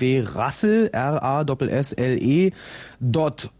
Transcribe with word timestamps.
www.rassel, 0.00 0.90
R-A-S-S-L-E, 0.92 2.52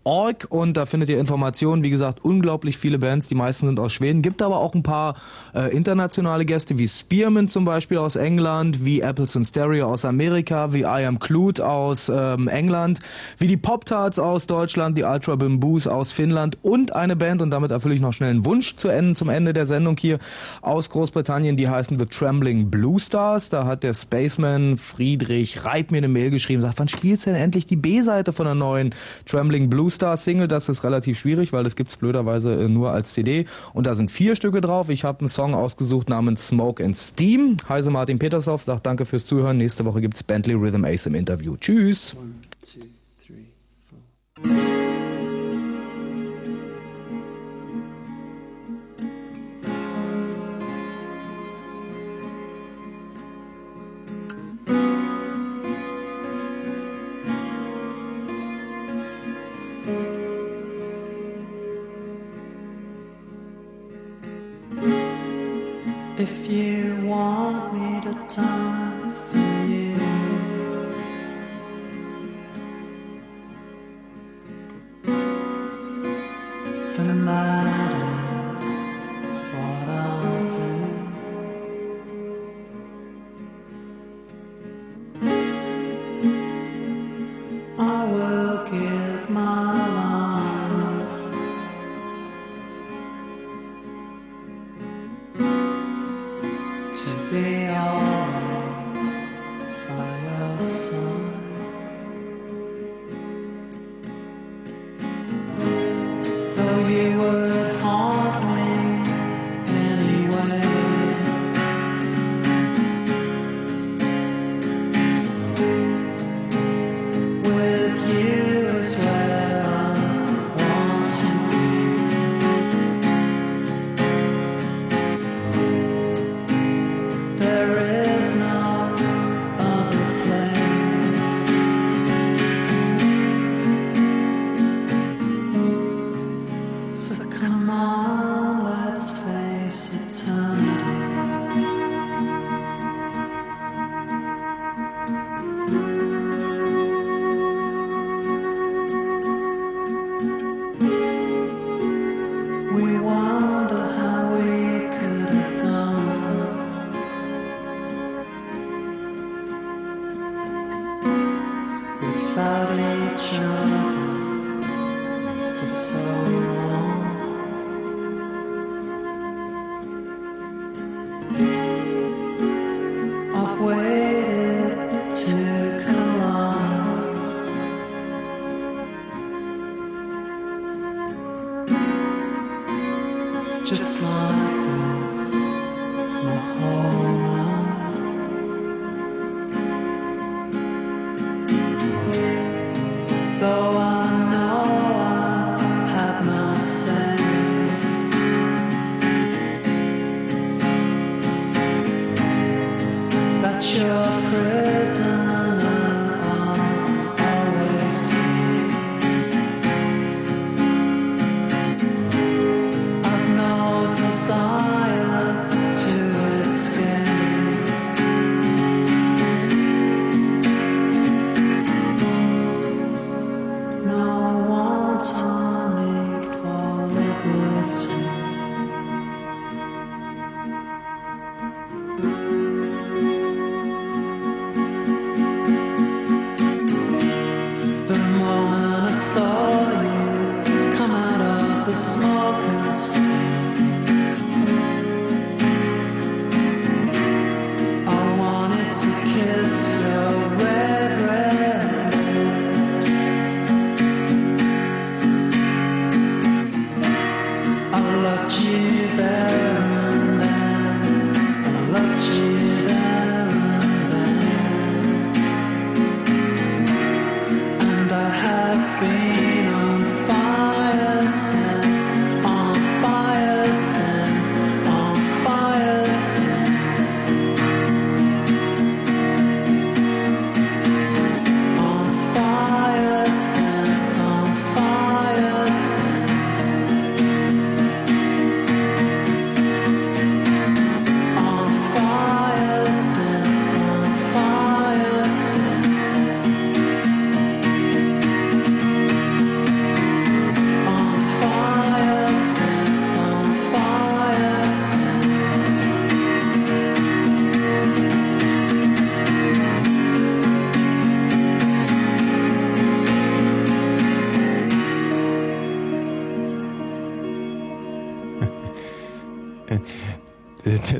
.org 0.04 0.46
und 0.48 0.76
da 0.76 0.86
findet 0.86 1.08
ihr 1.08 1.18
Informationen. 1.18 1.84
Wie 1.84 1.90
gesagt, 1.90 2.24
unglaublich 2.24 2.78
viele 2.78 2.98
Bands, 2.98 3.28
die 3.28 3.34
meisten 3.34 3.66
sind 3.66 3.78
aus 3.78 3.92
Schweden. 3.92 4.22
Gibt 4.22 4.40
aber 4.40 4.58
auch 4.58 4.74
ein 4.74 4.82
paar 4.82 5.16
äh, 5.54 5.74
internationale 5.76 6.44
Gäste, 6.44 6.78
wie 6.78 6.88
Spearman 6.88 7.48
zum 7.48 7.64
Beispiel 7.64 7.98
aus 7.98 8.16
England, 8.16 8.84
wie 8.84 9.00
Apples 9.00 9.36
and 9.36 9.46
Stereo 9.46 9.86
aus 9.86 10.04
Amerika, 10.04 10.72
wie 10.72 10.82
I 10.82 11.04
Am 11.04 11.18
Clued 11.18 11.60
aus 11.60 12.10
ähm, 12.14 12.48
England, 12.48 13.00
wie 13.38 13.46
die 13.46 13.56
Pop-Tarts 13.56 14.18
aus 14.18 14.46
Deutschland, 14.46 14.96
die 14.96 15.02
Ultra 15.02 15.36
Bamboos 15.36 15.86
aus 15.86 16.12
Finnland 16.12 16.58
und 16.62 16.94
eine 16.94 17.16
Band, 17.16 17.42
und 17.42 17.50
damit 17.50 17.70
erfülle 17.70 17.94
ich 17.94 18.00
noch 18.00 18.12
schnell 18.12 18.30
einen 18.30 18.44
Wunsch 18.44 18.76
zu 18.76 18.88
Ende, 18.88 19.14
zum 19.14 19.28
Ende 19.28 19.52
der 19.52 19.66
Sendung 19.66 19.96
hier, 19.98 20.18
aus 20.62 20.90
Großbritannien, 20.90 21.56
die 21.56 21.68
heißen 21.68 21.98
The 21.98 22.06
Trembling 22.06 22.70
Blue 22.70 22.98
Stars. 22.98 23.50
Da 23.50 23.66
hat 23.66 23.82
der 23.82 23.94
Spaceman 23.94 24.76
Friedrich 24.76 25.64
Reib 25.64 25.90
mir 25.90 25.98
eine 25.98 26.08
Mail 26.08 26.25
geschrieben, 26.30 26.62
sagt, 26.62 26.78
wann 26.78 26.88
spielst 26.88 27.26
du 27.26 27.30
denn 27.30 27.40
endlich 27.40 27.66
die 27.66 27.76
B-Seite 27.76 28.32
von 28.32 28.46
der 28.46 28.54
neuen 28.54 28.94
Trembling 29.26 29.70
Blue 29.70 29.90
Star 29.90 30.16
Single? 30.16 30.48
Das 30.48 30.68
ist 30.68 30.84
relativ 30.84 31.18
schwierig, 31.18 31.52
weil 31.52 31.64
das 31.64 31.76
gibt's 31.76 31.96
blöderweise 31.96 32.52
äh, 32.52 32.68
nur 32.68 32.92
als 32.92 33.14
CD. 33.14 33.46
Und 33.72 33.86
da 33.86 33.94
sind 33.94 34.10
vier 34.10 34.36
Stücke 34.36 34.60
drauf. 34.60 34.88
Ich 34.88 35.04
habe 35.04 35.20
einen 35.20 35.28
Song 35.28 35.54
ausgesucht 35.54 36.08
namens 36.08 36.48
Smoke 36.48 36.84
and 36.84 36.96
Steam. 36.96 37.56
Heise 37.68 37.90
Martin 37.90 38.18
Petershoff 38.18 38.62
sagt 38.62 38.86
danke 38.86 39.04
fürs 39.04 39.26
Zuhören. 39.26 39.56
Nächste 39.56 39.84
Woche 39.84 40.00
gibt's 40.00 40.22
Bentley 40.22 40.54
Rhythm 40.54 40.84
Ace 40.84 41.06
im 41.06 41.14
Interview. 41.14 41.56
Tschüss. 41.56 42.16
One, 42.16 42.34
two, 42.62 42.80
three, 43.24 44.75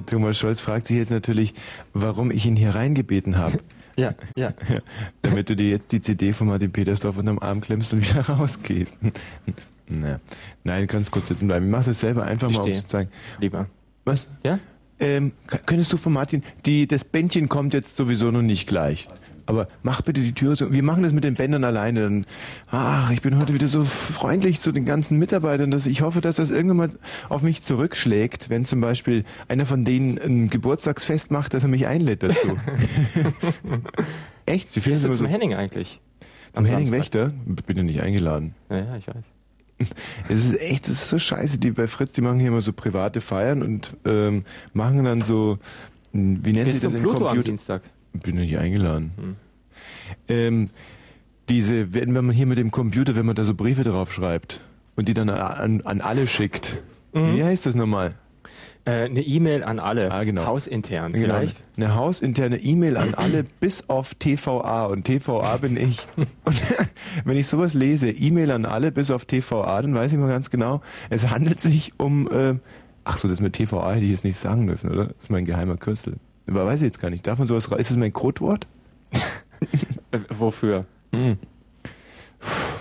Thomas 0.06 0.38
Scholz 0.38 0.60
fragt 0.60 0.86
sich 0.86 0.96
jetzt 0.96 1.10
natürlich, 1.10 1.54
warum 1.92 2.30
ich 2.30 2.46
ihn 2.46 2.56
hier 2.56 2.74
reingebeten 2.74 3.38
habe. 3.38 3.58
Ja, 3.98 4.14
ja. 4.36 4.52
Damit 5.22 5.48
du 5.48 5.56
dir 5.56 5.70
jetzt 5.70 5.90
die 5.90 6.02
CD 6.02 6.34
von 6.34 6.48
Martin 6.48 6.70
Petersdorf 6.70 7.16
unterm 7.16 7.38
Arm 7.38 7.62
klemmst 7.62 7.94
und 7.94 8.06
wieder 8.06 8.20
rausgehst. 8.28 8.98
Na, 9.88 10.20
nein, 10.64 10.86
ganz 10.86 11.10
kurz 11.10 11.28
sitzen 11.28 11.46
bleiben. 11.46 11.64
Ich 11.64 11.72
mach 11.72 11.82
das 11.82 12.00
selber 12.00 12.24
einfach 12.24 12.50
Ich 12.50 12.58
mal, 12.58 12.64
um 12.64 12.74
zu 12.74 12.86
zeigen. 12.86 13.10
Lieber. 13.40 13.70
Was? 14.04 14.28
Ja? 14.44 14.58
Ähm, 15.00 15.32
könntest 15.64 15.94
du 15.94 15.96
von 15.96 16.12
Martin, 16.12 16.42
die, 16.66 16.86
das 16.86 17.04
Bändchen 17.04 17.48
kommt 17.48 17.72
jetzt 17.72 17.96
sowieso 17.96 18.30
noch 18.30 18.42
nicht 18.42 18.66
gleich. 18.66 19.08
Aber 19.46 19.68
mach 19.82 20.02
bitte 20.02 20.20
die 20.20 20.32
Tür 20.32 20.56
so. 20.56 20.72
Wir 20.72 20.82
machen 20.82 21.02
das 21.02 21.12
mit 21.12 21.24
den 21.24 21.34
Bändern 21.34 21.64
alleine. 21.64 22.02
Dann, 22.02 22.26
ach, 22.70 23.10
ich 23.12 23.22
bin 23.22 23.38
heute 23.38 23.54
wieder 23.54 23.68
so 23.68 23.84
freundlich 23.84 24.60
zu 24.60 24.72
den 24.72 24.84
ganzen 24.84 25.18
Mitarbeitern, 25.18 25.70
dass 25.70 25.86
ich 25.86 26.02
hoffe, 26.02 26.20
dass 26.20 26.36
das 26.36 26.50
irgendwann 26.50 26.76
mal 26.76 26.90
auf 27.28 27.42
mich 27.42 27.62
zurückschlägt, 27.62 28.50
wenn 28.50 28.64
zum 28.64 28.80
Beispiel 28.80 29.24
einer 29.48 29.64
von 29.64 29.84
denen 29.84 30.18
ein 30.18 30.50
Geburtstagsfest 30.50 31.30
macht, 31.30 31.54
dass 31.54 31.62
er 31.62 31.68
mich 31.68 31.86
einlädt 31.86 32.22
dazu. 32.22 32.56
Echt? 34.46 34.70
Sie 34.70 34.80
finden 34.80 35.00
du 35.00 35.06
immer 35.06 35.16
zum 35.16 35.26
so, 35.26 35.32
Henning 35.32 35.54
eigentlich? 35.54 36.00
zum 36.52 36.64
Am 36.64 36.70
Henning 36.70 36.86
Samstag. 36.88 37.26
Wächter? 37.26 37.62
Bin 37.66 37.76
ja 37.76 37.82
nicht 37.82 38.00
eingeladen. 38.00 38.54
Ja, 38.70 38.78
ja, 38.78 38.96
ich 38.96 39.06
weiß. 39.06 39.14
Es 40.28 40.46
ist 40.46 40.60
echt, 40.60 40.88
es 40.88 41.02
ist 41.02 41.08
so 41.10 41.18
scheiße. 41.18 41.58
Die 41.58 41.70
bei 41.70 41.86
Fritz, 41.86 42.12
die 42.12 42.22
machen 42.22 42.38
hier 42.38 42.48
immer 42.48 42.62
so 42.62 42.72
private 42.72 43.20
Feiern 43.20 43.62
und 43.62 43.94
ähm, 44.06 44.44
machen 44.72 45.04
dann 45.04 45.20
so, 45.20 45.58
m, 46.14 46.40
wie 46.42 46.52
nennt 46.52 46.68
du 46.68 46.72
das 46.72 46.80
zum 46.80 46.94
im 46.94 47.02
Pluto 47.02 47.18
am 47.18 47.24
Computer? 47.26 47.44
Dienstag? 47.44 47.82
Bin 48.18 48.36
ja 48.36 48.42
nicht 48.42 48.58
eingeladen. 48.58 49.12
Hm. 49.16 49.36
Ähm, 50.28 50.70
diese, 51.48 51.94
wenn, 51.94 52.14
wenn 52.14 52.24
man 52.24 52.34
hier 52.34 52.46
mit 52.46 52.58
dem 52.58 52.70
Computer, 52.70 53.14
wenn 53.16 53.26
man 53.26 53.36
da 53.36 53.44
so 53.44 53.54
Briefe 53.54 53.84
drauf 53.84 54.12
schreibt 54.12 54.60
und 54.96 55.08
die 55.08 55.14
dann 55.14 55.28
an, 55.30 55.82
an 55.82 56.00
alle 56.00 56.26
schickt. 56.26 56.82
Mhm. 57.12 57.36
Wie 57.36 57.44
heißt 57.44 57.66
das 57.66 57.74
nochmal? 57.74 58.14
Äh, 58.84 59.06
eine 59.06 59.20
E-Mail 59.20 59.64
an 59.64 59.78
alle. 59.78 60.12
Ah, 60.12 60.24
genau. 60.24 60.46
Hausintern 60.46 61.12
Genau, 61.12 61.34
vielleicht. 61.34 61.60
Eine 61.76 61.94
hausinterne 61.96 62.58
E-Mail 62.58 62.96
an 62.96 63.14
alle 63.14 63.42
bis 63.60 63.88
auf 63.88 64.14
TVA 64.14 64.86
und 64.86 65.04
TVA 65.04 65.56
bin 65.56 65.76
ich. 65.76 66.06
Und 66.16 66.28
wenn 67.24 67.36
ich 67.36 67.48
sowas 67.48 67.74
lese, 67.74 68.10
E-Mail 68.10 68.52
an 68.52 68.64
alle 68.64 68.92
bis 68.92 69.10
auf 69.10 69.24
TVA, 69.24 69.82
dann 69.82 69.94
weiß 69.94 70.12
ich 70.12 70.18
mal 70.18 70.28
ganz 70.28 70.50
genau, 70.50 70.82
es 71.10 71.30
handelt 71.30 71.58
sich 71.58 71.98
um, 71.98 72.30
äh, 72.30 72.54
ach 73.04 73.18
so, 73.18 73.28
das 73.28 73.40
mit 73.40 73.54
TVA 73.54 73.92
hätte 73.92 74.04
ich 74.04 74.12
jetzt 74.12 74.24
nicht 74.24 74.36
sagen 74.36 74.68
dürfen, 74.68 74.90
oder? 74.90 75.06
Das 75.06 75.16
ist 75.18 75.30
mein 75.30 75.44
geheimer 75.44 75.76
Kürzel. 75.76 76.14
Aber 76.46 76.66
weiß 76.66 76.80
ich 76.80 76.86
jetzt 76.86 77.00
gar 77.00 77.10
nicht. 77.10 77.26
Darf 77.26 77.38
man 77.38 77.46
sowas? 77.46 77.66
Ist 77.66 77.90
das 77.90 77.96
mein 77.96 78.12
Codewort? 78.12 78.66
Äh, 80.12 80.18
wofür? 80.28 80.86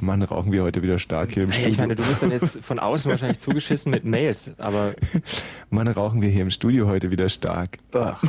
Mann, 0.01 0.21
rauchen 0.21 0.51
wir 0.51 0.62
heute 0.63 0.83
wieder 0.83 1.00
stark 1.00 1.31
hier 1.31 1.44
im 1.44 1.50
Hey, 1.50 1.62
Studio. 1.62 1.71
ich 1.71 1.77
meine, 1.79 1.95
du 1.95 2.03
bist 2.03 2.21
dann 2.21 2.31
jetzt 2.31 2.59
von 2.63 2.79
außen 2.79 3.09
wahrscheinlich 3.09 3.39
zugeschissen 3.39 3.91
mit 3.91 4.03
Mails, 4.03 4.51
aber 4.57 4.94
Mann, 5.69 5.88
rauchen 5.88 6.21
wir 6.21 6.29
hier 6.29 6.41
im 6.44 6.50
Studio 6.50 6.88
heute 6.88 7.09
wieder 7.12 7.29
stark. 7.29 7.77
Ach. 7.94 8.21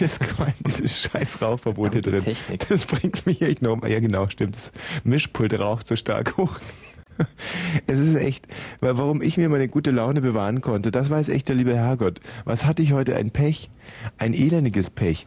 das 0.00 0.20
gemein, 0.20 0.54
dieses 0.66 1.02
scheiß 1.02 1.42
Rauchverbot 1.42 1.92
hier 1.92 2.02
drin. 2.02 2.20
Technik. 2.20 2.68
Das 2.68 2.86
bringt 2.86 3.26
mich 3.26 3.42
echt 3.42 3.60
noch 3.62 3.76
mal. 3.76 3.90
Ja, 3.90 4.00
genau, 4.00 4.28
stimmt. 4.28 4.56
Das 4.56 4.72
Mischpult 5.02 5.58
raucht 5.58 5.86
so 5.86 5.96
stark 5.96 6.36
hoch. 6.36 6.60
Es 7.86 7.98
ist 7.98 8.14
echt, 8.16 8.46
weil 8.80 8.96
warum 8.98 9.22
ich 9.22 9.36
mir 9.36 9.48
meine 9.48 9.68
gute 9.68 9.90
Laune 9.90 10.20
bewahren 10.20 10.60
konnte, 10.60 10.90
das 10.90 11.10
weiß 11.10 11.28
echt 11.28 11.48
der 11.48 11.56
liebe 11.56 11.74
Herrgott. 11.76 12.20
Was 12.44 12.64
hatte 12.66 12.82
ich 12.82 12.92
heute? 12.92 13.16
Ein 13.16 13.30
Pech. 13.30 13.70
Ein 14.18 14.34
elendiges 14.34 14.90
Pech. 14.90 15.26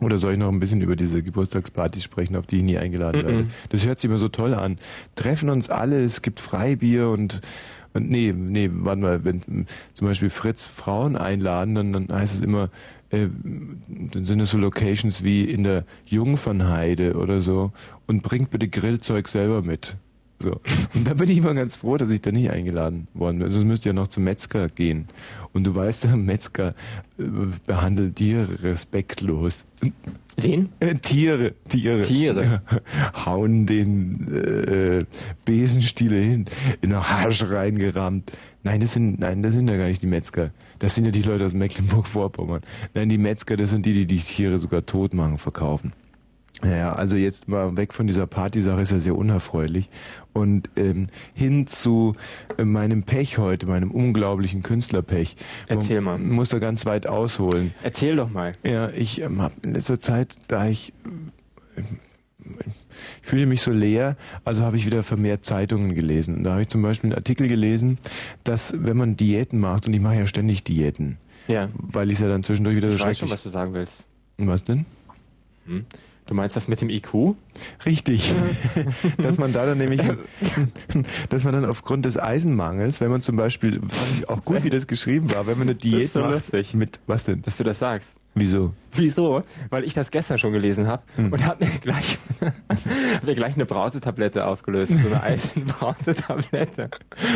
Oder 0.00 0.16
soll 0.18 0.32
ich 0.32 0.38
noch 0.38 0.50
ein 0.50 0.60
bisschen 0.60 0.80
über 0.80 0.96
diese 0.96 1.22
Geburtstagspartys 1.22 2.02
sprechen, 2.02 2.36
auf 2.36 2.46
die 2.46 2.56
ich 2.58 2.62
nie 2.62 2.76
eingeladen 2.78 3.22
Mhm. 3.22 3.26
werde? 3.26 3.44
Das 3.70 3.86
hört 3.86 4.00
sich 4.00 4.10
immer 4.10 4.18
so 4.18 4.28
toll 4.28 4.52
an. 4.54 4.78
Treffen 5.14 5.48
uns 5.50 5.70
alle, 5.70 6.02
es 6.02 6.20
gibt 6.20 6.40
Freibier 6.40 7.08
und, 7.10 7.40
und 7.92 8.10
nee, 8.10 8.34
nee, 8.36 8.68
warte 8.72 9.00
mal, 9.00 9.24
wenn 9.24 9.66
zum 9.94 10.06
Beispiel 10.08 10.30
Fritz 10.30 10.64
Frauen 10.64 11.16
einladen, 11.16 11.74
dann, 11.74 11.92
dann 11.92 12.08
heißt 12.12 12.34
es 12.36 12.40
immer, 12.40 12.70
äh, 13.10 13.28
dann 13.86 14.24
sind 14.24 14.40
es 14.40 14.50
so 14.50 14.58
Locations 14.58 15.22
wie 15.22 15.44
in 15.44 15.62
der 15.62 15.84
Jungfernheide 16.06 17.14
oder 17.14 17.40
so 17.40 17.72
und 18.06 18.22
bringt 18.22 18.50
bitte 18.50 18.68
Grillzeug 18.68 19.28
selber 19.28 19.62
mit. 19.62 19.96
So. 20.40 20.60
Und 20.94 21.06
da 21.06 21.14
bin 21.14 21.30
ich 21.30 21.38
immer 21.38 21.54
ganz 21.54 21.76
froh, 21.76 21.96
dass 21.96 22.10
ich 22.10 22.20
da 22.20 22.32
nicht 22.32 22.50
eingeladen 22.50 23.08
worden 23.14 23.38
bin. 23.38 23.50
Sonst 23.50 23.64
müsst 23.64 23.86
ihr 23.86 23.90
ja 23.90 23.94
noch 23.94 24.08
zum 24.08 24.24
Metzger 24.24 24.68
gehen. 24.68 25.08
Und 25.52 25.64
du 25.64 25.74
weißt, 25.74 26.04
der 26.04 26.16
Metzger 26.16 26.74
äh, 27.18 27.24
behandelt 27.66 28.16
Tiere 28.16 28.62
respektlos. 28.62 29.66
wen? 30.36 30.70
Äh, 30.80 30.96
Tiere, 30.96 31.54
Tiere. 31.68 32.00
Tiere. 32.02 32.62
Hauen 33.24 33.66
den 33.66 34.34
äh, 34.34 35.04
Besenstiele 35.44 36.16
hin, 36.16 36.46
in 36.82 36.90
den 36.90 36.98
Arsch 36.98 37.44
reingerammt. 37.44 38.32
Nein, 38.64 38.80
das 38.80 38.94
sind, 38.94 39.20
nein, 39.20 39.42
das 39.42 39.52
sind 39.54 39.68
ja 39.68 39.76
gar 39.76 39.86
nicht 39.86 40.02
die 40.02 40.06
Metzger. 40.06 40.50
Das 40.78 40.94
sind 40.94 41.04
ja 41.04 41.10
die 41.10 41.22
Leute 41.22 41.44
aus 41.44 41.54
Mecklenburg-Vorpommern. 41.54 42.62
Nein, 42.94 43.08
die 43.08 43.18
Metzger, 43.18 43.56
das 43.56 43.70
sind 43.70 43.86
die, 43.86 43.92
die 43.92 44.06
die 44.06 44.18
Tiere 44.18 44.58
sogar 44.58 44.84
tot 44.84 45.14
machen, 45.14 45.38
verkaufen. 45.38 45.92
Naja, 46.62 46.92
also 46.94 47.16
jetzt 47.16 47.48
mal 47.48 47.76
weg 47.76 47.92
von 47.92 48.06
dieser 48.06 48.26
Partysache 48.26 48.80
ist 48.80 48.92
ja 48.92 49.00
sehr 49.00 49.16
unerfreulich. 49.16 49.90
Und 50.34 50.68
ähm, 50.76 51.06
hin 51.32 51.66
zu 51.68 52.14
äh, 52.58 52.64
meinem 52.64 53.04
Pech 53.04 53.38
heute, 53.38 53.66
meinem 53.66 53.90
unglaublichen 53.90 54.62
Künstlerpech. 54.62 55.36
Erzähl 55.68 56.00
mal. 56.02 56.18
Man 56.18 56.32
muss 56.34 56.50
da 56.50 56.58
ganz 56.58 56.84
weit 56.86 57.06
ausholen. 57.06 57.72
Erzähl 57.82 58.16
doch 58.16 58.30
mal. 58.30 58.52
Ja, 58.64 58.90
ich 58.90 59.22
ähm, 59.22 59.40
habe 59.40 59.54
in 59.64 59.74
letzter 59.74 60.00
Zeit, 60.00 60.36
da 60.48 60.66
ich, 60.68 60.92
ähm, 61.06 61.30
ich 63.22 63.26
fühle 63.26 63.46
mich 63.46 63.62
so 63.62 63.70
leer, 63.70 64.16
also 64.44 64.64
habe 64.64 64.76
ich 64.76 64.84
wieder 64.86 65.02
vermehrt 65.02 65.44
Zeitungen 65.44 65.94
gelesen. 65.94 66.36
Und 66.38 66.44
da 66.44 66.50
habe 66.52 66.62
ich 66.62 66.68
zum 66.68 66.82
Beispiel 66.82 67.10
einen 67.10 67.16
Artikel 67.16 67.48
gelesen, 67.48 67.98
dass 68.42 68.74
wenn 68.76 68.96
man 68.96 69.16
Diäten 69.16 69.60
macht, 69.60 69.86
und 69.86 69.94
ich 69.94 70.00
mache 70.00 70.16
ja 70.16 70.26
ständig 70.26 70.64
Diäten, 70.64 71.16
Ja. 71.46 71.68
weil 71.76 72.10
ich 72.10 72.18
ja 72.18 72.28
dann 72.28 72.42
zwischendurch 72.42 72.76
wieder 72.76 72.88
so 72.88 72.96
Ich 72.96 73.00
weiß 73.04 73.18
schon, 73.18 73.28
schrecklich... 73.28 73.32
was 73.32 73.42
du 73.44 73.48
sagen 73.50 73.72
willst. 73.72 74.04
was 74.36 74.64
denn? 74.64 74.84
Du 76.26 76.34
meinst 76.34 76.56
das 76.56 76.68
mit 76.68 76.80
dem 76.80 76.88
IQ? 76.88 77.34
Richtig. 77.84 78.32
dass 79.18 79.38
man 79.38 79.52
da 79.52 79.66
dann 79.66 79.78
nämlich, 79.78 80.00
dass 81.28 81.44
man 81.44 81.52
dann 81.52 81.64
aufgrund 81.66 82.06
des 82.06 82.18
Eisenmangels, 82.18 83.00
wenn 83.00 83.10
man 83.10 83.22
zum 83.22 83.36
Beispiel, 83.36 83.80
fand 83.80 84.18
ich 84.18 84.28
auch 84.28 84.42
gut, 84.42 84.64
wie 84.64 84.70
das 84.70 84.86
geschrieben 84.86 85.32
war, 85.34 85.46
wenn 85.46 85.58
man 85.58 85.68
eine 85.68 85.74
Diät 85.74 86.04
ist 86.04 86.14
so 86.14 86.20
macht, 86.20 86.32
lustig. 86.32 86.72
mit, 86.74 86.98
was 87.06 87.24
denn? 87.24 87.42
Dass 87.42 87.58
du 87.58 87.64
das 87.64 87.78
sagst. 87.78 88.16
Wieso? 88.34 88.72
Wieso? 88.96 89.42
Weil 89.70 89.82
ich 89.84 89.94
das 89.94 90.10
gestern 90.12 90.38
schon 90.38 90.52
gelesen 90.52 90.86
habe 90.86 91.02
Hm. 91.16 91.32
und 91.32 91.44
habe 91.44 91.64
mir 91.64 91.70
gleich 91.80 92.16
hab 92.40 93.24
mir 93.24 93.34
gleich 93.34 93.54
eine 93.54 93.66
Brausetablette 93.66 94.46
aufgelöst, 94.46 94.92
so 95.00 95.08
eine 95.08 95.20
Eisenbrausetablette. 95.22 96.90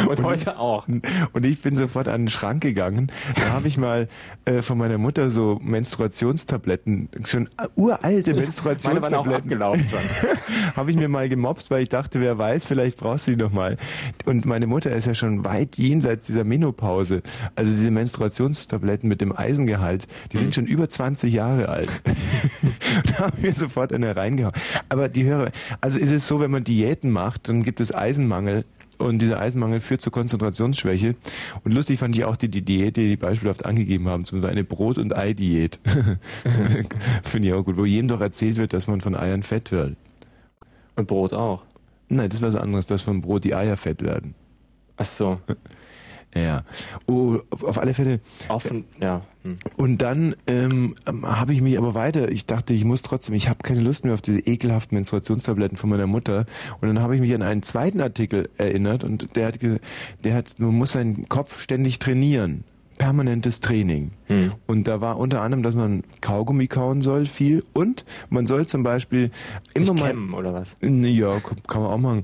Und 0.09 0.23
heute 0.23 0.59
auch. 0.59 0.87
Und 1.33 1.45
ich 1.45 1.61
bin 1.63 1.75
sofort 1.75 2.09
an 2.09 2.23
den 2.23 2.29
Schrank 2.29 2.63
gegangen. 2.63 3.11
Da 3.35 3.51
habe 3.53 3.67
ich 3.69 3.77
mal 3.77 4.09
äh, 4.45 4.63
von 4.63 4.79
meiner 4.79 4.99
Mutter 4.99 5.31
so 5.31 5.59
Menstruationstabletten, 5.63 7.09
schon 7.25 7.49
uralte 7.75 8.05
Meine 8.07 8.13
waren 8.25 8.25
auch 8.35 8.43
Menstruationstabletten, 8.43 9.35
abgelaufen. 9.35 9.87
schon. 9.91 10.29
habe 10.77 10.91
ich 10.91 10.97
mir 10.97 11.09
mal 11.09 11.29
gemobst, 11.29 11.71
weil 11.71 11.83
ich 11.83 11.89
dachte, 11.89 12.21
wer 12.21 12.39
weiß, 12.39 12.67
vielleicht 12.67 12.99
brauchst 12.99 13.27
du 13.27 13.33
die 13.33 13.37
noch 13.37 13.53
mal. 13.53 13.77
Und 14.27 14.47
meine 14.47 14.67
Mutter 14.67 14.91
ist 14.95 15.07
ja 15.07 15.15
schon 15.15 15.45
weit 15.45 15.77
jenseits 15.77 16.27
dieser 16.27 16.45
Menopause. 16.45 17.23
Also 17.57 17.71
diese 17.73 17.91
Menstruationstabletten 17.91 19.09
mit 19.09 19.21
dem 19.21 19.37
Eisengehalt, 19.37 20.07
die 20.33 20.37
sind 20.39 20.55
schon 20.55 20.67
über 20.67 20.88
20 20.89 21.33
Jahre 21.33 21.69
alt. 21.69 22.03
da 23.05 23.19
haben 23.27 23.43
wir 23.43 23.53
sofort 23.55 23.93
eine 23.93 24.17
reingehauen. 24.17 24.55
Aber 24.89 25.09
die 25.09 25.25
Hörer, 25.25 25.51
also 25.81 25.99
ist 25.99 26.11
es 26.11 26.27
so, 26.29 26.41
wenn 26.41 26.51
man 26.51 26.65
Diäten 26.65 27.11
macht, 27.11 27.49
dann 27.49 27.63
gibt 27.63 27.81
es 27.81 27.95
Eisenmangel. 27.95 28.65
Und 28.99 29.23
dieser 29.23 29.41
Eisenmangel 29.41 29.79
führt 29.79 30.01
zur 30.01 30.13
Konzentrationsschwäche. 30.13 31.15
Und 31.63 31.73
lustig 31.73 32.01
fand 32.01 32.19
ich 32.19 32.25
auch 32.25 32.37
die, 32.37 32.49
die 32.49 32.63
Diät, 32.63 32.97
die 32.97 33.09
die 33.09 33.17
beispielhaft 33.17 33.65
angegeben 33.65 34.09
haben, 34.09 34.25
zum 34.25 34.41
Beispiel 34.41 34.59
eine 34.59 34.65
Brot- 34.65 34.99
und 34.99 35.17
Ei-Diät. 35.17 35.79
Finde 37.23 37.49
ich 37.49 37.55
auch 37.55 37.63
gut, 37.65 37.77
wo 37.77 37.85
jedem 37.85 38.09
doch 38.09 38.21
erzählt 38.21 38.57
wird, 38.57 38.73
dass 38.73 38.89
man 38.89 39.01
von 39.01 39.15
Eiern 39.15 39.45
fett 39.45 39.71
wird. 39.71 39.97
Und 40.97 41.07
Brot 41.07 41.33
auch. 41.33 41.63
Nein, 42.09 42.29
das 42.29 42.41
ist 42.41 42.43
was 42.43 42.57
anderes, 42.57 42.87
dass 42.87 43.03
vom 43.03 43.21
Brot 43.21 43.45
die 43.45 43.55
Eier 43.55 43.77
fett 43.77 44.03
werden. 44.03 44.35
Ach 44.97 45.05
so. 45.05 45.41
Ja. 46.35 46.63
Oh, 47.07 47.39
auf, 47.51 47.79
alle 47.79 47.95
Fälle. 47.95 48.21
Offen, 48.49 48.85
ja. 49.01 49.23
Hm. 49.45 49.59
Und 49.77 49.99
dann 49.99 50.37
ähm, 50.47 50.95
habe 51.07 51.55
ich 51.55 51.63
mich 51.63 51.79
aber 51.79 51.95
weiter, 51.95 52.31
ich 52.31 52.45
dachte, 52.47 52.75
ich 52.75 52.85
muss 52.85 53.03
trotzdem, 53.03 53.35
ich 53.35 53.49
habe 53.49 53.61
keine 53.63 53.81
Lust 53.81 54.05
mehr 54.05 54.15
auf 54.15 54.21
diese 54.21 54.41
ekelhaften 54.41 54.97
Menstruationstabletten 54.97 55.79
von 55.79 55.89
meiner 55.91 56.07
Mutter. 56.07 56.45
Und 56.81 56.89
dann 56.89 57.01
habe 57.01 57.15
ich 57.15 57.21
mich 57.21 57.35
an 57.35 57.43
einen 57.43 57.63
zweiten 57.63 58.01
Artikel 58.01 58.51
erinnert 58.59 59.05
und 59.05 59.35
der 59.37 59.47
hat, 59.49 59.61
ge- 59.61 59.79
der 60.23 60.35
hat, 60.35 60.55
man 60.59 60.75
muss 60.77 60.93
seinen 60.93 61.29
Kopf 61.29 61.61
ständig 61.61 61.99
trainieren. 61.99 62.65
Permanentes 62.99 63.61
Training. 63.61 64.11
Hm. 64.27 64.53
Und 64.67 64.89
da 64.89 65.01
war 65.01 65.19
unter 65.19 65.41
anderem, 65.41 65.63
dass 65.63 65.75
man 65.75 66.03
Kaugummi 66.21 66.67
kauen 66.67 67.01
soll, 67.01 67.27
viel. 67.27 67.65
Und 67.73 68.05
man 68.29 68.47
soll 68.47 68.67
zum 68.67 68.83
Beispiel 68.83 69.31
immer 69.75 69.93
Sich 69.93 70.01
mal. 70.01 70.09
kämmen 70.11 70.35
oder 70.35 70.53
was? 70.53 70.77
Ja, 70.83 71.39
kann 71.41 71.57
kann 71.67 71.83
man 71.83 71.91
auch 71.91 71.99
machen. 71.99 72.23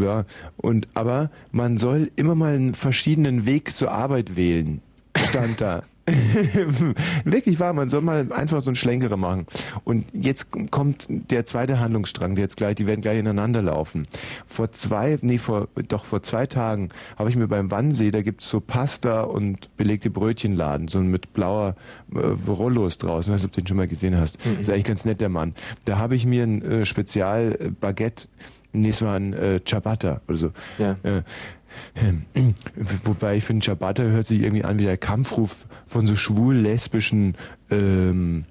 Ja, 0.00 0.24
und 0.56 0.86
aber 0.94 1.30
man 1.50 1.76
soll 1.76 2.10
immer 2.16 2.34
mal 2.34 2.54
einen 2.54 2.74
verschiedenen 2.74 3.44
Weg 3.44 3.72
zur 3.72 3.92
Arbeit 3.92 4.36
wählen. 4.36 4.80
Stand 5.16 5.60
da. 5.60 5.82
Wirklich 7.24 7.60
wahr, 7.60 7.72
man 7.72 7.88
soll 7.88 8.00
mal 8.00 8.32
einfach 8.32 8.60
so 8.60 8.70
einen 8.70 8.76
Schlenkerer 8.76 9.16
machen. 9.16 9.46
Und 9.84 10.06
jetzt 10.12 10.48
kommt 10.70 11.06
der 11.08 11.46
zweite 11.46 11.80
Handlungsstrang, 11.80 12.34
der 12.34 12.44
jetzt 12.44 12.56
gleich, 12.56 12.76
die 12.76 12.86
werden 12.86 13.00
gleich 13.00 13.18
ineinander 13.18 13.62
laufen. 13.62 14.06
Vor 14.46 14.72
zwei, 14.72 15.18
nee, 15.22 15.38
vor, 15.38 15.68
doch 15.88 16.04
vor 16.04 16.22
zwei 16.22 16.46
Tagen 16.46 16.90
habe 17.16 17.30
ich 17.30 17.36
mir 17.36 17.48
beim 17.48 17.70
Wannsee, 17.70 18.10
da 18.10 18.22
gibt's 18.22 18.48
so 18.48 18.60
Pasta 18.60 19.22
und 19.22 19.76
belegte 19.76 20.10
Brötchenladen, 20.10 20.88
so 20.88 21.00
mit 21.00 21.32
blauer 21.32 21.76
äh, 22.14 22.18
Rollos 22.18 22.98
draußen. 22.98 23.32
Ich 23.32 23.34
weiß 23.34 23.42
nicht, 23.42 23.50
ob 23.50 23.52
du 23.52 23.60
den 23.62 23.66
schon 23.66 23.76
mal 23.76 23.88
gesehen 23.88 24.16
hast. 24.16 24.44
Mhm. 24.44 24.60
Ist 24.60 24.70
eigentlich 24.70 24.84
ganz 24.84 25.04
nett, 25.04 25.20
der 25.20 25.28
Mann. 25.28 25.54
Da 25.84 25.98
habe 25.98 26.14
ich 26.14 26.26
mir 26.26 26.44
ein 26.44 26.62
äh, 26.62 26.84
Spezial-Baguette 26.84 28.28
Nee, 28.72 28.90
es 28.90 29.00
war 29.00 29.16
ein 29.16 29.32
äh, 29.32 29.60
Ciabatta 29.64 30.20
oder 30.28 30.36
so. 30.36 30.50
Ja. 30.76 30.96
Äh, 31.02 31.18
äh, 31.18 31.22
wobei 33.04 33.36
ich 33.36 33.44
finde, 33.44 33.64
Ciabatta 33.64 34.02
hört 34.02 34.26
sich 34.26 34.42
irgendwie 34.42 34.64
an 34.64 34.78
wie 34.78 34.84
der 34.84 34.96
Kampfruf 34.96 35.66
von 35.86 36.06
so 36.06 36.16
schwul-lesbischen 36.16 37.36
ähm, 37.70 38.44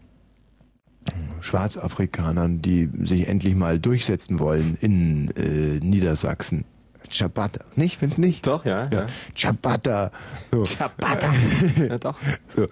Schwarzafrikanern, 1.40 2.62
die 2.62 2.90
sich 3.04 3.28
endlich 3.28 3.56
mal 3.56 3.80
durchsetzen 3.80 4.40
wollen 4.40 4.78
in 4.82 5.32
äh, 5.38 5.80
Niedersachsen. 5.84 6.66
Ciabatta, 7.10 7.64
nicht? 7.76 7.98
Findest 7.98 8.20
nicht? 8.20 8.46
Doch, 8.48 8.66
ja. 8.66 8.86
Ja. 8.86 9.02
ja. 9.02 9.06
Ciabatta. 9.34 10.12
So. 10.52 10.66
Ciabatta. 10.66 11.34
ja, 11.78 11.98
doch. 11.98 12.18
So, 12.48 12.68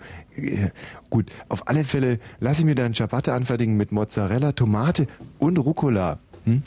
gut. 1.09 1.31
Auf 1.47 1.67
alle 1.67 1.83
Fälle 1.83 2.19
lasse 2.39 2.61
ich 2.61 2.65
mir 2.65 2.75
dann 2.75 2.93
Ciabatta 2.93 3.33
anfertigen 3.33 3.77
mit 3.77 3.91
Mozzarella, 3.91 4.51
Tomate 4.51 5.07
und 5.39 5.57
Rucola. 5.57 6.19
Hm? 6.45 6.61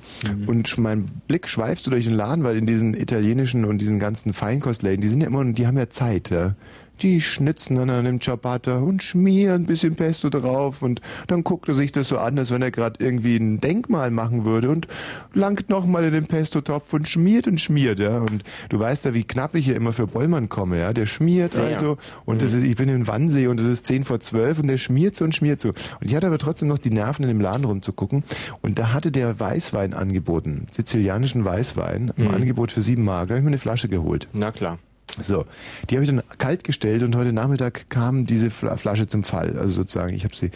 Und 0.46 0.68
sch- 0.68 0.80
mein 0.80 1.04
Blick 1.28 1.48
schweift 1.48 1.82
so 1.82 1.90
durch 1.90 2.04
den 2.04 2.14
Laden, 2.14 2.44
weil 2.44 2.56
in 2.56 2.66
diesen 2.66 2.94
italienischen 2.94 3.64
und 3.64 3.78
diesen 3.78 3.98
ganzen 3.98 4.32
Feinkostläden, 4.32 5.00
die 5.00 5.08
sind 5.08 5.20
ja 5.20 5.28
immer, 5.28 5.44
die 5.44 5.66
haben 5.66 5.78
ja 5.78 5.88
Zeit, 5.88 6.30
ja. 6.30 6.54
Die 7.02 7.20
schnitzen 7.20 7.76
dann 7.76 7.90
an 7.90 8.04
dem 8.04 8.20
Ciabatta 8.20 8.78
und 8.78 9.02
schmieren 9.02 9.62
ein 9.62 9.66
bisschen 9.66 9.94
Pesto 9.94 10.30
drauf 10.30 10.82
und 10.82 11.00
dann 11.26 11.44
guckt 11.44 11.68
er 11.68 11.74
sich 11.74 11.92
das 11.92 12.08
so 12.08 12.18
an, 12.18 12.38
als 12.38 12.50
wenn 12.50 12.62
er 12.62 12.70
gerade 12.70 13.02
irgendwie 13.04 13.36
ein 13.36 13.60
Denkmal 13.60 14.10
machen 14.10 14.44
würde 14.44 14.70
und 14.70 14.88
langt 15.32 15.68
nochmal 15.68 16.04
in 16.04 16.12
den 16.12 16.26
Pesto-Topf 16.26 16.92
und 16.92 17.08
schmiert 17.08 17.46
und 17.46 17.60
schmiert, 17.60 17.98
ja. 17.98 18.18
Und 18.18 18.42
du 18.68 18.78
weißt 18.78 19.04
ja, 19.04 19.14
wie 19.14 19.24
knapp 19.24 19.54
ich 19.54 19.66
hier 19.66 19.76
immer 19.76 19.92
für 19.92 20.06
Bollmann 20.06 20.48
komme, 20.48 20.78
ja. 20.78 20.92
Der 20.92 21.06
schmiert 21.06 21.50
Sehr. 21.50 21.66
also 21.66 21.98
und 22.24 22.42
das 22.42 22.54
ist, 22.54 22.64
ich 22.64 22.76
bin 22.76 22.88
in 22.88 23.06
Wannsee 23.06 23.46
und 23.46 23.60
es 23.60 23.66
ist 23.66 23.86
10 23.86 24.04
vor 24.04 24.20
12 24.20 24.60
und 24.60 24.66
der 24.66 24.76
schmiert 24.76 25.16
so 25.16 25.24
und 25.24 25.34
schmiert 25.34 25.60
so. 25.60 25.68
Und 25.68 25.76
ich 26.02 26.14
hatte 26.14 26.26
aber 26.26 26.38
trotzdem 26.38 26.68
noch 26.68 26.78
die 26.78 26.90
Nerven, 26.90 27.22
in 27.22 27.28
dem 27.28 27.40
Laden 27.40 27.64
rumzugucken. 27.64 28.24
Und 28.62 28.78
da 28.78 28.92
hatte 28.92 29.12
der 29.12 29.38
Weißwein 29.38 29.94
angeboten, 29.94 30.66
sizilianischen 30.70 31.44
Weißwein, 31.44 32.12
im 32.16 32.28
Angebot 32.30 32.72
für 32.72 32.82
sieben 32.82 33.04
Mark. 33.04 33.28
Da 33.28 33.34
habe 33.34 33.38
ich 33.40 33.44
mir 33.44 33.50
eine 33.50 33.58
Flasche 33.58 33.88
geholt. 33.88 34.28
Na 34.32 34.50
klar. 34.50 34.78
So, 35.20 35.44
die 35.90 35.96
habe 35.96 36.04
ich 36.04 36.10
dann 36.10 36.22
kalt 36.38 36.64
gestellt 36.64 37.02
und 37.02 37.14
heute 37.16 37.32
Nachmittag 37.32 37.90
kam 37.90 38.24
diese 38.26 38.48
Fla- 38.50 38.76
Flasche 38.76 39.06
zum 39.06 39.24
Fall. 39.24 39.58
Also 39.58 39.74
sozusagen, 39.74 40.14
ich 40.14 40.24
habe 40.24 40.34
sie, 40.36 40.50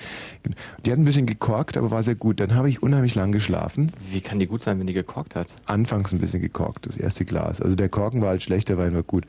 die 0.85 0.93
hat 0.93 0.99
ein 0.99 1.05
bisschen 1.05 1.27
gekorkt, 1.27 1.77
aber 1.77 1.91
war 1.91 2.03
sehr 2.03 2.15
gut. 2.15 2.41
Dann 2.41 2.55
habe 2.55 2.69
ich 2.69 2.83
unheimlich 2.83 3.15
lang 3.15 3.33
geschlafen. 3.33 3.93
Wie 4.11 4.21
kann 4.21 4.39
die 4.39 4.47
gut 4.47 4.63
sein, 4.63 4.79
wenn 4.79 4.87
die 4.87 4.93
gekorkt 4.93 5.35
hat? 5.37 5.49
Anfangs 5.67 6.13
ein 6.13 6.19
bisschen 6.21 6.41
gekorkt, 6.41 6.87
das 6.87 6.97
erste 6.97 7.25
Glas. 7.25 7.61
Also 7.61 7.77
der 7.77 7.89
Korken 7.89 8.21
war 8.23 8.29
halt 8.31 8.43
schlecht, 8.43 8.69
der 8.69 8.79
Wein 8.79 8.95
war 8.95 9.03
gut. 9.03 9.25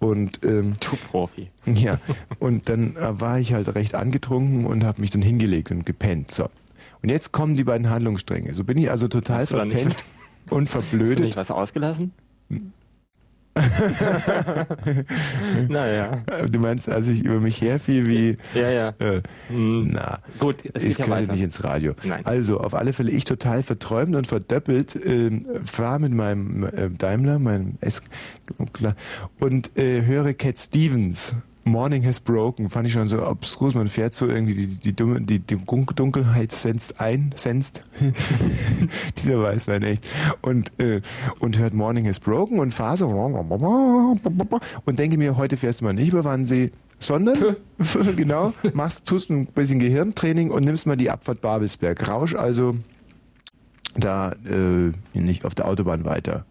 Und 0.00 0.40
ähm, 0.44 0.74
Du 0.80 0.96
Profi. 1.10 1.48
ja, 1.66 1.98
und 2.38 2.68
dann 2.68 2.96
äh, 2.96 3.20
war 3.20 3.38
ich 3.38 3.54
halt 3.54 3.74
recht 3.74 3.94
angetrunken 3.94 4.66
und 4.66 4.84
habe 4.84 5.00
mich 5.00 5.10
dann 5.10 5.22
hingelegt 5.22 5.70
und 5.70 5.86
gepennt. 5.86 6.30
So. 6.30 6.50
Und 7.02 7.08
jetzt 7.10 7.32
kommen 7.32 7.54
die 7.56 7.64
beiden 7.64 7.88
Handlungsstränge. 7.88 8.52
So 8.54 8.64
bin 8.64 8.76
ich 8.76 8.90
also 8.90 9.08
total 9.08 9.38
Hast 9.40 9.48
verpennt 9.48 9.96
und 10.50 10.66
Hast 10.66 10.74
du 10.74 10.80
verblödet. 10.82 11.20
nicht 11.20 11.36
was 11.36 11.50
ausgelassen? 11.50 12.12
naja. 15.68 16.22
Äh, 16.26 16.46
Du 16.48 16.58
meinst, 16.58 16.88
als 16.88 17.08
ich 17.08 17.24
über 17.24 17.40
mich 17.40 17.60
herfiel 17.60 18.06
wie... 18.06 18.36
Ja, 18.58 18.70
ja. 18.70 18.88
Äh, 18.98 19.22
Hm. 19.48 19.90
na, 19.92 20.18
Gut, 20.38 20.56
es 20.74 20.84
ja 20.84 20.90
könnte 21.04 21.10
weiter. 21.10 21.32
nicht 21.32 21.42
ins 21.42 21.64
Radio. 21.64 21.94
Nein. 22.04 22.24
Also, 22.24 22.60
auf 22.60 22.74
alle 22.74 22.92
Fälle, 22.92 23.10
ich 23.10 23.24
total 23.24 23.62
verträumt 23.62 24.14
und 24.16 24.26
verdöppelt, 24.26 24.98
ähm, 25.04 25.44
fahre 25.64 26.00
mit 26.00 26.12
meinem 26.12 26.64
äh, 26.64 26.90
Daimler, 26.90 27.38
meinem 27.38 27.76
S 27.80 28.02
und 29.40 29.76
äh, 29.76 30.02
höre 30.04 30.34
Cat 30.34 30.58
Stevens. 30.58 31.36
Morning 31.64 32.04
has 32.04 32.20
broken, 32.20 32.68
fand 32.68 32.86
ich 32.86 32.92
schon 32.92 33.08
so 33.08 33.22
abstrus. 33.22 33.74
Man 33.74 33.88
fährt 33.88 34.12
so 34.14 34.28
irgendwie 34.28 34.54
die, 34.54 34.66
die, 34.66 34.94
dumme, 34.94 35.20
die, 35.22 35.38
die 35.38 35.56
Dunkelheit 35.56 36.52
senzt 36.52 37.00
ein, 37.00 37.30
senzt. 37.34 37.80
Dieser 39.18 39.42
Weißwein 39.42 39.82
echt. 39.82 40.04
Und, 40.42 40.78
äh, 40.78 41.00
und 41.38 41.58
hört 41.58 41.72
Morning 41.72 42.06
has 42.06 42.20
broken 42.20 42.58
und 42.58 42.72
fahre 42.72 42.98
so 42.98 43.08
und 44.84 44.98
denke 44.98 45.16
mir, 45.16 45.36
heute 45.36 45.56
fährst 45.56 45.80
du 45.80 45.86
mal 45.86 45.94
nicht 45.94 46.12
über 46.12 46.24
Wannsee, 46.24 46.70
sondern, 46.98 47.56
genau, 48.16 48.52
machst, 48.74 49.06
tust 49.06 49.30
ein 49.30 49.46
bisschen 49.46 49.78
Gehirntraining 49.78 50.50
und 50.50 50.64
nimmst 50.64 50.86
mal 50.86 50.96
die 50.96 51.10
Abfahrt 51.10 51.40
Babelsberg. 51.40 52.06
Rausch 52.08 52.34
also 52.34 52.76
da 53.96 54.32
äh, 54.32 54.92
nicht 55.18 55.44
auf 55.44 55.54
der 55.54 55.66
Autobahn 55.66 56.04
weiter. 56.04 56.44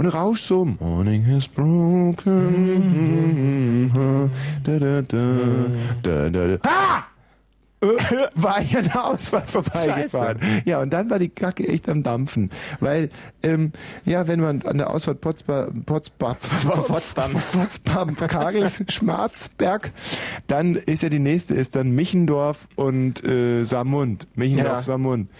Und 0.00 0.08
rausch 0.08 0.40
so, 0.40 0.64
Morning 0.64 1.22
has 1.26 1.46
broken. 1.46 2.22
Da, 4.64 4.78
da, 4.78 5.02
da, 5.02 5.18
da, 6.02 6.30
da, 6.30 6.46
da. 6.46 6.58
Ah! 6.62 7.09
War 8.34 8.60
ich 8.60 8.76
an 8.76 8.84
der 8.84 9.06
Ausfahrt 9.06 9.50
vorbeigefahren. 9.50 10.38
Ja, 10.66 10.82
und 10.82 10.92
dann 10.92 11.08
war 11.08 11.18
die 11.18 11.30
Kacke 11.30 11.66
echt 11.66 11.88
am 11.88 12.02
Dampfen. 12.02 12.50
Weil, 12.78 13.10
ähm, 13.42 13.72
ja, 14.04 14.28
wenn 14.28 14.40
man 14.40 14.62
an 14.62 14.76
der 14.76 14.90
Ausfahrt 14.90 15.20
Potsdam, 15.22 15.82
Potsdam, 15.86 16.36
Potsdam. 16.86 17.32
Potsdam, 17.32 18.16
Kagels, 18.16 18.84
Schmarzberg, 18.88 19.92
dann 20.46 20.76
ist 20.76 21.02
ja 21.02 21.08
die 21.08 21.18
nächste, 21.18 21.54
ist 21.54 21.74
dann 21.74 21.92
Michendorf 21.92 22.68
und 22.76 23.24
äh, 23.24 23.64
Samund. 23.64 24.26
Michendorf, 24.34 24.66
Ja. 24.66 24.82
Samund. 24.82 25.30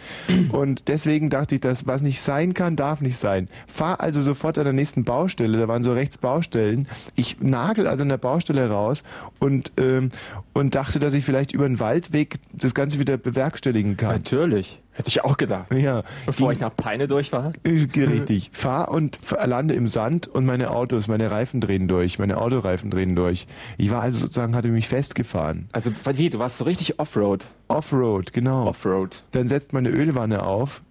Und 0.53 0.89
deswegen 0.89 1.29
dachte 1.29 1.57
ich, 1.57 1.61
dass 1.61 1.87
was 1.87 2.01
nicht 2.01 2.21
sein 2.23 2.55
kann, 2.55 2.75
darf 2.75 3.03
nicht 3.03 3.17
sein. 3.19 3.49
Fahr 3.67 4.01
also 4.01 4.23
sofort 4.23 4.57
an 4.57 4.65
der 4.65 4.73
nächsten 4.73 5.05
Baustelle, 5.05 5.59
da 5.59 5.69
waren 5.69 5.83
so 5.83 5.93
rechts 5.93 6.17
Baustellen. 6.17 6.89
Ich 7.17 7.41
nagel 7.41 7.87
also 7.87 8.03
an 8.03 8.09
der 8.09 8.19
Baustelle 8.19 8.71
raus 8.71 9.05
und, 9.39 9.73
ähm, 9.77 10.11
und 10.55 10.75
dachte, 10.75 10.99
dass 11.01 11.13
ich 11.13 11.25
vielleicht 11.25 11.53
über 11.53 11.67
den 11.69 11.81
Waldweg 11.81 12.30
das 12.53 12.75
Ganze 12.75 12.99
wieder 12.99 13.17
bewerkstelligen 13.17 13.97
kann. 13.97 14.13
Natürlich. 14.17 14.81
Hätte 14.93 15.09
ich 15.09 15.25
auch 15.25 15.37
gedacht. 15.37 15.73
Ja, 15.73 16.03
Bevor 16.27 16.53
ich 16.53 16.61
nach 16.61 16.75
Peine 16.75 17.09
durch 17.09 17.33
war. 17.33 17.53
äh, 17.65 17.87
Richtig. 18.05 18.51
Fahr 18.53 18.91
und 18.91 19.19
lande 19.45 19.75
im 19.75 19.89
Sand 19.89 20.29
und 20.29 20.45
meine 20.45 20.71
Autos, 20.71 21.09
meine 21.09 21.31
Reifen 21.31 21.61
drehen 21.61 21.89
durch, 21.89 22.19
meine 22.19 22.39
Autoreifen 22.39 22.91
drehen 22.91 23.15
durch. 23.15 23.47
Ich 23.79 23.91
war 23.91 24.03
also 24.03 24.19
sozusagen, 24.19 24.55
hatte 24.55 24.69
mich 24.69 24.89
festgefahren. 24.89 25.69
Also, 25.73 25.91
wie, 26.15 26.29
du 26.29 26.39
warst 26.39 26.59
so 26.59 26.65
richtig 26.65 26.99
Offroad. 26.99 27.47
Offroad, 27.69 28.33
genau. 28.33 28.67
Offroad. 28.67 29.23
Dann 29.31 29.49
setzt 29.49 29.73
meine 29.73 29.89
Ölwanne 29.89 30.43
auf. 30.43 30.83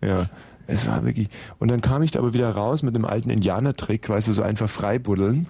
Ja. 0.00 0.26
Es 0.66 0.86
war 0.86 1.04
wirklich. 1.04 1.28
Und 1.58 1.70
dann 1.70 1.80
kam 1.80 2.02
ich 2.02 2.12
da 2.12 2.20
aber 2.20 2.34
wieder 2.34 2.50
raus 2.50 2.82
mit 2.82 2.94
einem 2.94 3.04
alten 3.04 3.30
Indianertrick, 3.30 4.08
weißt 4.08 4.28
du, 4.28 4.32
so 4.32 4.42
einfach 4.42 4.68
freibuddeln. 4.70 5.46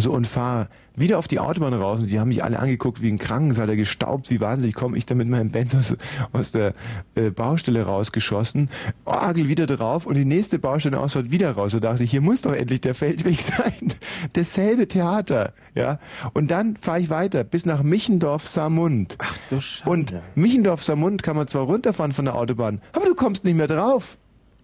So 0.00 0.12
und 0.12 0.26
fahr 0.26 0.68
wieder 1.00 1.18
auf 1.18 1.28
die 1.28 1.38
Autobahn 1.38 1.74
raus 1.74 2.00
und 2.00 2.10
die 2.10 2.18
haben 2.18 2.28
mich 2.28 2.42
alle 2.42 2.58
angeguckt 2.58 3.02
wie 3.02 3.08
ein 3.08 3.18
Krankensaal, 3.18 3.76
gestaubt, 3.76 4.30
wie 4.30 4.40
wahnsinnig 4.40 4.74
komme 4.74 4.96
ich 4.96 5.06
da 5.06 5.14
mit 5.14 5.28
meinem 5.28 5.50
Benz 5.50 5.74
aus, 5.74 5.96
aus 6.32 6.52
der 6.52 6.74
äh, 7.14 7.30
Baustelle 7.30 7.82
rausgeschossen, 7.82 8.70
Orgel 9.04 9.48
wieder 9.48 9.66
drauf 9.66 10.06
und 10.06 10.14
die 10.14 10.24
nächste 10.24 10.58
Baustellenausfahrt 10.58 11.30
wieder 11.30 11.52
raus. 11.52 11.72
Da 11.72 11.80
dachte 11.80 12.04
ich, 12.04 12.10
hier 12.10 12.20
muss 12.20 12.42
doch 12.42 12.52
endlich 12.52 12.80
der 12.80 12.94
Feldweg 12.94 13.40
sein. 13.40 13.94
Dasselbe 14.32 14.88
Theater, 14.88 15.52
ja. 15.74 15.98
Und 16.32 16.50
dann 16.50 16.76
fahre 16.76 17.00
ich 17.00 17.10
weiter 17.10 17.44
bis 17.44 17.66
nach 17.66 17.82
Michendorf-Samund. 17.82 19.16
Ach 19.18 19.36
du 19.50 19.60
Schande. 19.60 19.90
Und 19.90 20.14
Michendorf-Samund 20.34 21.22
kann 21.22 21.36
man 21.36 21.48
zwar 21.48 21.62
runterfahren 21.62 22.12
von 22.12 22.24
der 22.24 22.34
Autobahn, 22.34 22.80
aber 22.92 23.06
du 23.06 23.14
kommst 23.14 23.44
nicht 23.44 23.56
mehr 23.56 23.68
drauf. 23.68 24.18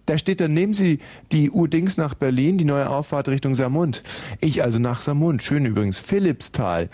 Da 0.05 0.17
steht 0.17 0.39
dann, 0.39 0.53
nehmen 0.53 0.73
Sie 0.73 0.99
die 1.31 1.49
U-Dings 1.49 1.97
nach 1.97 2.13
Berlin, 2.13 2.57
die 2.57 2.65
neue 2.65 2.89
Auffahrt 2.89 3.27
Richtung 3.27 3.55
Samund. 3.55 4.03
Ich 4.39 4.63
also 4.63 4.79
nach 4.79 5.01
Samund, 5.01 5.41
schön 5.41 5.65
übrigens, 5.65 5.99
Philippsthal, 5.99 6.89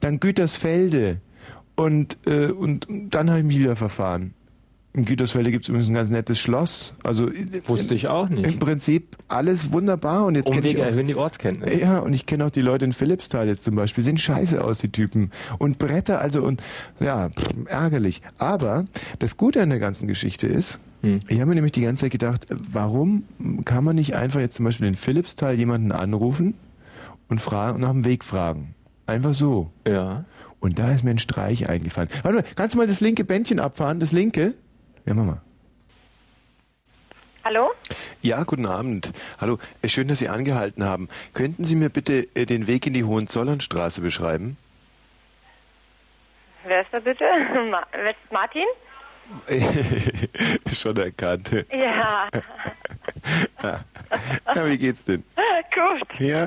dann 0.00 0.20
Gütersfelde 0.20 1.20
und, 1.74 2.18
äh, 2.26 2.46
und 2.46 2.86
dann 2.90 3.30
habe 3.30 3.40
ich 3.40 3.46
mich 3.46 3.58
wieder 3.58 3.76
verfahren. 3.76 4.34
In 4.96 5.04
Gütersfelde 5.06 5.50
gibt 5.50 5.64
es 5.64 5.68
übrigens 5.68 5.88
ein 5.88 5.94
ganz 5.94 6.10
nettes 6.10 6.38
Schloss. 6.38 6.94
Also 7.02 7.28
Wusste 7.66 7.96
ich 7.96 8.06
auch 8.06 8.30
im 8.30 8.42
nicht. 8.42 8.60
Prinzip 8.60 9.16
alles 9.26 9.72
wunderbar 9.72 10.24
und 10.24 10.36
jetzt 10.36 10.46
kenn 10.52 10.58
ich 10.58 10.66
Umwege 10.66 10.82
auch, 10.82 10.86
erhöhen 10.86 11.08
die 11.08 11.16
Ortskenntnis. 11.16 11.80
ja, 11.80 11.98
und 11.98 12.12
ich 12.12 12.26
kenne 12.26 12.46
auch 12.46 12.50
die 12.50 12.60
Leute 12.60 12.84
in 12.84 12.92
Philippsthal 12.92 13.48
jetzt 13.48 13.64
zum 13.64 13.74
Beispiel. 13.74 14.04
Sehen 14.04 14.18
scheiße 14.18 14.62
aus, 14.62 14.78
die 14.78 14.92
Typen. 14.92 15.32
Und 15.58 15.78
Bretter, 15.78 16.20
also 16.20 16.44
und 16.44 16.62
ja, 17.00 17.30
pff, 17.30 17.48
ärgerlich. 17.66 18.22
Aber 18.38 18.84
das 19.18 19.36
Gute 19.36 19.62
an 19.62 19.70
der 19.70 19.80
ganzen 19.80 20.06
Geschichte 20.06 20.46
ist, 20.46 20.78
Hm. 21.04 21.20
ich 21.28 21.40
habe 21.40 21.50
mir 21.50 21.54
nämlich 21.54 21.72
die 21.72 21.82
ganze 21.82 22.04
Zeit 22.04 22.12
gedacht, 22.12 22.46
warum 22.48 23.24
kann 23.64 23.84
man 23.84 23.96
nicht 23.96 24.14
einfach 24.14 24.40
jetzt 24.40 24.54
zum 24.54 24.64
Beispiel 24.64 24.88
in 24.88 24.94
Philippsthal 24.94 25.54
jemanden 25.54 25.92
anrufen 25.92 26.54
und 27.28 27.40
fragen 27.40 27.76
und 27.76 27.80
nach 27.82 27.90
dem 27.90 28.04
Weg 28.04 28.24
fragen? 28.24 28.74
Einfach 29.06 29.34
so. 29.34 29.70
Ja. 29.86 30.24
Und 30.60 30.78
da 30.78 30.90
ist 30.92 31.04
mir 31.04 31.10
ein 31.10 31.18
Streich 31.18 31.68
eingefallen. 31.68 32.08
Warte 32.22 32.38
mal, 32.38 32.44
kannst 32.56 32.74
du 32.74 32.78
mal 32.78 32.86
das 32.86 33.02
linke 33.02 33.24
Bändchen 33.24 33.60
abfahren? 33.60 34.00
Das 34.00 34.12
linke? 34.12 34.54
Ja, 35.04 35.12
mach 35.12 35.24
mal. 35.24 35.40
Hallo? 37.44 37.72
Ja, 38.22 38.42
guten 38.44 38.64
Abend. 38.64 39.12
Hallo, 39.38 39.58
äh, 39.82 39.88
schön, 39.88 40.08
dass 40.08 40.20
Sie 40.20 40.30
angehalten 40.30 40.82
haben. 40.82 41.10
Könnten 41.34 41.64
Sie 41.64 41.76
mir 41.76 41.90
bitte 41.90 42.26
äh, 42.34 42.46
den 42.46 42.66
Weg 42.66 42.86
in 42.86 42.94
die 42.94 43.04
Hohenzollernstraße 43.04 44.00
beschreiben? 44.00 44.56
Wer 46.64 46.80
ist 46.80 46.88
da 46.90 47.00
bitte? 47.00 47.24
Ma 47.70 47.82
wer 47.92 48.12
ist 48.12 48.32
Martin? 48.32 48.64
Schon 50.72 50.96
erkannt. 50.96 51.50
Ja, 51.72 52.28
Ja, 54.54 54.66
wie 54.68 54.78
geht's 54.78 55.04
denn? 55.04 55.24
gut. 55.74 56.20
Ja? 56.20 56.44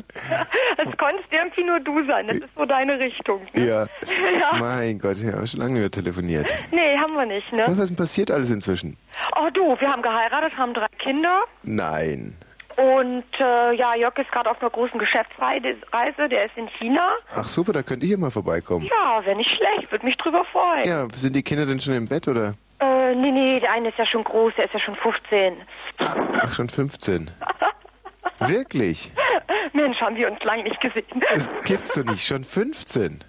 Es 0.78 0.98
konntest 0.98 1.32
irgendwie 1.32 1.64
nur 1.64 1.80
du 1.80 2.06
sein. 2.06 2.28
Das 2.28 2.38
ist 2.38 2.50
so 2.56 2.66
deine 2.66 3.00
Richtung. 3.00 3.42
Ne? 3.54 3.66
Ja. 3.68 3.88
Ja. 4.40 4.58
Mein 4.60 5.00
Gott, 5.00 5.22
wir 5.22 5.34
haben 5.34 5.48
schon 5.48 5.60
lange 5.60 5.74
nicht 5.74 5.82
mehr 5.82 5.92
telefoniert. 5.92 6.56
Nee, 6.72 6.98
haben 6.98 7.14
wir 7.14 7.26
nicht, 7.26 7.52
Was 7.52 7.76
ne? 7.76 7.84
ist 7.84 7.90
denn 7.90 7.96
passiert 7.98 8.30
alles 8.32 8.50
inzwischen? 8.52 8.98
Oh 9.36 9.50
du, 9.54 9.80
wir 9.80 9.90
haben 9.90 10.02
geheiratet, 10.02 10.56
haben 10.58 10.74
drei 10.74 10.88
Kinder. 11.00 11.42
Nein. 11.64 12.36
Und 12.78 13.26
äh, 13.40 13.74
ja, 13.76 13.96
Jörg 13.96 14.16
ist 14.20 14.32
gerade 14.32 14.50
auf 14.52 14.62
einer 14.62 14.70
großen 14.70 15.00
Geschäftsreise. 15.00 15.76
Der 16.30 16.46
ist 16.46 16.56
in 16.56 16.68
China. 16.80 17.10
Ach 17.34 17.48
super, 17.48 17.74
da 17.74 17.82
könnt 17.82 18.04
ihr 18.04 18.08
hier 18.10 18.18
mal 18.20 18.30
vorbeikommen. 18.30 18.86
Ja, 18.86 19.26
wäre 19.26 19.36
nicht 19.36 19.50
schlecht. 19.50 19.92
Würde 19.92 20.06
mich 20.06 20.18
drüber 20.18 20.46
freuen. 20.52 20.86
Ja, 20.86 21.08
sind 21.16 21.36
die 21.36 21.44
Kinder 21.44 21.66
denn 21.66 21.80
schon 21.80 21.96
im 21.96 22.08
Bett 22.08 22.28
oder? 22.28 22.54
Äh, 23.08 23.16
nee, 23.16 23.32
nee, 23.32 23.60
der 23.60 23.72
eine 23.72 23.90
ist 23.90 23.98
ja 23.98 24.06
schon 24.06 24.24
groß. 24.24 24.54
Der 24.58 24.66
ist 24.66 24.74
ja 24.74 24.80
schon 24.80 24.96
15. 24.96 25.58
Ach, 26.00 26.54
schon 26.54 26.70
15. 26.70 27.32
Wirklich? 28.40 29.12
Mensch, 29.74 30.00
haben 30.02 30.16
wir 30.16 30.30
uns 30.32 30.44
lange 30.44 30.64
nicht 30.64 30.80
gesehen. 30.82 31.06
Das 31.32 31.50
gibt's 31.64 31.94
doch 31.94 32.04
nicht, 32.04 32.26
schon 32.26 32.44
15. 32.44 33.24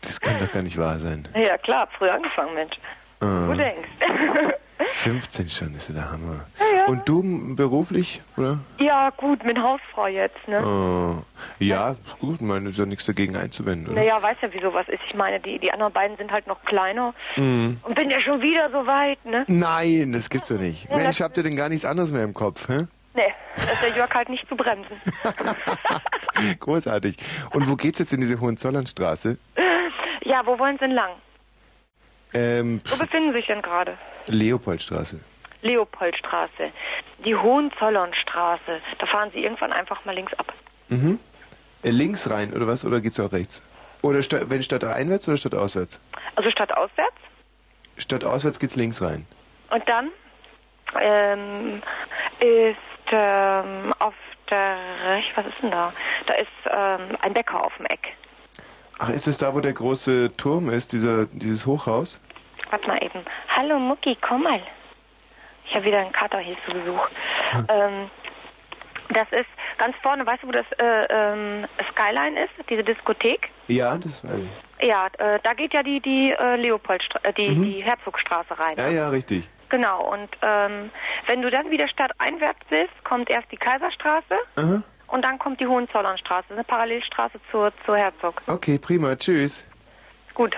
Das 0.00 0.20
kann 0.20 0.38
doch 0.38 0.50
gar 0.50 0.62
nicht 0.62 0.78
wahr 0.78 0.98
sein. 0.98 1.28
Ja, 1.34 1.56
klar, 1.58 1.88
früh 1.98 2.08
angefangen, 2.08 2.54
Mensch. 2.54 2.76
Ah. 3.20 3.46
Du 3.48 3.54
denkst. 3.54 3.88
15 4.78 5.48
schon, 5.48 5.74
ist 5.74 5.88
ja 5.88 5.94
der 5.94 6.10
Hammer. 6.10 6.46
Ja, 6.58 6.78
ja. 6.78 6.86
Und 6.86 7.08
du 7.08 7.54
beruflich, 7.54 8.22
oder? 8.36 8.58
ja, 8.78 9.10
gut, 9.10 9.44
mit 9.44 9.58
Hausfrau 9.58 10.06
jetzt, 10.06 10.48
ne? 10.48 10.64
Oh. 10.64 11.22
Ja, 11.58 11.94
gut, 12.20 12.36
ich 12.36 12.46
meine, 12.46 12.68
ist 12.68 12.78
ja 12.78 12.86
nichts 12.86 13.06
dagegen 13.06 13.36
einzuwenden, 13.36 13.92
oder? 13.92 14.00
Naja, 14.00 14.22
weiß 14.22 14.36
ja, 14.42 14.52
wie 14.52 14.60
sowas 14.60 14.86
ist. 14.88 15.02
Ich 15.06 15.14
meine, 15.14 15.40
die, 15.40 15.58
die 15.58 15.70
anderen 15.70 15.92
beiden 15.92 16.16
sind 16.16 16.30
halt 16.32 16.46
noch 16.46 16.62
kleiner. 16.64 17.14
Mhm. 17.36 17.78
Und 17.82 17.94
bin 17.94 18.10
ja 18.10 18.20
schon 18.20 18.40
wieder 18.40 18.70
so 18.70 18.86
weit, 18.86 19.24
ne? 19.24 19.44
Nein, 19.48 20.12
das 20.12 20.30
gibt's 20.30 20.48
doch 20.48 20.58
nicht. 20.58 20.88
Ja, 20.94 20.96
Mensch, 20.96 21.20
habt 21.20 21.36
ihr 21.36 21.42
denn 21.42 21.56
gar 21.56 21.68
nichts 21.68 21.84
anderes 21.84 22.12
mehr 22.12 22.24
im 22.24 22.34
Kopf, 22.34 22.68
hä? 22.68 22.86
Nee, 23.14 23.32
da 23.56 23.62
ist 23.62 23.82
der 23.82 23.90
Jörg 23.90 24.12
halt 24.14 24.28
nicht 24.28 24.46
zu 24.48 24.56
bremsen. 24.56 24.96
Großartig. 26.60 27.16
Und 27.52 27.68
wo 27.70 27.76
geht's 27.76 27.98
jetzt 27.98 28.12
in 28.12 28.20
diese 28.20 28.40
Hohenzollernstraße? 28.40 29.38
ja, 30.24 30.42
wo 30.44 30.58
wollen 30.58 30.76
Sie 30.76 30.86
denn 30.86 30.92
lang? 30.92 31.10
Ähm, 32.34 32.80
Wo 32.84 32.96
befinden 32.96 33.32
Sie 33.32 33.38
sich 33.38 33.46
denn 33.46 33.62
gerade? 33.62 33.96
Leopoldstraße. 34.26 35.20
Leopoldstraße. 35.62 36.70
Die 37.24 37.34
Hohenzollernstraße. 37.34 38.80
Da 38.98 39.06
fahren 39.06 39.30
Sie 39.32 39.42
irgendwann 39.42 39.72
einfach 39.72 40.04
mal 40.04 40.14
links 40.14 40.34
ab. 40.34 40.52
Mhm. 40.88 41.18
Äh, 41.82 41.90
links 41.90 42.30
rein, 42.30 42.52
oder 42.52 42.66
was? 42.66 42.84
Oder 42.84 43.00
geht's 43.00 43.18
auch 43.20 43.32
rechts? 43.32 43.62
Oder 44.02 44.22
sta 44.22 44.38
wenn 44.50 44.62
statt 44.62 44.84
einwärts 44.84 45.26
oder 45.28 45.36
statt 45.36 45.54
auswärts? 45.54 46.00
Also 46.36 46.50
statt 46.50 46.72
auswärts. 46.76 47.16
Statt 47.96 48.24
auswärts 48.24 48.58
geht's 48.58 48.76
links 48.76 49.00
rein. 49.00 49.26
Und 49.70 49.88
dann 49.88 50.10
ähm, 51.00 51.82
ist 52.40 53.12
ähm, 53.12 53.94
auf 53.98 54.14
der 54.50 54.76
Rech, 55.06 55.32
was 55.36 55.46
ist 55.46 55.62
denn 55.62 55.70
da? 55.70 55.92
Da 56.26 56.34
ist 56.34 56.48
ähm, 56.70 57.16
ein 57.22 57.32
Bäcker 57.32 57.64
auf 57.64 57.74
dem 57.76 57.86
Eck. 57.86 58.08
Ach, 58.98 59.08
ist 59.08 59.26
es 59.26 59.38
da, 59.38 59.54
wo 59.54 59.60
der 59.60 59.72
große 59.72 60.32
Turm 60.36 60.70
ist, 60.70 60.92
dieser, 60.92 61.26
dieses 61.26 61.66
Hochhaus? 61.66 62.20
Warte 62.70 62.86
mal 62.86 63.02
eben. 63.02 63.24
Hallo 63.56 63.78
Mucki, 63.78 64.16
komm 64.20 64.42
mal. 64.44 64.60
Ich 65.68 65.74
habe 65.74 65.84
wieder 65.86 65.98
einen 65.98 66.12
Kater 66.12 66.38
hier 66.38 66.56
zu 66.66 66.72
Besuch. 66.72 67.08
Ähm, 67.68 68.10
das 69.10 69.26
ist 69.32 69.48
ganz 69.78 69.96
vorne, 70.02 70.26
weißt 70.26 70.42
du, 70.42 70.48
wo 70.48 70.52
das 70.52 70.66
äh, 70.78 71.06
ähm, 71.10 71.66
Skyline 71.92 72.44
ist, 72.44 72.52
diese 72.70 72.84
Diskothek? 72.84 73.48
Ja, 73.68 73.96
das 73.96 74.22
war. 74.24 74.32
Ja, 74.80 75.06
äh, 75.18 75.38
da 75.42 75.54
geht 75.54 75.72
ja 75.72 75.82
die 75.82 76.00
die 76.00 76.32
äh, 76.38 76.56
Leopoldstraße, 76.56 77.24
äh, 77.26 77.32
die, 77.32 77.48
Mhm. 77.48 77.62
die 77.64 77.82
Herzogstraße 77.82 78.58
rein. 78.58 78.74
Ja, 78.76 78.88
ja, 78.88 79.08
richtig. 79.08 79.48
Genau. 79.70 80.12
Und 80.12 80.28
ähm, 80.42 80.90
wenn 81.26 81.42
du 81.42 81.50
dann 81.50 81.70
wieder 81.70 81.88
stadteinwärts 81.88 82.60
bist, 82.68 82.92
kommt 83.04 83.30
erst 83.30 83.50
die 83.50 83.56
Kaiserstraße 83.56 84.34
Aha. 84.56 84.82
Und 85.14 85.22
dann 85.22 85.38
kommt 85.38 85.60
die 85.60 85.66
Hohenzollernstraße, 85.66 86.52
eine 86.52 86.64
Parallelstraße 86.64 87.38
zur 87.52 87.72
zur 87.86 87.96
Herzog. 87.96 88.42
Okay, 88.48 88.78
prima. 88.78 89.14
Tschüss. 89.14 89.64
Gut. 90.34 90.56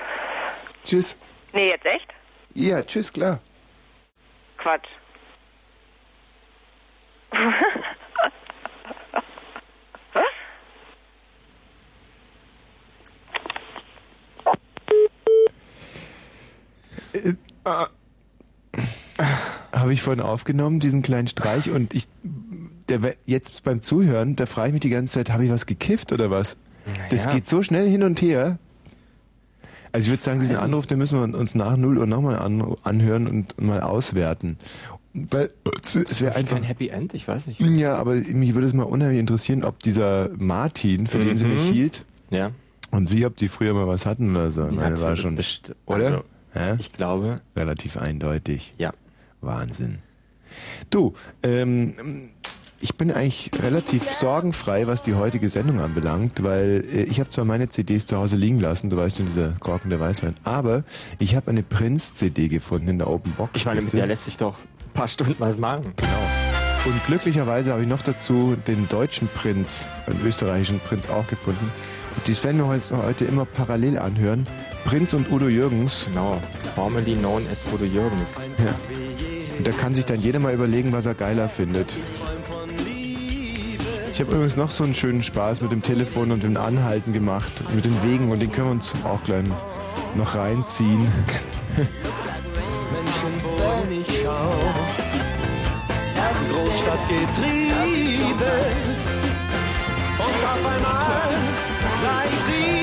Tschüss. 0.83 1.15
Nee, 1.53 1.69
jetzt 1.69 1.85
echt? 1.85 2.09
Ja, 2.55 2.83
tschüss, 2.83 3.13
klar. 3.13 3.39
Quatsch. 4.57 4.89
Habe 19.73 19.93
ich 19.93 20.01
vorhin 20.01 20.23
aufgenommen, 20.23 20.81
diesen 20.81 21.03
kleinen 21.03 21.29
Streich, 21.29 21.71
und 21.71 21.93
ich, 21.93 22.09
der, 22.89 23.15
jetzt 23.25 23.65
beim 23.65 23.83
Zuhören, 23.83 24.37
da 24.37 24.47
frage 24.47 24.69
ich 24.69 24.73
mich 24.75 24.81
die 24.83 24.91
ganze 24.91 25.15
Zeit, 25.15 25.31
habe 25.31 25.45
ich 25.45 25.51
was 25.51 25.67
gekifft 25.67 26.13
oder 26.13 26.31
was? 26.31 26.57
Das 27.11 27.25
ja. 27.25 27.33
geht 27.33 27.49
so 27.49 27.63
schnell 27.63 27.89
hin 27.89 28.03
und 28.03 28.23
her. 28.23 28.59
Also 29.93 30.07
ich 30.07 30.11
würde 30.13 30.23
sagen, 30.23 30.39
diesen 30.41 30.57
Also 30.57 30.65
Anruf, 30.65 30.87
den 30.87 30.99
müssen 30.99 31.19
wir 31.33 31.39
uns 31.39 31.55
nach 31.55 31.77
0 31.77 31.99
Uhr 31.99 32.07
nochmal 32.07 32.37
an, 32.39 32.77
anhören 32.83 33.27
und 33.27 33.61
mal 33.61 33.81
auswerten. 33.81 34.57
Weil 35.15 35.51
es 35.83 36.21
wäre 36.21 36.35
einfach. 36.37 36.57
Kein 36.57 36.63
Happy 36.65 36.89
End, 36.89 37.15
ich 37.15 37.27
weiß 37.27 37.47
nicht. 37.47 37.59
Ja, 37.61 37.95
aber 37.97 38.15
mich 38.17 38.55
würde 38.55 38.67
es 38.67 38.75
mal 38.75 38.83
unheimlich 38.83 39.19
interessieren, 39.19 39.65
ob 39.65 39.79
dieser 39.83 40.29
Martin, 40.37 41.07
für 41.07 41.19
den 41.21 41.37
sie 41.37 41.47
Mhm. 41.47 41.53
mich 41.55 41.63
hielt, 41.71 42.05
Ja. 42.31 42.51
und 42.91 43.09
sie, 43.09 43.25
ob 43.25 43.37
die 43.37 43.49
früher 43.49 43.73
mal 43.73 43.87
was 43.87 44.05
hatten 44.05 44.31
oder 44.31 44.51
so. 44.51 44.63
Meine 44.65 45.01
war 45.01 45.15
Natürlich, 45.15 45.63
schon, 45.65 45.75
oder? 45.87 46.25
Also, 46.53 46.77
ich 46.81 46.93
glaube, 46.93 47.41
Relativ 47.57 47.97
eindeutig. 47.97 48.75
ja. 48.79 48.93
Wahnsinn. 49.41 49.99
Du, 50.91 51.15
ähm, 51.43 51.95
ich 52.81 52.97
bin 52.97 53.11
eigentlich 53.11 53.51
relativ 53.63 54.11
sorgenfrei, 54.11 54.87
was 54.87 55.03
die 55.03 55.15
heutige 55.15 55.49
Sendung 55.49 55.81
anbelangt, 55.81 56.43
weil 56.43 56.85
äh, 56.93 57.03
ich 57.05 57.21
habe 57.21 57.31
zwar 57.31 57.45
meine 57.45 57.69
CDs 57.69 58.07
zu 58.07 58.17
Hause 58.17 58.37
liegen 58.37 58.61
lassen, 58.61 58.91
du 58.91 58.97
weißt 58.97 59.19
schon, 59.19 59.27
dieser 59.27 59.53
Korken 59.61 59.91
der 59.91 60.01
Weißwein, 60.01 60.35
aber 60.45 60.85
ich 61.19 61.37
habe 61.37 61.51
eine 61.51 61.63
Prinz-CD 61.63 62.49
gefunden 62.49 62.89
in 62.89 62.99
der 62.99 63.09
Open 63.09 63.33
Box. 63.33 63.53
Ich 63.55 63.67
meine, 63.67 63.81
mit 63.81 63.93
der 63.93 64.07
lässt 64.07 64.25
sich 64.25 64.37
doch 64.37 64.57
ein 64.57 64.93
paar 64.93 65.09
Stunden 65.09 65.37
was 65.39 65.57
machen. 65.57 65.93
Genau. 65.97 66.09
Und 66.87 67.05
glücklicherweise 67.07 67.73
habe 67.73 67.83
ich 67.83 67.89
noch 67.89 68.03
dazu 68.03 68.57
den 68.67 68.89
deutschen 68.89 69.27
Prinz, 69.27 69.89
einen 70.07 70.25
österreichischen 70.25 70.79
Prinz 70.79 71.09
auch 71.09 71.27
gefunden. 71.27 71.73
Und 72.15 72.29
dies 72.29 72.45
werden 72.45 72.59
wir 72.59 72.69
heute, 72.69 72.97
heute 73.03 73.25
immer 73.25 73.45
parallel 73.45 73.99
anhören. 73.99 74.47
Prinz 74.85 75.13
und 75.13 75.31
Udo 75.31 75.49
Jürgens. 75.49 76.07
Genau. 76.07 76.41
Formerly 76.77 77.17
known 77.17 77.45
as 77.51 77.65
Udo 77.75 77.85
Jürgens. 77.85 78.37
Ja. 78.59 78.75
Und 79.59 79.67
da 79.67 79.73
kann 79.73 79.95
sich 79.95 80.07
dann 80.07 80.21
jeder 80.21 80.39
mal 80.39 80.55
überlegen, 80.55 80.93
was 80.93 81.07
er 81.07 81.15
geiler 81.15 81.49
findet. 81.49 81.97
Ich 84.17 84.21
habe 84.23 84.33
übrigens 84.33 84.57
noch 84.57 84.71
so 84.71 84.83
einen 84.83 84.95
schönen 84.95 85.23
Spaß 85.23 85.61
mit 85.61 85.73
dem 85.73 85.83
Telefon 85.83 86.31
und 86.31 86.43
dem 86.43 86.57
Anhalten 86.57 87.13
gemacht, 87.13 87.53
mit 87.75 87.85
den 87.85 88.03
Wegen 88.03 88.31
und 88.31 88.41
den 88.41 88.51
können 88.51 88.69
wir 88.69 88.73
uns 88.73 88.95
auch 89.05 89.23
gleich 89.25 89.45
noch 90.15 90.35
reinziehen. 90.35 91.01
Menschen 91.77 93.43
getrieben. 97.11 97.69
Und 100.19 100.25
auf 100.25 100.67
einmal 100.67 100.81
sie, 102.01 102.39
sie, 102.47 102.76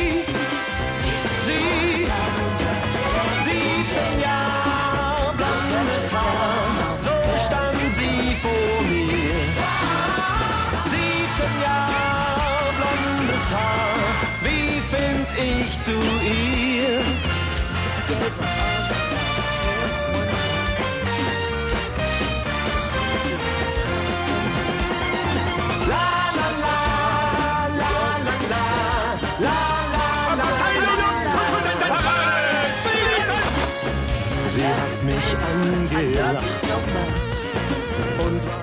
ich 15.86 16.23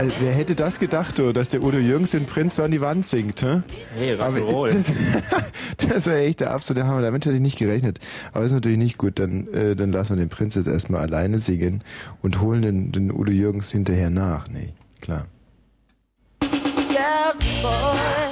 Also, 0.00 0.14
wer 0.20 0.32
hätte 0.32 0.54
das 0.54 0.78
gedacht, 0.80 1.18
du, 1.18 1.34
dass 1.34 1.50
der 1.50 1.62
Udo 1.62 1.76
Jürgens 1.76 2.12
den 2.12 2.24
Prinz 2.24 2.56
so 2.56 2.62
an 2.62 2.70
die 2.70 2.80
Wand 2.80 3.04
singt, 3.04 3.42
hä? 3.42 3.60
Hey, 3.94 4.18
Aber 4.18 4.38
Rock'n'Roll. 4.38 4.70
das, 4.70 4.94
das 5.88 6.06
war 6.06 6.14
echt 6.14 6.40
der 6.40 6.52
absolute 6.52 6.86
Hammer. 6.86 7.02
Damit 7.02 7.26
hätte 7.26 7.34
ich 7.34 7.42
nicht 7.42 7.58
gerechnet. 7.58 8.00
Aber 8.32 8.46
ist 8.46 8.52
natürlich 8.52 8.78
nicht 8.78 8.96
gut. 8.96 9.18
Dann, 9.18 9.46
äh, 9.48 9.76
dann 9.76 9.92
lassen 9.92 10.16
wir 10.16 10.24
den 10.24 10.30
Prinz 10.30 10.54
jetzt 10.54 10.68
erstmal 10.68 11.02
alleine 11.02 11.38
singen 11.38 11.84
und 12.22 12.40
holen 12.40 12.62
den, 12.62 12.92
den 12.92 13.12
Udo 13.12 13.30
Jürgens 13.30 13.70
hinterher 13.72 14.08
nach. 14.08 14.48
Nee, 14.48 14.72
klar. 15.02 15.26
Yes, 16.40 17.60
boy. 17.60 18.29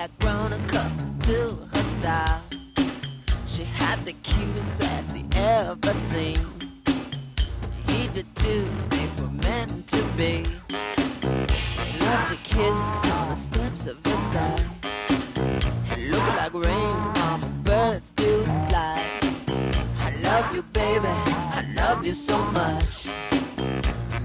had 0.00 0.18
grown 0.18 0.50
accustomed 0.54 1.22
to 1.22 1.54
her 1.74 1.82
style. 2.00 2.42
She 3.44 3.64
had 3.64 4.02
the 4.06 4.14
cutest 4.22 4.78
sassy 4.78 5.26
ever 5.32 5.92
seen. 5.92 6.40
He 7.86 8.08
did 8.08 8.34
too, 8.34 8.64
they 8.88 9.06
were 9.18 9.28
meant 9.28 9.88
to 9.88 10.02
be. 10.16 10.46
He 11.84 12.04
loved 12.06 12.32
to 12.32 12.38
kiss 12.42 13.10
on 13.12 13.28
the 13.28 13.34
steps 13.34 13.86
of 13.88 13.98
his 14.06 14.18
side. 14.32 14.64
It 15.92 16.10
looked 16.10 16.34
like 16.34 16.54
rain 16.54 16.96
on 17.28 17.42
a 17.42 17.52
bird's 17.62 18.12
do 18.12 18.42
fly. 18.70 19.20
I 19.98 20.16
love 20.22 20.54
you, 20.54 20.62
baby, 20.62 21.08
I 21.08 21.74
love 21.76 22.06
you 22.06 22.14
so 22.14 22.42
much. 22.46 23.06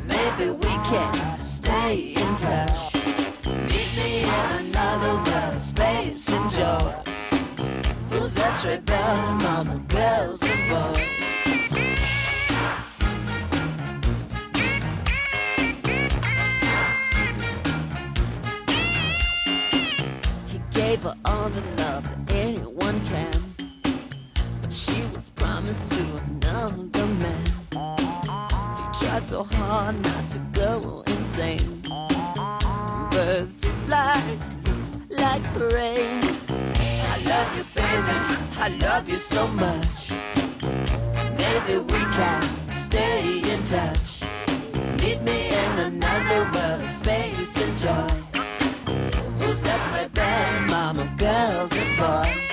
Maybe 0.08 0.52
we 0.52 0.74
can 0.88 1.40
stay 1.46 2.14
in 2.16 2.38
touch. 2.38 3.15
And 6.30 6.50
joy. 6.52 6.94
Fools 8.10 8.34
that 8.36 8.64
rebel, 8.64 9.36
mama, 9.44 9.78
girls 9.88 10.42
and 10.44 10.70
boys. 10.70 11.26
He 20.48 20.60
gave 20.72 21.04
her 21.04 21.16
all 21.26 21.50
the 21.50 21.62
love 21.82 22.04
that 22.04 22.32
anyone 22.32 23.00
can. 23.06 23.56
But 24.62 24.72
she 24.72 25.02
was 25.14 25.30
promised 25.30 25.92
to 25.94 26.04
another 26.28 27.06
man. 27.06 27.46
He 27.72 29.06
tried 29.06 29.28
so 29.28 29.44
hard 29.44 30.02
not 30.04 30.30
to 30.30 30.40
go 30.54 31.04
insane. 31.08 31.82
Birds 33.12 33.56
to 33.58 33.72
fly, 33.86 34.55
looks 34.86 34.98
like 35.10 35.44
rain. 35.60 36.22
I 36.50 37.18
love 37.26 37.58
you, 37.58 37.64
baby. 37.74 38.18
I 38.58 38.68
love 38.82 39.10
you 39.10 39.18
so 39.18 39.48
much. 39.48 40.12
Maybe 41.38 41.78
we 41.78 42.00
can 42.18 42.44
stay 42.72 43.40
in 43.40 43.66
touch. 43.66 44.24
Meet 45.02 45.22
me 45.22 45.48
in 45.48 45.80
another 45.80 46.52
world, 46.54 46.90
space 46.92 47.58
and 47.58 47.78
joy. 47.78 48.10
Fools 49.38 49.64
that 49.64 49.82
rebel, 49.94 50.68
mama, 50.70 51.14
girls 51.18 51.72
and 51.74 51.98
boys. 51.98 52.45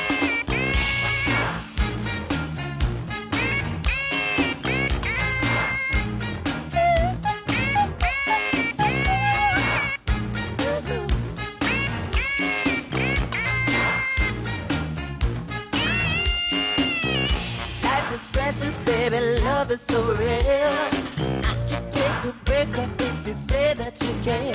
Is 19.72 19.80
so 19.80 20.04
real. 20.14 20.28
I 20.28 21.56
can 21.66 21.90
take 21.90 22.22
the 22.22 22.34
break 22.44 22.76
up 22.76 22.90
if 23.00 23.26
you 23.26 23.34
say 23.34 23.72
that 23.74 23.94
you 24.02 24.12
care. 24.22 24.54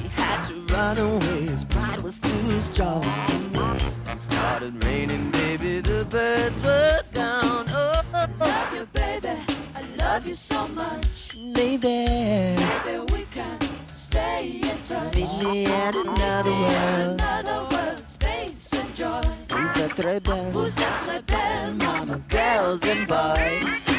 He 0.00 0.08
had 0.08 0.44
to 0.44 0.54
run 0.72 0.98
away, 0.98 1.40
his 1.52 1.64
pride 1.64 2.00
was 2.00 2.18
too 2.20 2.60
strong. 2.60 3.04
It 4.06 4.20
started 4.20 4.84
raining, 4.84 5.32
baby, 5.32 5.80
the 5.80 6.06
birds 6.08 6.62
were 6.62 7.00
gone. 7.12 7.66
Oh, 7.70 8.02
I 8.14 8.26
love 8.38 8.74
you, 8.74 8.86
baby, 8.92 9.34
I 9.74 9.82
love 9.96 10.28
you 10.28 10.34
so 10.34 10.68
much. 10.68 11.32
Baby, 11.54 12.06
maybe 12.66 13.12
we 13.12 13.26
can 13.32 13.58
stay 13.92 14.60
in 14.62 14.78
touch. 14.86 15.14
Meet 15.14 15.32
me 15.42 15.66
at 15.66 15.96
another 15.96 16.52
world. 16.52 17.20
Another 17.20 17.58
world, 17.70 18.04
space 18.06 18.72
and 18.72 18.94
joy. 18.94 19.41
Vous 19.62 19.80
êtes 19.80 19.94
très 19.94 20.20
belles, 20.20 20.50
vous 20.52 20.66
êtes 20.66 20.74
très 20.74 21.22
belles, 21.22 21.74
mama. 21.78 22.18
girls 22.28 22.80
and 22.84 23.06
boys. 23.06 23.91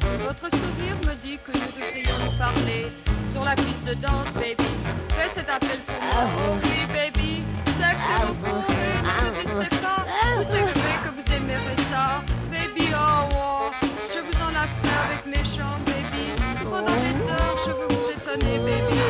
Votre 0.00 0.48
sourire 0.50 0.96
me 1.06 1.14
dit 1.22 1.38
que 1.44 1.52
nous 1.52 1.70
devrions 1.74 2.18
nous 2.24 2.38
parler 2.38 2.86
sur 3.30 3.44
la 3.44 3.54
piste 3.54 3.84
de 3.84 3.94
danse, 3.94 4.32
baby. 4.34 4.70
Fais 5.10 5.30
cet 5.34 5.48
appel 5.48 5.78
pour 5.86 5.96
moi, 6.02 6.30
oh 6.36 6.58
oui, 6.62 6.86
baby. 6.92 7.42
Sexe 7.78 8.04
et 8.10 8.26
repos, 8.26 8.62
ne 8.68 9.24
résistez 9.24 9.76
pas. 9.82 10.04
Vous 10.36 10.44
savez 10.44 10.96
que 11.04 11.10
vous 11.10 11.32
aimerez 11.32 11.76
ça, 11.90 12.22
baby. 12.50 12.90
Oh, 12.92 13.28
oh. 13.32 13.86
je 14.12 14.20
vous 14.20 14.42
enlacerai 14.42 14.94
avec 15.06 15.26
mes 15.26 15.44
chants, 15.44 15.78
baby. 15.86 16.24
Pendant 16.64 16.98
des 17.06 17.20
heures, 17.28 17.58
je 17.66 17.70
veux 17.70 17.88
vous 17.88 18.10
étonner, 18.10 18.58
baby. 18.58 19.00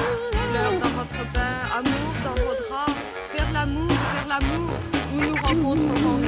Fleurs 0.50 0.80
dans 0.82 0.94
votre 1.00 1.32
bain, 1.32 1.56
amour 1.78 2.10
dans 2.24 2.34
vos 2.42 2.56
draps. 2.68 2.92
Faire 3.32 3.50
l'amour, 3.52 3.90
faire 3.90 4.28
l'amour, 4.28 4.70
nous 5.14 5.30
nous 5.30 5.36
rencontrerons 5.36 6.18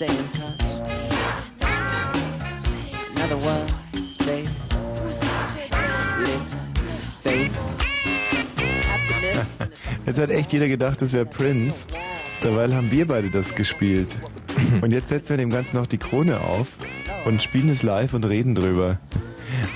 stay 0.00 0.16
in 0.16 0.32
touch. 0.32 0.56
Another 3.16 3.36
world, 3.36 3.70
space, 3.92 4.48
lips, 6.18 6.72
face. 7.20 7.58
Jetzt 10.06 10.20
hat 10.20 10.30
echt 10.30 10.54
jeder 10.54 10.68
gedacht, 10.68 11.02
das 11.02 11.12
wäre 11.12 11.26
Prince. 11.26 11.86
Derweil 12.42 12.74
haben 12.74 12.90
wir 12.90 13.06
beide 13.06 13.28
das 13.28 13.54
gespielt. 13.54 14.18
Und 14.80 14.92
jetzt 14.92 15.10
setzen 15.10 15.30
wir 15.30 15.36
dem 15.36 15.50
Ganzen 15.50 15.76
noch 15.76 15.86
die 15.86 15.98
Krone 15.98 16.40
auf 16.40 16.78
und 17.24 17.42
spielen 17.42 17.68
es 17.68 17.82
live 17.82 18.14
und 18.14 18.24
reden 18.24 18.54
drüber. 18.54 18.98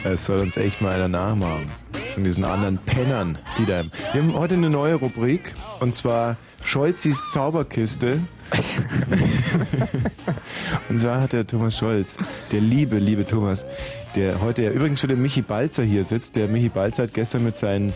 Es 0.03 0.27
soll 0.27 0.41
uns 0.41 0.57
echt 0.57 0.81
mal 0.81 0.93
einer 0.93 1.09
nachmachen. 1.09 1.71
Von 2.15 2.25
diesen 2.25 2.45
anderen 2.45 2.79
Pennern, 2.79 3.39
die 3.59 3.67
da. 3.67 3.85
Wir 4.13 4.23
haben 4.23 4.35
heute 4.35 4.55
eine 4.55 4.71
neue 4.71 4.95
Rubrik 4.95 5.55
und 5.81 5.95
zwar 5.95 6.37
Scholzis 6.63 7.23
Zauberkiste. 7.31 8.21
und 10.89 10.99
zwar 10.99 11.21
hat 11.21 11.33
der 11.33 11.47
Thomas 11.47 11.79
Scholz, 11.79 12.19
der 12.53 12.61
liebe, 12.61 12.99
liebe 12.99 13.27
Thomas, 13.27 13.67
der 14.15 14.41
heute 14.41 14.63
ja 14.63 14.71
übrigens 14.71 15.01
für 15.01 15.07
den 15.07 15.23
Michi 15.23 15.43
Balzer 15.43 15.83
hier 15.83 16.05
sitzt. 16.05 16.37
Der 16.37 16.49
Michi 16.49 16.69
Balzer 16.69 17.05
hat 17.05 17.15
gestern 17.15 17.45
mit 17.45 17.57
seinen 17.57 17.93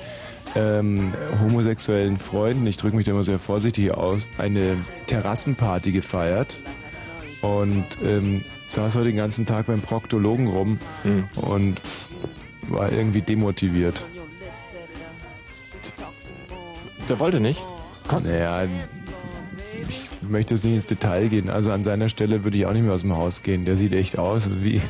ähm, 0.55 1.13
homosexuellen 1.43 2.17
Freunden, 2.17 2.67
ich 2.67 2.77
drücke 2.77 2.97
mich 2.97 3.05
da 3.05 3.13
immer 3.13 3.23
sehr 3.23 3.39
vorsichtig 3.39 3.93
aus, 3.93 4.29
eine 4.39 4.77
Terrassenparty 5.07 5.93
gefeiert 5.93 6.61
und 7.43 7.87
ähm, 8.03 8.45
saß 8.67 8.97
heute 8.97 9.09
den 9.09 9.17
ganzen 9.17 9.47
Tag 9.47 9.67
beim 9.67 9.81
Proktologen 9.81 10.47
rum 10.49 10.79
und 11.37 11.81
war 12.69 12.93
irgendwie 12.93 13.23
demotiviert. 13.23 14.07
Der 17.09 17.19
wollte 17.19 17.41
nicht. 17.41 17.63
Naja, 18.23 18.67
ich 20.23 20.29
möchte 20.29 20.55
jetzt 20.55 20.65
nicht 20.65 20.75
ins 20.75 20.87
Detail 20.87 21.29
gehen. 21.29 21.49
Also 21.49 21.71
an 21.73 21.85
seiner 21.85 22.09
Stelle 22.09 22.45
würde 22.45 22.59
ich 22.59 22.67
auch 22.67 22.73
nicht 22.73 22.83
mehr 22.85 22.93
aus 22.93 23.03
dem 23.03 23.17
Haus 23.17 23.43
gehen. 23.43 23.65
Der 23.65 23.77
sieht 23.77 23.93
echt 23.93 24.19
aus 24.19 24.51
wie 24.63 24.81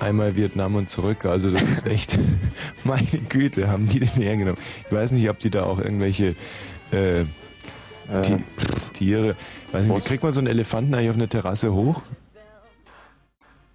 einmal 0.00 0.36
Vietnam 0.36 0.74
und 0.74 0.88
zurück. 0.90 1.26
Also 1.26 1.50
das 1.50 1.62
ist 1.68 1.86
echt, 1.86 2.18
meine 2.84 3.06
Güte, 3.28 3.68
haben 3.68 3.86
die 3.86 4.00
den 4.00 4.08
hergenommen. 4.08 4.60
Ich 4.86 4.92
weiß 4.92 5.12
nicht, 5.12 5.28
ob 5.30 5.38
die 5.38 5.50
da 5.50 5.64
auch 5.64 5.78
irgendwelche 5.78 6.34
äh, 6.90 7.24
Ti- 8.22 8.42
Tiere, 8.94 9.36
weiß 9.70 9.86
nicht, 9.86 10.04
kriegt 10.06 10.22
man 10.22 10.32
so 10.32 10.40
einen 10.40 10.48
Elefanten 10.48 10.92
eigentlich 10.94 11.10
auf 11.10 11.16
eine 11.16 11.28
Terrasse 11.28 11.72
hoch? 11.72 12.02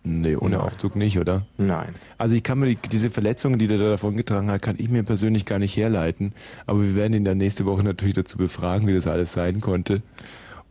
Nee, 0.03 0.35
ohne 0.37 0.61
Aufzug 0.61 0.95
nicht, 0.95 1.19
oder? 1.19 1.45
Nein. 1.57 1.89
Also 2.17 2.35
ich 2.35 2.43
kann 2.43 2.59
mir 2.59 2.67
die, 2.67 2.77
diese 2.91 3.09
Verletzungen, 3.09 3.59
die 3.59 3.67
der 3.67 3.77
da 3.77 3.89
davon 3.89 4.15
getragen 4.15 4.49
hat, 4.49 4.61
kann 4.61 4.75
ich 4.77 4.89
mir 4.89 5.03
persönlich 5.03 5.45
gar 5.45 5.59
nicht 5.59 5.75
herleiten. 5.75 6.33
Aber 6.65 6.81
wir 6.81 6.95
werden 6.95 7.13
ihn 7.13 7.25
dann 7.25 7.37
nächste 7.37 7.65
Woche 7.65 7.83
natürlich 7.83 8.13
dazu 8.13 8.37
befragen, 8.37 8.87
wie 8.87 8.93
das 8.93 9.05
alles 9.07 9.33
sein 9.33 9.59
konnte. 9.59 10.01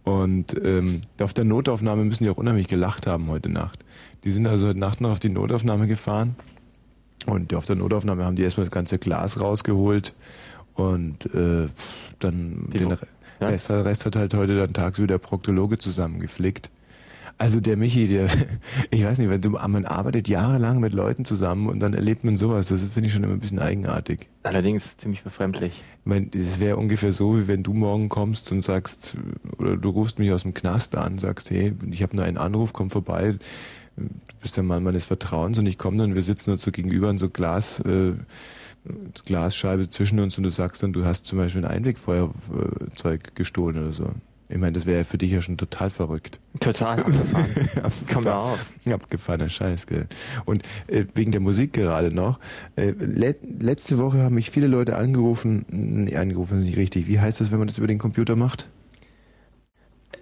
Und 0.07 0.55
ähm, 0.63 1.01
auf 1.21 1.35
der 1.35 1.45
Notaufnahme 1.45 2.05
müssen 2.05 2.23
die 2.23 2.31
auch 2.31 2.37
unheimlich 2.37 2.69
gelacht 2.69 3.09
haben 3.09 3.27
heute 3.27 3.49
Nacht. 3.49 3.85
Die 4.23 4.31
sind 4.31 4.47
also 4.47 4.69
heute 4.69 4.79
Nacht 4.79 5.01
noch 5.01 5.11
auf 5.11 5.19
die 5.19 5.29
Notaufnahme 5.31 5.89
gefahren. 5.89 6.37
Und 7.27 7.53
auf 7.55 7.67
der 7.67 7.75
Notaufnahme 7.75 8.25
haben 8.25 8.37
die 8.37 8.45
erstmal 8.45 8.67
das 8.67 8.71
ganze 8.73 8.99
Glas 8.99 9.41
rausgeholt. 9.41 10.15
Und 10.75 11.27
äh, 11.35 11.67
dann 12.21 12.69
Die 12.73 12.79
den 12.79 12.91
Wo- 12.91 12.97
ja? 13.41 13.49
Rest, 13.49 13.69
Rest 13.69 14.07
hat 14.07 14.15
halt 14.15 14.33
heute 14.35 14.57
dann 14.57 14.73
tagsüber 14.73 15.09
der 15.09 15.19
Proktologe 15.19 15.77
zusammengeflickt. 15.77 16.71
Also 17.39 17.61
der 17.61 17.77
Michi, 17.77 18.09
der, 18.09 18.29
ich 18.91 19.05
weiß 19.05 19.19
nicht, 19.19 19.29
wenn 19.29 19.41
du, 19.41 19.51
man 19.51 19.85
arbeitet 19.85 20.29
jahrelang 20.29 20.81
mit 20.81 20.95
Leuten 20.95 21.25
zusammen 21.25 21.69
und 21.69 21.81
dann 21.81 21.93
erlebt 21.93 22.25
man 22.25 22.37
sowas, 22.39 22.69
das 22.69 22.83
finde 22.85 23.09
ich 23.09 23.13
schon 23.13 23.25
immer 23.25 23.35
ein 23.35 23.41
bisschen 23.41 23.59
eigenartig. 23.59 24.29
Allerdings 24.43 24.97
ziemlich 24.97 25.23
befremdlich. 25.23 25.83
Ich 26.01 26.07
meine, 26.07 26.29
es 26.35 26.61
wäre 26.61 26.77
ungefähr 26.77 27.13
so, 27.13 27.39
wie 27.39 27.47
wenn 27.47 27.63
du 27.63 27.75
morgen 27.75 28.09
kommst 28.09 28.51
und 28.53 28.63
sagst, 28.63 29.17
oder 29.59 29.77
du 29.77 29.89
rufst 29.91 30.19
mich 30.19 30.33
aus 30.33 30.43
dem 30.43 30.55
Knast 30.55 30.97
an, 30.97 31.19
sagst, 31.19 31.51
hey, 31.51 31.75
ich 31.91 32.03
habe 32.03 32.17
nur 32.17 32.25
einen 32.25 32.39
Anruf, 32.39 32.73
komm 32.73 32.89
vorbei, 32.89 33.37
du 33.97 34.09
bist 34.41 34.57
der 34.57 34.65
Mann 34.65 34.83
meines 34.83 35.07
Vertrauens 35.07 35.59
und 35.59 35.67
ich 35.67 35.77
komme 35.77 35.99
dann, 35.99 36.15
wir 36.15 36.23
sitzen 36.23 36.53
uns 36.53 36.63
so 36.63 36.71
gegenüber 36.71 37.11
in 37.11 37.19
so 37.19 37.29
Glas, 37.29 37.81
äh, 37.81 38.13
Glasscheibe 39.25 39.91
zwischen 39.91 40.21
uns 40.21 40.39
und 40.39 40.45
du 40.45 40.51
sagst 40.51 40.83
dann, 40.83 40.93
du 40.93 41.05
hast 41.05 41.27
zum 41.27 41.39
Beispiel 41.39 41.65
ein 41.65 41.71
Einwegfeuerzeug 41.71 43.35
gestohlen 43.35 43.79
oder 43.79 43.93
so. 43.93 44.11
Ich 44.49 44.59
meine, 44.59 44.73
das 44.73 44.87
wäre 44.87 44.99
ja 44.99 45.05
für 45.05 45.19
dich 45.19 45.33
ja 45.33 45.41
schon 45.41 45.57
total 45.57 45.91
verrückt. 45.91 46.39
Total 46.61 47.01
abgefahren. 47.03 47.71
Komm 48.13 48.25
mal 48.25 48.33
auf. 48.35 48.71
Abgefahrener 48.89 49.49
Scheiß, 49.49 49.87
gell. 49.87 50.07
Und 50.45 50.63
äh, 50.87 51.05
wegen 51.15 51.33
der 51.33 51.41
Musik 51.41 51.73
gerade 51.73 52.15
noch. 52.15 52.39
Äh, 52.77 52.93
let, 52.99 53.39
letzte 53.61 53.99
Woche 53.99 54.19
haben 54.19 54.37
mich 54.37 54.51
viele 54.51 54.69
Leute 54.69 54.97
angerufen, 54.97 55.67
nee, 55.69 56.17
angerufen 56.17 56.59
ist 56.59 56.65
nicht 56.65 56.77
richtig. 56.77 57.09
Wie 57.09 57.19
heißt 57.19 57.41
das, 57.41 57.51
wenn 57.51 57.59
man 57.59 57.67
das 57.67 57.79
über 57.79 57.89
den 57.89 57.99
Computer 57.99 58.37
macht? 58.37 58.69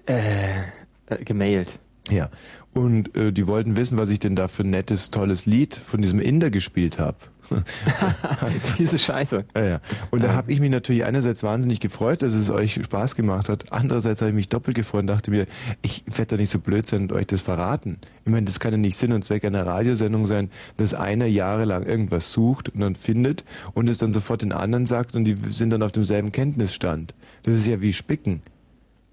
Äh, 0.06 0.60
äh, 1.06 1.24
gemailt. 1.24 1.78
Ja. 2.08 2.30
Und 2.74 3.16
äh, 3.16 3.32
die 3.32 3.46
wollten 3.46 3.76
wissen, 3.76 3.98
was 3.98 4.10
ich 4.10 4.18
denn 4.18 4.36
da 4.36 4.48
für 4.48 4.64
ein 4.64 4.70
nettes, 4.70 5.10
tolles 5.10 5.46
Lied 5.46 5.74
von 5.74 6.02
diesem 6.02 6.20
Inder 6.20 6.50
gespielt 6.50 6.98
habe. 6.98 7.16
Diese 8.78 8.98
Scheiße. 8.98 9.44
Ja, 9.54 9.64
ja. 9.64 9.80
Und 10.10 10.22
da 10.22 10.32
habe 10.32 10.52
ich 10.52 10.60
mich 10.60 10.70
natürlich 10.70 11.04
einerseits 11.04 11.42
wahnsinnig 11.42 11.80
gefreut, 11.80 12.22
dass 12.22 12.34
es 12.34 12.50
euch 12.50 12.74
Spaß 12.74 13.16
gemacht 13.16 13.48
hat. 13.48 13.72
Andererseits 13.72 14.20
habe 14.20 14.30
ich 14.30 14.34
mich 14.34 14.48
doppelt 14.48 14.76
gefreut 14.76 15.02
und 15.02 15.06
dachte 15.08 15.30
mir, 15.30 15.46
ich 15.82 16.04
werde 16.06 16.34
doch 16.34 16.38
nicht 16.38 16.50
so 16.50 16.58
blöd 16.58 16.86
sein 16.86 17.02
und 17.02 17.12
euch 17.12 17.26
das 17.26 17.42
verraten. 17.42 17.98
Ich 18.24 18.32
meine, 18.32 18.46
das 18.46 18.60
kann 18.60 18.72
ja 18.72 18.78
nicht 18.78 18.96
Sinn 18.96 19.12
und 19.12 19.24
Zweck 19.24 19.44
einer 19.44 19.66
Radiosendung 19.66 20.26
sein, 20.26 20.50
dass 20.76 20.94
einer 20.94 21.26
jahrelang 21.26 21.84
irgendwas 21.84 22.32
sucht 22.32 22.70
und 22.70 22.80
dann 22.80 22.94
findet 22.94 23.44
und 23.74 23.88
es 23.88 23.98
dann 23.98 24.12
sofort 24.12 24.42
den 24.42 24.52
anderen 24.52 24.86
sagt 24.86 25.14
und 25.14 25.24
die 25.24 25.36
sind 25.50 25.70
dann 25.70 25.82
auf 25.82 25.92
demselben 25.92 26.32
Kenntnisstand. 26.32 27.14
Das 27.42 27.54
ist 27.54 27.66
ja 27.66 27.80
wie 27.80 27.92
Spicken. 27.92 28.40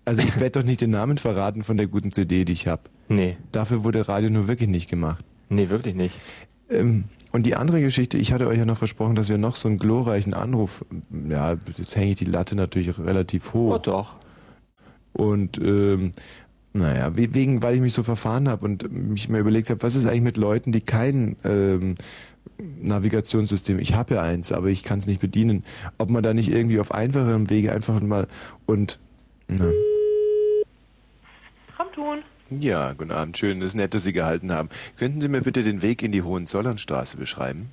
Also 0.06 0.24
ich 0.24 0.40
werde 0.40 0.60
doch 0.60 0.66
nicht 0.66 0.82
den 0.82 0.90
Namen 0.90 1.18
verraten 1.18 1.64
von 1.64 1.78
der 1.78 1.88
guten 1.88 2.12
CD, 2.12 2.44
die 2.46 2.54
ich 2.54 2.68
habe. 2.68 2.82
Nee. 3.08 3.38
Dafür 3.52 3.84
wurde 3.84 4.08
Radio 4.08 4.30
nur 4.30 4.48
wirklich 4.48 4.70
nicht 4.70 4.90
gemacht. 4.90 5.24
Nee, 5.50 5.70
wirklich 5.70 5.96
nicht. 5.96 6.16
Ähm, 6.70 7.04
und 7.32 7.46
die 7.46 7.56
andere 7.56 7.82
Geschichte, 7.82 8.18
ich 8.18 8.34
hatte 8.34 8.48
euch 8.48 8.58
ja 8.58 8.66
noch 8.66 8.78
versprochen, 8.78 9.16
dass 9.16 9.30
wir 9.30 9.38
noch 9.38 9.56
so 9.56 9.68
einen 9.70 9.78
glorreichen 9.78 10.34
Anruf, 10.34 10.84
ja, 11.30 11.56
jetzt 11.78 11.96
hänge 11.96 12.12
ich 12.12 12.18
die 12.18 12.26
Latte 12.26 12.56
natürlich 12.56 12.98
relativ 13.00 13.54
hoch. 13.54 13.76
Oh 13.76 13.78
doch. 13.78 14.16
Und 15.14 15.58
ähm, 15.60 16.14
naja, 16.74 17.16
we- 17.18 17.34
wegen, 17.36 17.62
weil 17.62 17.76
ich 17.76 17.82
mich 17.82 17.94
so 17.94 18.02
verfahren 18.04 18.48
habe 18.48 18.66
und 18.66 18.90
mich 18.92 19.28
mal 19.30 19.40
überlegt 19.42 19.70
habe, 19.70 19.84
was 19.84 19.96
ist 19.96 20.06
eigentlich 20.06 20.22
mit 20.22 20.38
Leuten, 20.38 20.72
die 20.72 20.82
kein 20.82 21.36
ähm, 21.44 21.96
Navigationssystem, 22.82 23.80
ich 23.80 23.94
habe 23.94 24.16
ja 24.16 24.22
eins, 24.22 24.52
aber 24.52 24.68
ich 24.70 24.84
kann 24.84 25.00
es 25.00 25.06
nicht 25.08 25.20
bedienen, 25.22 25.64
ob 25.98 26.10
man 26.10 26.24
da 26.24 26.34
nicht 26.34 26.50
irgendwie 26.52 26.80
auf 26.80 26.94
einfacherem 26.94 27.50
Wege 27.50 27.72
einfach 27.74 28.00
mal 28.02 28.28
und 28.66 29.00
na. 29.48 29.66
Ramtun. 32.02 32.24
Ja, 32.50 32.94
guten 32.94 33.12
Abend, 33.12 33.38
schön, 33.38 33.60
das 33.60 33.70
ist 33.70 33.76
nett, 33.76 33.94
dass 33.94 34.04
Sie 34.04 34.14
gehalten 34.14 34.52
haben. 34.52 34.70
Könnten 34.98 35.22
Sie 35.22 35.30
mir 35.30 35.42
bitte 35.42 35.64
den 35.64 35.82
Weg 35.82 36.04
in 36.04 36.12
die 36.12 36.22
Hohenzollernstraße 36.22 37.18
beschreiben? 37.18 37.72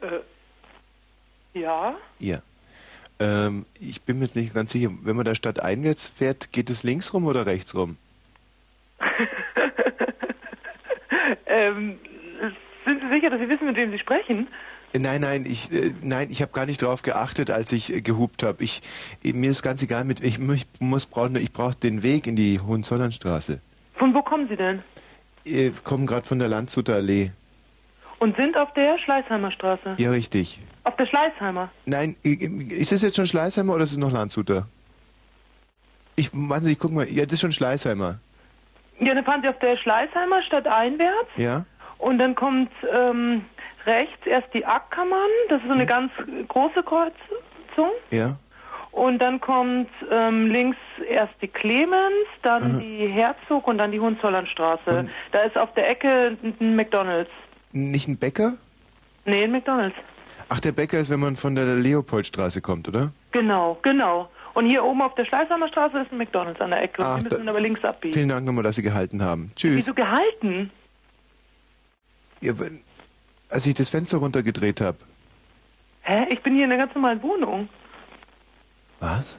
Äh, 0.00 0.20
ja. 1.58 1.94
Ja. 2.18 2.38
Ähm, 3.20 3.66
ich 3.78 4.02
bin 4.02 4.18
mir 4.18 4.24
jetzt 4.24 4.36
nicht 4.36 4.54
ganz 4.54 4.72
sicher. 4.72 4.90
Wenn 5.02 5.16
man 5.16 5.26
da 5.26 5.34
stadteinwärts 5.34 6.08
fährt, 6.08 6.52
geht 6.52 6.70
es 6.70 6.82
links 6.82 7.12
rum 7.12 7.26
oder 7.26 7.44
rechts 7.44 7.74
rum? 7.74 7.98
ähm, 11.46 11.98
sind 12.84 13.00
Sie 13.02 13.08
sicher, 13.10 13.28
dass 13.30 13.40
Sie 13.40 13.48
wissen, 13.48 13.66
mit 13.66 13.76
wem 13.76 13.90
Sie 13.90 13.98
sprechen? 13.98 14.48
Äh, 14.92 14.98
Nein, 14.98 15.20
nein, 15.22 15.44
ich 15.46 15.72
äh, 15.72 15.92
nein, 16.02 16.28
ich 16.30 16.42
habe 16.42 16.52
gar 16.52 16.66
nicht 16.66 16.82
drauf 16.82 17.02
geachtet, 17.02 17.50
als 17.50 17.72
ich 17.72 17.92
äh, 17.94 18.00
gehupt 18.00 18.42
habe. 18.42 18.62
Ich 18.62 18.82
äh, 19.24 19.32
mir 19.32 19.50
ist 19.50 19.62
ganz 19.62 19.82
egal 19.82 20.04
mit 20.04 20.20
ich, 20.20 20.38
ich 20.38 20.80
muss 20.80 21.06
brauchen 21.06 21.36
ich 21.36 21.52
brauche 21.52 21.74
den 21.76 22.02
Weg 22.02 22.26
in 22.26 22.36
die 22.36 22.60
Hohenzollernstraße. 22.60 23.60
Von 23.94 24.14
wo 24.14 24.22
kommen 24.22 24.48
Sie 24.48 24.56
denn? 24.56 24.82
Ich 25.44 25.82
komme 25.84 26.06
gerade 26.06 26.26
von 26.26 26.38
der 26.38 26.48
Landshuter 26.48 26.94
Allee. 26.94 27.30
Und 28.18 28.36
sind 28.36 28.56
auf 28.56 28.72
der 28.74 28.98
Schleißheimer 29.00 29.50
Straße? 29.50 29.94
Ja, 29.98 30.10
richtig. 30.12 30.60
Auf 30.84 30.94
der 30.96 31.06
Schleißheimer? 31.06 31.70
Nein, 31.86 32.14
äh, 32.24 32.30
ist 32.34 32.92
das 32.92 33.02
jetzt 33.02 33.16
schon 33.16 33.26
Schleißheimer 33.26 33.74
oder 33.74 33.82
ist 33.84 33.92
es 33.92 33.98
noch 33.98 34.12
Landshuter? 34.12 34.68
Ich 36.14 36.30
warten 36.32 36.64
Sie, 36.64 36.72
ich 36.72 36.78
guck 36.78 36.92
mal. 36.92 37.08
Ja, 37.10 37.24
das 37.24 37.34
ist 37.34 37.40
schon 37.40 37.52
Schleißheimer. 37.52 38.18
Ja, 39.00 39.14
dann 39.14 39.24
fahren 39.24 39.40
Sie 39.42 39.48
auf 39.48 39.58
der 39.58 39.76
Schleißheimer 39.76 40.42
Stadt 40.44 40.66
einwärts 40.66 41.30
Ja? 41.36 41.64
und 41.98 42.18
dann 42.18 42.34
kommt 42.36 42.70
ähm, 42.92 43.44
rechts 43.86 44.26
erst 44.26 44.52
die 44.54 44.64
Ackermann, 44.64 45.28
das 45.48 45.60
ist 45.60 45.66
so 45.66 45.72
eine 45.74 45.86
ganz 45.86 46.12
große 46.48 46.82
Kreuzung. 46.82 47.90
Ja? 48.10 48.36
Und 48.90 49.20
dann 49.20 49.40
kommt 49.40 49.88
ähm, 50.10 50.48
links 50.48 50.76
erst 51.08 51.32
die 51.40 51.48
Clemens, 51.48 52.26
dann 52.42 52.80
die 52.80 53.06
Herzog 53.08 53.66
und 53.66 53.78
dann 53.78 53.90
die 53.90 54.00
Hohenzollernstraße. 54.00 55.08
Da 55.32 55.42
ist 55.42 55.56
auf 55.56 55.72
der 55.74 55.88
Ecke 55.88 56.36
ein 56.60 56.76
McDonalds. 56.76 57.30
Nicht 57.72 58.06
ein 58.08 58.18
Bäcker? 58.18 58.54
Nee, 59.24 59.44
ein 59.44 59.52
McDonalds. 59.52 59.96
Ach, 60.50 60.60
der 60.60 60.72
Bäcker 60.72 60.98
ist, 60.98 61.08
wenn 61.08 61.20
man 61.20 61.36
von 61.36 61.54
der 61.54 61.64
Leopoldstraße 61.64 62.60
kommt, 62.60 62.86
oder? 62.88 63.12
Genau, 63.30 63.78
genau. 63.82 64.28
Und 64.52 64.66
hier 64.66 64.84
oben 64.84 65.00
auf 65.00 65.14
der 65.14 65.24
Schleißheimer 65.24 65.68
Straße 65.68 65.98
ist 66.00 66.12
ein 66.12 66.18
McDonalds 66.18 66.60
an 66.60 66.68
der 66.70 66.82
Ecke. 66.82 67.02
Ach, 67.02 67.14
und 67.14 67.20
Sie 67.20 67.28
müssen 67.30 67.46
da- 67.46 67.52
aber 67.52 67.60
links 67.60 67.82
abbiegen. 67.82 68.12
Vielen 68.12 68.28
Dank 68.28 68.44
nochmal, 68.44 68.62
dass 68.64 68.76
Sie 68.76 68.82
gehalten 68.82 69.22
haben. 69.22 69.52
Tschüss. 69.56 69.74
Wieso 69.76 69.94
gehalten? 69.94 70.70
Ja, 72.42 72.58
wenn- 72.58 72.82
als 73.52 73.66
ich 73.66 73.74
das 73.74 73.88
Fenster 73.90 74.18
runtergedreht 74.18 74.80
habe. 74.80 74.98
Hä? 76.02 76.26
Ich 76.30 76.42
bin 76.42 76.54
hier 76.54 76.64
in 76.64 76.72
einer 76.72 76.84
ganz 76.84 76.94
normalen 76.94 77.22
Wohnung. 77.22 77.68
Was? 79.00 79.38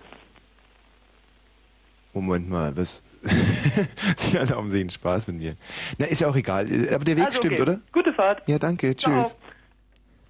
Moment 2.13 2.49
mal, 2.49 2.75
was? 2.77 3.01
Sie 4.17 4.37
haben 4.37 4.69
Sie 4.69 4.81
einen 4.81 4.89
Spaß 4.89 5.27
mit 5.27 5.37
mir. 5.37 5.55
Na, 5.97 6.05
ist 6.05 6.21
ja 6.21 6.27
auch 6.27 6.35
egal. 6.35 6.67
Aber 6.93 7.03
der 7.05 7.17
Weg 7.17 7.25
Also, 7.25 7.37
stimmt, 7.37 7.53
okay. 7.53 7.61
oder? 7.61 7.79
Gute 7.91 8.13
Fahrt. 8.13 8.47
Ja, 8.47 8.59
danke. 8.59 8.95
Ciao. 8.95 9.23
Tschüss. 9.23 9.37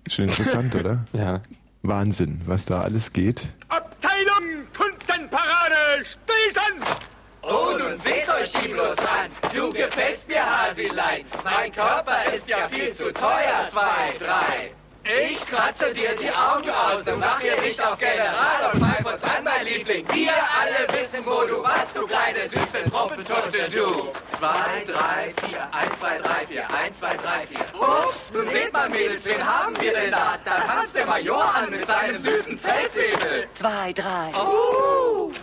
Schon 0.08 0.26
interessant, 0.26 0.76
oder? 0.80 1.06
Ja. 1.14 1.42
Wahnsinn, 1.82 2.42
was 2.46 2.66
da 2.66 2.82
alles 2.82 3.12
geht. 3.12 3.48
Abteilung 3.68 4.64
Kunstenparade, 4.78 6.06
Stillstand! 6.06 7.13
Oh, 7.44 7.78
nun 7.78 7.98
seht 7.98 8.30
euch 8.30 8.52
die 8.54 8.70
bloß 8.70 8.98
an. 9.00 9.30
Du 9.54 9.70
gefällst 9.72 10.28
mir, 10.28 10.44
Hasilein. 10.46 11.26
Mein 11.44 11.74
Körper 11.74 12.32
ist 12.34 12.48
ja 12.48 12.70
viel 12.70 12.94
zu 12.94 13.12
teuer. 13.12 13.68
Zwei, 13.70 14.14
drei. 14.18 14.72
Ich 15.04 15.46
kratze 15.48 15.94
dir 15.94 16.16
die 16.16 16.32
Augen 16.32 16.70
aus 16.70 17.06
und 17.06 17.20
mach 17.20 17.42
hier 17.42 17.60
nicht 17.60 17.86
auf 17.86 18.00
General 18.00 18.72
und 18.72 18.80
bleib 18.80 19.14
uns 19.14 19.22
an, 19.24 19.44
mein 19.44 19.66
Liebling. 19.66 20.08
Wir 20.14 20.32
alle 20.32 20.88
wissen, 20.98 21.26
wo 21.26 21.44
du 21.44 21.62
warst, 21.62 21.94
du 21.94 22.08
kleine 22.08 22.48
süße 22.48 22.90
Trompetunte, 22.90 23.70
du. 23.70 24.14
Zwei, 24.40 24.86
drei, 24.86 25.34
vier, 25.46 25.68
eins, 25.74 26.00
zwei, 26.00 26.18
drei, 26.20 26.48
vier, 26.48 26.70
eins, 26.70 26.98
zwei, 26.98 27.18
drei, 27.18 27.46
vier. 27.48 27.66
Ups, 27.78 28.32
nun 28.32 28.50
seht 28.50 28.72
mal, 28.72 28.88
Mädels, 28.90 29.26
wen 29.26 29.46
haben 29.46 29.78
wir 29.82 29.92
denn 29.94 30.12
da? 30.12 30.38
Da 30.46 30.62
tanzt 30.62 30.96
der 30.96 31.06
Major 31.06 31.54
an 31.54 31.70
mit 31.70 31.86
seinem 31.86 32.18
süßen 32.18 32.58
Feldwebel. 32.58 33.50
Zwei, 33.56 33.92
drei. 33.92 34.32
Oh! 34.36 35.34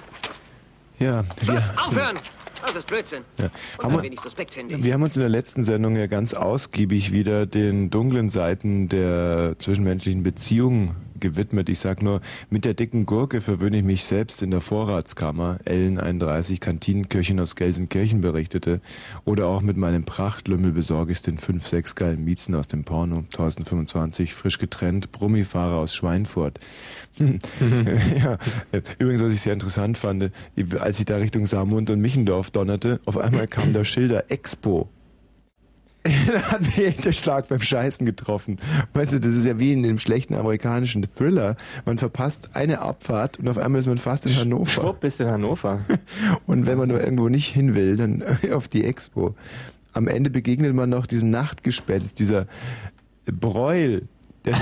Ja, 1.01 1.25
wir, 1.41 1.63
Aufhören! 1.77 2.19
Das 2.63 2.77
ist 2.77 2.87
Blödsinn. 2.87 3.25
ja. 3.39 3.51
Haben 3.83 4.03
wir, 4.03 4.85
wir 4.85 4.93
haben 4.93 5.03
uns 5.03 5.17
in 5.17 5.23
der 5.23 5.31
letzten 5.31 5.65
Sendung 5.65 5.97
ja 5.97 6.07
ganz 6.07 6.35
ausgiebig 6.35 7.11
wieder 7.11 7.47
den 7.47 7.89
dunklen 7.89 8.29
Seiten 8.29 8.91
der 8.91 9.55
zwischenmenschlichen 9.59 10.23
Beziehungen 10.23 10.95
gewidmet. 11.21 11.69
Ich 11.69 11.79
sag 11.79 12.03
nur, 12.03 12.21
mit 12.49 12.65
der 12.65 12.75
dicken 12.75 13.07
Gurke 13.07 13.41
verwöhne 13.41 13.79
ich 13.79 13.85
mich 13.85 14.05
selbst 14.05 14.43
in 14.43 14.51
der 14.51 14.61
Vorratskammer. 14.61 15.59
Ellen 15.65 15.99
31 15.99 16.61
Kantinenköchin 16.61 17.41
aus 17.41 17.57
Gelsenkirchen 17.57 18.21
berichtete. 18.21 18.81
Oder 19.25 19.47
auch 19.47 19.63
mit 19.63 19.77
meinem 19.77 20.05
Prachtlümmel 20.05 20.73
besorge 20.73 21.13
ich 21.13 21.23
den 21.23 21.39
5, 21.39 21.67
6 21.67 21.95
geilen 21.95 22.25
Miezen 22.25 22.55
aus 22.55 22.69
dem 22.69 22.85
Porno. 22.85 23.19
1025, 23.19 24.35
frisch 24.35 24.59
getrennt, 24.59 25.13
Brummifahrer 25.13 25.77
aus 25.77 25.95
Schweinfurt. 25.95 26.61
ja, 27.19 28.39
übrigens, 28.99 29.23
was 29.23 29.35
ich 29.35 29.41
sehr 29.41 29.53
interessant 29.53 29.99
fand, 29.99 30.31
als 30.79 30.99
ich 30.99 31.05
da 31.05 31.17
Richtung 31.17 31.47
Saarmund 31.47 31.91
und 31.91 32.01
Michendorf 32.01 32.51
donnerte, 32.51 33.01
auf 33.07 33.19
einmal 33.19 33.47
kam 33.47 33.73
da 33.73 33.85
Schilder 33.85 34.31
Expo. 34.31 34.89
da 36.03 36.53
hat 36.53 36.63
mich 36.63 36.79
echt 36.79 37.05
der 37.05 37.13
Schlag 37.13 37.49
beim 37.49 37.61
Scheißen 37.61 38.07
getroffen. 38.07 38.57
Weißt 38.95 39.13
du, 39.13 39.21
das 39.21 39.35
ist 39.35 39.45
ja 39.45 39.59
wie 39.59 39.73
in 39.73 39.85
einem 39.85 39.99
schlechten 39.99 40.35
amerikanischen 40.35 41.03
Thriller. 41.03 41.57
Man 41.85 41.99
verpasst 41.99 42.51
eine 42.55 42.81
Abfahrt 42.81 43.39
und 43.39 43.49
auf 43.49 43.59
einmal 43.59 43.81
ist 43.81 43.87
man 43.87 43.99
fast 43.99 44.25
in 44.27 44.35
Hannover. 44.37 44.71
Schwupp, 44.71 45.01
bist 45.01 45.21
in 45.21 45.29
Hannover. 45.29 45.85
Und 46.47 46.67
wenn 46.67 46.79
man 46.79 46.89
nur 46.89 47.03
irgendwo 47.03 47.29
nicht 47.29 47.53
hin 47.53 47.75
will, 47.75 47.97
dann 47.97 48.25
auf 48.53 48.69
die 48.69 48.85
Expo. 48.85 49.35
Am 49.93 50.09
Ende 50.09 50.31
begegnet 50.31 50.75
man 50.75 50.89
noch 50.89 51.07
diesem 51.07 51.31
Nachtgespenst, 51.31 52.19
dieser 52.19 52.47
Breul. 53.27 54.09
Der, 54.47 54.57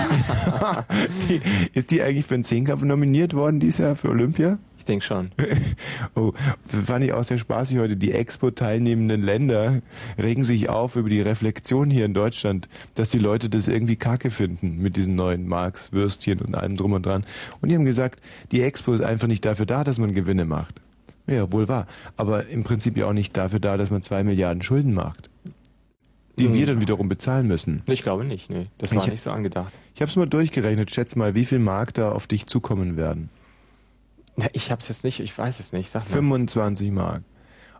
die, 1.28 1.40
ist 1.72 1.92
die 1.92 2.02
eigentlich 2.02 2.26
für 2.26 2.34
den 2.34 2.44
Zehnkampf 2.44 2.82
nominiert 2.82 3.34
worden 3.34 3.60
dieses 3.60 3.78
Jahr 3.78 3.94
für 3.94 4.08
Olympia? 4.08 4.58
Ich 4.88 4.90
denke 4.90 5.04
schon. 5.04 5.32
Oh, 6.14 6.32
fand 6.64 7.04
ich 7.04 7.12
auch 7.12 7.22
sehr 7.22 7.36
spaßig 7.36 7.78
heute. 7.78 7.94
Die 7.98 8.10
Expo-teilnehmenden 8.12 9.20
Länder 9.20 9.82
regen 10.16 10.44
sich 10.44 10.70
auf 10.70 10.96
über 10.96 11.10
die 11.10 11.20
Reflexion 11.20 11.90
hier 11.90 12.06
in 12.06 12.14
Deutschland, 12.14 12.70
dass 12.94 13.10
die 13.10 13.18
Leute 13.18 13.50
das 13.50 13.68
irgendwie 13.68 13.96
kacke 13.96 14.30
finden 14.30 14.78
mit 14.78 14.96
diesen 14.96 15.14
neuen 15.14 15.46
Marks, 15.46 15.92
Würstchen 15.92 16.40
und 16.40 16.54
allem 16.54 16.74
drum 16.74 16.92
und 16.92 17.04
dran. 17.04 17.26
Und 17.60 17.68
die 17.68 17.74
haben 17.74 17.84
gesagt, 17.84 18.22
die 18.50 18.62
Expo 18.62 18.94
ist 18.94 19.02
einfach 19.02 19.28
nicht 19.28 19.44
dafür 19.44 19.66
da, 19.66 19.84
dass 19.84 19.98
man 19.98 20.14
Gewinne 20.14 20.46
macht. 20.46 20.80
Ja, 21.26 21.52
wohl 21.52 21.68
wahr. 21.68 21.86
Aber 22.16 22.46
im 22.46 22.64
Prinzip 22.64 22.96
ja 22.96 23.04
auch 23.06 23.12
nicht 23.12 23.36
dafür 23.36 23.60
da, 23.60 23.76
dass 23.76 23.90
man 23.90 24.00
zwei 24.00 24.24
Milliarden 24.24 24.62
Schulden 24.62 24.94
macht. 24.94 25.28
Die 26.38 26.46
Hm. 26.46 26.54
wir 26.54 26.64
dann 26.64 26.80
wiederum 26.80 27.10
bezahlen 27.10 27.46
müssen. 27.46 27.82
Ich 27.86 28.02
glaube 28.02 28.24
nicht, 28.24 28.48
nee. 28.48 28.68
Das 28.78 28.94
war 28.94 29.04
Ich- 29.04 29.10
nicht 29.10 29.22
so 29.22 29.30
angedacht. 29.32 29.74
Ich 29.94 30.00
habe 30.00 30.08
es 30.08 30.16
mal 30.16 30.26
durchgerechnet. 30.26 30.90
Schätz 30.90 31.14
mal, 31.14 31.34
wie 31.34 31.44
viel 31.44 31.58
Mark 31.58 31.92
da 31.92 32.10
auf 32.10 32.26
dich 32.26 32.46
zukommen 32.46 32.96
werden. 32.96 33.28
Ja, 34.38 34.46
Ich 34.52 34.70
hab's 34.70 34.88
jetzt 34.88 35.04
nicht, 35.04 35.20
ich 35.20 35.36
weiß 35.36 35.60
es 35.60 35.72
nicht. 35.72 35.90
Sag 35.90 36.02
mal. 36.04 36.10
25 36.12 36.90
Mark. 36.90 37.22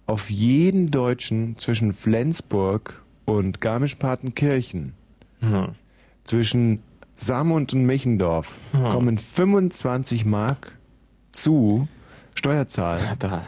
Auf 0.07 0.31
jeden 0.31 0.91
Deutschen 0.91 1.57
zwischen 1.59 1.93
Flensburg 1.93 3.03
und 3.27 3.61
Garmisch-Partenkirchen, 3.61 4.95
Hm. 5.41 5.75
zwischen 6.25 6.83
Samund 7.15 7.73
und 7.75 7.85
Michendorf, 7.85 8.57
Hm. 8.73 8.89
kommen 8.89 9.19
25 9.19 10.25
Mark 10.25 10.73
zu 11.33 11.87
Steuerzahlen. 12.35 13.05
Da. 13.19 13.47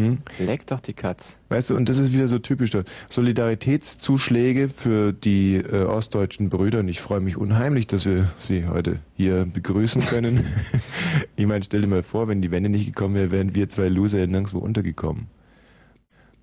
Hm? 0.00 0.18
Leck 0.38 0.66
doch 0.66 0.80
die 0.80 0.94
Katz. 0.94 1.36
Weißt 1.50 1.68
du, 1.68 1.76
und 1.76 1.88
das 1.90 1.98
ist 1.98 2.14
wieder 2.14 2.26
so 2.26 2.38
typisch. 2.38 2.70
dort. 2.70 2.88
Solidaritätszuschläge 3.10 4.70
für 4.70 5.12
die 5.12 5.56
äh, 5.56 5.84
ostdeutschen 5.84 6.48
Brüder. 6.48 6.80
Und 6.80 6.88
ich 6.88 7.02
freue 7.02 7.20
mich 7.20 7.36
unheimlich, 7.36 7.86
dass 7.86 8.06
wir 8.06 8.30
sie 8.38 8.66
heute 8.66 9.00
hier 9.14 9.44
begrüßen 9.44 10.00
können. 10.02 10.44
ich 11.36 11.46
meine, 11.46 11.62
stell 11.62 11.82
dir 11.82 11.86
mal 11.86 12.02
vor, 12.02 12.28
wenn 12.28 12.40
die 12.40 12.50
Wende 12.50 12.70
nicht 12.70 12.86
gekommen 12.86 13.14
wäre, 13.14 13.30
wären 13.30 13.54
wir 13.54 13.68
zwei 13.68 13.88
Loser 13.88 14.26
nirgendwo 14.26 14.58
untergekommen. 14.58 15.26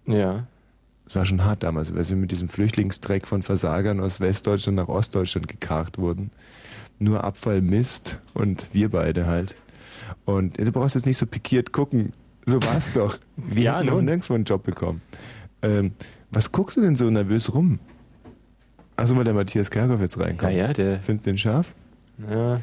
Ja. 0.05 0.45
Es 1.07 1.15
war 1.15 1.25
schon 1.25 1.43
hart 1.43 1.63
damals, 1.63 1.95
weil 1.95 2.03
sie 2.03 2.15
mit 2.15 2.31
diesem 2.31 2.49
Flüchtlingstreck 2.49 3.27
von 3.27 3.41
Versagern 3.41 4.01
aus 4.01 4.19
Westdeutschland 4.19 4.75
nach 4.75 4.87
Ostdeutschland 4.87 5.47
gekarrt 5.47 5.97
wurden. 5.97 6.29
Nur 6.99 7.23
Abfall, 7.23 7.61
Mist 7.61 8.19
und 8.35 8.67
wir 8.73 8.89
beide 8.89 9.25
halt. 9.25 9.55
Und 10.25 10.57
du 10.59 10.71
brauchst 10.71 10.93
jetzt 10.95 11.05
nicht 11.07 11.17
so 11.17 11.25
pikiert 11.25 11.71
gucken. 11.71 12.13
So 12.47 12.63
war's 12.63 12.93
doch. 12.93 13.17
Wir 13.35 13.63
Ja, 13.63 13.75
haben 13.75 13.85
noch 13.87 14.01
nirgendwo 14.01 14.33
einen 14.33 14.45
Job 14.45 14.63
bekommen. 14.63 15.01
Ähm, 15.61 15.91
was 16.31 16.51
guckst 16.51 16.77
du 16.77 16.81
denn 16.81 16.95
so 16.95 17.09
nervös 17.09 17.53
rum? 17.53 17.79
Achso, 18.95 19.15
weil 19.17 19.25
der 19.25 19.33
Matthias 19.33 19.69
Kerkhoff 19.69 19.99
jetzt 20.01 20.17
reinkommt. 20.19 20.53
Ja, 20.53 20.67
ja, 20.67 20.73
der- 20.73 20.99
Findest 21.01 21.27
du 21.27 21.31
den 21.31 21.37
scharf? 21.37 21.73
Ja. 22.29 22.61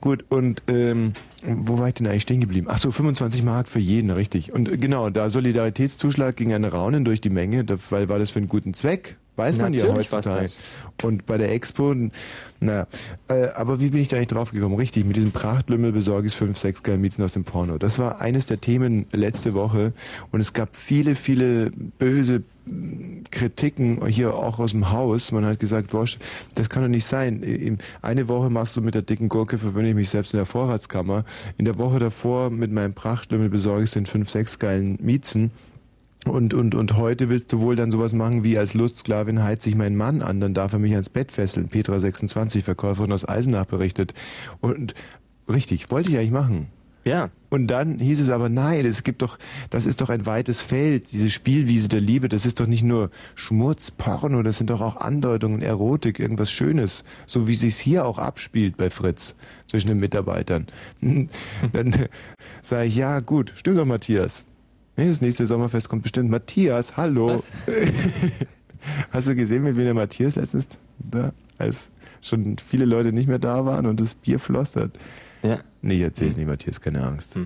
Gut, 0.00 0.24
und 0.28 0.62
ähm, 0.68 1.12
wo 1.44 1.78
war 1.78 1.88
ich 1.88 1.94
denn 1.94 2.06
eigentlich 2.06 2.22
stehen 2.22 2.40
geblieben? 2.40 2.68
Ach 2.70 2.78
so, 2.78 2.92
25 2.92 3.42
Mark 3.42 3.66
für 3.66 3.80
jeden, 3.80 4.10
richtig. 4.10 4.52
Und 4.52 4.68
äh, 4.70 4.76
genau, 4.78 5.10
da 5.10 5.28
Solidaritätszuschlag 5.28 6.36
ging 6.36 6.52
ein 6.54 6.64
Raunen 6.64 7.04
durch 7.04 7.20
die 7.20 7.30
Menge, 7.30 7.66
weil 7.90 8.08
war 8.08 8.20
das 8.20 8.30
für 8.30 8.38
einen 8.38 8.48
guten 8.48 8.72
Zweck. 8.74 9.16
Weiß 9.38 9.58
man 9.58 9.72
ja 9.72 9.86
Natürlich 9.86 10.12
heutzutage. 10.12 10.50
Und 11.02 11.26
bei 11.26 11.38
der 11.38 11.52
Expo, 11.52 11.94
na, 12.58 12.88
äh, 13.28 13.50
aber 13.50 13.80
wie 13.80 13.90
bin 13.90 14.00
ich 14.00 14.08
da 14.08 14.16
eigentlich 14.16 14.28
drauf 14.28 14.50
gekommen? 14.50 14.74
Richtig, 14.74 15.04
mit 15.04 15.14
diesem 15.14 15.30
Prachtlümmel 15.30 15.92
besorge 15.92 16.26
ich 16.26 16.34
fünf, 16.34 16.58
sechs 16.58 16.82
Galmizen 16.82 17.24
aus 17.24 17.34
dem 17.34 17.44
Porno. 17.44 17.78
Das 17.78 18.00
war 18.00 18.20
eines 18.20 18.46
der 18.46 18.60
Themen 18.60 19.06
letzte 19.12 19.54
Woche 19.54 19.92
und 20.32 20.40
es 20.40 20.54
gab 20.54 20.74
viele, 20.74 21.14
viele 21.14 21.70
böse 21.70 22.42
Kritiken 23.30 24.04
hier 24.06 24.34
auch 24.34 24.58
aus 24.58 24.72
dem 24.72 24.90
Haus. 24.90 25.30
Man 25.30 25.44
hat 25.44 25.60
gesagt, 25.60 25.94
Wosch, 25.94 26.18
das 26.56 26.68
kann 26.68 26.82
doch 26.82 26.88
nicht 26.88 27.04
sein. 27.04 27.78
Eine 28.02 28.28
Woche 28.28 28.50
machst 28.50 28.76
du 28.76 28.80
mit 28.80 28.94
der 28.94 29.02
dicken 29.02 29.28
Gurke, 29.28 29.56
verwöhne 29.56 29.90
ich 29.90 29.94
mich 29.94 30.10
selbst 30.10 30.34
in 30.34 30.38
der 30.38 30.46
Vorratskammer. 30.46 31.24
In 31.56 31.64
der 31.64 31.78
Woche 31.78 32.00
davor 32.00 32.50
mit 32.50 32.72
meinem 32.72 32.92
Prachtlümmel 32.92 33.48
besorge 33.48 33.84
ich 33.84 33.92
den 33.92 34.06
fünf, 34.06 34.30
sechs 34.30 34.58
geilen 34.58 34.98
Miezen. 35.00 35.52
Und, 36.26 36.52
und, 36.52 36.74
und 36.74 36.96
heute 36.96 37.28
willst 37.28 37.52
du 37.52 37.60
wohl 37.60 37.76
dann 37.76 37.90
sowas 37.90 38.12
machen 38.12 38.44
wie 38.44 38.58
als 38.58 38.74
Lustsklavin 38.74 39.42
heizt 39.42 39.62
sich 39.62 39.74
mein 39.74 39.96
Mann 39.96 40.20
an, 40.20 40.40
dann 40.40 40.52
darf 40.52 40.72
er 40.72 40.78
mich 40.78 40.92
ans 40.92 41.08
Bett 41.08 41.32
fesseln. 41.32 41.68
Petra 41.68 41.98
26, 41.98 42.64
Verkäuferin 42.64 43.12
aus 43.12 43.26
Eisenach 43.26 43.66
berichtet. 43.66 44.14
Und 44.60 44.94
richtig, 45.48 45.90
wollte 45.90 46.10
ich 46.10 46.16
eigentlich 46.16 46.30
machen. 46.30 46.66
Ja. 47.04 47.30
Und 47.48 47.68
dann 47.68 47.98
hieß 47.98 48.20
es 48.20 48.28
aber, 48.28 48.50
nein, 48.50 48.84
es 48.84 49.02
gibt 49.02 49.22
doch, 49.22 49.38
das 49.70 49.86
ist 49.86 50.02
doch 50.02 50.10
ein 50.10 50.26
weites 50.26 50.60
Feld, 50.60 51.10
diese 51.10 51.30
Spielwiese 51.30 51.88
der 51.88 52.02
Liebe, 52.02 52.28
das 52.28 52.44
ist 52.44 52.60
doch 52.60 52.66
nicht 52.66 52.82
nur 52.82 53.10
Schmutz, 53.34 53.90
Porno, 53.90 54.42
das 54.42 54.58
sind 54.58 54.68
doch 54.68 54.82
auch 54.82 54.96
Andeutungen, 54.96 55.62
Erotik, 55.62 56.18
irgendwas 56.18 56.50
Schönes, 56.50 57.04
so 57.24 57.48
wie 57.48 57.54
sich's 57.54 57.78
hier 57.78 58.04
auch 58.04 58.18
abspielt 58.18 58.76
bei 58.76 58.90
Fritz 58.90 59.36
zwischen 59.66 59.88
den 59.88 59.98
Mitarbeitern. 59.98 60.66
Dann 61.72 62.08
sage 62.60 62.86
ich, 62.86 62.96
ja 62.96 63.20
gut, 63.20 63.54
stimmt 63.56 63.78
doch 63.78 63.86
Matthias. 63.86 64.44
Nee, 64.98 65.06
das 65.06 65.20
nächste 65.20 65.46
Sommerfest 65.46 65.88
kommt 65.88 66.02
bestimmt. 66.02 66.28
Matthias, 66.28 66.96
hallo. 66.96 67.40
Hast 69.10 69.28
du 69.28 69.36
gesehen, 69.36 69.62
mit 69.62 69.76
wem 69.76 69.84
der 69.84 69.94
Matthias 69.94 70.34
letztens 70.34 70.80
da, 70.98 71.32
als 71.56 71.92
schon 72.20 72.58
viele 72.58 72.84
Leute 72.84 73.12
nicht 73.12 73.28
mehr 73.28 73.38
da 73.38 73.64
waren 73.64 73.86
und 73.86 74.00
das 74.00 74.16
Bier 74.16 74.40
flossert? 74.40 74.98
Ja. 75.44 75.60
Nee, 75.82 75.94
ich 75.98 76.02
erzähl's 76.02 76.36
nicht, 76.36 76.48
Matthias, 76.48 76.80
keine 76.80 77.04
Angst. 77.06 77.38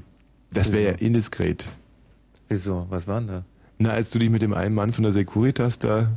Das 0.51 0.73
wäre 0.73 0.93
ja 0.93 0.99
indiskret. 0.99 1.69
Wieso? 2.49 2.87
Was 2.89 3.07
war 3.07 3.21
denn 3.21 3.29
da? 3.29 3.45
Na, 3.77 3.91
als 3.91 4.09
du 4.09 4.19
dich 4.19 4.31
mit 4.31 4.41
dem 4.41 4.55
einen 4.55 4.75
Mann 4.75 4.95
von 4.95 5.03
der 5.03 5.13
Securitas 5.13 5.79
da. 5.79 6.11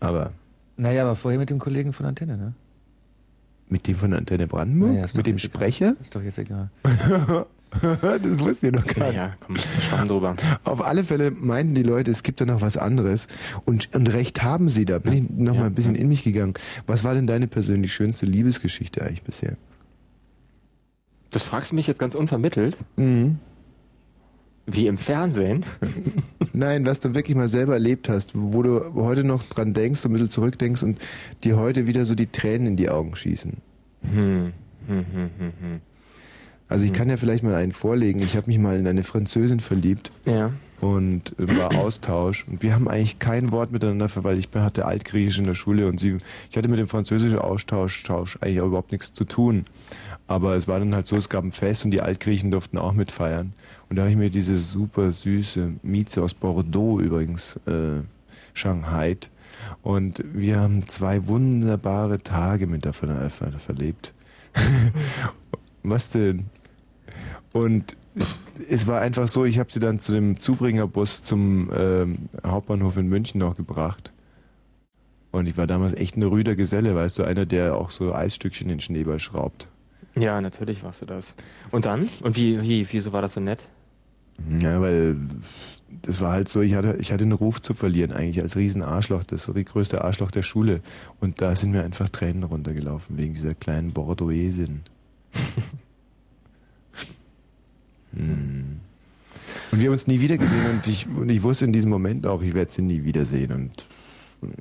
Aber 0.00 0.32
Naja, 0.76 1.00
aber 1.02 1.16
vorher 1.16 1.40
mit 1.40 1.48
dem 1.48 1.58
Kollegen 1.58 1.94
von 1.94 2.04
Antenne, 2.04 2.36
ne? 2.36 2.52
mit 3.70 3.86
dem 3.86 3.96
von 3.96 4.12
Antenne 4.12 4.46
Brandenburg? 4.46 4.90
Naja, 4.92 5.06
mit 5.14 5.26
dem 5.26 5.36
jetzt 5.36 5.44
egal. 5.46 5.56
Sprecher? 5.60 5.96
Ist 5.98 6.14
doch 6.14 6.22
jetzt 6.22 6.38
egal. 6.38 6.70
das 8.22 8.38
wusste 8.40 8.68
ich 8.68 8.72
noch 8.72 8.86
gar 8.86 9.06
nicht. 9.06 9.16
Ja, 9.16 9.34
komm, 9.40 9.56
schwamm 9.56 10.08
drüber. 10.08 10.34
Auf 10.64 10.84
alle 10.84 11.04
Fälle 11.04 11.30
meinten 11.30 11.74
die 11.74 11.82
Leute, 11.82 12.10
es 12.10 12.22
gibt 12.22 12.40
da 12.40 12.44
noch 12.44 12.60
was 12.60 12.76
anderes. 12.76 13.28
Und, 13.64 13.94
und 13.94 14.12
recht 14.12 14.42
haben 14.42 14.68
sie 14.68 14.84
da. 14.84 14.98
Bin 14.98 15.12
ich 15.12 15.24
noch 15.30 15.54
mal 15.54 15.66
ein 15.66 15.74
bisschen 15.74 15.94
in 15.94 16.08
mich 16.08 16.24
gegangen. 16.24 16.54
Was 16.86 17.04
war 17.04 17.14
denn 17.14 17.26
deine 17.26 17.46
persönlich 17.46 17.92
schönste 17.92 18.26
Liebesgeschichte 18.26 19.02
eigentlich 19.02 19.22
bisher? 19.22 19.56
Das 21.30 21.44
fragst 21.44 21.70
du 21.70 21.76
mich 21.76 21.86
jetzt 21.86 21.98
ganz 21.98 22.14
unvermittelt? 22.14 22.76
Mhm. 22.96 23.38
Wie 24.66 24.86
im 24.86 24.98
Fernsehen? 24.98 25.64
Nein, 26.52 26.86
was 26.86 27.00
du 27.00 27.14
wirklich 27.14 27.36
mal 27.36 27.48
selber 27.48 27.74
erlebt 27.74 28.08
hast, 28.08 28.32
wo 28.34 28.62
du 28.62 28.94
heute 28.94 29.24
noch 29.24 29.42
dran 29.42 29.74
denkst, 29.74 30.00
so 30.00 30.08
ein 30.08 30.12
bisschen 30.12 30.28
zurückdenkst 30.28 30.82
und 30.82 30.98
dir 31.44 31.56
heute 31.56 31.86
wieder 31.86 32.04
so 32.04 32.14
die 32.14 32.26
Tränen 32.26 32.66
in 32.66 32.76
die 32.76 32.90
Augen 32.90 33.14
schießen. 33.14 33.58
Hm. 34.02 34.52
Hm, 34.86 35.06
hm, 35.12 35.30
hm, 35.38 35.52
hm. 35.60 35.80
Also 36.70 36.84
ich 36.86 36.92
kann 36.92 37.10
ja 37.10 37.16
vielleicht 37.18 37.42
mal 37.44 37.54
einen 37.54 37.72
vorlegen. 37.72 38.20
Ich 38.20 38.36
habe 38.36 38.46
mich 38.46 38.58
mal 38.58 38.78
in 38.78 38.86
eine 38.86 39.02
Französin 39.04 39.60
verliebt. 39.60 40.10
Ja. 40.24 40.52
Und 40.80 41.34
äh, 41.38 41.58
war 41.58 41.74
Austausch. 41.78 42.46
Und 42.48 42.62
wir 42.62 42.74
haben 42.74 42.88
eigentlich 42.88 43.18
kein 43.18 43.50
Wort 43.52 43.72
miteinander, 43.72 44.08
weil 44.24 44.38
ich 44.38 44.48
hatte 44.54 44.86
Altgriechisch 44.86 45.38
in 45.38 45.46
der 45.46 45.54
Schule 45.54 45.88
und 45.88 46.00
sie, 46.00 46.16
ich 46.48 46.56
hatte 46.56 46.68
mit 46.68 46.78
dem 46.78 46.88
französischen 46.88 47.38
Austausch 47.38 48.02
Tausch 48.04 48.38
eigentlich 48.40 48.62
auch 48.62 48.68
überhaupt 48.68 48.92
nichts 48.92 49.12
zu 49.12 49.24
tun. 49.24 49.64
Aber 50.26 50.54
es 50.54 50.68
war 50.68 50.78
dann 50.78 50.94
halt 50.94 51.08
so, 51.08 51.16
es 51.16 51.28
gab 51.28 51.42
ein 51.44 51.50
Fest 51.52 51.84
und 51.84 51.90
die 51.90 52.00
Altgriechen 52.02 52.52
durften 52.52 52.78
auch 52.78 52.92
mitfeiern. 52.92 53.52
Und 53.88 53.96
da 53.96 54.02
habe 54.02 54.10
ich 54.12 54.16
mir 54.16 54.30
diese 54.30 54.56
super 54.58 55.10
süße 55.10 55.72
Mieze 55.82 56.22
aus 56.22 56.34
Bordeaux 56.34 57.00
übrigens, 57.00 57.56
äh, 57.66 58.00
Shanghai. 58.54 59.16
Und 59.82 60.22
wir 60.32 60.60
haben 60.60 60.86
zwei 60.86 61.26
wunderbare 61.26 62.22
Tage 62.22 62.68
mit 62.68 62.86
davon 62.86 63.10
äh, 63.10 63.28
ver- 63.28 63.50
verlebt. 63.58 64.14
Was 65.82 66.10
denn? 66.10 66.46
Und 67.52 67.96
es 68.68 68.86
war 68.86 69.00
einfach 69.00 69.28
so, 69.28 69.44
ich 69.44 69.58
habe 69.58 69.72
sie 69.72 69.80
dann 69.80 69.98
zu 69.98 70.12
dem 70.12 70.38
Zubringerbus 70.38 71.22
zum 71.22 71.70
ähm, 71.74 72.28
Hauptbahnhof 72.44 72.96
in 72.96 73.08
München 73.08 73.40
noch 73.40 73.56
gebracht. 73.56 74.12
Und 75.32 75.48
ich 75.48 75.56
war 75.56 75.66
damals 75.66 75.94
echt 75.94 76.16
ein 76.16 76.22
rüder 76.22 76.56
Geselle, 76.56 76.94
weißt 76.94 77.18
du, 77.18 77.24
einer, 77.24 77.46
der 77.46 77.76
auch 77.76 77.90
so 77.90 78.12
Eisstückchen 78.14 78.68
in 78.68 78.76
den 78.76 78.80
Schneeball 78.80 79.18
schraubt. 79.18 79.68
Ja, 80.16 80.40
natürlich 80.40 80.82
warst 80.82 81.02
du 81.02 81.06
das. 81.06 81.34
Und 81.70 81.86
dann? 81.86 82.08
Und 82.22 82.36
wie, 82.36 82.60
wie, 82.62 82.86
wieso 82.90 83.12
war 83.12 83.22
das 83.22 83.34
so 83.34 83.40
nett? 83.40 83.68
Ja, 84.58 84.80
weil 84.80 85.16
das 86.02 86.20
war 86.20 86.32
halt 86.32 86.48
so, 86.48 86.60
ich 86.60 86.74
hatte, 86.74 86.96
ich 86.98 87.12
hatte 87.12 87.22
einen 87.22 87.32
Ruf 87.32 87.62
zu 87.62 87.74
verlieren, 87.74 88.12
eigentlich 88.12 88.42
als 88.42 88.56
Riesenarschloch, 88.56 89.24
das 89.24 89.44
so 89.44 89.52
die 89.52 89.64
größte 89.64 90.02
Arschloch 90.02 90.30
der 90.30 90.42
Schule. 90.42 90.80
Und 91.20 91.40
da 91.40 91.54
sind 91.54 91.72
mir 91.72 91.82
einfach 91.82 92.08
Tränen 92.08 92.42
runtergelaufen 92.42 93.16
wegen 93.18 93.34
dieser 93.34 93.54
kleinen 93.54 93.92
Bordeauxesin. 93.92 94.80
hm. 98.14 98.80
Und 99.72 99.80
wir 99.80 99.86
haben 99.86 99.92
uns 99.92 100.06
nie 100.06 100.20
wieder 100.20 100.36
gesehen 100.36 100.64
und 100.70 100.86
ich, 100.86 101.06
und 101.08 101.28
ich 101.28 101.42
wusste 101.42 101.64
in 101.64 101.72
diesem 101.72 101.90
Moment 101.90 102.26
auch, 102.26 102.42
ich 102.42 102.54
werde 102.54 102.72
sie 102.72 102.82
nie 102.82 103.04
wiedersehen 103.04 103.52
und 103.52 103.86
hm, 104.40 104.52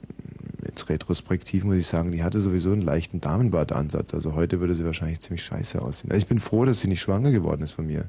jetzt 0.66 0.90
retrospektiv 0.90 1.64
muss 1.64 1.76
ich 1.76 1.88
sagen, 1.88 2.12
die 2.12 2.24
hatte 2.24 2.40
sowieso 2.40 2.72
einen 2.72 2.82
leichten 2.82 3.22
Damenbartansatz. 3.22 4.14
Also 4.14 4.36
heute 4.36 4.60
würde 4.60 4.76
sie 4.76 4.86
wahrscheinlich 4.86 5.20
ziemlich 5.20 5.44
scheiße 5.44 5.82
aussehen. 5.82 6.12
Also 6.12 6.24
ich 6.24 6.28
bin 6.28 6.40
froh, 6.40 6.66
dass 6.66 6.82
sie 6.82 6.88
nicht 6.88 7.02
schwanger 7.02 7.32
geworden 7.32 7.64
ist 7.64 7.72
von 7.72 7.88
mir. 7.88 8.06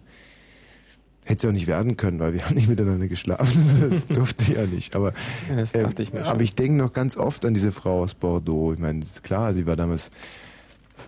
Hätte 1.25 1.43
sie 1.43 1.49
auch 1.49 1.53
nicht 1.53 1.67
werden 1.67 1.97
können, 1.97 2.19
weil 2.19 2.35
wir 2.35 2.45
haben 2.45 2.55
nicht 2.55 2.69
miteinander 2.69 3.07
geschlafen. 3.07 3.61
Das 3.91 4.09
durfte 4.09 4.45
sie 4.45 4.55
ja 4.55 4.67
nicht. 4.67 4.95
Aber, 4.97 5.13
Ja, 5.49 5.57
das 5.57 5.75
ähm, 5.75 5.85
dachte 5.85 6.03
ich 6.03 6.13
mir 6.13 6.21
aber 6.21 6.31
schon. 6.31 6.41
ich 6.41 6.55
denke 6.55 6.77
noch 6.77 6.93
ganz 6.93 7.17
oft 7.17 7.45
an 7.45 7.55
diese 7.55 7.73
Frau 7.73 8.03
aus 8.03 8.15
Bordeaux. 8.15 8.73
Ich 8.73 8.79
meine, 8.79 9.01
ist 9.01 9.23
klar, 9.23 9.55
sie 9.55 9.67
war 9.67 9.77
damals 9.77 10.11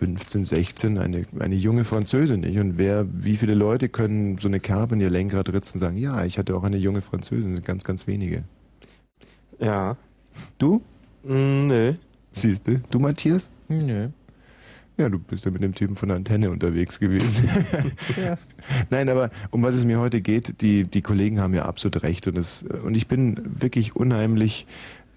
15, 0.03 0.43
16, 0.43 0.97
eine, 0.97 1.25
eine 1.39 1.55
junge 1.55 1.85
Französin, 1.85 2.41
nicht? 2.41 2.59
Und 2.59 2.77
wer, 2.77 3.05
wie 3.09 3.37
viele 3.37 3.55
Leute 3.55 3.87
können 3.87 4.37
so 4.37 4.49
eine 4.49 4.59
Kerbe 4.59 4.95
in 4.95 5.01
ihr 5.01 5.09
Lenkrad 5.09 5.47
ritzen 5.47 5.75
und 5.75 5.79
sagen, 5.79 5.97
ja, 5.97 6.25
ich 6.25 6.37
hatte 6.37 6.57
auch 6.57 6.63
eine 6.63 6.75
junge 6.75 7.01
Französin, 7.01 7.51
Das 7.51 7.57
sind 7.59 7.65
ganz, 7.65 7.83
ganz 7.85 8.05
wenige. 8.05 8.43
Ja. 9.59 9.95
Du? 10.57 10.81
Mm, 11.23 11.67
nö. 11.67 11.93
Siehst 12.31 12.67
du? 12.67 12.81
Du, 12.89 12.99
Matthias? 12.99 13.49
Nö. 13.69 14.09
Ja, 14.97 15.07
du 15.07 15.19
bist 15.19 15.45
ja 15.45 15.51
mit 15.51 15.63
dem 15.63 15.73
Typen 15.73 15.95
von 15.95 16.09
der 16.09 16.17
Antenne 16.17 16.51
unterwegs 16.51 16.99
gewesen. 16.99 17.49
Ja. 18.17 18.37
Nein, 18.89 19.09
aber 19.09 19.31
um 19.49 19.63
was 19.63 19.75
es 19.75 19.85
mir 19.85 19.99
heute 19.99 20.21
geht, 20.21 20.61
die, 20.61 20.83
die 20.83 21.01
Kollegen 21.01 21.41
haben 21.41 21.53
ja 21.53 21.65
absolut 21.65 22.03
recht 22.03 22.27
und, 22.27 22.37
es, 22.37 22.63
und 22.63 22.95
ich 22.95 23.07
bin 23.07 23.41
wirklich 23.61 23.95
unheimlich 23.95 24.67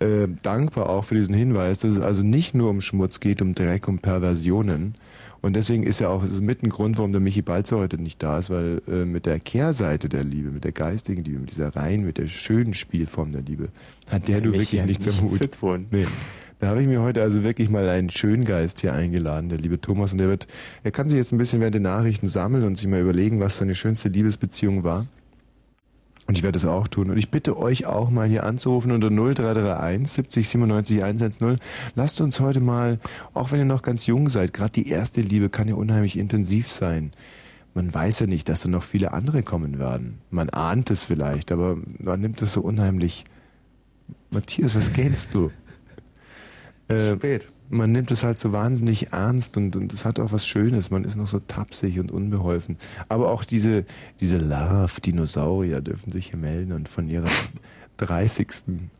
äh, 0.01 0.29
dankbar 0.43 0.89
auch 0.89 1.05
für 1.05 1.15
diesen 1.15 1.35
Hinweis, 1.35 1.79
dass 1.79 1.93
es 1.93 2.01
also 2.01 2.23
nicht 2.23 2.55
nur 2.55 2.71
um 2.71 2.81
Schmutz 2.81 3.21
geht, 3.21 3.41
um 3.43 3.55
Dreck, 3.55 3.89
um 3.89 3.99
Perversionen. 3.99 4.95
Und 5.43 5.55
deswegen 5.55 5.85
ist 5.85 6.01
ja 6.01 6.09
auch 6.09 6.25
ist 6.25 6.41
mit 6.41 6.63
ein 6.63 6.71
Grund, 6.71 6.99
warum 6.99 7.13
der 7.13 7.21
Michi 7.21 7.43
Balzer 7.43 7.79
heute 7.79 7.99
nicht 7.99 8.23
da 8.23 8.39
ist, 8.39 8.51
weil 8.51 8.83
äh, 8.89 9.05
mit 9.05 9.27
der 9.27 9.39
Kehrseite 9.39 10.09
der 10.09 10.25
Liebe, 10.25 10.51
mit 10.51 10.65
der 10.65 10.73
geistigen 10.73 11.23
Liebe, 11.23 11.39
mit 11.39 11.51
dieser 11.51 11.75
rein, 11.77 12.05
mit 12.05 12.19
der 12.19 12.27
schönen 12.27 12.75
Spielform 12.75 13.33
der 13.33 13.43
Liebe, 13.43 13.69
hat 14.09 14.29
der 14.29 14.37
Ja, 14.37 14.41
du 14.41 14.53
wirklich 14.53 14.83
nichts 14.85 15.07
am 15.07 15.21
Hut. 15.21 15.51
Nee. 15.91 16.07
Da 16.59 16.69
habe 16.69 16.81
ich 16.81 16.89
mir 16.89 17.03
heute 17.03 17.23
also 17.23 17.45
wirklich 17.45 17.69
mal 17.69 17.87
einen 17.89 18.09
Schöngeist 18.09 18.81
hier 18.81 18.95
eingeladen, 18.95 19.51
der 19.51 19.59
liebe 19.59 19.79
Thomas, 19.79 20.13
und 20.13 20.19
der 20.19 20.29
wird, 20.29 20.47
er 20.85 20.91
kann 20.91 21.07
sich 21.09 21.19
jetzt 21.19 21.33
ein 21.33 21.39
bisschen 21.39 21.61
während 21.61 21.75
den 21.75 21.83
Nachrichten 21.83 22.29
sammeln 22.29 22.65
und 22.65 22.79
sich 22.79 22.89
mal 22.89 23.01
überlegen, 23.01 23.41
was 23.41 23.59
seine 23.59 23.75
schönste 23.75 24.09
Liebesbeziehung 24.09 24.83
war. 24.83 25.07
Und 26.27 26.37
ich 26.37 26.43
werde 26.43 26.59
es 26.59 26.65
auch 26.65 26.89
tun. 26.89 27.11
Und 27.11 27.19
ich 27.19 27.31
bitte 27.31 27.57
euch 27.57 27.87
auch 27.87 28.11
mal 28.11 28.29
hier 28.29 28.45
anzurufen 28.45 28.91
unter 28.91 29.11
0331 29.11 30.09
70 30.09 30.49
97 30.49 31.05
110. 31.05 31.59
Lasst 31.95 32.21
uns 32.21 32.41
heute 32.41 32.61
mal, 32.61 32.99
auch 33.33 33.53
wenn 33.53 33.61
ihr 33.61 33.65
noch 33.65 33.83
ganz 33.83 34.07
jung 34.07 34.29
seid, 34.29 34.53
gerade 34.53 34.73
die 34.73 34.89
erste 34.89 35.21
Liebe 35.21 35.49
kann 35.51 35.69
ja 35.69 35.77
unheimlich 35.77 36.19
intensiv 36.19 36.69
sein. 36.69 37.13
Man 37.75 37.93
weiß 37.93 38.21
ja 38.21 38.27
nicht, 38.27 38.49
dass 38.49 38.63
da 38.63 38.69
noch 38.69 38.83
viele 38.83 39.13
andere 39.13 39.43
kommen 39.43 39.79
werden. 39.79 40.19
Man 40.31 40.51
ahnt 40.51 40.91
es 40.91 41.05
vielleicht, 41.05 41.53
aber 41.53 41.77
man 41.99 42.21
nimmt 42.21 42.43
es 42.43 42.55
so 42.55 42.63
unheimlich. 42.63 43.25
Matthias, 44.31 44.75
was 44.75 44.93
gähnst 44.93 45.35
du? 45.35 45.51
Äh. 46.89 47.17
Man 47.69 47.93
nimmt 47.93 48.11
es 48.11 48.23
halt 48.25 48.39
so 48.39 48.53
wahnsinnig 48.53 49.13
ernst 49.13 49.57
und, 49.57 49.77
und 49.77 49.93
es 49.93 50.05
hat 50.05 50.19
auch 50.21 50.33
was 50.33 50.47
Schönes. 50.47 50.91
Man 50.91 51.05
ist 51.05 51.17
noch 51.17 51.29
so 51.29 51.41
tapsig 51.41 51.99
und 51.99 52.13
unbeholfen. 52.13 52.77
Aber 53.09 53.31
auch 53.31 53.45
diese, 53.45 53.85
diese 54.21 54.39
Love-Dinosaurier 54.39 55.81
dürfen 55.81 56.11
sich 56.13 56.29
hier 56.31 56.39
melden 56.39 56.73
und 56.73 56.89
von 56.89 57.09
ihrer 57.09 57.29
30. 57.99 58.49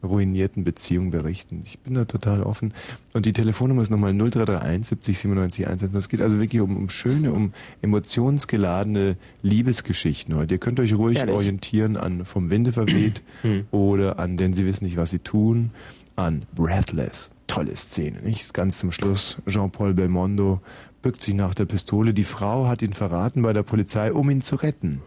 ruinierten 0.03 0.65
Beziehung 0.65 1.11
berichten. 1.11 1.61
Ich 1.65 1.79
bin 1.81 1.95
da 1.95 2.05
total 2.07 2.43
offen. 2.43 2.73
Und 3.13 3.27
die 3.27 3.33
Telefonnummer 3.33 3.83
ist 3.83 3.91
nochmal 3.91 4.15
0331 4.15 4.87
70 4.87 5.19
97 5.19 5.67
110. 5.67 5.97
Es 5.99 6.09
geht 6.09 6.23
also 6.23 6.41
wirklich 6.41 6.63
um, 6.63 6.77
um 6.77 6.89
schöne, 6.89 7.33
um 7.33 7.53
emotionsgeladene 7.83 9.17
Liebesgeschichten 9.43 10.35
heute. 10.35 10.55
Ihr 10.55 10.59
könnt 10.59 10.81
euch 10.81 10.95
ruhig 10.95 11.19
Ehrlich? 11.19 11.35
orientieren 11.35 11.97
an 11.97 12.25
Vom 12.25 12.51
Winde 12.51 12.73
verweht 12.73 13.23
Hm. 13.43 13.67
oder 13.71 14.19
an 14.19 14.37
Denn 14.37 14.55
sie 14.55 14.65
wissen 14.65 14.85
nicht, 14.85 14.97
was 14.97 15.11
sie 15.11 15.19
tun, 15.19 15.71
an 16.17 16.43
Breathless. 16.55 17.31
Tolle 17.47 17.77
Szene, 17.77 18.21
nicht? 18.23 18.55
Ganz 18.55 18.79
zum 18.79 18.93
Schluss, 18.93 19.39
Jean-Paul 19.47 19.95
Belmondo 19.95 20.61
bückt 21.03 21.23
sich 21.23 21.35
nach 21.35 21.55
der 21.55 21.67
Pistole. 21.67 22.13
Die 22.13 22.25
Frau 22.25 22.67
hat 22.67 22.83
ihn 22.83 22.93
verraten 22.93 23.43
bei 23.43 23.53
der 23.53 23.63
Polizei, 23.63 24.13
um 24.13 24.29
ihn 24.31 24.43
zu 24.43 24.57
retten. 24.57 25.03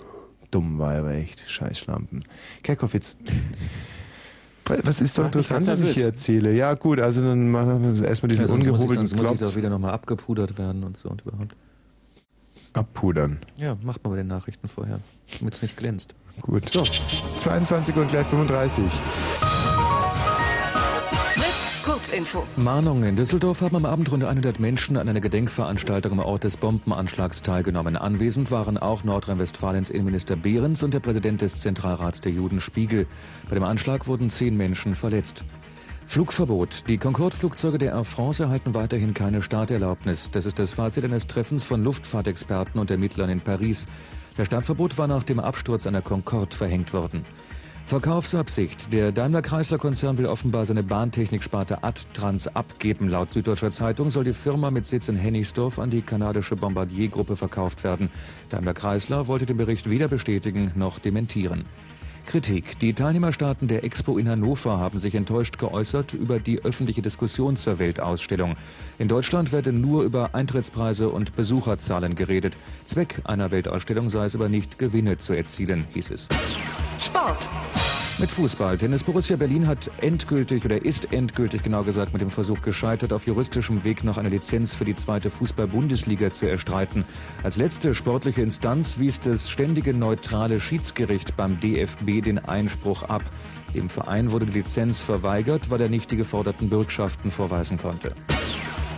Dumm 0.51 0.79
war 0.79 0.93
er 0.93 0.99
aber 1.01 1.11
echt. 1.11 1.49
Scheißschlampen. 1.49 2.23
Kerkhoff, 2.63 2.93
was 2.93 3.17
ist 5.01 5.15
so 5.15 5.23
interessant, 5.23 5.67
was 5.67 5.81
ich 5.81 5.91
hier 5.91 6.05
erzähle? 6.05 6.53
Ja, 6.53 6.75
gut, 6.75 6.99
also 6.99 7.21
dann 7.21 7.51
machen 7.51 7.83
wir 7.83 8.07
erstmal 8.07 8.29
diesen 8.29 8.43
Ja, 8.43 8.47
sonst 8.47 8.59
muss 8.59 8.65
ich, 8.65 8.71
ungehobelten 8.71 9.07
sonst 9.07 9.21
muss 9.21 9.31
ich 9.31 9.39
doch 9.39 9.55
wieder 9.55 9.69
nochmal 9.69 9.91
abgepudert 9.91 10.57
werden 10.57 10.83
und 10.83 10.95
so 10.95 11.09
und 11.09 11.21
überhaupt. 11.21 11.55
abpudern. 12.73 13.39
Ja, 13.57 13.75
macht 13.81 14.03
mal 14.03 14.11
bei 14.11 14.17
den 14.17 14.27
Nachrichten 14.27 14.67
vorher, 14.67 14.99
damit 15.39 15.55
es 15.55 15.61
nicht 15.61 15.75
glänzt. 15.75 16.13
Gut. 16.41 16.69
So. 16.69 16.83
22 17.35 17.95
und 17.95 18.07
gleich 18.07 18.27
35. 18.27 18.85
Kurzinfo. 21.99 22.47
Mahnung. 22.55 23.03
In 23.03 23.17
Düsseldorf 23.17 23.59
haben 23.59 23.75
am 23.75 23.85
Abend 23.85 24.09
rund 24.09 24.23
100 24.23 24.57
Menschen 24.57 24.95
an 24.95 25.09
einer 25.09 25.19
Gedenkveranstaltung 25.19 26.13
am 26.13 26.19
Ort 26.19 26.45
des 26.45 26.55
Bombenanschlags 26.55 27.41
teilgenommen. 27.41 27.97
Anwesend 27.97 28.51
waren 28.51 28.77
auch 28.77 29.03
Nordrhein-Westfalens 29.03 29.89
Innenminister 29.89 30.37
Behrens 30.37 30.81
und 30.81 30.93
der 30.93 31.01
Präsident 31.01 31.41
des 31.41 31.59
Zentralrats 31.59 32.21
der 32.21 32.31
Juden 32.31 32.61
Spiegel. 32.61 33.05
Bei 33.49 33.55
dem 33.55 33.65
Anschlag 33.65 34.07
wurden 34.07 34.29
zehn 34.29 34.55
Menschen 34.55 34.95
verletzt. 34.95 35.43
Flugverbot. 36.07 36.87
Die 36.87 36.97
Concorde-Flugzeuge 36.97 37.77
der 37.77 37.91
Air 37.91 38.05
France 38.05 38.43
erhalten 38.43 38.73
weiterhin 38.73 39.13
keine 39.13 39.41
Starterlaubnis. 39.41 40.31
Das 40.31 40.45
ist 40.45 40.57
das 40.57 40.71
Fazit 40.71 41.03
eines 41.03 41.27
Treffens 41.27 41.65
von 41.65 41.83
Luftfahrtexperten 41.83 42.79
und 42.79 42.89
Ermittlern 42.89 43.29
in 43.29 43.41
Paris. 43.41 43.87
Das 44.37 44.47
Startverbot 44.47 44.97
war 44.97 45.07
nach 45.07 45.23
dem 45.23 45.41
Absturz 45.41 45.85
einer 45.85 46.01
Concorde 46.01 46.55
verhängt 46.55 46.93
worden. 46.93 47.25
Verkaufsabsicht. 47.89 48.93
Der 48.93 49.11
Daimler-Chrysler-Konzern 49.11 50.19
will 50.19 50.27
offenbar 50.27 50.63
seine 50.63 50.83
Bahntechniksparte 50.83 51.83
Adtrans 51.83 52.47
abgeben. 52.47 53.09
Laut 53.09 53.31
Süddeutscher 53.31 53.71
Zeitung 53.71 54.11
soll 54.11 54.25
die 54.25 54.33
Firma 54.33 54.69
mit 54.69 54.85
Sitz 54.85 55.09
in 55.09 55.15
Hennigsdorf 55.15 55.79
an 55.79 55.89
die 55.89 56.03
kanadische 56.03 56.55
Bombardier-Gruppe 56.55 57.35
verkauft 57.35 57.83
werden. 57.83 58.11
Daimler-Chrysler 58.49 59.25
wollte 59.25 59.47
den 59.47 59.57
Bericht 59.57 59.89
weder 59.89 60.07
bestätigen 60.07 60.71
noch 60.75 60.99
dementieren. 60.99 61.65
Kritik. 62.25 62.79
Die 62.79 62.93
Teilnehmerstaaten 62.93 63.67
der 63.67 63.83
Expo 63.83 64.17
in 64.17 64.29
Hannover 64.29 64.79
haben 64.79 64.99
sich 64.99 65.15
enttäuscht 65.15 65.57
geäußert 65.57 66.13
über 66.13 66.39
die 66.39 66.63
öffentliche 66.63 67.01
Diskussion 67.01 67.55
zur 67.55 67.79
Weltausstellung. 67.79 68.55
In 68.97 69.07
Deutschland 69.07 69.51
werde 69.51 69.71
nur 69.71 70.03
über 70.03 70.33
Eintrittspreise 70.33 71.09
und 71.09 71.35
Besucherzahlen 71.35 72.15
geredet. 72.15 72.57
Zweck 72.85 73.21
einer 73.23 73.51
Weltausstellung 73.51 74.09
sei 74.09 74.25
es 74.25 74.35
aber 74.35 74.49
nicht, 74.49 74.79
Gewinne 74.79 75.17
zu 75.17 75.33
erzielen, 75.33 75.85
hieß 75.93 76.11
es. 76.11 76.27
Sport. 76.99 77.49
Mit 78.19 78.31
Fußball. 78.31 78.77
Tennis 78.77 79.05
Borussia 79.05 79.37
Berlin 79.37 79.65
hat 79.65 79.89
endgültig 80.01 80.65
oder 80.65 80.83
ist 80.83 81.13
endgültig 81.13 81.63
genau 81.63 81.83
gesagt 81.83 82.11
mit 82.11 82.21
dem 82.21 82.29
Versuch 82.29 82.61
gescheitert, 82.61 83.13
auf 83.13 83.25
juristischem 83.25 83.85
Weg 83.85 84.03
noch 84.03 84.17
eine 84.17 84.27
Lizenz 84.27 84.73
für 84.73 84.83
die 84.83 84.93
zweite 84.93 85.31
Fußball-Bundesliga 85.31 86.29
zu 86.29 86.45
erstreiten. 86.45 87.05
Als 87.43 87.55
letzte 87.55 87.95
sportliche 87.95 88.41
Instanz 88.41 88.99
wies 88.99 89.21
das 89.21 89.49
ständige 89.49 89.93
neutrale 89.93 90.59
Schiedsgericht 90.59 91.37
beim 91.37 91.61
DFB 91.61 92.21
den 92.21 92.39
Einspruch 92.39 93.03
ab. 93.03 93.23
Dem 93.73 93.89
Verein 93.89 94.33
wurde 94.33 94.47
die 94.47 94.59
Lizenz 94.59 95.01
verweigert, 95.01 95.69
weil 95.69 95.79
er 95.79 95.89
nicht 95.89 96.11
die 96.11 96.17
geforderten 96.17 96.67
Bürgschaften 96.67 97.31
vorweisen 97.31 97.77
konnte. 97.77 98.15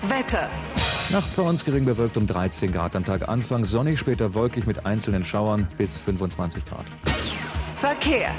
Wetter. 0.07 0.49
Nachts 1.11 1.35
bei 1.35 1.43
uns 1.43 1.63
gering 1.63 1.85
bewölkt 1.85 2.17
um 2.17 2.25
13 2.25 2.71
Grad 2.71 2.95
am 2.95 3.05
Tag. 3.05 3.29
Anfang 3.29 3.65
sonnig, 3.65 3.99
später 3.99 4.33
wolkig 4.33 4.65
mit 4.65 4.87
einzelnen 4.87 5.23
Schauern 5.23 5.67
bis 5.77 5.99
25 5.99 6.65
Grad. 6.65 6.85
Verkehr. 7.81 8.29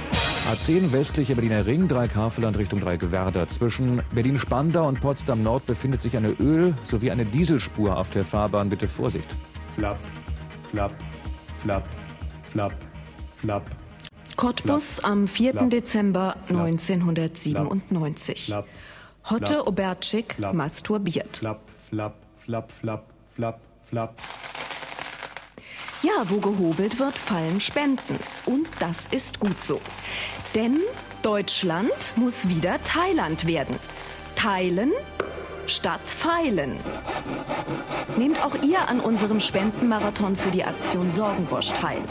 A10 0.52 0.92
westliche 0.92 1.34
Berliner 1.34 1.66
Ring, 1.66 1.88
Dreieck 1.88 2.14
Havelland 2.14 2.56
Richtung 2.58 2.78
Dreieck 2.80 3.10
Werder. 3.10 3.48
Zwischen 3.48 4.00
Berlin-Spandau 4.14 4.86
und 4.86 5.00
Potsdam 5.00 5.42
Nord 5.42 5.66
befindet 5.66 6.00
sich 6.00 6.16
eine 6.16 6.28
Öl- 6.38 6.74
sowie 6.84 7.10
eine 7.10 7.24
Dieselspur 7.24 7.96
auf 7.98 8.10
der 8.10 8.24
Fahrbahn. 8.24 8.70
Bitte 8.70 8.86
Vorsicht. 8.86 9.36
Flapp, 9.76 9.98
flapp, 10.70 10.92
flapp, 11.60 11.84
flapp, 12.52 12.72
flapp. 13.38 13.68
Cottbus 14.36 15.00
am 15.00 15.26
4. 15.26 15.50
Flapp. 15.50 15.70
Dezember 15.70 16.36
1997. 16.48 18.44
Flapp. 18.46 18.68
Hotte 19.28 19.46
Flapp. 19.54 19.66
Obertschik 19.66 20.34
Flapp. 20.34 20.54
masturbiert. 20.54 21.38
Flapp, 21.38 21.62
flapp, 21.90 22.14
flapp, 22.44 22.70
flapp, 22.80 23.04
flapp, 23.34 23.60
flapp. 23.90 24.14
Ja, 26.02 26.24
wo 26.28 26.38
gehobelt 26.38 26.98
wird, 26.98 27.16
fallen 27.16 27.60
Spenden. 27.60 28.18
Und 28.46 28.66
das 28.80 29.06
ist 29.06 29.38
gut 29.38 29.62
so. 29.62 29.80
Denn 30.54 30.78
Deutschland 31.22 31.92
muss 32.16 32.48
wieder 32.48 32.82
Thailand 32.84 33.46
werden. 33.46 33.76
Teilen 34.34 34.92
statt 35.66 36.00
feilen. 36.06 36.78
Nehmt 38.16 38.44
auch 38.44 38.60
ihr 38.62 38.88
an 38.88 39.00
unserem 39.00 39.40
Spendenmarathon 39.40 40.36
für 40.36 40.50
die 40.50 40.64
Aktion 40.64 41.12
Sorgenbosch 41.12 41.70
teil. 41.72 42.02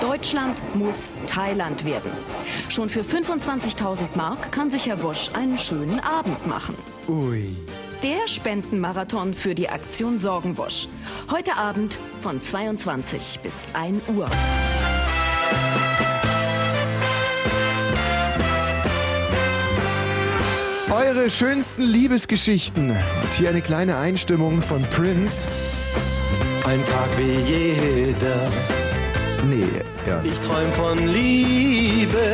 Deutschland 0.00 0.60
muss 0.74 1.12
Thailand 1.26 1.84
werden. 1.84 2.10
Schon 2.68 2.88
für 2.88 3.02
25.000 3.02 4.16
Mark 4.16 4.52
kann 4.52 4.70
sich 4.70 4.86
Herr 4.86 5.02
Wosch 5.02 5.30
einen 5.34 5.56
schönen 5.56 6.00
Abend 6.00 6.46
machen. 6.46 6.74
Ui. 7.08 7.56
Der 8.02 8.28
Spendenmarathon 8.28 9.34
für 9.34 9.54
die 9.54 9.68
Aktion 9.68 10.18
Sorgenwosch. 10.18 10.88
Heute 11.30 11.56
Abend 11.56 11.98
von 12.22 12.40
22 12.40 13.40
bis 13.42 13.66
1 13.72 14.02
Uhr. 14.14 14.30
eure 20.96 21.28
schönsten 21.28 21.82
Liebesgeschichten. 21.82 22.90
Und 22.90 23.32
hier 23.32 23.50
eine 23.50 23.60
kleine 23.60 23.96
Einstimmung 23.96 24.62
von 24.62 24.82
Prince. 24.84 25.50
Ein 26.64 26.84
Tag 26.84 27.08
wie 27.18 27.40
jeder. 27.40 28.50
Nee, 29.48 29.82
ja. 30.06 30.22
Ich 30.22 30.38
träum 30.40 30.72
von 30.72 31.06
Liebe, 31.08 32.32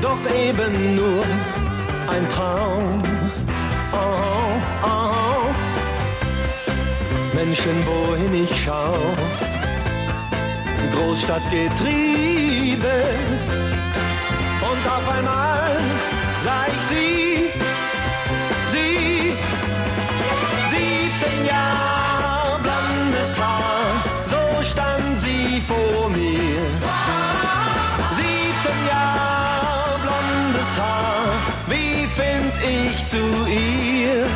doch 0.00 0.18
eben 0.30 0.96
nur 0.96 1.24
ein 2.08 2.28
Traum. 2.28 3.09
Oh, 3.92 3.96
oh. 4.84 5.52
Menschen, 7.34 7.84
wohin 7.86 8.34
ich 8.44 8.64
schau, 8.64 8.94
Großstadtgetriebe. 10.92 12.92
Und 14.70 14.86
auf 14.96 15.06
einmal 15.16 15.76
sah 16.42 16.66
ich 16.68 16.82
sie, 16.86 17.50
sie, 18.68 19.34
17 20.68 21.46
Jahre 21.46 22.60
blondes 22.62 23.40
Haar, 23.40 24.04
so 24.26 24.62
stand 24.62 25.18
sie 25.18 25.60
vor 25.62 26.10
mir. 26.10 26.49
Ich 32.62 33.06
zu 33.06 33.18
ihr? 33.48 34.26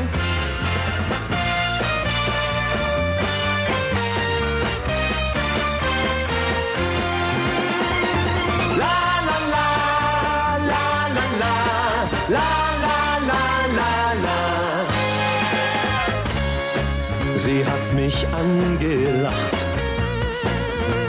Sie 17.37 17.63
hat 17.63 17.93
mich 17.95 18.27
angelacht 18.29 19.67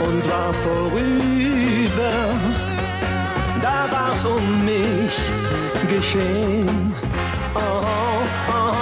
und 0.00 0.28
war 0.28 0.52
vorüber. 0.52 2.14
Da 3.62 3.88
war's 3.90 4.26
um 4.26 4.64
mich 4.64 5.16
geschehen. 5.88 6.92
Oh, 7.56 7.62
oh. 8.48 8.76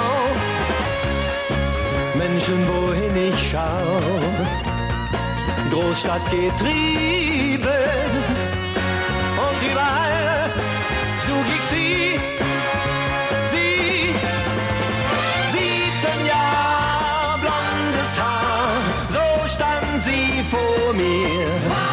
Menschen, 2.19 2.59
wohin 2.69 3.17
ich 3.29 3.51
schau, 3.51 3.87
Großstadtgetrieben. 5.71 7.69
Und 9.47 9.61
überall 9.71 10.51
such 11.21 11.49
ich 11.57 11.65
sie, 11.73 12.21
sie, 13.47 14.15
17 15.53 16.27
Jahre 16.27 17.39
blondes 17.43 18.13
Haar, 18.21 18.75
so 19.09 19.25
stand 19.47 20.03
sie 20.03 20.43
vor 20.51 20.93
mir. 20.95 21.84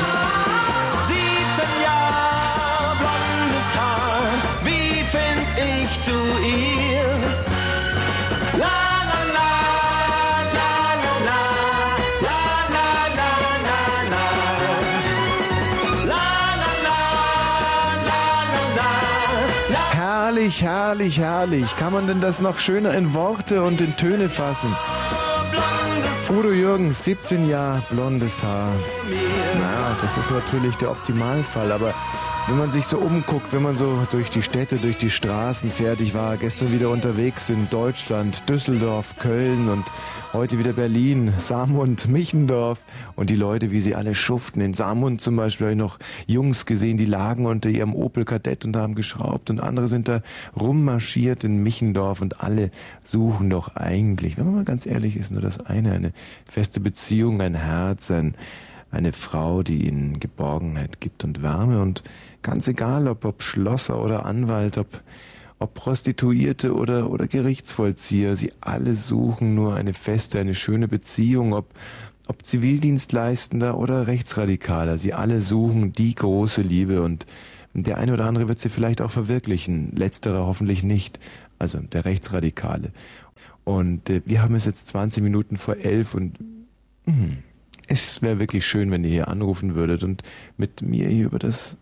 Ich 5.91 6.01
zu 6.01 6.11
ihr? 6.11 7.09
La 8.63 8.79
la 9.11 9.21
la, 9.37 9.51
la 10.57 10.71
la 11.05 11.19
la, 11.27 11.41
la 12.25 12.41
la 12.77 12.89
la 13.19 13.31
la 13.69 13.83
la. 14.13 14.25
La 16.11 16.27
la 16.61 16.71
la, 16.87 16.99
la 18.09 18.23
la 18.49 18.63
la, 18.77 18.91
la 19.73 19.83
Herrlich, 19.93 20.57
herrlich, 20.63 21.19
herrlich. 21.19 21.75
Kann 21.77 21.93
man 21.93 22.07
denn 22.07 22.21
das 22.21 22.41
noch 22.41 22.57
schöner 22.59 22.93
in 22.93 23.13
Worte 23.13 23.63
und 23.63 23.81
in 23.81 23.95
Töne 23.97 24.29
fassen? 24.29 24.75
Udo 26.29 26.51
Jürgens, 26.51 27.03
17 27.03 27.49
Jahre, 27.49 27.83
blondes 27.89 28.41
Haar. 28.41 28.71
Naja, 29.55 29.97
das 30.01 30.17
ist 30.17 30.31
natürlich 30.31 30.77
der 30.77 30.91
Optimalfall, 30.91 31.73
aber 31.73 31.93
wenn 32.47 32.57
man 32.57 32.71
sich 32.71 32.85
so 32.85 32.97
umguckt, 32.97 33.53
wenn 33.53 33.61
man 33.61 33.77
so 33.77 34.05
durch 34.11 34.29
die 34.29 34.41
Städte, 34.41 34.77
durch 34.77 34.97
die 34.97 35.09
Straßen 35.09 35.71
fährt, 35.71 36.01
ich 36.01 36.13
war 36.13 36.37
gestern 36.37 36.71
wieder 36.71 36.89
unterwegs 36.89 37.49
in 37.49 37.69
Deutschland, 37.69 38.49
Düsseldorf, 38.49 39.17
Köln 39.19 39.69
und 39.69 39.85
heute 40.33 40.57
wieder 40.57 40.73
Berlin, 40.73 41.33
Samund, 41.37 42.07
Michendorf. 42.07 42.83
Und 43.15 43.29
die 43.29 43.35
Leute, 43.35 43.71
wie 43.71 43.79
sie 43.79 43.95
alle 43.95 44.15
schuften. 44.15 44.61
In 44.61 44.73
Samund 44.73 45.21
zum 45.21 45.35
Beispiel 45.35 45.67
habe 45.67 45.73
ich 45.73 45.77
noch 45.77 45.99
Jungs 46.25 46.65
gesehen, 46.65 46.97
die 46.97 47.05
lagen 47.05 47.45
unter 47.45 47.69
ihrem 47.69 47.93
Opel 47.93 48.25
Kadett 48.25 48.65
und 48.65 48.75
haben 48.75 48.95
geschraubt. 48.95 49.49
Und 49.49 49.59
andere 49.59 49.87
sind 49.87 50.07
da 50.07 50.21
rummarschiert 50.59 51.43
in 51.43 51.61
Michendorf. 51.61 52.21
Und 52.21 52.41
alle 52.41 52.71
suchen 53.03 53.49
doch 53.49 53.75
eigentlich, 53.75 54.37
wenn 54.37 54.45
man 54.45 54.55
mal 54.55 54.63
ganz 54.65 54.85
ehrlich 54.85 55.15
ist, 55.15 55.31
nur 55.31 55.41
das 55.41 55.65
eine, 55.65 55.91
eine 55.91 56.11
feste 56.45 56.79
Beziehung, 56.79 57.41
ein 57.41 57.55
Herz, 57.55 58.09
ein, 58.09 58.35
eine 58.91 59.13
Frau, 59.13 59.63
die 59.63 59.87
ihnen 59.87 60.19
Geborgenheit 60.19 60.99
gibt 60.99 61.23
und 61.23 61.41
Wärme 61.41 61.81
und 61.81 62.03
ganz 62.41 62.67
egal, 62.67 63.07
ob, 63.07 63.25
ob 63.25 63.41
Schlosser 63.41 64.03
oder 64.03 64.25
Anwalt, 64.25 64.77
ob, 64.77 65.01
ob 65.59 65.73
Prostituierte 65.73 66.75
oder, 66.75 67.09
oder 67.09 67.27
Gerichtsvollzieher, 67.27 68.35
sie 68.35 68.51
alle 68.59 68.93
suchen 68.95 69.55
nur 69.55 69.75
eine 69.75 69.93
feste, 69.93 70.39
eine 70.39 70.55
schöne 70.55 70.87
Beziehung, 70.87 71.53
ob, 71.53 71.73
ob 72.27 72.45
Zivildienstleistender 72.45 73.77
oder 73.77 74.07
Rechtsradikaler, 74.07 74.97
sie 74.97 75.13
alle 75.13 75.39
suchen 75.39 75.93
die 75.93 76.13
große 76.13 76.61
Liebe 76.61 77.01
und 77.01 77.25
der 77.73 77.97
eine 77.97 78.13
oder 78.13 78.25
andere 78.25 78.49
wird 78.49 78.59
sie 78.59 78.67
vielleicht 78.67 79.01
auch 79.01 79.11
verwirklichen, 79.11 79.95
letzterer 79.95 80.45
hoffentlich 80.45 80.83
nicht, 80.83 81.19
also 81.57 81.79
der 81.79 82.03
Rechtsradikale. 82.03 82.91
Und 83.63 84.09
äh, 84.09 84.21
wir 84.25 84.41
haben 84.41 84.55
es 84.55 84.65
jetzt 84.65 84.89
20 84.89 85.23
Minuten 85.23 85.55
vor 85.55 85.77
elf 85.77 86.13
und 86.13 86.37
mh, 87.05 87.37
es 87.91 88.21
wäre 88.21 88.39
wirklich 88.39 88.65
schön, 88.65 88.89
wenn 88.89 89.03
ihr 89.03 89.09
hier 89.09 89.27
anrufen 89.27 89.75
würdet 89.75 90.03
und 90.03 90.23
mit 90.57 90.81
mir 90.81 91.07
hier 91.09 91.25
über 91.25 91.39
das, 91.39 91.77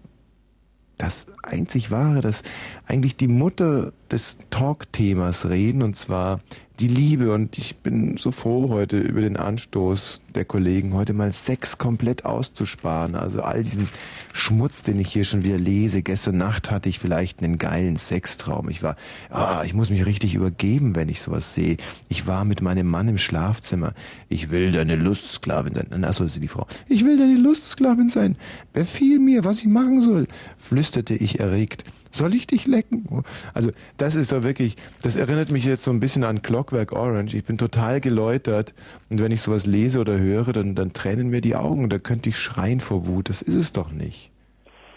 das 0.97 1.28
einzig 1.43 1.91
wahre, 1.91 2.22
das 2.22 2.43
eigentlich 2.88 3.16
die 3.16 3.28
Mutter 3.28 3.93
des 4.10 4.39
Talk-Themas 4.49 5.47
reden, 5.49 5.84
und 5.84 5.95
zwar 5.95 6.41
die 6.80 6.88
Liebe. 6.88 7.34
Und 7.34 7.57
ich 7.57 7.77
bin 7.77 8.17
so 8.17 8.32
froh 8.32 8.69
heute 8.69 8.99
über 8.99 9.21
den 9.21 9.38
Anstoß 9.38 10.21
der 10.34 10.45
Kollegen, 10.45 10.93
heute 10.93 11.13
mal 11.13 11.32
Sex 11.34 11.77
komplett 11.77 12.25
auszusparen. 12.25 13.15
Also 13.15 13.41
all 13.41 13.63
diesen 13.63 13.89
Schmutz, 14.34 14.84
den 14.84 14.99
ich 14.99 15.11
hier 15.11 15.25
schon 15.25 15.43
wieder 15.43 15.57
lese. 15.57 16.01
Gestern 16.01 16.38
Nacht 16.38 16.71
hatte 16.71 16.89
ich 16.89 16.99
vielleicht 16.99 17.43
einen 17.43 17.57
geilen 17.57 17.97
Sextraum. 17.97 18.69
Ich 18.69 18.82
war, 18.84 18.95
ah, 19.30 19.63
ich 19.65 19.73
muss 19.73 19.89
mich 19.89 20.05
richtig 20.05 20.36
übergeben, 20.36 20.95
wenn 20.95 21.09
ich 21.09 21.21
sowas 21.21 21.53
sehe. 21.53 21.77
Ich 22.07 22.27
war 22.27 22.45
mit 22.45 22.61
meinem 22.61 22.88
Mann 22.88 23.07
im 23.07 23.17
Schlafzimmer. 23.17 23.93
Ich 24.30 24.49
will 24.51 24.71
deine 24.71 24.95
Lustsklavin 24.95 25.75
sein. 25.75 26.03
Achso, 26.03 26.23
das 26.23 26.36
ist 26.36 26.43
die 26.43 26.47
Frau. 26.47 26.67
Ich 26.88 27.03
will 27.03 27.17
deine 27.17 27.38
Lustsklavin 27.38 28.09
sein. 28.09 28.38
Befiehl 28.73 29.19
mir, 29.19 29.43
was 29.43 29.59
ich 29.59 29.67
machen 29.67 30.01
soll, 30.01 30.27
flüsterte 30.57 31.13
ich 31.13 31.39
erregt. 31.39 31.84
Soll 32.12 32.34
ich 32.34 32.47
dich 32.47 32.66
lecken? 32.66 33.24
Also 33.53 33.72
das 33.97 34.16
ist 34.16 34.32
doch 34.32 34.43
wirklich, 34.43 34.76
das 35.03 35.16
erinnert 35.16 35.51
mich 35.51 35.66
jetzt 35.66 35.84
so 35.84 35.91
ein 35.91 35.99
bisschen 35.99 36.24
an 36.24 36.41
Clockwork 36.41 36.91
Orange. 36.91 37.36
Ich 37.36 37.45
bin 37.45 37.57
total 37.57 38.01
geläutert 38.01 38.74
und 39.10 39.22
wenn 39.22 39.32
ich 39.32 39.41
sowas 39.41 39.66
lese 39.66 39.99
oder 39.99 40.18
höre, 40.18 40.51
dann, 40.51 40.76
dann 40.76 40.93
tränen 40.93 41.30
mir 41.30 41.41
die 41.41 41.55
Augen. 41.55 41.89
Da 41.89 41.99
könnte 41.99 42.30
ich 42.30 42.38
schreien 42.38 42.80
vor 42.80 43.05
Wut. 43.05 43.30
Das 43.30 43.41
ist 43.41 43.55
es 43.55 43.74
doch 43.74 43.91
nicht. 43.91 44.32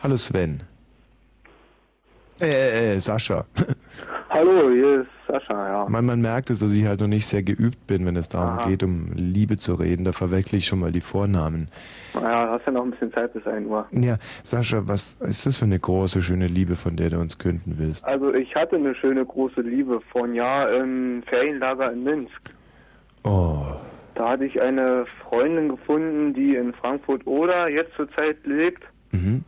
Hallo 0.02 0.16
Sven. 0.16 0.62
Äh, 2.40 2.46
äh, 2.46 2.92
äh 2.94 3.00
Sascha. 3.00 3.44
Hallo, 4.30 4.70
hier 4.70 5.02
ist 5.02 5.08
Sascha, 5.32 5.70
ja. 5.70 5.88
Man, 5.88 6.04
man 6.04 6.20
merkt 6.20 6.50
es, 6.50 6.58
dass 6.60 6.74
ich 6.74 6.86
halt 6.86 7.00
noch 7.00 7.06
nicht 7.08 7.26
sehr 7.26 7.42
geübt 7.42 7.86
bin, 7.86 8.04
wenn 8.04 8.16
es 8.16 8.28
darum 8.28 8.58
Aha. 8.58 8.68
geht, 8.68 8.82
um 8.82 9.12
Liebe 9.14 9.56
zu 9.56 9.74
reden. 9.74 10.04
Da 10.04 10.12
verwechsel 10.12 10.58
ich 10.58 10.66
schon 10.66 10.80
mal 10.80 10.92
die 10.92 11.00
Vornamen. 11.00 11.68
Naja, 12.12 12.50
hast 12.50 12.66
ja 12.66 12.72
noch 12.72 12.84
ein 12.84 12.90
bisschen 12.90 13.12
Zeit 13.12 13.32
bis 13.32 13.46
1 13.46 13.66
Uhr. 13.66 13.86
Ja, 13.92 14.18
Sascha, 14.42 14.82
was 14.86 15.14
ist 15.20 15.46
das 15.46 15.56
für 15.58 15.64
eine 15.64 15.78
große, 15.78 16.20
schöne 16.20 16.48
Liebe, 16.48 16.74
von 16.74 16.96
der 16.96 17.08
du 17.10 17.18
uns 17.18 17.38
künden 17.38 17.74
willst? 17.78 18.04
Also 18.04 18.34
ich 18.34 18.54
hatte 18.54 18.76
eine 18.76 18.94
schöne 18.94 19.24
große 19.24 19.62
Liebe 19.62 20.00
vor 20.12 20.24
einem 20.24 20.34
Jahr 20.34 20.70
im 20.76 21.22
Ferienlager 21.26 21.90
in 21.92 22.04
Minsk. 22.04 22.50
Oh, 23.24 23.66
Da 24.14 24.30
hatte 24.30 24.44
ich 24.44 24.60
eine 24.60 25.06
Freundin 25.22 25.70
gefunden, 25.70 26.34
die 26.34 26.56
in 26.56 26.74
Frankfurt-Oder 26.74 27.68
jetzt 27.68 27.94
zurzeit 27.96 28.36
lebt. 28.44 28.82
mhm. 29.12 29.44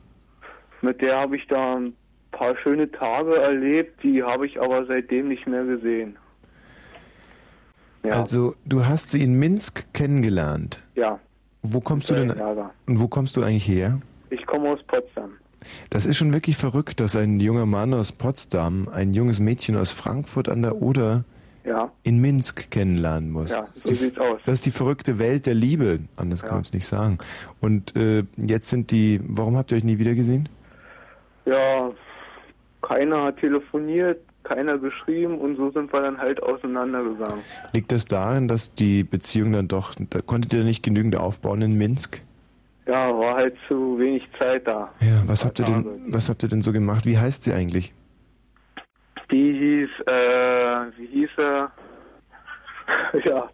Mit 0.81 1.01
der 1.01 1.17
habe 1.17 1.37
ich 1.37 1.47
da 1.49 1.77
ein 1.77 1.95
paar 2.37 2.57
schöne 2.63 2.91
Tage 2.91 3.37
erlebt, 3.37 4.03
die 4.03 4.23
habe 4.23 4.47
ich 4.47 4.61
aber 4.61 4.85
seitdem 4.87 5.29
nicht 5.29 5.47
mehr 5.47 5.65
gesehen. 5.65 6.17
Ja. 8.05 8.13
Also, 8.21 8.55
du 8.67 8.85
hast 8.87 9.13
sie 9.13 9.23
in 9.23 9.39
Minsk 9.39 9.87
kennengelernt. 9.95 10.83
Ja, 10.95 11.19
Wo 11.63 11.81
kommst 11.81 12.11
du 12.11 12.15
denn 12.15 12.29
Ferienlager. 12.31 12.71
und 12.87 13.01
wo 13.01 13.09
kommst 13.09 13.37
du 13.37 13.43
eigentlich 13.43 13.67
her? 13.67 14.01
Ich 14.31 14.45
komme 14.47 14.69
aus 14.71 14.83
Potsdam. 14.87 15.31
Das 15.89 16.05
ist 16.05 16.19
schon 16.19 16.33
wirklich 16.35 16.59
verrückt, 16.59 17.01
dass 17.01 17.17
ein 17.17 17.41
junger 17.41 17.65
Mann 17.65 17.95
aus 17.95 18.13
Potsdam 18.13 18.89
ein 18.93 19.15
junges 19.15 19.41
Mädchen 19.41 19.77
aus 19.77 19.93
Frankfurt 19.93 20.51
an 20.51 20.61
der 20.61 20.83
Oder 20.83 21.25
Ja, 21.65 21.91
in 22.03 22.21
Minsk 22.21 22.71
kennenlernen 22.71 23.31
muss. 23.31 23.51
Ja, 23.51 23.65
so 23.73 23.89
die, 23.89 23.95
sieht's 23.95 24.19
aus. 24.19 24.39
Das 24.45 24.55
ist 24.57 24.67
die 24.67 24.71
verrückte 24.71 25.19
Welt 25.19 25.47
der 25.47 25.55
Liebe. 25.55 26.01
Anders 26.17 26.43
kann 26.43 26.51
Ja. 26.51 26.55
man 26.57 26.63
es 26.63 26.75
nicht 26.75 26.87
sagen. 26.87 27.17
Und 27.63 27.97
äh, 27.97 28.25
jetzt 28.37 28.69
sind 28.69 28.91
die. 28.91 29.19
Warum 29.27 29.57
habt 29.57 29.73
ihr 29.73 29.77
euch 29.79 29.85
nie 29.85 29.99
wieder 29.99 30.15
gesehen? 30.15 30.51
ja, 31.47 31.91
keiner 32.87 33.25
hat 33.25 33.39
telefoniert, 33.39 34.21
keiner 34.43 34.79
geschrieben 34.79 35.39
und 35.39 35.57
so 35.57 35.71
sind 35.71 35.93
wir 35.93 36.03
dann 36.03 36.19
halt 36.19 36.43
auseinandergegangen. 36.43 37.43
Liegt 37.73 37.93
das 37.93 38.05
daran, 38.05 38.47
dass 38.47 38.75
die 38.75 39.05
Beziehung 39.05 39.53
dann 39.53 39.69
doch, 39.69 39.95
da 39.99 40.21
konntet 40.21 40.53
ihr 40.53 40.65
nicht 40.65 40.83
genügend 40.83 41.17
aufbauen 41.17 41.63
in 41.63 41.79
Minsk? 41.79 42.21
Ja, 42.87 43.09
war 43.19 43.37
halt 43.37 43.57
zu 43.67 43.99
wenig 43.99 44.23
Zeit 44.39 44.67
da. 44.67 44.93
Ja, 45.01 45.23
was 45.27 45.45
habt 45.45 45.59
ihr 45.59 45.65
denn, 45.65 45.87
was 46.09 46.29
habt 46.29 46.43
ihr 46.43 46.51
denn 46.51 46.61
so 46.61 46.73
gemacht? 46.73 47.07
Wie 47.07 47.17
heißt 47.19 47.45
sie 47.45 47.55
eigentlich? 47.55 47.95
Die 49.31 49.53
hieß, 49.53 50.07
äh, 50.07 50.99
wie 50.99 51.07
hieß 51.07 51.31
er? 51.39 51.73
ja, 53.25 53.49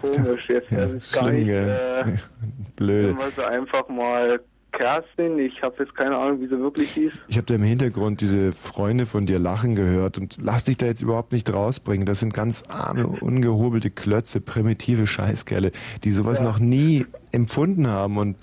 komisch 0.00 0.48
jetzt. 0.48 0.70
Ja, 0.70 0.84
ist 0.84 1.12
gar 1.12 1.24
schlimm, 1.24 1.40
nicht, 1.40 1.48
äh, 1.50 2.04
Blöde. 2.76 3.08
nehmen 3.08 3.18
wir 3.18 3.30
sie 3.30 3.46
einfach 3.46 3.86
mal 3.88 4.40
Kerstin. 4.72 5.38
Ich 5.38 5.62
habe 5.62 5.76
jetzt 5.78 5.94
keine 5.94 6.16
Ahnung, 6.16 6.40
wie 6.40 6.46
sie 6.46 6.58
wirklich 6.58 6.90
hieß. 6.92 7.12
Ich 7.28 7.36
habe 7.36 7.46
da 7.46 7.54
im 7.54 7.62
Hintergrund 7.62 8.20
diese 8.20 8.52
Freunde 8.52 9.06
von 9.06 9.26
dir 9.26 9.38
lachen 9.38 9.74
gehört 9.74 10.18
und 10.18 10.38
lass 10.42 10.64
dich 10.64 10.76
da 10.76 10.86
jetzt 10.86 11.02
überhaupt 11.02 11.32
nicht 11.32 11.52
rausbringen. 11.52 12.06
Das 12.06 12.20
sind 12.20 12.34
ganz 12.34 12.64
arme, 12.68 13.06
ungehobelte 13.06 13.90
Klötze, 13.90 14.40
primitive 14.40 15.06
Scheißkerle, 15.06 15.72
die 16.04 16.10
sowas 16.10 16.40
noch 16.40 16.58
nie 16.58 17.06
empfunden 17.30 17.86
haben 17.86 18.16
und 18.16 18.36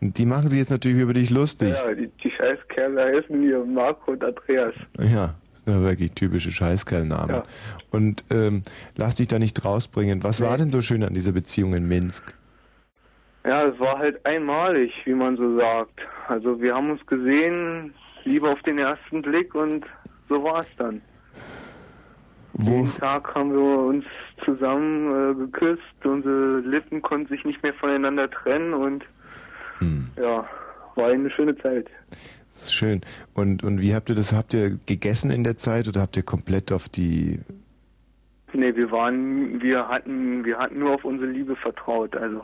die 0.00 0.24
machen 0.24 0.48
sich 0.48 0.58
jetzt 0.58 0.70
natürlich 0.70 0.98
über 0.98 1.12
dich 1.12 1.30
lustig. 1.30 1.74
Ja, 1.74 1.94
die, 1.94 2.10
die 2.22 2.30
Scheißkerle 2.30 3.02
heißen 3.02 3.42
hier 3.42 3.64
Marco 3.64 4.12
und 4.12 4.24
Andreas. 4.24 4.74
Ja, 4.98 5.34
das 5.66 5.74
sind 5.74 5.82
wirklich 5.82 6.12
typische 6.12 6.52
Scheißkerlnamen. 6.52 7.36
Ja. 7.36 7.44
Und 7.90 8.24
ähm, 8.30 8.62
lass 8.96 9.16
dich 9.16 9.28
da 9.28 9.38
nicht 9.38 9.62
rausbringen. 9.64 10.22
Was 10.22 10.40
war 10.40 10.56
denn 10.56 10.70
so 10.70 10.80
schön 10.80 11.04
an 11.04 11.12
dieser 11.12 11.32
Beziehung 11.32 11.74
in 11.74 11.86
Minsk? 11.86 12.34
Ja, 13.44 13.66
es 13.66 13.78
war 13.80 13.98
halt 13.98 14.24
einmalig, 14.26 14.92
wie 15.04 15.14
man 15.14 15.36
so 15.36 15.56
sagt. 15.56 16.00
Also 16.28 16.60
wir 16.60 16.74
haben 16.74 16.90
uns 16.90 17.04
gesehen, 17.06 17.94
lieber 18.24 18.50
auf 18.52 18.62
den 18.62 18.78
ersten 18.78 19.22
Blick 19.22 19.54
und 19.54 19.84
so 20.28 20.42
war 20.44 20.60
es 20.60 20.68
dann. 20.76 21.00
Wo? 22.52 22.72
Jeden 22.72 22.92
Tag 22.98 23.34
haben 23.34 23.52
wir 23.52 23.78
uns 23.86 24.04
zusammen 24.44 25.32
äh, 25.32 25.34
geküsst, 25.34 26.04
unsere 26.04 26.58
Lippen 26.60 27.00
konnten 27.00 27.28
sich 27.28 27.44
nicht 27.44 27.62
mehr 27.62 27.74
voneinander 27.74 28.30
trennen 28.30 28.74
und 28.74 29.04
Hm. 29.78 30.08
ja, 30.18 30.46
war 30.94 31.08
eine 31.08 31.30
schöne 31.30 31.56
Zeit. 31.56 31.86
Das 32.50 32.64
ist 32.64 32.74
schön. 32.74 33.00
Und, 33.32 33.64
und 33.64 33.80
wie 33.80 33.94
habt 33.94 34.10
ihr 34.10 34.14
das? 34.14 34.34
Habt 34.34 34.52
ihr 34.52 34.78
gegessen 34.84 35.30
in 35.30 35.42
der 35.42 35.56
Zeit 35.56 35.88
oder 35.88 36.02
habt 36.02 36.16
ihr 36.18 36.22
komplett 36.22 36.70
auf 36.70 36.88
die 36.90 37.40
Nee, 38.52 38.74
wir 38.74 38.90
waren, 38.90 39.62
wir 39.62 39.86
hatten, 39.88 40.44
wir 40.44 40.58
hatten 40.58 40.78
nur 40.80 40.94
auf 40.94 41.04
unsere 41.04 41.30
Liebe 41.30 41.54
vertraut. 41.56 42.16
Also 42.16 42.42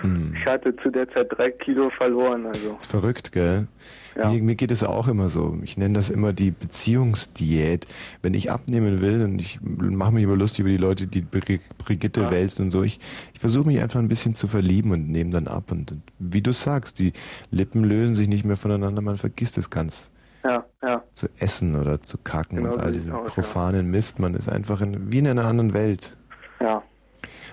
Hm. 0.00 0.34
ich 0.38 0.44
hatte 0.44 0.76
zu 0.82 0.90
der 0.90 1.08
Zeit 1.10 1.28
drei 1.30 1.50
Kilo 1.50 1.88
verloren. 1.90 2.44
Also 2.46 2.76
Ist 2.78 2.90
verrückt, 2.90 3.32
gell? 3.32 3.66
Ja. 4.14 4.30
Mir, 4.30 4.42
mir 4.42 4.54
geht 4.54 4.70
es 4.70 4.84
auch 4.84 5.08
immer 5.08 5.30
so. 5.30 5.58
Ich 5.62 5.78
nenne 5.78 5.94
das 5.94 6.10
immer 6.10 6.34
die 6.34 6.50
Beziehungsdiät. 6.50 7.86
Wenn 8.22 8.34
ich 8.34 8.50
abnehmen 8.50 9.00
will 9.00 9.22
und 9.22 9.38
ich 9.40 9.58
mache 9.62 10.12
mich 10.12 10.24
immer 10.24 10.36
lustig 10.36 10.60
über 10.60 10.68
die 10.70 10.76
Leute, 10.76 11.06
die 11.06 11.22
Bri- 11.22 11.60
Brigitte 11.78 12.22
Ja. 12.22 12.30
wälzen 12.30 12.66
und 12.66 12.70
so, 12.70 12.82
ich, 12.82 13.00
ich 13.32 13.40
versuche 13.40 13.66
mich 13.66 13.80
einfach 13.80 14.00
ein 14.00 14.08
bisschen 14.08 14.34
zu 14.34 14.48
verlieben 14.48 14.90
und 14.92 15.08
nehme 15.10 15.30
dann 15.30 15.46
ab. 15.48 15.70
Und, 15.72 15.92
und 15.92 16.02
wie 16.18 16.42
du 16.42 16.52
sagst, 16.52 16.98
die 16.98 17.12
Lippen 17.50 17.84
lösen 17.84 18.14
sich 18.14 18.28
nicht 18.28 18.44
mehr 18.44 18.56
voneinander, 18.56 19.00
man 19.02 19.16
vergisst 19.16 19.56
es 19.58 19.70
ganz 19.70 20.10
ja, 20.44 20.64
ja, 20.82 21.02
zu 21.12 21.28
essen 21.38 21.76
oder 21.80 22.02
zu 22.02 22.18
kacken 22.18 22.58
Genau 22.58 22.74
und 22.74 22.80
all 22.80 22.92
diesen 22.92 23.12
aus, 23.12 23.28
ja. 23.28 23.34
profanen 23.34 23.90
Mist. 23.90 24.18
Man 24.18 24.34
ist 24.34 24.48
einfach 24.48 24.80
in, 24.80 25.10
wie 25.12 25.18
in 25.18 25.28
einer 25.28 25.44
anderen 25.44 25.74
Welt. 25.74 26.16
ja. 26.60 26.82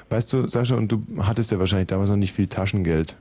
Weißt 0.10 0.32
du, 0.32 0.48
Sascha, 0.48 0.76
und 0.76 0.92
du 0.92 1.02
hattest 1.24 1.52
ja 1.52 1.58
wahrscheinlich 1.58 1.88
damals 1.88 2.10
noch 2.10 2.18
nicht 2.18 2.34
viel 2.34 2.48
Taschengeld. 2.48 3.18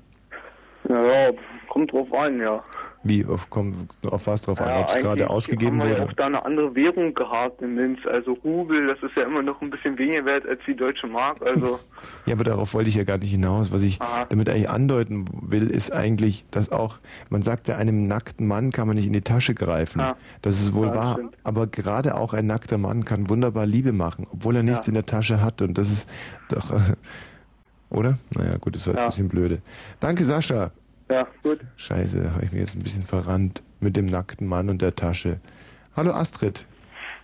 Naja, 0.86 1.32
kommt 1.68 1.90
drauf 1.92 2.12
an, 2.12 2.38
ja. 2.38 2.62
Wie, 3.05 3.24
auf, 3.26 3.50
komm, 3.50 3.88
auf 4.09 4.28
was 4.28 4.42
drauf 4.42 4.61
an? 4.61 4.68
Ja, 4.68 4.80
Ob 4.82 4.88
es 4.88 4.94
gerade 4.96 5.28
ausgegeben 5.28 5.80
haben 5.80 5.88
wir 5.88 5.94
ja 5.96 6.00
wurde? 6.03 6.11
auch 6.11 6.16
da 6.16 6.26
eine 6.26 6.44
andere 6.44 6.74
Währung 6.76 7.14
gehabt 7.14 7.61
in 7.61 7.74
Linz. 7.76 7.98
Also 8.07 8.34
Rubel, 8.44 8.86
das 8.86 8.98
ist 9.03 9.16
ja 9.16 9.24
immer 9.24 9.42
noch 9.42 9.61
ein 9.61 9.70
bisschen 9.70 9.98
weniger 9.98 10.24
wert 10.24 10.46
als 10.46 10.61
die 10.68 10.76
deutsche 10.76 11.09
Mark. 11.09 11.42
Also 11.42 11.80
Ja, 12.26 12.34
aber 12.34 12.44
darauf 12.44 12.74
wollte 12.74 12.88
ich 12.88 12.94
ja 12.94 13.03
gar 13.03 13.18
nicht 13.18 13.30
hinaus. 13.32 13.72
Was 13.72 13.82
ich 13.82 14.00
Aha. 14.00 14.26
damit 14.28 14.48
eigentlich 14.48 14.70
andeuten 14.70 15.24
will, 15.32 15.68
ist 15.68 15.90
eigentlich, 15.92 16.44
dass 16.53 16.70
auch, 16.70 16.98
man 17.28 17.42
sagt 17.42 17.66
ja, 17.66 17.76
einem 17.76 18.05
nackten 18.05 18.46
Mann 18.46 18.70
kann 18.70 18.86
man 18.86 18.94
nicht 18.96 19.07
in 19.07 19.12
die 19.12 19.22
Tasche 19.22 19.55
greifen. 19.55 19.98
Ja. 19.98 20.16
Das 20.42 20.61
ist 20.61 20.72
wohl 20.74 20.86
Ja, 20.86 20.94
wahr. 20.94 21.12
stimmt. 21.14 21.36
Aber 21.42 21.66
gerade 21.66 22.14
auch 22.14 22.32
ein 22.34 22.46
nackter 22.46 22.78
Mann 22.78 23.05
kann 23.05 23.28
wunderbar 23.28 23.66
Liebe 23.66 23.90
machen, 23.92 24.28
obwohl 24.32 24.55
er 24.55 24.62
nichts 24.62 24.86
Ja. 24.86 24.90
in 24.90 24.94
der 24.94 25.07
Tasche 25.07 25.42
hat. 25.42 25.61
Und 25.61 25.76
das 25.76 25.90
ist 25.90 26.09
doch, 26.50 26.72
oder? 27.90 28.18
Naja, 28.36 28.57
gut, 28.61 28.76
das 28.76 28.86
war 28.86 28.92
jetzt 28.94 29.00
Ja. 29.00 29.07
ein 29.07 29.11
bisschen 29.11 29.28
blöde. 29.28 29.59
Danke, 30.00 30.22
Sascha. 30.24 30.70
Ja, 31.12 31.26
gut. 31.42 31.60
Scheiße, 31.76 32.32
habe 32.34 32.44
ich 32.44 32.52
mir 32.52 32.60
jetzt 32.60 32.74
ein 32.76 32.82
bisschen 32.82 33.02
verrannt 33.02 33.62
mit 33.80 33.96
dem 33.96 34.06
nackten 34.06 34.46
Mann 34.46 34.68
und 34.70 34.82
der 34.82 34.94
Tasche. 34.96 35.40
Hallo 35.96 36.12
Astrid. 36.12 36.66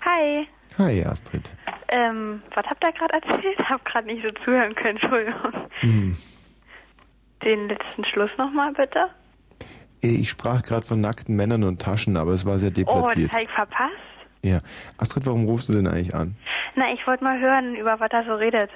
Hi. 0.04 0.46
Hi 0.78 1.04
Astrid. 1.04 1.54
Ähm, 1.88 2.42
was 2.54 2.66
habt 2.66 2.84
ihr 2.84 2.92
gerade 2.92 3.14
erzählt? 3.14 3.58
Hab 3.68 3.84
gerade 3.84 4.06
nicht 4.06 4.22
so 4.22 4.30
zuhören 4.44 4.74
können, 4.74 4.98
Entschuldigung. 4.98 5.52
Hm. 5.80 6.16
Den 7.44 7.68
letzten 7.68 8.04
Schluss 8.04 8.30
nochmal 8.36 8.72
bitte. 8.72 9.06
Ich 10.00 10.28
sprach 10.30 10.62
gerade 10.62 10.86
von 10.86 11.00
nackten 11.00 11.34
Männern 11.34 11.64
und 11.64 11.80
Taschen, 11.82 12.16
aber 12.16 12.32
es 12.32 12.44
war 12.46 12.58
sehr 12.58 12.68
Oh, 12.70 12.72
das 12.72 12.84
deplatziert. 12.84 13.32
habe 13.32 13.42
ich 13.42 13.50
verpasst. 13.50 13.94
ja. 14.42 14.58
Astrid, 14.98 15.26
warum 15.26 15.46
rufst 15.46 15.68
du 15.68 15.72
denn 15.72 15.86
eigentlich 15.86 16.14
an? 16.14 16.36
Na, 16.76 16.92
ich 16.92 17.04
wollte 17.06 17.24
mal 17.24 17.40
hören, 17.40 17.74
über 17.74 17.98
was 17.98 18.10
er 18.12 18.24
so 18.24 18.34
redet. 18.34 18.70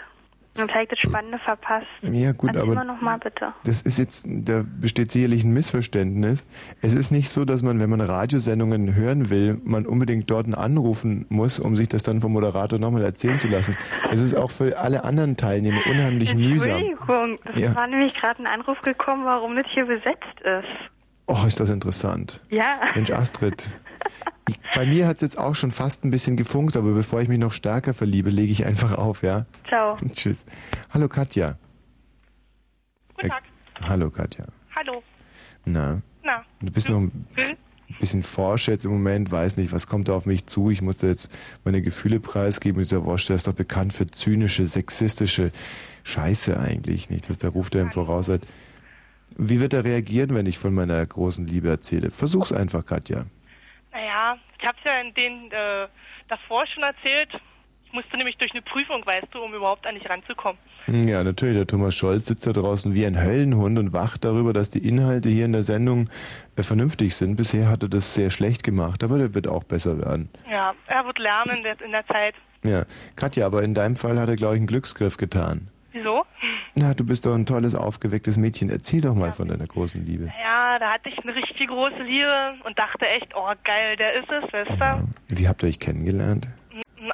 Und 0.58 0.70
ich 0.82 0.88
das 0.88 0.98
Spannende 0.98 1.38
verpasst. 1.38 1.86
Ja, 2.02 2.32
gut, 2.32 2.50
Erzähl 2.50 2.62
aber 2.62 2.74
mal 2.74 2.84
nochmal 2.84 3.18
bitte. 3.18 3.54
das 3.64 3.80
ist 3.82 3.98
jetzt, 3.98 4.26
da 4.28 4.62
besteht 4.80 5.10
sicherlich 5.10 5.44
ein 5.44 5.52
Missverständnis. 5.54 6.46
Es 6.82 6.92
ist 6.92 7.10
nicht 7.10 7.30
so, 7.30 7.46
dass 7.46 7.62
man, 7.62 7.80
wenn 7.80 7.88
man 7.88 8.02
Radiosendungen 8.02 8.94
hören 8.94 9.30
will, 9.30 9.58
man 9.64 9.86
unbedingt 9.86 10.30
dort 10.30 10.52
anrufen 10.54 11.24
muss, 11.30 11.58
um 11.58 11.74
sich 11.74 11.88
das 11.88 12.02
dann 12.02 12.20
vom 12.20 12.32
Moderator 12.32 12.78
nochmal 12.78 13.02
erzählen 13.02 13.38
zu 13.38 13.48
lassen. 13.48 13.76
Es 14.10 14.20
ist 14.20 14.34
auch 14.34 14.50
für 14.50 14.78
alle 14.78 15.04
anderen 15.04 15.38
Teilnehmer 15.38 15.80
unheimlich 15.88 16.34
mühsam. 16.34 16.82
Entschuldigung, 16.82 17.36
es 17.54 17.58
Ja. 17.58 17.74
war 17.74 17.86
nämlich 17.86 18.12
gerade 18.14 18.42
ein 18.42 18.46
Anruf 18.46 18.78
gekommen, 18.82 19.24
warum 19.24 19.56
das 19.56 19.66
hier 19.72 19.86
besetzt 19.86 20.40
ist. 20.42 20.91
Oh, 21.26 21.44
ist 21.46 21.60
das 21.60 21.70
interessant. 21.70 22.42
Ja. 22.50 22.80
Mensch, 22.94 23.10
Astrid. 23.10 23.74
Ich, 24.48 24.58
bei 24.74 24.86
mir 24.86 25.06
hat 25.06 25.16
es 25.16 25.22
jetzt 25.22 25.38
auch 25.38 25.54
schon 25.54 25.70
fast 25.70 26.04
ein 26.04 26.10
bisschen 26.10 26.36
gefunkt, 26.36 26.76
aber 26.76 26.92
bevor 26.92 27.20
ich 27.20 27.28
mich 27.28 27.38
noch 27.38 27.52
stärker 27.52 27.94
verliebe, 27.94 28.30
lege 28.30 28.50
ich 28.50 28.66
einfach 28.66 28.92
auf, 28.98 29.22
ja? 29.22 29.46
Ciao. 29.68 29.96
Tschüss. 30.12 30.46
Hallo 30.90 31.08
Katja. 31.08 31.56
Guten 33.14 33.28
Tag. 33.28 33.42
Äh, 33.80 33.84
hallo 33.84 34.10
Katja. 34.10 34.46
Hallo. 34.74 35.02
Na, 35.64 36.02
Na. 36.24 36.44
du 36.60 36.72
bist 36.72 36.88
noch 36.88 36.98
ein 36.98 37.26
bisschen 38.00 38.24
forsch 38.24 38.66
jetzt 38.66 38.84
im 38.84 38.90
Moment, 38.90 39.30
weiß 39.30 39.58
nicht, 39.58 39.70
was 39.72 39.86
kommt 39.86 40.08
da 40.08 40.14
auf 40.14 40.26
mich 40.26 40.46
zu. 40.46 40.70
Ich 40.70 40.82
musste 40.82 41.06
jetzt 41.06 41.30
meine 41.64 41.82
Gefühle 41.82 42.18
preisgeben. 42.18 42.82
Dieser 42.82 43.04
Wosch, 43.04 43.26
der 43.26 43.36
ist 43.36 43.46
doch 43.46 43.52
bekannt 43.52 43.92
für 43.92 44.08
zynische, 44.08 44.66
sexistische 44.66 45.52
Scheiße 46.02 46.58
eigentlich, 46.58 47.10
nicht? 47.10 47.30
Was 47.30 47.38
der 47.38 47.50
Ruf, 47.50 47.70
der 47.70 47.82
ihm 47.82 47.90
voraus 47.90 48.28
hat. 48.28 48.40
Wie 49.38 49.60
wird 49.60 49.72
er 49.72 49.84
reagieren, 49.84 50.34
wenn 50.34 50.46
ich 50.46 50.58
von 50.58 50.74
meiner 50.74 51.04
großen 51.04 51.46
Liebe 51.46 51.68
erzähle? 51.68 52.10
Versuch's 52.10 52.52
einfach, 52.52 52.84
Katja. 52.86 53.24
Naja, 53.92 54.36
ich 54.58 54.66
habe 54.66 54.76
es 54.78 54.84
ja 54.84 55.00
in 55.00 55.14
den 55.14 55.50
äh, 55.50 55.88
davor 56.28 56.64
schon 56.66 56.82
erzählt. 56.82 57.28
Ich 57.86 57.92
musste 57.92 58.16
nämlich 58.16 58.38
durch 58.38 58.52
eine 58.52 58.62
Prüfung, 58.62 59.04
weißt 59.04 59.26
du, 59.32 59.40
um 59.42 59.52
überhaupt 59.52 59.86
an 59.86 59.94
dich 59.96 60.08
ranzukommen. 60.08 60.58
Hm, 60.86 61.06
Ja, 61.08 61.22
natürlich. 61.22 61.56
Der 61.56 61.66
Thomas 61.66 61.94
Scholz 61.94 62.24
sitzt 62.26 62.46
da 62.46 62.52
draußen 62.52 62.94
wie 62.94 63.04
ein 63.04 63.20
Höllenhund 63.22 63.78
und 63.78 63.92
wacht 63.92 64.24
darüber, 64.24 64.54
dass 64.54 64.70
die 64.70 64.86
Inhalte 64.88 65.28
hier 65.28 65.44
in 65.44 65.52
der 65.52 65.62
Sendung 65.62 66.08
äh, 66.56 66.62
vernünftig 66.62 67.14
sind. 67.14 67.36
Bisher 67.36 67.68
hat 67.68 67.82
er 67.82 67.90
das 67.90 68.14
sehr 68.14 68.30
schlecht 68.30 68.62
gemacht, 68.64 69.04
aber 69.04 69.18
der 69.18 69.34
wird 69.34 69.46
auch 69.46 69.64
besser 69.64 69.98
werden. 69.98 70.30
Ja, 70.50 70.74
er 70.86 71.04
wird 71.04 71.18
lernen 71.18 71.58
in 71.58 71.62
der, 71.64 71.80
in 71.82 71.92
der 71.92 72.06
Zeit. 72.06 72.34
Ja, 72.64 72.86
Katja, 73.16 73.44
aber 73.44 73.62
in 73.62 73.74
deinem 73.74 73.96
Fall 73.96 74.18
hat 74.18 74.28
er, 74.30 74.36
glaube 74.36 74.54
ich, 74.54 74.60
einen 74.60 74.68
Glücksgriff 74.68 75.18
getan. 75.18 75.68
Wieso? 75.92 76.24
Na, 76.74 76.94
du 76.94 77.04
bist 77.04 77.26
doch 77.26 77.34
ein 77.34 77.44
tolles, 77.44 77.74
aufgewecktes 77.74 78.38
Mädchen. 78.38 78.70
Erzähl 78.70 79.02
doch 79.02 79.14
mal 79.14 79.32
von 79.32 79.48
deiner 79.48 79.66
großen 79.66 80.02
Liebe. 80.04 80.32
Ja, 80.42 80.78
da 80.78 80.92
hatte 80.92 81.10
ich 81.10 81.18
eine 81.18 81.34
richtig 81.34 81.68
große 81.68 82.02
Liebe 82.02 82.54
und 82.64 82.78
dachte 82.78 83.06
echt, 83.06 83.28
oh 83.34 83.52
geil, 83.62 83.96
der 83.96 84.14
ist 84.14 84.30
es, 84.30 84.52
weißt 84.52 84.80
du? 84.80 85.36
Wie 85.36 85.48
habt 85.48 85.62
ihr 85.62 85.68
euch 85.68 85.78
kennengelernt? 85.78 86.48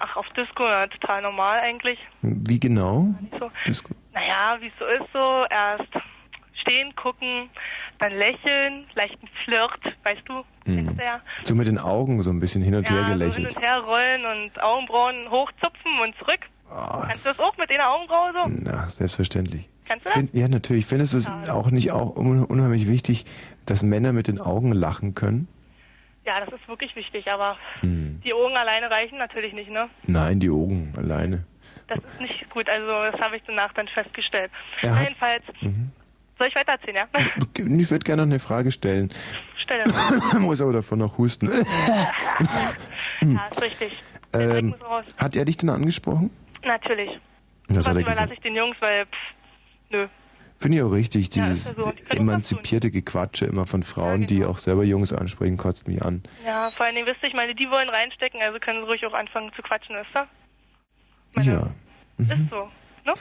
Ach, 0.00 0.16
auf 0.16 0.26
Disco, 0.36 0.64
ja, 0.64 0.86
total 0.86 1.22
normal 1.22 1.58
eigentlich. 1.60 1.98
Wie 2.22 2.60
genau? 2.60 3.06
So. 3.40 3.50
Disco. 3.66 3.94
Naja, 4.12 4.58
wie 4.60 4.66
es 4.68 4.72
so 4.78 4.84
ist, 4.84 5.12
so 5.12 5.44
erst 5.50 5.88
stehen, 6.60 6.94
gucken, 6.94 7.50
dann 7.98 8.12
lächeln, 8.12 8.84
leichten 8.94 9.28
Flirt, 9.44 9.80
weißt 10.04 10.22
du? 10.26 10.44
Hm. 10.66 10.96
Ja, 11.00 11.20
So 11.42 11.54
mit 11.54 11.66
den 11.66 11.78
Augen 11.78 12.20
so 12.22 12.30
ein 12.30 12.38
bisschen 12.38 12.62
hin 12.62 12.74
und 12.74 12.88
her 12.88 12.96
ja 12.98 13.02
so 13.04 13.08
hin 13.08 13.18
gelächelt. 13.18 13.56
und 13.56 13.62
her 13.62 13.78
rollen 13.80 14.24
und 14.26 14.62
Augenbrauen 14.62 15.30
hochzupfen 15.30 15.98
und 16.02 16.14
zurück. 16.18 16.40
Ah. 16.70 17.04
Kannst 17.06 17.24
du 17.24 17.30
das 17.30 17.40
auch 17.40 17.56
mit 17.56 17.70
einer 17.70 17.88
Augenbraue 17.88 18.32
so? 18.32 18.50
Na, 18.62 18.88
selbstverständlich. 18.88 19.68
Kannst 19.86 20.04
du 20.06 20.10
das? 20.10 20.18
Find, 20.18 20.34
ja, 20.34 20.48
natürlich. 20.48 20.86
Findest 20.86 21.14
du 21.14 21.18
es 21.18 21.28
auch 21.50 21.70
nicht 21.70 21.92
auch 21.92 22.16
un 22.16 22.44
unheimlich 22.44 22.88
wichtig, 22.88 23.24
dass 23.66 23.82
Männer 23.82 24.12
mit 24.12 24.28
den 24.28 24.40
Augen 24.40 24.72
lachen 24.72 25.14
können? 25.14 25.48
Ja, 26.26 26.40
das 26.44 26.52
ist 26.60 26.68
wirklich 26.68 26.94
wichtig, 26.94 27.26
aber 27.30 27.56
Hm. 27.80 28.20
die 28.22 28.34
Augen 28.34 28.54
alleine 28.54 28.90
reichen 28.90 29.16
natürlich 29.18 29.54
nicht, 29.54 29.70
ne? 29.70 29.88
Nein, 30.06 30.40
die 30.40 30.50
Augen 30.50 30.92
alleine. 30.96 31.44
Das 31.86 31.98
ist 31.98 32.20
nicht 32.20 32.50
gut, 32.50 32.68
also 32.68 32.86
das 33.10 33.18
habe 33.20 33.36
ich 33.36 33.42
danach 33.46 33.72
dann 33.72 33.88
festgestellt. 33.88 34.50
Hat- 34.82 35.02
Jedenfalls, 35.04 35.42
Mhm. 35.62 35.90
soll 36.36 36.48
ich 36.48 36.54
weitererzählen, 36.54 36.96
ja? 36.96 37.20
Ich 37.56 37.90
würde 37.90 38.04
gerne 38.04 38.22
noch 38.22 38.30
eine 38.30 38.38
Frage 38.40 38.70
stellen. 38.70 39.10
Stell 39.62 39.84
dir 39.84 39.92
Muss 40.40 40.60
aber 40.60 40.74
davon 40.74 40.98
noch 40.98 41.16
husten. 41.16 41.48
Ja, 43.22 43.46
ist 43.50 43.62
richtig. 43.62 43.92
Ähm, 44.32 44.74
hat 45.16 45.34
er 45.34 45.44
dich 45.44 45.56
denn 45.56 45.70
angesprochen? 45.70 46.30
Natürlich. 46.64 47.10
Das 47.68 47.86
er 47.86 47.94
überlasse 47.94 48.32
ich 48.32 48.40
den 48.40 48.56
Jungs, 48.56 48.76
weil, 48.80 49.06
pff, 49.06 49.16
nö. 49.90 50.08
Finde 50.56 50.78
ich 50.78 50.82
auch 50.82 50.90
richtig, 50.90 51.34
Ja, 51.36 51.44
dieses 51.44 51.68
ja 51.68 51.74
so. 51.74 51.92
Die 51.92 52.16
emanzipierte 52.16 52.90
Gequatsche 52.90 53.44
immer 53.46 53.64
von 53.64 53.84
Frauen, 53.84 54.26
die 54.26 54.38
genau. 54.38 54.50
auch 54.50 54.58
selber 54.58 54.82
Jungs 54.82 55.12
ansprechen, 55.12 55.56
kotzt 55.56 55.86
mich 55.86 56.02
an. 56.02 56.22
Ja, 56.44 56.70
vor 56.72 56.86
allen 56.86 56.96
Dingen, 56.96 57.06
wisst 57.06 57.22
ihr, 57.22 57.28
ich 57.28 57.34
meine, 57.34 57.54
die 57.54 57.70
wollen 57.70 57.88
reinstecken, 57.88 58.42
also 58.42 58.58
können 58.58 58.80
sie 58.80 58.86
ruhig 58.88 59.06
auch 59.06 59.12
anfangen 59.14 59.52
zu 59.54 59.62
quatschen, 59.62 59.94
wisst 59.96 60.14
ihr? 60.16 61.52
Ja. 61.52 61.70
Ist 62.18 62.50
so, 62.50 62.68
ne? 63.04 63.14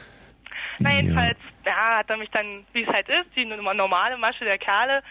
Na, 0.80 0.94
jedenfalls, 0.96 1.38
ja, 1.66 1.98
hat 2.00 2.10
er 2.10 2.18
mich 2.18 2.30
dann, 2.32 2.66
wie 2.74 2.84
es 2.84 2.88
halt 2.88 3.08
ist, 3.10 3.36
die 3.36 3.46
normale 3.46 4.18
Masche 4.18 4.46
der 4.46 4.58
Kerle, 4.58 5.04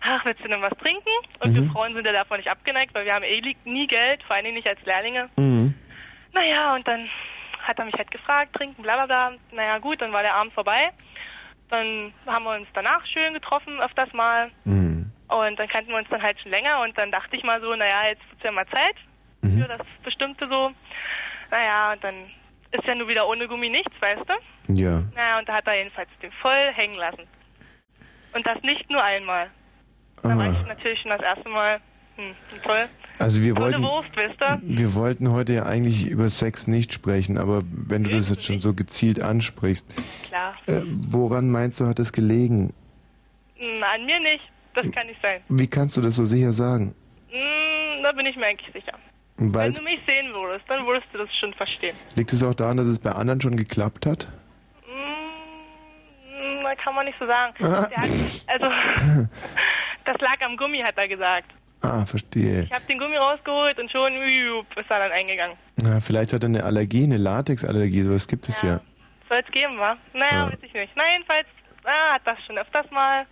ach, 0.00 0.24
willst 0.24 0.42
du 0.42 0.48
denn 0.48 0.62
was 0.62 0.72
trinken? 0.78 1.08
Und 1.40 1.54
wir 1.54 1.62
Mhm. 1.62 1.70
Frauen 1.70 1.94
sind 1.94 2.06
ja 2.06 2.12
davon 2.12 2.38
nicht 2.38 2.48
abgeneigt, 2.48 2.94
weil 2.94 3.04
wir 3.04 3.14
haben 3.14 3.24
eh 3.24 3.40
nie 3.64 3.86
Geld, 3.86 4.22
vor 4.22 4.36
allen 4.36 4.44
Dingen 4.44 4.56
nicht 4.56 4.66
als 4.68 4.80
Lehrlinge. 4.84 5.28
Mhm. 5.36 5.74
Naja, 6.32 6.74
und 6.74 6.86
dann 6.88 7.08
hat 7.66 7.78
er 7.78 7.84
mich 7.86 7.94
halt 7.94 8.10
gefragt, 8.10 8.54
trinken, 8.54 8.82
bla 8.82 8.94
bla 8.94 9.06
bla. 9.06 9.32
Naja, 9.52 9.78
gut, 9.78 10.00
dann 10.00 10.12
war 10.12 10.22
der 10.22 10.34
Abend 10.34 10.52
vorbei. 10.52 10.90
Dann 11.70 12.12
haben 12.26 12.44
wir 12.44 12.54
uns 12.54 12.68
danach 12.74 13.04
schön 13.06 13.32
getroffen, 13.34 13.80
öfters 13.80 14.12
mal. 14.12 14.50
Mhm. 14.64 15.10
Und 15.28 15.58
dann 15.58 15.68
kannten 15.68 15.90
wir 15.90 15.96
uns 15.98 16.08
dann 16.10 16.22
halt 16.22 16.38
schon 16.40 16.50
länger 16.50 16.82
und 16.82 16.96
dann 16.98 17.10
dachte 17.10 17.34
ich 17.36 17.42
mal 17.42 17.60
so, 17.60 17.74
naja, 17.74 18.08
jetzt 18.08 18.22
wird's 18.30 18.44
ja 18.44 18.52
mal 18.52 18.66
Zeit 18.68 18.96
Mhm. 19.42 19.62
für 19.62 19.68
das 19.68 19.80
Bestimmte 20.02 20.46
so. 20.48 20.70
Naja, 21.50 21.92
und 21.92 22.04
dann 22.04 22.30
ist 22.70 22.84
ja 22.84 22.94
nur 22.94 23.08
wieder 23.08 23.26
ohne 23.26 23.46
Gummi 23.48 23.68
nichts, 23.68 23.92
weißt 24.00 24.22
du? 24.28 24.72
Ja. 24.74 25.02
Naja, 25.14 25.38
und 25.38 25.48
da 25.48 25.54
hat 25.54 25.66
er 25.66 25.76
jedenfalls 25.76 26.08
den 26.22 26.32
voll 26.32 26.72
hängen 26.74 26.96
lassen. 26.96 27.26
Und 28.34 28.46
das 28.46 28.60
nicht 28.62 28.88
nur 28.90 29.02
einmal. 29.02 29.50
Da 30.22 30.30
war 30.36 30.46
Ah. 30.46 30.50
ich 30.60 30.66
natürlich 30.66 31.00
schon 31.00 31.10
das 31.10 31.20
erste 31.20 31.48
Mal, 31.48 31.80
hm, 32.16 32.34
toll. 32.62 32.88
Also 33.18 33.42
wir 33.42 33.56
wollten, 33.56 33.82
Wurst, 33.82 34.08
wisst 34.16 34.40
ihr? 34.40 34.58
wir 34.62 34.94
wollten 34.94 35.30
heute 35.30 35.52
ja 35.54 35.66
eigentlich 35.66 36.08
über 36.08 36.28
Sex 36.30 36.66
nicht 36.66 36.92
sprechen, 36.92 37.38
aber 37.38 37.62
wenn 37.64 38.02
du 38.04 38.10
das 38.10 38.28
jetzt 38.28 38.44
schon 38.44 38.58
so 38.60 38.74
gezielt 38.74 39.22
ansprichst, 39.22 39.86
Klar. 40.26 40.54
äh, 40.66 40.82
woran 40.84 41.48
meinst 41.48 41.78
du, 41.80 41.86
hat 41.86 41.98
es 42.00 42.12
gelegen? 42.12 42.72
Hm, 43.56 43.82
an 43.82 44.04
mir 44.04 44.18
nicht. 44.20 44.42
Das 44.74 44.84
kann 44.92 45.06
nicht 45.06 45.20
sein. 45.22 45.40
Wie 45.48 45.68
kannst 45.68 45.96
du 45.96 46.00
das 46.00 46.16
so 46.16 46.24
sicher 46.24 46.52
sagen? 46.52 46.94
Hm, 47.28 48.02
da 48.02 48.10
bin 48.12 48.26
ich 48.26 48.34
mir 48.36 48.46
eigentlich 48.46 48.72
sicher. 48.72 48.98
Weil 49.36 49.68
Wenn 49.68 49.72
du 49.76 49.82
mich 49.82 50.00
sehen 50.06 50.32
würdest, 50.32 50.64
dann 50.68 50.84
würdest 50.86 51.06
du 51.12 51.18
das 51.18 51.28
schon 51.38 51.52
verstehen. 51.54 51.94
liegt 52.16 52.32
es 52.32 52.42
auch 52.42 52.54
daran, 52.54 52.76
dass 52.76 52.86
es 52.88 52.98
bei 52.98 53.12
anderen 53.12 53.40
schon 53.40 53.56
geklappt 53.56 54.06
hat? 54.06 54.26
Hm, 54.86 56.62
da 56.64 56.74
kann 56.74 56.94
man 56.96 57.04
nicht 57.06 57.18
so 57.20 57.26
sagen. 57.26 57.54
Der 57.60 57.70
hat, 57.70 58.10
also, 58.48 58.66
das 60.04 60.20
lag 60.20 60.40
am 60.44 60.56
Gummi, 60.56 60.80
hat 60.80 60.96
er 60.98 61.06
gesagt. 61.08 61.50
Ah, 61.82 62.06
verstehe. 62.06 62.62
Ich 62.62 62.72
habe 62.72 62.84
den 62.86 62.98
Gummi 62.98 63.16
rausgeholt 63.16 63.78
und 63.78 63.90
schon 63.90 64.12
ist 64.14 64.90
er 64.90 64.98
dann 65.00 65.12
eingegangen. 65.12 65.56
Na, 65.82 66.00
vielleicht 66.00 66.32
hat 66.32 66.42
er 66.42 66.48
eine 66.48 66.64
Allergie, 66.64 67.04
eine 67.04 67.18
Latexallergie, 67.18 68.02
sowas 68.02 68.26
gibt 68.26 68.48
es 68.48 68.62
ja. 68.62 68.80
Soll 69.28 69.42
es 69.44 69.52
geben, 69.52 69.78
wa? 69.78 69.96
Naja, 70.14 70.32
Ja. 70.46 70.46
weiß 70.52 70.58
ich 70.62 70.72
nicht. 70.72 70.92
Na, 70.96 71.02
jedenfalls 71.12 71.46
ah, 71.84 72.14
hat 72.14 72.22
das 72.24 72.38
schon 72.46 72.56
öfters 72.58 72.90
mal. 72.90 73.26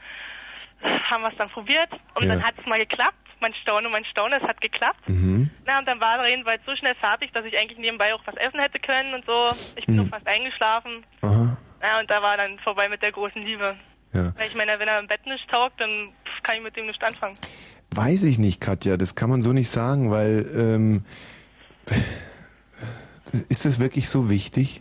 Haben 0.82 1.22
wir 1.22 1.30
es 1.30 1.36
dann 1.38 1.49
probiert 1.51 1.90
und 2.14 2.24
Ja. 2.26 2.34
dann 2.34 2.43
hat 2.45 2.55
es 2.59 2.66
mal 2.66 2.78
geklappt. 2.78 3.16
Man 3.40 3.55
staune, 3.55 3.88
man 3.88 4.05
staune, 4.05 4.36
es 4.36 4.43
hat 4.43 4.61
geklappt. 4.61 5.09
Mhm. 5.09 5.51
Na, 5.66 5.78
und 5.78 5.86
dann 5.88 5.99
war 6.01 6.18
er 6.18 6.28
jedenfalls 6.28 6.62
so 6.66 6.76
schnell 6.76 6.95
fertig, 6.97 7.32
dass 7.32 7.45
ich 7.45 7.57
eigentlich 7.57 7.78
nebenbei 7.78 8.12
auch 8.14 8.20
was 8.26 8.36
essen 8.36 8.61
hätte 8.61 8.78
können 8.78 9.14
und 9.14 9.24
so. 9.24 9.49
Ich 9.76 9.86
bin 9.86 9.97
Mhm. 9.97 10.09
fast 10.11 10.26
eingeschlafen. 10.26 11.05
Aha. 11.22 11.57
Ja, 11.82 12.01
und 12.01 12.11
da 12.11 12.20
war 12.22 12.36
dann 12.36 12.59
vorbei 12.61 12.88
mit 12.88 13.03
der 13.03 13.12
großen 13.12 13.43
Liebe. 13.43 13.76
Ja. 14.12 14.32
Weil 14.36 14.47
ich 14.47 14.55
meine, 14.55 14.78
wenn 14.78 14.88
er 14.88 14.99
im 15.01 15.07
Bett 15.09 15.24
nicht 15.26 15.49
taugt, 15.51 15.80
dann 15.80 16.12
kann 16.43 16.57
ich 16.57 16.62
mit 16.62 16.76
dem 16.76 16.86
nicht 16.86 17.03
anfangen. 17.03 17.34
Weiß 17.95 18.24
ich 18.24 18.38
nicht, 18.38 18.61
Katja, 18.61 18.97
das 18.97 19.14
kann 19.14 19.28
man 19.30 19.43
so 19.43 19.53
nicht 19.53 19.68
sagen, 19.68 20.11
weil 20.11 20.51
ähm, 20.57 21.05
ist 23.49 23.64
das 23.64 23.80
wirklich 23.80 24.09
so 24.09 24.30
wichtig 24.30 24.80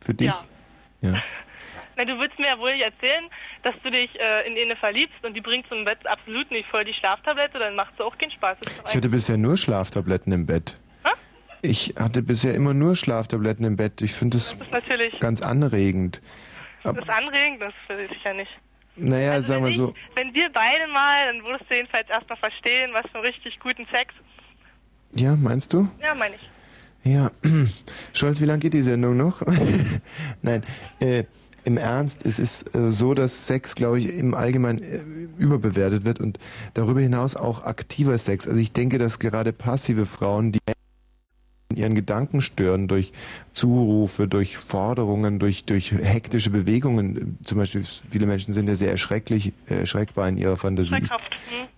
für 0.00 0.14
dich? 0.14 0.32
Ja. 1.00 1.14
Na, 1.96 2.04
du 2.04 2.18
würdest 2.18 2.38
mir 2.38 2.48
ja 2.48 2.58
wohl 2.58 2.72
nicht 2.72 2.82
erzählen, 2.84 3.24
dass 3.62 3.74
du 3.82 3.90
dich 3.90 4.10
äh, 4.18 4.46
in 4.46 4.56
eine 4.58 4.76
verliebst 4.76 5.24
und 5.24 5.34
die 5.34 5.40
bringt 5.40 5.66
zum 5.68 5.84
Bett 5.84 6.06
absolut 6.06 6.50
nicht 6.50 6.68
voll 6.68 6.84
die 6.84 6.94
Schlaftablette, 6.94 7.58
dann 7.58 7.74
macht 7.76 7.94
es 7.94 8.00
auch 8.00 8.16
keinen 8.18 8.32
Spaß. 8.32 8.58
Ich 8.88 8.96
hatte 8.96 9.08
bisher 9.08 9.36
nur 9.36 9.56
Schlaftabletten 9.56 10.32
im 10.32 10.46
Bett. 10.46 10.78
Ich 11.62 11.94
hatte 11.98 12.22
bisher 12.22 12.54
immer 12.54 12.74
nur 12.74 12.94
Schlaftabletten 12.94 13.64
im 13.64 13.76
Bett. 13.76 14.02
Ich 14.02 14.12
finde 14.12 14.36
das 14.36 14.54
Das 14.58 15.20
ganz 15.20 15.40
anregend. 15.40 16.20
das 16.82 16.94
ist 16.94 17.08
anregend, 17.08 17.62
das 17.62 17.72
will 17.88 18.06
ich 18.10 18.22
ja 18.22 18.34
nicht. 18.34 18.50
Naja, 18.96 19.32
Also 19.32 19.48
sagen 19.48 19.64
wir 19.64 19.72
so. 19.72 19.94
Wenn 20.14 20.32
wir 20.34 20.50
beide 20.52 20.86
mal, 20.92 21.32
dann 21.32 21.44
würdest 21.44 21.68
du 21.70 21.74
jedenfalls 21.74 22.08
erstmal 22.08 22.38
verstehen, 22.38 22.90
was 22.92 23.06
für 23.10 23.18
einen 23.18 23.26
richtig 23.26 23.58
guten 23.60 23.86
Sex. 23.86 24.14
Ja, 25.14 25.36
meinst 25.36 25.72
du? 25.72 25.88
Ja, 26.00 26.14
meine 26.14 26.36
ich. 26.36 27.12
Ja. 27.12 27.30
Scholz, 28.12 28.40
wie 28.40 28.46
lange 28.46 28.60
geht 28.60 28.74
die 28.74 28.82
Sendung 28.82 29.16
noch? 29.16 29.42
Nein, 30.42 30.64
äh, 31.00 31.24
im 31.64 31.76
Ernst, 31.76 32.24
es 32.26 32.38
ist 32.38 32.74
äh, 32.74 32.90
so, 32.90 33.14
dass 33.14 33.46
Sex, 33.46 33.74
glaube 33.74 33.98
ich, 33.98 34.16
im 34.16 34.34
Allgemeinen 34.34 34.82
äh, 34.82 35.42
überbewertet 35.42 36.04
wird 36.04 36.20
und 36.20 36.38
darüber 36.74 37.00
hinaus 37.00 37.36
auch 37.36 37.64
aktiver 37.64 38.16
Sex. 38.18 38.46
Also 38.46 38.60
ich 38.60 38.72
denke, 38.72 38.98
dass 38.98 39.18
gerade 39.18 39.52
passive 39.52 40.06
Frauen, 40.06 40.52
die 40.52 40.60
in 41.74 41.80
ihren 41.80 41.94
Gedanken 41.94 42.40
stören 42.40 42.88
durch 42.88 43.12
Zurufe, 43.52 44.28
durch 44.28 44.56
Forderungen, 44.56 45.38
durch, 45.38 45.64
durch 45.64 45.92
hektische 45.92 46.50
Bewegungen. 46.50 47.38
Zum 47.44 47.58
Beispiel 47.58 47.82
viele 47.82 48.26
Menschen 48.26 48.52
sind 48.52 48.68
ja 48.68 48.74
sehr 48.74 48.90
erschrecklich, 48.90 49.52
äh, 49.68 49.80
erschreckbar 49.80 50.28
in 50.28 50.36
ihrer 50.36 50.56
Fantasie. 50.56 51.02
Ich 51.02 51.10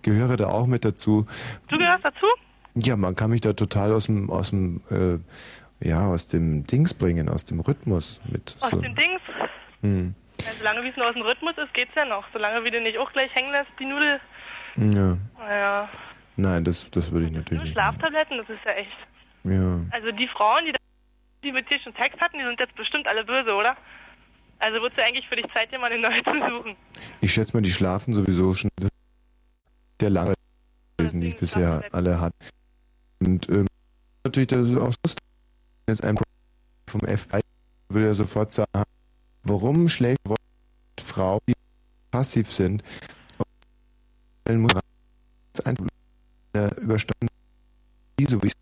gehöre 0.01 0.37
da 0.37 0.47
auch 0.47 0.67
mit 0.67 0.85
dazu. 0.85 1.25
Du 1.67 1.77
gehörst 1.77 2.05
dazu? 2.05 2.25
Ja, 2.75 2.95
man 2.95 3.15
kann 3.15 3.31
mich 3.31 3.41
da 3.41 3.53
total 3.53 3.91
aus 3.93 4.05
dem, 4.05 4.29
aus 4.29 4.51
dem, 4.51 4.81
äh, 4.91 5.17
ja, 5.87 6.05
aus 6.05 6.27
dem 6.27 6.65
Dings 6.67 6.93
bringen, 6.93 7.27
aus 7.29 7.45
dem 7.45 7.59
Rhythmus 7.59 8.21
mit 8.31 8.55
Aus 8.59 8.69
so. 8.69 8.79
den 8.79 8.95
Dings. 8.95 9.21
Hm. 9.81 10.15
Ja, 10.41 10.47
solange 10.59 10.83
wie 10.83 10.89
es 10.89 10.97
nur 10.97 11.07
aus 11.07 11.13
dem 11.13 11.23
Rhythmus 11.23 11.57
ist, 11.57 11.73
geht's 11.73 11.95
ja 11.95 12.05
noch. 12.05 12.25
Solange 12.31 12.63
wie 12.63 12.71
du 12.71 12.79
nicht 12.79 12.97
auch 12.99 13.11
gleich 13.11 13.33
hängen 13.33 13.51
lässt, 13.51 13.71
die 13.79 13.85
Nudel. 13.85 14.19
Ja. 14.75 15.17
Naja, 15.39 15.89
Nein, 16.37 16.63
das, 16.63 16.89
das 16.91 17.11
würde 17.11 17.25
ich 17.25 17.31
natürlich 17.31 17.51
nur 17.51 17.63
nicht. 17.63 17.73
Schlaftabletten, 17.73 18.37
das 18.37 18.47
ist 18.49 18.63
ja 18.63 18.73
echt. 18.73 18.91
Ja. 19.49 19.79
Also 19.91 20.11
die 20.11 20.27
Frauen, 20.27 20.65
die, 20.65 20.73
die 21.43 21.51
mit 21.51 21.69
dir 21.69 21.79
schon 21.79 21.93
Sex 21.93 22.19
hatten, 22.19 22.37
die 22.37 22.43
sind 22.43 22.59
jetzt 22.59 22.75
bestimmt 22.75 23.07
alle 23.07 23.23
böse, 23.23 23.53
oder? 23.53 23.75
Also 24.59 24.81
ja 24.97 25.03
eigentlich 25.05 25.27
für 25.27 25.35
dich 25.35 25.45
Zeit, 25.53 25.71
dir 25.71 25.79
mal 25.79 25.91
eine 25.91 26.01
neue 26.01 26.23
zu 26.23 26.31
suchen. 26.31 26.75
Ich 27.21 27.31
schätze 27.31 27.55
mal, 27.55 27.61
die 27.61 27.71
schlafen 27.71 28.13
sowieso 28.13 28.53
schon 28.53 28.71
sehr 30.01 30.09
lange 30.09 30.33
gewesen, 30.97 31.19
die 31.21 31.29
ich 31.29 31.37
bisher 31.37 31.83
alle 31.91 32.19
hatte. 32.19 32.35
Und 33.19 33.47
ähm, 33.49 33.67
natürlich, 34.23 34.47
das 34.47 34.67
ist 34.69 34.77
auch 34.77 34.91
so 35.05 35.15
jetzt 35.87 36.03
ein 36.03 36.17
vom 36.89 37.01
FBI 37.01 37.41
würde 37.89 38.07
er 38.07 38.15
sofort 38.15 38.51
sagen, 38.51 38.83
warum 39.43 39.87
schlägt 39.89 40.19
Frauen, 41.01 41.39
die 41.47 41.53
passiv 42.11 42.51
sind, 42.51 42.83
muss 44.59 44.73
das 45.53 45.65
einfach 45.65 45.85
überstanden, 46.81 47.27
so 48.27 48.41
wie 48.43 48.47
es- 48.47 48.53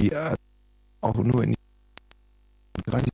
die 0.00 0.12
äh, 0.12 0.34
auch 1.00 1.16
nur 1.16 1.44
in 1.44 1.54
gerade 2.84 3.06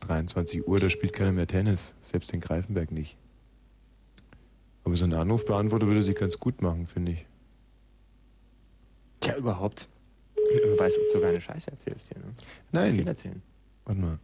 23 0.00 0.66
Uhr, 0.66 0.80
da 0.80 0.90
spielt 0.90 1.12
keiner 1.12 1.30
mehr 1.30 1.46
Tennis, 1.46 1.94
selbst 2.00 2.32
in 2.32 2.40
Greifenberg 2.40 2.90
nicht. 2.90 3.16
Aber 4.82 4.96
so 4.96 5.04
ein 5.04 5.12
Anrufbeantworter 5.12 5.86
würde 5.86 6.02
sich 6.02 6.16
ganz 6.16 6.38
gut 6.38 6.62
machen, 6.62 6.88
finde 6.88 7.12
ich. 7.12 7.26
Tja, 9.20 9.36
überhaupt. 9.36 9.86
Wer 10.50 10.78
weiß, 10.78 10.98
ob 10.98 11.12
du 11.12 11.20
keine 11.20 11.40
Scheiße 11.40 11.70
erzählst 11.70 12.08
hier, 12.08 12.18
ne? 12.18 12.32
Nein. 12.72 12.94
Viel 12.96 13.08
erzählen. 13.08 13.42
Warte 13.84 14.00
mal. 14.00 14.18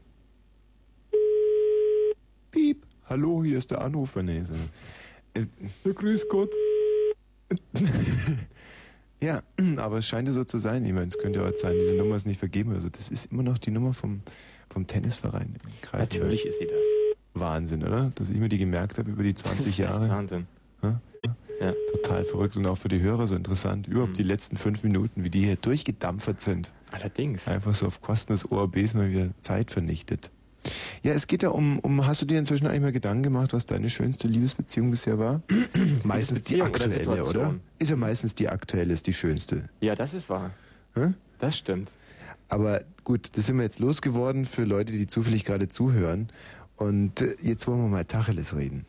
Piep. 2.50 2.84
Hallo, 3.04 3.44
hier 3.44 3.58
ist 3.58 3.70
der 3.70 3.80
Anrufer. 3.80 4.22
Nee, 4.22 4.42
so. 4.42 4.54
Äh, 5.34 5.46
grüß 5.84 6.28
Gott. 6.28 6.50
ja, 9.22 9.42
aber 9.76 9.98
es 9.98 10.08
scheint 10.08 10.26
ja 10.26 10.34
so 10.34 10.44
zu 10.44 10.58
sein. 10.58 10.84
Ich 10.84 10.92
meine, 10.92 11.06
es 11.06 11.18
könnte 11.18 11.40
ja 11.40 11.48
auch 11.48 11.56
sein, 11.56 11.74
diese 11.78 11.94
Nummer 11.94 12.16
ist 12.16 12.26
nicht 12.26 12.38
vergeben. 12.38 12.72
Also 12.72 12.88
das 12.88 13.10
ist 13.10 13.30
immer 13.30 13.42
noch 13.44 13.58
die 13.58 13.70
Nummer 13.70 13.94
vom, 13.94 14.22
vom 14.68 14.86
Tennisverein. 14.86 15.54
in 15.54 15.70
Greifenberg. 15.82 16.10
Natürlich 16.12 16.46
ist 16.46 16.58
sie 16.58 16.66
das. 16.66 16.86
Wahnsinn, 17.34 17.84
oder? 17.84 18.10
Dass 18.14 18.30
ich 18.30 18.38
mir 18.38 18.48
die 18.48 18.58
gemerkt 18.58 18.98
habe 18.98 19.10
über 19.10 19.22
die 19.22 19.34
20 19.34 19.58
Das 19.58 19.66
ist 19.66 19.72
echt 19.72 19.78
Jahre. 19.78 20.08
Wahnsinn. 20.08 20.46
Hä? 20.80 20.94
Ja. 21.60 21.72
Total 21.92 22.24
verrückt 22.24 22.56
und 22.56 22.66
auch 22.66 22.76
für 22.76 22.88
die 22.88 23.00
Hörer 23.00 23.26
so 23.26 23.34
interessant. 23.34 23.86
Überhaupt 23.86 24.18
die 24.18 24.22
letzten 24.22 24.56
fünf 24.56 24.82
Minuten, 24.82 25.24
wie 25.24 25.30
die 25.30 25.44
hier 25.44 25.56
durchgedampfert 25.56 26.40
sind. 26.40 26.72
Allerdings. 26.90 27.48
Einfach 27.48 27.74
so 27.74 27.86
auf 27.86 28.00
Kosten 28.00 28.32
des 28.32 28.50
ORBs 28.50 28.94
mal 28.94 29.10
wieder 29.10 29.28
Zeit 29.40 29.70
vernichtet. 29.70 30.30
Ja, 31.02 31.12
es 31.12 31.26
geht 31.26 31.42
ja 31.42 31.50
um, 31.50 31.78
um, 31.78 32.06
hast 32.06 32.22
du 32.22 32.26
dir 32.26 32.38
inzwischen 32.38 32.66
eigentlich 32.66 32.82
mal 32.82 32.92
Gedanken 32.92 33.22
gemacht, 33.22 33.52
was 33.52 33.66
deine 33.66 33.88
schönste 33.88 34.28
Liebesbeziehung 34.28 34.90
bisher 34.90 35.18
war? 35.18 35.42
meistens 36.04 36.42
die 36.42 36.56
oder 36.56 36.64
aktuelle, 36.64 37.08
oder? 37.08 37.24
Situation? 37.24 37.60
Ist 37.78 37.90
ja 37.90 37.96
meistens 37.96 38.34
die 38.34 38.48
aktuelle, 38.48 38.92
ist 38.92 39.06
die 39.06 39.12
schönste. 39.12 39.68
Ja, 39.80 39.94
das 39.94 40.14
ist 40.14 40.28
wahr. 40.28 40.50
Hä? 40.94 41.14
Das 41.38 41.56
stimmt. 41.56 41.90
Aber 42.48 42.82
gut, 43.04 43.30
das 43.36 43.46
sind 43.46 43.56
wir 43.56 43.64
jetzt 43.64 43.78
losgeworden 43.78 44.44
für 44.44 44.64
Leute, 44.64 44.92
die 44.92 45.06
zufällig 45.06 45.44
gerade 45.44 45.68
zuhören. 45.68 46.28
Und 46.76 47.22
äh, 47.22 47.36
jetzt 47.40 47.66
wollen 47.66 47.80
wir 47.80 47.88
mal 47.88 48.04
Tacheles 48.04 48.56
reden. 48.56 48.86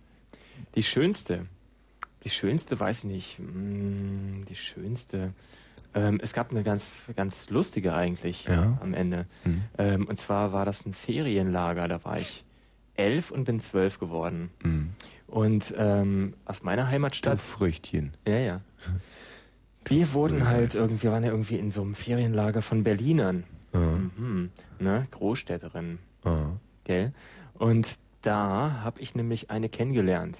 Die 0.76 0.84
schönste. 0.84 1.46
Die 2.28 2.34
schönste, 2.34 2.78
weiß 2.78 3.00
ich 3.00 3.06
nicht. 3.06 3.38
Hm, 3.38 4.44
Die 4.50 4.56
schönste. 4.56 5.34
Ähm, 5.94 6.20
es 6.22 6.34
gab 6.34 6.52
eine 6.52 6.62
ganz, 6.64 6.92
ganz 7.16 7.50
lustige 7.50 7.94
eigentlich 7.94 8.44
Ja. 8.44 8.78
am 8.82 8.94
Ende. 8.94 9.28
Hm. 9.44 9.62
Ähm, 9.78 10.08
und 10.08 10.18
zwar 10.18 10.52
war 10.52 10.66
das 10.66 10.86
ein 10.86 10.92
Ferienlager. 10.92 11.88
Da 11.88 12.04
war 12.04 12.18
ich 12.18 12.44
elf 12.96 13.32
und 13.32 13.46
bin 13.46 13.62
zwölf 13.62 13.98
geworden. 13.98 14.50
Hm. 14.62 14.90
Und 15.28 15.74
ähm, 15.78 16.34
aus 16.44 16.64
meiner 16.64 16.90
Heimatstadt. 16.90 17.36
Du 17.36 17.38
Früchtchen. 17.38 18.12
Ja, 18.28 18.38
ja. 18.40 18.56
Wir 19.86 20.12
wurden 20.12 20.46
halt 20.50 20.76
irgendwie, 20.76 21.04
wir 21.04 21.14
waren 21.14 21.24
ja 21.24 21.30
irgendwie 21.32 21.56
in 21.56 21.72
so 21.72 21.82
einem 21.82 21.96
Ferienlager 21.96 22.62
von 22.62 22.84
Berlinern. 22.84 23.46
Mhm. 23.72 24.50
Ne? 24.80 25.08
Großstädterinnen. 25.12 26.00
Gell? 26.84 27.14
Und 27.54 28.00
da 28.22 28.82
habe 28.84 29.00
ich 29.00 29.16
nämlich 29.16 29.50
eine 29.50 29.70
kennengelernt. 29.70 30.38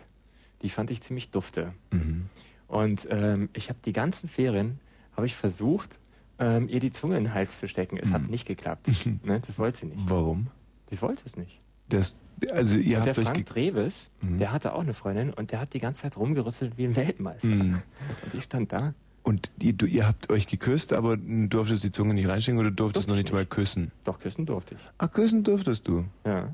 Die 0.62 0.70
fand 0.70 0.92
ich 0.92 1.02
ziemlich 1.02 1.32
dufte. 1.32 1.74
Mhm. 1.92 2.26
Und 2.68 3.08
ähm, 3.10 3.50
ich 3.54 3.70
habe 3.70 3.80
die 3.86 3.94
ganzen 3.94 4.28
Ferien, 4.30 4.80
habe 5.16 5.26
ich 5.26 5.36
versucht, 5.36 6.00
ähm, 6.40 6.68
ihr 6.70 6.80
die 6.80 6.92
Zunge 6.92 7.18
in 7.18 7.26
den 7.26 7.34
Hals 7.34 7.60
zu 7.60 7.68
stecken. 7.68 7.98
Es 7.98 8.12
hat 8.12 8.30
nicht 8.30 8.46
geklappt. 8.48 8.88
ne? 9.24 9.42
Das 9.46 9.58
wollte 9.58 9.78
sie 9.78 9.86
nicht. 9.88 10.00
Warum? 10.06 10.48
Sie 10.90 11.02
wollte 11.02 11.24
es 11.26 11.36
nicht. 11.38 11.60
Das, 11.90 12.22
also 12.52 12.76
ihr 12.78 12.98
und 12.98 13.06
der 13.06 13.14
habt 13.14 13.20
euch 13.20 13.28
Frank 13.28 13.46
Dreves, 13.46 14.10
Mhm. 14.22 14.40
der 14.40 14.52
hatte 14.52 14.74
auch 14.74 14.82
eine 14.82 14.94
Freundin 14.94 15.32
und 15.34 15.52
der 15.52 15.60
hat 15.62 15.74
die 15.74 15.80
ganze 15.80 16.02
Zeit 16.02 16.18
rumgerüsselt 16.18 16.78
wie 16.78 16.84
ein 16.86 16.96
Weltmeister. 16.96 17.48
Mhm. 17.48 17.82
Und 18.26 18.34
ich 18.34 18.44
stand 18.44 18.74
da. 18.74 18.94
Und 19.24 19.52
ihr, 19.62 19.74
du, 19.74 19.86
ihr 19.86 20.08
habt 20.08 20.30
euch 20.30 20.48
geküsst, 20.48 20.94
aber 20.94 21.18
du 21.18 21.48
durftest 21.48 21.84
die 21.84 21.92
Zunge 21.92 22.14
nicht 22.14 22.28
reinstecken 22.28 22.60
oder 22.60 22.72
durftest 22.72 23.08
noch 23.10 23.16
nicht 23.16 23.32
mal 23.34 23.46
küssen? 23.46 23.92
Doch, 24.06 24.20
küssen 24.20 24.46
durfte 24.46 24.76
ich. 24.76 24.82
Ach, 24.98 25.12
küssen 25.12 25.44
durftest 25.44 25.88
du? 25.88 26.06
Ja. 26.26 26.54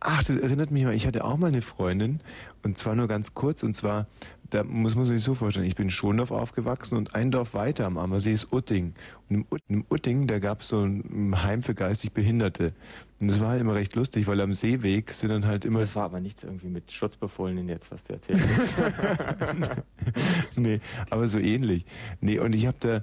Ach, 0.00 0.22
das 0.22 0.36
erinnert 0.36 0.70
mich 0.70 0.84
mal, 0.84 0.94
ich 0.94 1.06
hatte 1.06 1.24
auch 1.24 1.36
mal 1.36 1.48
eine 1.48 1.62
Freundin 1.62 2.20
und 2.62 2.76
zwar 2.76 2.94
nur 2.94 3.08
ganz 3.08 3.34
kurz 3.34 3.62
und 3.62 3.74
zwar, 3.74 4.06
da 4.50 4.62
muss 4.62 4.94
man 4.94 5.04
sich 5.06 5.22
so 5.22 5.34
vorstellen, 5.34 5.66
ich 5.66 5.74
bin 5.74 5.86
in 5.86 5.90
Schondorf 5.90 6.30
aufgewachsen 6.30 6.96
und 6.96 7.14
ein 7.14 7.30
Dorf 7.30 7.54
weiter 7.54 7.86
am 7.86 7.98
Ammersee 7.98 8.32
ist 8.32 8.52
Utting. 8.52 8.94
Und 9.28 9.36
im, 9.36 9.46
Ut 9.50 9.60
im 9.68 9.84
Utting, 9.90 10.26
da 10.26 10.38
gab 10.38 10.60
es 10.60 10.68
so 10.68 10.80
ein 10.82 11.42
Heim 11.42 11.62
für 11.62 11.74
geistig 11.74 12.12
Behinderte. 12.12 12.72
Und 13.20 13.28
das 13.28 13.40
war 13.40 13.48
halt 13.48 13.60
immer 13.60 13.74
recht 13.74 13.96
lustig, 13.96 14.26
weil 14.26 14.40
am 14.40 14.52
Seeweg 14.52 15.10
sind 15.10 15.30
dann 15.30 15.46
halt 15.46 15.64
immer... 15.64 15.80
Das 15.80 15.96
war 15.96 16.04
aber 16.04 16.20
nichts 16.20 16.44
irgendwie 16.44 16.68
mit 16.68 16.92
Schutzbefohlenen 16.92 17.68
jetzt, 17.68 17.90
was 17.90 18.04
du 18.04 18.12
erzählt 18.12 18.40
hast. 18.56 18.76
nee, 20.56 20.80
aber 21.10 21.26
so 21.26 21.38
ähnlich. 21.38 21.86
Nee, 22.20 22.38
und 22.38 22.54
ich 22.54 22.66
habe 22.66 22.76
da 22.78 23.02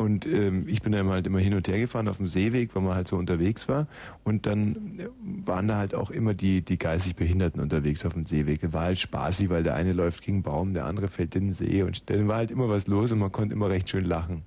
und 0.00 0.24
ähm, 0.24 0.64
ich 0.66 0.80
bin 0.80 0.92
dann 0.92 1.10
halt 1.10 1.26
immer 1.26 1.40
hin 1.40 1.52
und 1.52 1.68
her 1.68 1.78
gefahren 1.78 2.08
auf 2.08 2.16
dem 2.16 2.26
Seeweg, 2.26 2.74
weil 2.74 2.80
man 2.82 2.94
halt 2.94 3.06
so 3.06 3.18
unterwegs 3.18 3.68
war. 3.68 3.86
Und 4.24 4.46
dann 4.46 4.98
äh, 4.98 5.08
waren 5.44 5.68
da 5.68 5.76
halt 5.76 5.94
auch 5.94 6.10
immer 6.10 6.32
die, 6.32 6.62
die 6.64 6.78
geistig 6.78 7.16
Behinderten 7.16 7.60
unterwegs 7.60 8.06
auf 8.06 8.14
dem 8.14 8.24
Seeweg. 8.24 8.72
War 8.72 8.84
halt 8.84 8.98
spaßig, 8.98 9.50
weil 9.50 9.62
der 9.62 9.74
eine 9.74 9.92
läuft 9.92 10.22
gegen 10.22 10.38
einen 10.38 10.42
Baum, 10.42 10.72
der 10.72 10.86
andere 10.86 11.06
fällt 11.06 11.34
in 11.36 11.48
den 11.48 11.52
See. 11.52 11.82
Und 11.82 12.08
dann 12.08 12.28
war 12.28 12.38
halt 12.38 12.50
immer 12.50 12.66
was 12.70 12.86
los 12.86 13.12
und 13.12 13.18
man 13.18 13.30
konnte 13.30 13.54
immer 13.54 13.68
recht 13.68 13.90
schön 13.90 14.06
lachen 14.06 14.42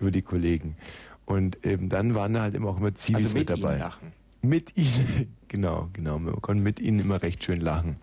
über 0.00 0.10
die 0.10 0.20
Kollegen. 0.20 0.76
Und 1.24 1.56
ähm, 1.62 1.88
dann 1.88 2.14
waren 2.14 2.34
da 2.34 2.42
halt 2.42 2.52
immer 2.54 2.68
auch 2.68 2.78
immer 2.78 2.94
Zivis 2.94 3.22
Also 3.24 3.38
mit 3.38 3.48
mit 3.48 3.58
dabei. 3.58 3.70
ihnen 3.76 3.80
lachen. 3.80 4.12
Mit 4.42 4.76
ihnen, 4.76 5.34
genau, 5.48 5.88
genau. 5.94 6.18
Man 6.18 6.34
konnte 6.42 6.62
mit 6.62 6.78
ihnen 6.78 7.00
immer 7.00 7.22
recht 7.22 7.42
schön 7.42 7.62
lachen. 7.62 7.96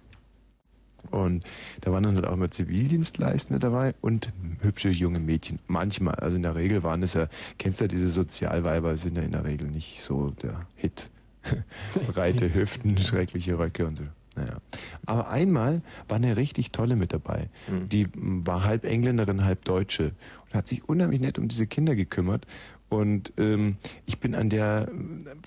Und 1.07 1.43
da 1.81 1.91
waren 1.91 2.03
dann 2.03 2.15
halt 2.15 2.25
auch 2.25 2.33
immer 2.33 2.51
Zivildienstleistende 2.51 3.59
dabei 3.59 3.93
und 4.01 4.31
hübsche 4.61 4.89
junge 4.89 5.19
Mädchen. 5.19 5.59
Manchmal, 5.67 6.15
also 6.15 6.35
in 6.35 6.43
der 6.43 6.55
Regel 6.55 6.83
waren 6.83 7.03
es 7.03 7.13
ja, 7.13 7.27
kennst 7.57 7.79
du 7.79 7.85
ja 7.85 7.87
diese 7.87 8.09
Sozialweiber, 8.09 8.97
sind 8.97 9.15
ja 9.15 9.23
in 9.23 9.31
der 9.31 9.45
Regel 9.45 9.67
nicht 9.67 10.01
so 10.01 10.31
der 10.31 10.65
Hit. 10.75 11.09
Breite 12.13 12.53
Hüften, 12.53 12.97
schreckliche 12.97 13.57
Röcke 13.57 13.85
und 13.85 13.97
so. 13.97 14.03
Naja. 14.35 14.57
Aber 15.05 15.29
einmal 15.29 15.81
war 16.07 16.17
eine 16.17 16.37
richtig 16.37 16.71
tolle 16.71 16.95
mit 16.95 17.11
dabei. 17.11 17.49
Die 17.91 18.03
m, 18.03 18.45
war 18.45 18.63
halb 18.63 18.85
Engländerin, 18.85 19.43
halb 19.43 19.65
Deutsche 19.65 20.11
und 20.45 20.53
hat 20.53 20.67
sich 20.67 20.87
unheimlich 20.87 21.19
nett 21.19 21.39
um 21.39 21.47
diese 21.47 21.65
Kinder 21.65 21.95
gekümmert. 21.95 22.45
Und 22.89 23.33
ähm, 23.37 23.75
ich 24.05 24.19
bin 24.19 24.33
an 24.33 24.49
der 24.49 24.89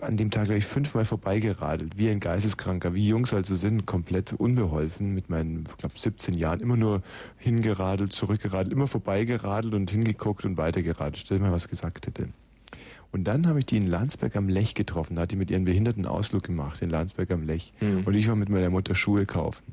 an 0.03 0.17
dem 0.19 0.31
Tag 0.31 0.47
gleich 0.47 0.67
fünfmal 0.67 1.07
vorbeigeradelt, 1.07 1.99
wie 1.99 2.11
ein 2.11 2.21
Geisteskranker, 2.21 2.95
wie 2.95 3.09
Jungs 3.09 3.33
also 3.33 3.55
sind, 3.55 3.87
komplett 3.87 4.35
unbeholfen 4.35 5.15
mit 5.15 5.31
meinen, 5.31 5.65
ich 5.67 5.77
glaube 5.79 5.99
17 5.99 6.35
Jahren, 6.35 6.61
immer 6.61 6.77
nur 6.77 7.03
hingeradelt, 7.39 8.13
zurückgeradelt, 8.13 8.73
immer 8.73 8.87
vorbeigeradelt 8.87 9.73
und 9.73 9.91
hingeguckt 9.91 10.45
und 10.45 10.59
weitergeradelt. 10.59 11.17
Stell 11.17 11.39
dir 11.39 11.45
mal, 11.45 11.53
was 11.53 11.69
gesagt 11.69 12.07
hätte. 12.07 12.29
Und 13.13 13.25
dann 13.25 13.47
habe 13.47 13.59
ich 13.61 13.67
die 13.67 13.77
in 13.77 13.87
Landsberg 13.87 14.37
am 14.37 14.49
Lech 14.49 14.75
getroffen. 14.75 15.17
Da 15.17 15.23
hat 15.23 15.33
die 15.33 15.37
mit 15.37 15.51
ihren 15.51 15.65
Behinderten 15.65 16.07
Ausflug 16.07 16.45
gemacht 16.45 16.81
in 16.83 16.91
Landsberg 16.91 17.31
am 17.31 17.43
Lech. 17.43 17.73
Mhm. 17.81 18.05
Und 18.05 18.15
ich 18.15 18.29
war 18.29 18.37
mit 18.37 18.49
meiner 18.49 18.71
Mutter 18.71 18.95
Schuhe 18.95 19.27
kaufen. 19.27 19.65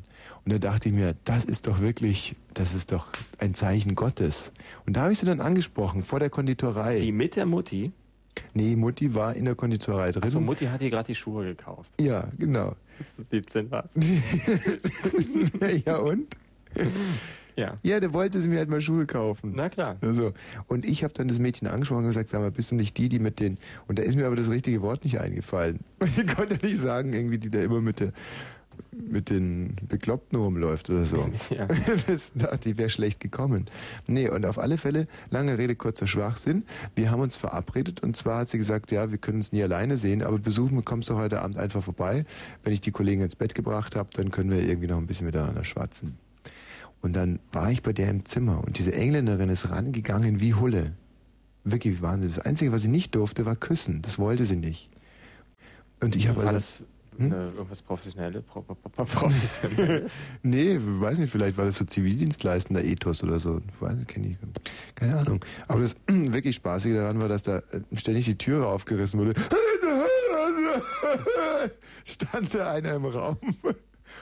Und 0.48 0.54
da 0.54 0.60
dachte 0.60 0.88
ich 0.88 0.96
mir, 0.96 1.14
das 1.26 1.44
ist 1.44 1.68
doch 1.68 1.82
wirklich, 1.82 2.38
das 2.54 2.74
ist 2.74 2.94
doch 2.94 3.08
ein 3.38 3.54
Zeichen 3.54 3.96
Gottes. 3.96 4.54
Und 4.86 4.96
da 4.96 5.02
habe 5.02 5.12
ich 5.12 5.20
sie 5.20 5.26
dann 5.26 5.42
angesprochen, 5.42 6.04
vor 6.04 6.22
der 6.22 6.30
Konditorei. 6.30 7.02
Die 7.02 7.12
mit 7.12 7.36
der 7.36 7.46
Mutti? 7.46 7.92
Nee, 8.54 8.78
Mutti 8.78 9.14
war 9.14 9.36
in 9.36 9.44
der 9.44 9.56
Konditorei 9.56 10.14
drin. 10.14 10.24
Also 10.24 10.40
Mutti 10.40 10.68
hat 10.68 10.80
ihr 10.80 10.90
gerade 10.90 11.08
die 11.08 11.16
Schuhe 11.16 11.44
gekauft. 11.44 11.92
Ja, 12.00 12.30
genau. 12.40 12.78
Das 12.98 13.20
ist 13.20 13.32
17 13.32 13.72
was. 13.72 13.92
ja 15.86 15.98
und? 15.98 16.38
Ja. 17.58 17.76
Ja, 17.84 18.00
der 18.00 18.14
wollte 18.14 18.40
sie 18.40 18.48
mir 18.48 18.60
halt 18.60 18.70
mal 18.70 18.80
Schuhe 18.80 19.06
kaufen. 19.06 19.52
Na 19.54 19.68
klar. 19.68 19.98
Also, 20.00 20.32
und 20.68 20.86
ich 20.86 21.04
habe 21.04 21.14
dann 21.14 21.28
das 21.28 21.40
Mädchen 21.40 21.68
angesprochen 21.68 22.04
und 22.04 22.08
gesagt, 22.08 22.30
sag 22.30 22.40
mal, 22.40 22.52
bist 22.52 22.72
du 22.72 22.76
nicht 22.76 22.98
die, 22.98 23.10
die 23.10 23.20
mit 23.20 23.42
den... 23.42 23.58
Und 23.88 24.00
da 24.00 24.04
ist 24.04 24.16
mir 24.16 24.28
aber 24.28 24.38
das 24.38 24.50
richtige 24.50 24.82
Wort 24.82 25.04
nicht 25.04 25.20
eingefallen. 25.20 25.82
Und 26.00 26.18
ich 26.18 26.36
konnte 26.36 26.66
nicht 26.66 26.78
sagen, 26.78 27.12
irgendwie, 27.12 27.38
die 27.38 27.50
da 27.50 27.60
immer 27.60 27.82
mit 27.82 28.00
der 28.00 28.14
mit 28.92 29.30
den 29.30 29.76
Bekloppten 29.88 30.38
rumläuft 30.38 30.90
oder 30.90 31.06
so. 31.06 31.30
Ja. 31.50 31.68
Das 32.08 32.34
dachte 32.34 32.70
ich, 32.70 32.78
wäre 32.78 32.90
schlecht 32.90 33.20
gekommen. 33.20 33.66
Nee, 34.08 34.30
und 34.30 34.46
auf 34.46 34.60
alle 34.60 34.78
Fälle, 34.78 35.08
lange 35.30 35.58
Rede, 35.58 35.76
kurzer 35.76 36.08
Schwachsinn. 36.08 36.64
Wir 36.96 37.12
haben 37.12 37.22
uns 37.22 37.38
verabredet 37.38 38.02
und 38.02 38.18
zwar 38.18 38.42
hat 38.42 38.50
sie 38.50 38.58
gesagt, 38.58 38.92
ja, 38.92 39.12
wir 39.12 39.18
können 39.18 39.38
uns 39.38 39.52
nie 39.52 39.64
alleine 39.64 39.98
sehen, 39.98 40.22
aber 40.22 40.40
besuchen 40.40 40.84
kommst 40.84 41.10
du 41.10 41.16
heute 41.16 41.42
Abend 41.42 41.58
einfach 41.58 41.84
vorbei. 41.84 42.26
Wenn 42.64 42.74
ich 42.74 42.82
die 42.82 42.92
Kollegen 42.92 43.22
ins 43.22 43.36
Bett 43.36 43.56
gebracht 43.56 43.96
habe, 43.96 44.10
dann 44.14 44.32
können 44.32 44.52
wir 44.52 44.62
irgendwie 44.62 44.88
noch 44.88 44.98
ein 44.98 45.08
bisschen 45.08 45.26
miteinander 45.26 45.64
schwatzen. 45.64 46.18
Und 47.02 47.16
dann 47.16 47.40
war 47.52 47.72
ich 47.72 47.84
bei 47.84 47.94
der 47.94 48.10
im 48.10 48.26
Zimmer 48.26 48.64
und 48.66 48.78
diese 48.78 48.94
Engländerin 48.94 49.50
ist 49.50 49.70
rangegangen 49.70 50.42
wie 50.42 50.54
Hulle. 50.54 50.94
Wirklich 51.64 51.98
wie 51.98 52.02
Wahnsinn. 52.02 52.30
Das 52.30 52.40
Einzige, 52.40 52.72
was 52.72 52.82
sie 52.82 52.88
nicht 52.88 53.16
durfte, 53.16 53.46
war 53.46 53.56
küssen. 53.56 54.02
Das 54.02 54.20
wollte 54.20 54.46
sie 54.46 54.56
nicht. 54.56 54.90
Und 56.00 56.16
ich 56.16 56.28
habe 56.28 56.42
also... 56.42 56.54
das 56.54 56.84
äh, 57.20 57.56
irgendwas 57.56 57.82
Professionelles? 57.82 58.44
Pro, 58.44 58.62
pro, 58.62 58.76
pro, 58.76 59.04
Professionelles? 59.04 60.18
Nee, 60.44 60.78
weiß 60.80 61.20
nicht, 61.20 61.32
vielleicht 61.32 61.58
war 61.58 61.66
das 61.66 61.76
so 61.76 61.86
zivildienstleistender 61.86 62.84
Ethos 62.84 63.24
oder 63.24 63.40
so. 63.40 63.62
Weiß 63.80 63.96
nicht, 63.96 64.08
kenne 64.08 64.28
ich. 64.28 64.38
Keine 64.96 65.18
Ahnung. 65.18 65.44
Aber 65.68 65.82
das 65.82 65.98
wirklich 66.08 66.56
Spaßige 66.56 66.94
daran 66.94 67.20
war, 67.20 67.28
dass 67.30 67.44
da 67.44 67.58
äh, 67.58 67.82
ständig 67.94 68.26
die 68.26 68.38
Türe 68.38 68.68
aufgerissen 68.68 69.20
wurde. 69.20 69.34
Stand 72.06 72.54
da 72.56 72.72
einer 72.72 72.96
im 72.96 73.06
Raum. 73.06 73.38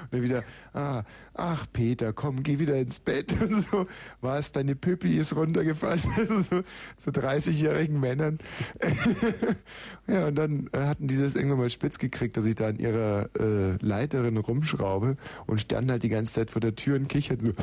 Und 0.04 0.14
dann 0.14 0.24
wieder, 0.24 0.44
ah, 0.74 1.04
ach 1.34 1.66
Peter, 1.72 2.14
komm, 2.14 2.44
geh 2.44 2.60
wieder 2.60 2.78
ins 2.78 3.00
Bett 3.00 3.34
und 3.42 3.62
so. 3.62 3.88
Was, 4.22 4.52
deine 4.52 4.76
Püppi 4.76 5.18
ist 5.18 5.36
runtergefallen. 5.36 6.02
Also 6.18 6.40
so, 6.40 6.64
so 6.98 7.12
30-jährigen 7.12 8.00
Männern. 8.00 8.40
ja, 10.08 10.28
und 10.28 10.36
dann 10.36 10.70
äh, 10.72 10.80
hatten 10.80 11.08
die 11.08 11.18
das 11.18 11.36
irgendwann 11.36 11.60
mal 11.60 11.70
spitz 11.70 12.00
gekriegt, 12.00 12.38
dass 12.38 12.46
ich 12.46 12.56
da 12.56 12.68
an 12.68 12.78
ihrer 12.78 13.30
äh, 13.38 13.76
Leiterin 13.82 14.38
rumschraube 14.38 15.18
und 15.46 15.62
stand 15.62 15.92
halt 15.92 16.04
die 16.04 16.10
ganze 16.10 16.34
Zeit 16.34 16.52
vor 16.52 16.62
der 16.62 16.76
Tür 16.76 16.96
und 16.96 17.10
kicherte 17.10 17.46
so, 17.46 17.54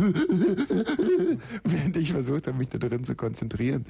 während 1.64 1.96
ich 1.96 2.12
versucht 2.12 2.46
habe, 2.46 2.58
mich 2.58 2.68
da 2.68 2.78
drin 2.78 3.04
zu 3.04 3.14
konzentrieren. 3.14 3.86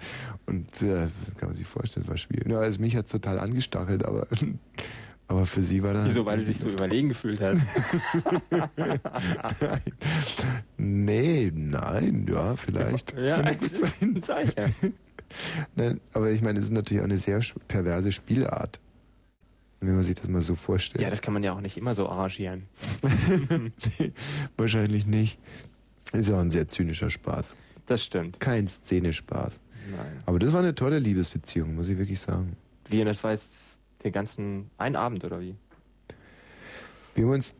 Und 0.47 0.83
äh, 0.83 1.09
kann 1.37 1.49
man 1.49 1.55
sich 1.55 1.67
vorstellen, 1.67 2.05
das 2.07 2.11
war 2.11 2.17
schwierig. 2.17 2.49
Ja, 2.49 2.59
also 2.59 2.81
mich 2.81 2.97
hat's 2.97 3.11
total 3.11 3.39
angestachelt, 3.39 4.05
aber 4.05 4.27
aber 5.29 5.47
für 5.47 5.63
sie 5.63 5.83
war 5.83 5.95
dann... 5.95 6.05
Wieso, 6.05 6.27
weil 6.27 6.39
du 6.39 6.45
dich 6.45 6.59
so 6.59 6.69
überlegen 6.73 7.09
gefühlt 7.09 7.41
hast? 7.41 7.63
nein. 8.51 9.81
Nee, 10.77 11.53
nein, 11.55 12.27
ja, 12.29 12.57
vielleicht. 12.57 13.17
Ja, 13.17 13.43
Kann 13.43 13.59
gut 13.59 13.75
sein. 13.75 14.23
sag 14.27 14.57
ja. 14.57 14.67
Nein, 15.75 16.01
aber 16.13 16.31
ich 16.31 16.43
meine, 16.43 16.59
es 16.59 16.67
ist 16.67 16.73
natürlich 16.73 17.01
auch 17.01 17.07
eine 17.07 17.17
sehr 17.17 17.41
perverse 17.69 18.13
Spielart. 18.13 18.81
Wenn 19.81 19.97
man 19.97 20.05
sich 20.05 20.15
das 20.15 20.29
mal 20.29 20.43
so 20.43 20.55
vorstellt. 20.55 21.03
Ja, 21.03 21.11
das 21.11 21.23
kann 21.23 21.35
man 21.35 21.43
ja 21.43 21.53
auch 21.55 21.61
nicht 21.61 21.77
immer 21.77 21.95
so 21.95 22.09
arrangieren. 22.09 22.69
nee, 23.99 24.13
wahrscheinlich 24.57 25.07
nicht. 25.07 25.41
Ist 26.13 26.29
ja 26.29 26.37
auch 26.37 26.41
ein 26.41 26.51
sehr 26.51 26.69
zynischer 26.69 27.11
Spaß. 27.11 27.57
Das 27.87 28.05
stimmt. 28.05 28.39
Kein 28.39 28.69
Szenespaß. 28.69 29.63
Nein. 29.91 30.23
Aber 30.27 30.39
das 30.39 30.53
war 30.53 30.61
eine 30.61 30.75
tolle 30.75 31.01
Liebesbeziehung, 31.01 31.75
muss 31.75 31.89
ich 31.89 31.99
wirklich 31.99 32.21
sagen. 32.21 32.57
Wie, 32.89 33.01
und 33.01 33.07
das 33.07 33.25
war 33.25 33.33
jetzt 33.33 33.72
den 34.05 34.13
ganzen, 34.13 34.71
ein 34.79 34.97
Abend 34.97 35.25
oder 35.25 35.41
wie? 35.41 35.55
Wir 37.15 37.25
haben 37.25 37.33
uns 37.33 37.55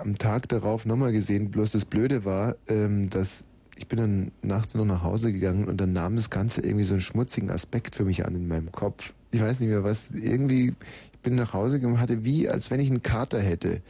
am 0.00 0.16
Tag 0.16 0.48
darauf 0.48 0.86
nochmal 0.86 1.12
gesehen, 1.12 1.50
bloß 1.50 1.72
das 1.72 1.84
Blöde 1.84 2.24
war, 2.24 2.56
ähm, 2.68 3.10
dass 3.10 3.44
ich 3.76 3.88
bin 3.88 3.98
dann 3.98 4.32
nachts 4.42 4.74
noch 4.74 4.84
nach 4.84 5.02
Hause 5.02 5.32
gegangen 5.32 5.64
und 5.64 5.80
dann 5.80 5.92
nahm 5.92 6.16
das 6.16 6.30
Ganze 6.30 6.60
irgendwie 6.62 6.84
so 6.84 6.94
einen 6.94 7.00
schmutzigen 7.00 7.50
Aspekt 7.50 7.96
für 7.96 8.04
mich 8.04 8.24
an 8.24 8.34
in 8.34 8.46
meinem 8.46 8.70
Kopf. 8.70 9.14
Ich 9.30 9.40
weiß 9.40 9.60
nicht 9.60 9.70
mehr 9.70 9.82
was, 9.82 10.10
irgendwie, 10.10 10.74
ich 11.12 11.18
bin 11.20 11.34
nach 11.34 11.54
Hause 11.54 11.80
gegangen 11.80 12.00
hatte 12.00 12.24
wie, 12.24 12.48
als 12.48 12.70
wenn 12.70 12.80
ich 12.80 12.90
einen 12.90 13.02
Kater 13.02 13.40
hätte. 13.40 13.80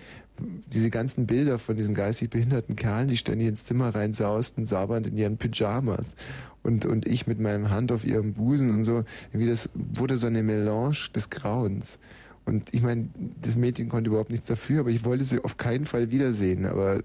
Diese 0.72 0.88
ganzen 0.88 1.26
Bilder 1.26 1.58
von 1.58 1.76
diesen 1.76 1.94
geistig 1.94 2.30
behinderten 2.30 2.76
Kerlen, 2.76 3.08
die 3.08 3.16
ständig 3.16 3.48
ins 3.48 3.64
Zimmer 3.64 3.94
reinsausten, 3.94 4.66
sabernd 4.66 5.06
in 5.06 5.16
ihren 5.16 5.36
Pyjamas. 5.36 6.14
Und, 6.62 6.84
und 6.84 7.06
ich 7.06 7.26
mit 7.26 7.40
meinem 7.40 7.70
Hand 7.70 7.90
auf 7.90 8.04
ihrem 8.04 8.34
Busen 8.34 8.70
und 8.70 8.84
so. 8.84 9.04
Irgendwie 9.32 9.50
das 9.50 9.70
wurde 9.74 10.16
so 10.16 10.28
eine 10.28 10.42
Melange 10.42 11.10
des 11.14 11.28
Grauens. 11.30 11.98
Und 12.44 12.72
ich 12.74 12.82
meine, 12.82 13.08
das 13.40 13.56
Mädchen 13.56 13.88
konnte 13.88 14.10
überhaupt 14.10 14.30
nichts 14.30 14.46
dafür, 14.46 14.80
aber 14.80 14.90
ich 14.90 15.04
wollte 15.04 15.24
sie 15.24 15.42
auf 15.42 15.56
keinen 15.56 15.84
Fall 15.84 16.10
wiedersehen. 16.10 16.66
Aber 16.66 17.00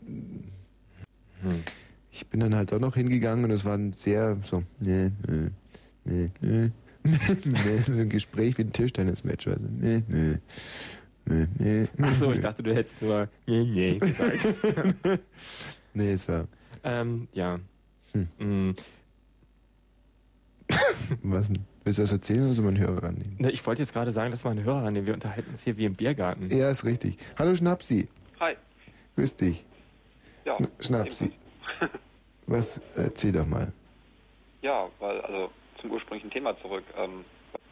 ich 2.11 2.27
bin 2.27 2.39
dann 2.39 2.55
halt 2.55 2.71
doch 2.71 2.79
noch 2.79 2.95
hingegangen 2.95 3.45
und 3.45 3.51
es 3.51 3.63
war 3.63 3.75
ein 3.75 3.93
sehr 3.93 4.37
so, 4.41 4.63
nee, 4.79 5.11
nee, 5.27 5.49
nee, 6.05 6.29
nee, 6.41 6.71
nee, 7.45 7.77
so 7.85 8.01
ein 8.01 8.09
Gespräch 8.09 8.57
wie 8.57 8.63
ein 8.63 8.73
Tischtennismatch. 8.73 9.47
Also, 9.47 9.65
nee, 9.79 10.01
nee, 10.07 10.37
nee, 11.25 11.47
nee. 11.59 11.87
Achso, 12.01 12.31
ich 12.31 12.41
dachte, 12.41 12.63
du 12.63 12.73
hättest 12.73 13.01
nur 13.01 13.29
nee, 13.45 13.63
nee 13.63 13.97
gesagt. 13.99 14.39
nee, 15.93 16.11
es 16.11 16.27
war. 16.27 16.47
ähm, 16.83 17.27
ja. 17.33 17.59
Mm, 18.39 18.71
Was 21.23 21.47
denn? 21.47 21.63
Willst 21.83 21.99
du 21.99 22.03
das 22.03 22.11
erzählen 22.11 22.43
oder 22.43 22.53
soll 22.53 22.65
man 22.65 22.75
einen 22.75 22.83
Hörer 22.85 23.03
rannehmen? 23.03 23.35
na, 23.39 23.49
ich 23.49 23.65
wollte 23.65 23.81
jetzt 23.81 23.93
gerade 23.93 24.11
sagen, 24.11 24.31
das 24.31 24.43
war 24.43 24.51
ein 24.51 24.63
Hörer, 24.63 24.83
an 24.83 24.93
dem 24.93 25.05
wir 25.05 25.13
unterhalten 25.13 25.51
uns 25.51 25.63
hier 25.63 25.77
wie 25.77 25.85
im 25.85 25.93
Biergarten. 25.95 26.49
Ja, 26.49 26.69
ist 26.69 26.83
richtig. 26.83 27.17
Hallo 27.37 27.55
Schnapsi. 27.55 28.07
Hi. 28.39 28.55
Grüß 29.15 29.35
dich. 29.35 29.63
Ja. 30.45 30.57
Schn- 30.57 30.69
Schnapsi. 30.85 31.31
Was, 32.47 32.81
erzähl 32.95 33.31
doch 33.31 33.45
mal. 33.47 33.71
Ja, 34.61 34.87
weil, 34.99 35.21
also 35.21 35.49
zum 35.81 35.91
ursprünglichen 35.91 36.31
Thema 36.31 36.57
zurück. 36.61 36.83
Ähm, 36.97 37.23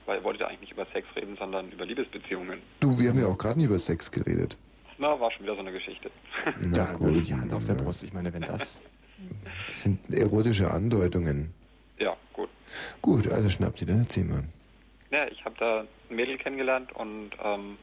weil 0.05 0.19
ihr 0.19 0.23
wolltet 0.23 0.41
ja 0.41 0.47
eigentlich 0.47 0.61
nicht 0.61 0.71
über 0.73 0.85
Sex 0.93 1.07
reden, 1.15 1.35
sondern 1.37 1.71
über 1.71 1.85
Liebesbeziehungen. 1.85 2.59
Du, 2.79 2.97
wir 2.99 3.09
haben 3.09 3.19
ja 3.19 3.25
auch 3.27 3.37
gerade 3.37 3.57
nicht 3.57 3.67
über 3.67 3.79
Sex 3.79 4.11
geredet. 4.11 4.57
Na, 4.97 5.19
war 5.19 5.31
schon 5.31 5.43
wieder 5.43 5.55
so 5.55 5.61
eine 5.61 5.71
Geschichte. 5.71 6.09
Na 6.61 6.93
gut. 6.93 7.27
Die 7.27 7.33
Hand 7.33 7.51
auf 7.53 7.65
der 7.65 7.73
Brust, 7.73 8.03
ich 8.03 8.13
meine, 8.13 8.31
wenn 8.33 8.43
das... 8.43 8.77
Das 9.67 9.81
sind 9.81 10.13
erotische 10.13 10.69
Andeutungen. 10.71 11.53
Gut. 13.01 13.27
Also 13.27 13.49
Schnapsi, 13.49 13.85
dann 13.85 13.99
erzähl 13.99 14.25
mal. 14.25 14.43
Ja, 15.11 15.27
ich 15.27 15.43
habe 15.45 15.55
da 15.59 15.85
ein 16.09 16.15
Mädel 16.15 16.37
kennengelernt 16.37 16.91
und 16.93 17.31
ähm, 17.43 17.77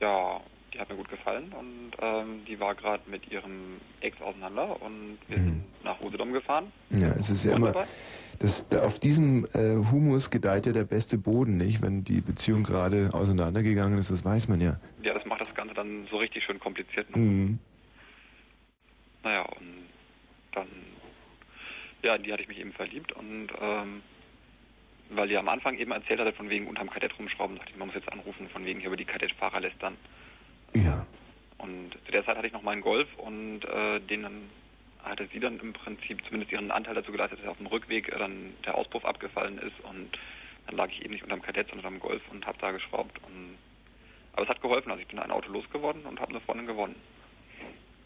ja, 0.00 0.40
die 0.72 0.78
hat 0.78 0.88
mir 0.90 0.96
gut 0.96 1.08
gefallen 1.08 1.52
und 1.58 1.92
ähm, 2.00 2.44
die 2.46 2.60
war 2.60 2.74
gerade 2.74 3.02
mit 3.10 3.30
ihrem 3.30 3.78
Ex 4.00 4.20
auseinander 4.20 4.80
und 4.82 5.18
wir 5.26 5.38
sind 5.38 5.64
nach 5.82 6.00
Usedom 6.00 6.32
gefahren. 6.32 6.70
Ja, 6.90 7.08
es 7.18 7.30
ist 7.30 7.44
ja 7.44 7.56
immer, 7.56 7.74
das, 8.38 8.68
da, 8.68 8.82
auf 8.82 8.98
diesem 8.98 9.46
äh, 9.54 9.76
Humus 9.90 10.30
gedeiht 10.30 10.66
ja 10.66 10.72
der 10.72 10.84
beste 10.84 11.18
Boden, 11.18 11.56
nicht? 11.56 11.82
Wenn 11.82 12.04
die 12.04 12.20
Beziehung 12.20 12.62
gerade 12.62 13.10
auseinandergegangen 13.12 13.98
ist, 13.98 14.10
das 14.10 14.24
weiß 14.24 14.48
man 14.48 14.60
ja. 14.60 14.78
Ja, 15.02 15.14
das 15.14 15.24
macht 15.24 15.40
das 15.40 15.54
Ganze 15.54 15.74
dann 15.74 16.06
so 16.10 16.18
richtig 16.18 16.44
schön 16.44 16.60
kompliziert. 16.60 17.10
Ne? 17.16 17.22
Mhm. 17.22 17.58
Naja, 19.24 19.42
und 19.42 19.86
dann, 20.52 20.68
ja, 22.08 22.14
in 22.14 22.22
die 22.22 22.32
hatte 22.32 22.42
ich 22.42 22.48
mich 22.48 22.58
eben 22.58 22.72
verliebt 22.72 23.12
und 23.12 23.48
ähm, 23.60 24.02
weil 25.10 25.28
die 25.28 25.36
am 25.36 25.48
Anfang 25.48 25.76
eben 25.78 25.92
erzählt 25.92 26.20
hatte, 26.20 26.32
von 26.32 26.48
wegen 26.48 26.66
unterm 26.66 26.88
Kadett 26.88 27.18
rumschrauben, 27.18 27.56
dachte 27.56 27.70
ich, 27.70 27.76
man 27.76 27.88
muss 27.88 27.94
jetzt 27.94 28.10
anrufen, 28.10 28.48
von 28.48 28.64
wegen 28.64 28.80
hier 28.80 28.88
über 28.88 28.96
die 28.96 29.04
Kadettfahrer 29.04 29.60
lästern. 29.60 29.96
Ja. 30.74 31.06
Und 31.58 31.92
zu 32.06 32.12
der 32.12 32.24
Zeit 32.24 32.36
hatte 32.36 32.46
ich 32.46 32.52
noch 32.52 32.62
meinen 32.62 32.80
Golf 32.80 33.08
und 33.18 33.64
äh, 33.64 34.00
den 34.00 34.22
dann 34.22 34.50
hatte 35.04 35.28
sie 35.32 35.40
dann 35.40 35.60
im 35.60 35.72
Prinzip 35.74 36.24
zumindest 36.24 36.50
ihren 36.50 36.70
Anteil 36.70 36.94
dazu 36.94 37.12
geleistet, 37.12 37.40
dass 37.40 37.48
auf 37.48 37.58
dem 37.58 37.66
Rückweg 37.66 38.08
äh, 38.08 38.18
dann 38.18 38.54
der 38.64 38.74
Auspuff 38.74 39.04
abgefallen 39.04 39.58
ist 39.58 39.78
und 39.84 40.18
dann 40.66 40.76
lag 40.76 40.88
ich 40.90 41.02
eben 41.02 41.12
nicht 41.12 41.22
unterm 41.22 41.42
Kadett, 41.42 41.68
sondern 41.68 41.94
unterm 41.94 42.08
Golf 42.08 42.22
und 42.30 42.46
habe 42.46 42.58
da 42.58 42.70
geschraubt. 42.70 43.18
Und, 43.24 43.58
aber 44.32 44.42
es 44.44 44.48
hat 44.48 44.62
geholfen, 44.62 44.90
also 44.90 45.02
ich 45.02 45.08
bin 45.08 45.18
ein 45.18 45.30
Auto 45.30 45.50
losgeworden 45.50 46.04
und 46.06 46.20
habe 46.20 46.30
eine 46.30 46.40
Freundin 46.40 46.66
gewonnen. 46.66 46.96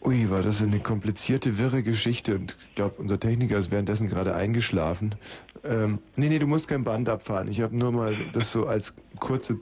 Ui, 0.05 0.29
war 0.29 0.41
das 0.41 0.61
eine 0.61 0.79
komplizierte, 0.79 1.57
wirre 1.57 1.81
Geschichte 1.81 2.35
und 2.35 2.57
ich 2.69 2.75
glaube, 2.75 2.95
unser 2.97 3.19
Techniker 3.19 3.57
ist 3.57 3.71
währenddessen 3.71 4.09
gerade 4.09 4.35
eingeschlafen. 4.35 5.15
Ähm, 5.63 5.99
nee, 6.17 6.27
nee, 6.27 6.39
du 6.39 6.47
musst 6.47 6.67
kein 6.67 6.83
Band 6.83 7.07
abfahren. 7.07 7.47
Ich 7.47 7.61
habe 7.61 7.73
nur 7.73 7.93
mal 7.93 8.17
das 8.33 8.51
so 8.51 8.67
als 8.67 8.97
kurze 9.19 9.61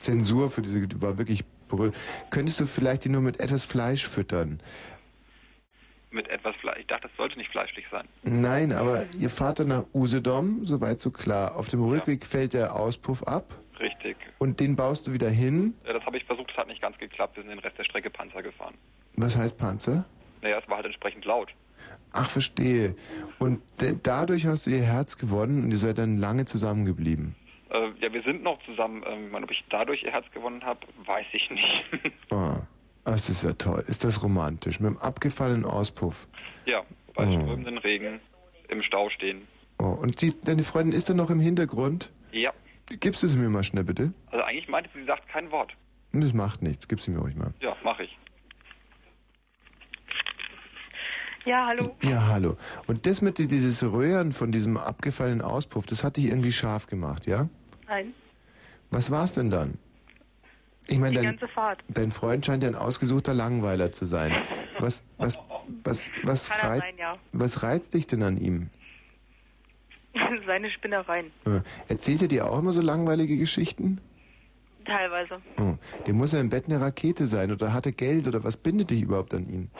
Zensur 0.00 0.50
für 0.50 0.60
diese, 0.60 0.86
die 0.86 1.00
war 1.00 1.16
wirklich 1.16 1.44
brüll. 1.68 1.92
Könntest 2.28 2.60
du 2.60 2.66
vielleicht 2.66 3.06
die 3.06 3.08
nur 3.08 3.22
mit 3.22 3.40
etwas 3.40 3.64
Fleisch 3.64 4.06
füttern? 4.06 4.60
Mit 6.10 6.28
etwas 6.28 6.54
Fleisch. 6.56 6.80
Ich 6.80 6.86
dachte, 6.86 7.08
das 7.08 7.16
sollte 7.16 7.38
nicht 7.38 7.50
fleischlich 7.50 7.86
sein. 7.90 8.06
Nein, 8.22 8.72
aber 8.72 9.04
ihr 9.18 9.30
fahrt 9.30 9.60
dann 9.60 9.68
nach 9.68 9.84
Usedom, 9.94 10.66
soweit 10.66 11.00
so 11.00 11.10
klar. 11.10 11.56
Auf 11.56 11.68
dem 11.68 11.82
Rückweg 11.82 12.26
fällt 12.26 12.52
der 12.52 12.74
Auspuff 12.76 13.22
ab 13.22 13.54
Richtig. 13.78 14.16
und 14.38 14.60
den 14.60 14.76
baust 14.76 15.06
du 15.06 15.12
wieder 15.14 15.30
hin. 15.30 15.72
Ja, 15.86 15.94
das 15.94 16.04
habe 16.04 16.18
ich 16.18 16.24
versucht, 16.24 16.50
das 16.50 16.58
hat 16.58 16.66
nicht 16.66 16.82
ganz 16.82 16.98
geklappt. 16.98 17.36
Wir 17.36 17.44
sind 17.44 17.52
den 17.52 17.60
Rest 17.60 17.78
der 17.78 17.84
Strecke 17.84 18.10
Panzer 18.10 18.42
gefahren. 18.42 18.74
Was 19.20 19.36
heißt 19.36 19.58
Panzer? 19.58 20.04
Naja, 20.42 20.58
es 20.62 20.68
war 20.68 20.76
halt 20.76 20.86
entsprechend 20.86 21.24
laut. 21.24 21.48
Ach, 22.12 22.28
verstehe. 22.28 22.94
Und 23.38 23.60
dadurch 24.02 24.46
hast 24.46 24.66
du 24.66 24.70
ihr 24.70 24.82
Herz 24.82 25.16
gewonnen 25.18 25.64
und 25.64 25.70
ihr 25.70 25.76
seid 25.76 25.98
dann 25.98 26.16
lange 26.16 26.44
zusammengeblieben. 26.44 27.36
Äh, 27.70 27.90
ja, 28.00 28.12
wir 28.12 28.22
sind 28.22 28.42
noch 28.42 28.58
zusammen. 28.64 29.04
Ähm, 29.06 29.32
ob 29.34 29.50
ich 29.50 29.62
dadurch 29.70 30.02
ihr 30.02 30.10
Herz 30.10 30.26
gewonnen 30.32 30.64
habe, 30.64 30.80
weiß 31.06 31.26
ich 31.32 31.50
nicht. 31.50 32.12
Ah, 32.32 33.12
das 33.14 33.28
ist 33.30 33.42
ja 33.42 33.52
toll. 33.54 33.82
Ist 33.88 34.04
das 34.04 34.22
romantisch? 34.22 34.78
Mit 34.78 34.90
dem 34.90 34.98
abgefallenen 34.98 35.64
Auspuff. 35.64 36.28
ja, 36.66 36.82
bei 37.14 37.26
Oh. 37.26 37.40
strömenden 37.40 37.78
Regen 37.78 38.20
im 38.68 38.82
Stau 38.82 39.08
stehen. 39.10 39.42
Oh, 39.80 39.96
und 40.00 40.20
die, 40.22 40.32
deine 40.44 40.62
Freundin 40.62 40.96
ist 40.96 41.08
dann 41.10 41.16
noch 41.16 41.30
im 41.30 41.40
Hintergrund? 41.40 42.12
Ja, 42.32 42.52
Gibst 43.00 43.22
du 43.22 43.26
sie 43.28 43.38
mir 43.38 43.48
mal 43.48 43.62
schnell, 43.62 43.84
bitte? 43.84 44.12
also 44.30 44.44
eigentlich 44.44 44.68
meinte 44.68 44.90
sie, 44.92 45.00
sie 45.00 45.06
sagt 45.06 45.28
kein 45.28 45.50
Wort. 45.50 45.72
Das 46.12 46.32
macht 46.34 46.60
nichts. 46.62 46.86
Gib 46.88 47.00
sie 47.00 47.10
mir 47.12 47.20
ruhig 47.20 47.34
mal. 47.36 47.52
Ja, 47.60 47.74
mache 47.84 48.02
ich. 48.04 48.16
Ja, 51.44 51.66
hallo. 51.66 51.96
Ja, 52.02 52.26
hallo. 52.26 52.56
Und 52.86 53.06
das 53.06 53.22
mit 53.22 53.38
di- 53.38 53.46
dieses 53.46 53.82
Röhren 53.82 54.32
von 54.32 54.52
diesem 54.52 54.76
abgefallenen 54.76 55.40
Auspuff, 55.42 55.86
das 55.86 56.04
hat 56.04 56.16
dich 56.16 56.26
irgendwie 56.26 56.52
scharf 56.52 56.86
gemacht, 56.86 57.26
ja? 57.26 57.48
Nein, 57.88 58.12
Was 58.90 59.10
war's 59.10 59.34
denn 59.34 59.50
dann? 59.50 59.78
Ich 60.86 60.98
meine, 60.98 61.10
die 61.10 61.16
dein, 61.24 61.36
ganze 61.36 61.48
Fahrt. 61.48 61.82
dein 61.88 62.10
Freund 62.10 62.44
scheint 62.44 62.62
ja 62.64 62.68
ein 62.68 62.74
ausgesuchter 62.74 63.32
Langweiler 63.32 63.92
zu 63.92 64.04
sein. 64.04 64.32
Was, 64.80 65.04
was, 65.18 65.38
was, 65.84 66.10
was, 66.24 66.48
Kann 66.50 66.58
er 66.60 66.68
reizt, 66.70 66.86
sein, 66.86 66.98
ja. 66.98 67.16
was 67.32 67.62
reizt 67.62 67.94
dich 67.94 68.06
denn 68.06 68.22
an 68.22 68.36
ihm? 68.36 68.68
Seine 70.46 70.70
Spinnereien. 70.70 71.26
Äh, 71.46 71.60
Erzählt 71.88 72.22
er 72.22 72.28
dir 72.28 72.50
auch 72.50 72.58
immer 72.58 72.72
so 72.72 72.80
langweilige 72.80 73.36
Geschichten? 73.36 74.00
Teilweise. 74.84 75.40
Oh, 75.58 75.76
der 76.06 76.14
muss 76.14 76.32
ja 76.32 76.40
im 76.40 76.50
Bett 76.50 76.64
eine 76.66 76.80
Rakete 76.80 77.26
sein 77.28 77.52
oder 77.52 77.72
hat 77.72 77.86
er 77.86 77.92
Geld 77.92 78.26
oder 78.26 78.42
was 78.42 78.56
bindet 78.56 78.90
dich 78.90 79.02
überhaupt 79.02 79.32
an 79.34 79.48
ihn? 79.48 79.70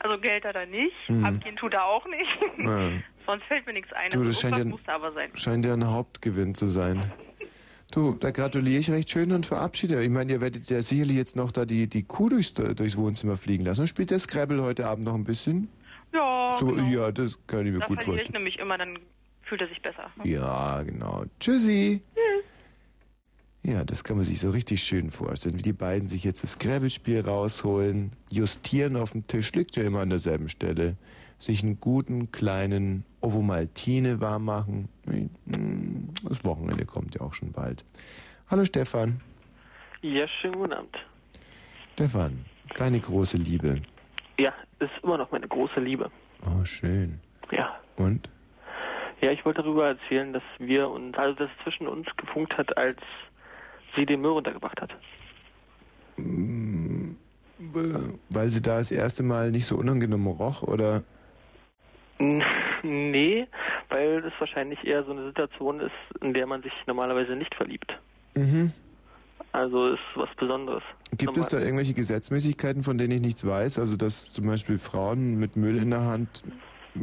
Also 0.00 0.18
Geld 0.20 0.44
hat 0.44 0.56
er 0.56 0.66
nicht, 0.66 0.94
Mhm. 1.08 1.24
abgehen 1.24 1.56
tut 1.56 1.72
er 1.74 1.84
auch 1.84 2.06
nicht. 2.06 2.64
Ja. 2.66 2.90
Sonst 3.26 3.44
fällt 3.44 3.66
mir 3.66 3.72
nichts 3.74 3.92
ein. 3.92 4.10
Du, 4.10 4.18
also 4.18 4.30
das 4.30 4.40
scheint 4.40 4.56
irgendwas 4.58 4.80
ja- 4.86 4.94
muss 4.94 5.00
da 5.00 5.06
aber 5.06 5.12
sein. 5.12 5.30
Scheint 5.34 5.64
ja 5.64 5.72
ein 5.74 5.86
Hauptgewinn 5.86 6.54
zu 6.54 6.66
sein. 6.66 7.12
Du, 7.92 8.12
da 8.14 8.30
gratuliere 8.30 8.78
ich 8.80 8.90
recht 8.90 9.10
schön 9.10 9.32
und 9.32 9.46
verabschiede. 9.46 10.02
Ich 10.02 10.10
meine, 10.10 10.32
ihr 10.32 10.40
werdet 10.40 10.70
ja 10.70 10.80
sicherlich 10.80 11.16
jetzt 11.16 11.34
noch 11.36 11.50
da 11.52 11.64
die, 11.64 11.86
die 11.88 12.04
Kuh 12.04 12.28
durchs, 12.28 12.54
durchs 12.54 12.96
Wohnzimmer 12.96 13.36
fliegen 13.36 13.64
lassen. 13.64 13.82
Und 13.82 13.86
spielt 13.88 14.10
der 14.10 14.18
Scrabble 14.20 14.62
heute 14.62 14.86
Abend 14.86 15.04
noch 15.04 15.14
ein 15.14 15.24
bisschen? 15.24 15.68
Ja, 16.14 16.52
so, 16.58 16.66
genau. 16.66 16.84
ja, 16.88 17.12
das 17.12 17.38
kann 17.46 17.66
ich 17.66 17.72
mir 17.72 17.80
da 17.80 17.86
gut 17.86 18.02
verliere 18.02 18.22
ich 18.22 18.28
vorstellen. 18.28 18.32
nämlich 18.32 18.58
immer, 18.58 18.78
dann 18.78 18.98
fühlt 19.42 19.60
er 19.60 19.68
sich 19.68 19.82
besser. 19.82 20.10
Ja, 20.24 20.82
genau. 20.82 21.24
Tschüssi. 21.40 22.00
Ja, 23.62 23.84
das 23.84 24.04
kann 24.04 24.16
man 24.16 24.24
sich 24.24 24.40
so 24.40 24.50
richtig 24.50 24.82
schön 24.82 25.10
vorstellen, 25.10 25.58
wie 25.58 25.62
die 25.62 25.74
beiden 25.74 26.08
sich 26.08 26.24
jetzt 26.24 26.42
das 26.42 26.52
Scrabble-Spiel 26.52 27.20
rausholen, 27.20 28.12
justieren 28.30 28.96
auf 28.96 29.12
dem 29.12 29.26
Tisch, 29.26 29.52
liegt 29.52 29.76
ja 29.76 29.82
immer 29.82 30.00
an 30.00 30.08
derselben 30.08 30.48
Stelle, 30.48 30.96
sich 31.38 31.62
einen 31.62 31.78
guten 31.78 32.32
kleinen 32.32 33.04
Ovomaltine 33.20 34.20
warm 34.20 34.46
machen. 34.46 34.88
Hm, 35.06 36.08
Das 36.22 36.42
Wochenende 36.44 36.86
kommt 36.86 37.14
ja 37.14 37.20
auch 37.20 37.34
schon 37.34 37.52
bald. 37.52 37.84
Hallo 38.48 38.64
Stefan. 38.64 39.20
Ja, 40.00 40.26
schönen 40.40 40.54
guten 40.54 40.72
Abend. 40.72 40.96
Stefan, 41.94 42.44
deine 42.76 42.98
große 42.98 43.36
Liebe. 43.36 43.82
Ja, 44.38 44.54
ist 44.78 44.90
immer 45.02 45.18
noch 45.18 45.30
meine 45.32 45.46
große 45.46 45.80
Liebe. 45.80 46.10
Oh, 46.46 46.64
schön. 46.64 47.20
Ja. 47.52 47.78
Und? 47.96 48.30
Ja, 49.20 49.30
ich 49.32 49.44
wollte 49.44 49.62
darüber 49.62 49.88
erzählen, 49.88 50.32
dass 50.32 50.42
wir 50.58 50.88
und 50.88 51.18
also 51.18 51.38
dass 51.38 51.50
es 51.50 51.62
zwischen 51.64 51.86
uns 51.86 52.06
gefunkt 52.16 52.56
hat, 52.56 52.74
als 52.78 52.96
sie 53.96 54.06
den 54.06 54.20
Müll 54.20 54.32
runtergebracht 54.32 54.80
hat. 54.80 54.90
Mm, 56.16 57.12
Weil 58.30 58.48
sie 58.48 58.62
da 58.62 58.78
das 58.78 58.90
erste 58.90 59.22
Mal 59.22 59.50
nicht 59.50 59.66
so 59.66 59.76
unangenehm 59.76 60.26
roch, 60.26 60.62
oder? 60.62 61.02
Nee, 62.82 63.46
weil 63.90 64.24
es 64.24 64.32
wahrscheinlich 64.38 64.82
eher 64.86 65.04
so 65.04 65.12
eine 65.12 65.26
Situation 65.26 65.80
ist, 65.80 66.22
in 66.22 66.32
der 66.32 66.46
man 66.46 66.62
sich 66.62 66.72
normalerweise 66.86 67.36
nicht 67.36 67.54
verliebt. 67.54 67.92
Mhm. 68.34 68.72
Also 69.52 69.88
ist 69.88 70.00
was 70.14 70.28
Besonderes. 70.36 70.82
Gibt 71.16 71.36
es 71.36 71.48
da 71.48 71.58
irgendwelche 71.58 71.92
Gesetzmäßigkeiten, 71.92 72.82
von 72.82 72.98
denen 72.98 73.12
ich 73.12 73.20
nichts 73.20 73.46
weiß? 73.46 73.78
Also 73.80 73.96
dass 73.96 74.30
zum 74.30 74.46
Beispiel 74.46 74.78
Frauen 74.78 75.38
mit 75.38 75.56
Müll 75.56 75.76
in 75.76 75.90
der 75.90 76.04
Hand 76.04 76.42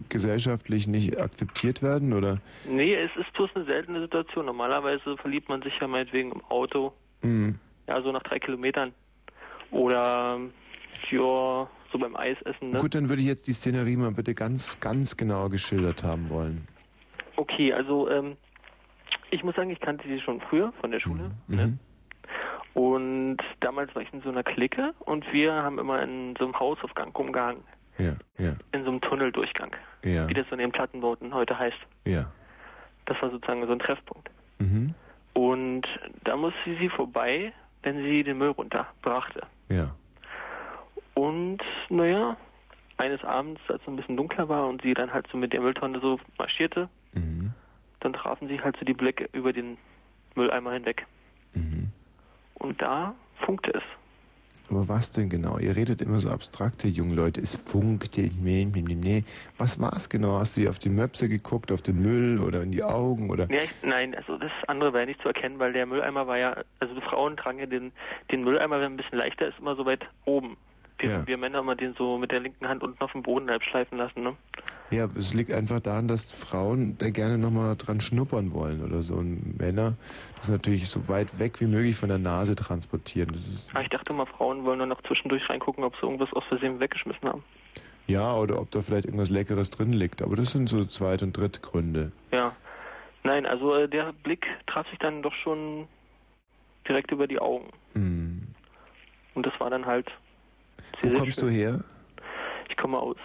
gesellschaftlich 0.10 0.88
nicht 0.88 1.20
akzeptiert 1.20 1.82
werden, 1.82 2.14
oder? 2.14 2.40
Nee, 2.68 2.96
es 2.96 3.12
ist 3.16 3.32
bloß 3.34 3.50
eine 3.56 3.66
seltene 3.66 4.02
Situation. 4.02 4.46
Normalerweise 4.46 5.18
verliebt 5.18 5.50
man 5.50 5.62
sich 5.62 5.74
ja 5.80 5.88
meinetwegen 5.88 6.32
im 6.32 6.44
Auto, 6.46 6.94
Mhm. 7.22 7.58
ja, 7.88 8.02
so 8.02 8.12
nach 8.12 8.24
drei 8.24 8.40
Kilometern. 8.40 8.94
Oder, 9.72 10.40
ja, 11.12 11.68
so 11.92 12.00
beim 12.00 12.16
Eisessen, 12.16 12.72
ne? 12.72 12.80
Gut, 12.80 12.96
dann 12.96 13.10
würde 13.10 13.22
ich 13.22 13.28
jetzt 13.28 13.48
die 13.48 13.54
Szenerie 13.54 13.98
mal 13.98 14.12
bitte 14.12 14.34
ganz, 14.34 14.80
ganz 14.80 15.18
genau 15.18 15.50
geschildert 15.50 16.04
haben 16.04 16.30
wollen. 16.30 16.68
Okay, 17.36 17.74
also, 17.74 18.10
ähm, 18.10 18.38
ich 19.32 19.44
muss 19.44 19.56
sagen, 19.56 19.70
ich 19.70 19.80
kannte 19.80 20.08
sie 20.08 20.20
schon 20.22 20.40
früher 20.42 20.72
von 20.80 20.92
der 20.92 21.00
Schule. 21.00 21.32
Ne? 21.48 21.78
Und 22.74 23.38
damals 23.60 23.94
war 23.96 24.04
ich 24.04 24.14
in 24.14 24.22
so 24.22 24.30
einer 24.30 24.44
Clique 24.44 24.94
und 25.00 25.26
wir 25.34 25.52
haben 25.54 25.80
immer 25.80 26.02
in 26.04 26.36
so 26.38 26.46
einem 26.46 26.60
Hausaufgang 26.60 27.10
rumgehangen. 27.16 27.64
Ja, 27.98 28.14
ja, 28.38 28.54
In 28.74 28.84
so 28.84 28.90
einem 28.92 29.02
Tunneldurchgang. 29.02 29.72
Ja. 30.04 30.28
Wie 30.28 30.34
das 30.34 30.46
so 30.48 30.54
in 30.54 30.60
den 30.60 30.72
Plattenbauten 30.72 31.34
heute 31.34 31.58
heißt. 31.58 31.78
ja. 32.06 32.32
Das 33.06 33.22
war 33.22 33.30
sozusagen 33.32 33.66
so 33.66 33.72
ein 33.72 33.80
Treffpunkt. 33.80 34.30
Mhm. 34.60 34.94
Und 35.34 35.84
da 36.26 36.36
musste 36.36 36.60
sie 36.78 36.90
vorbei, 36.90 37.54
wenn 37.84 38.04
sie 38.04 38.22
den 38.24 38.38
Müll 38.38 38.50
runterbrachte. 38.50 39.44
Ja. 39.70 39.96
Und 41.14 41.60
naja, 41.90 42.36
eines 42.98 43.24
Abends, 43.24 43.62
als 43.70 43.82
es 43.82 43.88
ein 43.88 43.96
bisschen 43.96 44.18
dunkler 44.18 44.50
war 44.50 44.68
und 44.68 44.82
sie 44.82 44.94
dann 44.94 45.14
halt 45.14 45.26
so 45.32 45.38
mit 45.38 45.54
der 45.54 45.62
Mülltonne 45.62 46.00
so 46.02 46.20
marschierte, 46.38 46.90
Mhm. 47.14 47.54
dann 48.02 48.14
trafen 48.14 48.48
sie 48.50 48.60
halt 48.60 48.76
so 48.78 48.84
die 48.86 48.94
Blicke 48.94 49.30
über 49.32 49.54
den 49.54 49.78
Mülleimer 50.36 50.74
hinweg. 50.74 51.06
Mhm. 51.54 51.92
Und 52.56 52.82
da 52.82 53.16
funkte 53.46 53.72
es. 53.74 53.84
Aber 54.70 54.90
was 54.90 55.12
denn 55.12 55.30
genau? 55.30 55.58
Ihr 55.60 55.76
redet 55.76 56.02
immer 56.02 56.20
so 56.20 56.30
abstrakt, 56.30 56.84
ihr 56.84 56.92
jungen 56.92 57.16
Leute. 57.16 57.40
Es 57.40 57.56
funkte, 57.56 58.30
nee. 58.42 59.24
Was 59.58 59.80
war 59.80 59.96
es 59.96 60.10
genau? 60.10 60.40
Hast 60.40 60.58
du 60.58 60.70
auf 60.70 60.78
die 60.78 60.90
Möpse 60.90 61.30
geguckt, 61.30 61.72
auf 61.72 61.82
den 61.82 62.02
Müll 62.02 62.40
oder 62.40 62.64
in 62.64 62.72
die 62.72 62.84
Augen 62.84 63.30
oder? 63.30 63.50
Ja, 63.50 63.62
ich, 63.64 63.72
nein, 63.82 64.14
also 64.16 64.38
das 64.38 64.52
andere 64.68 64.92
war 64.92 65.02
ja 65.02 65.06
nicht 65.06 65.22
zu 65.22 65.30
erkennen, 65.30 65.58
weil 65.60 65.72
der 65.72 65.86
Mülleimer 65.86 66.28
war 66.28 66.38
ja, 66.38 66.64
also 66.80 66.94
die 66.94 67.02
Frauen 67.02 67.38
tragen 67.38 67.60
ja 67.60 67.66
den, 67.66 67.92
den 68.32 68.44
Mülleimer, 68.44 68.82
wenn 68.82 68.94
ein 68.94 68.98
bisschen 68.98 69.18
leichter 69.18 69.48
ist, 69.48 69.60
immer 69.60 69.76
so 69.76 69.86
weit 69.86 70.06
oben. 70.26 70.58
Wir, 71.00 71.10
Ja. 71.10 71.28
wir 71.28 71.38
Männer 71.38 71.60
immer 71.60 71.76
den 71.76 71.94
so 71.96 72.18
mit 72.18 72.32
der 72.32 72.40
linken 72.40 72.68
Hand 72.68 72.82
unten 72.84 73.02
auf 73.04 73.12
dem 73.12 73.22
Boden 73.24 73.50
halb 73.50 73.64
schleifen 73.64 73.98
lassen, 73.98 74.24
ne? 74.24 74.36
Ja, 74.90 75.06
es 75.18 75.34
liegt 75.34 75.52
einfach 75.52 75.82
daran, 75.82 76.08
dass 76.08 76.32
Frauen 76.34 76.98
da 76.98 77.10
gerne 77.10 77.38
nochmal 77.38 77.76
dran 77.76 78.00
schnuppern 78.00 78.54
wollen 78.54 78.82
oder 78.84 79.02
so. 79.02 79.16
Und 79.16 79.58
Männer 79.60 79.96
das 80.38 80.48
natürlich 80.48 80.88
so 80.90 81.10
weit 81.10 81.40
weg 81.40 81.60
wie 81.60 81.66
möglich 81.66 81.96
von 81.98 82.08
der 82.10 82.18
Nase 82.20 82.56
transportieren. 82.56 83.38
Aber 83.74 83.84
ich 83.84 83.90
dachte 83.90 84.14
mal, 84.14 84.26
Frauen 84.26 84.64
wollen 84.64 84.78
nur 84.78 84.88
noch 84.88 85.02
zwischendurch 85.04 85.48
reingucken, 85.50 85.84
ob 85.84 85.94
sie 85.98 86.04
irgendwas 86.04 86.32
aus 86.34 86.44
Versehen 86.46 86.80
weggeschmissen 86.80 87.28
haben. 87.28 87.44
ja, 88.08 88.34
oder 88.34 88.62
ob 88.62 88.72
da 88.72 88.80
vielleicht 88.80 89.04
irgendwas 89.06 89.30
Leckeres 89.30 89.70
drin 89.72 89.92
liegt. 89.92 90.22
Aber 90.22 90.38
das 90.38 90.52
sind 90.54 90.70
so 90.70 90.86
Zweit- 90.86 91.22
und 91.22 91.36
Drittgründe. 91.36 92.14
Ja. 92.32 92.54
Nein, 93.24 93.46
also 93.46 93.76
äh, 93.76 93.90
der 93.90 94.14
Blick 94.24 94.46
traf 94.68 94.90
sich 94.90 95.00
dann 95.00 95.22
doch 95.22 95.34
schon 95.44 95.86
direkt 96.88 97.12
über 97.12 97.28
die 97.28 97.40
Augen. 97.40 97.68
Hm. 97.94 98.48
Und 99.34 99.46
das 99.46 99.52
war 99.60 99.70
dann 99.70 99.86
halt 99.86 100.08
Wo 101.02 101.10
kommst 101.14 101.40
schön. 101.40 101.50
du 101.50 101.54
her? 101.54 101.84
Ich 102.70 102.78
komme 102.78 103.00
aus 103.00 103.18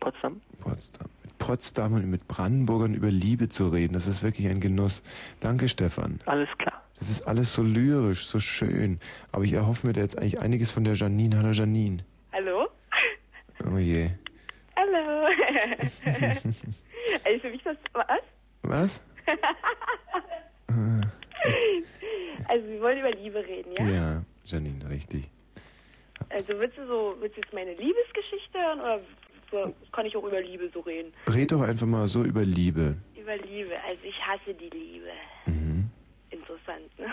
Potsdam. 0.00 0.40
Potsdam. 0.60 1.08
Mit 1.22 1.38
Potsdam 1.38 1.92
und 1.94 2.10
mit 2.10 2.28
Brandenburgern 2.28 2.94
über 2.94 3.08
Liebe 3.08 3.48
zu 3.48 3.68
reden, 3.68 3.94
das 3.94 4.06
ist 4.06 4.22
wirklich 4.22 4.48
ein 4.48 4.60
Genuss. 4.60 5.02
Danke, 5.40 5.68
Stefan. 5.68 6.20
Alles 6.26 6.48
klar. 6.58 6.82
Das 6.98 7.10
ist 7.10 7.22
alles 7.22 7.52
so 7.52 7.62
lyrisch, 7.62 8.26
so 8.26 8.38
schön. 8.38 9.00
Aber 9.32 9.44
ich 9.44 9.52
erhoffe 9.52 9.86
mir 9.86 9.92
da 9.92 10.00
jetzt 10.00 10.18
eigentlich 10.18 10.40
einiges 10.40 10.72
von 10.72 10.84
der 10.84 10.94
Janine. 10.94 11.36
Hallo 11.38 11.50
Janine. 11.50 12.04
Hallo? 12.32 12.68
Oh 13.64 13.76
je. 13.76 14.10
Hallo. 14.76 15.26
also 17.24 17.40
für 17.40 17.50
mich 17.50 17.62
das 17.62 17.76
was? 17.92 18.20
Was? 18.62 19.02
Also 22.48 22.68
wir 22.68 22.80
wollen 22.80 22.98
über 22.98 23.10
Liebe 23.10 23.44
reden, 23.44 23.72
ja? 23.72 23.84
Ja, 23.88 24.22
Janine, 24.44 24.88
richtig. 24.88 25.30
Also 26.30 26.58
willst 26.58 26.76
du 26.76 26.86
so, 26.86 27.14
willst 27.20 27.36
du 27.36 27.40
jetzt 27.40 27.52
meine 27.52 27.72
Liebesgeschichte 27.74 28.58
hören 28.58 28.80
oder 28.80 29.00
so, 29.50 29.74
kann 29.92 30.06
ich 30.06 30.16
auch 30.16 30.24
über 30.24 30.40
Liebe 30.40 30.68
so 30.72 30.80
reden? 30.80 31.12
Red 31.28 31.52
doch 31.52 31.62
einfach 31.62 31.86
mal 31.86 32.06
so 32.08 32.24
über 32.24 32.42
Liebe. 32.42 32.96
Über 33.18 33.36
Liebe, 33.36 33.72
also 33.86 34.00
ich 34.02 34.16
hasse 34.20 34.54
die 34.54 34.68
Liebe. 34.76 35.06
Mhm. 35.46 35.88
Interessant, 36.30 36.98
ne? 36.98 37.06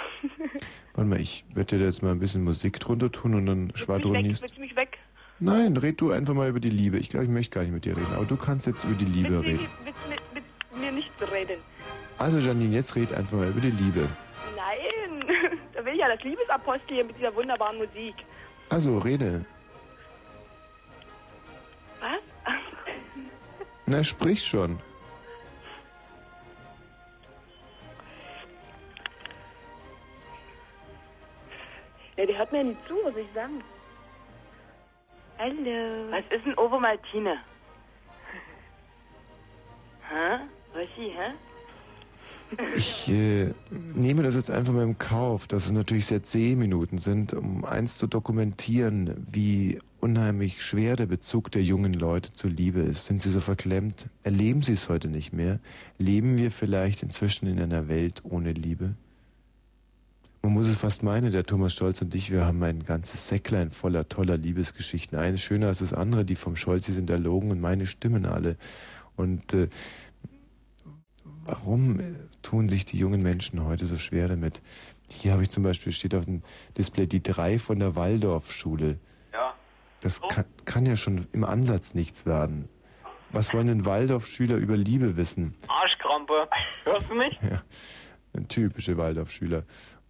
Warte 0.95 1.09
mal, 1.09 1.19
ich 1.19 1.45
werde 1.53 1.77
dir 1.77 1.85
jetzt 1.85 2.01
mal 2.01 2.11
ein 2.11 2.19
bisschen 2.19 2.43
Musik 2.43 2.79
drunter 2.79 3.11
tun 3.11 3.35
und 3.35 3.45
dann 3.45 3.67
du 3.69 3.77
schwadronierst. 3.77 4.41
Willst 4.41 4.57
du 4.57 4.61
mich 4.61 4.75
weg? 4.75 4.97
Nein, 5.39 5.77
red 5.77 5.99
du 6.01 6.11
einfach 6.11 6.33
mal 6.33 6.49
über 6.49 6.59
die 6.59 6.69
Liebe. 6.69 6.97
Ich 6.97 7.09
glaube, 7.09 7.25
ich 7.25 7.31
möchte 7.31 7.53
gar 7.55 7.61
nicht 7.63 7.73
mit 7.73 7.85
dir 7.85 7.95
reden, 7.95 8.13
aber 8.15 8.25
du 8.25 8.37
kannst 8.37 8.65
jetzt 8.65 8.83
über 8.83 8.93
die 8.95 9.05
Liebe 9.05 9.29
willst, 9.29 9.43
du 9.45 9.49
reden. 9.49 9.59
nicht- 9.61 9.69
willst 9.85 9.99
du 10.31 10.35
mit, 10.35 10.43
mit 10.73 10.81
mir 10.81 10.91
nicht 10.91 11.11
reden? 11.31 11.61
Also 12.17 12.37
Janine, 12.39 12.75
jetzt 12.75 12.95
red 12.95 13.13
einfach 13.13 13.37
mal 13.37 13.49
über 13.49 13.59
die 13.61 13.71
Liebe. 13.71 14.07
Nein, 14.55 15.23
da 15.73 15.85
will 15.85 15.93
ich 15.93 15.99
ja 15.99 16.07
das 16.13 16.23
Liebesapostel 16.23 16.95
hier 16.95 17.03
mit 17.03 17.17
dieser 17.17 17.35
wunderbaren 17.35 17.77
Musik. 17.77 18.15
Also, 18.73 18.97
rede. 18.97 19.45
Was? 22.01 22.23
Na, 23.85 24.03
sprich 24.03 24.43
schon. 24.43 24.79
Ja, 32.17 32.25
der 32.25 32.35
hört 32.39 32.51
mir 32.51 32.63
nicht 32.63 32.87
zu, 32.87 32.95
muss 32.95 33.15
ich 33.15 33.27
sagen. 33.35 33.63
Hallo. 35.37 36.09
Was 36.09 36.25
ist 36.31 36.45
ein 36.47 36.57
Ovomaltine? 36.57 37.37
Hä? 40.09 40.39
Was 40.73 40.83
ist 40.83 40.95
sie, 40.95 41.11
hä? 41.11 41.33
Ich 42.75 43.09
äh, 43.09 43.53
nehme 43.95 44.23
das 44.23 44.35
jetzt 44.35 44.51
einfach 44.51 44.73
mal 44.73 44.83
im 44.83 44.97
Kauf, 44.97 45.47
dass 45.47 45.65
es 45.65 45.71
natürlich 45.71 46.05
sehr 46.05 46.23
zehn 46.23 46.59
Minuten 46.59 46.97
sind, 46.97 47.33
um 47.33 47.65
eins 47.65 47.97
zu 47.97 48.07
dokumentieren, 48.07 49.13
wie 49.31 49.79
unheimlich 49.99 50.61
schwer 50.61 50.95
der 50.95 51.05
Bezug 51.05 51.51
der 51.51 51.63
jungen 51.63 51.93
Leute 51.93 52.33
zur 52.33 52.49
Liebe 52.49 52.81
ist. 52.81 53.05
Sind 53.05 53.21
sie 53.21 53.31
so 53.31 53.39
verklemmt? 53.39 54.09
Erleben 54.23 54.61
sie 54.61 54.73
es 54.73 54.89
heute 54.89 55.07
nicht 55.07 55.33
mehr? 55.33 55.59
Leben 55.97 56.37
wir 56.37 56.51
vielleicht 56.51 57.03
inzwischen 57.03 57.47
in 57.47 57.59
einer 57.59 57.87
Welt 57.87 58.21
ohne 58.23 58.51
Liebe? 58.51 58.95
Man 60.41 60.51
muss 60.51 60.67
es 60.67 60.75
fast 60.75 61.03
meinen, 61.03 61.31
der 61.31 61.45
Thomas 61.45 61.73
Scholz 61.73 62.01
und 62.01 62.13
ich, 62.15 62.29
wir 62.29 62.45
haben 62.45 62.61
ein 62.63 62.83
ganzes 62.83 63.29
Säcklein 63.29 63.71
voller 63.71 64.09
toller 64.09 64.35
Liebesgeschichten. 64.35 65.17
Eines 65.17 65.41
schöner 65.41 65.67
als 65.67 65.79
das 65.79 65.93
andere, 65.93 66.25
die 66.25 66.35
vom 66.35 66.57
Scholz, 66.57 66.85
die 66.85 66.91
sind 66.91 67.09
erlogen 67.09 67.49
und 67.49 67.61
meine 67.61 67.85
stimmen 67.85 68.25
alle. 68.25 68.57
Und 69.15 69.53
äh, 69.53 69.69
warum 71.45 72.01
äh, 72.01 72.13
tun 72.43 72.69
sich 72.69 72.85
die 72.85 72.97
jungen 72.97 73.23
Menschen 73.23 73.65
heute 73.65 73.85
so 73.85 73.97
schwer 73.97 74.27
damit? 74.27 74.61
Hier 75.09 75.31
habe 75.33 75.41
ich 75.41 75.49
zum 75.49 75.63
Beispiel, 75.63 75.91
steht 75.91 76.13
auf 76.13 76.25
dem 76.25 76.43
Display, 76.77 77.07
die 77.07 77.23
drei 77.23 77.57
von 77.57 77.79
der 77.79 77.95
Waldorfschule. 77.95 78.99
Ja. 79.31 79.53
Das 80.01 80.21
kann, 80.21 80.45
kann 80.65 80.85
ja 80.85 80.95
schon 80.95 81.27
im 81.33 81.43
Ansatz 81.43 81.95
nichts 81.95 82.25
werden. 82.25 82.69
Was 83.31 83.53
wollen 83.53 83.67
denn 83.67 83.85
Waldorfschüler 83.85 84.57
über 84.57 84.77
Liebe 84.77 85.17
wissen? 85.17 85.55
Arschkrampe. 85.67 86.47
Hörst 86.83 87.09
du 87.09 87.15
mich? 87.15 87.37
Ja, 87.41 87.63
ein 88.35 88.47
typische 88.47 88.97
Waldorfschüler. 88.97 89.63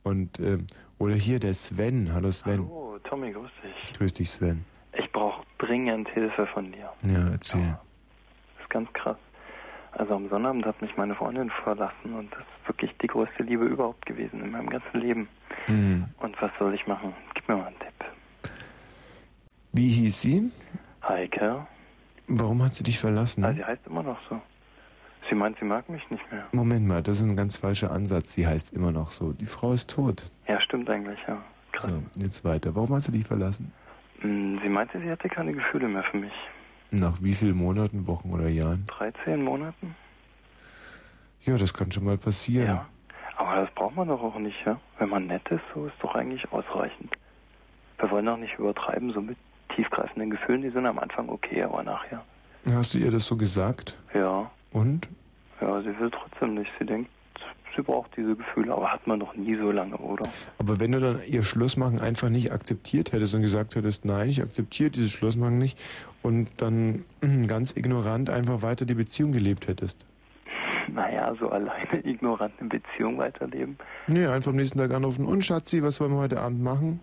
Und, 0.04 0.40
ähm, 0.40 0.68
oder 0.98 1.16
hier 1.16 1.40
der 1.40 1.54
Sven. 1.54 2.14
Hallo 2.14 2.32
Sven. 2.32 2.60
Oh, 2.60 2.98
Tommy, 3.04 3.32
grüß 3.32 3.52
dich. 3.64 3.98
Grüß 3.98 4.14
dich, 4.14 4.30
Sven. 4.30 4.66
Ich 4.98 5.10
brauche 5.12 5.46
dringend 5.58 6.10
Hilfe 6.10 6.46
von 6.48 6.72
dir. 6.72 6.92
Ja, 7.04 7.30
erzähl. 7.30 7.78
Das 8.56 8.64
ist 8.64 8.70
ganz 8.70 8.92
krass. 8.94 9.18
Also 9.96 10.16
am 10.16 10.28
Sonnabend 10.30 10.66
hat 10.66 10.82
mich 10.82 10.96
meine 10.98 11.16
Freundin 11.16 11.52
verlassen 11.64 12.14
und 12.14 12.32
das 12.32 12.40
ist 12.40 12.68
wirklich 12.68 12.92
die 13.02 13.08
größte 13.08 13.44
Liebe 13.44 13.66
überhaupt 13.66 14.06
gewesen 14.06 14.42
in 14.42 14.52
meinem 14.52 14.70
ganzen 14.70 15.00
Leben. 15.00 15.28
Mhm. 15.68 16.06
Und 16.20 16.42
was 16.42 16.52
soll 16.58 16.74
ich 16.74 16.86
machen? 16.88 17.14
Gib 17.36 17.48
mir 17.48 17.58
mal 17.58 17.68
einen 17.68 17.80
Tipp. 17.80 18.52
Wie 19.72 19.88
hieß 19.90 20.22
sie? 20.22 20.52
Heike. 21.08 21.68
Warum 22.28 22.64
hat 22.64 22.74
sie 22.74 22.84
dich 22.84 23.00
verlassen? 23.00 23.44
Ah, 23.44 23.54
sie 23.54 23.64
heißt 23.64 23.86
immer 23.86 24.04
noch 24.04 24.18
so. 24.30 24.42
Sie 25.30 25.36
meint, 25.36 25.58
sie 25.60 25.66
mag 25.66 25.88
mich 25.90 26.10
nicht 26.10 26.32
mehr. 26.32 26.46
Moment 26.52 26.88
mal, 26.88 27.02
das 27.02 27.20
ist 27.20 27.26
ein 27.26 27.36
ganz 27.38 27.58
falscher 27.58 27.92
Ansatz. 27.92 28.34
Sie 28.34 28.48
heißt 28.48 28.74
immer 28.74 28.92
noch 28.92 29.12
so. 29.12 29.34
Die 29.34 29.46
Frau 29.46 29.74
ist 29.74 29.90
tot. 29.90 30.32
Ja, 30.48 30.60
stimmt 30.62 30.90
eigentlich, 30.90 31.20
ja. 31.28 31.38
So, 31.80 32.04
jetzt 32.18 32.44
weiter. 32.46 32.76
Warum 32.76 32.94
hat 32.96 33.04
sie 33.04 33.12
dich 33.12 33.26
verlassen? 33.26 33.72
Hm, 34.20 34.60
Sie 34.62 34.70
meinte, 34.70 35.00
sie 35.00 35.10
hatte 35.10 35.28
keine 35.30 35.54
Gefühle 35.54 35.88
mehr 35.88 36.04
für 36.04 36.18
mich. 36.18 36.34
Nach 37.00 37.18
wie 37.24 37.34
vielen 37.34 37.58
Monaten, 37.58 38.06
Wochen 38.06 38.32
oder 38.32 38.48
Jahren? 38.48 38.86
13 38.86 39.44
Monaten? 39.44 39.96
Ja, 41.42 41.58
das 41.58 41.74
kann 41.74 41.92
schon 41.92 42.06
mal 42.06 42.20
passieren. 42.20 42.68
Ja. 42.68 42.86
Aber 43.36 43.56
das 43.56 43.74
braucht 43.74 43.96
man 43.96 44.08
doch 44.08 44.22
auch 44.22 44.38
nicht, 44.38 44.58
ja? 44.64 44.80
Wenn 45.00 45.10
man 45.10 45.26
nett 45.26 45.42
ist, 45.50 45.64
so 45.74 45.88
ist 45.88 45.96
doch 46.02 46.14
eigentlich 46.14 46.52
ausreichend. 46.52 47.12
Wir 47.98 48.12
wollen 48.12 48.28
doch 48.28 48.38
nicht 48.38 48.60
übertreiben, 48.60 49.12
so 49.12 49.22
mit 49.22 49.38
tiefgreifenden 49.76 50.30
Gefühlen, 50.30 50.62
die 50.62 50.70
sind 50.70 50.86
am 50.86 51.00
Anfang 51.00 51.30
okay, 51.30 51.64
aber 51.64 51.82
nachher. 51.82 52.24
Hast 52.72 52.94
du 52.94 53.00
ihr 53.00 53.10
das 53.10 53.26
so 53.26 53.36
gesagt? 53.38 53.98
Ja. 54.14 54.52
Und? 54.72 55.08
Ja, 55.62 55.82
sie 55.82 55.98
will 56.00 56.12
trotzdem 56.12 56.54
nicht. 56.54 56.72
Sie 56.78 56.86
denkt, 56.86 57.10
sie 57.76 57.82
braucht 57.82 58.16
diese 58.18 58.36
Gefühle, 58.36 58.74
aber 58.74 58.92
hat 58.92 59.08
man 59.08 59.20
doch 59.20 59.36
nie 59.36 59.56
so 59.56 59.72
lange, 59.72 59.98
oder? 59.98 60.30
Aber 60.58 60.80
wenn 60.80 60.92
du 60.92 61.00
dann 61.00 61.20
ihr 61.28 61.44
Schlussmachen 61.44 62.00
einfach 62.00 62.30
nicht 62.30 62.52
akzeptiert 62.52 63.12
hättest 63.12 63.36
und 63.36 63.42
gesagt 63.42 63.76
hättest, 63.76 64.06
nein, 64.06 64.30
ich 64.30 64.42
akzeptiere 64.42 64.90
dieses 64.92 65.12
Schlussmachen 65.12 65.58
nicht 65.58 65.80
und 66.22 66.50
dann 66.58 67.06
mm, 67.22 67.48
ganz 67.48 67.76
ignorant 67.76 68.30
einfach 68.30 68.62
weiter 68.62 68.86
die 68.86 68.94
Beziehung 68.94 69.32
gelebt 69.32 69.68
hättest. 69.68 70.06
Naja, 70.92 71.34
so 71.40 71.50
alleine 71.50 72.00
ignorant 72.04 72.54
eine 72.60 72.70
Beziehung 72.70 73.18
weiterleben. 73.18 73.78
Nee, 74.08 74.28
einfach 74.28 74.52
am 74.52 74.58
nächsten 74.58 74.80
Tag 74.80 74.94
anrufen. 74.94 75.26
Und 75.26 75.44
Schatzi, 75.44 75.82
was 75.84 76.00
wollen 76.00 76.12
wir 76.12 76.20
heute 76.20 76.40
Abend 76.40 76.62
machen? 76.62 77.00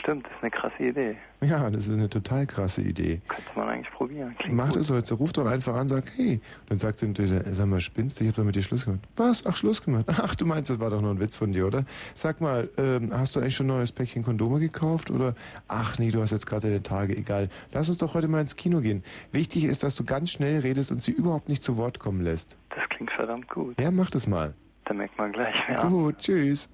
Stimmt, 0.00 0.26
das 0.26 0.32
ist 0.32 0.42
eine 0.42 0.50
krasse 0.50 0.82
Idee. 0.82 1.16
Ja, 1.40 1.70
das 1.70 1.86
ist 1.86 1.94
eine 1.94 2.08
total 2.08 2.46
krasse 2.46 2.82
Idee. 2.82 3.20
Könnte 3.28 3.50
man 3.54 3.68
eigentlich 3.68 3.92
probieren. 3.92 4.34
Klingt 4.38 4.56
Mach 4.56 4.68
gut. 4.68 4.76
das 4.76 4.88
doch 4.88 4.96
jetzt. 4.96 5.12
Ruf 5.12 5.32
doch 5.32 5.46
einfach 5.46 5.74
an, 5.74 5.88
sag, 5.88 6.04
hey. 6.16 6.34
Und 6.34 6.70
dann 6.70 6.78
sagt 6.78 6.98
sie 6.98 7.06
natürlich, 7.06 7.32
sag 7.46 7.66
mal, 7.66 7.80
spinnst 7.80 8.18
du? 8.18 8.24
Ich 8.24 8.30
hab 8.30 8.36
doch 8.36 8.44
mit 8.44 8.56
dir 8.56 8.62
Schluss 8.62 8.84
gemacht. 8.84 9.00
Was? 9.16 9.46
Ach, 9.46 9.56
Schluss 9.56 9.82
gemacht. 9.84 10.06
Ach, 10.08 10.34
du 10.34 10.46
meinst, 10.46 10.70
das 10.70 10.80
war 10.80 10.90
doch 10.90 11.00
nur 11.00 11.10
ein 11.12 11.20
Witz 11.20 11.36
von 11.36 11.52
dir, 11.52 11.66
oder? 11.66 11.84
Sag 12.14 12.40
mal, 12.40 12.68
ähm, 12.76 13.10
hast 13.12 13.36
du 13.36 13.40
eigentlich 13.40 13.56
schon 13.56 13.66
ein 13.66 13.76
neues 13.76 13.92
Päckchen 13.92 14.22
Kondome 14.22 14.58
gekauft? 14.60 15.10
Oder, 15.10 15.34
ach 15.68 15.98
nee, 15.98 16.10
du 16.10 16.20
hast 16.20 16.30
jetzt 16.32 16.46
gerade 16.46 16.68
deine 16.68 16.82
Tage, 16.82 17.16
egal. 17.16 17.48
Lass 17.72 17.88
uns 17.88 17.98
doch 17.98 18.14
heute 18.14 18.28
mal 18.28 18.40
ins 18.40 18.56
Kino 18.56 18.80
gehen. 18.80 19.02
Wichtig 19.32 19.64
ist, 19.64 19.82
dass 19.82 19.96
du 19.96 20.04
ganz 20.04 20.30
schnell 20.30 20.60
redest 20.60 20.92
und 20.92 21.02
sie 21.02 21.12
überhaupt 21.12 21.48
nicht 21.48 21.64
zu 21.64 21.76
Wort 21.76 21.98
kommen 21.98 22.20
lässt. 22.20 22.58
Das 22.70 22.88
klingt 22.90 23.10
verdammt 23.12 23.48
gut. 23.48 23.80
Ja, 23.80 23.90
mach 23.90 24.10
das 24.10 24.26
mal. 24.26 24.54
Da 24.84 24.94
merkt 24.94 25.18
man 25.18 25.32
gleich 25.32 25.54
mehr. 25.68 25.76
Gut, 25.84 26.18
tschüss. 26.18 26.72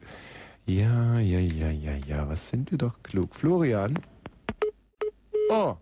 Ja, 0.66 1.18
ja, 1.18 1.40
ja, 1.40 1.70
ja, 1.70 1.92
ja, 2.06 2.26
was 2.26 2.48
sind 2.48 2.70
wir 2.70 2.78
doch 2.78 3.02
klug. 3.02 3.34
Florian? 3.34 3.98
Oh, 5.50 5.74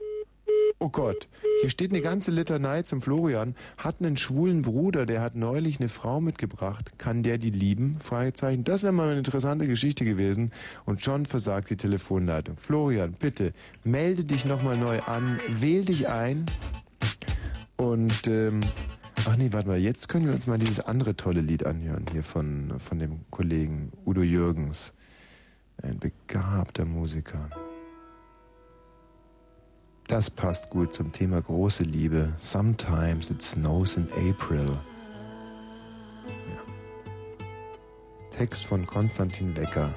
oh 0.80 0.88
Gott, 0.88 1.28
hier 1.60 1.70
steht 1.70 1.92
eine 1.92 2.00
ganze 2.00 2.32
Litanei 2.32 2.82
zum 2.82 3.00
Florian. 3.00 3.54
Hat 3.76 4.00
einen 4.00 4.16
schwulen 4.16 4.62
Bruder, 4.62 5.06
der 5.06 5.20
hat 5.20 5.36
neulich 5.36 5.78
eine 5.78 5.88
Frau 5.88 6.20
mitgebracht. 6.20 6.98
Kann 6.98 7.22
der 7.22 7.38
die 7.38 7.50
lieben? 7.50 7.98
Fragezeichen. 8.00 8.64
Das 8.64 8.82
wäre 8.82 8.92
mal 8.92 9.10
eine 9.10 9.18
interessante 9.18 9.68
Geschichte 9.68 10.04
gewesen. 10.04 10.50
Und 10.84 11.00
schon 11.00 11.26
versagt 11.26 11.70
die 11.70 11.76
Telefonleitung. 11.76 12.56
Florian, 12.56 13.12
bitte, 13.12 13.52
melde 13.84 14.24
dich 14.24 14.44
nochmal 14.44 14.76
neu 14.76 15.00
an, 15.02 15.38
wähl 15.48 15.84
dich 15.84 16.09
ein. 16.09 16.46
Und, 17.76 18.26
ähm, 18.26 18.62
ach 19.24 19.36
nee, 19.36 19.52
warte 19.52 19.68
mal, 19.68 19.78
jetzt 19.78 20.09
können 20.09 20.26
wir 20.26 20.34
uns 20.34 20.47
mal 20.47 20.59
dieses 20.59 20.80
andere 20.80 21.16
tolle 21.16 21.40
Lied 21.40 21.64
anhören, 21.66 22.05
hier 22.12 22.24
von, 22.24 22.74
von 22.78 22.98
dem 22.98 23.20
Kollegen 23.30 23.93
Udo 24.05 24.22
Jürgens. 24.22 24.94
Ein 25.82 25.98
begabter 25.98 26.84
Musiker. 26.84 27.48
Das 30.06 30.30
passt 30.30 30.70
gut 30.70 30.93
zum 30.93 31.12
Thema 31.12 31.40
große 31.40 31.84
Liebe. 31.84 32.34
Sometimes 32.39 33.30
it 33.30 33.43
snows 33.43 33.97
in 33.97 34.06
April. 34.12 34.78
Ja. 36.26 36.62
Text 38.30 38.66
von 38.66 38.86
Konstantin 38.86 39.56
Wecker. 39.56 39.94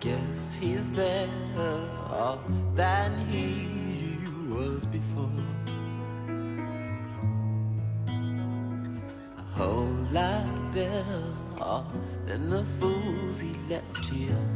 Guess 0.00 0.56
he's 0.56 0.88
better 0.88 1.86
off 2.10 2.38
than 2.74 3.18
he 3.26 3.66
was 4.48 4.86
before. 4.86 5.30
A 9.36 9.42
whole 9.42 9.94
lot 10.10 10.74
better 10.74 11.24
off 11.60 11.92
than 12.24 12.48
the 12.48 12.64
fools 12.80 13.40
he 13.40 13.52
left 13.68 14.06
here. 14.06 14.46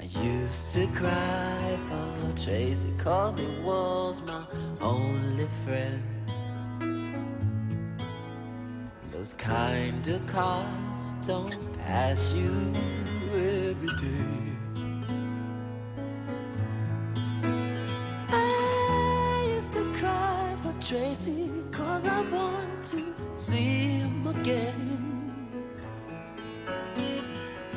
I 0.00 0.04
used 0.24 0.74
to 0.74 0.88
cry 0.88 1.78
for 1.88 2.44
Tracy 2.44 2.92
cause 2.98 3.38
he 3.38 3.46
was 3.62 4.20
my 4.22 4.44
only 4.80 5.46
friend. 5.64 6.02
Those 9.12 9.34
kind 9.34 10.08
of 10.08 10.26
cars 10.26 10.91
don't 11.26 11.54
pass 11.78 12.32
you 12.32 12.50
every 13.34 13.94
day. 13.96 14.56
I 18.28 19.52
used 19.54 19.72
to 19.72 19.84
cry 19.94 20.56
for 20.62 20.74
Tracy 20.80 21.50
cause 21.70 22.06
I 22.06 22.20
want 22.30 22.84
to 22.92 23.14
see 23.34 23.98
him 23.98 24.26
again. 24.26 25.32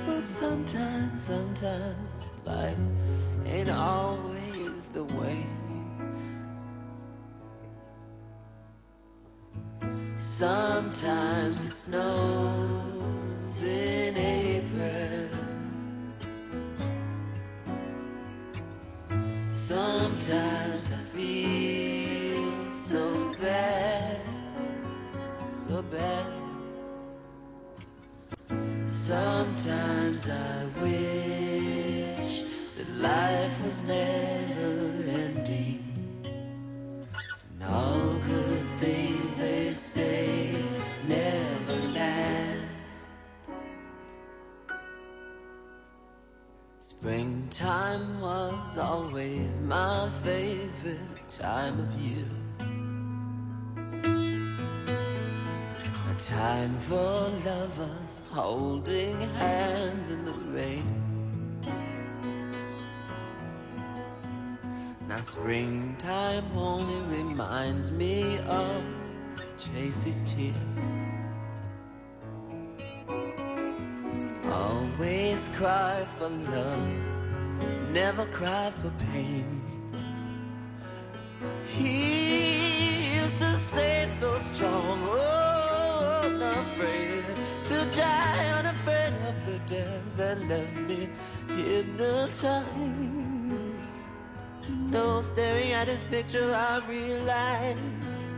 But 0.06 0.26
sometimes, 0.26 1.24
sometimes 1.24 1.98
life 2.46 2.78
ain't 3.46 3.70
always 3.70 4.86
the 4.94 5.04
way. 5.04 5.46
Sometimes 10.16 11.66
it 11.66 11.72
snows 11.72 12.75
I 30.30 30.66
wish 30.82 32.44
that 32.78 32.90
life 32.98 33.64
was 33.64 33.84
never 33.84 35.10
ending. 35.10 35.84
And 36.24 37.64
all 37.64 38.14
good 38.26 38.68
things 38.80 39.38
they 39.38 39.72
say 39.72 40.56
never 41.08 41.76
last. 41.94 43.10
Springtime 46.80 48.20
was 48.20 48.78
always 48.78 49.62
my 49.62 50.10
favorite 50.24 51.28
time 51.28 51.80
of 51.80 51.92
year. 52.02 52.45
time 56.26 56.80
for 56.80 57.30
lovers 57.46 58.24
holding 58.32 59.22
hands 59.38 60.10
in 60.10 60.26
the 60.26 60.32
rain. 60.32 61.02
Now 65.08 65.22
springtime 65.22 66.46
only 66.58 67.16
reminds 67.16 67.92
me 67.92 68.40
of 68.48 68.84
Tracy's 69.60 70.24
tears. 70.24 70.90
Always 74.52 75.50
cry 75.50 76.08
for 76.18 76.30
love, 76.30 76.90
never 77.92 78.26
cry 78.26 78.72
for 78.72 78.92
pain. 79.12 79.62
He 81.78 83.14
used 83.14 83.38
to 83.38 83.58
say 83.76 84.10
so 84.20 84.40
strong. 84.40 85.25
Left 90.48 90.76
me 90.78 91.10
hypnotized. 91.48 92.66
No, 94.70 95.22
staring 95.22 95.74
at 95.74 95.88
his 95.88 96.04
picture, 96.04 96.54
I 96.54 96.86
realized. 96.88 98.30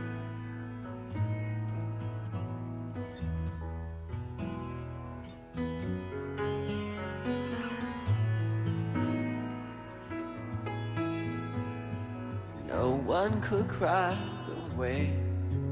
No 12.66 12.90
one 13.06 13.40
could 13.40 13.68
cry 13.68 14.16
the 14.46 14.76
way 14.76 15.12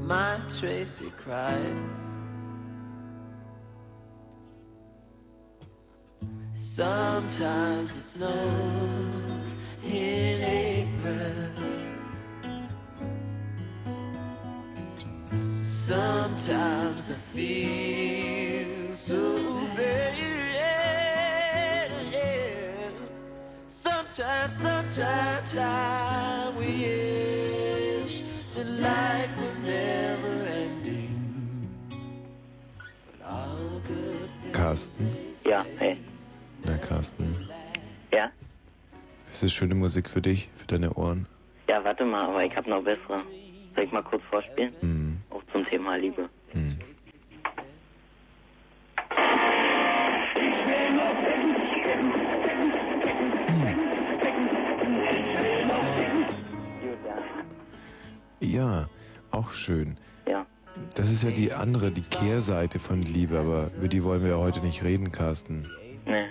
my 0.01 0.39
Tracy 0.49 1.11
cried. 1.17 1.96
Sometimes 6.57 7.95
it 7.95 8.01
snows 8.01 9.55
in 9.83 10.41
April. 10.41 11.51
Sometimes 15.61 17.11
I 17.11 17.13
feel 17.13 18.91
so 18.91 19.67
bad. 19.77 20.15
Sometimes, 23.67 24.53
sometimes 24.53 25.55
I 25.55 26.51
wish 26.57 28.23
that 28.55 28.67
life 28.67 29.37
was 29.37 29.61
never 29.61 30.43
ending. 30.47 31.69
But 32.79 33.27
all 33.29 33.79
good 33.87 34.29
Carsten? 34.51 35.07
Ja, 35.45 35.63
hey. 35.77 36.16
Na, 36.67 36.77
Carsten. 36.77 37.47
Ja? 38.11 38.29
Ist 39.31 39.41
das 39.41 39.53
schöne 39.53 39.73
Musik 39.73 40.09
für 40.09 40.21
dich, 40.21 40.49
für 40.53 40.67
deine 40.67 40.93
Ohren? 40.95 41.25
Ja, 41.69 41.81
warte 41.81 42.03
mal, 42.03 42.25
aber 42.25 42.43
ich 42.43 42.53
habe 42.57 42.69
noch 42.69 42.83
bessere. 42.83 43.21
Soll 43.73 43.85
ich 43.85 43.91
mal 43.93 44.03
kurz 44.03 44.21
vorspielen? 44.29 44.73
Mhm. 44.81 45.17
Auch 45.29 45.41
zum 45.53 45.65
Thema 45.65 45.95
Liebe. 45.95 46.29
Mhm. 46.53 46.77
Ja, 58.41 58.89
auch 59.31 59.51
schön. 59.51 59.97
Ja. 60.27 60.45
Das 60.95 61.09
ist 61.09 61.23
ja 61.23 61.31
die 61.31 61.53
andere, 61.53 61.91
die 61.91 62.01
Kehrseite 62.01 62.79
von 62.79 63.01
Liebe, 63.01 63.39
aber 63.39 63.69
über 63.77 63.87
die 63.87 64.03
wollen 64.03 64.21
wir 64.21 64.31
ja 64.31 64.37
heute 64.37 64.59
nicht 64.61 64.83
reden, 64.83 65.11
Carsten. 65.13 65.67
Nee. 66.05 66.27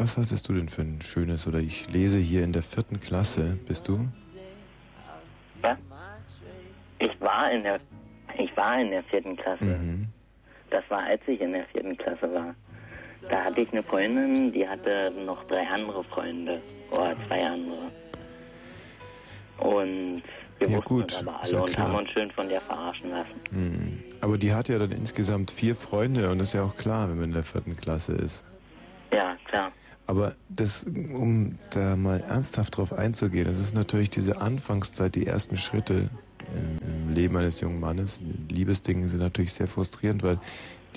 Was 0.00 0.16
hattest 0.16 0.48
du 0.48 0.54
denn 0.54 0.70
für 0.70 0.80
ein 0.80 1.02
schönes, 1.02 1.46
oder 1.46 1.58
ich 1.58 1.92
lese 1.92 2.18
hier 2.18 2.42
in 2.42 2.54
der 2.54 2.62
vierten 2.62 3.02
Klasse, 3.02 3.58
bist 3.68 3.86
du? 3.86 4.08
Ja? 5.62 5.76
Ich 6.98 7.20
war 7.20 7.52
in 7.52 7.62
der 7.64 7.78
ich 8.38 8.56
war 8.56 8.80
in 8.80 8.90
der 8.92 9.02
vierten 9.04 9.36
Klasse. 9.36 9.62
Mhm. 9.64 10.06
Das 10.70 10.82
war, 10.88 11.00
als 11.00 11.20
ich 11.26 11.38
in 11.38 11.52
der 11.52 11.66
vierten 11.66 11.98
Klasse 11.98 12.32
war. 12.32 12.54
Da 13.28 13.44
hatte 13.44 13.60
ich 13.60 13.70
eine 13.72 13.82
Freundin, 13.82 14.50
die 14.52 14.66
hatte 14.66 15.12
noch 15.26 15.44
drei 15.48 15.66
andere 15.68 16.02
Freunde. 16.04 16.62
Oder 16.92 17.14
zwei 17.26 17.44
andere. 17.44 17.90
Und 19.58 20.22
wir 20.60 20.70
Ja, 20.70 20.78
gut, 20.78 21.12
das 21.12 21.20
aber 21.20 21.42
alle 21.42 21.52
ja 21.52 21.60
und 21.60 21.72
klar. 21.72 21.88
haben 21.88 21.98
uns 21.98 22.10
schön 22.10 22.30
von 22.30 22.48
der 22.48 22.62
verarschen 22.62 23.10
lassen. 23.10 23.34
Mhm. 23.50 24.02
Aber 24.22 24.38
die 24.38 24.54
hat 24.54 24.70
ja 24.70 24.78
dann 24.78 24.92
insgesamt 24.92 25.50
vier 25.50 25.76
Freunde 25.76 26.30
und 26.30 26.38
das 26.38 26.48
ist 26.48 26.54
ja 26.54 26.62
auch 26.62 26.76
klar, 26.76 27.10
wenn 27.10 27.16
man 27.16 27.24
in 27.24 27.34
der 27.34 27.42
vierten 27.42 27.76
Klasse 27.76 28.14
ist. 28.14 28.46
Ja, 29.12 29.36
klar. 29.44 29.70
Aber 30.10 30.34
das, 30.48 30.82
um 30.82 31.56
da 31.70 31.94
mal 31.94 32.18
ernsthaft 32.18 32.76
drauf 32.76 32.92
einzugehen, 32.92 33.44
das 33.44 33.60
ist 33.60 33.76
natürlich 33.76 34.10
diese 34.10 34.40
Anfangszeit, 34.40 35.14
die 35.14 35.24
ersten 35.24 35.56
Schritte 35.56 36.10
im, 36.82 37.14
Leben 37.14 37.36
eines 37.36 37.60
jungen 37.60 37.78
Mannes. 37.78 38.20
Liebesdinge 38.48 39.08
sind 39.08 39.20
natürlich 39.20 39.52
sehr 39.52 39.68
frustrierend, 39.68 40.24
weil 40.24 40.40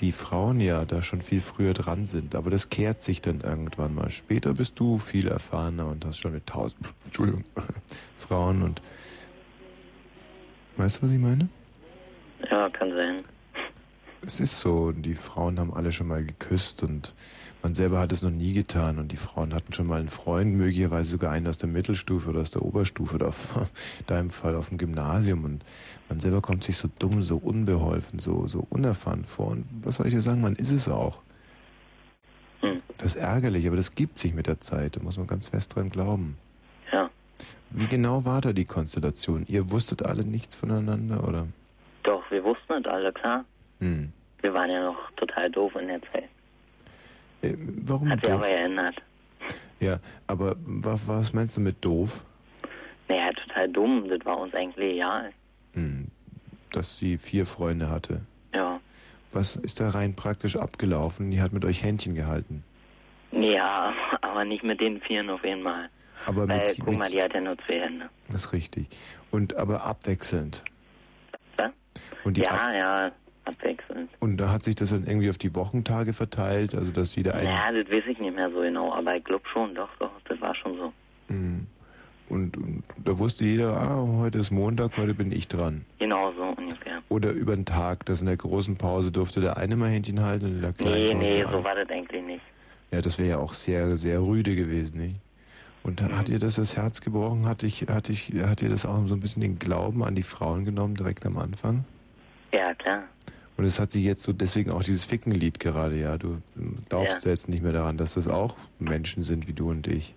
die 0.00 0.10
Frauen 0.10 0.58
ja 0.58 0.84
da 0.84 1.00
schon 1.00 1.20
viel 1.20 1.40
früher 1.40 1.74
dran 1.74 2.06
sind. 2.06 2.34
Aber 2.34 2.50
das 2.50 2.70
kehrt 2.70 3.02
sich 3.02 3.22
dann 3.22 3.42
irgendwann 3.42 3.94
mal. 3.94 4.10
Später 4.10 4.54
bist 4.54 4.80
du 4.80 4.98
viel 4.98 5.28
erfahrener 5.28 5.86
und 5.86 6.04
hast 6.04 6.18
schon 6.18 6.32
mit 6.32 6.48
tausend, 6.48 6.88
Entschuldigung, 7.04 7.44
Frauen 8.16 8.64
und 8.64 8.82
weißt 10.76 10.98
du, 10.98 11.02
was 11.06 11.12
ich 11.12 11.20
meine? 11.20 11.48
Ja, 12.50 12.68
kann 12.68 12.90
sein. 12.90 13.22
Es 14.26 14.40
ist 14.40 14.60
so, 14.60 14.90
die 14.90 15.14
Frauen 15.14 15.60
haben 15.60 15.72
alle 15.72 15.92
schon 15.92 16.08
mal 16.08 16.24
geküsst 16.24 16.82
und 16.82 17.14
man 17.64 17.72
selber 17.72 17.98
hat 17.98 18.12
es 18.12 18.22
noch 18.22 18.30
nie 18.30 18.52
getan 18.52 18.98
und 18.98 19.10
die 19.10 19.16
Frauen 19.16 19.54
hatten 19.54 19.72
schon 19.72 19.86
mal 19.86 19.98
einen 19.98 20.10
Freund, 20.10 20.54
möglicherweise 20.54 21.12
sogar 21.12 21.32
einen 21.32 21.46
aus 21.46 21.56
der 21.56 21.70
Mittelstufe 21.70 22.28
oder 22.28 22.42
aus 22.42 22.50
der 22.50 22.60
Oberstufe 22.60 23.14
oder 23.14 23.28
auf 23.28 23.66
deinem 24.06 24.28
Fall 24.28 24.54
auf 24.54 24.68
dem 24.68 24.76
Gymnasium 24.76 25.44
und 25.44 25.64
man 26.10 26.20
selber 26.20 26.42
kommt 26.42 26.62
sich 26.62 26.76
so 26.76 26.90
dumm, 26.98 27.22
so 27.22 27.38
unbeholfen, 27.38 28.18
so, 28.18 28.46
so 28.48 28.66
unerfahren 28.68 29.24
vor 29.24 29.52
und 29.52 29.64
was 29.82 29.96
soll 29.96 30.06
ich 30.06 30.12
dir 30.12 30.20
sagen, 30.20 30.42
man 30.42 30.56
ist 30.56 30.72
es 30.72 30.90
auch. 30.90 31.22
Das 32.98 33.16
ist 33.16 33.16
ärgerlich, 33.16 33.66
aber 33.66 33.76
das 33.76 33.94
gibt 33.94 34.18
sich 34.18 34.34
mit 34.34 34.46
der 34.46 34.60
Zeit, 34.60 34.96
da 34.96 35.02
muss 35.02 35.16
man 35.16 35.26
ganz 35.26 35.48
fest 35.48 35.74
dran 35.74 35.88
glauben. 35.88 36.36
Ja. 36.92 37.08
Wie 37.70 37.86
genau 37.86 38.26
war 38.26 38.42
da 38.42 38.52
die 38.52 38.66
Konstellation? 38.66 39.46
Ihr 39.48 39.70
wusstet 39.70 40.04
alle 40.04 40.24
nichts 40.24 40.54
voneinander 40.54 41.26
oder? 41.26 41.48
Doch, 42.02 42.30
wir 42.30 42.44
wussten 42.44 42.82
das 42.82 42.92
alle, 42.92 43.10
klar. 43.12 43.46
Hm. 43.80 44.12
Wir 44.42 44.52
waren 44.52 44.70
ja 44.70 44.84
noch 44.84 45.10
total 45.16 45.50
doof 45.50 45.74
in 45.76 45.88
der 45.88 46.02
Zeit. 46.12 46.28
Äh, 47.44 47.54
warum 47.58 48.10
Hat 48.10 48.20
sich 48.20 48.32
aber 48.32 48.46
geändert. 48.48 48.96
Ja, 49.80 49.98
aber 50.26 50.56
was, 50.64 51.06
was 51.06 51.32
meinst 51.32 51.56
du 51.56 51.60
mit 51.60 51.84
doof? 51.84 52.24
Naja, 53.08 53.32
total 53.32 53.68
dumm. 53.68 54.08
Das 54.08 54.24
war 54.24 54.38
uns 54.38 54.54
eigentlich 54.54 54.94
egal. 54.94 55.30
Hm, 55.74 56.08
dass 56.72 56.98
sie 56.98 57.18
vier 57.18 57.44
Freunde 57.46 57.90
hatte. 57.90 58.22
Ja. 58.54 58.80
Was 59.32 59.56
ist 59.56 59.80
da 59.80 59.90
rein 59.90 60.14
praktisch 60.14 60.56
abgelaufen? 60.56 61.30
Die 61.30 61.40
hat 61.40 61.52
mit 61.52 61.64
euch 61.64 61.82
Händchen 61.82 62.14
gehalten. 62.14 62.64
Ja, 63.32 63.92
aber 64.22 64.44
nicht 64.44 64.62
mit 64.62 64.80
den 64.80 65.00
Vieren 65.00 65.28
auf 65.28 65.44
einmal. 65.44 65.88
Aber 66.24 66.48
Weil, 66.48 66.60
mit, 66.66 66.78
guck 66.78 66.94
mal, 66.94 66.98
mit 67.04 67.12
die 67.12 67.20
hat 67.22 67.34
ja 67.34 67.40
nur 67.40 67.58
zwei 67.66 67.80
Hände. 67.80 68.08
das 68.28 68.46
ist 68.46 68.52
richtig. 68.52 68.86
Und 69.30 69.56
aber 69.56 69.84
abwechselnd. 69.84 70.64
Ja? 71.58 71.72
Und 72.24 72.36
die 72.36 72.42
Ja, 72.42 72.72
ja, 72.72 73.12
abwechselnd. 73.44 74.10
Und 74.20 74.36
da 74.38 74.50
hat 74.50 74.62
sich 74.62 74.74
das 74.74 74.90
dann 74.90 75.06
irgendwie 75.06 75.30
auf 75.30 75.38
die 75.38 75.54
Wochentage 75.54 76.12
verteilt, 76.12 76.74
also 76.74 76.92
dass 76.92 77.14
jeder 77.16 77.34
ein 77.34 77.44
Ja, 77.46 77.72
das 77.72 77.90
weiß 77.90 78.04
ich 78.08 78.18
nicht 78.18 78.34
mehr 78.34 78.50
so 78.50 78.60
genau, 78.60 78.92
aber 78.92 79.16
ich 79.16 79.24
glaube 79.24 79.44
schon, 79.52 79.74
doch, 79.74 79.90
doch, 79.98 80.10
das 80.28 80.40
war 80.40 80.54
schon 80.54 80.76
so. 80.76 80.92
Hm. 81.28 81.66
und, 82.28 82.56
und 82.56 82.84
da 83.04 83.18
wusste 83.18 83.44
jeder, 83.44 83.76
ah, 83.76 84.06
heute 84.18 84.38
ist 84.38 84.50
Montag, 84.50 84.96
heute 84.98 85.14
bin 85.14 85.32
ich 85.32 85.48
dran. 85.48 85.84
Genau 85.98 86.32
so 86.32 86.42
ungefähr. 86.56 87.02
Oder 87.08 87.30
über 87.32 87.54
den 87.54 87.64
Tag, 87.64 88.04
dass 88.06 88.20
in 88.20 88.26
der 88.26 88.36
großen 88.36 88.76
Pause 88.76 89.10
durfte 89.12 89.40
der 89.40 89.56
eine 89.56 89.76
mal 89.76 89.88
Händchen 89.90 90.20
halten 90.20 90.46
und 90.46 90.62
der 90.62 90.72
kleinen 90.72 91.06
Nee, 91.06 91.14
nee, 91.14 91.44
so 91.50 91.62
war 91.64 91.74
das 91.74 91.88
eigentlich 91.90 92.22
nicht. 92.24 92.42
Ja, 92.90 93.00
das 93.00 93.18
wäre 93.18 93.28
ja 93.30 93.38
auch 93.38 93.54
sehr, 93.54 93.96
sehr 93.96 94.20
rüde 94.22 94.54
gewesen, 94.54 94.98
nicht? 95.00 95.16
Und 95.82 96.00
Mhm. 96.00 96.16
hat 96.16 96.28
ihr 96.30 96.38
das 96.38 96.56
das 96.56 96.76
Herz 96.76 97.00
gebrochen? 97.02 97.46
Hat, 97.46 97.62
ich, 97.62 97.82
hat, 97.88 98.08
ich, 98.08 98.32
hat 98.46 98.62
ihr 98.62 98.70
das 98.70 98.86
auch 98.86 99.06
so 99.06 99.14
ein 99.14 99.20
bisschen 99.20 99.42
den 99.42 99.58
Glauben 99.58 100.02
an 100.04 100.14
die 100.14 100.22
Frauen 100.22 100.64
genommen, 100.64 100.94
direkt 100.94 101.26
am 101.26 101.36
Anfang? 101.36 101.84
Ja, 102.52 102.72
klar. 102.74 103.02
Und 103.56 103.64
es 103.64 103.78
hat 103.78 103.92
sie 103.92 104.04
jetzt 104.04 104.22
so 104.22 104.32
deswegen 104.32 104.70
auch 104.70 104.82
dieses 104.82 105.04
Fickenlied 105.04 105.60
gerade, 105.60 105.96
ja. 105.96 106.18
Du 106.18 106.42
glaubst 106.88 107.24
ja. 107.24 107.30
jetzt 107.30 107.48
nicht 107.48 107.62
mehr 107.62 107.72
daran, 107.72 107.96
dass 107.96 108.14
das 108.14 108.26
auch 108.26 108.56
Menschen 108.78 109.22
sind 109.22 109.46
wie 109.46 109.52
du 109.52 109.70
und 109.70 109.86
ich. 109.86 110.14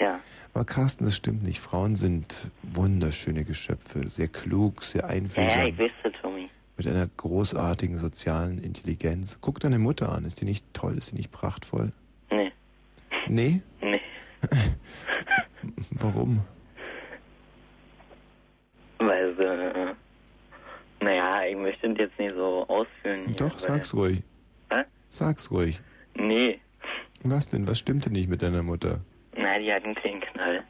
Ja. 0.00 0.20
Aber 0.54 0.64
Carsten, 0.64 1.04
das 1.04 1.16
stimmt 1.16 1.42
nicht. 1.42 1.60
Frauen 1.60 1.96
sind 1.96 2.50
wunderschöne 2.62 3.44
Geschöpfe, 3.44 4.08
sehr 4.08 4.28
klug, 4.28 4.82
sehr 4.82 5.06
einfühlsam, 5.06 5.60
ja, 5.60 5.66
ich 5.66 5.76
das, 6.02 6.12
Tommy. 6.22 6.48
mit 6.76 6.86
einer 6.86 7.06
großartigen 7.06 7.98
sozialen 7.98 8.62
Intelligenz. 8.62 9.38
Guck 9.40 9.60
deine 9.60 9.78
Mutter 9.78 10.10
an. 10.10 10.24
Ist 10.24 10.40
die 10.40 10.46
nicht 10.46 10.64
toll? 10.72 10.96
Ist 10.96 11.12
die 11.12 11.16
nicht 11.16 11.30
prachtvoll? 11.30 11.92
Nee. 12.30 12.52
Nee? 13.28 13.62
Nee. 13.82 14.00
Warum? 15.90 16.40
Weil 18.98 19.34
sie, 19.36 19.42
äh, 19.42 19.77
naja, 21.00 21.44
ich 21.46 21.56
möchte 21.56 21.88
das 21.90 21.98
jetzt 21.98 22.18
nicht 22.18 22.34
so 22.34 22.66
ausführen. 22.68 23.24
hier, 23.26 23.34
Doch, 23.36 23.52
weil- 23.54 23.60
sag's 23.60 23.94
ruhig. 23.94 24.22
Hä? 24.70 24.82
Sag's 25.08 25.50
ruhig. 25.50 25.80
Nee. 26.14 26.60
Was 27.22 27.48
denn? 27.48 27.66
Was 27.68 27.78
stimmte 27.78 28.10
nicht 28.10 28.28
mit 28.28 28.42
deiner 28.42 28.62
Mutter? 28.62 29.00
Na, 29.36 29.58
die 29.58 29.72
hat 29.72 29.84
einen 29.84 29.94
kleinen 29.94 30.20
Knall. 30.20 30.62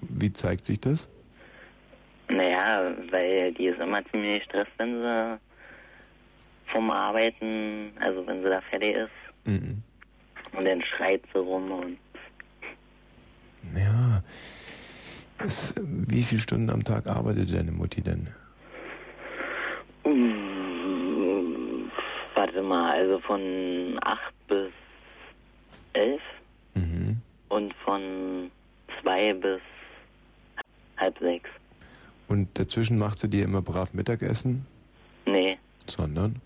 wie 0.00 0.32
zeigt 0.32 0.64
sich 0.64 0.80
das? 0.80 1.10
Naja, 2.28 2.92
weil 3.10 3.52
die 3.52 3.66
ist 3.66 3.78
immer 3.80 4.04
ziemlich 4.10 4.42
gestresst, 4.42 4.70
wenn 4.78 5.00
sie 5.00 5.38
vom 6.72 6.90
Arbeiten, 6.90 7.92
also 8.00 8.26
wenn 8.26 8.42
sie 8.42 8.48
da 8.48 8.60
fertig 8.62 8.96
ist. 8.96 9.10
Mhm. 9.46 9.82
Und 10.56 10.64
dann 10.66 10.82
schreit 10.82 11.22
sie 11.32 11.38
rum 11.38 11.70
und 11.70 11.98
Ja. 13.76 14.22
Es, 15.38 15.74
wie 15.86 16.22
viele 16.22 16.40
Stunden 16.40 16.70
am 16.70 16.84
Tag 16.84 17.06
arbeitet 17.08 17.52
deine 17.54 17.72
Mutti 17.72 18.00
denn? 18.02 18.28
Mm, 20.04 21.90
warte 22.34 22.62
mal, 22.62 22.92
also 22.98 23.18
von 23.20 23.98
8 24.02 24.20
bis 24.48 24.72
11 25.94 26.20
Mhm. 26.74 27.20
und 27.48 27.74
von 27.84 28.50
2 29.02 29.32
bis 29.34 29.60
halb 30.96 31.18
6. 31.18 31.48
Und 32.28 32.58
dazwischen 32.58 32.98
macht 32.98 33.18
sie 33.18 33.28
dir 33.28 33.44
immer 33.44 33.62
brav 33.62 33.92
Mittagessen? 33.94 34.66
Nee, 35.26 35.58
Sondern? 35.86 36.40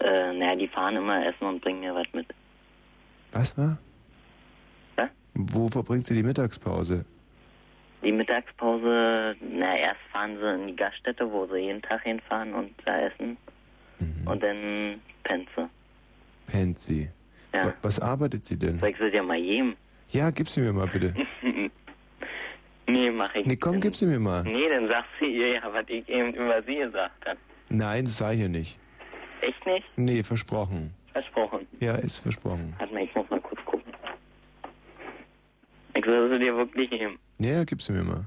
äh, 0.00 0.32
naja, 0.32 0.56
die 0.56 0.68
fahren 0.68 0.96
immer 0.96 1.26
essen 1.26 1.44
und 1.46 1.60
bringen 1.60 1.80
mir 1.80 1.94
was 1.94 2.06
mit. 2.12 2.26
Was 3.32 3.56
war? 3.58 3.78
Was? 4.96 5.10
Wo 5.34 5.68
verbringt 5.68 6.06
sie 6.06 6.14
die 6.14 6.22
Mittagspause? 6.22 7.04
Die 8.02 8.12
Mittagspause, 8.12 9.34
na 9.40 9.76
erst 9.76 10.00
fahren 10.12 10.38
sie 10.38 10.54
in 10.54 10.66
die 10.68 10.76
Gaststätte, 10.76 11.30
wo 11.30 11.46
sie 11.46 11.58
jeden 11.58 11.82
Tag 11.82 12.02
hinfahren 12.02 12.54
und 12.54 12.72
da 12.84 13.00
essen. 13.06 13.36
Und 14.24 14.42
dann 14.42 15.00
pennt 15.24 15.48
sie. 15.56 15.68
Pennt 16.46 16.78
sie. 16.78 17.08
Ja. 17.52 17.64
Wa- 17.64 17.74
Was 17.82 17.98
arbeitet 17.98 18.44
sie 18.44 18.58
denn? 18.58 18.78
Sie 18.78 19.10
dir 19.10 19.22
mal 19.22 19.36
jedem. 19.36 19.74
Ja, 20.10 20.30
gib 20.30 20.48
sie 20.48 20.60
mir 20.60 20.72
mal 20.72 20.86
bitte. 20.86 21.12
nee, 22.86 23.10
mach 23.10 23.34
ich 23.34 23.46
Nee, 23.46 23.56
komm, 23.56 23.80
gib 23.80 23.96
sie 23.96 24.06
mir 24.06 24.20
mal. 24.20 24.44
Nee, 24.44 24.68
dann 24.68 24.86
sagt 24.88 25.08
sie 25.18 25.26
ihr 25.26 25.54
ja, 25.54 25.72
was 25.72 25.84
ich 25.88 26.08
eben 26.08 26.32
über 26.34 26.62
sie 26.62 26.76
gesagt 26.76 27.26
habe. 27.26 27.38
Nein, 27.68 28.04
das 28.04 28.18
sei 28.18 28.36
hier 28.36 28.48
nicht. 28.48 28.78
Echt 29.40 29.66
nicht? 29.66 29.86
Nee, 29.96 30.22
versprochen. 30.22 30.94
Versprochen. 31.12 31.66
Ja, 31.80 31.96
ist 31.96 32.20
versprochen. 32.20 32.74
Warte 32.78 32.94
mal, 32.94 33.02
ich 33.02 33.14
muss 33.14 33.28
mal 33.30 33.40
kurz 33.40 33.64
gucken. 33.64 33.92
Ich 35.94 36.04
soll 36.04 36.30
sie 36.30 36.38
dir 36.38 36.56
wirklich 36.56 36.90
geben. 36.90 37.18
Ja, 37.38 37.50
ja, 37.50 37.64
gib 37.64 37.80
sie 37.82 37.92
mir 37.92 38.02
mal. 38.02 38.24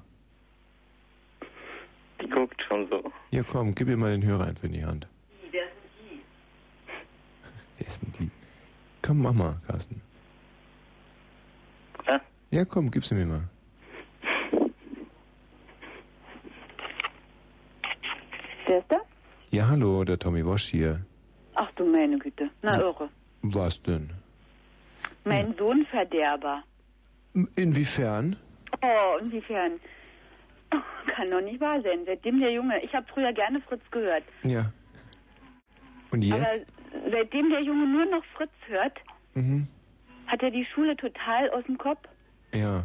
Die 2.22 2.28
guckt 2.30 2.62
schon 2.68 2.88
so. 2.90 3.12
Ja, 3.32 3.44
komm, 3.44 3.76
gib 3.76 3.90
ihr 3.90 3.98
mal 3.98 4.12
den 4.12 4.24
Hörer 4.24 4.48
einfach 4.48 4.64
in 4.64 4.74
die 4.74 4.86
Hand. 4.86 5.08
Wer 5.52 5.64
ist 5.64 5.74
denn 6.00 6.20
Wer 7.78 7.88
ist 7.88 8.02
denn 8.02 8.12
die? 8.20 8.32
Komm, 9.02 9.22
mach 9.22 9.34
mal, 9.34 9.60
Carsten. 9.68 10.02
Was? 12.06 12.22
Ja, 12.52 12.64
komm, 12.66 12.90
gib 12.90 13.04
sie 13.04 13.16
mir 13.16 13.26
mal. 13.26 13.44
Wer 18.66 18.78
ist 18.80 18.90
da? 18.90 19.02
Ja, 19.50 19.68
hallo, 19.68 20.06
der 20.06 20.18
Tommy 20.18 20.46
Wosch 20.46 20.70
hier. 20.70 21.02
Ach 21.56 21.70
du 21.76 21.86
meine 21.86 22.18
Güte. 22.18 22.50
Na 22.62 22.80
irre. 22.80 23.10
Was 23.42 23.82
denn? 23.82 24.10
Mein 25.26 25.54
Sohn 25.58 25.86
Verderber. 25.92 26.64
Inwiefern? 27.56 28.38
Oh, 28.82 29.18
inwiefern? 29.22 29.74
Oh, 30.74 30.78
Kann 31.16 31.30
doch 31.32 31.42
nicht 31.42 31.60
wahr 31.60 31.82
sein. 31.82 32.00
Seitdem 32.06 32.40
der 32.40 32.52
Junge, 32.52 32.84
ich 32.84 32.94
habe 32.94 33.06
früher 33.14 33.34
gerne 33.34 33.62
Fritz 33.62 33.82
gehört. 33.92 34.24
Ja. 34.44 34.72
Und 36.12 36.24
jetzt? 36.24 36.46
Aber 36.46 37.12
seitdem 37.12 37.50
der 37.50 37.62
Junge 37.62 37.88
nur 37.88 38.06
noch 38.06 38.24
Fritz 38.36 38.52
hört, 38.68 38.98
Mhm. 39.34 39.68
hat 40.28 40.42
er 40.44 40.52
die 40.52 40.66
Schule 40.66 40.96
total 40.98 41.50
aus 41.52 41.64
dem 41.66 41.78
Kopf. 41.78 42.00
Ja. 42.54 42.84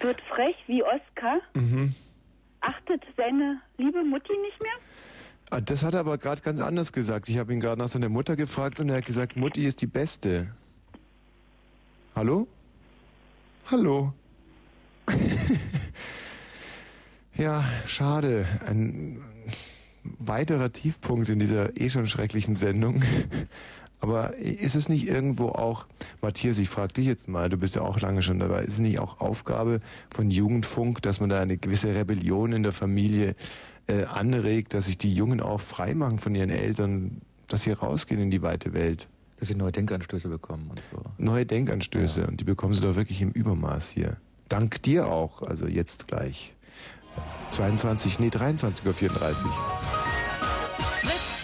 Wird 0.00 0.20
frech 0.22 0.56
wie 0.66 0.82
Oskar, 0.82 1.40
Mhm. 1.54 1.94
achtet 2.60 3.02
seine 3.16 3.60
liebe 3.78 4.02
Mutti 4.04 4.32
nicht 4.38 4.62
mehr. 4.62 4.72
Ah, 5.50 5.60
Das 5.60 5.84
hat 5.84 5.94
er 5.94 6.00
aber 6.00 6.18
gerade 6.18 6.40
ganz 6.40 6.60
anders 6.60 6.92
gesagt. 6.92 7.28
Ich 7.28 7.38
habe 7.38 7.52
ihn 7.52 7.60
gerade 7.60 7.80
nach 7.80 7.88
seiner 7.88 8.08
Mutter 8.08 8.36
gefragt 8.36 8.80
und 8.80 8.88
er 8.90 8.96
hat 8.98 9.04
gesagt, 9.04 9.36
Mutti 9.36 9.64
ist 9.66 9.80
die 9.82 9.86
Beste. 9.86 10.48
Hallo? 12.16 12.46
Hallo? 13.70 14.12
ja, 17.36 17.64
schade. 17.84 18.46
Ein 18.66 19.20
weiterer 20.04 20.70
Tiefpunkt 20.70 21.28
in 21.28 21.38
dieser 21.38 21.78
eh 21.80 21.88
schon 21.88 22.06
schrecklichen 22.06 22.56
Sendung. 22.56 23.02
Aber 24.00 24.36
ist 24.36 24.74
es 24.74 24.88
nicht 24.88 25.06
irgendwo 25.06 25.50
auch, 25.50 25.86
Matthias, 26.22 26.58
ich 26.58 26.68
frage 26.68 26.94
dich 26.94 27.06
jetzt 27.06 27.28
mal, 27.28 27.48
du 27.48 27.56
bist 27.56 27.76
ja 27.76 27.82
auch 27.82 28.00
lange 28.00 28.20
schon 28.20 28.40
dabei, 28.40 28.64
ist 28.64 28.74
es 28.74 28.80
nicht 28.80 28.98
auch 28.98 29.20
Aufgabe 29.20 29.80
von 30.10 30.28
Jugendfunk, 30.28 31.02
dass 31.02 31.20
man 31.20 31.30
da 31.30 31.40
eine 31.40 31.56
gewisse 31.56 31.94
Rebellion 31.94 32.52
in 32.52 32.64
der 32.64 32.72
Familie 32.72 33.36
äh, 33.86 34.04
anregt, 34.04 34.74
dass 34.74 34.86
sich 34.86 34.98
die 34.98 35.14
Jungen 35.14 35.40
auch 35.40 35.60
frei 35.60 35.94
machen 35.94 36.18
von 36.18 36.34
ihren 36.34 36.50
Eltern, 36.50 37.20
dass 37.46 37.62
sie 37.62 37.70
rausgehen 37.70 38.20
in 38.20 38.32
die 38.32 38.42
weite 38.42 38.72
Welt? 38.72 39.08
Dass 39.38 39.48
sie 39.48 39.54
neue 39.54 39.70
Denkanstöße 39.70 40.28
bekommen 40.28 40.68
und 40.70 40.80
so. 40.80 41.00
Neue 41.18 41.46
Denkanstöße 41.46 42.26
und 42.26 42.40
die 42.40 42.44
bekommen 42.44 42.74
sie 42.74 42.80
doch 42.80 42.96
wirklich 42.96 43.22
im 43.22 43.30
Übermaß 43.30 43.90
hier. 43.90 44.16
Dank 44.52 44.82
dir 44.82 45.06
auch, 45.06 45.40
also 45.40 45.66
jetzt 45.66 46.08
gleich. 46.08 46.52
22, 47.52 48.18
nee, 48.18 48.28
23.34 48.28 49.46
Uhr. 49.46 49.50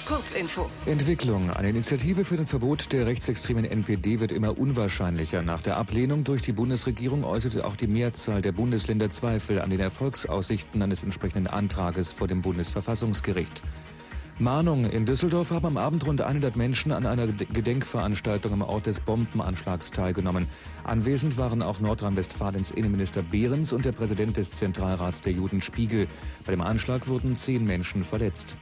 Kurzinfo. 0.06 0.68
Entwicklung. 0.84 1.50
Eine 1.50 1.70
Initiative 1.70 2.26
für 2.26 2.36
den 2.36 2.46
Verbot 2.46 2.92
der 2.92 3.06
rechtsextremen 3.06 3.64
NPD 3.64 4.20
wird 4.20 4.30
immer 4.30 4.58
unwahrscheinlicher. 4.58 5.40
Nach 5.40 5.62
der 5.62 5.78
Ablehnung 5.78 6.24
durch 6.24 6.42
die 6.42 6.52
Bundesregierung 6.52 7.24
äußerte 7.24 7.64
auch 7.64 7.76
die 7.76 7.86
Mehrzahl 7.86 8.42
der 8.42 8.52
Bundesländer 8.52 9.08
Zweifel 9.08 9.62
an 9.62 9.70
den 9.70 9.80
Erfolgsaussichten 9.80 10.82
eines 10.82 11.02
entsprechenden 11.02 11.46
Antrages 11.46 12.12
vor 12.12 12.28
dem 12.28 12.42
Bundesverfassungsgericht. 12.42 13.62
Mahnung. 14.40 14.84
In 14.84 15.04
Düsseldorf 15.04 15.50
haben 15.50 15.66
am 15.66 15.76
Abend 15.76 16.06
rund 16.06 16.20
100 16.20 16.54
Menschen 16.54 16.92
an 16.92 17.06
einer 17.06 17.26
Ged- 17.26 17.52
Gedenkveranstaltung 17.52 18.52
am 18.52 18.62
Ort 18.62 18.86
des 18.86 19.00
Bombenanschlags 19.00 19.90
teilgenommen. 19.90 20.46
Anwesend 20.84 21.36
waren 21.38 21.60
auch 21.60 21.80
Nordrhein-Westfalens 21.80 22.70
Innenminister 22.70 23.22
Behrens 23.22 23.72
und 23.72 23.84
der 23.84 23.92
Präsident 23.92 24.36
des 24.36 24.52
Zentralrats 24.52 25.22
der 25.22 25.32
Juden 25.32 25.60
Spiegel. 25.60 26.06
Bei 26.44 26.52
dem 26.52 26.60
Anschlag 26.60 27.08
wurden 27.08 27.34
zehn 27.34 27.64
Menschen 27.64 28.04
verletzt. 28.04 28.56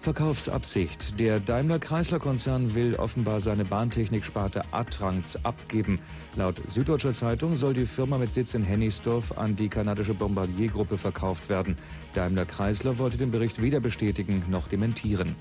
Verkaufsabsicht. 0.00 1.20
Der 1.20 1.40
Daimler-Chrysler-Konzern 1.40 2.74
will 2.74 2.94
offenbar 2.96 3.40
seine 3.40 3.66
Bahntechniksparte 3.66 4.62
Atranz 4.72 5.38
abgeben. 5.42 6.00
Laut 6.36 6.62
Süddeutscher 6.66 7.12
Zeitung 7.12 7.54
soll 7.54 7.74
die 7.74 7.84
Firma 7.84 8.16
mit 8.16 8.32
Sitz 8.32 8.54
in 8.54 8.62
Hennigsdorf 8.62 9.36
an 9.36 9.56
die 9.56 9.68
kanadische 9.68 10.14
Bombardier-Gruppe 10.14 10.96
verkauft 10.96 11.50
werden. 11.50 11.76
Daimler-Chrysler 12.14 12.96
wollte 12.96 13.18
den 13.18 13.30
Bericht 13.30 13.60
weder 13.60 13.80
bestätigen 13.80 14.42
noch 14.48 14.68
dementieren. 14.68 15.36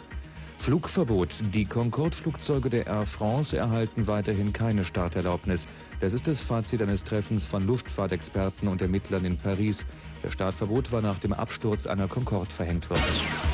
Flugverbot. 0.59 1.35
Die 1.53 1.63
Concorde-Flugzeuge 1.63 2.69
der 2.69 2.85
Air 2.85 3.05
France 3.05 3.55
erhalten 3.55 4.07
weiterhin 4.07 4.51
keine 4.51 4.83
Starterlaubnis. 4.83 5.65
Das 6.01 6.13
ist 6.13 6.27
das 6.27 6.41
Fazit 6.41 6.81
eines 6.81 7.05
Treffens 7.05 7.45
von 7.45 7.65
Luftfahrtexperten 7.65 8.67
und 8.67 8.81
Ermittlern 8.81 9.23
in 9.23 9.37
Paris. 9.37 9.85
Das 10.21 10.33
Startverbot 10.33 10.91
war 10.91 11.01
nach 11.01 11.19
dem 11.19 11.33
Absturz 11.33 11.87
einer 11.87 12.07
Concorde 12.07 12.51
verhängt 12.51 12.89
worden. 12.89 13.01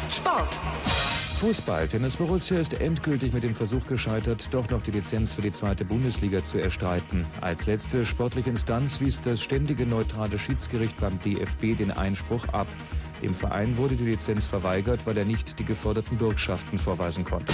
Sport. 0.09 0.59
Fußball. 1.35 1.87
Tennis 1.89 2.17
Borussia 2.17 2.59
ist 2.59 2.73
endgültig 2.75 3.33
mit 3.33 3.43
dem 3.43 3.53
Versuch 3.53 3.85
gescheitert, 3.87 4.47
doch 4.51 4.69
noch 4.69 4.81
die 4.81 4.91
Lizenz 4.91 5.33
für 5.33 5.41
die 5.41 5.51
zweite 5.51 5.83
Bundesliga 5.83 6.41
zu 6.41 6.57
erstreiten. 6.57 7.25
Als 7.41 7.65
letzte 7.65 8.05
sportliche 8.05 8.49
Instanz 8.49 9.01
wies 9.01 9.19
das 9.19 9.41
ständige 9.41 9.85
neutrale 9.85 10.39
Schiedsgericht 10.39 10.97
beim 10.99 11.19
DFB 11.19 11.75
den 11.77 11.91
Einspruch 11.91 12.47
ab. 12.47 12.67
Dem 13.21 13.35
Verein 13.35 13.75
wurde 13.77 13.95
die 13.95 14.05
Lizenz 14.05 14.45
verweigert, 14.45 15.05
weil 15.05 15.17
er 15.17 15.25
nicht 15.25 15.59
die 15.59 15.65
geforderten 15.65 16.17
Bürgschaften 16.17 16.79
vorweisen 16.79 17.25
konnte. 17.25 17.53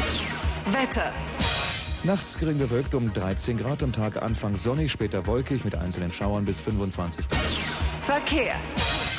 Wetter. 0.72 1.12
Nachts 2.04 2.40
gering 2.40 2.58
bewölkt 2.58 2.96
um 2.96 3.14
13 3.14 3.58
Grad, 3.58 3.84
am 3.84 3.94
Tag 3.94 4.20
anfangs 4.20 4.64
sonnig, 4.64 4.92
später 4.92 5.28
wolkig 5.28 5.64
mit 5.64 5.76
einzelnen 5.76 6.12
Schauern 6.12 6.46
bis 6.46 6.60
25 6.60 7.30
Grad. 7.30 7.40
Verkehr. 8.02 8.56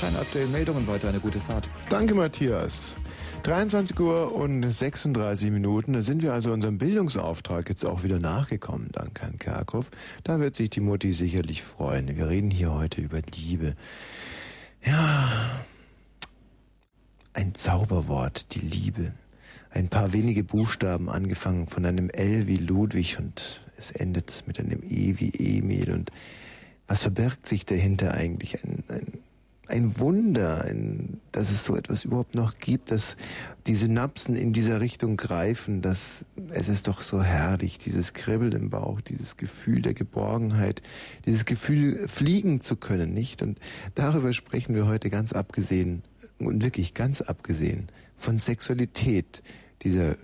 Keine 0.01 0.19
aktuellen 0.19 0.51
Meldungen, 0.51 0.85
weiter 0.89 1.09
eine 1.09 1.21
gute 1.21 1.39
Fahrt. 1.39 1.71
Danke, 1.89 2.17
Matthias. 2.17 2.99
23 3.45 3.99
Uhr 4.01 4.35
und 4.35 4.69
36 4.69 5.53
Minuten. 5.53 5.93
Da 5.93 6.03
sind 6.03 6.25
wir 6.25 6.33
also 6.33 6.53
unserem 6.53 6.79
Bildungsauftrag 6.79 7.69
jetzt 7.69 7.85
auch 7.85 8.03
wieder 8.03 8.19
nachgekommen, 8.19 8.89
dank 8.91 9.21
Herrn 9.21 9.39
Kerkhoff. 9.39 9.93
Da 10.25 10.41
wird 10.41 10.57
sich 10.57 10.69
die 10.69 10.81
Mutti 10.81 11.13
sicherlich 11.13 11.63
freuen. 11.63 12.17
Wir 12.17 12.29
reden 12.29 12.51
hier 12.51 12.75
heute 12.75 13.01
über 13.01 13.21
Liebe. 13.37 13.77
Ja, 14.85 15.31
ein 17.33 17.55
Zauberwort, 17.55 18.53
die 18.55 18.67
Liebe. 18.67 19.13
Ein 19.75 19.89
paar 19.89 20.13
wenige 20.13 20.45
Buchstaben, 20.45 21.09
angefangen 21.09 21.67
von 21.67 21.87
einem 21.87 22.11
L 22.11 22.47
wie 22.47 22.57
Ludwig 22.57 23.19
und 23.19 23.63
es 23.79 23.91
endet 23.91 24.45
mit 24.47 24.61
einem 24.61 24.83
E 24.87 25.15
wie 25.17 25.31
Emil. 25.31 25.91
Und 25.91 26.13
was 26.87 27.03
verbirgt 27.03 27.47
sich 27.47 27.65
dahinter 27.65 28.13
eigentlich? 28.13 28.63
Ein, 28.63 28.85
ein, 28.89 29.07
ein 29.69 29.99
Wunder, 29.99 30.63
ein, 30.67 31.23
dass 31.33 31.51
es 31.51 31.65
so 31.65 31.75
etwas 31.75 32.05
überhaupt 32.05 32.35
noch 32.35 32.59
gibt, 32.59 32.91
dass 32.91 33.17
die 33.67 33.75
Synapsen 33.75 34.35
in 34.35 34.53
dieser 34.53 34.83
Richtung 34.83 35.17
greifen, 35.17 35.81
dass 35.81 36.27
es 36.51 36.69
ist 36.69 36.87
doch 36.87 37.01
so 37.01 37.23
herrlich, 37.23 37.79
dieses 37.79 38.13
Kribbeln 38.13 38.53
im 38.53 38.69
Bauch, 38.69 39.01
dieses 39.01 39.39
Gefühl 39.39 39.81
der 39.81 39.95
Geborgenheit, 39.95 40.83
dieses 41.25 41.47
Gefühl 41.47 42.09
fliegen 42.09 42.61
zu 42.61 42.77
können, 42.77 43.15
nicht? 43.15 43.41
Und 43.41 43.59
darüber 43.95 44.35
sprechen 44.35 44.75
wir 44.75 44.87
heute 44.87 45.09
ganz 45.09 45.33
abgesehen 45.33 46.03
und 46.39 46.63
wirklich 46.63 46.93
ganz 46.93 47.23
abgesehen 47.23 47.89
von 48.23 48.39
Sexualität, 48.39 49.43
dieser, 49.83 50.15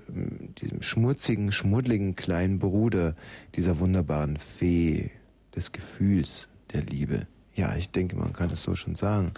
diesem 0.60 0.82
schmutzigen, 0.82 1.50
schmuddligen 1.50 2.14
kleinen 2.14 2.58
Bruder 2.60 3.14
dieser 3.56 3.80
wunderbaren 3.80 4.36
Fee 4.36 5.10
des 5.56 5.72
Gefühls 5.72 6.48
der 6.72 6.82
Liebe. 6.82 7.26
Ja, 7.54 7.74
ich 7.76 7.90
denke, 7.90 8.14
man 8.14 8.32
kann 8.32 8.50
es 8.50 8.62
so 8.62 8.76
schon 8.76 8.94
sagen. 8.94 9.32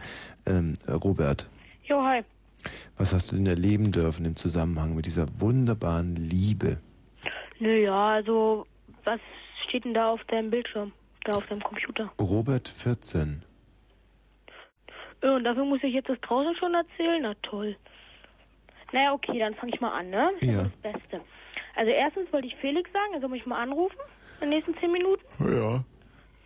Ähm, 0.47 0.75
Robert, 0.87 1.49
Jo, 1.85 2.03
hi. 2.05 2.23
was 2.99 3.15
hast 3.15 3.33
du 3.33 3.37
denn 3.37 3.47
erleben 3.47 3.93
dürfen 3.93 4.27
im 4.27 4.37
Zusammenhang 4.37 4.95
mit 4.95 5.07
dieser 5.07 5.27
wunderbaren 5.41 6.17
Liebe? 6.17 6.79
Nö, 7.59 7.83
ja, 7.85 8.09
also, 8.17 8.67
was 9.05 9.21
steht 9.67 9.85
denn 9.87 9.95
da 9.95 10.11
auf 10.13 10.23
deinem 10.25 10.51
Bildschirm? 10.51 10.93
Da 11.25 11.33
auf 11.33 11.47
deinem 11.47 11.63
Computer? 11.63 12.13
Robert 12.21 12.69
14. 12.69 13.43
Äh, 15.23 15.29
Und 15.29 15.45
dafür 15.45 15.65
muss 15.65 15.81
ich 15.83 15.95
jetzt 15.95 16.09
das 16.11 16.21
draußen 16.21 16.55
schon 16.57 16.75
erzählen? 16.75 17.23
Na 17.23 17.35
toll. 17.43 17.77
Naja, 18.93 19.13
okay, 19.13 19.39
dann 19.39 19.55
fange 19.55 19.73
ich 19.75 19.81
mal 19.81 19.93
an, 19.99 20.11
ne? 20.11 20.31
Das 20.41 20.43
ist 20.49 20.55
Ja. 20.55 20.63
das 20.65 20.93
Beste. 20.93 21.21
Also 21.77 21.91
erstens 21.91 22.33
wollte 22.33 22.49
ich 22.49 22.57
Felix 22.57 22.91
sagen, 22.93 23.15
er 23.15 23.21
soll 23.21 23.31
mich 23.31 23.47
mal 23.47 23.61
anrufen 23.63 23.97
in 24.41 24.49
den 24.51 24.51
nächsten 24.51 24.75
zehn 24.79 24.91
Minuten. 24.93 25.23
Ja. 25.39 25.85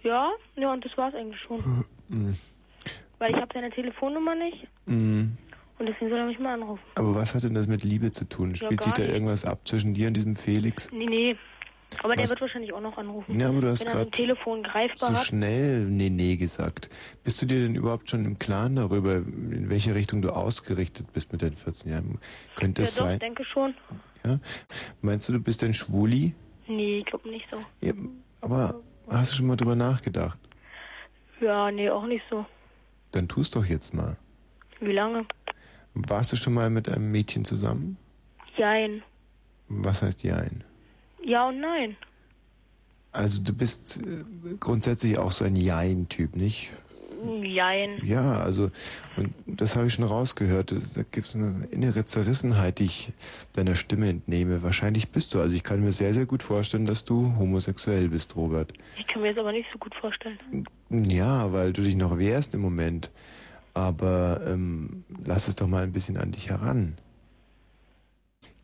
Ja, 0.02 0.30
ja, 0.56 0.72
und 0.72 0.84
das 0.84 0.96
war's 0.98 1.14
eigentlich 1.14 1.40
schon. 1.40 1.84
Mhm. 2.08 2.36
Weil 3.18 3.30
ich 3.30 3.36
habe 3.36 3.48
seine 3.54 3.70
Telefonnummer 3.70 4.34
nicht 4.34 4.66
Mhm. 4.86 5.38
und 5.78 5.86
deswegen 5.86 6.10
soll 6.10 6.18
er 6.18 6.26
mich 6.26 6.38
mal 6.38 6.52
anrufen. 6.54 6.82
Aber 6.96 7.14
was 7.14 7.34
hat 7.34 7.42
denn 7.44 7.54
das 7.54 7.66
mit 7.68 7.82
Liebe 7.84 8.10
zu 8.12 8.28
tun? 8.28 8.50
Ja, 8.50 8.56
Spielt 8.56 8.80
gar 8.80 8.84
sich 8.84 8.92
da 8.92 9.02
irgendwas 9.10 9.46
ab 9.46 9.60
zwischen 9.66 9.94
dir 9.94 10.08
und 10.08 10.14
diesem 10.14 10.36
Felix? 10.36 10.92
Nee, 10.92 11.06
nee. 11.06 11.36
Aber 12.02 12.14
der 12.16 12.24
Was? 12.24 12.30
wird 12.30 12.40
wahrscheinlich 12.40 12.72
auch 12.72 12.80
noch 12.80 12.96
anrufen. 12.98 13.38
Ja, 13.38 13.48
aber 13.48 13.60
du 13.60 13.68
hast 13.68 13.80
Wenn 13.80 13.88
er 13.88 13.92
ein 13.94 14.02
grad 14.04 14.12
Telefon 14.12 14.62
greifbar 14.62 15.08
So 15.10 15.18
hat. 15.18 15.26
schnell 15.26 15.80
nee, 15.86 16.10
nee 16.10 16.36
gesagt. 16.36 16.88
Bist 17.22 17.40
du 17.42 17.46
dir 17.46 17.60
denn 17.60 17.74
überhaupt 17.74 18.10
schon 18.10 18.24
im 18.24 18.38
Klaren 18.38 18.76
darüber, 18.76 19.16
in 19.16 19.70
welche 19.70 19.94
Richtung 19.94 20.22
du 20.22 20.30
ausgerichtet 20.30 21.12
bist 21.12 21.32
mit 21.32 21.42
deinen 21.42 21.56
14 21.56 21.90
Jahren? 21.90 22.18
Könnte 22.54 22.82
ja, 22.82 22.88
es 22.88 22.94
doch, 22.96 23.04
sein? 23.04 23.18
denke 23.18 23.44
schon. 23.44 23.74
Ja? 24.24 24.38
Meinst 25.02 25.28
du, 25.28 25.32
du 25.34 25.40
bist 25.40 25.62
ein 25.64 25.74
Schwuli? 25.74 26.34
Nee, 26.66 27.00
ich 27.00 27.06
glaube 27.06 27.28
nicht 27.28 27.46
so. 27.50 27.58
Ja, 27.80 27.92
aber 28.40 28.80
hast 29.08 29.32
du 29.32 29.36
schon 29.36 29.46
mal 29.46 29.56
drüber 29.56 29.76
nachgedacht? 29.76 30.38
Ja, 31.40 31.70
nee, 31.70 31.90
auch 31.90 32.06
nicht 32.06 32.24
so. 32.30 32.46
Dann 33.12 33.28
tust 33.28 33.54
doch 33.54 33.64
jetzt 33.64 33.94
mal. 33.94 34.16
Wie 34.80 34.92
lange? 34.92 35.26
Warst 35.94 36.32
du 36.32 36.36
schon 36.36 36.54
mal 36.54 36.70
mit 36.70 36.88
einem 36.88 37.10
Mädchen 37.10 37.44
zusammen? 37.44 37.96
Jein. 38.56 39.02
Was 39.68 40.02
heißt 40.02 40.22
Jein? 40.22 40.64
Ja 41.24 41.48
und 41.48 41.60
nein. 41.60 41.96
Also 43.12 43.42
du 43.42 43.52
bist 43.52 44.00
äh, 44.02 44.54
grundsätzlich 44.58 45.18
auch 45.18 45.32
so 45.32 45.44
ein 45.44 45.56
Jein-Typ, 45.56 46.36
nicht? 46.36 46.72
Jein. 47.42 48.00
Ja, 48.04 48.38
also, 48.38 48.70
und 49.16 49.32
das 49.46 49.76
habe 49.76 49.86
ich 49.86 49.94
schon 49.94 50.04
rausgehört. 50.04 50.72
Da 50.72 51.02
gibt 51.10 51.26
es 51.26 51.34
eine 51.34 51.66
innere 51.70 52.04
Zerrissenheit, 52.04 52.80
die 52.80 52.84
ich 52.84 53.12
deiner 53.54 53.76
Stimme 53.76 54.08
entnehme. 54.08 54.62
Wahrscheinlich 54.62 55.10
bist 55.10 55.32
du. 55.32 55.40
Also 55.40 55.56
ich 55.56 55.62
kann 55.62 55.80
mir 55.80 55.92
sehr, 55.92 56.12
sehr 56.12 56.26
gut 56.26 56.42
vorstellen, 56.42 56.84
dass 56.84 57.04
du 57.04 57.34
homosexuell 57.38 58.08
bist, 58.08 58.36
Robert. 58.36 58.72
Ich 58.98 59.06
kann 59.06 59.22
mir 59.22 59.32
das 59.32 59.40
aber 59.40 59.52
nicht 59.52 59.68
so 59.72 59.78
gut 59.78 59.94
vorstellen. 59.94 60.38
Ja, 60.90 61.52
weil 61.52 61.72
du 61.72 61.82
dich 61.82 61.96
noch 61.96 62.18
wehrst 62.18 62.54
im 62.54 62.60
Moment. 62.60 63.10
Aber 63.72 64.40
ähm, 64.46 65.04
lass 65.24 65.48
es 65.48 65.56
doch 65.56 65.66
mal 65.66 65.82
ein 65.82 65.92
bisschen 65.92 66.16
an 66.16 66.30
dich 66.30 66.50
heran. 66.50 66.96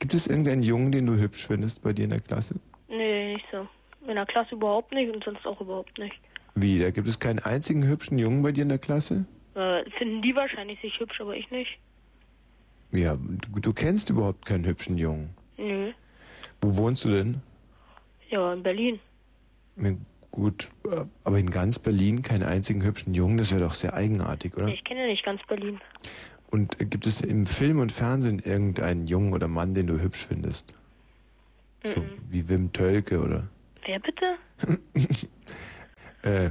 Gibt 0.00 0.14
es 0.14 0.26
irgendeinen 0.26 0.62
Jungen, 0.62 0.92
den 0.92 1.06
du 1.06 1.16
hübsch 1.16 1.46
findest 1.46 1.82
bei 1.82 1.92
dir 1.92 2.04
in 2.04 2.10
der 2.10 2.20
Klasse? 2.20 2.58
Nee, 2.88 3.34
nicht 3.34 3.44
so. 3.52 3.68
In 4.08 4.16
der 4.16 4.26
Klasse 4.26 4.54
überhaupt 4.54 4.92
nicht 4.92 5.14
und 5.14 5.22
sonst 5.22 5.46
auch 5.46 5.60
überhaupt 5.60 5.96
nicht. 5.98 6.14
Wie, 6.54 6.78
da 6.78 6.90
gibt 6.90 7.06
es 7.06 7.20
keinen 7.20 7.38
einzigen 7.38 7.86
hübschen 7.86 8.18
Jungen 8.18 8.42
bei 8.42 8.50
dir 8.50 8.62
in 8.62 8.70
der 8.70 8.78
Klasse? 8.78 9.26
Äh, 9.54 9.88
finden 9.98 10.22
die 10.22 10.34
wahrscheinlich 10.34 10.80
sich 10.80 10.98
hübsch, 10.98 11.20
aber 11.20 11.36
ich 11.36 11.50
nicht. 11.50 11.78
Ja, 12.92 13.16
du, 13.16 13.60
du 13.60 13.72
kennst 13.74 14.08
überhaupt 14.08 14.46
keinen 14.46 14.64
hübschen 14.64 14.96
Jungen. 14.96 15.34
Nö. 15.58 15.92
Wo 16.62 16.76
wohnst 16.78 17.04
du 17.04 17.10
denn? 17.10 17.42
Ja, 18.30 18.54
in 18.54 18.62
Berlin. 18.62 19.00
Ja, 19.76 19.92
gut, 20.30 20.70
aber 21.24 21.38
in 21.38 21.50
ganz 21.50 21.78
Berlin 21.78 22.22
keinen 22.22 22.42
einzigen 22.42 22.82
hübschen 22.82 23.12
Jungen, 23.12 23.36
das 23.36 23.52
wäre 23.52 23.62
doch 23.62 23.74
sehr 23.74 23.92
eigenartig, 23.94 24.56
oder? 24.56 24.68
Ich 24.68 24.82
kenne 24.82 25.06
nicht 25.06 25.24
ganz 25.24 25.40
Berlin. 25.46 25.78
Und 26.50 26.78
gibt 26.78 27.06
es 27.06 27.20
im 27.20 27.46
Film 27.46 27.78
und 27.78 27.92
Fernsehen 27.92 28.40
irgendeinen 28.40 29.06
Jungen 29.06 29.32
oder 29.32 29.46
Mann, 29.48 29.74
den 29.74 29.86
du 29.86 30.00
hübsch 30.00 30.26
findest? 30.26 30.74
So 31.84 32.00
Mhm. 32.00 32.10
wie 32.28 32.48
Wim 32.48 32.72
Tölke 32.72 33.20
oder 33.22 33.48
Wer 33.86 34.00
bitte? 34.00 34.36
äh, 36.22 36.50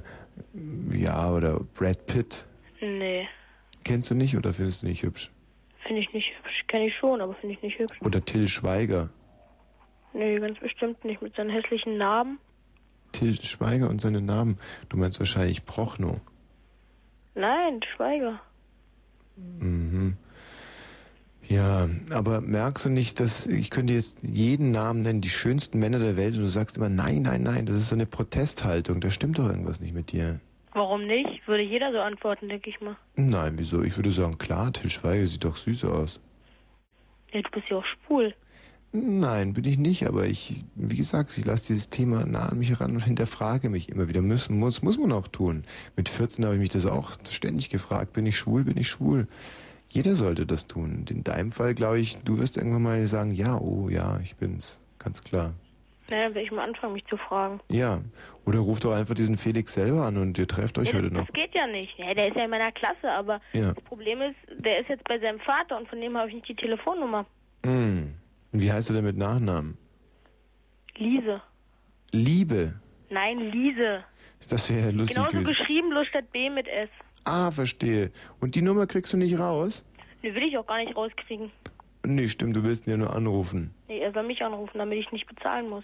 ja, 0.98 1.32
oder 1.32 1.60
Brad 1.76 2.06
Pitt. 2.08 2.46
Nee, 2.82 3.28
Kennst 3.84 4.10
du 4.12 4.16
nicht 4.16 4.36
oder 4.38 4.54
findest 4.54 4.84
du 4.84 4.88
nicht 4.88 5.04
hübsch? 5.04 5.32
finde 5.86 6.02
ich 6.02 6.14
nicht 6.14 6.28
hübsch. 6.38 6.64
Kenne 6.68 6.88
ich 6.88 6.96
schon, 6.98 7.20
aber 7.22 7.34
finde 7.36 7.56
ich 7.56 7.62
nicht 7.64 7.80
hübsch. 7.80 8.00
Oder 8.02 8.24
Till 8.24 8.48
Schweiger. 8.48 9.10
Nee, 10.14 10.38
ganz 10.40 10.60
bestimmt 10.60 11.04
nicht. 11.04 11.22
Mit 11.22 11.36
seinen 11.36 11.50
hässlichen 11.50 11.98
Narben. 11.98 12.38
Till 13.12 13.42
Schweiger 13.42 13.90
und 13.90 14.00
seine 14.00 14.22
Namen. 14.22 14.60
Du 14.90 14.98
meinst 14.98 15.20
wahrscheinlich 15.20 15.66
Prochnow. 15.66 16.22
Nein, 17.36 17.80
Schweiger. 17.96 18.40
Mhm. 19.60 20.18
Ja, 21.48 21.90
aber 22.12 22.42
merkst 22.42 22.86
du 22.86 22.90
nicht, 22.90 23.20
dass 23.20 23.48
ich 23.48 23.72
könnte 23.72 23.94
jetzt 23.94 24.20
jeden 24.22 24.72
Namen 24.72 25.02
nennen, 25.02 25.22
die 25.22 25.30
schönsten 25.30 25.80
Männer 25.80 25.98
der 25.98 26.16
Welt 26.16 26.36
und 26.36 26.42
du 26.42 26.48
sagst 26.48 26.78
immer 26.78 26.90
nein, 26.90 27.24
nein, 27.24 27.42
nein, 27.42 27.66
das 27.66 27.78
ist 27.78 27.90
so 27.90 27.96
eine 27.96 28.06
Protesthaltung, 28.06 29.02
da 29.02 29.10
stimmt 29.10 29.40
doch 29.40 29.50
irgendwas 29.50 29.80
nicht 29.82 29.96
mit 29.96 30.12
dir. 30.12 30.40
Warum 30.74 31.08
nicht? 31.08 31.48
Würde 31.48 31.64
jeder 31.64 31.92
so 31.92 32.00
antworten, 32.00 32.50
denke 32.50 32.70
ich 32.70 32.80
mal. 32.82 32.96
Nein, 33.16 33.54
wieso? 33.58 33.82
Ich 33.82 33.98
würde 33.98 34.12
sagen, 34.12 34.38
klar, 34.38 34.72
Till 34.72 34.92
Schweiger 34.92 35.26
sieht 35.26 35.44
doch 35.44 35.58
süß 35.58 35.86
aus. 35.86 36.20
Ja, 37.34 37.42
du 37.42 37.50
bist 37.50 37.68
ja 37.70 37.78
auch 37.78 37.86
schwul. 37.86 38.36
Nein, 38.92 39.54
bin 39.54 39.66
ich 39.66 39.78
nicht, 39.78 40.08
aber 40.08 40.26
ich, 40.26 40.64
wie 40.74 40.98
gesagt, 40.98 41.38
ich 41.38 41.46
lasse 41.46 41.68
dieses 41.68 41.90
Thema 41.90 42.26
nah 42.26 42.48
an 42.50 42.58
mich 42.58 42.72
heran 42.72 42.92
und 42.92 43.04
hinterfrage 43.06 43.70
mich 43.70 43.90
immer 43.90 44.10
wieder. 44.10 44.22
Müssen, 44.22 44.58
muss, 44.58 44.82
muss 44.82 44.98
man 44.98 45.12
auch 45.12 45.28
tun. 45.28 45.64
Mit 45.96 46.10
14 46.10 46.44
habe 46.44 46.56
ich 46.56 46.60
mich 46.62 46.70
das 46.70 46.88
auch 46.88 47.12
ständig 47.30 47.70
gefragt. 47.70 48.14
Bin 48.14 48.26
ich 48.26 48.38
schwul, 48.38 48.64
bin 48.64 48.78
ich 48.78 48.88
schwul? 48.88 49.28
Jeder 49.90 50.16
sollte 50.16 50.48
das 50.48 50.66
tun. 50.66 51.06
In 51.10 51.24
deinem 51.24 51.52
Fall, 51.52 51.76
glaube 51.76 52.00
ich, 52.00 52.18
du 52.24 52.40
wirst 52.40 52.58
irgendwann 52.58 52.82
mal 52.82 53.06
sagen, 53.06 53.30
ja, 53.32 53.60
oh 53.60 53.90
ja, 53.90 54.20
ich 54.24 54.36
bin's. 54.38 54.82
Ganz 54.98 55.24
klar. 55.24 55.54
Na, 56.10 56.18
dann 56.24 56.34
werde 56.34 56.42
ich 56.42 56.52
mal 56.52 56.68
anfangen, 56.68 56.94
mich 56.94 57.06
zu 57.06 57.18
fragen. 57.18 57.60
Ja. 57.70 58.02
Oder 58.48 58.60
ruf 58.60 58.80
doch 58.80 58.94
einfach 58.94 59.14
diesen 59.14 59.38
Felix 59.38 59.76
selber 59.76 60.06
an 60.08 60.18
und 60.18 60.40
ihr 60.40 60.48
trefft 60.48 60.80
euch 60.80 60.90
Ja, 60.92 60.96
heute 60.96 61.12
noch. 61.14 61.26
das 61.28 61.34
geht 61.34 61.54
ja 61.54 61.68
nicht. 61.68 61.96
Ja, 62.00 62.12
der 62.16 62.30
ist 62.30 62.36
ja 62.36 62.46
in 62.46 62.50
meiner 62.50 62.72
Klasse, 62.72 63.12
aber 63.12 63.40
Ja. 63.54 63.74
das 63.74 63.84
Problem 63.84 64.20
ist, 64.22 64.36
der 64.58 64.80
ist 64.80 64.90
jetzt 64.90 65.04
bei 65.04 65.20
seinem 65.20 65.40
Vater 65.42 65.78
und 65.78 65.88
von 65.88 66.02
dem 66.02 66.18
habe 66.18 66.30
ich 66.30 66.34
nicht 66.36 66.50
die 66.50 66.56
Telefonnummer. 66.56 67.28
Hm. 68.52 68.62
Wie 68.62 68.72
heißt 68.72 68.90
er 68.92 68.96
denn 68.96 69.06
mit 69.06 69.18
Nachnamen? 69.18 69.78
Liese. 70.96 71.42
Liebe. 72.12 72.74
Nein, 73.10 73.40
Liese. 73.52 74.04
Das 74.50 74.70
wäre 74.70 74.88
ja 74.88 74.92
lustig 74.92 75.16
Genauso 75.16 75.32
gewesen. 75.38 75.48
geschrieben, 75.50 75.90
bloß 75.90 76.08
statt 76.08 76.32
B 76.32 76.50
mit 76.50 76.68
S. 76.68 76.90
Ah, 77.26 77.52
verstehe. 77.52 78.12
Und 78.40 78.56
die 78.56 78.62
Nummer 78.62 78.88
kriegst 78.88 79.14
du 79.14 79.18
nicht 79.18 79.38
raus? 79.40 79.86
Ne, 80.24 80.34
will 80.34 80.44
ich 80.44 80.58
auch 80.58 80.66
gar 80.68 80.78
nicht 80.84 80.96
rauskriegen. 80.96 81.52
Nee, 82.06 82.28
stimmt, 82.28 82.56
du 82.56 82.64
willst 82.64 82.88
ihn 82.88 82.92
ja 82.92 82.98
nur 82.98 83.16
anrufen. 83.16 83.74
Nee, 83.88 84.00
er 84.00 84.12
soll 84.14 84.24
mich 84.24 84.42
anrufen, 84.42 84.78
damit 84.78 85.00
ich 85.00 85.12
nicht 85.12 85.28
bezahlen 85.28 85.70
muss. 85.70 85.84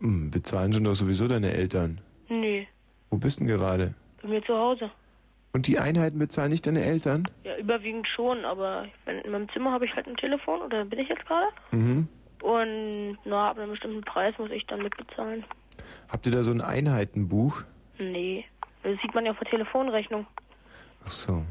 Hm, 0.00 0.30
bezahlen 0.30 0.72
schon 0.72 0.84
doch 0.84 0.94
sowieso 0.94 1.26
deine 1.28 1.52
Eltern. 1.52 2.00
Nö, 2.28 2.64
Wo 3.10 3.16
bist 3.18 3.40
denn 3.40 3.46
gerade? 3.46 3.94
bei 4.22 4.28
mir 4.28 4.42
zu 4.44 4.54
Hause. 4.54 4.90
Und 5.52 5.68
die 5.68 5.78
Einheiten 5.78 6.18
bezahlen 6.18 6.50
nicht 6.50 6.66
deine 6.66 6.82
Eltern? 6.82 7.28
Ja, 7.44 7.56
überwiegend 7.56 8.06
schon, 8.08 8.44
aber 8.44 8.86
wenn, 9.06 9.18
in 9.20 9.32
meinem 9.32 9.48
Zimmer 9.50 9.72
habe 9.72 9.86
ich 9.86 9.94
halt 9.94 10.06
ein 10.06 10.16
Telefon, 10.16 10.60
oder 10.60 10.84
bin 10.84 10.98
ich 10.98 11.08
jetzt 11.08 11.24
gerade? 11.26 11.46
Mhm. 11.70 12.08
Und 12.42 13.18
na, 13.24 13.50
ab 13.50 13.58
einem 13.58 13.70
bestimmten 13.70 14.02
Preis 14.02 14.34
muss 14.38 14.50
ich 14.50 14.66
dann 14.66 14.82
mitbezahlen. 14.82 15.44
Habt 16.08 16.26
ihr 16.26 16.32
da 16.32 16.42
so 16.42 16.52
ein 16.52 16.60
Einheitenbuch? 16.60 17.62
Nee, 17.98 18.44
das 18.82 19.00
sieht 19.00 19.14
man 19.14 19.24
ja 19.24 19.32
auf 19.32 19.38
der 19.38 19.48
Telefonrechnung. 19.48 20.26
Ach 21.04 21.10
so. 21.10 21.42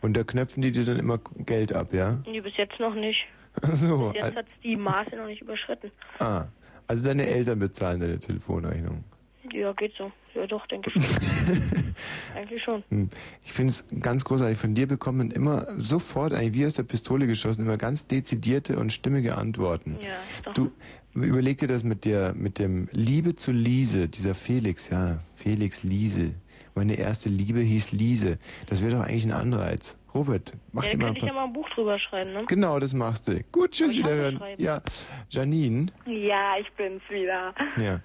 Und 0.00 0.16
da 0.16 0.24
knöpfen 0.24 0.62
die 0.62 0.72
dir 0.72 0.84
dann 0.84 0.98
immer 0.98 1.18
Geld 1.38 1.72
ab, 1.72 1.92
ja? 1.92 2.18
Nee, 2.26 2.40
bis 2.40 2.56
jetzt 2.56 2.78
noch 2.80 2.94
nicht. 2.94 3.24
Ach 3.62 3.72
so. 3.74 4.10
Bis 4.10 4.22
jetzt 4.22 4.36
hat 4.36 4.46
die 4.62 4.76
Maße 4.76 5.16
noch 5.16 5.26
nicht 5.26 5.42
überschritten. 5.42 5.90
Ah, 6.18 6.46
also 6.88 7.08
deine 7.08 7.26
Eltern 7.26 7.58
bezahlen 7.58 8.00
deine 8.00 8.18
Telefonrechnung. 8.18 9.04
Ja, 9.52 9.72
geht 9.72 9.94
so. 9.96 10.10
Ja, 10.34 10.46
doch, 10.46 10.66
denke 10.66 10.90
ich 10.94 11.06
schon. 11.06 11.16
Eigentlich 12.34 12.62
schon. 12.62 12.82
Hm. 12.90 13.08
Ich 13.44 13.52
finde 13.52 13.70
es 13.70 13.86
ganz 14.00 14.24
großartig. 14.24 14.58
Von 14.58 14.74
dir 14.74 14.86
bekommt 14.86 15.18
man 15.18 15.30
immer 15.30 15.66
sofort, 15.80 16.32
eigentlich 16.32 16.54
wie 16.54 16.66
aus 16.66 16.74
der 16.74 16.82
Pistole 16.82 17.26
geschossen, 17.26 17.62
immer 17.62 17.76
ganz 17.76 18.06
dezidierte 18.06 18.78
und 18.78 18.92
stimmige 18.92 19.36
Antworten. 19.36 19.96
Ja, 20.02 20.08
doch. 20.44 20.54
Du, 20.54 20.72
überleg 21.14 21.58
dir 21.58 21.68
das 21.68 21.84
mit 21.84 22.04
der, 22.04 22.34
mit 22.34 22.58
dem 22.58 22.88
Liebe 22.92 23.36
zu 23.36 23.52
Liese, 23.52 24.08
dieser 24.08 24.34
Felix, 24.34 24.90
ja, 24.90 25.18
Felix 25.34 25.84
Liese. 25.84 26.34
Meine 26.74 26.94
erste 26.94 27.28
Liebe 27.28 27.60
hieß 27.60 27.92
Liese. 27.92 28.38
Das 28.66 28.82
wäre 28.82 28.96
doch 28.96 29.04
eigentlich 29.04 29.26
ein 29.26 29.32
Anreiz. 29.32 29.96
Robert, 30.12 30.52
mach 30.72 30.84
ja, 30.84 30.90
dir 30.90 30.98
mal 30.98 31.06
ein 31.06 31.14
könnte 31.14 31.20
ich 31.20 31.26
ja 31.26 31.32
mal 31.34 31.44
ein 31.44 31.52
Buch 31.52 31.68
drüber 31.70 31.98
schreiben, 31.98 32.32
ne? 32.32 32.44
Genau, 32.46 32.78
das 32.80 32.94
machst 32.94 33.28
du. 33.28 33.40
Gut, 33.52 33.72
tschüss, 33.72 33.96
wiederhören. 33.96 34.40
Ja, 34.58 34.82
Janine. 35.28 35.86
Ja, 36.06 36.56
ich 36.58 36.70
bin's 36.72 37.02
wieder. 37.08 37.54
Ja. 37.76 38.00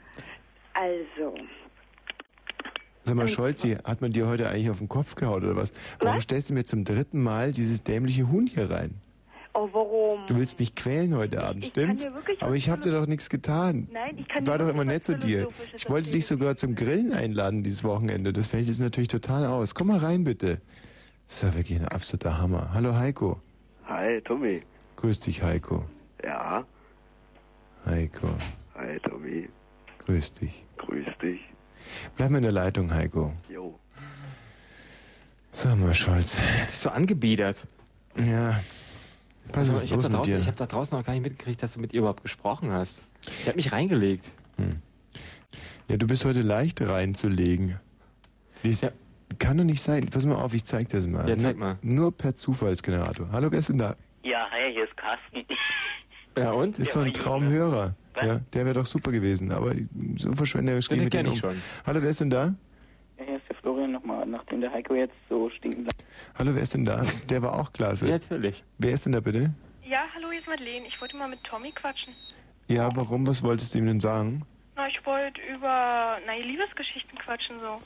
Also, 0.74 1.36
Sag 3.04 3.16
mal, 3.16 3.28
Scholzi, 3.28 3.76
hat 3.84 4.02
man 4.02 4.12
dir 4.12 4.28
heute 4.28 4.50
eigentlich 4.50 4.70
auf 4.70 4.80
den 4.80 4.90
Kopf 4.90 5.16
gehauen 5.16 5.44
oder 5.44 5.56
was? 5.56 5.74
Warum 6.00 6.20
stellst 6.20 6.50
du 6.50 6.54
mir 6.54 6.66
zum 6.66 6.84
dritten 6.84 7.22
Mal 7.24 7.52
dieses 7.52 7.84
dämliche 7.84 8.30
Huhn 8.30 8.46
hier 8.46 8.70
rein? 8.70 8.96
oh, 9.54 9.70
warum? 9.72 10.28
Du 10.28 10.36
willst 10.36 10.60
mich 10.60 10.76
quälen 10.76 11.16
heute 11.16 11.44
Abend, 11.44 11.64
Ich 11.64 11.70
stimmt's? 11.70 12.06
Aber 12.40 12.52
was 12.52 12.56
ich 12.56 12.70
habe 12.70 12.82
dir 12.82 12.92
doch 12.92 13.08
nichts 13.08 13.30
getan. 13.30 13.88
Nein, 13.92 14.18
ich 14.18 14.28
kann 14.28 14.48
War 14.48 14.58
doch 14.58 14.70
immer 14.70 14.86
nett 14.86 15.04
zu 15.04 15.14
was 15.14 15.26
dir. 15.26 15.48
Ich 15.76 15.90
wollte 15.90 16.10
dich 16.12 16.26
sogar 16.26 16.56
zum 16.56 16.76
Grillen 16.76 17.14
einladen 17.14 17.64
dieses 17.64 17.84
Wochenende. 17.84 18.34
Das 18.34 18.48
fällt 18.48 18.68
jetzt 18.68 18.80
natürlich 18.80 19.08
total 19.08 19.46
aus. 19.46 19.76
Komm 19.76 19.88
mal 19.88 20.00
rein, 20.00 20.24
bitte. 20.24 20.62
Das 21.28 21.38
ist 21.38 21.44
ja 21.44 21.58
wirklich 21.58 21.80
ein 21.80 21.88
absoluter 21.88 22.38
Hammer. 22.38 22.74
Hallo, 22.74 22.96
Heiko. 22.96 23.42
Hi, 23.88 24.22
Tommy. 24.22 24.62
Grüß 24.96 25.20
dich, 25.20 25.44
Heiko. 25.44 25.86
Ja. 26.24 26.66
Heiko. 27.86 28.30
Hi, 28.76 29.00
Tommy. 29.00 29.50
Grüß 30.06 30.34
dich. 30.34 30.66
Bleib 32.16 32.30
mal 32.32 32.38
in 32.38 32.44
der 32.44 32.52
Leitung, 32.52 32.94
Heiko. 32.94 33.34
Jo. 33.50 33.78
Sag 35.52 35.78
mal, 35.78 35.94
Scholz. 35.96 36.40
Hat 36.40 36.70
sich 36.70 36.80
so 36.80 36.90
angebiedert. 36.90 37.58
Ja. 38.24 38.60
Was 39.50 39.58
Also, 39.70 39.74
ist 39.74 39.84
ich 39.86 39.92
habe 39.92 40.02
los 40.02 40.04
da, 40.04 40.10
mit 40.10 40.18
draußen- 40.20 40.26
dir? 40.26 40.40
ich 40.40 40.48
hab 40.48 40.56
da 40.58 40.66
draußen 40.68 40.98
noch 40.98 41.06
gar 41.06 41.14
nicht 41.14 41.24
mitgekriegt, 41.24 41.62
dass 41.64 41.74
du 41.74 41.80
mit 41.80 41.92
ihr 41.94 42.00
überhaupt 42.02 42.22
gesprochen 42.22 42.72
hast. 42.72 43.02
Ich 43.42 43.48
habe 43.48 43.56
mich 43.56 43.72
reingelegt. 43.72 44.26
Ja, 45.88 45.98
du 45.98 46.06
bist 46.06 46.24
heute 46.26 46.42
leicht 46.42 46.82
reinzulegen. 46.82 47.80
Dies 48.64 48.86
Kann 49.40 49.58
doch 49.58 49.64
nicht 49.64 49.82
sein. 49.82 50.08
Pass 50.10 50.26
mal 50.26 50.36
auf, 50.36 50.54
ich 50.54 50.64
zeig 50.66 50.88
dir 50.90 50.98
das 50.98 51.08
mal. 51.08 51.28
Ja, 51.30 51.38
zeig 51.38 51.56
nur, 51.58 51.68
mal. 51.68 51.78
Nur 51.82 52.16
per 52.16 52.36
Zufallsgenerator. 52.36 53.30
Hallo, 53.32 53.52
wer 53.52 53.60
ist 53.60 53.70
denn 53.70 53.78
da? 53.78 53.96
Ja, 54.24 54.48
hi, 54.52 54.74
hier 54.74 54.84
ist 54.84 54.96
Carsten. 54.98 55.46
Ja, 56.38 56.52
und? 56.52 56.78
Ist 56.78 56.96
doch 56.96 57.04
ein 57.06 57.14
Traumhörer. 57.14 57.96
Ja, 58.26 58.40
der 58.40 58.66
wäre 58.66 58.76
doch 58.76 58.86
super 58.86 59.12
gewesen. 59.12 59.52
Aber 59.52 59.74
so 60.16 60.32
verschwenderisch 60.32 60.88
gehen 60.90 61.02
wir 61.02 61.10
kenn 61.10 61.26
den 61.26 61.28
um. 61.28 61.34
ich 61.34 61.40
schon. 61.40 61.62
Hallo, 61.86 62.02
wer 62.02 62.10
ist 62.10 62.22
denn 62.22 62.30
da? 62.30 62.46
Ja, 63.18 63.26
hier 63.26 63.36
ist 63.38 63.50
der 63.50 63.56
Florian 63.58 63.92
nochmal, 63.92 64.26
nachdem 64.26 64.62
der 64.62 64.72
Heiko 64.72 64.96
jetzt 64.96 65.16
so 65.30 65.50
stinken 65.50 65.84
bleibt. 65.84 66.04
Hallo, 66.36 66.52
wer 66.54 66.64
ist 66.64 66.74
denn 66.74 66.86
da? 66.86 67.06
Der 67.30 67.42
war 67.42 67.60
auch 67.60 67.72
klasse. 67.74 68.08
Ja, 68.08 68.14
natürlich. 68.14 68.64
Wer 68.78 68.92
ist 68.92 69.06
denn 69.06 69.14
da 69.14 69.20
bitte? 69.20 69.54
Ja, 69.84 70.04
hallo, 70.14 70.30
hier 70.32 70.40
ist 70.40 70.48
Madeleine. 70.48 70.88
Ich 70.88 71.00
wollte 71.02 71.18
mal 71.18 71.30
mit 71.30 71.44
Tommy 71.44 71.72
quatschen. 71.72 72.14
Ja, 72.68 72.90
warum? 72.96 73.26
Was 73.28 73.44
wolltest 73.44 73.74
du 73.74 73.80
ihm 73.80 73.88
denn 73.88 74.00
sagen? 74.00 74.46
Na, 74.76 74.88
ich 74.88 75.04
wollte 75.06 75.42
über, 75.54 76.18
na, 76.26 76.36
Liebesgeschichten 76.36 77.18
quatschen, 77.18 77.60
so. 77.60 77.82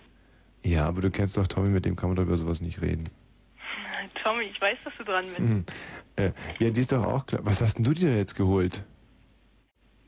Ja, 0.64 0.86
aber 0.88 1.02
du 1.02 1.10
kennst 1.10 1.38
doch 1.38 1.48
Tommy, 1.48 1.70
mit 1.70 1.86
dem 1.86 1.96
kann 1.96 2.10
man 2.10 2.16
doch 2.16 2.24
über 2.24 2.38
sowas 2.38 2.62
nicht 2.62 2.82
reden. 2.82 3.10
Tommy, 4.22 4.44
ich 4.44 4.60
weiß, 4.60 4.78
dass 4.84 4.94
du 4.96 5.04
dran 5.04 5.26
bist. 5.26 5.40
Mhm. 5.40 5.66
Äh, 6.16 6.32
ja, 6.60 6.70
die 6.70 6.80
ist 6.80 6.92
doch 6.92 7.06
auch 7.06 7.26
klar. 7.26 7.42
Was 7.44 7.62
hast 7.62 7.76
denn 7.78 7.86
du 7.86 7.94
dir 7.94 8.10
denn 8.10 8.18
jetzt 8.18 8.36
geholt? 8.36 8.86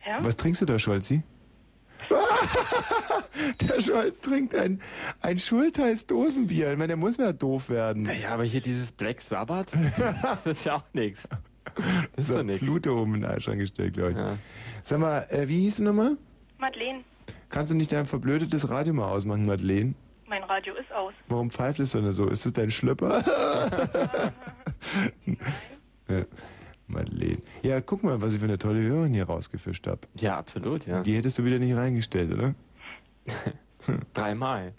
Ja? 0.06 0.24
Was 0.24 0.36
trinkst 0.36 0.62
du 0.62 0.66
da, 0.66 0.80
Scholzi? 0.80 1.24
Der 3.62 3.82
Scholz 3.82 4.22
trinkt 4.22 4.56
ein, 4.56 4.80
ein 5.22 5.38
Schultheiß 5.38 6.06
Dosenbier. 6.08 6.72
Ich 6.72 6.78
meine, 6.78 6.90
der 6.90 6.98
muss 6.98 7.18
ja 7.18 7.34
doof 7.34 7.70
werden. 7.70 8.04
Naja, 8.04 8.30
aber 8.30 8.44
hier 8.44 8.62
dieses 8.62 8.92
Black 8.92 9.20
Sabbath, 9.20 9.72
das 10.22 10.46
ist 10.46 10.66
ja 10.66 10.76
auch 10.76 10.84
nichts. 10.94 11.28
Das 12.16 12.26
ist 12.26 12.32
doch 12.32 12.38
doch 12.38 12.44
nix. 12.44 12.60
Pluto 12.60 13.02
oben 13.02 13.16
in 13.16 13.22
den 13.22 13.32
Eischrank 13.32 13.60
gestellt, 13.60 13.96
glaube 13.96 14.12
ich. 14.12 14.18
Sag 14.84 15.00
mal, 15.00 15.26
äh, 15.30 15.50
wie 15.50 15.62
hieß 15.62 15.78
du 15.78 15.84
nochmal? 15.84 16.18
Madeleine, 16.60 17.04
Kannst 17.50 17.72
du 17.72 17.76
nicht 17.76 17.92
dein 17.92 18.06
verblödetes 18.06 18.70
Radio 18.70 18.94
mal 18.94 19.10
ausmachen, 19.10 19.46
Madeleine? 19.46 19.96
mein 20.28 20.44
Radio 20.44 20.74
ist 20.76 20.92
aus. 20.92 21.14
Warum 21.28 21.52
pfeift 21.52 21.80
es 21.80 21.92
denn 21.92 22.12
so? 22.12 22.28
Ist 22.28 22.46
es 22.46 22.54
dein 22.54 22.72
Schlüpper? 22.72 23.24
ja. 26.10 26.26
Madeleine. 26.88 27.38
Ja, 27.64 27.82
guck 27.82 28.04
mal, 28.04 28.22
was 28.22 28.34
ich 28.34 28.40
für 28.40 28.46
eine 28.46 28.58
tolle 28.58 28.82
Hörerin 28.82 29.14
hier 29.14 29.26
rausgefischt 29.26 29.88
habe. 29.88 30.02
Ja, 30.16 30.38
absolut, 30.38 30.86
ja. 30.86 31.02
Die 31.02 31.16
hättest 31.16 31.38
du 31.40 31.46
wieder 31.46 31.60
nicht 31.60 31.76
reingestellt, 31.76 32.32
oder? 32.34 32.54
Dreimal. 34.14 34.74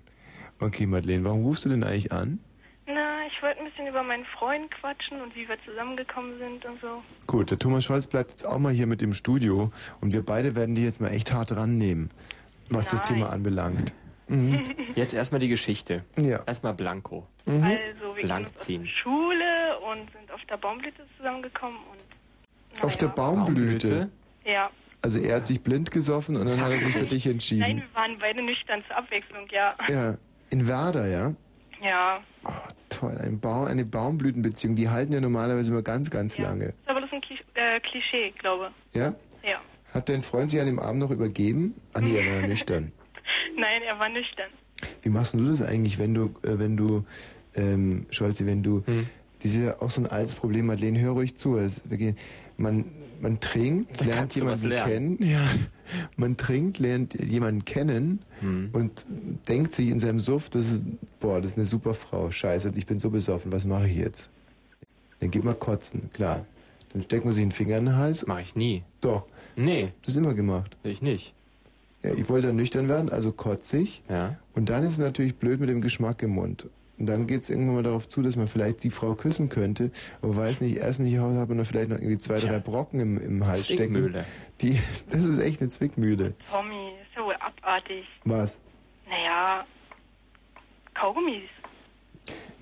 Okay, 0.61 0.87
Madeleine, 0.87 1.25
warum 1.25 1.43
rufst 1.45 1.65
du 1.65 1.69
denn 1.69 1.85
eigentlich 1.85 2.13
an? 2.13 2.39
Na, 2.87 3.27
ich 3.27 3.43
wollte 3.43 3.59
ein 3.61 3.67
bisschen 3.67 3.89
über 3.89 4.03
meinen 4.03 4.25
Freund 4.39 4.71
quatschen 4.71 5.21
und 5.21 5.35
wie 5.35 5.49
wir 5.49 5.57
zusammengekommen 5.65 6.39
sind 6.39 6.65
und 6.65 6.81
so. 6.81 7.03
Gut, 7.27 7.51
der 7.51 7.59
Thomas 7.59 7.85
Scholz 7.85 8.07
bleibt 8.07 8.31
jetzt 8.31 8.47
auch 8.47 8.59
mal 8.59 8.73
hier 8.73 8.87
mit 8.87 9.03
im 9.03 9.13
Studio 9.13 9.73
und 10.01 10.13
wir 10.13 10.25
beide 10.25 10.55
werden 10.55 10.75
dich 10.77 10.85
jetzt 10.85 11.01
mal 11.01 11.09
echt 11.11 11.33
hart 11.33 11.55
rannehmen, 11.55 12.11
was 12.71 12.91
das 12.91 13.03
Thema 13.03 13.31
anbelangt. 13.31 13.95
Mhm. 14.29 14.59
Jetzt 14.97 15.15
erstmal 15.15 15.39
die 15.39 15.47
Geschichte. 15.47 16.05
Ja. 16.19 16.41
Erstmal 16.49 16.75
Blanco. 16.75 17.29
Mhm. 17.45 17.63
Also, 17.63 18.17
wir 18.17 18.25
Blank 18.25 18.47
gehen 18.47 18.57
ziehen. 18.57 18.83
der 18.83 18.91
Und 19.79 20.11
sind 20.13 20.31
auf 20.33 20.41
der 20.49 20.57
Baumblüte 20.57 21.03
zusammengekommen 21.17 21.79
und, 21.91 22.85
Auf 22.85 22.97
der 22.97 23.09
Baumblüte. 23.09 24.11
ja. 24.45 24.71
Also 25.03 25.21
er 25.21 25.37
hat 25.37 25.47
sich 25.47 25.63
blind 25.63 25.91
gesoffen 25.93 26.37
und 26.37 26.47
dann 26.47 26.61
hat 26.61 26.71
er 26.73 26.79
sich 26.79 26.95
für 26.95 27.05
dich 27.05 27.27
Nein, 27.27 27.35
entschieden. 27.35 27.77
wir 27.77 27.95
waren 27.95 28.19
beide 28.19 28.43
nüchtern 28.43 28.83
zur 28.89 28.97
Abwechslung, 28.97 29.47
ja. 29.53 29.75
Ja, 29.89 30.17
in 30.51 30.67
Werder, 30.67 31.07
ja? 31.07 31.33
Ja. 31.81 32.21
Toll, 32.89 33.17
ein 33.23 33.39
Baum, 33.39 33.67
eine 33.67 33.85
Baumblütenbeziehung, 33.85 34.75
die 34.75 34.89
halten 34.89 35.13
ja 35.13 35.21
normalerweise 35.21 35.71
immer 35.71 35.83
ganz, 35.83 36.11
ganz 36.11 36.39
lange. 36.39 36.67
Ist 36.67 36.75
aber 36.89 37.03
das 37.03 37.13
ein 37.13 37.21
Kli 37.21 37.39
äh, 37.55 37.79
Klischee, 37.81 38.33
glaube 38.39 38.71
Ja? 38.95 39.15
Ja. 39.45 39.61
Hat 39.93 40.09
dein 40.09 40.23
Freund 40.23 40.51
sich 40.51 40.59
an 40.61 40.67
dem 40.67 40.79
Abend 40.81 41.01
noch 41.01 41.11
übergeben? 41.11 41.75
Ach 41.93 42.01
nee, 42.01 42.17
er 42.17 42.27
war 42.27 42.41
ja 42.41 42.47
nüchtern. 42.49 42.91
Nein, 43.57 43.83
er 43.83 43.99
war 43.99 44.09
nüchtern. 44.09 44.51
Wie 45.03 45.09
machst 45.11 45.35
denn 45.35 45.45
du 45.45 45.51
das 45.51 45.63
eigentlich, 45.63 45.99
wenn 45.99 46.15
du, 46.15 46.35
äh, 46.43 46.59
wenn 46.59 46.77
du, 46.77 47.05
ähm, 47.55 48.07
Scholzi, 48.11 48.47
wenn 48.47 48.63
du, 48.63 48.81
das 48.81 48.95
ja 49.45 49.81
auch 49.81 49.91
so 49.91 50.01
ein 50.01 50.07
altes 50.07 50.35
Problem, 50.35 50.67
Madeleine, 50.67 51.01
hör 51.01 51.13
ruhig 51.13 51.37
zu. 51.37 51.57
Es, 51.57 51.89
wir 51.89 51.97
gehen, 51.99 52.17
man, 52.57 52.85
man 53.21 53.41
trinkt, 53.41 54.01
Da 54.01 54.05
lernt 54.05 54.35
jemanden 54.35 54.71
kennen, 54.71 55.19
ja, 55.23 55.41
man 56.17 56.37
trinkt, 56.37 56.79
lernt 56.79 57.15
jemanden 57.15 57.65
kennen 57.65 58.21
Hm. 58.41 58.69
und 58.73 59.07
denkt 59.49 59.73
sich 59.73 59.89
in 59.91 59.99
seinem 60.01 60.21
Suff, 60.21 60.51
das 60.51 60.71
ist, 60.71 60.87
boah, 61.21 61.41
das 61.41 61.53
ist 61.53 61.57
eine 61.57 61.65
super 61.67 61.95
Frau, 61.95 62.31
scheiße, 62.31 62.69
und 62.69 62.77
ich 62.77 62.85
bin 62.87 63.01
so 63.01 63.09
besoffen, 63.11 63.51
was 63.53 63.65
mache 63.67 63.89
ich 63.89 63.97
jetzt? 63.97 64.31
Dann 65.21 65.31
geht 65.31 65.45
man 65.45 65.59
kotzen, 65.59 66.11
klar. 66.13 66.45
Dann 66.93 67.03
steckt 67.03 67.25
man 67.25 67.33
sich 67.33 67.43
einen 67.43 67.53
Finger 67.53 67.79
in 67.79 67.87
den 67.87 67.97
Hals. 67.97 68.27
Mach 68.27 68.41
ich 68.41 68.55
nie. 68.57 68.83
Doch. 69.01 69.25
Nee. 69.57 69.93
Das 70.03 70.11
ist 70.11 70.17
immer 70.19 70.35
gemacht. 70.35 70.77
Ich 70.83 71.01
nicht. 71.01 71.33
Ja, 72.03 72.13
ich 72.13 72.29
wollte 72.29 72.49
dann 72.49 72.57
nüchtern 72.57 72.89
werden, 72.89 73.09
also 73.11 73.33
kotzig. 73.33 74.03
Ja. 74.11 74.37
Und 74.55 74.69
dann 74.69 74.83
ist 74.83 74.93
es 74.95 74.99
natürlich 74.99 75.37
blöd 75.37 75.59
mit 75.61 75.69
dem 75.71 75.81
Geschmack 75.81 76.23
im 76.23 76.31
Mund. 76.33 76.67
Und 76.99 77.07
dann 77.07 77.27
geht 77.27 77.43
es 77.43 77.51
irgendwann 77.51 77.77
mal 77.77 77.83
darauf 77.83 78.09
zu, 78.09 78.23
dass 78.23 78.37
man 78.37 78.49
vielleicht 78.49 78.83
die 78.83 78.91
Frau 78.91 79.15
küssen 79.15 79.49
könnte, 79.49 79.91
aber 80.23 80.37
weiß 80.37 80.63
nicht, 80.63 80.77
erst 80.77 81.01
nicht 81.01 81.19
Hause 81.19 81.39
hat 81.39 81.49
man 81.49 81.59
dann 81.59 81.67
vielleicht 81.67 81.91
noch 81.91 81.99
irgendwie 81.99 82.19
zwei, 82.19 82.39
drei 82.39 82.59
Brocken 82.59 83.01
im, 83.01 83.19
im 83.19 83.47
Hals 83.47 83.67
stecken. 83.67 83.95
Zwickmühle. 83.95 84.25
Die, 84.63 84.81
das 85.11 85.27
ist 85.27 85.39
echt 85.39 85.61
eine 85.61 85.69
Zwickmühle. 85.69 86.35
Tommy, 86.51 86.93
wohl 87.17 87.35
abartig. 87.37 88.05
Was? 88.25 88.61
Naja, 89.09 89.65
Kaugummis. 90.95 91.49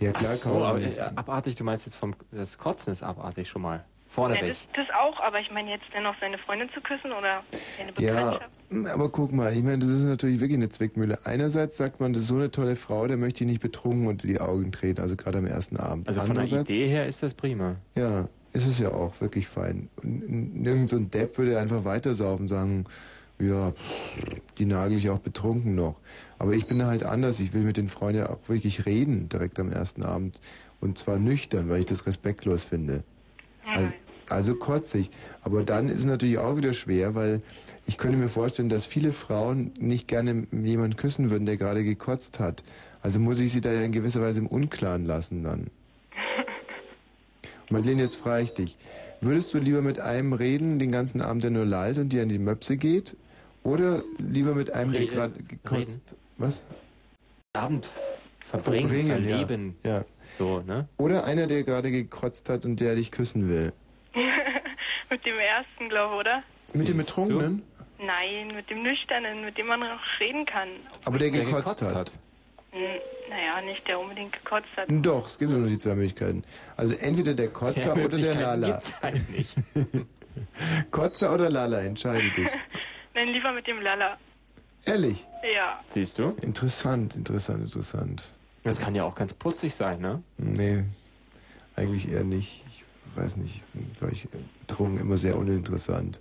Ja 0.01 0.13
klar, 0.13 0.33
Ach 0.33 0.37
so, 0.37 0.51
kaum. 0.51 0.63
aber 0.63 0.81
äh, 0.83 1.01
abartig, 1.15 1.55
du 1.55 1.65
meinst 1.65 1.87
jetzt 1.87 1.95
vom 1.95 2.15
das 2.33 2.59
Kotzen 2.59 2.93
ist 2.93 3.03
abartig 3.03 3.49
schon 3.49 3.63
mal. 3.63 3.85
Vorne 4.15 4.37
Ja, 4.37 4.43
weg. 4.43 4.49
das, 4.51 4.87
das 4.87 4.95
auch, 4.95 5.19
aber 5.21 5.41
ich 5.41 5.51
meine 5.51 5.71
jetzt 5.71 5.85
dennoch 5.93 6.15
seine 6.21 6.39
Freundin 6.39 6.69
zu 6.73 6.81
küssen 6.81 7.11
oder 7.13 7.43
seine 7.77 7.91
Ja, 7.99 8.15
Bekanntschaft. 8.37 8.51
aber 8.95 9.09
guck 9.09 9.33
mal, 9.33 9.53
ich 9.53 9.63
meine, 9.65 9.79
das 9.79 9.91
ist 9.91 10.05
natürlich 10.05 10.39
wirklich 10.39 10.57
eine 10.59 10.69
Zwickmühle. 10.69 11.19
Einerseits 11.25 11.77
sagt 11.77 11.99
man, 12.01 12.13
das 12.13 12.23
ist 12.23 12.29
so 12.29 12.37
eine 12.37 12.51
tolle 12.51 12.77
Frau, 12.77 13.09
der 13.09 13.17
möchte 13.17 13.43
ich 13.43 13.51
nicht 13.51 13.61
betrunken 13.61 14.07
unter 14.07 14.27
die 14.29 14.41
Augen 14.41 14.71
treten, 14.71 15.01
also 15.01 15.17
gerade 15.17 15.39
am 15.39 15.47
ersten 15.47 15.77
Abend. 15.77 16.07
Also 16.09 16.21
von 16.21 16.37
der 16.37 16.45
Idee 16.45 16.87
her 16.87 17.07
ist 17.07 17.25
das 17.25 17.35
prima. 17.35 17.75
Ja, 17.97 18.29
ist 18.53 18.69
es 18.69 18.79
ja 18.79 18.93
auch 18.93 19.21
wirklich 19.21 19.49
fein. 19.49 19.89
Und 20.01 20.65
irgend 20.65 20.89
so 20.89 20.95
ein 20.97 21.11
Depp 21.11 21.37
würde 21.39 21.59
einfach 21.59 21.85
weitersaufen, 21.85 22.47
sagen, 22.47 22.85
ja, 23.41 23.73
pff, 23.73 24.41
die 24.59 24.65
nagel 24.65 24.97
ich 24.97 25.11
auch 25.11 25.19
betrunken 25.19 25.75
noch. 25.75 25.97
Aber 26.39 26.53
ich 26.53 26.67
bin 26.67 26.79
da 26.79 26.87
halt 26.87 27.03
anders. 27.03 27.41
Ich 27.41 27.53
will 27.53 27.63
mit 27.63 27.77
den 27.77 27.89
Freunden 27.89 28.21
ja 28.21 28.31
auch 28.31 28.49
wirklich 28.49 28.87
reden, 28.87 29.29
direkt 29.29 29.59
am 29.59 29.73
ersten 29.73 30.05
Abend. 30.05 30.41
Und 30.81 30.99
zwar 30.99 31.19
nüchtern, 31.19 31.69
weil 31.69 31.81
ich 31.81 31.87
das 31.87 32.07
respektlos 32.07 32.63
finde. 32.63 33.03
Also, 33.67 33.93
also 34.29 34.55
kotzig. 34.55 35.11
Aber 35.43 35.63
dann 35.63 35.89
ist 35.89 36.01
es 36.01 36.07
natürlich 36.07 36.39
auch 36.39 36.57
wieder 36.57 36.73
schwer, 36.73 37.15
weil 37.15 37.43
ich 37.87 37.99
könnte 37.99 38.17
mir 38.17 38.29
vorstellen, 38.29 38.69
dass 38.69 38.87
viele 38.87 39.13
Frauen 39.13 39.73
nicht 39.79 40.09
gerne 40.09 40.47
jemanden 40.53 40.97
küssen 40.97 41.31
würden, 41.31 41.47
der 41.47 41.57
gerade 41.57 41.85
gekotzt 41.85 42.41
hat. 42.41 42.63
Also 43.03 43.21
muss 43.21 43.41
ich 43.41 43.53
sie 43.53 43.61
da 43.61 43.73
ja 43.73 43.83
in 43.83 43.93
gewisser 43.93 44.23
Weise 44.23 44.41
im 44.41 44.47
Unklaren 44.47 45.05
lassen 45.05 45.45
dann. 45.45 45.67
Madeleine, 47.71 48.03
jetzt 48.03 48.17
frage 48.17 48.45
ich 48.45 48.53
dich. 48.53 48.79
Würdest 49.21 49.55
du 49.55 49.59
lieber 49.59 49.83
mit 49.83 50.01
einem 50.01 50.33
reden, 50.33 50.79
den 50.79 50.91
ganzen 50.91 51.21
Abend, 51.21 51.43
der 51.43 51.51
nur 51.51 51.65
lallt 51.65 51.99
und 51.99 52.13
dir 52.13 52.23
an 52.23 52.29
die 52.29 52.39
Möpse 52.39 52.77
geht? 52.77 53.17
Oder 53.63 54.03
lieber 54.19 54.55
mit 54.55 54.73
einem, 54.73 54.93
der 54.93 55.01
Reden. 55.03 55.15
gerade 55.15 55.43
gekotzt... 55.43 56.17
Was? 56.37 56.67
Abend 57.55 57.89
verbringen, 58.41 58.89
Verbringen, 58.89 59.09
ja. 59.09 59.15
verleben. 59.15 59.77
Ja. 59.85 60.05
So, 60.37 60.61
ne? 60.61 60.89
Oder 60.99 61.25
einer, 61.25 61.47
der 61.47 61.63
gerade 61.63 61.91
gekotzt 61.91 62.49
hat 62.49 62.65
und 62.65 62.81
der 62.81 62.97
dich 62.97 63.11
küssen 63.11 63.49
will? 63.49 63.73
Mit 65.59 65.67
dem 65.67 65.77
ersten, 65.79 65.89
glaube 65.89 66.15
oder? 66.17 66.43
Mit 66.73 66.89
dem 66.89 66.97
Betrunkenen? 66.99 67.63
Nein, 67.99 68.49
mit 68.55 68.69
dem 68.71 68.83
Nüchternen, 68.83 69.45
mit 69.45 69.57
dem 69.57 69.67
man 69.67 69.81
noch 69.81 70.01
reden 70.21 70.45
kann. 70.47 70.69
Aber 71.05 71.19
der 71.19 71.31
gekotzt, 71.31 71.83
hat. 71.83 72.13
Hm, 72.73 72.81
Naja, 73.31 73.61
nicht 73.63 73.87
der 73.87 73.99
unbedingt 74.01 74.33
gekotzt 74.33 74.67
hat. 74.77 74.87
Doch, 74.89 75.27
es 75.27 75.39
gibt 75.39 75.53
nur 75.53 75.67
die 75.69 75.79
zwei 75.79 75.95
Möglichkeiten. 75.95 76.43
Also 76.77 76.95
entweder 76.97 77.35
der 77.35 77.49
Kotzer 77.49 77.97
Ja, 77.97 78.05
oder 78.05 78.19
der 78.19 78.35
Lala. 78.35 78.81
halt 79.03 79.31
nicht. 79.31 79.55
Kotzer 80.91 81.33
oder 81.33 81.49
Lala, 81.51 81.81
entscheide 81.81 82.31
dich. 82.33 82.51
Nein, 83.15 83.29
lieber 83.29 83.53
mit 83.53 83.67
dem 83.67 83.81
Lala. 83.81 84.19
Ehrlich? 84.85 85.25
Ja. 85.55 85.81
Siehst 85.89 86.19
du? 86.19 86.37
Interessant, 86.43 87.17
interessant, 87.17 87.63
interessant. 87.65 88.35
Das 88.65 88.81
kann 88.81 88.95
ja 88.95 89.05
auch 89.05 89.15
ganz 89.15 89.33
putzig 89.35 89.75
sein, 89.75 90.01
ne? 90.01 90.23
Nee, 90.37 90.85
eigentlich 91.77 92.11
eher 92.11 92.25
nicht. 92.25 92.65
Ich 92.69 92.85
weiß 93.17 93.37
nicht, 93.39 93.63
war 94.01 94.11
ich 94.11 94.29
betrunken 94.67 95.01
immer 95.01 95.17
sehr 95.17 95.37
uninteressant. 95.37 96.21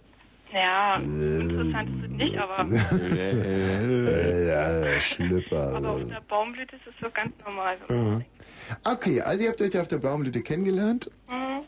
Ja, 0.51 0.97
interessant 0.97 1.89
ist 1.89 2.03
es 2.03 2.09
nicht, 2.11 2.37
aber, 2.37 2.67
Äh, 2.71 4.47
ja, 4.93 4.99
Schlüpper. 4.99 5.75
aber 5.75 5.91
auf 5.93 6.07
der 6.07 6.21
Baumblüte 6.21 6.75
ist 6.75 6.85
es 6.87 6.93
so 7.01 7.09
ganz 7.09 7.33
normal. 7.43 7.77
Mhm. 7.89 8.23
Okay, 8.85 9.19
also 9.21 9.43
ihr 9.43 9.49
habt 9.49 9.61
euch 9.61 9.77
auf 9.79 9.87
der 9.87 9.97
Baumblüte 9.97 10.41
kennengelernt 10.41 11.09
Mhm. 11.29 11.61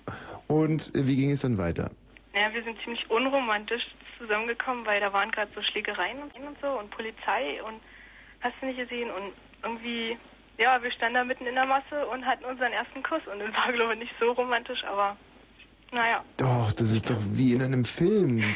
und 0.47 0.93
äh, 0.95 1.07
wie 1.07 1.15
ging 1.15 1.31
es 1.31 1.41
dann 1.41 1.57
weiter? 1.57 1.89
Naja, 2.33 2.53
wir 2.53 2.63
sind 2.63 2.77
ziemlich 2.83 3.09
unromantisch 3.09 3.83
zusammengekommen, 4.19 4.85
weil 4.85 4.99
da 4.99 5.11
waren 5.11 5.31
gerade 5.31 5.49
so 5.55 5.61
Schlägereien 5.63 6.21
und 6.21 6.31
so 6.61 6.67
und 6.79 6.91
Polizei 6.91 7.61
und 7.63 7.81
hast 8.41 8.53
du 8.61 8.67
nicht 8.67 8.77
gesehen 8.77 9.09
und 9.09 9.33
irgendwie, 9.63 10.15
ja, 10.57 10.81
wir 10.81 10.91
standen 10.91 11.15
da 11.15 11.23
mitten 11.23 11.45
in 11.45 11.55
der 11.55 11.65
Masse 11.65 12.05
und 12.11 12.25
hatten 12.25 12.45
unseren 12.45 12.71
ersten 12.71 13.03
Kuss 13.03 13.21
und 13.31 13.39
das 13.39 13.53
war, 13.53 13.71
glaube 13.73 13.93
ich, 13.93 13.99
nicht 13.99 14.13
so 14.19 14.31
romantisch, 14.31 14.83
aber 14.85 15.17
naja. 15.91 16.17
Doch, 16.37 16.71
das 16.73 16.91
ist 16.91 17.09
doch 17.09 17.19
wie 17.31 17.53
in 17.53 17.61
einem 17.61 17.85
Film. 17.85 18.43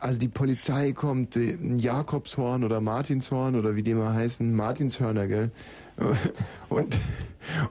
Also 0.00 0.20
die 0.20 0.28
Polizei 0.28 0.92
kommt, 0.92 1.34
äh, 1.34 1.54
ein 1.54 1.76
Jakobshorn 1.76 2.62
oder 2.62 2.80
Martinshorn 2.80 3.56
oder 3.56 3.74
wie 3.74 3.82
die 3.82 3.94
mal 3.94 4.14
heißen, 4.14 4.54
Martinshörner, 4.54 5.26
gell? 5.26 5.50
Und, 6.68 7.00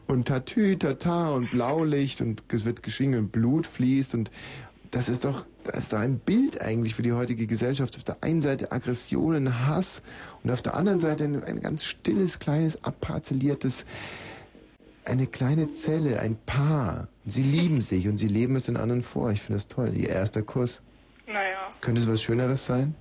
und 0.07 0.27
Tatü, 0.27 0.75
Tata 0.75 1.29
und 1.29 1.49
Blaulicht 1.51 2.19
und 2.19 2.43
es 2.51 2.65
wird 2.65 2.83
geschrien 2.83 3.15
und 3.15 3.31
Blut 3.31 3.65
fließt 3.65 4.15
und 4.15 4.31
das 4.91 5.07
ist 5.07 5.23
doch, 5.23 5.45
ist 5.75 5.93
doch 5.93 5.99
ein 5.99 6.19
Bild 6.19 6.61
eigentlich 6.61 6.95
für 6.95 7.01
die 7.03 7.13
heutige 7.13 7.47
Gesellschaft. 7.47 7.95
Auf 7.95 8.03
der 8.03 8.17
einen 8.21 8.41
Seite 8.41 8.71
Aggressionen, 8.71 9.67
Hass 9.67 10.03
und 10.43 10.51
auf 10.51 10.61
der 10.61 10.75
anderen 10.75 10.99
Seite 10.99 11.23
ein, 11.25 11.43
ein 11.43 11.59
ganz 11.59 11.85
stilles, 11.85 12.39
kleines, 12.39 12.83
abparzelliertes, 12.83 13.85
eine 15.05 15.27
kleine 15.27 15.69
Zelle, 15.69 16.19
ein 16.19 16.37
Paar. 16.45 17.07
Und 17.25 17.31
sie 17.31 17.43
lieben 17.43 17.81
sich 17.81 18.07
und 18.07 18.17
sie 18.17 18.27
leben 18.27 18.55
es 18.55 18.65
den 18.65 18.77
anderen 18.77 19.01
vor. 19.01 19.31
Ich 19.31 19.41
finde 19.41 19.57
das 19.57 19.67
toll. 19.67 19.93
Ihr 19.95 20.09
erster 20.09 20.41
Kuss. 20.43 20.81
Naja, 21.25 21.69
Könnte 21.81 22.01
es 22.01 22.07
was 22.07 22.21
Schöneres 22.21 22.65
sein? 22.65 22.95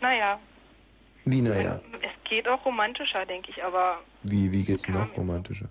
naja. 0.00 0.38
Wie, 1.24 1.40
naja. 1.40 1.80
Es 2.02 2.28
geht 2.30 2.46
auch 2.46 2.64
romantischer, 2.64 3.26
denke 3.26 3.50
ich, 3.50 3.62
aber 3.64 3.98
Wie, 4.22 4.52
wie 4.52 4.62
geht's 4.64 4.86
noch 4.86 5.16
romantischer? 5.16 5.68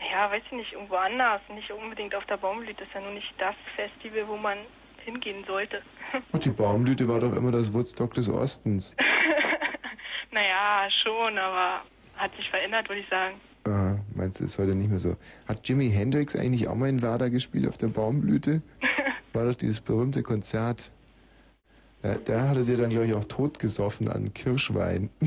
Naja, 0.00 0.30
weiß 0.30 0.42
ich 0.46 0.52
nicht, 0.52 0.72
irgendwo 0.72 0.96
anders. 0.96 1.40
Nicht 1.54 1.70
unbedingt 1.70 2.14
auf 2.14 2.24
der 2.26 2.36
Baumblüte. 2.36 2.74
Das 2.78 2.88
ist 2.88 2.94
ja 2.94 3.00
nur 3.00 3.12
nicht 3.12 3.32
das 3.38 3.54
Festival, 3.76 4.28
wo 4.28 4.36
man 4.36 4.58
hingehen 5.04 5.44
sollte. 5.46 5.82
Ach, 6.32 6.38
die 6.38 6.50
Baumblüte 6.50 7.08
war 7.08 7.20
doch 7.20 7.34
immer 7.34 7.52
das 7.52 7.72
Woodstock 7.72 8.14
des 8.14 8.28
Ostens. 8.28 8.94
naja, 10.30 10.88
schon, 11.02 11.38
aber 11.38 11.82
hat 12.16 12.34
sich 12.36 12.48
verändert, 12.50 12.88
würde 12.88 13.00
ich 13.02 13.08
sagen. 13.08 13.40
Aha, 13.66 13.98
meinst 14.14 14.40
du, 14.40 14.44
ist 14.44 14.58
heute 14.58 14.74
nicht 14.74 14.88
mehr 14.88 14.98
so? 14.98 15.16
Hat 15.46 15.66
Jimi 15.68 15.90
Hendrix 15.90 16.36
eigentlich 16.36 16.68
auch 16.68 16.74
mal 16.74 16.88
in 16.88 17.02
Werder 17.02 17.30
gespielt 17.30 17.68
auf 17.68 17.76
der 17.76 17.88
Baumblüte? 17.88 18.62
War 19.32 19.46
doch 19.46 19.54
dieses 19.54 19.80
berühmte 19.80 20.22
Konzert. 20.22 20.90
Da, 22.02 22.14
da 22.14 22.48
hatte 22.48 22.62
sie 22.62 22.76
dann, 22.76 22.90
glaube 22.90 23.06
ich, 23.06 23.14
auch 23.14 23.24
totgesoffen 23.24 24.08
an 24.08 24.32
Kirschwein. 24.32 25.10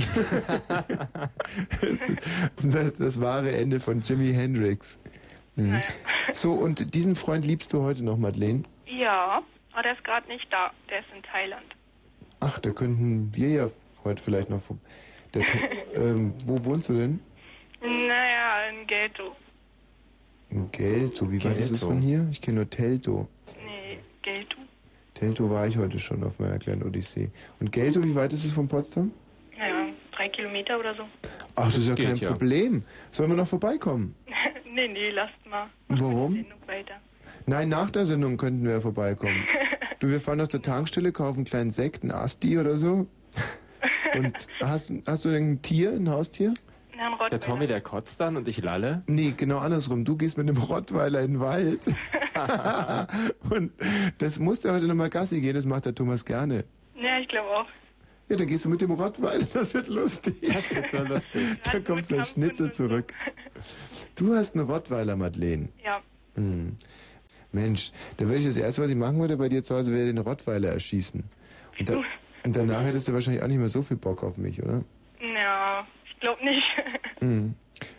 das, 1.82 2.02
ist 2.02 2.18
das, 2.64 2.94
das 2.94 3.22
wahre 3.22 3.52
Ende 3.52 3.80
von 3.82 4.00
Jimi 4.00 4.34
Hendrix. 4.34 5.00
Mhm. 5.56 5.82
So, 6.34 6.54
und 6.54 6.96
diesen 6.96 7.16
Freund 7.16 7.46
liebst 7.46 7.74
du 7.74 7.82
heute 7.82 8.04
noch, 8.04 8.18
Madeleine? 8.18 8.64
Ja, 8.86 9.42
aber 9.74 9.84
der 9.84 9.94
ist 9.94 10.04
gerade 10.04 10.28
nicht 10.30 10.48
da. 10.50 10.72
Der 10.90 11.00
ist 11.00 11.08
in 11.16 11.24
Thailand. 11.24 11.66
Ach, 12.40 12.58
da 12.60 12.70
könnten 12.72 13.36
wir 13.36 13.50
ja 13.50 13.70
heute 14.04 14.22
vielleicht 14.24 14.50
noch... 14.50 14.62
Der, 15.34 15.46
ähm, 15.96 16.34
wo 16.46 16.64
wohnst 16.66 16.90
du 16.90 16.94
denn? 16.94 17.20
Naja, 17.82 18.70
in 18.70 18.88
Gelto. 18.88 19.36
In 20.50 20.72
Gelto. 20.72 21.32
Wie 21.32 21.44
weit 21.44 21.58
ist 21.58 21.72
es 21.72 21.82
Gelto. 21.82 21.88
von 21.88 22.02
hier? 22.02 22.28
Ich 22.32 22.42
kenne 22.42 22.58
nur 22.58 22.70
Telto. 22.70 23.28
Nee, 23.64 24.00
Gelto. 24.22 24.58
Telto 25.22 25.48
war 25.52 25.68
ich 25.68 25.78
heute 25.78 26.00
schon 26.00 26.24
auf 26.24 26.40
meiner 26.40 26.58
kleinen 26.58 26.82
Odyssee. 26.82 27.30
Und 27.60 27.72
Gelto, 27.72 28.04
wie 28.04 28.16
weit 28.16 28.34
ist 28.34 28.44
es 28.44 28.52
von 28.52 28.68
Potsdam? 28.68 29.12
Naja, 29.56 29.94
drei 30.12 30.30
Kilometer 30.30 30.80
oder 30.80 30.96
so. 30.96 31.04
Ach, 31.54 31.66
das, 31.66 31.78
ist 31.78 31.90
ja 31.90 31.94
geht 31.94 32.08
kein 32.08 32.16
ja. 32.16 32.30
Problem. 32.30 32.84
Sollen 33.12 33.30
wir 33.30 33.36
noch 33.36 33.46
vorbeikommen? 33.46 34.16
nee, 34.74 34.88
nee, 34.88 35.12
lasst 35.12 35.36
mal. 35.48 35.68
Warum? 35.90 36.44
Nein, 37.46 37.70
nach 37.70 37.92
der 37.92 38.06
Sendung 38.06 38.36
könnten 38.36 38.64
wir 38.64 38.72
ja 38.72 38.82
vorbeikommen. 38.82 39.46
Du, 40.00 40.10
wir 40.10 40.20
fahren 40.20 40.42
auf 40.42 40.48
der 40.48 40.64
Tankstelle, 40.64 41.12
kaufen 41.12 41.42
einen 41.42 41.46
kleinen 41.46 41.70
Sekt, 41.70 42.02
einen 42.02 42.12
Asti 42.12 42.58
oder 42.58 42.76
so. 42.76 43.06
Und 44.16 44.34
hast, 44.60 44.92
hast 45.06 45.26
du 45.26 45.30
denn 45.30 45.52
ein 45.52 45.62
Tier, 45.62 45.92
ein 45.92 46.10
Haustier? 46.10 46.56
Ein 47.02 47.14
Rottweiler. 47.14 47.30
Der 47.30 47.40
Tommy, 47.40 47.66
der 47.66 47.82
kotzt 47.82 48.20
dann 48.20 48.38
und 48.38 48.48
ich 48.48 48.62
lalle. 48.62 49.02
Nee, 49.08 49.34
genau 49.36 49.58
andersrum. 49.58 50.06
Du 50.06 50.18
gehst 50.18 50.38
mit 50.38 50.48
einem 50.48 50.62
Rottweiler 50.62 51.22
in 51.22 51.32
den 51.32 51.40
Wald. 51.40 51.82
Und 53.50 53.72
das 54.20 54.38
muss 54.38 54.60
der 54.60 54.74
heute 54.74 54.86
nochmal 54.86 55.10
Gassi 55.10 55.42
gehen, 55.42 55.56
das 55.56 55.66
macht 55.66 55.86
der 55.86 55.96
Thomas 55.96 56.26
gerne. 56.26 56.64
Ja, 56.96 57.18
ich 57.20 57.28
glaube 57.28 57.50
auch. 57.50 57.66
Ja, 58.30 58.36
da 58.36 58.46
gehst 58.46 58.66
du 58.66 58.70
mit 58.70 58.82
dem 58.82 58.92
Rottweiler, 58.92 59.46
das 59.52 59.74
wird 59.74 59.88
lustig. 59.88 60.36
Das 60.42 60.74
wird 60.76 60.92
so 60.92 60.98
lustig. 61.04 61.42
Da 61.64 61.80
kommst 61.80 62.12
du 62.12 62.18
als 62.18 62.32
Schnitzel 62.32 62.72
zurück. 62.72 63.14
Du 64.16 64.36
hast 64.36 64.56
einen 64.56 64.70
Rottweiler, 64.70 65.16
Madeleine. 65.16 65.70
Ja. 65.84 66.02
Hm. 66.36 66.78
Mensch, 67.52 67.92
da 68.18 68.26
würde 68.26 68.38
ich 68.38 68.46
das 68.46 68.58
erste, 68.58 68.84
was 68.84 68.92
ich 68.92 68.96
machen 68.96 69.20
würde 69.20 69.38
bei 69.38 69.50
dir 69.50 69.64
zu 69.64 69.76
Hause, 69.76 69.92
wäre 69.92 70.06
den 70.06 70.20
Rottweiler 70.20 70.70
erschießen. 70.70 71.24
Und, 71.80 71.90
da, 71.90 71.96
und 72.44 72.56
danach 72.56 72.84
hättest 72.84 73.08
du 73.08 73.14
wahrscheinlich 73.14 73.42
auch 73.42 73.48
nicht 73.48 73.58
mehr 73.58 73.70
so 73.70 73.82
viel 73.82 73.98
Bock 73.98 74.24
auf 74.24 74.38
mich, 74.38 74.62
oder? 74.62 74.84
Ja, 75.20 75.86
ich 76.22 76.28
glaube 76.28 76.44
nicht. 76.46 76.64
Hm. 77.22 77.54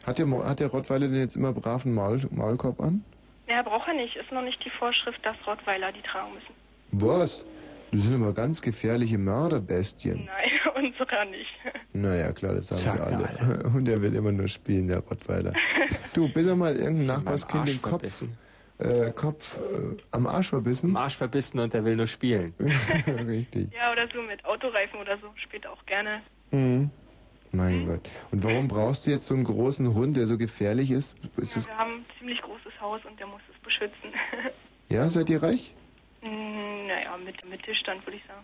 Hat, 0.05 0.19
der, 0.19 0.27
Mo- 0.27 0.45
hat 0.45 0.59
der 0.59 0.67
Rottweiler 0.69 1.07
denn 1.07 1.21
jetzt 1.21 1.37
immer 1.37 1.53
braven 1.53 1.95
Maul, 1.95 2.21
Maulkorb 2.33 2.81
an? 2.81 3.05
ja, 3.49 3.63
braucht 3.63 3.87
er 3.87 3.95
nicht. 3.95 4.17
Ist 4.17 4.33
noch 4.33 4.43
nicht 4.43 4.65
die 4.65 4.71
Vorschrift, 4.71 5.25
dass 5.25 5.37
Rottweiler 5.47 5.93
die 5.93 6.03
tragen 6.03 6.35
müssen. 6.35 6.53
Was? 6.91 7.45
Das 7.93 8.03
sind 8.03 8.21
aber 8.21 8.33
ganz 8.33 8.61
gefährliche 8.63 9.19
Mörderbestien. 9.19 10.25
Nein, 10.27 10.75
unserer 10.87 11.25
nicht. 11.27 11.51
Naja, 11.93 12.33
klar, 12.33 12.55
das 12.55 12.67
sagen 12.69 12.81
sie 12.81 12.89
Sagen 12.99 13.15
alle. 13.17 13.63
Und 13.77 13.89
er 13.89 14.03
will 14.03 14.13
immer 14.17 14.33
nur 14.33 14.49
spielen, 14.49 14.89
der 14.89 14.99
Rottweiler. 15.01 15.53
Du, 16.15 16.29
bist 16.33 16.49
doch 16.51 16.57
mal 16.57 16.75
irgendein 16.75 17.07
Nachbarskind 17.07 17.69
den 17.69 17.81
Kopf, 17.83 17.91
verbissen. 18.01 18.39
äh, 18.79 19.11
Kopf 19.13 19.59
äh, 19.61 19.97
am 20.11 20.27
Arsch 20.27 20.49
verbissen? 20.49 20.91
Am 20.91 20.97
Arsch 20.97 21.17
verbissen 21.17 21.61
und 21.61 21.73
der 21.75 21.85
will 21.85 21.95
nur 21.97 22.09
spielen. 22.09 22.55
Richtig. 23.29 23.73
Ja, 23.73 23.93
oder 23.93 24.09
so 24.13 24.21
mit 24.23 24.45
Autoreifen 24.45 24.99
oder 25.01 25.17
so. 25.19 25.29
Spielt 25.37 25.65
auch 25.67 25.85
gerne. 25.87 26.23
Mhm. 26.51 26.91
Mein 27.53 27.87
Gott. 27.87 28.09
Und 28.31 28.43
warum 28.45 28.67
brauchst 28.67 29.07
du 29.07 29.11
jetzt 29.11 29.27
so 29.27 29.35
einen 29.35 29.45
großen 29.45 29.95
Hund, 29.95 30.17
der 30.17 30.27
so 30.27 30.39
gefährlich 30.39 30.91
ist? 30.91 31.19
ist 31.37 31.57
Ja, 31.57 31.67
wir 31.67 31.77
haben 31.77 31.93
ein 31.97 32.07
ziemlich 32.19 32.41
großes 32.41 32.73
Haus 32.81 33.01
und 33.05 33.21
der 33.21 33.27
muss 33.27 33.43
es 33.53 33.61
beschützen. 33.63 34.13
ja, 34.89 35.09
seid 35.11 35.29
ihr 35.29 35.43
reich? 35.43 35.75
Hm, 36.23 36.87
naja, 36.87 37.17
mit 37.19 37.47
Mittelstand 37.49 38.07
würde 38.07 38.17
ich 38.17 38.27
sagen. 38.27 38.43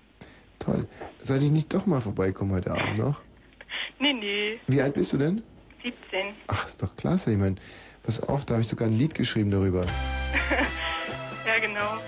Toll. 0.58 0.86
Sollte 1.20 1.46
ich 1.46 1.50
nicht 1.50 1.72
doch 1.72 1.86
mal 1.86 2.02
vorbeikommen 2.02 2.52
heute 2.52 2.70
Abend 2.70 2.98
noch? 2.98 3.22
Nee, 3.98 4.12
nee, 4.12 4.60
Wie 4.66 4.80
alt 4.80 4.94
bist 4.94 5.12
du 5.14 5.16
denn? 5.16 5.42
17. 5.82 6.34
Ach, 6.48 6.66
ist 6.66 6.82
doch 6.82 6.94
klasse. 6.94 7.32
Ich 7.32 7.38
meine, 7.38 7.56
pass 8.02 8.20
auf, 8.28 8.44
da 8.44 8.54
habe 8.54 8.60
ich 8.60 8.68
sogar 8.68 8.88
ein 8.88 8.94
Lied 8.94 9.14
geschrieben 9.14 9.50
darüber. 9.50 9.86
ja, 11.46 11.58
genau. 11.60 11.98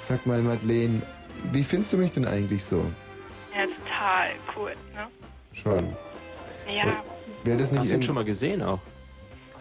Sag 0.00 0.26
mal, 0.26 0.42
Madeleine, 0.42 1.02
wie 1.52 1.62
findest 1.62 1.92
du 1.92 1.98
mich 1.98 2.10
denn 2.10 2.26
eigentlich 2.26 2.64
so? 2.64 2.90
Ja, 3.54 3.66
total 3.66 4.30
cool, 4.56 4.74
ne? 4.92 5.06
Schon. 5.52 5.96
Ja, 6.72 7.02
Wäre 7.44 7.56
das 7.56 7.72
nicht 7.72 7.80
Hast 7.80 7.90
du 7.90 7.94
ihn 7.96 8.02
schon 8.02 8.14
mal 8.14 8.24
gesehen 8.24 8.62
auch? 8.62 8.78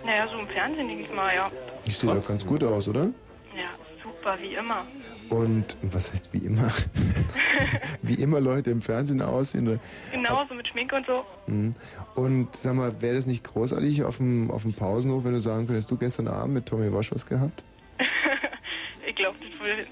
naja, 0.05 0.27
so 0.27 0.39
im 0.39 0.47
Fernsehen 0.47 0.87
denke 0.87 1.03
ich 1.03 1.11
mal, 1.11 1.33
ja. 1.33 1.51
Ich 1.85 1.97
sehe 1.97 2.13
doch 2.13 2.27
ganz 2.27 2.45
gut 2.45 2.63
aus, 2.63 2.87
oder? 2.87 3.09
Ja, 3.55 3.69
super, 4.03 4.37
wie 4.41 4.55
immer. 4.55 4.85
Und 5.29 5.77
was 5.81 6.11
heißt 6.11 6.33
wie 6.33 6.45
immer? 6.45 6.69
wie 8.01 8.15
immer 8.15 8.39
Leute 8.41 8.69
im 8.71 8.81
Fernsehen 8.81 9.21
aussehen. 9.21 9.79
Genau, 10.11 10.43
so 10.47 10.55
mit 10.55 10.67
Schminke 10.67 10.95
und 10.95 11.05
so. 11.05 11.23
Mhm. 11.47 11.75
Und 12.15 12.55
sag 12.55 12.75
mal, 12.75 13.01
wäre 13.01 13.15
das 13.15 13.27
nicht 13.27 13.43
großartig 13.43 14.03
auf 14.03 14.17
dem, 14.17 14.51
auf 14.51 14.63
dem 14.63 14.73
Pausenhof, 14.73 15.23
wenn 15.23 15.33
du 15.33 15.39
sagen 15.39 15.67
könntest, 15.67 15.89
du 15.89 15.97
gestern 15.97 16.27
Abend 16.27 16.53
mit 16.55 16.65
Tommy 16.65 16.91
Wasch 16.93 17.11
was 17.13 17.25
gehabt? 17.25 17.63
ich 19.07 19.15
glaube, 19.15 19.37
das 19.39 19.59
würde 19.59 19.87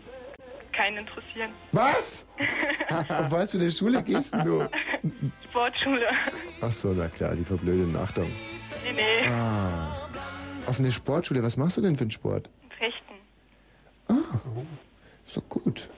keinen 0.74 0.98
interessieren. 0.98 1.52
Was? 1.72 2.28
auf 3.10 3.32
was 3.32 3.52
für 3.52 3.60
eine 3.60 3.72
Schule 3.72 4.04
gehst 4.04 4.34
denn 4.34 4.44
du? 4.44 4.68
Sportschule. 5.50 6.06
Ach 6.62 6.72
so, 6.72 6.94
na 6.94 7.08
klar, 7.08 7.36
die 7.36 7.44
verblödeten 7.44 7.96
Achtung. 7.96 8.30
nee, 8.84 8.94
nee. 8.94 9.28
Ah. 9.28 10.08
Auf 10.66 10.80
eine 10.80 10.92
Sportschule, 10.92 11.42
was 11.44 11.58
machst 11.58 11.78
du 11.78 11.82
denn 11.82 11.96
für 11.96 12.02
einen 12.02 12.12
Sport? 12.12 12.50
Fechten. 12.78 13.14
Ah, 14.08 14.14
ist 15.26 15.38
doch 15.38 15.50
gut. 15.50 15.90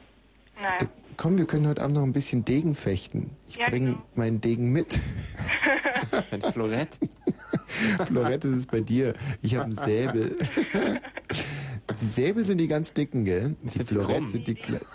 Naja. 0.56 0.78
Komm, 1.18 1.38
wir 1.38 1.45
können 1.45 1.68
heute 1.68 1.82
Abend 1.84 1.98
noch 1.98 2.03
ein 2.03 2.14
bisschen 2.14 2.45
Degen 2.45 2.73
fechten. 2.73 3.32
Ich 3.48 3.57
Ja, 3.57 3.69
bringe 3.69 3.91
genau. 3.91 4.02
meinen 4.15 4.41
Degen 4.41 4.72
mit. 4.72 4.99
Ein 6.32 6.41
Florett. 6.41 6.90
Florette, 8.06 8.48
das 8.49 8.57
ist 8.57 8.72
bei 8.72 8.82
dir. 8.82 9.14
Ich 9.41 9.56
habe 9.56 9.65
einen 9.65 9.73
Säbel. 9.73 10.36
Die 11.90 12.06
Säbel 12.06 12.45
sind 12.45 12.57
die 12.60 12.68
ganz 12.69 12.94
dicken, 12.94 13.26
gell? 13.26 13.56
Die 13.64 13.80
krumm. 13.84 14.26
sind 14.26 14.48
die 14.48 14.56
kleinen. 14.56 14.86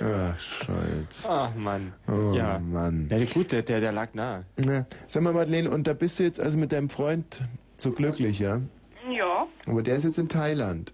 Ach, 0.00 0.38
Scholz. 0.38 1.26
Ach, 1.28 1.54
Mann. 1.54 1.92
Oh, 2.08 2.32
ja. 2.34 2.58
Mann. 2.58 3.08
Ja, 3.10 3.24
gut, 3.24 3.52
der, 3.52 3.62
der, 3.62 3.80
der 3.80 3.92
lag 3.92 4.14
nahe. 4.14 4.44
Na, 4.56 4.86
sag 5.06 5.22
mal, 5.22 5.32
Madeleine, 5.32 5.70
und 5.70 5.86
da 5.86 5.92
bist 5.92 6.18
du 6.18 6.24
jetzt 6.24 6.40
also 6.40 6.58
mit 6.58 6.72
deinem 6.72 6.88
Freund 6.88 7.42
so 7.76 7.92
glücklich, 7.92 8.40
ja? 8.40 8.60
Ja. 9.10 9.46
Aber 9.66 9.82
der 9.82 9.96
ist 9.96 10.04
jetzt 10.04 10.18
in 10.18 10.28
Thailand. 10.28 10.92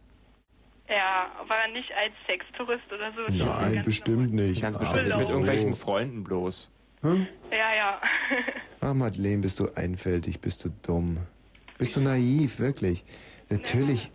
Ja, 0.88 1.30
aber 1.40 1.54
nicht 1.72 1.90
als 1.92 2.12
Sextourist 2.26 2.82
oder 2.92 3.12
so. 3.12 3.36
Nein, 3.36 3.82
bestimmt 3.84 4.32
nicht. 4.32 4.62
Ganz 4.62 4.76
bestimmt 4.76 5.06
nicht 5.06 5.16
mit 5.18 5.28
irgendwelchen 5.28 5.74
Freunden 5.74 6.24
bloß. 6.24 6.68
Hm? 7.02 7.26
Ja, 7.50 7.74
ja. 7.74 8.00
Ach, 8.80 8.94
Madeleine, 8.94 9.42
bist 9.42 9.60
du 9.60 9.68
einfältig, 9.74 10.40
bist 10.40 10.64
du 10.64 10.70
dumm. 10.82 11.18
Bist 11.78 11.96
du 11.96 12.00
naiv, 12.00 12.58
wirklich. 12.58 13.04
Natürlich. 13.48 14.10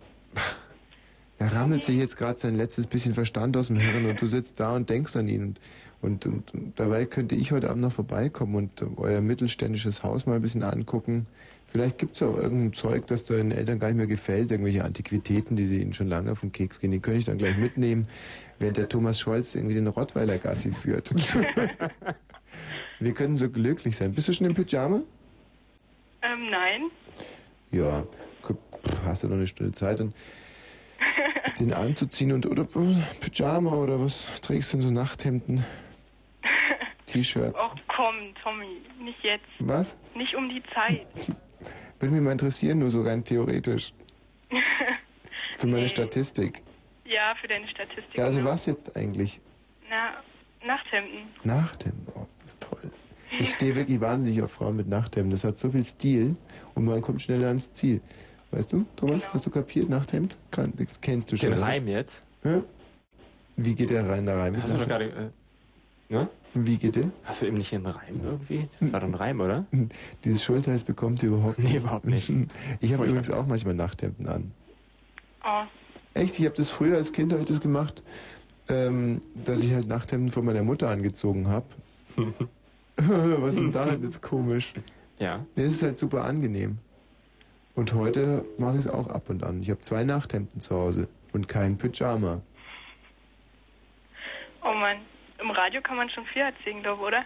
Er 1.38 1.52
rammelt 1.52 1.84
sich 1.84 1.96
jetzt 1.96 2.16
gerade 2.16 2.38
sein 2.38 2.54
letztes 2.54 2.86
bisschen 2.86 3.12
Verstand 3.12 3.56
aus 3.56 3.66
dem 3.66 3.76
Hirn 3.76 4.06
und 4.06 4.20
du 4.20 4.26
sitzt 4.26 4.58
da 4.58 4.74
und 4.74 4.88
denkst 4.88 5.16
an 5.16 5.28
ihn. 5.28 5.56
Und, 6.00 6.24
und, 6.24 6.26
und, 6.26 6.54
und 6.54 6.80
dabei 6.80 7.04
könnte 7.04 7.34
ich 7.34 7.52
heute 7.52 7.68
Abend 7.68 7.82
noch 7.82 7.92
vorbeikommen 7.92 8.54
und 8.54 8.84
euer 8.96 9.20
mittelständisches 9.20 10.02
Haus 10.02 10.26
mal 10.26 10.36
ein 10.36 10.42
bisschen 10.42 10.62
angucken. 10.62 11.26
Vielleicht 11.66 11.98
gibt's 11.98 12.22
auch 12.22 12.36
irgendein 12.36 12.72
Zeug, 12.72 13.06
das 13.06 13.24
deinen 13.24 13.50
Eltern 13.50 13.78
gar 13.78 13.88
nicht 13.88 13.96
mehr 13.96 14.06
gefällt, 14.06 14.50
irgendwelche 14.50 14.84
Antiquitäten, 14.84 15.56
die 15.56 15.66
sie 15.66 15.82
ihnen 15.82 15.92
schon 15.92 16.06
lange 16.06 16.32
auf 16.32 16.40
den 16.40 16.52
Keks 16.52 16.80
gehen. 16.80 16.92
Die 16.92 17.00
könnte 17.00 17.18
ich 17.18 17.24
dann 17.24 17.38
gleich 17.38 17.58
mitnehmen, 17.58 18.08
während 18.58 18.76
der 18.76 18.88
Thomas 18.88 19.20
Scholz 19.20 19.54
irgendwie 19.54 19.74
den 19.74 19.88
Rottweiler 19.88 20.38
Gassi 20.38 20.72
führt. 20.72 21.12
Wir 23.00 23.12
können 23.12 23.36
so 23.36 23.50
glücklich 23.50 23.96
sein. 23.96 24.14
Bist 24.14 24.28
du 24.28 24.32
schon 24.32 24.46
im 24.46 24.54
Pyjama? 24.54 25.00
ähm, 26.22 26.50
nein. 26.50 26.90
Ja, 27.70 28.04
hast 29.04 29.22
du 29.22 29.28
noch 29.28 29.34
eine 29.34 29.46
Stunde 29.46 29.72
Zeit, 29.72 30.00
dann 30.00 30.14
den 31.58 31.72
anzuziehen 31.72 32.32
und 32.32 32.46
oder 32.46 32.64
Pyjama 32.64 33.72
oder 33.72 34.00
was 34.00 34.40
trägst 34.40 34.72
du 34.72 34.78
denn 34.78 34.86
so 34.86 34.92
Nachthemden? 34.92 35.64
T-Shirts. 37.06 37.60
Och 37.60 37.74
komm, 37.88 38.34
Tommy, 38.42 38.80
nicht 39.02 39.22
jetzt. 39.22 39.44
Was? 39.58 39.96
Nicht 40.14 40.34
um 40.34 40.48
die 40.48 40.62
Zeit. 40.74 41.06
Würde 42.00 42.14
mich 42.14 42.22
mal 42.22 42.32
interessieren, 42.32 42.78
nur 42.78 42.90
so 42.90 43.02
rein 43.02 43.24
theoretisch. 43.24 43.92
Für 45.56 45.66
meine 45.66 45.88
Statistik. 45.88 46.62
ja, 47.06 47.34
für 47.40 47.48
deine 47.48 47.66
Statistik. 47.66 48.14
Ja, 48.14 48.24
also 48.24 48.40
genau. 48.40 48.50
was 48.50 48.66
jetzt 48.66 48.94
eigentlich? 48.94 49.40
Na, 49.88 50.22
Nachthemden. 50.66 51.28
Nachthemden, 51.44 52.06
oh, 52.14 52.24
ist 52.28 52.44
das 52.44 52.58
toll. 52.58 52.90
Ich 53.38 53.50
stehe 53.50 53.74
wirklich 53.74 54.00
wahnsinnig 54.00 54.42
auf 54.42 54.52
Frauen 54.52 54.76
mit 54.76 54.88
Nachthemden. 54.88 55.30
Das 55.30 55.44
hat 55.44 55.56
so 55.56 55.70
viel 55.70 55.84
Stil 55.84 56.36
und 56.74 56.84
man 56.84 57.00
kommt 57.00 57.22
schneller 57.22 57.48
ans 57.48 57.72
Ziel. 57.72 58.00
Weißt 58.56 58.72
du, 58.72 58.86
Thomas, 58.96 59.34
hast 59.34 59.44
du 59.44 59.50
kapiert, 59.50 59.90
Nachthemd? 59.90 60.38
Das 60.50 61.02
kennst 61.02 61.30
du 61.30 61.36
schon. 61.36 61.50
Den 61.50 61.58
oder? 61.58 61.68
Reim 61.68 61.88
jetzt? 61.88 62.22
Ja? 62.42 62.62
Wie 63.56 63.74
geht 63.74 63.90
der 63.90 64.08
rein 64.08 64.24
da 64.24 64.38
rein? 64.38 64.54
mit 64.54 64.62
Hast 64.62 64.72
du 64.72 64.78
doch 64.78 64.86
gerade. 64.86 65.32
Äh, 66.08 66.14
ne? 66.14 66.30
Wie 66.54 66.78
geht 66.78 66.96
der? 66.96 67.10
Hast 67.24 67.42
du 67.42 67.46
eben 67.46 67.58
nicht 67.58 67.74
einen 67.74 67.84
Reim 67.84 68.18
irgendwie? 68.24 68.66
Das 68.80 68.92
war 68.94 69.00
doch 69.00 69.08
ein 69.08 69.14
Reim, 69.14 69.40
oder? 69.40 69.66
Dieses 70.24 70.42
Schulterheiß 70.42 70.84
bekommt 70.84 71.22
ihr 71.22 71.28
überhaupt 71.28 71.58
nicht. 71.58 71.70
Nee, 71.70 71.78
überhaupt 71.78 72.06
nicht. 72.06 72.32
Ich 72.80 72.94
habe 72.94 73.04
übrigens 73.04 73.30
auch 73.30 73.46
manchmal 73.46 73.74
Nachthemden 73.74 74.26
an. 74.26 74.52
Oh. 75.44 75.64
Echt? 76.14 76.38
Ich 76.38 76.46
habe 76.46 76.56
das 76.56 76.70
früher 76.70 76.96
als 76.96 77.12
Kind 77.12 77.34
das 77.34 77.60
gemacht, 77.60 78.02
ähm, 78.70 79.20
dass 79.34 79.64
ich 79.64 79.74
halt 79.74 79.86
Nachthemden 79.86 80.30
von 80.30 80.46
meiner 80.46 80.62
Mutter 80.62 80.88
angezogen 80.88 81.48
habe. 81.48 81.66
Was 82.96 83.56
ist 83.56 83.60
denn 83.60 83.72
daran 83.72 84.02
jetzt 84.02 84.22
komisch? 84.22 84.72
Ja. 85.18 85.44
Das 85.56 85.66
ist 85.66 85.82
halt 85.82 85.98
super 85.98 86.24
angenehm. 86.24 86.78
Und 87.76 87.92
heute 87.92 88.42
mache 88.56 88.72
ich 88.72 88.80
es 88.80 88.88
auch 88.88 89.08
ab 89.08 89.28
und 89.28 89.44
an. 89.44 89.60
Ich 89.60 89.68
habe 89.68 89.80
zwei 89.82 90.02
Nachthemden 90.02 90.60
zu 90.60 90.74
Hause 90.74 91.08
und 91.32 91.46
kein 91.46 91.76
Pyjama. 91.76 92.40
Oh 94.64 94.72
Mann, 94.72 94.96
im 95.38 95.50
Radio 95.50 95.82
kann 95.82 95.98
man 95.98 96.08
schon 96.08 96.24
viel 96.32 96.40
erzählen, 96.40 96.82
glaube 96.82 97.02
oder? 97.02 97.22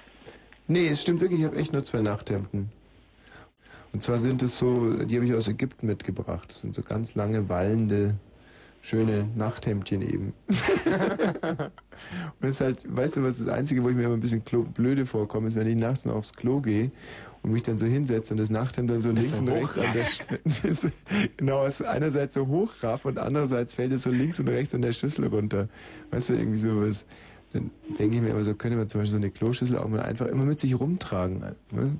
Nee, 0.66 0.88
es 0.88 1.02
stimmt 1.02 1.20
wirklich, 1.20 1.40
ich 1.40 1.46
habe 1.46 1.56
echt 1.56 1.72
nur 1.72 1.84
zwei 1.84 2.00
Nachthemden. 2.00 2.70
Und 3.92 4.02
zwar 4.02 4.18
sind 4.18 4.42
es 4.42 4.58
so, 4.58 5.04
die 5.04 5.16
habe 5.16 5.26
ich 5.26 5.34
aus 5.34 5.46
Ägypten 5.46 5.86
mitgebracht. 5.86 6.48
Das 6.48 6.60
sind 6.60 6.74
so 6.74 6.82
ganz 6.82 7.14
lange, 7.14 7.48
wallende, 7.48 8.16
schöne 8.80 9.28
Nachthemdchen 9.36 10.02
eben. 10.02 10.34
und 10.48 11.70
das 12.40 12.50
ist 12.50 12.60
halt, 12.60 12.96
weißt 12.96 13.16
du, 13.16 13.22
was 13.22 13.38
das 13.38 13.48
Einzige, 13.48 13.84
wo 13.84 13.88
ich 13.90 13.94
mir 13.94 14.04
immer 14.04 14.14
ein 14.14 14.20
bisschen 14.20 14.44
klo 14.44 14.62
blöde 14.62 15.06
vorkomme, 15.06 15.48
ist, 15.48 15.56
wenn 15.56 15.66
ich 15.66 15.76
nachts 15.76 16.04
noch 16.04 16.14
aufs 16.14 16.32
Klo 16.32 16.60
gehe 16.60 16.90
und 17.42 17.52
mich 17.52 17.62
dann 17.62 17.78
so 17.78 17.86
hinsetze 17.86 18.32
und 18.32 18.40
das 18.40 18.50
Nachthemd 18.50 18.90
dann 18.90 19.02
so 19.02 19.12
Das 19.12 19.24
links 19.24 19.38
so 19.38 19.44
und 19.44 19.50
rechts 19.50 19.78
an 19.78 19.92
der 19.92 20.92
Genau, 21.36 21.64
es 21.64 21.82
einerseits 21.82 22.34
so 22.34 22.46
hochraff 22.46 23.04
und 23.04 23.18
andererseits 23.18 23.74
fällt 23.74 23.92
es 23.92 24.02
so 24.02 24.10
links 24.10 24.40
und 24.40 24.48
rechts 24.48 24.74
an 24.74 24.82
der 24.82 24.92
Schüssel 24.92 25.26
runter. 25.26 25.68
Weißt 26.10 26.30
du, 26.30 26.34
irgendwie 26.34 26.58
sowas. 26.58 27.06
Dann 27.52 27.70
denke 27.98 28.16
ich 28.16 28.22
mir 28.22 28.30
immer 28.30 28.42
so, 28.42 28.54
könnte 28.54 28.78
man 28.78 28.88
zum 28.88 29.00
Beispiel 29.00 29.12
so 29.12 29.16
eine 29.16 29.30
Kloschüssel 29.30 29.76
auch 29.76 29.88
mal 29.88 30.00
einfach 30.00 30.26
immer 30.26 30.44
mit 30.44 30.60
sich 30.60 30.78
rumtragen. 30.78 31.40
Ne? 31.72 31.96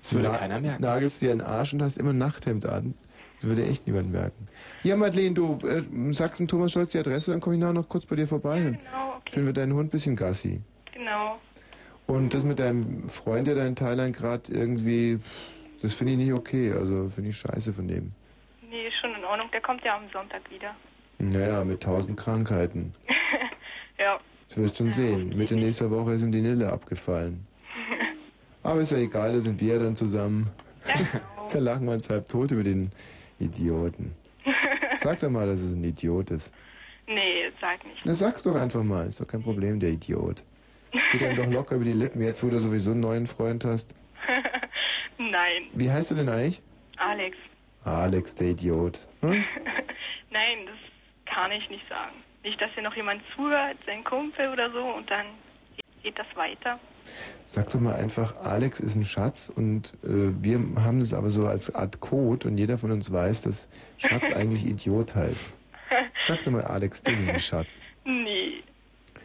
Das 0.00 0.14
würde 0.14 0.30
keiner 0.30 0.60
merken. 0.60 0.82
Nagelst 0.82 1.20
dir 1.20 1.32
einen 1.32 1.42
Arsch 1.42 1.74
und 1.74 1.82
hast 1.82 1.98
immer 1.98 2.10
ein 2.10 2.18
Nachthemd 2.18 2.64
an. 2.66 2.94
Das 3.36 3.46
würde 3.46 3.64
echt 3.66 3.86
niemand 3.86 4.10
merken. 4.12 4.48
Ja, 4.82 4.96
Madeleine, 4.96 5.34
du 5.34 5.58
äh, 5.62 6.12
sagst 6.12 6.40
dem 6.40 6.48
Thomas 6.48 6.72
Scholz 6.72 6.92
die 6.92 6.98
Adresse, 6.98 7.30
dann 7.32 7.40
komme 7.40 7.56
ich 7.56 7.60
nachher 7.60 7.74
noch 7.74 7.88
kurz 7.88 8.06
bei 8.06 8.16
dir 8.16 8.26
vorbei. 8.26 8.62
Dann 8.62 8.78
Genau, 8.78 9.14
okay. 9.18 9.30
führen 9.32 9.46
wir 9.46 9.52
deinen 9.52 9.74
Hund 9.74 9.88
ein 9.88 9.90
bisschen 9.90 10.16
Gassi. 10.16 10.62
Genau. 10.92 11.38
Und 12.06 12.32
das 12.34 12.44
mit 12.44 12.58
deinem 12.58 13.08
Freund, 13.08 13.46
der 13.46 13.56
da 13.56 13.66
in 13.66 13.76
Thailand 13.76 14.16
gerade 14.16 14.50
irgendwie, 14.52 15.18
das 15.82 15.92
finde 15.92 16.12
ich 16.14 16.18
nicht 16.18 16.32
okay. 16.32 16.72
Also 16.72 17.10
finde 17.10 17.30
ich 17.30 17.36
scheiße 17.36 17.72
von 17.72 17.88
dem. 17.88 18.12
Nee, 18.70 18.86
ist 18.88 18.96
schon 19.00 19.14
in 19.14 19.24
Ordnung. 19.24 19.48
Der 19.52 19.60
kommt 19.60 19.84
ja 19.84 19.96
am 19.96 20.04
Sonntag 20.12 20.48
wieder. 20.50 20.74
Naja, 21.18 21.64
mit 21.64 21.82
tausend 21.82 22.18
Krankheiten. 22.18 22.92
ja. 23.98 24.18
Du 24.54 24.62
wirst 24.62 24.78
schon 24.78 24.90
sehen. 24.90 25.36
Mitte 25.36 25.56
nächster 25.56 25.90
Woche 25.90 26.12
ist 26.12 26.22
ihm 26.22 26.30
die 26.32 26.40
Nille 26.40 26.72
abgefallen. 26.72 27.46
Aber 28.62 28.80
ist 28.80 28.92
ja 28.92 28.98
egal, 28.98 29.32
da 29.32 29.40
sind 29.40 29.60
wir 29.60 29.74
ja 29.74 29.78
dann 29.80 29.96
zusammen. 29.96 30.48
da 31.52 31.58
lachen 31.58 31.86
wir 31.86 31.92
uns 31.92 32.08
halb 32.08 32.28
tot 32.28 32.52
über 32.52 32.62
den 32.62 32.90
Idioten. 33.38 34.14
Sag 34.94 35.20
doch 35.20 35.30
mal, 35.30 35.46
dass 35.46 35.60
es 35.60 35.74
ein 35.74 35.84
Idiot 35.84 36.30
ist. 36.30 36.54
nee, 37.06 37.50
sag 37.60 37.84
nicht. 37.84 38.00
Na, 38.04 38.14
sag's 38.14 38.42
doch 38.42 38.54
einfach 38.54 38.82
mal. 38.82 39.06
Ist 39.06 39.20
doch 39.20 39.26
kein 39.26 39.42
Problem, 39.42 39.78
der 39.80 39.90
Idiot. 39.90 40.42
Geht 41.12 41.22
einem 41.22 41.36
doch 41.36 41.46
locker 41.46 41.76
über 41.76 41.84
die 41.84 41.92
Lippen, 41.92 42.22
jetzt 42.22 42.42
wo 42.42 42.48
du 42.48 42.58
sowieso 42.58 42.92
einen 42.92 43.00
neuen 43.00 43.26
Freund 43.26 43.64
hast. 43.64 43.94
Nein, 45.18 45.64
Wie 45.74 45.90
heißt 45.90 46.10
du 46.10 46.14
denn 46.14 46.28
eigentlich? 46.28 46.62
Alex. 46.96 47.36
Alex, 47.84 48.34
der 48.34 48.48
Idiot. 48.48 49.00
Hm? 49.20 49.30
Nein, 50.30 50.58
das 50.66 51.34
kann 51.34 51.52
ich 51.52 51.68
nicht 51.70 51.86
sagen. 51.88 52.14
Nicht, 52.42 52.60
dass 52.60 52.70
hier 52.72 52.82
noch 52.82 52.94
jemand 52.96 53.22
zuhört, 53.34 53.76
sein 53.86 54.02
Kumpel 54.04 54.48
oder 54.48 54.70
so, 54.70 54.82
und 54.82 55.10
dann 55.10 55.26
geht 56.02 56.18
das 56.18 56.26
weiter. 56.34 56.78
Sag 57.46 57.70
doch 57.70 57.80
mal 57.80 57.94
einfach, 57.94 58.36
Alex 58.42 58.80
ist 58.80 58.96
ein 58.96 59.04
Schatz 59.04 59.52
und 59.54 59.94
äh, 60.02 60.32
wir 60.40 60.58
haben 60.82 61.00
es 61.00 61.14
aber 61.14 61.28
so 61.28 61.46
als 61.46 61.74
Art 61.74 62.00
Code 62.00 62.48
und 62.48 62.58
jeder 62.58 62.76
von 62.76 62.90
uns 62.90 63.12
weiß, 63.12 63.42
dass 63.42 63.68
Schatz 63.98 64.30
eigentlich 64.34 64.66
Idiot 64.66 65.14
heißt. 65.14 65.54
Sag 66.18 66.42
doch 66.42 66.50
mal, 66.50 66.62
Alex, 66.62 67.02
das 67.02 67.20
ist 67.20 67.30
ein 67.30 67.38
Schatz. 67.38 67.80
Nee. 68.04 68.62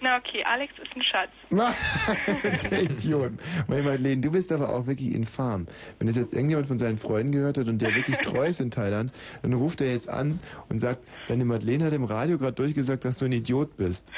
Na 0.03 0.17
okay, 0.17 0.43
Alex 0.43 0.73
ist 0.79 0.95
ein 0.95 1.03
Schatz. 1.03 1.29
der 2.71 2.83
Idiot. 2.83 3.33
Meine 3.67 3.83
Madeleine, 3.83 4.21
du 4.21 4.31
bist 4.31 4.51
aber 4.51 4.69
auch 4.69 4.87
wirklich 4.87 5.13
infam. 5.13 5.67
Wenn 5.99 6.07
das 6.07 6.17
jetzt 6.17 6.33
irgendjemand 6.33 6.67
von 6.67 6.79
seinen 6.79 6.97
Freunden 6.97 7.31
gehört 7.31 7.59
hat 7.59 7.67
und 7.67 7.81
der 7.81 7.93
wirklich 7.93 8.17
treu 8.21 8.47
ist 8.47 8.61
in 8.61 8.71
Thailand, 8.71 9.11
dann 9.43 9.53
ruft 9.53 9.79
er 9.81 9.91
jetzt 9.91 10.09
an 10.09 10.39
und 10.69 10.79
sagt, 10.79 11.05
deine 11.27 11.45
Madeleine 11.45 11.85
hat 11.85 11.93
im 11.93 12.03
Radio 12.03 12.39
gerade 12.39 12.53
durchgesagt, 12.53 13.05
dass 13.05 13.17
du 13.17 13.25
ein 13.25 13.31
Idiot 13.31 13.77
bist. 13.77 14.11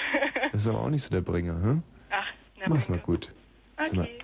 Das 0.53 0.61
ist 0.61 0.67
aber 0.67 0.79
auch 0.79 0.89
nicht 0.89 1.03
so 1.03 1.09
der 1.09 1.21
Bringer, 1.21 1.61
hm? 1.61 1.83
Ach, 2.09 2.27
na 2.59 2.69
Mach's 2.69 2.87
mal 2.87 2.99
gut. 2.99 3.33
Sag 3.85 3.93
mal, 3.95 4.03
Okay. 4.03 4.19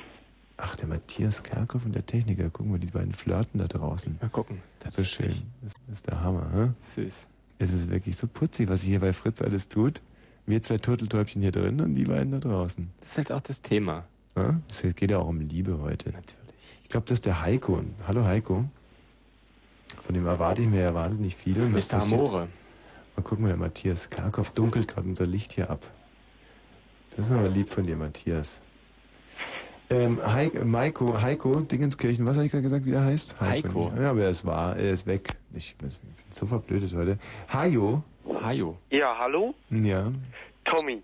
ach, 0.58 0.76
der 0.76 0.88
Matthias 0.88 1.44
Kerkhoff 1.44 1.86
und 1.86 1.94
der 1.94 2.06
Techniker, 2.06 2.50
gucken 2.50 2.72
wir 2.72 2.80
die 2.80 2.88
beiden 2.88 3.14
flirten 3.14 3.60
da 3.60 3.68
draußen. 3.68 4.18
Mal 4.22 4.30
gucken. 4.30 4.62
Das 4.80 4.98
ist 4.98 5.10
schön. 5.10 5.34
Das 5.62 5.74
ist 5.92 6.08
der 6.08 6.22
Hammer, 6.22 6.52
hm? 6.52 6.76
Süß. 6.80 7.28
Es 7.60 7.74
ist 7.74 7.90
wirklich 7.90 8.16
so 8.18 8.28
putzig, 8.28 8.70
was 8.70 8.82
hier 8.84 9.00
bei 9.02 9.12
Fritz 9.14 9.42
alles 9.42 9.68
tut. 9.68 10.02
Wir 10.46 10.62
zwei 10.62 10.78
Turteltäubchen 10.78 11.42
hier 11.42 11.52
drin 11.52 11.80
und 11.82 11.94
die 11.96 12.06
beiden 12.06 12.32
da 12.32 12.40
draußen. 12.40 12.90
Das 13.02 13.10
ist 13.10 13.18
halt 13.18 13.32
auch 13.34 13.42
das 13.42 13.62
Thema. 13.62 14.06
Ja? 14.36 14.60
Es 14.70 14.82
geht 14.96 15.12
ja 15.12 15.18
auch 15.20 15.28
um 15.28 15.42
Liebe 15.42 15.80
heute. 15.80 16.10
Natürlich. 16.12 16.36
Ich 16.84 16.90
glaube, 16.90 17.06
das 17.08 17.18
ist 17.18 17.26
der 17.26 17.42
Heiko. 17.42 17.84
Hallo 18.08 18.24
Heiko. 18.24 18.66
Von 20.02 20.16
dem 20.16 20.26
erwarte 20.26 20.62
ich 20.64 20.68
mir 20.70 20.82
ja 20.82 20.94
wahnsinnig 20.94 21.36
viel. 21.36 21.62
Und 21.62 21.76
was 21.76 21.88
Mr. 21.92 21.98
passiert- 21.98 22.20
Amore. 22.22 22.48
Mal 23.16 23.24
gucken, 23.24 23.46
der 23.46 23.58
Matthias 23.58 24.10
Karkow 24.10 24.50
dunkelt 24.52 24.88
gerade 24.88 25.08
unser 25.08 25.28
Licht 25.28 25.54
hier 25.54 25.70
ab. 25.70 25.86
Das 27.16 27.26
ist 27.26 27.32
aber 27.32 27.50
lieb 27.50 27.70
von 27.70 27.86
dir, 27.86 27.98
Matthias. 27.98 28.62
Ähm, 29.92 30.20
Heiko, 30.24 30.66
Maiko, 30.66 31.22
Heiko, 31.22 31.62
Dingenskirchen, 31.62 32.26
was 32.28 32.36
habe 32.36 32.46
ich 32.46 32.52
gerade 32.52 32.64
gesagt, 32.64 32.86
wie 32.86 32.94
er 32.94 33.06
heißt? 33.06 33.42
Heiko. 33.42 33.92
Ja, 34.00 34.12
aber 34.12 34.22
er 34.22 34.30
ist 34.30 34.46
wahr, 34.46 34.76
er 34.76 34.92
ist 34.92 35.08
weg. 35.08 35.36
Ich 35.54 35.76
bin 35.78 35.90
so 36.30 36.46
verblödet 36.46 36.94
heute. 36.96 37.18
Hajo. 37.52 38.04
Hajo. 38.44 38.78
Ja, 38.92 39.18
hallo? 39.18 39.56
Ja. 39.72 40.12
Tommy. 40.66 41.02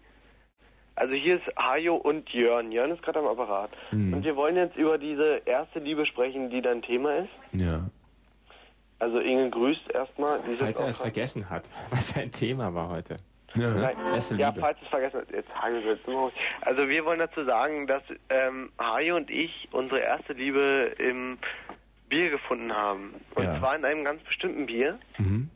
Also 0.96 1.14
hier 1.14 1.36
ist 1.38 1.58
Hajo 1.58 1.96
und 1.96 2.30
Jörn. 2.30 2.72
Jörn 2.72 2.92
ist 2.92 3.02
gerade 3.02 3.20
am 3.20 3.26
Apparat. 3.26 3.72
Hm. 3.90 4.14
Und 4.14 4.24
wir 4.24 4.36
wollen 4.36 4.56
jetzt 4.56 4.78
über 4.78 4.98
diese 4.98 5.42
erste 5.46 5.80
Liebe 5.80 6.06
sprechen, 6.06 6.50
die 6.50 6.62
dein 6.62 6.82
Thema 6.84 7.18
ist. 7.18 7.30
Ja. 7.54 7.90
Also 9.00 9.20
Inge 9.20 9.50
grüßt 9.50 9.92
erstmal. 9.94 10.40
Falls 10.58 10.80
er 10.80 10.88
es 10.88 10.98
vergessen 11.00 11.50
hat, 11.50 11.64
was 11.90 12.10
sein 12.10 12.32
Thema 12.32 12.74
war 12.74 12.90
heute. 12.90 13.18
Nein, 13.56 13.96
Erste 14.14 14.36
ja, 14.36 14.52
falls 14.54 14.78
es 14.82 14.88
vergessen 14.90 15.22
hat, 15.22 15.32
jetzt 15.32 15.50
Hajo 15.56 15.78
jetzt 15.78 16.08
nur. 16.08 16.32
Also 16.62 16.88
wir 16.88 17.06
wollen 17.06 17.20
dazu 17.20 17.44
sagen, 17.46 17.88
dass 17.88 18.04
ähm, 18.30 18.70
Hajo 18.80 19.16
und 19.16 19.30
ich 19.30 19.68
unsere 19.72 20.00
erste 20.02 20.34
Liebe 20.34 20.94
im 21.00 21.38
Bier 22.10 22.30
gefunden 22.30 22.72
haben. 22.74 23.14
Und 23.36 23.44
Ja. 23.44 23.58
zwar 23.60 23.76
in 23.76 23.86
einem 23.86 24.04
ganz 24.04 24.22
bestimmten 24.24 24.66
Bier, 24.66 25.00
Mhm. 25.18 25.50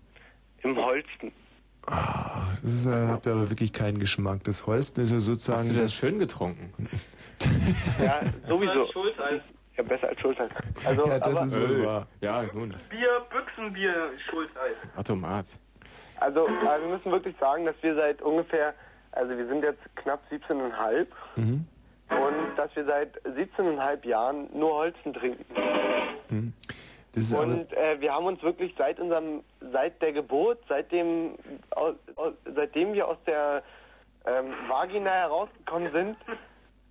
im 0.64 0.76
Holsten. 0.78 1.32
Das 2.62 2.72
ist, 2.74 2.86
äh, 2.88 3.08
habt 3.08 3.26
ihr 3.26 3.32
aber 3.32 3.50
wirklich 3.50 3.74
keinen 3.74 4.00
Geschmack. 4.00 4.44
Das 4.44 4.68
Holsten 4.68 5.02
ist 5.02 5.12
ja 5.12 5.20
sozusagen. 5.20 5.60
Hast 5.60 5.72
du 5.72 5.76
das 5.80 5.94
schön 5.94 6.20
getrunken? 6.20 6.74
Ja, 8.04 8.20
sowieso. 8.48 8.86
Ja, 9.78 9.84
besser 9.84 10.10
als 10.10 10.20
Schulteis. 10.20 10.52
Also, 10.84 11.08
ja, 11.08 11.20
das 11.20 11.38
aber, 11.38 11.46
ist 11.46 11.58
wohl 11.60 11.86
wahr. 11.86 12.08
Ja, 12.20 12.44
nun. 12.54 12.76
Bier, 12.90 13.22
Büchsenbier, 13.30 14.12
Schulteis. 14.30 14.76
Automat. 14.98 15.46
Also, 16.20 16.46
also 16.48 16.88
wir 16.88 16.98
müssen 16.98 17.12
wirklich 17.12 17.36
sagen, 17.40 17.66
dass 17.66 17.76
wir 17.82 17.96
seit 17.96 18.22
ungefähr, 18.22 18.74
also 19.12 19.36
wir 19.38 19.48
sind 19.48 19.64
jetzt 19.64 19.82
knapp 19.96 20.22
17,5 20.32 21.08
Mhm. 21.36 21.66
und 22.10 22.56
dass 22.58 22.76
wir 22.76 22.86
seit 22.86 23.16
17,5 23.26 24.06
Jahren 24.06 24.50
nur 24.54 24.74
Holzen 24.74 25.14
trinken. 25.14 25.46
Mhm. 26.30 26.54
Das 27.14 27.24
ist 27.24 27.34
aber, 27.34 27.44
Und 27.44 27.74
äh, 27.74 28.00
wir 28.00 28.14
haben 28.14 28.26
uns 28.26 28.42
wirklich 28.44 28.74
seit 28.78 29.00
unserem, 29.00 29.44
seit 29.72 30.00
der 30.02 30.14
Geburt, 30.14 30.60
seitdem, 30.68 31.36
aus, 31.72 31.96
aus, 32.16 32.34
seitdem 32.54 32.94
wir 32.94 33.08
aus 33.08 33.18
der 33.26 33.64
ähm, 34.26 34.54
Vagina 34.68 35.10
herausgekommen 35.10 35.92
sind, 35.92 36.18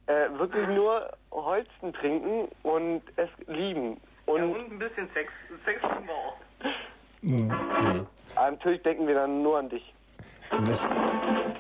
äh, 0.07 0.29
wirklich 0.39 0.67
nur 0.69 1.11
Holzen 1.31 1.93
trinken 1.93 2.49
und 2.63 3.03
es 3.17 3.29
lieben. 3.47 4.01
Und, 4.27 4.43
ein 4.43 4.79
bisschen 4.79 5.09
Sex. 5.15 5.31
Sex 5.65 5.81
lieben 5.83 6.07
wir 6.07 6.15
auch. 6.15 6.37
Mhm. 7.23 7.51
Aber 7.51 8.51
natürlich 8.51 8.83
denken 8.83 9.07
wir 9.07 9.15
dann 9.15 9.43
nur 9.43 9.59
an 9.59 9.69
dich. 9.69 9.83
was, 10.51 10.89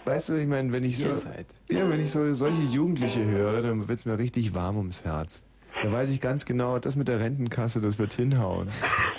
weißt 0.04 0.28
du, 0.30 0.34
ich 0.34 0.46
meine, 0.46 0.72
wenn 0.72 0.84
ich 0.84 0.98
so, 0.98 1.08
Ihr 1.08 1.16
seid. 1.16 1.46
ja, 1.70 1.88
wenn 1.88 2.00
ich 2.00 2.10
so 2.10 2.32
solche 2.34 2.62
Jugendliche 2.62 3.24
höre, 3.24 3.62
dann 3.62 3.88
wird's 3.88 4.06
mir 4.06 4.18
richtig 4.18 4.54
warm 4.54 4.76
ums 4.76 5.04
Herz. 5.04 5.46
Da 5.82 5.92
weiß 5.92 6.12
ich 6.12 6.20
ganz 6.20 6.44
genau, 6.44 6.78
das 6.78 6.96
mit 6.96 7.06
der 7.06 7.20
Rentenkasse, 7.20 7.80
das 7.80 7.98
wird 8.00 8.12
hinhauen. 8.12 8.68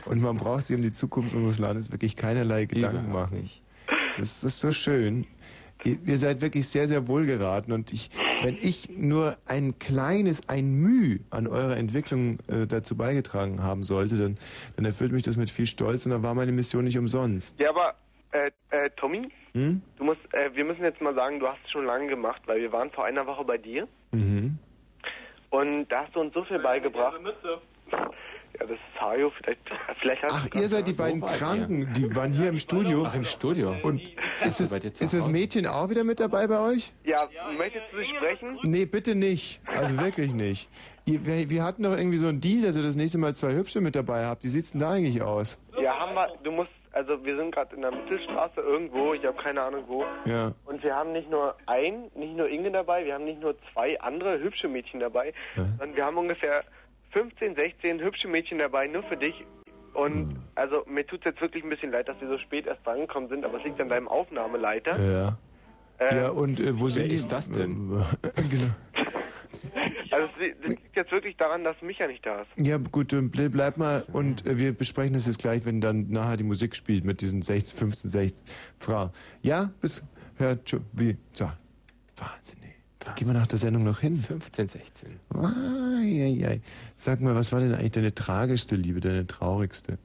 Und 0.06 0.22
man 0.22 0.36
braucht 0.38 0.66
sich 0.66 0.76
um 0.76 0.82
die 0.82 0.92
Zukunft 0.92 1.34
unseres 1.34 1.60
Landes 1.60 1.92
wirklich 1.92 2.16
keinerlei 2.18 2.66
Gedanken 2.66 3.12
machen. 3.12 3.50
Das 4.18 4.44
ist 4.44 4.60
so 4.60 4.72
schön. 4.72 5.26
Ihr, 5.86 5.98
ihr 6.06 6.18
seid 6.18 6.42
wirklich 6.42 6.68
sehr, 6.68 6.90
sehr 6.90 7.08
wohlgeraten 7.08 7.72
und 7.72 7.94
ich, 7.94 8.10
wenn 8.42 8.56
ich 8.56 8.90
nur 8.90 9.38
ein 9.46 9.78
kleines, 9.80 10.48
ein 10.50 10.72
Mühe 10.74 11.20
an 11.30 11.48
eurer 11.48 11.78
Entwicklung 11.78 12.40
äh, 12.48 12.66
dazu 12.68 12.96
beigetragen 12.96 13.62
haben 13.64 13.84
sollte, 13.84 14.18
dann, 14.18 14.38
dann 14.76 14.86
erfüllt 14.86 15.12
mich 15.12 15.24
das 15.24 15.38
mit 15.38 15.50
viel 15.50 15.66
Stolz 15.66 16.06
und 16.06 16.12
dann 16.12 16.24
war 16.24 16.34
meine 16.34 16.52
Mission 16.52 16.84
nicht 16.86 16.98
umsonst. 16.98 17.60
Ja, 17.60 17.70
aber 17.70 17.96
äh, 18.32 18.52
äh, 18.70 18.90
Tommy, 18.98 19.30
Hm? 19.54 19.82
du 19.98 20.04
musst, 20.04 20.22
äh, 20.34 20.54
wir 20.56 20.64
müssen 20.64 20.84
jetzt 20.84 21.02
mal 21.02 21.16
sagen, 21.16 21.40
du 21.40 21.48
hast 21.48 21.58
es 21.66 21.72
schon 21.72 21.86
lange 21.86 22.08
gemacht, 22.08 22.42
weil 22.46 22.62
wir 22.62 22.72
waren 22.72 22.92
vor 22.92 23.06
einer 23.06 23.26
Woche 23.26 23.44
bei 23.44 23.58
dir 23.58 23.88
Mhm. 24.12 24.58
und 25.50 25.88
da 25.90 26.04
hast 26.06 26.16
du 26.16 26.20
uns 26.22 26.34
so 26.34 26.44
viel 26.46 26.60
beigebracht. 26.60 27.20
Ja, 28.60 28.66
das 28.66 28.72
ist 28.72 29.02
Hajo, 29.02 29.32
vielleicht, 29.32 29.60
vielleicht 30.00 30.24
hast 30.24 30.34
Ach, 30.34 30.60
ihr 30.60 30.68
seid 30.68 30.88
die 30.88 30.94
beiden 30.94 31.22
Kranken, 31.22 31.92
die 31.94 32.16
waren 32.16 32.34
hier 32.34 32.50
im 32.50 32.58
Studio. 32.58 33.06
Ach, 33.06 33.14
im 33.14 33.26
Studio. 33.26 33.76
Und 33.84 34.02
ist 34.42 34.60
das, 34.60 34.72
ist 34.74 35.14
das? 35.14 35.28
Mädchen 35.28 35.68
auch 35.68 35.90
wieder 35.90 36.04
mit 36.04 36.20
dabei 36.20 36.48
bei 36.48 36.60
euch? 36.60 36.94
Ja, 37.04 37.30
möchtest 37.58 37.86
du 37.92 37.98
dich 37.98 38.10
sprechen? 38.18 38.58
Nee, 38.64 38.86
bitte 38.86 39.16
nicht. 39.16 39.62
Also 39.68 40.00
wirklich 40.00 40.34
nicht. 40.34 40.70
Ihr, 41.06 41.26
wir, 41.26 41.50
wir 41.50 41.64
hatten 41.64 41.84
doch 41.84 41.98
irgendwie 41.98 42.18
so 42.18 42.28
einen 42.28 42.42
Deal, 42.42 42.64
dass 42.64 42.78
ihr 42.78 42.84
das 42.84 42.96
nächste 42.96 43.18
Mal 43.18 43.36
zwei 43.36 43.54
Hübsche 43.54 43.82
mit 43.82 43.96
dabei 43.96 44.26
habt. 44.26 44.44
Wie 44.44 44.50
sieht's 44.50 44.72
denn 44.72 44.82
da 44.82 44.92
eigentlich 44.92 45.22
aus? 45.22 45.64
Ja, 45.82 45.98
haben 45.98 46.14
wir, 46.14 46.28
du 46.44 46.52
musst, 46.52 46.72
also 46.92 47.24
wir 47.24 47.36
sind 47.36 47.54
gerade 47.54 47.76
in 47.76 47.82
der 47.82 47.92
Mittelstraße 47.92 48.62
irgendwo, 48.62 49.14
ich 49.14 49.24
habe 49.26 49.38
keine 49.42 49.62
Ahnung 49.62 49.84
wo. 49.88 50.06
Ja. 50.26 50.54
Und 50.66 50.84
wir 50.84 50.96
haben 50.96 51.12
nicht 51.12 51.30
nur 51.30 51.56
ein, 51.68 52.10
nicht 52.16 52.36
nur 52.36 52.50
Inge 52.50 52.72
dabei, 52.72 53.06
wir 53.06 53.14
haben 53.14 53.26
nicht 53.26 53.42
nur 53.42 53.56
zwei 53.74 54.00
andere 54.02 54.40
hübsche 54.40 54.68
Mädchen 54.68 55.00
dabei, 55.00 55.34
sondern 55.56 55.96
wir 55.96 56.06
haben 56.06 56.18
ungefähr 56.18 56.64
15, 57.12 57.56
16 57.56 58.00
hübsche 58.00 58.28
Mädchen 58.28 58.60
dabei, 58.60 58.88
nur 58.88 59.04
für 59.04 59.18
dich. 59.18 59.36
Und 59.94 60.36
also 60.56 60.84
mir 60.88 61.06
tut's 61.06 61.26
jetzt 61.26 61.42
wirklich 61.42 61.64
ein 61.64 61.70
bisschen 61.70 61.92
leid, 61.92 62.08
dass 62.08 62.20
wir 62.22 62.28
so 62.28 62.38
spät 62.38 62.68
erst 62.68 62.86
drangekommen 62.86 63.30
sind, 63.30 63.44
aber 63.44 63.58
es 63.58 63.64
liegt 63.64 63.82
an 63.82 63.90
deinem 63.90 64.08
Aufnahmeleiter. 64.08 65.00
Ja. 65.00 65.38
Äh, 66.00 66.16
ja, 66.16 66.30
und 66.30 66.60
äh, 66.60 66.80
wo 66.80 66.86
Wer 66.86 66.90
sind 66.92 67.12
die? 67.12 67.16
ist 67.16 67.32
das 67.32 67.52
denn? 67.52 67.90
genau. 68.36 68.74
Also 70.12 70.28
es 70.42 70.56
das 70.62 70.70
liegt 70.72 70.96
jetzt 70.96 71.12
wirklich 71.12 71.38
daran, 71.38 71.64
dass 71.64 71.80
Micha 71.82 72.08
nicht 72.08 72.26
da 72.26 72.42
ist. 72.42 72.50
Ja, 72.58 72.78
gut, 72.78 73.14
bleib 73.32 73.78
mal 73.78 74.04
und 74.12 74.46
äh, 74.46 74.58
wir 74.58 74.74
besprechen 74.74 75.14
das 75.14 75.28
jetzt 75.28 75.40
gleich, 75.40 75.66
wenn 75.66 75.82
dann 75.82 76.10
nachher 76.10 76.38
die 76.38 76.44
Musik 76.44 76.76
spielt 76.76 77.06
mit 77.06 77.22
diesen 77.22 77.42
16, 77.42 77.78
15, 77.78 78.10
16 78.10 78.48
Frauen. 78.78 79.12
Ja, 79.42 79.72
bis, 79.82 80.04
hört 80.38 80.70
schon, 80.70 80.86
wie, 80.94 81.18
so. 81.34 81.46
Wahnsinn, 82.18 82.60
ey. 82.64 82.79
Da 83.00 83.14
gehen 83.14 83.28
wir 83.28 83.34
nach 83.34 83.48
der 83.48 83.58
Sendung 83.58 83.84
noch 83.84 84.00
hin. 84.00 84.18
15, 84.18 84.68
16. 84.68 85.20
Ai, 85.34 85.42
ai, 86.42 86.48
ai. 86.48 86.62
Sag 86.96 87.22
mal, 87.22 87.34
was 87.36 87.52
war 87.54 87.60
denn 87.62 87.74
eigentlich 87.74 87.92
deine 87.92 88.14
tragischste 88.14 88.76
Liebe, 88.76 89.00
deine 89.00 89.26
traurigste? 89.26 89.98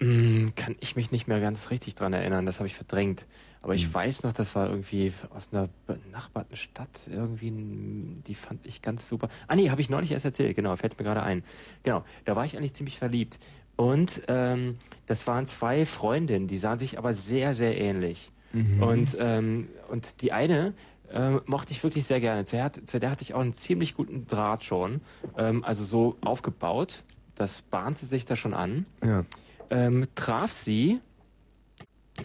Mm, 0.00 0.48
kann 0.56 0.76
ich 0.80 0.96
mich 0.96 1.10
nicht 1.10 1.26
mehr 1.26 1.40
ganz 1.40 1.70
richtig 1.70 1.94
dran 1.94 2.12
erinnern, 2.12 2.44
das 2.46 2.58
habe 2.58 2.66
ich 2.66 2.74
verdrängt. 2.74 3.26
Aber 3.62 3.72
Hm. 3.72 3.78
ich 3.78 3.92
weiß 3.92 4.22
noch, 4.24 4.32
das 4.32 4.54
war 4.54 4.68
irgendwie 4.68 5.12
aus 5.30 5.48
einer 5.52 5.68
benachbarten 5.86 6.56
Stadt, 6.56 6.90
irgendwie, 7.10 7.48
n- 7.48 8.22
die 8.26 8.34
fand 8.34 8.64
ich 8.66 8.82
ganz 8.82 9.08
super. 9.08 9.28
Ah 9.48 9.56
nee, 9.56 9.70
habe 9.70 9.80
ich 9.80 9.88
neulich 9.90 10.12
erst 10.12 10.24
erzählt, 10.26 10.54
genau, 10.56 10.76
fällt 10.76 10.98
mir 10.98 11.04
gerade 11.04 11.22
ein. 11.22 11.42
Genau, 11.82 12.04
da 12.24 12.36
war 12.36 12.44
ich 12.44 12.56
eigentlich 12.56 12.74
ziemlich 12.74 12.98
verliebt. 12.98 13.38
Und 13.76 14.22
ähm, 14.28 14.76
das 15.06 15.26
waren 15.26 15.46
zwei 15.46 15.84
Freundinnen, 15.84 16.46
die 16.46 16.56
sahen 16.58 16.78
sich 16.78 16.98
aber 16.98 17.12
sehr, 17.14 17.52
sehr 17.54 17.78
ähnlich. 17.78 18.30
Mhm. 18.56 18.82
Und, 18.82 19.16
ähm, 19.20 19.68
und 19.88 20.22
die 20.22 20.32
eine 20.32 20.72
ähm, 21.10 21.40
mochte 21.46 21.72
ich 21.72 21.82
wirklich 21.82 22.06
sehr 22.06 22.20
gerne. 22.20 22.44
Zu 22.44 22.56
der, 22.56 22.72
zu 22.86 22.98
der 22.98 23.10
hatte 23.10 23.22
ich 23.22 23.34
auch 23.34 23.40
einen 23.40 23.54
ziemlich 23.54 23.94
guten 23.94 24.26
Draht 24.26 24.64
schon. 24.64 25.00
Ähm, 25.36 25.62
also 25.64 25.84
so 25.84 26.16
aufgebaut. 26.22 27.02
Das 27.36 27.60
bahnte 27.62 28.06
sich 28.06 28.24
da 28.24 28.34
schon 28.34 28.54
an 28.54 28.86
Ja. 29.04 29.24
ähm, 29.70 30.06
traf 30.14 30.50
sie 30.52 31.00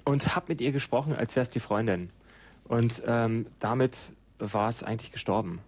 und 0.05 0.35
hab 0.35 0.47
mit 0.47 0.61
ihr 0.61 0.71
gesprochen, 0.71 1.13
als 1.13 1.35
wär's 1.35 1.49
die 1.49 1.59
Freundin. 1.59 2.09
Und 2.63 3.03
ähm, 3.05 3.45
damit 3.59 3.97
war 4.39 4.69
es 4.69 4.83
eigentlich 4.83 5.11
gestorben. 5.11 5.59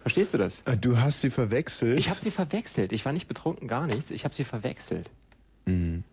Verstehst 0.00 0.32
du 0.34 0.38
das? 0.38 0.62
Äh, 0.62 0.78
Du 0.78 0.98
hast 0.98 1.20
sie 1.20 1.30
verwechselt? 1.30 1.98
Ich 1.98 2.08
habe 2.08 2.18
sie 2.18 2.30
verwechselt. 2.30 2.92
Ich 2.92 3.04
war 3.04 3.12
nicht 3.12 3.28
betrunken, 3.28 3.68
gar 3.68 3.86
nichts. 3.86 4.10
Ich 4.10 4.24
habe 4.24 4.34
sie 4.34 4.44
verwechselt. 4.44 5.10
Mhm. 5.66 6.04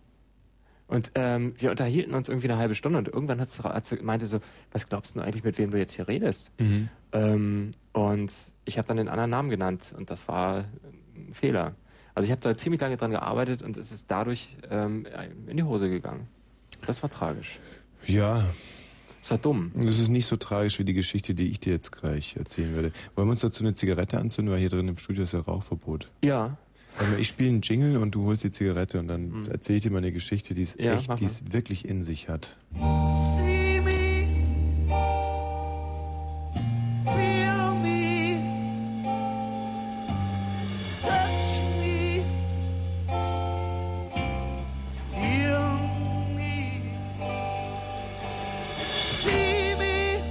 Und 0.93 1.11
ähm, 1.15 1.55
wir 1.57 1.71
unterhielten 1.71 2.13
uns 2.13 2.29
irgendwie 2.29 2.47
eine 2.49 2.59
halbe 2.59 2.75
Stunde 2.75 2.99
und 2.99 3.07
irgendwann 3.07 3.41
hat 3.41 3.49
sie, 3.49 3.63
hat 3.63 3.83
sie 3.83 3.95
meinte 3.95 4.27
so, 4.27 4.37
was 4.71 4.87
glaubst 4.87 5.15
du 5.15 5.21
eigentlich, 5.21 5.43
mit 5.43 5.57
wem 5.57 5.71
du 5.71 5.79
jetzt 5.79 5.95
hier 5.95 6.07
redest? 6.07 6.51
Mhm. 6.59 6.87
Ähm, 7.13 7.71
und 7.93 8.31
ich 8.65 8.77
habe 8.77 8.87
dann 8.87 8.97
den 8.97 9.07
anderen 9.07 9.31
Namen 9.31 9.49
genannt 9.49 9.91
und 9.97 10.11
das 10.11 10.27
war 10.27 10.65
ein 11.15 11.33
Fehler. 11.33 11.73
Also 12.13 12.25
ich 12.25 12.31
habe 12.31 12.41
da 12.41 12.55
ziemlich 12.55 12.79
lange 12.79 12.95
dran 12.95 13.09
gearbeitet 13.09 13.63
und 13.63 13.75
es 13.75 13.91
ist 13.91 14.11
dadurch 14.11 14.55
ähm, 14.69 15.07
in 15.47 15.57
die 15.57 15.63
Hose 15.63 15.89
gegangen. 15.89 16.27
Das 16.85 17.01
war 17.01 17.09
tragisch. 17.09 17.57
Ja. 18.05 18.45
Das 19.21 19.31
war 19.31 19.39
dumm. 19.39 19.71
Das 19.73 19.97
ist 19.97 20.09
nicht 20.09 20.27
so 20.27 20.37
tragisch 20.37 20.77
wie 20.77 20.83
die 20.83 20.93
Geschichte, 20.93 21.33
die 21.33 21.49
ich 21.49 21.59
dir 21.59 21.73
jetzt 21.73 21.91
gleich 21.91 22.35
erzählen 22.35 22.75
werde. 22.75 22.91
Wollen 23.15 23.29
wir 23.29 23.31
uns 23.31 23.41
dazu 23.41 23.63
eine 23.63 23.73
Zigarette 23.73 24.19
anzünden, 24.19 24.53
weil 24.53 24.59
hier 24.59 24.69
drin 24.69 24.87
im 24.87 24.99
Studio 24.99 25.23
ist 25.23 25.33
ja 25.33 25.39
Rauchverbot. 25.39 26.11
Ja. 26.21 26.55
Mal, 26.99 27.19
Ich 27.19 27.27
spiele 27.29 27.49
einen 27.49 27.61
Jingle 27.61 27.97
und 27.97 28.11
du 28.15 28.25
holst 28.25 28.43
die 28.43 28.51
Zigarette 28.51 28.99
und 28.99 29.07
dann 29.07 29.43
erzähle 29.49 29.77
ich 29.77 29.83
dir 29.83 29.91
mal 29.91 29.97
eine 29.99 30.11
Geschichte, 30.11 30.53
die 30.53 30.61
es 30.61 30.75
Ja, 30.79 30.93
echt, 30.95 31.19
die 31.19 31.25
es 31.25 31.51
wirklich 31.51 31.87
in 31.87 32.03
sich 32.03 32.29
hat. 32.29 32.55
See 32.75 33.79
me, 33.81 34.25
feel 37.03 37.73
me, 37.81 38.33
touch 41.01 41.59
me, 41.79 42.23
heal 45.13 45.79
me, 46.35 46.81
see 49.21 49.75
me, 49.77 50.21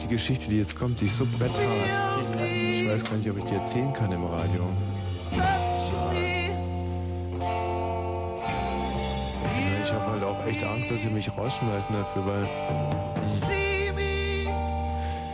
Die 0.00 0.06
Geschichte, 0.08 0.48
die 0.50 0.58
jetzt 0.58 0.76
kommt, 0.78 1.00
die 1.00 1.06
ist 1.06 1.16
so 1.16 1.26
bretthart. 1.26 1.60
Ich 2.42 2.86
weiß 2.88 3.04
gar 3.04 3.16
nicht, 3.16 3.28
ob 3.30 3.38
ich 3.38 3.44
die 3.44 3.54
erzählen 3.54 3.92
kann 3.92 4.10
im 4.12 4.24
Radio. 4.24 4.66
Echt 10.50 10.64
Angst, 10.64 10.90
dass 10.90 11.02
sie 11.02 11.10
mich 11.10 11.30
rausschmeißen 11.36 11.94
dafür, 11.94 12.26
weil 12.26 12.48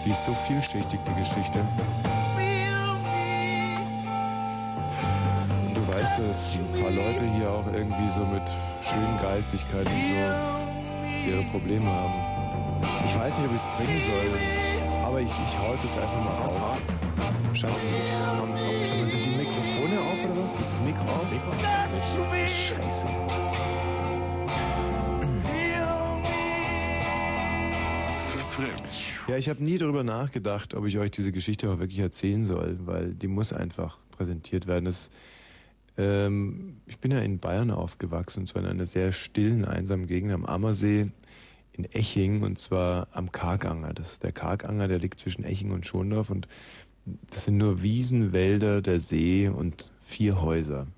die 0.05 0.11
ist 0.11 0.25
so 0.25 0.35
vielschichtig, 0.35 1.01
die 1.09 1.15
Geschichte. 1.15 1.61
Und 5.65 5.75
du 5.75 5.89
weißt, 5.89 6.19
dass 6.19 6.57
ein 6.57 6.83
paar 6.83 6.91
Leute 6.91 7.25
hier 7.25 7.51
auch 7.51 7.67
irgendwie 7.73 8.11
so 8.11 8.25
mit 8.27 8.43
schönen 8.83 9.17
Geistigkeit 9.19 9.87
und 9.87 10.05
so, 10.05 11.29
ihre 11.29 11.43
Probleme 11.45 11.91
haben. 11.91 12.13
Ich 13.05 13.19
weiß 13.19 13.39
nicht, 13.39 13.49
ob 13.49 13.55
ich 13.55 13.63
es 13.63 13.67
bringen 13.79 14.01
soll, 14.01 14.39
aber 15.03 15.21
ich, 15.21 15.31
ich 15.31 15.59
hau's 15.59 15.83
jetzt 15.83 15.99
einfach 15.99 16.23
mal 16.23 16.37
raus. 16.43 16.57
Sag 17.55 17.71
mal, 18.99 19.03
sind 19.03 19.25
die 19.25 19.31
Mikrofone 19.31 19.99
auf 19.99 20.25
oder 20.25 20.43
was? 20.43 20.57
Ist 20.57 20.79
das 20.79 20.81
Mikro 20.81 21.05
auf? 21.05 21.27
Scheiße. 22.47 23.09
Ja, 29.29 29.37
ich 29.37 29.49
habe 29.49 29.63
nie 29.63 29.79
darüber 29.79 30.05
nachgedacht, 30.05 30.75
ob 30.75 30.87
ich 30.87 30.99
euch 30.99 31.11
diese 31.11 31.33
Geschichte 31.33 31.71
auch 31.71 31.79
wirklich 31.79 31.99
erzählen 31.99 32.45
soll, 32.45 32.79
weil 32.81 33.15
die 33.15 33.29
muss 33.29 33.53
einfach 33.53 33.99
präsentiert 34.11 34.67
werden. 34.67 34.85
Das, 34.85 35.11
ähm, 35.97 36.77
ich 36.87 36.99
bin 36.99 37.11
ja 37.11 37.21
in 37.21 37.39
Bayern 37.39 37.71
aufgewachsen, 37.71 38.41
und 38.41 38.47
zwar 38.47 38.63
in 38.63 38.69
einer 38.69 38.85
sehr 38.85 39.13
stillen, 39.13 39.65
einsamen 39.65 40.07
Gegend 40.07 40.33
am 40.33 40.45
Ammersee 40.45 41.11
in 41.73 41.85
Eching, 41.93 42.43
und 42.43 42.59
zwar 42.59 43.09
am 43.13 43.33
Karganger. 43.33 43.93
Das 43.93 44.13
ist 44.13 44.23
der 44.23 44.33
Karganger, 44.33 44.89
der 44.89 44.99
liegt 44.99 45.19
zwischen 45.19 45.45
Eching 45.45 45.71
und 45.73 45.87
Schondorf 45.87 46.31
und 46.31 46.49
das 47.31 47.45
sind 47.45 47.57
nur 47.57 47.83
Wiesen, 47.83 48.33
Wälder, 48.33 48.83
der 48.83 48.99
See 48.99 49.49
und 49.49 49.93
vier 50.01 50.41
Häuser. 50.41 50.89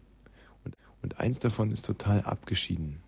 Und, 0.65 0.75
und 1.03 1.21
eins 1.21 1.39
davon 1.39 1.71
ist 1.71 1.85
total 1.85 2.23
abgeschieden. 2.23 3.01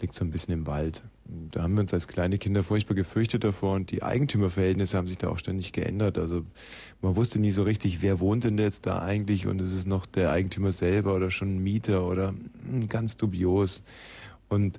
Liegt 0.00 0.14
so 0.14 0.24
ein 0.24 0.30
bisschen 0.30 0.54
im 0.54 0.66
Wald. 0.66 1.02
Da 1.50 1.62
haben 1.62 1.74
wir 1.74 1.80
uns 1.80 1.94
als 1.94 2.08
kleine 2.08 2.38
Kinder 2.38 2.62
furchtbar 2.62 2.94
gefürchtet 2.94 3.44
davor 3.44 3.74
und 3.74 3.90
die 3.90 4.02
Eigentümerverhältnisse 4.02 4.96
haben 4.96 5.06
sich 5.06 5.18
da 5.18 5.28
auch 5.28 5.38
ständig 5.38 5.72
geändert. 5.72 6.18
Also 6.18 6.42
man 7.02 7.16
wusste 7.16 7.38
nie 7.38 7.50
so 7.50 7.62
richtig, 7.62 8.02
wer 8.02 8.20
wohnt 8.20 8.44
denn 8.44 8.58
jetzt 8.58 8.86
da 8.86 9.00
eigentlich 9.00 9.46
und 9.46 9.60
ist 9.60 9.72
es 9.72 9.86
noch 9.86 10.06
der 10.06 10.32
Eigentümer 10.32 10.72
selber 10.72 11.14
oder 11.14 11.30
schon 11.30 11.56
ein 11.56 11.62
Mieter 11.62 12.06
oder 12.06 12.34
ganz 12.88 13.16
dubios. 13.16 13.82
Und 14.48 14.78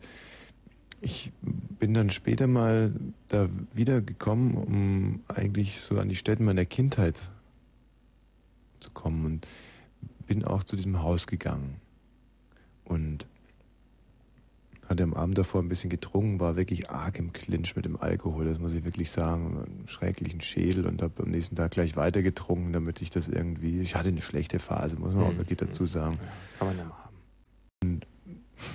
ich 0.99 1.31
bin 1.41 1.93
dann 1.93 2.09
später 2.09 2.47
mal 2.47 2.93
da 3.29 3.49
wiedergekommen, 3.73 4.55
um 4.55 5.21
eigentlich 5.27 5.79
so 5.79 5.97
an 5.97 6.09
die 6.09 6.15
Stätten 6.15 6.45
meiner 6.45 6.65
Kindheit 6.65 7.21
zu 8.79 8.91
kommen 8.91 9.25
und 9.25 9.47
bin 10.27 10.43
auch 10.43 10.63
zu 10.63 10.75
diesem 10.75 11.01
Haus 11.01 11.27
gegangen. 11.27 11.75
Und 12.85 13.27
hatte 14.91 15.03
am 15.03 15.13
Abend 15.15 15.37
davor 15.37 15.61
ein 15.61 15.69
bisschen 15.69 15.89
getrunken, 15.89 16.39
war 16.39 16.55
wirklich 16.55 16.89
arg 16.91 17.17
im 17.17 17.33
Clinch 17.33 17.75
mit 17.75 17.85
dem 17.85 17.99
Alkohol, 17.99 18.45
das 18.45 18.59
muss 18.59 18.73
ich 18.73 18.83
wirklich 18.83 19.09
sagen. 19.09 19.57
Einen 19.65 19.87
schrecklichen 19.87 20.41
Schädel 20.41 20.85
und 20.85 21.01
habe 21.01 21.23
am 21.23 21.31
nächsten 21.31 21.55
Tag 21.55 21.71
gleich 21.71 21.95
weiter 21.95 22.21
getrunken, 22.21 22.73
damit 22.73 23.01
ich 23.01 23.09
das 23.09 23.27
irgendwie. 23.27 23.79
Ich 23.79 23.95
hatte 23.95 24.09
eine 24.09 24.21
schlechte 24.21 24.59
Phase, 24.59 24.97
muss 24.97 25.13
man 25.13 25.23
auch 25.23 25.31
Mhm. 25.33 25.37
wirklich 25.37 25.57
dazu 25.57 25.85
sagen. 25.87 26.17
Kann 26.59 26.67
man 26.67 26.77
ja 26.77 26.83
mal 26.83 26.91
haben. 27.03 27.15
Und 27.83 28.07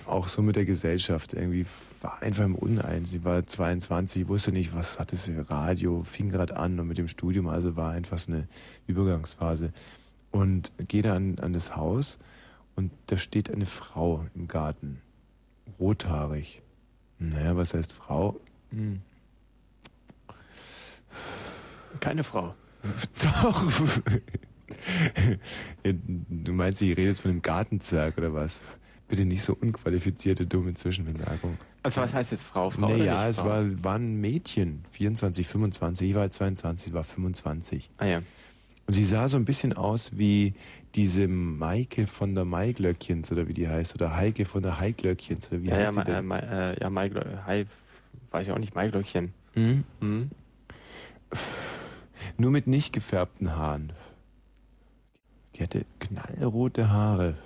auch 0.07 0.27
so 0.27 0.43
mit 0.43 0.57
der 0.57 0.65
Gesellschaft 0.65 1.33
irgendwie 1.33 1.65
war 2.01 2.21
einfach 2.21 2.45
im 2.45 2.57
Uneins. 2.57 3.11
Sie 3.11 3.23
war 3.25 3.47
22, 3.47 4.27
wusste 4.27 4.51
nicht, 4.51 4.75
was 4.75 4.99
hatte 4.99 5.15
sie, 5.15 5.37
Radio, 5.39 6.03
fing 6.03 6.31
gerade 6.31 6.57
an 6.57 6.81
und 6.81 6.89
mit 6.89 6.99
dem 6.99 7.07
Studium, 7.07 7.47
also 7.47 7.77
war 7.77 7.93
einfach 7.93 8.19
so 8.19 8.33
eine 8.33 8.49
Übergangsphase. 8.89 9.73
Und 10.33 10.73
gehe 10.89 11.03
da 11.03 11.15
an, 11.15 11.39
an 11.39 11.53
das 11.53 11.77
Haus 11.77 12.19
und 12.75 12.91
da 13.07 13.17
steht 13.17 13.49
eine 13.51 13.65
Frau 13.67 14.27
im 14.35 14.49
Garten, 14.49 15.01
rothaarig. 15.79 16.63
Naja, 17.19 17.57
was 17.57 17.75
heißt 17.75 17.93
Frau? 17.93 18.39
Hm. 18.71 19.01
Keine 22.01 22.25
Frau. 22.25 22.55
Doch. 23.43 23.65
Du 26.29 26.53
meinst, 26.53 26.83
ich 26.83 26.91
rede 26.91 27.05
jetzt 27.05 27.21
von 27.21 27.31
einem 27.31 27.43
Gartenzwerg 27.43 28.19
oder 28.19 28.35
was? 28.35 28.63
Bitte 29.09 29.25
nicht 29.25 29.43
so 29.43 29.55
unqualifizierte, 29.55 30.47
dumme 30.47 30.75
Zwischenbemerkung. 30.75 31.57
Also 31.83 32.01
was 32.01 32.13
heißt 32.13 32.33
jetzt 32.33 32.45
Frau? 32.45 32.71
Frau 32.71 32.89
Naja, 32.89 33.29
es 33.29 33.39
Frau? 33.39 33.47
war, 33.47 33.85
war 33.85 33.95
ein 33.97 34.17
Mädchen, 34.21 34.83
24, 34.91 35.47
25, 35.47 36.11
ich 36.11 36.17
war 36.17 36.29
22, 36.29 36.87
sie 36.87 36.93
war 36.93 37.05
25. 37.05 37.91
Ah 37.99 38.07
ja. 38.07 38.19
Und 38.19 38.93
sie 38.93 39.05
sah 39.05 39.29
so 39.29 39.37
ein 39.37 39.45
bisschen 39.45 39.73
aus 39.73 40.19
wie 40.19 40.55
diese 40.97 41.29
Maike 41.29 42.07
von 42.07 42.35
der 42.35 42.47
Maiglöckchens 42.47 43.31
oder 43.31 43.47
wie 43.47 43.55
die 43.55 43.69
heißt, 43.69 43.95
oder 43.95 44.17
Heike 44.17 44.47
von 44.47 44.63
der 44.63 44.81
Heiglöckchens 44.81 45.53
oder 45.53 45.63
wie 45.63 45.69
ja, 45.69 45.79
ja, 45.79 45.87
heißt 45.87 45.93
sie 45.93 45.99
Ma, 45.99 46.03
äh, 46.03 46.07
denn? 46.07 46.27
Ma, 46.27 46.39
äh, 46.39 46.81
ja, 46.81 46.91
Maiglö 46.91 47.23
Hai, 47.45 47.67
weiß 48.31 48.47
ich 48.47 48.53
auch 48.53 48.59
nicht, 48.59 48.75
Maiglöckchen. 48.75 49.33
Hm? 49.53 49.85
Hm? 50.01 50.31
Nur 52.39 52.51
mit 52.51 52.67
nicht 52.67 52.93
gefärbten 52.93 53.55
Haaren. 53.55 53.93
Die 55.55 55.63
hatte 55.63 55.85
knallrote 55.99 56.91
Haare. 56.91 57.37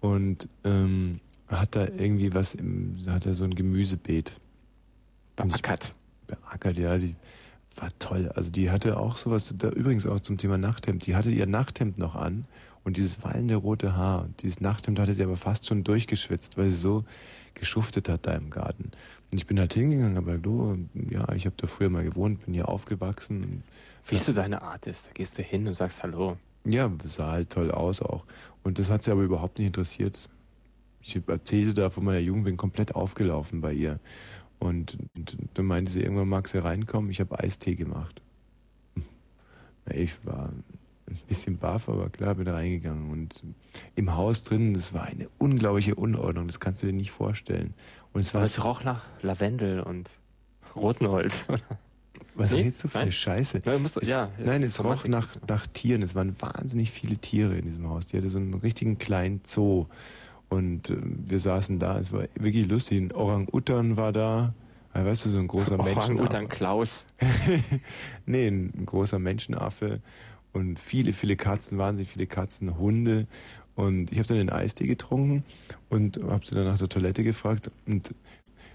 Und 0.00 0.48
ähm, 0.64 1.20
hat 1.48 1.76
da 1.76 1.86
irgendwie 1.86 2.34
was 2.34 2.54
im, 2.54 3.02
hat 3.06 3.26
da 3.26 3.34
so 3.34 3.44
ein 3.44 3.54
Gemüsebeet. 3.54 4.40
Beackert. 5.36 5.92
Beackert, 6.26 6.76
ja, 6.78 6.98
die 6.98 7.14
war 7.76 7.90
toll. 7.98 8.30
Also 8.34 8.50
die 8.50 8.70
hatte 8.70 8.96
auch 8.98 9.16
sowas, 9.16 9.54
da 9.56 9.70
übrigens 9.70 10.06
auch 10.06 10.20
zum 10.20 10.38
Thema 10.38 10.58
Nachthemd. 10.58 11.06
Die 11.06 11.14
hatte 11.16 11.30
ihr 11.30 11.46
Nachthemd 11.46 11.98
noch 11.98 12.14
an 12.14 12.46
und 12.84 12.96
dieses 12.96 13.22
wallende 13.22 13.56
rote 13.56 13.96
Haar. 13.96 14.28
Dieses 14.40 14.60
Nachthemd 14.60 14.98
hatte 14.98 15.14
sie 15.14 15.22
aber 15.22 15.36
fast 15.36 15.66
schon 15.66 15.84
durchgeschwitzt, 15.84 16.58
weil 16.58 16.70
sie 16.70 16.76
so 16.76 17.04
geschuftet 17.54 18.08
hat 18.08 18.26
da 18.26 18.32
im 18.32 18.50
Garten. 18.50 18.90
Und 19.30 19.38
ich 19.38 19.46
bin 19.46 19.58
halt 19.58 19.74
hingegangen, 19.74 20.16
aber 20.16 20.38
du, 20.38 20.78
ja, 21.10 21.30
ich 21.32 21.46
habe 21.46 21.56
da 21.56 21.66
früher 21.66 21.90
mal 21.90 22.04
gewohnt, 22.04 22.44
bin 22.44 22.54
hier 22.54 22.68
aufgewachsen. 22.68 23.62
Wie 24.08 24.16
so 24.16 24.32
deine 24.32 24.62
Art 24.62 24.86
ist, 24.86 25.06
da 25.06 25.10
gehst 25.12 25.38
du 25.38 25.42
hin 25.42 25.66
und 25.66 25.74
sagst 25.74 26.02
Hallo. 26.02 26.36
ja, 26.64 26.90
sah 27.04 27.30
halt 27.32 27.50
toll 27.50 27.70
aus 27.70 28.02
auch. 28.02 28.24
Und 28.62 28.78
das 28.78 28.90
hat 28.90 29.02
sie 29.02 29.10
aber 29.10 29.22
überhaupt 29.22 29.58
nicht 29.58 29.68
interessiert. 29.68 30.28
Ich 31.00 31.20
erzählte 31.26 31.74
da 31.74 31.90
von 31.90 32.04
meiner 32.04 32.18
Jugend, 32.20 32.44
bin 32.44 32.56
komplett 32.56 32.94
aufgelaufen 32.94 33.60
bei 33.60 33.72
ihr. 33.72 33.98
Und, 34.62 34.96
und 35.16 35.36
dann 35.54 35.64
meinte 35.66 35.90
sie, 35.90 36.02
irgendwann 36.02 36.28
mag 36.28 36.46
sie 36.46 36.58
reinkommen, 36.62 37.10
ich 37.10 37.20
habe 37.20 37.38
Eistee 37.38 37.74
gemacht. 37.74 38.22
Ich 39.92 40.24
war 40.24 40.50
ein 41.08 41.16
bisschen 41.26 41.58
baff, 41.58 41.88
aber 41.88 42.08
klar, 42.08 42.36
bin 42.36 42.46
reingegangen. 42.46 43.10
Und 43.10 43.42
im 43.96 44.14
Haus 44.14 44.44
drin, 44.44 44.74
das 44.74 44.92
war 44.94 45.02
eine 45.02 45.28
unglaubliche 45.38 45.96
Unordnung, 45.96 46.46
das 46.46 46.60
kannst 46.60 46.82
du 46.82 46.86
dir 46.86 46.92
nicht 46.92 47.10
vorstellen. 47.10 47.74
Und 48.12 48.20
es 48.20 48.32
war 48.32 48.42
Aber 48.42 48.46
es 48.46 48.62
roch 48.62 48.84
nach 48.84 49.02
Lavendel 49.22 49.80
und 49.80 50.08
Rosenholz. 50.76 51.46
Was 52.36 52.52
Nee? 52.52 52.58
redest 52.58 52.84
du 52.84 52.88
für 52.88 52.94
Nein? 52.98 53.02
eine 53.02 53.12
Scheiße? 53.12 53.62
Ja, 53.64 53.78
musst 53.78 53.96
es, 53.96 54.08
ja, 54.08 54.30
nein, 54.38 54.62
es 54.62 54.82
roch 54.82 55.04
nach, 55.06 55.28
nach 55.48 55.66
Tieren. 55.66 56.00
Es 56.02 56.14
waren 56.14 56.40
wahnsinnig 56.40 56.90
viele 56.92 57.18
Tiere 57.18 57.56
in 57.56 57.64
diesem 57.64 57.88
Haus. 57.88 58.06
Die 58.06 58.16
hatte 58.16 58.30
so 58.30 58.38
einen 58.38 58.54
richtigen 58.54 58.96
kleinen 58.98 59.40
Zoo. 59.44 59.86
Und 60.52 60.90
äh, 60.90 60.96
wir 61.00 61.38
saßen 61.38 61.78
da, 61.78 61.98
es 61.98 62.12
war 62.12 62.24
wirklich 62.34 62.68
lustig. 62.68 63.00
Ein 63.00 63.12
Orang-Utan 63.12 63.96
war 63.96 64.12
da. 64.12 64.52
Ja, 64.94 65.06
weißt 65.06 65.24
du, 65.24 65.30
so 65.30 65.38
ein 65.38 65.46
großer 65.46 65.74
Orang-Utan 65.80 66.14
Menschenaffe. 66.16 66.48
Klaus. 66.48 67.06
nee, 68.26 68.48
ein, 68.48 68.84
großer 68.84 69.18
Menschenaffe. 69.18 70.00
Und 70.52 70.78
viele, 70.78 71.14
viele 71.14 71.36
Katzen, 71.36 71.78
wahnsinnig 71.78 72.10
viele 72.10 72.26
Katzen, 72.26 72.76
Hunde. 72.76 73.26
Und 73.76 74.12
ich 74.12 74.18
habe 74.18 74.28
dann 74.28 74.36
den 74.36 74.50
Eistee 74.50 74.86
getrunken 74.86 75.42
und 75.88 76.22
habe 76.22 76.44
sie 76.44 76.54
dann 76.54 76.64
nach 76.64 76.76
der 76.76 76.90
Toilette 76.90 77.24
gefragt. 77.24 77.70
Und 77.86 78.14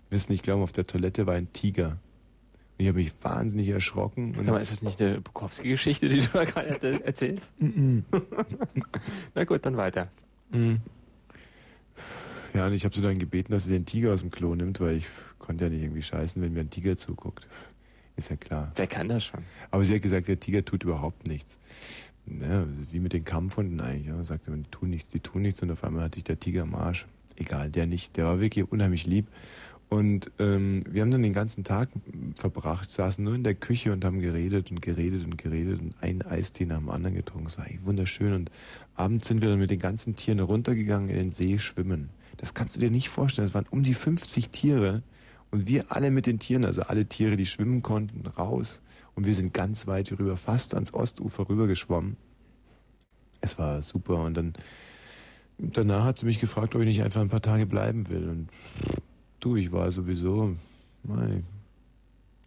wirst 0.09 0.31
nicht 0.31 0.41
glauben, 0.41 0.63
auf 0.63 0.71
der 0.71 0.87
Toilette 0.87 1.27
war 1.27 1.35
ein 1.35 1.53
Tiger. 1.53 1.89
Und 1.89 2.79
ich 2.79 2.87
habe 2.87 2.97
mich 2.97 3.11
wahnsinnig 3.23 3.67
erschrocken. 3.69 4.35
Und 4.35 4.49
Aber 4.49 4.59
ist 4.59 4.71
das 4.71 4.81
nicht 4.81 4.99
eine 4.99 5.21
Bukowski-Geschichte, 5.21 6.09
die 6.09 6.21
du 6.21 6.27
da 6.33 6.43
gerade 6.43 6.69
erzähl- 6.69 7.01
erzählst? 7.01 7.51
Na 9.35 9.43
gut, 9.43 9.63
dann 9.63 9.77
weiter. 9.77 10.09
Ja, 12.53 12.67
und 12.67 12.73
ich 12.73 12.85
habe 12.85 12.95
sie 12.95 13.01
dann 13.01 13.17
gebeten, 13.17 13.51
dass 13.51 13.65
sie 13.65 13.71
den 13.71 13.85
Tiger 13.85 14.13
aus 14.13 14.21
dem 14.21 14.31
Klo 14.31 14.55
nimmt, 14.55 14.79
weil 14.79 14.97
ich 14.97 15.07
konnte 15.37 15.65
ja 15.65 15.69
nicht 15.69 15.83
irgendwie 15.83 16.01
scheißen, 16.01 16.41
wenn 16.41 16.53
mir 16.53 16.61
ein 16.61 16.69
Tiger 16.69 16.97
zuguckt. 16.97 17.47
Ist 18.15 18.29
ja 18.29 18.35
klar. 18.35 18.71
Wer 18.75 18.87
kann 18.87 19.09
das 19.09 19.25
schon? 19.25 19.41
Aber 19.69 19.85
sie 19.85 19.93
hat 19.93 20.01
gesagt, 20.01 20.27
der 20.27 20.39
Tiger 20.39 20.65
tut 20.65 20.83
überhaupt 20.83 21.27
nichts. 21.27 21.57
Ja, 22.25 22.65
wie 22.91 22.99
mit 22.99 23.13
den 23.13 23.23
Kampfhunden 23.23 23.79
eigentlich. 23.79 24.07
Ja, 24.07 24.21
sagte 24.23 24.49
man, 24.49 24.63
die 24.63 24.69
tun 24.69 24.89
nichts, 24.89 25.09
die 25.09 25.19
tun 25.19 25.43
nichts 25.43 25.61
und 25.61 25.71
auf 25.71 25.83
einmal 25.83 26.03
hatte 26.03 26.17
ich 26.17 26.23
der 26.23 26.39
Tiger 26.39 26.63
am 26.63 26.75
Arsch. 26.75 27.05
Egal, 27.37 27.69
der 27.69 27.85
nicht. 27.85 28.17
Der 28.17 28.25
war 28.25 28.39
wirklich 28.39 28.69
unheimlich 28.71 29.05
lieb. 29.05 29.27
Und 29.89 30.31
ähm, 30.39 30.81
wir 30.89 31.01
haben 31.01 31.11
dann 31.11 31.23
den 31.23 31.31
ganzen 31.31 31.63
Tag 31.63 31.89
verbracht, 32.35 32.89
saßen 32.89 33.23
nur 33.23 33.35
in 33.35 33.43
der 33.43 33.55
Küche 33.55 33.93
und 33.93 34.03
haben 34.03 34.19
geredet 34.19 34.69
und 34.69 34.81
geredet 34.81 35.23
und 35.23 35.37
geredet 35.37 35.79
und 35.79 35.95
einen 36.01 36.23
Eistee 36.23 36.65
nach 36.65 36.79
dem 36.79 36.89
anderen 36.89 37.15
getrunken. 37.15 37.47
Es 37.47 37.57
war 37.57 37.65
eigentlich 37.65 37.85
wunderschön. 37.85 38.33
Und 38.33 38.51
abends 38.95 39.27
sind 39.27 39.41
wir 39.41 39.49
dann 39.49 39.59
mit 39.59 39.71
den 39.71 39.79
ganzen 39.79 40.17
Tieren 40.17 40.41
runtergegangen 40.41 41.09
in 41.09 41.15
den 41.15 41.29
See 41.29 41.57
schwimmen. 41.57 42.09
Das 42.37 42.53
kannst 42.53 42.75
du 42.75 42.79
dir 42.79 42.91
nicht 42.91 43.09
vorstellen. 43.09 43.47
Es 43.47 43.53
waren 43.53 43.65
um 43.69 43.83
die 43.83 43.93
50 43.93 44.49
Tiere 44.51 45.03
und 45.51 45.67
wir 45.67 45.91
alle 45.91 46.11
mit 46.11 46.25
den 46.25 46.39
Tieren, 46.39 46.65
also 46.65 46.83
alle 46.83 47.05
Tiere, 47.05 47.35
die 47.35 47.45
schwimmen 47.45 47.81
konnten, 47.81 48.25
raus. 48.27 48.81
Und 49.15 49.25
wir 49.25 49.33
sind 49.33 49.53
ganz 49.53 49.87
weit 49.87 50.11
rüber, 50.11 50.37
fast 50.37 50.75
ans 50.75 50.93
Ostufer 50.93 51.49
rüber 51.49 51.67
geschwommen. 51.67 52.17
Es 53.41 53.57
war 53.57 53.81
super. 53.81 54.23
Und 54.23 54.37
dann 54.37 54.53
danach 55.57 56.05
hat 56.05 56.19
sie 56.19 56.25
mich 56.25 56.39
gefragt, 56.39 56.75
ob 56.75 56.81
ich 56.81 56.87
nicht 56.87 57.03
einfach 57.03 57.21
ein 57.21 57.29
paar 57.29 57.41
Tage 57.41 57.65
bleiben 57.65 58.09
will. 58.09 58.29
Und 58.29 58.49
du, 59.39 59.55
ich 59.55 59.71
war 59.71 59.91
sowieso, 59.91 60.55
nein, 61.03 61.45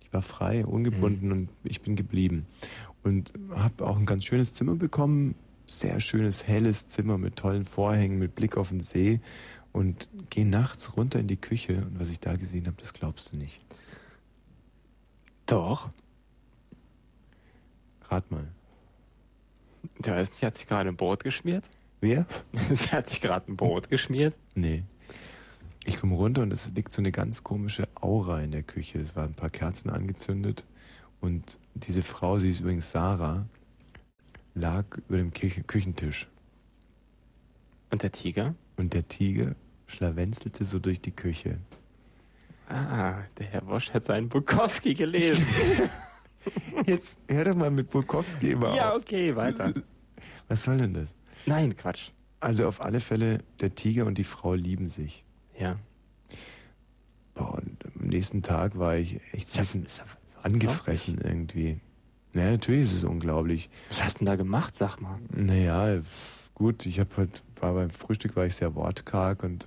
ich 0.00 0.12
war 0.12 0.22
frei, 0.22 0.64
ungebunden 0.64 1.32
und 1.32 1.48
ich 1.64 1.80
bin 1.82 1.96
geblieben. 1.96 2.46
Und 3.02 3.32
habe 3.50 3.86
auch 3.86 3.98
ein 3.98 4.06
ganz 4.06 4.24
schönes 4.24 4.52
Zimmer 4.52 4.76
bekommen, 4.76 5.34
sehr 5.66 6.00
schönes, 6.00 6.46
helles 6.46 6.88
Zimmer 6.88 7.16
mit 7.16 7.36
tollen 7.36 7.64
Vorhängen, 7.64 8.18
mit 8.18 8.34
Blick 8.34 8.56
auf 8.56 8.70
den 8.70 8.80
See 8.80 9.20
und 9.72 10.08
gehe 10.30 10.46
nachts 10.46 10.96
runter 10.96 11.20
in 11.20 11.28
die 11.28 11.36
Küche 11.36 11.76
und 11.84 12.00
was 12.00 12.08
ich 12.08 12.20
da 12.20 12.34
gesehen 12.34 12.66
habe, 12.66 12.76
das 12.80 12.92
glaubst 12.92 13.32
du 13.32 13.36
nicht. 13.36 13.60
Doch. 15.46 15.90
Rat 18.08 18.30
mal. 18.30 18.48
Der 19.98 20.14
weiß 20.14 20.30
nicht, 20.30 20.42
hat 20.42 20.56
sich 20.56 20.66
gerade 20.66 20.88
ein 20.88 20.96
Brot 20.96 21.24
geschmiert? 21.24 21.68
Wer? 22.00 22.26
Sie 22.70 22.90
hat 22.90 23.08
sich 23.08 23.20
gerade 23.20 23.50
ein 23.50 23.56
Brot 23.56 23.88
geschmiert? 23.88 24.34
Nee. 24.54 24.84
Ich 25.84 25.96
komme 25.96 26.14
runter 26.14 26.42
und 26.42 26.52
es 26.52 26.70
liegt 26.72 26.92
so 26.92 27.00
eine 27.00 27.10
ganz 27.10 27.42
komische 27.42 27.88
Aura 27.94 28.40
in 28.40 28.50
der 28.50 28.62
Küche. 28.62 28.98
Es 28.98 29.16
waren 29.16 29.30
ein 29.30 29.34
paar 29.34 29.50
Kerzen 29.50 29.90
angezündet 29.90 30.66
und 31.20 31.58
diese 31.74 32.02
Frau, 32.02 32.38
sie 32.38 32.50
ist 32.50 32.60
übrigens 32.60 32.90
Sarah, 32.90 33.46
lag 34.54 34.84
über 35.08 35.18
dem 35.18 35.32
Küche 35.32 35.62
Küchentisch. 35.62 36.28
Und 37.90 38.02
der 38.02 38.12
Tiger? 38.12 38.54
Und 38.80 38.94
der 38.94 39.06
Tiger 39.06 39.54
schlawenzelte 39.86 40.64
so 40.64 40.78
durch 40.78 41.02
die 41.02 41.10
Küche. 41.10 41.58
Ah, 42.66 43.24
der 43.38 43.46
Herr 43.46 43.66
Wosch 43.66 43.90
hat 43.92 44.04
seinen 44.06 44.30
Bukowski 44.30 44.94
gelesen. 44.94 45.44
Jetzt 46.86 47.20
hör 47.28 47.44
doch 47.44 47.54
mal 47.56 47.70
mit 47.70 47.90
Bukowski 47.90 48.52
immer 48.52 48.74
Ja, 48.74 48.92
auf. 48.92 49.02
okay, 49.02 49.36
weiter. 49.36 49.74
Was 50.48 50.62
soll 50.62 50.78
denn 50.78 50.94
das? 50.94 51.14
Nein, 51.44 51.76
Quatsch. 51.76 52.08
Also 52.40 52.66
auf 52.66 52.80
alle 52.80 53.00
Fälle, 53.00 53.40
der 53.60 53.74
Tiger 53.74 54.06
und 54.06 54.16
die 54.16 54.24
Frau 54.24 54.54
lieben 54.54 54.88
sich. 54.88 55.26
Ja. 55.58 55.76
Boah, 57.34 57.56
und 57.58 57.84
am 57.84 58.06
nächsten 58.06 58.40
Tag 58.40 58.78
war 58.78 58.96
ich 58.96 59.20
echt 59.34 59.54
ein 59.58 59.82
bisschen 59.82 59.86
angefressen 60.42 61.20
irgendwie. 61.22 61.80
Naja, 62.32 62.52
natürlich 62.52 62.80
ist 62.82 62.94
es 62.94 63.04
unglaublich. 63.04 63.68
Was 63.90 64.02
hast 64.04 64.14
du 64.14 64.18
denn 64.20 64.26
da 64.32 64.36
gemacht, 64.36 64.74
sag 64.74 65.02
mal? 65.02 65.18
Naja, 65.34 66.00
gut, 66.60 66.84
ich 66.84 67.00
habe 67.00 67.08
halt, 67.16 67.42
war 67.58 67.72
beim 67.72 67.88
Frühstück 67.88 68.36
war 68.36 68.44
ich 68.44 68.54
sehr 68.54 68.74
wortkarg 68.74 69.42
und 69.42 69.66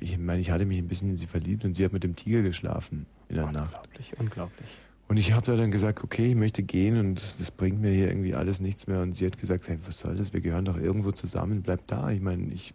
ich 0.00 0.18
meine, 0.18 0.40
ich 0.40 0.50
hatte 0.50 0.66
mich 0.66 0.78
ein 0.78 0.88
bisschen 0.88 1.10
in 1.10 1.16
sie 1.16 1.28
verliebt 1.28 1.64
und 1.64 1.74
sie 1.74 1.84
hat 1.84 1.92
mit 1.92 2.02
dem 2.02 2.16
Tiger 2.16 2.42
geschlafen 2.42 3.06
in 3.28 3.36
der 3.36 3.46
Nacht. 3.46 3.76
Unglaublich, 3.76 4.18
unglaublich. 4.18 4.68
Und 5.06 5.18
ich 5.18 5.32
habe 5.32 5.46
da 5.46 5.54
dann 5.54 5.70
gesagt, 5.70 6.02
okay, 6.02 6.30
ich 6.30 6.34
möchte 6.34 6.64
gehen 6.64 6.98
und 6.98 7.14
das, 7.14 7.38
das 7.38 7.52
bringt 7.52 7.80
mir 7.80 7.92
hier 7.92 8.08
irgendwie 8.08 8.34
alles 8.34 8.60
nichts 8.60 8.88
mehr. 8.88 9.02
Und 9.02 9.12
sie 9.12 9.24
hat 9.24 9.38
gesagt, 9.38 9.68
hey, 9.68 9.78
was 9.86 10.00
soll 10.00 10.16
das? 10.16 10.32
Wir 10.32 10.40
gehören 10.40 10.64
doch 10.64 10.76
irgendwo 10.76 11.12
zusammen, 11.12 11.62
bleib 11.62 11.86
da. 11.86 12.10
Ich 12.10 12.20
meine, 12.20 12.52
ich 12.52 12.74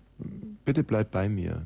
bitte 0.64 0.84
bleib 0.84 1.12
bei 1.12 1.28
mir. 1.28 1.66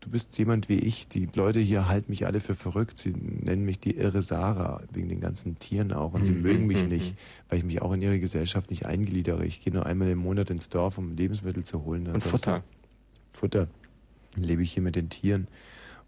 Du, 0.00 0.10
bist 0.10 0.36
jemand 0.38 0.68
wie 0.68 0.78
ich. 0.78 1.08
Die 1.08 1.26
Leute 1.34 1.60
hier 1.60 1.86
halten 1.88 2.10
mich 2.10 2.26
alle 2.26 2.40
für 2.40 2.54
verrückt. 2.54 2.98
Sie 2.98 3.12
nennen 3.12 3.64
mich 3.64 3.80
die 3.80 3.96
irre 3.96 4.22
Sarah, 4.22 4.82
wegen 4.92 5.08
den 5.08 5.20
ganzen 5.20 5.58
Tieren 5.58 5.92
auch. 5.92 6.14
Und 6.14 6.24
sie 6.24 6.32
Mhm, 6.32 6.42
mögen 6.42 6.66
mich 6.66 6.82
mhm, 6.82 6.88
nicht, 6.88 7.14
weil 7.48 7.58
ich 7.58 7.64
mich 7.64 7.82
auch 7.82 7.92
in 7.92 8.02
ihre 8.02 8.18
Gesellschaft 8.18 8.70
nicht 8.70 8.86
eingliedere. 8.86 9.44
Ich 9.44 9.60
gehe 9.60 9.72
nur 9.72 9.86
einmal 9.86 10.08
im 10.08 10.18
Monat 10.18 10.50
ins 10.50 10.68
Dorf, 10.70 10.98
um 10.98 11.14
Lebensmittel 11.16 11.64
zu 11.64 11.84
holen. 11.84 12.06
Und 12.08 12.22
Futter. 12.22 12.64
Futter. 13.30 13.68
Dann 14.34 14.44
lebe 14.44 14.62
ich 14.62 14.72
hier 14.72 14.82
mit 14.82 14.96
den 14.96 15.10
Tieren. 15.10 15.48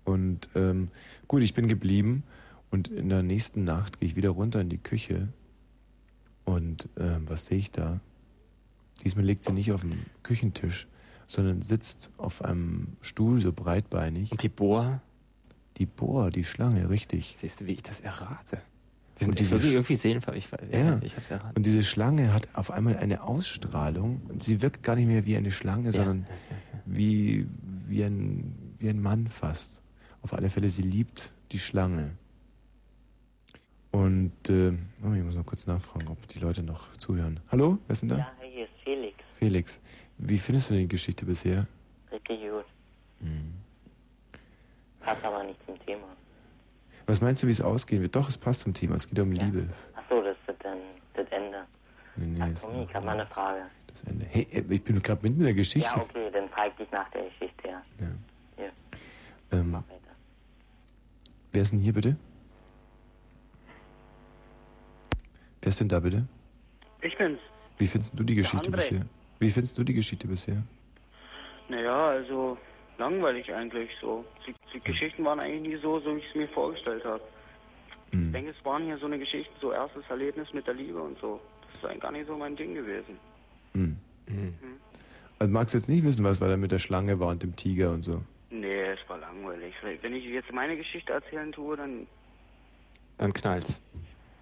Und 0.05 0.49
ähm, 0.55 0.89
gut, 1.29 1.43
ich 1.43 1.55
bin 1.55 1.69
geblieben 1.69 2.25
und 2.71 2.89
in 2.89 3.09
der 3.09 3.23
nächsten 3.23 3.63
Nacht 3.65 4.01
gehe 4.01 4.09
ich 4.09 4.17
wieder 4.17 4.31
runter 4.31 4.61
in 4.61 4.69
die 4.69 4.79
Küche 4.79 5.29
und 6.45 6.89
ähm, 6.99 7.29
was 7.29 7.47
sehe 7.47 7.59
ich 7.59 7.71
da? 7.71 8.01
Diesmal 9.05 9.25
liegt 9.25 9.45
sie 9.45 9.53
nicht 9.53 9.73
auf 9.73 9.83
dem 9.83 9.93
Küchentisch, 10.23 10.89
sondern 11.27 11.63
sitzt 11.63 12.11
auf 12.17 12.45
einem 12.45 12.97
Stuhl 13.01 13.41
so 13.41 13.53
breitbeinig. 13.53 14.33
Und 14.33 14.43
die 14.43 14.49
Boa? 14.49 15.01
Die 15.79 15.87
Boa, 15.87 16.31
die 16.31 16.45
Schlange, 16.45 16.89
richtig. 16.91 17.35
Siehst 17.39 17.61
du, 17.61 17.67
wie 17.67 17.73
ich 17.73 17.83
das 17.83 18.01
errate? 18.01 18.61
Wir 19.19 19.29
Und 19.29 19.39
sind 19.39 19.59
diese 19.61 19.69
irgendwie 19.75 19.95
sehen, 19.97 20.21
ich, 20.35 20.51
ja, 20.73 20.79
Ja, 20.79 21.01
ich 21.03 21.17
hab's 21.17 21.31
erraten. 21.31 21.57
und 21.57 21.65
diese 21.67 21.85
Schlange 21.85 22.33
hat 22.35 22.55
auf 22.55 22.71
einmal 22.71 22.97
eine 22.97 23.23
Ausstrahlung. 23.23 24.21
und 24.29 24.43
Sie 24.43 24.63
wirkt 24.63 24.83
gar 24.83 24.97
nicht 24.97 25.07
mehr 25.07 25.25
wie 25.27 25.37
eine 25.37 25.51
Schlange, 25.51 25.93
sondern 25.93 26.27
Wie, 26.85 27.47
wie, 27.89 28.03
ein, 28.03 28.75
wie 28.79 28.89
ein 28.89 29.01
Mann 29.01 29.29
fast. 29.29 29.83
Auf 30.23 30.35
alle 30.35 30.51
Fälle, 30.51 30.69
sie 30.69 30.83
liebt 30.83 31.33
die 31.53 31.59
Schlange. 31.59 32.13
Und 33.91 34.33
äh, 34.49 34.73
oh, 35.05 35.13
ich 35.13 35.23
muss 35.23 35.35
mal 35.35 35.45
kurz 35.45 35.67
nachfragen, 35.67 36.09
ob 36.09 36.27
die 36.29 36.39
Leute 36.39 36.63
noch 36.63 36.93
zuhören. 36.97 37.41
Hallo, 37.51 37.79
wer 37.87 37.93
ist 37.93 38.03
denn 38.03 38.09
da? 38.09 38.19
Ja, 38.19 38.33
hier 38.51 38.65
ist 38.65 38.73
Felix. 38.83 39.15
Felix, 39.39 39.81
wie 40.19 40.39
findest 40.39 40.71
du 40.71 40.75
denn 40.75 40.83
die 40.85 40.89
Geschichte 40.89 41.25
bisher? 41.25 41.67
Richtig 42.11 42.41
gut. 42.43 42.65
Hm. 43.21 43.55
Passt 45.01 45.25
aber 45.25 45.43
nicht 45.45 45.59
zum 45.67 45.79
Thema. 45.85 46.07
Was 47.07 47.21
meinst 47.21 47.43
du, 47.43 47.47
wie 47.49 47.51
es 47.53 47.61
ausgehen 47.61 48.03
wird? 48.03 48.15
Doch, 48.15 48.29
es 48.29 48.39
passt 48.39 48.61
zum 48.61 48.73
Thema. 48.75 48.95
Es 48.97 49.09
geht 49.09 49.19
um 49.19 49.33
Liebe. 49.33 49.69
Achso, 49.95 50.23
das 50.23 50.37
ist 50.47 50.63
dann 50.65 50.79
das 51.15 51.27
Ende. 51.31 51.65
Nee, 52.17 52.27
nee, 52.39 52.53
es- 52.53 52.61
Tommy, 52.63 52.85
ich 52.85 52.95
habe 52.95 53.07
mal 53.07 53.13
eine 53.19 53.27
Frage. 53.27 53.63
das 53.89 54.03
Ende. 54.05 54.25
Hey, 54.27 54.47
äh, 54.53 54.63
ich 54.75 54.85
bin 54.85 55.01
gerade 55.03 55.21
mitten 55.23 55.41
in 55.41 55.45
der 55.47 55.55
Geschichte. 55.55 55.91
Ja, 55.97 56.03
okay, 56.03 56.31
dann 56.33 56.49
frage 56.51 56.71
ich 56.71 56.77
dich 56.77 56.91
nach 56.93 57.11
der 57.11 57.25
Geschichte, 57.25 57.69
ja. 57.69 57.83
Ja. 58.59 58.71
Ähm, 59.51 59.83
wer 61.53 61.63
ist 61.63 61.73
denn 61.73 61.81
hier 61.81 61.93
bitte? 61.93 62.17
Wer 65.61 65.69
ist 65.69 65.81
denn 65.81 65.89
da 65.89 66.01
bitte? 66.01 66.27
Ich 67.03 67.17
bin's. 67.19 67.39
Wie 67.79 67.87
findest 67.87 68.19
du 68.19 68.23
die 68.25 68.35
Geschichte 68.35 68.71
bisher? 68.71 69.01
Wie 69.43 69.51
findest 69.51 69.77
du 69.77 69.83
die 69.83 69.95
Geschichte 69.95 70.29
bisher? 70.29 70.63
Naja, 71.69 72.11
also 72.11 72.57
langweilig 72.97 73.53
eigentlich 73.53 73.91
so. 74.01 74.25
Die, 74.47 74.55
die 74.73 74.79
Geschichten 74.79 75.25
waren 75.25 75.41
eigentlich 75.41 75.75
nie 75.75 75.83
so, 75.83 75.99
so 75.99 76.15
wie 76.15 76.21
ich 76.21 76.29
es 76.29 76.35
mir 76.37 76.47
vorgestellt 76.47 77.05
habe. 77.05 77.23
Hm. 78.13 78.27
Ich 78.27 78.33
denke, 78.33 78.55
es 78.57 78.65
waren 78.65 78.85
hier 78.85 78.97
so 78.99 79.07
eine 79.07 79.19
Geschichte, 79.19 79.53
so 79.61 79.73
erstes 79.73 80.05
Erlebnis 80.09 80.47
mit 80.53 80.65
der 80.69 80.75
Liebe 80.75 81.03
und 81.03 81.19
so. 81.19 81.41
Das 81.67 81.77
ist 81.77 81.85
eigentlich 81.85 82.03
gar 82.03 82.13
nicht 82.13 82.29
so 82.29 82.37
mein 82.37 82.55
Ding 82.55 82.73
gewesen. 82.73 83.19
Hm. 83.73 83.97
Also 85.41 85.53
magst 85.53 85.75
du 85.75 85.79
jetzt 85.79 85.89
nicht 85.89 86.05
wissen, 86.05 86.25
was 86.25 86.41
weil 86.41 86.51
er 86.51 86.57
mit 86.57 86.71
der 86.71 86.79
Schlange 86.79 87.19
war 87.19 87.31
und 87.31 87.43
dem 87.43 87.57
Tiger 87.57 87.91
und 87.91 88.03
so? 88.03 88.23
Nee, 88.51 88.93
es 88.93 89.01
war 89.09 89.19
langweilig. 89.19 89.75
Wenn 90.03 90.15
ich 90.15 90.25
jetzt 90.25 90.53
meine 90.53 90.77
Geschichte 90.77 91.13
erzählen 91.13 91.51
tue, 91.51 91.77
dann 91.77 92.07
Dann 93.19 93.33
knallt's. 93.33 93.81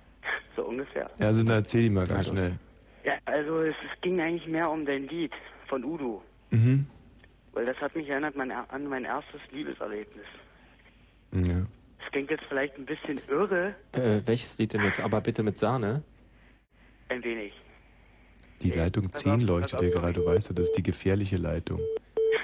so 0.57 0.65
ungefähr. 0.65 1.11
Ja, 1.19 1.29
also 1.29 1.43
dann 1.43 1.55
erzähl 1.55 1.85
die 1.85 1.91
mal 1.91 2.07
ganz 2.07 2.29
schnell. 2.29 2.59
Ja, 3.05 3.15
also 3.25 3.63
es, 3.63 3.75
es 3.93 4.01
ging 4.03 4.21
eigentlich 4.21 4.47
mehr 4.47 4.71
um 4.71 4.85
dein 4.85 5.09
Lied 5.09 5.33
von 5.69 5.85
Udo. 5.85 6.23
Mhm. 6.51 6.87
Weil 7.53 7.67
das 7.67 7.77
hat 7.79 7.95
mich 7.97 8.09
erinnert 8.09 8.37
mein, 8.37 8.51
an 8.53 8.87
mein 8.87 9.05
erstes 9.05 9.41
Liebeserlebnis. 9.51 10.27
Ja. 11.33 11.67
Es 12.05 12.13
klingt 12.13 12.31
jetzt 12.31 12.45
vielleicht 12.49 12.77
ein 12.77 12.87
bisschen 12.87 13.21
irre, 13.29 13.75
Äh, 13.93 14.21
welches 14.27 14.59
Lied 14.59 14.73
denn 14.73 14.83
jetzt? 14.83 15.01
Aber 15.01 15.21
bitte 15.21 15.43
mit 15.43 15.57
Sahne? 15.59 16.03
ein 17.09 17.25
wenig. 17.25 17.53
Die 18.63 18.71
Leitung 18.71 19.11
10 19.11 19.41
leuchtet 19.41 19.81
ja 19.83 19.89
gerade, 19.89 20.13
du 20.13 20.25
weißt 20.27 20.51
ja, 20.51 20.55
das 20.55 20.69
ist 20.69 20.77
die 20.77 20.83
gefährliche 20.83 21.39
Leitung. 21.39 21.81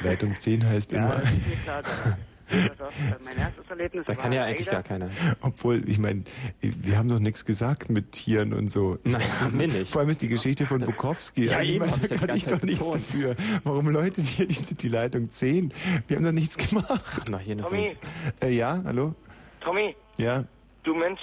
Leitung 0.00 0.34
10 0.34 0.68
heißt 0.68 0.92
Ja, 0.92 0.98
immer. 0.98 1.22
das 2.48 2.94
ist 2.94 3.00
äh, 3.00 3.24
mein 3.24 3.38
erstes 3.38 3.68
Erlebnis 3.68 4.04
Da 4.06 4.16
war 4.16 4.22
kann 4.22 4.32
ja 4.32 4.44
eigentlich 4.44 4.70
gar 4.70 4.82
keiner. 4.82 5.10
Obwohl, 5.40 5.88
ich 5.88 5.98
meine, 5.98 6.24
wir 6.60 6.96
haben 6.98 7.08
doch 7.08 7.18
nichts 7.18 7.44
gesagt 7.44 7.90
mit 7.90 8.12
Tieren 8.12 8.52
und 8.52 8.68
so. 8.68 8.98
Nein, 9.04 9.22
haben 9.40 9.58
wir 9.58 9.66
nicht. 9.68 9.90
Vor 9.90 10.00
allem 10.00 10.10
ist 10.10 10.22
die 10.22 10.28
Geschichte 10.28 10.66
von 10.66 10.80
Bukowski. 10.80 11.46
Ja, 11.46 11.58
also, 11.58 11.72
ich 11.72 11.78
meine, 11.78 11.92
da 11.98 12.16
kann 12.16 12.36
ich 12.36 12.46
doch 12.46 12.62
nichts 12.62 12.84
betont. 12.84 12.94
dafür. 12.94 13.36
Warum 13.64 13.88
läutet 13.88 14.24
hier 14.24 14.46
die, 14.46 14.74
die 14.74 14.88
Leitung 14.88 15.30
10? 15.30 15.72
Wir 16.06 16.16
haben 16.16 16.24
doch 16.24 16.32
nichts 16.32 16.56
gemacht. 16.70 17.28
Noch 17.30 17.40
hier 17.40 17.56
Tommy, 17.58 17.96
Äh, 18.42 18.50
ja, 18.50 18.80
hallo? 18.84 19.14
Tommy, 19.60 19.96
Ja. 20.16 20.44
du 20.84 20.94
Mensch, 20.94 21.20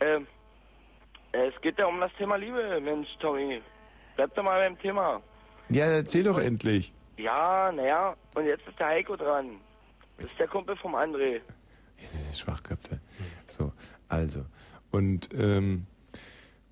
ähm, 0.00 0.26
es 1.32 1.60
geht 1.62 1.78
ja 1.78 1.86
um 1.86 2.00
das 2.00 2.10
Thema 2.18 2.36
Liebe, 2.36 2.80
Mensch, 2.80 3.08
Tommy. 3.20 3.60
Bleib 4.16 4.34
doch 4.34 4.42
mal 4.42 4.58
beim 4.58 4.78
Thema. 4.80 5.20
Ja, 5.68 5.84
erzähl 5.86 6.24
doch 6.24 6.38
endlich. 6.38 6.92
Ja, 7.18 7.70
naja, 7.72 8.16
und 8.34 8.46
jetzt 8.46 8.66
ist 8.66 8.78
der 8.78 8.86
Heiko 8.88 9.16
dran. 9.16 9.60
Das 10.18 10.26
ist 10.26 10.38
der 10.38 10.48
Kumpel 10.48 10.76
vom 10.76 10.94
André. 10.94 11.40
Schwachköpfe. 12.34 13.00
So, 13.46 13.72
also. 14.08 14.44
Und 14.90 15.30
ähm, 15.34 15.86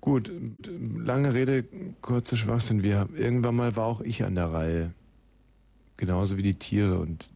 gut, 0.01 0.31
lange 0.69 1.33
Rede, 1.33 1.65
kurzer 2.01 2.35
Schwachsinn. 2.35 2.83
Wir 2.83 3.09
irgendwann 3.15 3.55
mal 3.55 3.75
war 3.75 3.85
auch 3.85 4.01
ich 4.01 4.23
an 4.23 4.35
der 4.35 4.51
Reihe. 4.51 4.93
Genauso 5.97 6.37
wie 6.37 6.43
die 6.43 6.55
Tiere 6.55 6.99
und 6.99 7.29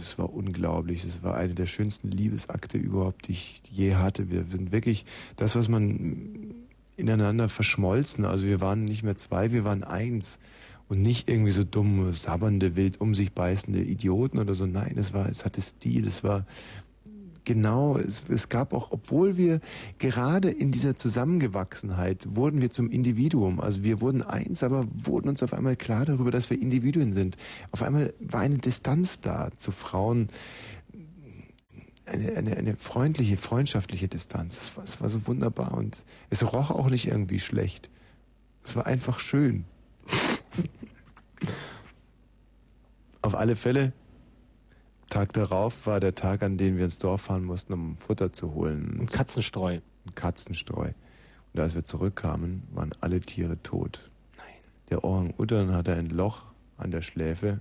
es 0.00 0.18
war 0.18 0.32
unglaublich. 0.32 1.04
Es 1.04 1.22
war 1.22 1.36
eine 1.36 1.54
der 1.54 1.66
schönsten 1.66 2.10
Liebesakte 2.10 2.78
überhaupt, 2.78 3.28
die 3.28 3.32
ich 3.32 3.62
je 3.70 3.94
hatte. 3.96 4.30
Wir 4.30 4.44
sind 4.44 4.72
wirklich 4.72 5.04
das, 5.36 5.54
was 5.54 5.68
man 5.68 6.54
ineinander 6.96 7.48
verschmolzen. 7.48 8.24
Also 8.24 8.46
wir 8.46 8.60
waren 8.60 8.84
nicht 8.84 9.02
mehr 9.02 9.16
zwei, 9.16 9.52
wir 9.52 9.64
waren 9.64 9.84
eins. 9.84 10.38
Und 10.92 11.00
nicht 11.00 11.30
irgendwie 11.30 11.52
so 11.52 11.64
dumme, 11.64 12.12
sabbernde, 12.12 12.76
wild 12.76 13.00
um 13.00 13.14
sich 13.14 13.32
beißende 13.32 13.80
Idioten 13.80 14.38
oder 14.38 14.52
so. 14.52 14.66
Nein, 14.66 14.98
es 14.98 15.14
war, 15.14 15.26
es 15.26 15.46
hatte 15.46 15.62
Stil, 15.62 16.06
es 16.06 16.22
war 16.22 16.44
genau, 17.46 17.96
es, 17.96 18.24
es 18.28 18.50
gab 18.50 18.74
auch, 18.74 18.92
obwohl 18.92 19.38
wir 19.38 19.60
gerade 19.98 20.50
in 20.50 20.70
dieser 20.70 20.94
Zusammengewachsenheit 20.94 22.36
wurden 22.36 22.60
wir 22.60 22.72
zum 22.72 22.90
Individuum. 22.90 23.58
Also 23.58 23.84
wir 23.84 24.02
wurden 24.02 24.20
eins, 24.20 24.62
aber 24.62 24.84
wurden 24.92 25.30
uns 25.30 25.42
auf 25.42 25.54
einmal 25.54 25.76
klar 25.76 26.04
darüber, 26.04 26.30
dass 26.30 26.50
wir 26.50 26.60
Individuen 26.60 27.14
sind. 27.14 27.38
Auf 27.70 27.82
einmal 27.82 28.12
war 28.20 28.42
eine 28.42 28.58
Distanz 28.58 29.22
da 29.22 29.48
zu 29.56 29.70
Frauen, 29.70 30.28
eine, 32.04 32.36
eine, 32.36 32.54
eine 32.54 32.76
freundliche, 32.76 33.38
freundschaftliche 33.38 34.08
Distanz. 34.08 34.58
Es 34.58 34.76
war, 34.76 34.84
es 34.84 35.00
war 35.00 35.08
so 35.08 35.26
wunderbar 35.26 35.72
und 35.72 36.04
es 36.28 36.52
roch 36.52 36.70
auch 36.70 36.90
nicht 36.90 37.08
irgendwie 37.08 37.40
schlecht. 37.40 37.88
Es 38.62 38.76
war 38.76 38.84
einfach 38.84 39.20
schön. 39.20 39.64
Auf 43.22 43.34
alle 43.34 43.56
Fälle, 43.56 43.92
Tag 45.08 45.32
darauf 45.34 45.86
war 45.86 46.00
der 46.00 46.14
Tag, 46.14 46.42
an 46.42 46.56
dem 46.56 46.78
wir 46.78 46.86
ins 46.86 46.98
Dorf 46.98 47.22
fahren 47.22 47.44
mussten, 47.44 47.74
um 47.74 47.98
Futter 47.98 48.32
zu 48.32 48.54
holen. 48.54 48.98
Und 48.98 49.10
Katzenstreu. 49.10 49.80
Und 50.06 50.16
Katzenstreu. 50.16 50.92
Und 51.52 51.60
als 51.60 51.74
wir 51.74 51.84
zurückkamen, 51.84 52.62
waren 52.72 52.92
alle 53.00 53.20
Tiere 53.20 53.62
tot. 53.62 54.10
Nein. 54.38 54.46
Der 54.88 55.04
Orang-Utan 55.04 55.72
hatte 55.72 55.94
ein 55.94 56.06
Loch 56.06 56.46
an 56.78 56.90
der 56.90 57.02
Schläfe, 57.02 57.60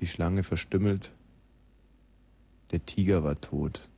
die 0.00 0.06
Schlange 0.06 0.42
verstümmelt, 0.42 1.12
der 2.72 2.84
Tiger 2.84 3.22
war 3.22 3.40
tot. 3.40 3.88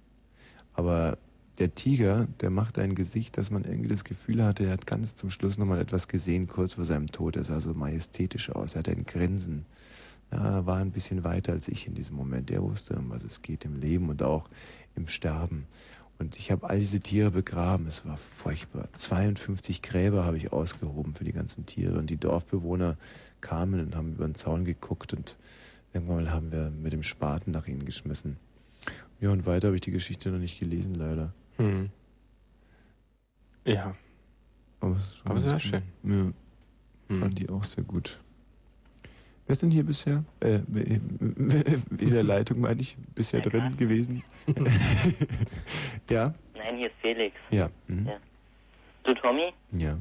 Aber 0.75 1.17
der 1.63 1.77
Tiger, 1.77 2.27
der 2.41 2.51
machte 2.51 2.83
ein 2.83 2.97
Gesicht, 2.97 3.39
dass 3.39 3.53
man 3.53 3.63
irgendwie 3.63 3.89
das 3.89 4.03
Gefühl 4.03 4.43
hatte, 4.43 4.65
er 4.65 4.73
hat 4.73 4.85
ganz 4.85 5.15
zum 5.15 5.31
Schluss 5.31 5.59
nochmal 5.59 5.81
etwas 5.81 6.09
gesehen, 6.09 6.49
kurz 6.49 6.73
vor 6.73 6.85
seinem 6.85 7.07
Tod. 7.07 7.37
Er 7.37 7.45
sah 7.45 7.61
so 7.61 7.73
majestätisch 7.73 8.51
aus, 8.51 8.75
er 8.75 8.81
hatte 8.81 8.91
ein 8.91 9.07
Grinsen. 9.07 9.65
Ja, 10.33 10.57
er 10.57 10.67
war 10.67 10.79
ein 10.79 10.91
bisschen 10.91 11.23
weiter 11.23 11.53
als 11.53 11.69
ich 11.69 11.87
in 11.87 11.95
diesem 11.95 12.17
Moment. 12.17 12.51
Er 12.51 12.65
wusste, 12.65 12.97
um 12.97 13.11
was 13.11 13.23
es 13.23 13.43
geht 13.43 13.65
im 13.65 13.79
Leben 13.79 14.09
und 14.09 14.25
auch 14.25 14.49
im 14.97 15.07
Sterben. 15.07 15.67
Und 16.19 16.37
ich 16.37 16.51
habe 16.51 16.69
all 16.69 16.81
diese 16.81 16.99
Tiere 16.99 17.31
begraben. 17.31 17.87
Es 17.87 18.05
war 18.05 18.17
furchtbar. 18.17 18.89
52 18.95 19.83
Gräber 19.83 20.25
habe 20.25 20.39
ich 20.39 20.53
ausgehoben 20.53 21.15
für 21.15 21.23
die 21.23 21.33
ganzen 21.33 21.65
Tiere. 21.65 21.97
Und 21.97 22.11
die 22.11 22.17
Dorfbewohner 22.17 22.97
kamen 23.41 23.79
und 23.79 23.95
haben 23.95 24.15
über 24.15 24.27
den 24.27 24.35
Zaun 24.35 24.65
geguckt 24.65 25.13
und 25.13 25.37
irgendwann 25.95 26.33
haben 26.33 26.51
wir 26.51 26.71
mit 26.71 26.93
dem 26.93 27.05
Spaten 27.05 27.53
nach 27.53 27.69
ihnen 27.69 27.85
geschmissen. 27.85 28.37
Ja, 29.21 29.31
und 29.31 29.47
weiter 29.47 29.69
habe 29.69 29.77
ich 29.77 29.83
die 29.83 29.93
Geschichte 29.93 30.31
noch 30.31 30.41
nicht 30.41 30.59
gelesen, 30.59 30.97
leider. 30.97 31.33
Hm. 31.57 31.91
Ja. 33.65 33.95
Aber 34.81 34.97
es 34.97 35.05
ist 35.05 35.17
schon 35.19 35.31
Aber 35.31 35.41
sehr 35.41 35.53
gut. 35.53 35.63
schön. 35.63 35.83
Ja. 36.03 36.11
Hm. 36.11 36.35
Fand 37.21 37.39
die 37.39 37.49
auch 37.49 37.65
sehr 37.65 37.85
gut. 37.85 38.21
Wer 39.47 39.53
ist 39.53 39.63
denn 39.63 39.71
hier 39.71 39.85
bisher? 39.85 40.25
Äh, 40.41 40.61
in 40.71 42.11
der 42.11 42.23
Leitung 42.23 42.61
meine 42.61 42.81
ich, 42.81 42.97
bisher 43.15 43.41
drin 43.41 43.77
gewesen? 43.77 44.23
ja? 46.11 46.33
Nein, 46.57 46.77
hier 46.77 46.87
ist 46.87 46.97
Felix. 47.01 47.37
Ja. 47.51 47.69
Mhm. 47.89 48.07
Ja. 48.07 48.17
Du, 49.05 49.15
Tommy? 49.15 49.53
Ja. 49.73 49.99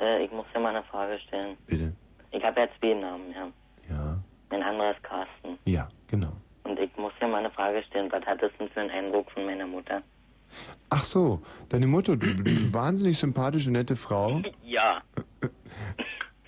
Äh, 0.00 0.24
ich 0.24 0.32
muss 0.32 0.46
dir 0.54 0.60
mal 0.60 0.74
eine 0.74 0.82
Frage 0.84 1.18
stellen. 1.20 1.56
Bitte. 1.66 1.92
Ich 2.32 2.42
habe 2.42 2.60
ja 2.60 2.68
zwei 2.78 2.94
Namen, 2.94 3.30
ja. 3.32 3.48
Ja. 3.90 4.18
Mein 4.50 4.62
anderer 4.62 4.92
ist 4.92 5.02
Carsten. 5.02 5.58
Ja, 5.66 5.88
genau. 6.06 6.32
Und 6.64 6.78
ich 6.78 6.90
muss 6.96 7.12
dir 7.20 7.28
mal 7.28 7.38
eine 7.38 7.50
Frage 7.50 7.82
stellen. 7.84 8.10
Was 8.10 8.24
hattest 8.24 8.54
du 8.54 8.64
denn 8.64 8.68
für 8.70 8.80
einen 8.80 8.90
Eindruck 8.90 9.30
von 9.32 9.44
meiner 9.44 9.66
Mutter? 9.66 10.02
Ach 10.88 11.04
so, 11.04 11.40
deine 11.68 11.86
Mutter, 11.86 12.16
du, 12.16 12.34
du 12.34 12.44
wahnsinnig 12.72 13.18
sympathische, 13.18 13.70
nette 13.70 13.96
Frau. 13.96 14.42
Ja. 14.64 15.02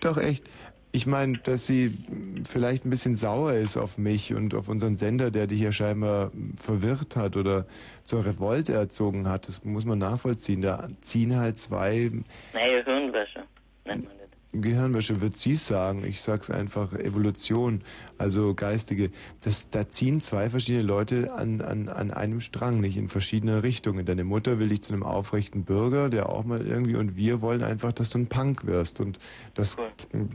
Doch 0.00 0.18
echt. 0.18 0.48
Ich 0.94 1.06
meine, 1.06 1.38
dass 1.38 1.66
sie 1.66 1.96
vielleicht 2.44 2.84
ein 2.84 2.90
bisschen 2.90 3.14
sauer 3.14 3.54
ist 3.54 3.78
auf 3.78 3.96
mich 3.96 4.34
und 4.34 4.54
auf 4.54 4.68
unseren 4.68 4.96
Sender, 4.96 5.30
der 5.30 5.46
dich 5.46 5.60
ja 5.60 5.72
scheinbar 5.72 6.32
verwirrt 6.56 7.16
hat 7.16 7.36
oder 7.36 7.66
zur 8.04 8.26
Revolte 8.26 8.74
erzogen 8.74 9.26
hat. 9.26 9.48
Das 9.48 9.64
muss 9.64 9.86
man 9.86 9.98
nachvollziehen. 9.98 10.60
Da 10.60 10.88
ziehen 11.00 11.36
halt 11.36 11.58
zwei 11.58 12.10
Naja, 12.52 12.84
Hirnwäsche. 12.84 13.44
Nennt 13.86 14.04
man 14.04 14.18
das. 14.18 14.21
Gehirnwäsche, 14.52 15.20
wird 15.20 15.36
sie 15.36 15.54
sagen. 15.54 16.04
Ich 16.04 16.20
sag's 16.20 16.50
einfach 16.50 16.92
Evolution, 16.92 17.82
also 18.18 18.54
geistige. 18.54 19.10
Das, 19.42 19.70
da 19.70 19.88
ziehen 19.88 20.20
zwei 20.20 20.50
verschiedene 20.50 20.82
Leute 20.84 21.32
an, 21.32 21.60
an, 21.60 21.88
an 21.88 22.10
einem 22.10 22.40
Strang, 22.40 22.80
nicht 22.80 22.96
in 22.96 23.08
verschiedene 23.08 23.62
Richtungen. 23.62 24.04
Deine 24.04 24.24
Mutter 24.24 24.58
will 24.58 24.68
dich 24.68 24.82
zu 24.82 24.92
einem 24.92 25.02
aufrechten 25.02 25.64
Bürger, 25.64 26.10
der 26.10 26.28
auch 26.28 26.44
mal 26.44 26.66
irgendwie, 26.66 26.96
und 26.96 27.16
wir 27.16 27.40
wollen 27.40 27.62
einfach, 27.62 27.92
dass 27.92 28.10
du 28.10 28.18
ein 28.18 28.26
Punk 28.28 28.66
wirst. 28.66 29.00
Und 29.00 29.18
das, 29.54 29.76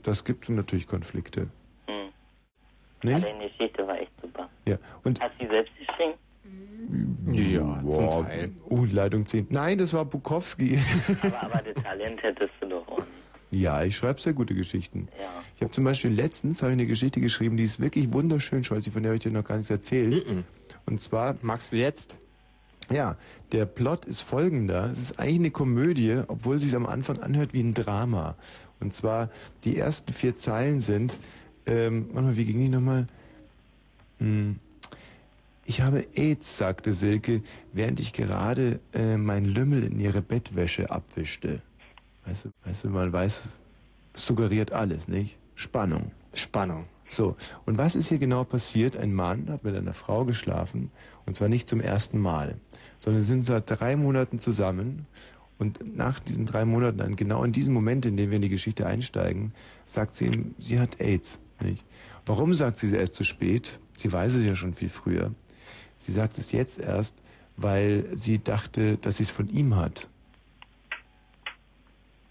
das 0.03 0.25
gibt 0.25 0.49
natürlich 0.49 0.87
Konflikte. 0.87 1.47
Hm. 1.87 2.09
Nicht? 3.03 3.23
Aber 3.25 3.33
die 3.39 3.47
Geschichte 3.49 3.85
war 3.85 3.99
echt 3.99 4.11
super. 4.21 4.49
Ja. 4.65 4.77
Und 5.03 5.21
Hast 5.21 5.33
du 5.39 5.45
sie 5.45 5.49
selbst 5.51 5.73
geschrieben? 5.77 6.13
Ja, 7.31 7.81
zum 7.91 8.05
Wow. 8.05 8.25
Teil. 8.25 8.51
Oh, 8.69 8.85
Leitung 8.89 9.25
10. 9.25 9.47
Nein, 9.49 9.77
das 9.77 9.93
war 9.93 10.05
Bukowski. 10.05 10.79
aber, 11.21 11.43
aber 11.43 11.61
das 11.61 11.83
Talent 11.83 12.23
hättest 12.23 12.53
du 12.61 12.67
doch. 12.69 12.86
Ja, 13.49 13.83
ich 13.83 13.95
schreibe 13.95 14.19
sehr 14.19 14.33
gute 14.33 14.53
Geschichten. 14.53 15.07
Ja. 15.17 15.25
Ich 15.55 15.61
habe 15.61 15.71
zum 15.71 15.83
Beispiel 15.83 16.11
letztens 16.11 16.61
habe 16.61 16.71
ich 16.71 16.79
eine 16.79 16.87
Geschichte 16.87 17.21
geschrieben, 17.21 17.57
die 17.57 17.63
ist 17.63 17.79
wirklich 17.79 18.11
wunderschön, 18.13 18.63
Scholzi, 18.63 18.91
von 18.91 19.03
der 19.03 19.11
habe 19.11 19.15
ich 19.15 19.23
dir 19.23 19.31
noch 19.31 19.43
gar 19.43 19.55
nichts 19.55 19.71
erzählt. 19.71 20.25
Und 20.85 21.01
zwar... 21.01 21.35
Magst 21.41 21.71
du 21.71 21.77
jetzt? 21.77 22.17
Ja, 22.91 23.17
der 23.51 23.65
Plot 23.65 24.05
ist 24.05 24.21
folgender. 24.21 24.89
Es 24.89 24.99
ist 24.99 25.19
eigentlich 25.19 25.39
eine 25.39 25.51
Komödie, 25.51 26.21
obwohl 26.27 26.57
es 26.57 26.63
sich 26.63 26.75
am 26.75 26.85
Anfang 26.85 27.19
anhört 27.19 27.53
wie 27.53 27.61
ein 27.61 27.73
Drama. 27.73 28.35
Und 28.79 28.93
zwar, 28.93 29.29
die 29.63 29.77
ersten 29.77 30.13
vier 30.13 30.35
Zeilen 30.35 30.79
sind... 30.79 31.19
Ähm, 31.65 32.07
warte 32.13 32.27
mal, 32.27 32.37
wie 32.37 32.45
ging 32.45 32.59
die 32.59 32.69
nochmal? 32.69 33.07
Hm. 34.19 34.59
Ich 35.65 35.81
habe 35.81 36.05
AIDS, 36.15 36.57
sagte 36.57 36.93
Silke, 36.93 37.41
während 37.73 37.99
ich 37.99 38.13
gerade 38.13 38.79
äh, 38.93 39.17
mein 39.17 39.43
Lümmel 39.43 39.83
in 39.83 39.99
ihre 39.99 40.21
Bettwäsche 40.21 40.89
abwischte. 40.91 41.61
Weißt 42.27 42.45
du, 42.45 42.49
weißt 42.65 42.83
du, 42.83 42.89
man 42.89 43.13
weiß, 43.13 43.47
suggeriert 44.13 44.73
alles, 44.73 45.07
nicht? 45.07 45.39
Spannung. 45.55 46.11
Spannung. 46.33 46.85
So, 47.07 47.37
und 47.65 47.77
was 47.77 47.95
ist 47.95 48.09
hier 48.09 48.19
genau 48.19 48.43
passiert? 48.43 48.97
Ein 48.97 49.13
Mann 49.13 49.47
hat 49.49 49.63
mit 49.63 49.75
einer 49.75 49.93
Frau 49.93 50.25
geschlafen, 50.25 50.91
und 51.25 51.37
zwar 51.37 51.47
nicht 51.47 51.69
zum 51.69 51.79
ersten 51.79 52.19
Mal, 52.19 52.57
sondern 52.97 53.21
sie 53.21 53.27
sind 53.27 53.43
seit 53.43 53.63
drei 53.67 53.95
Monaten 53.95 54.39
zusammen. 54.39 55.07
Und 55.57 55.95
nach 55.95 56.19
diesen 56.19 56.45
drei 56.45 56.65
Monaten, 56.65 56.97
dann 56.97 57.15
genau 57.15 57.43
in 57.43 57.53
diesem 57.53 57.73
Moment, 57.73 58.05
in 58.05 58.17
dem 58.17 58.29
wir 58.29 58.35
in 58.35 58.41
die 58.41 58.49
Geschichte 58.49 58.85
einsteigen, 58.85 59.53
sagt 59.85 60.13
sie 60.13 60.25
ihm, 60.25 60.53
sie 60.59 60.79
hat 60.79 60.99
AIDS. 60.99 61.39
Nicht? 61.61 61.83
Warum 62.25 62.53
sagt 62.53 62.77
sie 62.77 62.87
es 62.87 62.93
erst 62.93 63.15
zu 63.15 63.23
spät? 63.23 63.79
Sie 63.97 64.11
weiß 64.11 64.35
es 64.35 64.45
ja 64.45 64.53
schon 64.53 64.73
viel 64.73 64.89
früher. 64.89 65.33
Sie 65.95 66.11
sagt 66.11 66.37
es 66.37 66.51
jetzt 66.51 66.77
erst, 66.77 67.23
weil 67.55 68.05
sie 68.13 68.43
dachte, 68.43 68.97
dass 68.97 69.17
sie 69.17 69.23
es 69.23 69.31
von 69.31 69.49
ihm 69.49 69.77
hat. 69.77 70.09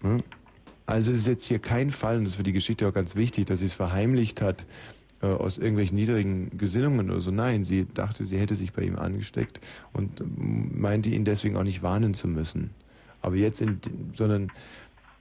Hm? 0.01 0.21
Also 0.85 1.11
es 1.11 1.19
ist 1.19 1.27
jetzt 1.27 1.45
hier 1.47 1.59
kein 1.59 1.91
Fall, 1.91 2.17
und 2.17 2.23
das 2.23 2.31
ist 2.33 2.37
für 2.37 2.43
die 2.43 2.53
Geschichte 2.53 2.87
auch 2.87 2.93
ganz 2.93 3.15
wichtig, 3.15 3.45
dass 3.45 3.59
sie 3.59 3.65
es 3.65 3.73
verheimlicht 3.73 4.41
hat 4.41 4.65
äh, 5.21 5.25
aus 5.27 5.57
irgendwelchen 5.57 5.97
niedrigen 5.97 6.57
Gesinnungen 6.57 7.09
oder 7.09 7.19
so. 7.19 7.31
Nein, 7.31 7.63
sie 7.63 7.85
dachte, 7.93 8.23
sie 8.23 8.37
hätte 8.39 8.55
sich 8.55 8.71
bei 8.71 8.83
ihm 8.83 8.95
angesteckt 8.95 9.59
und 9.93 10.21
ähm, 10.21 10.79
meinte 10.79 11.09
ihn 11.09 11.25
deswegen 11.25 11.57
auch 11.57 11.63
nicht 11.63 11.83
warnen 11.83 12.13
zu 12.13 12.27
müssen. 12.27 12.69
Aber 13.21 13.35
jetzt 13.35 13.59
in, 13.61 13.79
sondern 14.13 14.51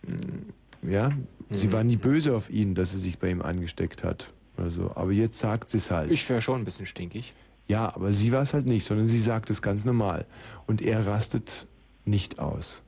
mm, 0.06 0.88
ja, 0.90 1.10
sie 1.50 1.66
Mhm. 1.68 1.72
war 1.72 1.82
nie 1.84 1.96
böse 1.96 2.36
auf 2.36 2.48
ihn, 2.50 2.74
dass 2.74 2.92
sie 2.92 3.00
sich 3.00 3.18
bei 3.18 3.30
ihm 3.30 3.42
angesteckt 3.42 4.04
hat. 4.04 4.32
Also, 4.56 4.92
aber 4.94 5.10
jetzt 5.12 5.38
sagt 5.38 5.68
sie 5.68 5.78
es 5.78 5.90
halt. 5.90 6.10
Ich 6.12 6.28
wäre 6.28 6.40
schon 6.40 6.60
ein 6.60 6.64
bisschen 6.64 6.86
stinkig. 6.86 7.34
Ja, 7.66 7.92
aber 7.94 8.12
sie 8.12 8.30
war 8.30 8.42
es 8.42 8.54
halt 8.54 8.66
nicht, 8.66 8.84
sondern 8.84 9.06
sie 9.08 9.18
sagt 9.18 9.50
es 9.50 9.60
ganz 9.60 9.84
normal. 9.84 10.26
Und 10.66 10.80
er 10.80 11.06
rastet 11.06 11.66
nicht 12.04 12.38
aus. 12.38 12.84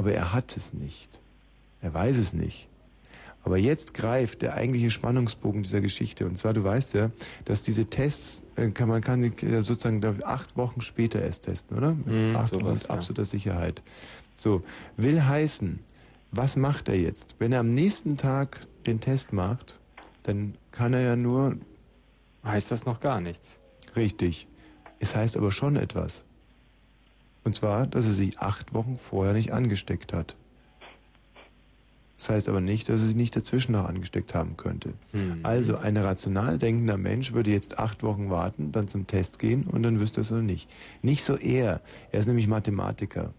Aber 0.00 0.14
er 0.14 0.32
hat 0.32 0.56
es 0.56 0.72
nicht. 0.72 1.20
Er 1.82 1.92
weiß 1.92 2.16
es 2.16 2.32
nicht. 2.32 2.68
Aber 3.42 3.58
jetzt 3.58 3.92
greift 3.92 4.40
der 4.40 4.54
eigentliche 4.54 4.90
Spannungsbogen 4.90 5.62
dieser 5.62 5.82
Geschichte. 5.82 6.24
Und 6.24 6.38
zwar, 6.38 6.54
du 6.54 6.64
weißt 6.64 6.94
ja, 6.94 7.10
dass 7.44 7.60
diese 7.60 7.84
Tests, 7.84 8.46
äh, 8.56 8.70
kann, 8.70 8.88
man 8.88 9.02
kann 9.02 9.22
äh, 9.22 9.60
sozusagen 9.60 10.02
ich, 10.02 10.24
acht 10.24 10.56
Wochen 10.56 10.80
später 10.80 11.20
erst 11.20 11.44
testen, 11.44 11.76
oder? 11.76 11.92
Mit 11.92 12.06
Mhm, 12.06 12.34
acht 12.34 12.54
Wochen 12.54 12.72
mit 12.72 12.84
ja. 12.84 12.88
absoluter 12.88 13.26
Sicherheit. 13.26 13.82
So, 14.34 14.62
will 14.96 15.22
heißen, 15.22 15.80
was 16.30 16.56
macht 16.56 16.88
er 16.88 16.98
jetzt? 16.98 17.34
Wenn 17.38 17.52
er 17.52 17.60
am 17.60 17.74
nächsten 17.74 18.16
Tag 18.16 18.60
den 18.86 19.00
Test 19.00 19.34
macht, 19.34 19.80
dann 20.22 20.54
kann 20.72 20.94
er 20.94 21.02
ja 21.02 21.14
nur 21.14 21.58
Heißt 22.42 22.70
das 22.70 22.86
noch 22.86 23.00
gar 23.00 23.20
nichts? 23.20 23.58
Richtig. 23.96 24.48
Es 24.98 25.14
heißt 25.14 25.36
aber 25.36 25.52
schon 25.52 25.76
etwas. 25.76 26.24
Und 27.50 27.56
zwar, 27.56 27.88
dass 27.88 28.06
er 28.06 28.12
sich 28.12 28.38
acht 28.38 28.74
Wochen 28.74 28.96
vorher 28.96 29.32
nicht 29.32 29.52
angesteckt 29.52 30.12
hat. 30.12 30.36
Das 32.16 32.30
heißt 32.30 32.48
aber 32.48 32.60
nicht, 32.60 32.88
dass 32.88 33.00
er 33.00 33.08
sich 33.08 33.16
nicht 33.16 33.34
dazwischen 33.34 33.72
noch 33.72 33.88
angesteckt 33.88 34.36
haben 34.36 34.56
könnte. 34.56 34.92
Hm. 35.10 35.40
Also 35.42 35.76
ein 35.76 35.96
rational 35.96 36.58
denkender 36.58 36.96
Mensch 36.96 37.32
würde 37.32 37.50
jetzt 37.50 37.76
acht 37.76 38.04
Wochen 38.04 38.30
warten, 38.30 38.70
dann 38.70 38.86
zum 38.86 39.08
Test 39.08 39.40
gehen 39.40 39.64
und 39.64 39.82
dann 39.82 39.98
wüsste 39.98 40.20
er 40.20 40.22
es 40.22 40.30
oder 40.30 40.42
nicht. 40.42 40.70
Nicht 41.02 41.24
so 41.24 41.34
er. 41.34 41.80
Er 42.12 42.20
ist 42.20 42.28
nämlich 42.28 42.46
Mathematiker. 42.46 43.34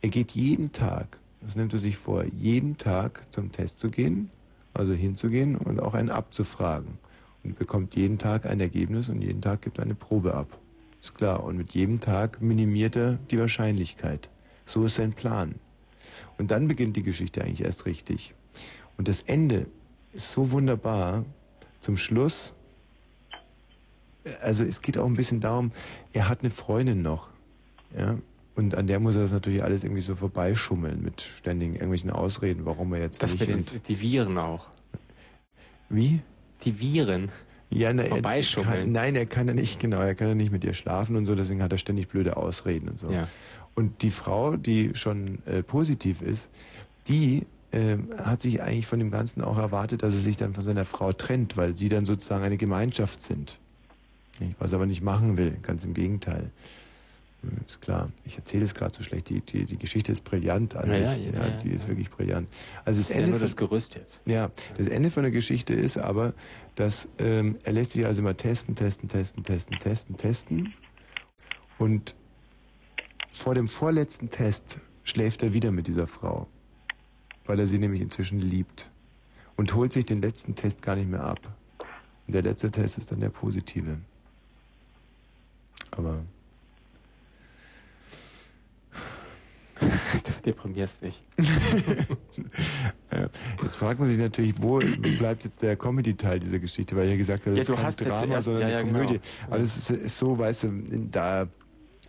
Er 0.00 0.08
geht 0.08 0.30
jeden 0.30 0.70
Tag, 0.70 1.18
das 1.40 1.56
nimmt 1.56 1.72
er 1.72 1.80
sich 1.80 1.96
vor, 1.96 2.22
jeden 2.36 2.78
Tag 2.78 3.20
zum 3.32 3.50
Test 3.50 3.80
zu 3.80 3.90
gehen, 3.90 4.30
also 4.74 4.92
hinzugehen 4.92 5.56
und 5.56 5.80
auch 5.80 5.94
einen 5.94 6.10
abzufragen. 6.10 6.98
Und 7.42 7.58
bekommt 7.58 7.96
jeden 7.96 8.18
Tag 8.18 8.46
ein 8.46 8.60
Ergebnis 8.60 9.08
und 9.08 9.22
jeden 9.22 9.42
Tag 9.42 9.62
gibt 9.62 9.78
er 9.78 9.82
eine 9.82 9.96
Probe 9.96 10.34
ab. 10.34 10.56
Ist 11.00 11.14
klar. 11.14 11.44
Und 11.44 11.56
mit 11.56 11.74
jedem 11.74 12.00
Tag 12.00 12.40
minimiert 12.40 12.96
er 12.96 13.12
die 13.30 13.38
Wahrscheinlichkeit. 13.38 14.30
So 14.64 14.84
ist 14.84 14.96
sein 14.96 15.12
Plan. 15.12 15.56
Und 16.38 16.50
dann 16.50 16.68
beginnt 16.68 16.96
die 16.96 17.02
Geschichte 17.02 17.42
eigentlich 17.42 17.62
erst 17.62 17.86
richtig. 17.86 18.34
Und 18.96 19.08
das 19.08 19.20
Ende 19.22 19.66
ist 20.12 20.32
so 20.32 20.50
wunderbar. 20.50 21.24
Zum 21.80 21.96
Schluss, 21.96 22.54
also 24.40 24.64
es 24.64 24.82
geht 24.82 24.98
auch 24.98 25.06
ein 25.06 25.14
bisschen 25.14 25.40
darum, 25.40 25.70
er 26.12 26.28
hat 26.28 26.40
eine 26.40 26.50
Freundin 26.50 27.02
noch. 27.02 27.30
Ja. 27.96 28.18
Und 28.56 28.74
an 28.74 28.86
der 28.86 28.98
muss 29.00 29.16
er 29.16 29.22
das 29.22 29.32
natürlich 29.32 29.62
alles 29.62 29.84
irgendwie 29.84 30.00
so 30.00 30.14
vorbeischummeln 30.14 31.02
mit 31.02 31.20
ständigen 31.20 31.74
irgendwelchen 31.74 32.10
Ausreden, 32.10 32.64
warum 32.64 32.92
er 32.94 33.00
jetzt 33.00 33.22
Das 33.22 33.32
nicht. 33.32 33.40
mit 33.40 33.48
den 33.50 33.58
und 33.58 33.88
die 33.88 34.00
Viren 34.00 34.38
auch. 34.38 34.66
wie? 35.90 36.22
Die 36.64 36.80
Viren. 36.80 37.28
Ja, 37.70 37.92
na, 37.92 38.04
er 38.04 38.22
kann, 38.22 38.92
nein, 38.92 39.16
er 39.16 39.26
kann 39.26 39.48
ja 39.48 39.54
nicht, 39.54 39.80
genau, 39.80 40.00
er 40.00 40.14
kann 40.14 40.28
ja 40.28 40.34
nicht 40.34 40.52
mit 40.52 40.62
ihr 40.64 40.72
schlafen 40.72 41.16
und 41.16 41.26
so, 41.26 41.34
deswegen 41.34 41.62
hat 41.62 41.72
er 41.72 41.78
ständig 41.78 42.08
blöde 42.08 42.36
Ausreden 42.36 42.88
und 42.88 42.98
so. 42.98 43.10
Ja. 43.10 43.28
Und 43.74 44.02
die 44.02 44.10
Frau, 44.10 44.56
die 44.56 44.92
schon 44.94 45.44
äh, 45.46 45.62
positiv 45.62 46.22
ist, 46.22 46.48
die 47.08 47.46
ähm, 47.72 48.08
hat 48.16 48.40
sich 48.40 48.62
eigentlich 48.62 48.86
von 48.86 48.98
dem 48.98 49.10
Ganzen 49.10 49.42
auch 49.42 49.58
erwartet, 49.58 50.02
dass 50.02 50.14
er 50.14 50.20
sich 50.20 50.36
dann 50.36 50.54
von 50.54 50.64
seiner 50.64 50.84
Frau 50.84 51.12
trennt, 51.12 51.56
weil 51.56 51.76
sie 51.76 51.88
dann 51.88 52.04
sozusagen 52.04 52.44
eine 52.44 52.56
Gemeinschaft 52.56 53.20
sind. 53.20 53.58
Was 54.58 54.72
er 54.72 54.76
aber 54.76 54.86
nicht 54.86 55.02
machen 55.02 55.36
will, 55.38 55.56
ganz 55.62 55.84
im 55.84 55.94
Gegenteil. 55.94 56.50
Ist 57.66 57.80
klar. 57.80 58.08
Ich 58.24 58.36
erzähle 58.36 58.64
es 58.64 58.74
gerade 58.74 58.94
so 58.94 59.02
schlecht. 59.04 59.28
Die, 59.28 59.40
die, 59.40 59.64
die 59.66 59.78
Geschichte 59.78 60.10
ist 60.10 60.22
brillant 60.24 60.74
an 60.74 60.88
Ja, 60.92 61.06
sich. 61.06 61.26
ja, 61.26 61.46
ja, 61.46 61.50
die 61.62 61.70
ist 61.70 61.86
wirklich 61.86 62.10
brillant. 62.10 62.48
Also 62.84 62.98
das 63.00 63.08
Das 63.08 63.10
ist 63.10 63.10
ja 63.10 63.14
Ende 63.18 63.30
nur 63.30 63.38
von- 63.38 63.46
das 63.46 63.56
Gerüst 63.56 63.94
jetzt. 63.94 64.20
ja, 64.24 64.50
das 64.76 64.86
Ende 64.88 65.10
von 65.10 65.22
der 65.22 65.30
Geschichte 65.30 65.72
ist 65.74 65.96
aber, 65.98 66.34
dass 66.74 67.08
ähm, 67.18 67.56
er 67.62 67.72
lässt 67.72 67.92
sich 67.92 68.04
also 68.04 68.20
immer 68.22 68.36
testen, 68.36 68.74
testen, 68.74 69.08
testen, 69.08 69.44
testen, 69.44 69.78
testen, 69.78 70.16
testen. 70.16 70.74
Und 71.78 72.16
vor 73.28 73.54
dem 73.54 73.68
vorletzten 73.68 74.28
Test 74.30 74.78
schläft 75.04 75.42
er 75.44 75.52
wieder 75.54 75.70
mit 75.70 75.86
dieser 75.86 76.06
Frau, 76.08 76.48
weil 77.44 77.60
er 77.60 77.66
sie 77.66 77.78
nämlich 77.78 78.00
inzwischen 78.00 78.40
liebt 78.40 78.90
und 79.56 79.74
holt 79.74 79.92
sich 79.92 80.04
den 80.06 80.20
letzten 80.20 80.54
Test 80.56 80.82
gar 80.82 80.96
nicht 80.96 81.08
mehr 81.08 81.22
ab. 81.24 81.38
Und 82.26 82.32
der 82.34 82.42
letzte 82.42 82.70
Test 82.72 82.98
ist 82.98 83.12
dann 83.12 83.20
der 83.20 83.28
positive. 83.30 83.98
Aber 85.92 86.24
Du 90.24 90.42
deprimierst 90.44 91.02
mich. 91.02 91.24
Ja, 93.12 93.28
Jetzt 93.62 93.76
fragt 93.76 93.98
man 93.98 94.08
sich 94.08 94.18
natürlich, 94.18 94.54
wo 94.60 94.78
bleibt 95.18 95.44
jetzt 95.44 95.62
der 95.62 95.76
Comedy-Teil 95.76 96.38
dieser 96.38 96.58
Geschichte, 96.58 96.96
weil 96.96 97.04
ich 97.06 97.10
ja 97.12 97.16
gesagt 97.16 97.46
habe, 97.46 97.56
Ja, 97.56 97.58
das 97.64 97.66
du 97.66 97.72
ist 97.72 97.98
kein 97.98 98.08
Drama, 98.08 98.34
erst- 98.34 98.44
sondern 98.44 98.68
ja, 98.68 98.78
eine 98.78 98.88
ja, 98.88 98.92
Komödie. 98.92 99.14
genau. 99.14 99.46
Aber 99.48 99.58
das 99.58 99.76
ist, 99.76 99.90
ist 99.90 100.18
so, 100.18 100.38
weißt 100.38 100.64
du, 100.64 100.70
da 101.10 101.48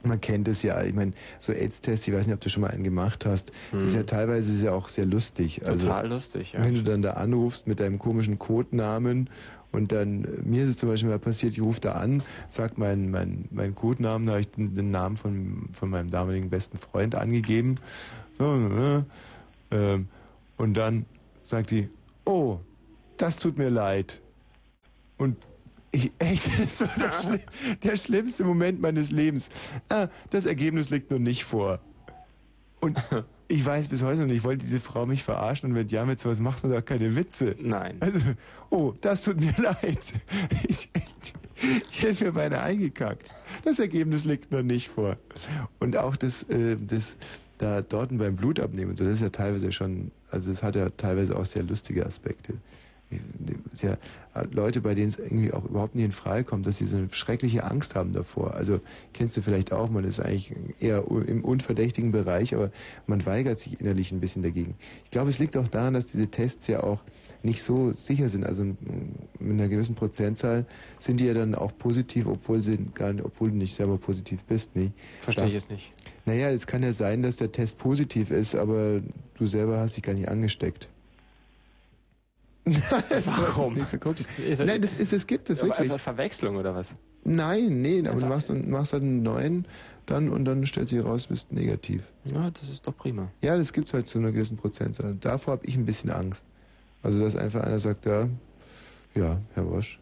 man 0.04 0.22
kennt 0.22 0.48
es 0.48 0.62
ja, 0.64 0.82
ich 0.84 0.94
meine, 0.94 1.12
so 1.40 1.52
AIDS-Tests, 1.52 2.08
ich 2.08 2.14
weiß 2.14 2.28
nicht, 2.28 2.36
ob 2.36 2.40
du 2.40 2.50
schon 2.50 2.62
mal 2.62 2.70
einen 2.70 2.84
gemacht 2.84 3.26
hast, 3.26 3.52
das 3.72 3.90
ist 3.90 3.96
ja 3.96 4.04
teilweise 4.04 4.54
ist 4.54 4.62
ja 4.62 4.72
auch 4.72 4.90
sehr 4.90 5.06
lustig. 5.06 5.66
Also, 5.66 5.84
Hm. 5.84 5.90
Total 5.90 6.08
lustig, 6.08 6.54
ja. 6.54 6.64
Wenn 6.64 6.76
du 6.76 6.84
dann 6.84 7.02
da 7.02 7.14
anrufst 7.14 7.68
mit 7.68 7.80
deinem 7.80 7.98
komischen 7.98 8.38
Codenamen 8.38 9.30
und 9.72 9.92
dann, 9.92 10.24
äh, 10.24 10.28
mir 10.44 10.64
ist 10.64 10.70
es 10.70 10.78
zum 10.78 10.90
Beispiel 10.90 11.10
mal 11.10 11.20
passiert, 11.20 11.54
ich 11.54 11.62
rufe 11.62 11.82
da 11.82 11.94
an, 11.94 12.24
sag 12.48 12.78
meinen 12.78 13.12
mein, 13.12 13.46
mein 13.52 13.76
Codenamen, 13.76 14.26
da 14.26 14.34
habe 14.34 14.42
ich 14.42 14.52
den, 14.52 14.76
den 14.76 14.92
Namen 14.92 15.18
von, 15.18 15.70
von 15.74 15.90
meinem 15.90 16.10
damaligen 16.10 16.50
besten 16.50 16.78
Freund 16.78 17.16
angegeben. 17.16 17.80
So, 18.38 18.46
äh, 18.56 19.04
ähm, 19.72 20.08
und 20.58 20.76
dann 20.76 21.06
sagt 21.44 21.72
die, 21.72 21.90
oh, 22.26 22.60
das 23.18 23.38
tut 23.38 23.58
mir 23.58 23.70
leid. 23.70 24.22
Und 25.18 25.38
ich, 25.92 26.12
echt, 26.20 26.50
das 26.60 26.82
war 26.82 26.90
der, 26.98 27.14
schli 27.14 27.40
der 27.84 27.96
schlimmste 27.96 28.44
Moment 28.44 28.82
meines 28.82 29.12
Lebens. 29.12 29.50
Ah, 29.90 30.08
das 30.30 30.46
Ergebnis 30.46 30.90
liegt 30.90 31.12
noch 31.12 31.20
nicht 31.20 31.44
vor. 31.44 31.80
Und 32.80 32.98
ich 33.48 33.66
weiß 33.66 33.88
bis 33.88 34.04
heute 34.04 34.22
noch 34.22 34.28
nicht, 34.28 34.44
wollte 34.44 34.66
diese 34.66 34.80
Frau 34.80 35.06
mich 35.06 35.24
verarschen 35.24 35.70
und 35.70 35.76
wenn 35.76 35.88
ja, 35.88 36.06
mit 36.06 36.20
sowas 36.20 36.42
macht 36.42 36.64
man 36.64 36.74
doch 36.74 36.84
keine 36.84 37.16
Witze. 37.16 37.56
Nein. 37.60 37.98
Also, 38.00 38.20
oh, 38.70 38.94
das 39.02 39.24
tut 39.24 39.40
mir 39.40 39.56
leid. 39.62 40.14
Ich, 40.68 40.90
ich 41.90 42.04
hätte 42.04 42.26
mir 42.26 42.32
beinahe 42.34 42.62
eingekackt. 42.62 43.36
Das 43.64 43.80
Ergebnis 43.80 44.26
liegt 44.26 44.52
noch 44.52 44.64
nicht 44.64 44.90
vor. 44.90 45.18
Und 45.80 45.98
auch 45.98 46.16
das, 46.16 46.44
äh, 46.44 46.76
das 46.76 47.18
da 47.58 47.82
dort 47.82 48.16
beim 48.18 48.36
Blut 48.36 48.60
abnehmen, 48.60 48.92
und 48.92 48.98
so, 48.98 49.04
das 49.04 49.14
ist 49.14 49.22
ja 49.22 49.30
teilweise 49.30 49.72
schon, 49.72 50.12
also 50.30 50.52
das 50.52 50.62
hat 50.62 50.76
ja 50.76 50.90
teilweise 50.90 51.38
auch 51.38 51.46
sehr 51.46 51.64
lustige 51.64 52.06
Aspekte. 52.06 52.56
Sehr, 53.72 53.98
Leute, 54.52 54.82
bei 54.82 54.94
denen 54.94 55.08
es 55.08 55.18
irgendwie 55.18 55.54
auch 55.54 55.64
überhaupt 55.64 55.96
nicht 55.96 56.04
in 56.04 56.12
Frage 56.12 56.44
kommt, 56.44 56.68
dass 56.68 56.80
sie 56.80 56.86
so 56.86 56.98
eine 56.98 57.08
schreckliche 57.10 57.64
Angst 57.64 57.96
haben 57.96 58.12
davor. 58.12 58.54
Also 58.54 58.82
kennst 59.14 59.38
du 59.38 59.42
vielleicht 59.42 59.72
auch, 59.72 59.90
man 59.90 60.04
ist 60.04 60.20
eigentlich 60.20 60.54
eher 60.80 61.06
im 61.10 61.46
unverdächtigen 61.46 62.12
Bereich, 62.12 62.54
aber 62.54 62.70
man 63.06 63.26
weigert 63.26 63.60
sich 63.60 63.80
innerlich 63.80 64.12
ein 64.12 64.20
bisschen 64.20 64.44
dagegen. 64.44 64.76
Ich 65.06 65.12
glaube, 65.12 65.30
es 65.30 65.40
liegt 65.40 65.56
auch 65.56 65.70
daran, 65.70 65.94
dass 65.94 66.08
diese 66.08 66.28
Tests 66.28 66.68
ja 66.68 66.84
auch 66.84 67.02
nicht 67.44 67.64
so 67.64 67.94
sicher 67.94 68.28
sind. 68.28 68.46
Also 68.46 68.64
mit 68.66 68.78
einer 69.40 69.70
gewissen 69.70 69.96
Prozentzahl 69.96 70.66
sind 71.00 71.22
die 71.22 71.26
ja 71.26 71.34
dann 71.34 71.56
auch 71.56 71.72
positiv, 71.78 72.28
obwohl 72.28 72.62
sie 72.62 72.78
gar 72.94 73.14
nicht, 73.14 73.24
obwohl 73.24 73.52
du 73.52 73.58
nicht 73.58 73.76
selber 73.76 73.98
positiv 73.98 74.44
bist, 74.44 74.76
nicht? 74.76 74.92
Verstehe 75.22 75.48
ich 75.48 75.54
jetzt 75.54 75.70
nicht. 75.72 75.94
Naja, 76.26 76.50
es 76.50 76.68
kann 76.68 76.84
ja 76.84 76.92
sein, 76.92 77.24
dass 77.24 77.38
der 77.38 77.54
Test 77.54 77.78
positiv 77.78 78.32
ist, 78.32 78.56
aber 78.56 79.02
du 79.36 79.46
selber 79.46 79.80
hast 79.80 79.96
dich 79.96 80.04
gar 80.04 80.14
nicht 80.14 80.28
angesteckt. 80.28 80.90
Warum? 83.26 83.76
Das 83.78 83.92
so. 83.92 84.64
Nein, 84.64 84.82
das 84.82 84.96
ist, 84.96 85.14
es 85.14 85.28
gibt 85.28 85.50
es 85.50 85.60
Aber 85.62 85.70
wirklich. 85.70 85.92
einfach 85.92 86.04
Verwechslung 86.04 86.56
oder 86.58 86.76
was? 86.76 86.90
Nein, 87.24 87.82
nee, 87.82 88.08
aber 88.08 88.20
du 88.22 88.26
machst, 88.28 88.50
machst 88.54 88.94
halt 88.94 89.04
einen 89.04 89.24
neuen 89.24 89.66
dann 90.06 90.30
und 90.30 90.46
dann 90.46 90.66
stellt 90.66 90.88
sich 90.88 91.04
raus, 91.04 91.24
du 91.24 91.30
bist 91.30 91.52
negativ. 91.52 92.12
Ja, 92.26 92.50
das 92.52 92.70
ist 92.70 92.88
doch 92.88 92.96
prima. 92.96 93.30
Ja, 93.42 93.58
das 93.58 93.74
gibt's 93.74 93.94
halt 93.94 94.08
zu 94.08 94.20
einer 94.20 94.32
gewissen 94.32 94.56
Prozentzahl. 94.56 95.16
Davor 95.20 95.54
habe 95.54 95.66
ich 95.66 95.76
ein 95.76 95.86
bisschen 95.86 96.10
Angst. 96.12 96.46
Also, 97.04 97.20
dass 97.20 97.36
einfach 97.36 97.64
einer 97.64 97.80
sagt, 97.80 98.06
ja, 98.06 98.30
ja, 99.16 99.42
Herr 99.54 99.70
Wosch, 99.70 100.00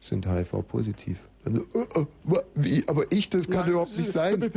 sind 0.00 0.26
HIV-positiv. 0.26 1.28
Dann 1.44 1.56
so, 1.56 1.80
äh, 1.80 2.06
wa- 2.24 2.42
wie? 2.54 2.84
Aber 2.88 3.10
ich, 3.12 3.28
das 3.28 3.48
kann 3.48 3.68
überhaupt 3.68 3.96
nicht 3.96 4.10
sein. 4.10 4.42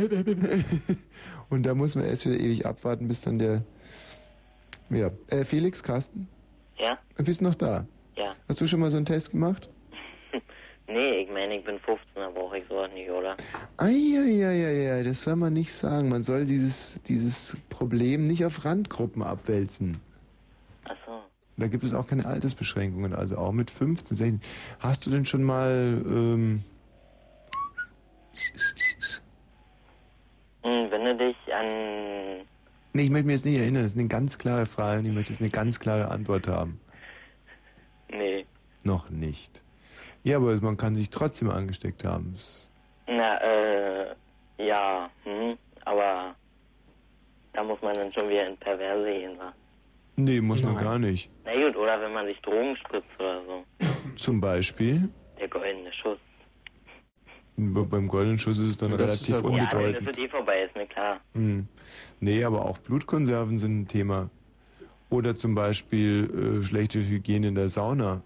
und 1.50 1.64
da 1.66 1.76
muss 1.76 1.96
man 1.96 2.06
erst 2.06 2.26
wieder 2.26 2.40
ewig 2.40 2.66
abwarten, 2.66 3.08
bis 3.10 3.22
dann 3.22 3.40
der, 3.40 3.64
ja, 4.90 5.12
äh, 5.28 5.44
Felix, 5.44 5.84
Carsten, 5.84 6.28
Ja? 6.84 6.98
bist 7.18 7.40
du 7.40 7.46
noch 7.46 7.56
da? 7.56 7.86
Ja. 8.18 8.36
Hast 8.48 8.60
du 8.60 8.68
schon 8.68 8.82
mal 8.82 8.92
so 8.92 8.98
einen 8.98 9.06
Test 9.06 9.32
gemacht? 9.32 9.70
Nee, 10.86 11.22
ich 11.22 11.30
meine, 11.32 11.58
ich 11.58 11.64
bin 11.64 11.80
15, 11.80 12.06
da 12.16 12.30
brauche 12.30 12.58
ich 12.58 12.66
sowas 12.68 12.92
nicht, 12.94 13.10
oder? 13.10 13.38
Eieieiei, 13.78 15.02
das 15.04 15.24
soll 15.24 15.38
man 15.38 15.54
nicht 15.54 15.72
sagen. 15.72 16.10
Man 16.10 16.24
soll 16.24 16.44
dieses, 16.44 17.02
dieses 17.04 17.58
Problem 17.70 18.28
nicht 18.28 18.46
auf 18.46 18.66
Randgruppen 18.66 19.24
abwälzen. 19.24 20.02
Ach 20.84 20.96
so. 21.06 21.22
Da 21.56 21.68
gibt 21.68 21.86
es 21.86 21.94
auch 21.94 22.06
keine 22.06 22.26
Altersbeschränkungen, 22.26 23.14
also 23.14 23.38
auch 23.38 23.54
mit 23.54 23.72
15, 23.72 24.18
16. 24.18 24.42
Hast 24.80 25.06
du 25.06 25.10
denn 25.10 25.24
schon 25.24 25.44
mal, 25.44 26.04
ähm, 26.06 26.64
Hm, 30.64 30.92
wenn 30.92 31.06
du 31.06 31.18
dich 31.18 31.38
an... 31.54 32.46
nee, 32.94 33.04
ich 33.04 33.10
möchte 33.10 33.28
mich 33.28 33.36
jetzt 33.36 33.46
nicht 33.46 33.60
erinnern, 33.60 33.84
das 33.84 33.94
ist 33.94 34.00
eine 34.00 34.08
ganz 34.08 34.38
klare 34.38 34.66
Frage 34.66 35.00
und 35.00 35.06
ich 35.06 35.12
möchte 35.14 35.32
jetzt 35.34 35.42
eine 35.42 35.50
ganz 35.52 35.80
klare 35.80 36.10
Antwort 36.10 36.48
haben. 36.48 36.80
Nee. 38.12 38.46
Noch 38.84 39.10
nicht. 39.10 39.64
Ja, 40.24 40.38
aber 40.38 40.56
man 40.62 40.78
kann 40.78 40.96
sich 40.96 41.10
trotzdem 41.10 41.50
angesteckt 41.50 42.06
haben. 42.06 42.34
Das- 42.34 42.70
Na, 43.08 43.38
äh, 43.42 44.16
ja, 44.58 45.10
hm, 45.24 45.58
aber 45.86 46.36
da 47.54 47.64
muss 47.64 47.82
man 47.82 47.94
dann 47.96 48.14
schon 48.14 48.30
wieder 48.30 48.48
in 48.48 48.58
Perverse 48.58 49.06
gehen, 49.06 49.38
wa? 49.38 49.54
Nee, 50.16 50.42
muss 50.42 50.62
man 50.64 50.78
gar 50.78 51.00
nicht. 51.00 51.30
Na 51.44 51.54
gut, 51.54 51.76
oder 51.76 52.00
wenn 52.00 52.14
man 52.14 52.28
sich 52.28 52.40
Drogen 52.42 52.76
spritzt 52.78 53.10
oder 53.20 53.42
so. 53.46 53.64
Zum 54.16 54.40
Beispiel, 54.40 55.10
Der 55.40 55.48
goldene 55.48 55.92
Schuss. 55.92 56.20
Beim 57.56 58.08
goldenen 58.08 58.38
Schuss 58.38 58.58
ist 58.58 58.70
es 58.70 58.78
dann 58.78 58.90
Das 58.92 59.00
relativ 59.00 59.22
ist 59.22 59.30
ja 59.30 59.42
gut. 59.42 59.52
Ja, 59.52 59.58
wenn 59.58 59.78
unbedeutend. 59.78 60.08
das 60.08 60.18
eh 60.18 60.28
vorbei 60.30 60.64
ist, 60.64 60.76
mir 60.76 60.88
klar. 60.88 61.20
Hm. 61.34 61.68
Nee, 62.20 62.44
aber 62.44 62.66
auch 62.66 62.78
Blutkonserven 62.80 63.58
sind 63.58 63.82
ein 63.82 63.88
Thema. 63.88 64.30
Oder 65.10 65.36
zum 65.36 65.54
Beispiel 65.54 66.60
äh, 66.62 66.64
schlechte 66.64 67.00
Hygiene 67.00 67.50
in 67.50 67.56
der 67.56 67.70
Sauna. 67.70 68.22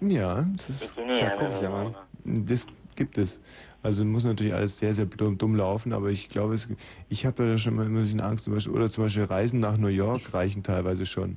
Ja, 0.00 0.44
das, 0.56 0.70
ist, 0.70 0.96
Hygiene 0.96 1.20
ja 1.20 1.30
in 1.34 1.38
der 1.38 1.60
Sauna. 1.60 1.94
das 2.24 2.66
gibt 2.96 3.18
es. 3.18 3.40
Also 3.84 4.02
muss 4.06 4.24
natürlich 4.24 4.54
alles 4.54 4.78
sehr, 4.78 4.94
sehr 4.94 5.04
dumm, 5.04 5.36
dumm 5.36 5.56
laufen, 5.56 5.92
aber 5.92 6.08
ich 6.08 6.30
glaube, 6.30 6.54
es, 6.54 6.70
ich 7.10 7.26
habe 7.26 7.42
ja 7.42 7.50
da 7.50 7.58
schon 7.58 7.74
mal 7.74 7.84
immer 7.84 7.98
ein 7.98 8.02
bisschen 8.04 8.22
Angst. 8.22 8.44
Zum 8.44 8.54
Beispiel, 8.54 8.72
oder 8.72 8.88
zum 8.88 9.04
Beispiel 9.04 9.24
Reisen 9.24 9.60
nach 9.60 9.76
New 9.76 9.88
York 9.88 10.32
reichen 10.32 10.62
teilweise 10.62 11.04
schon. 11.04 11.36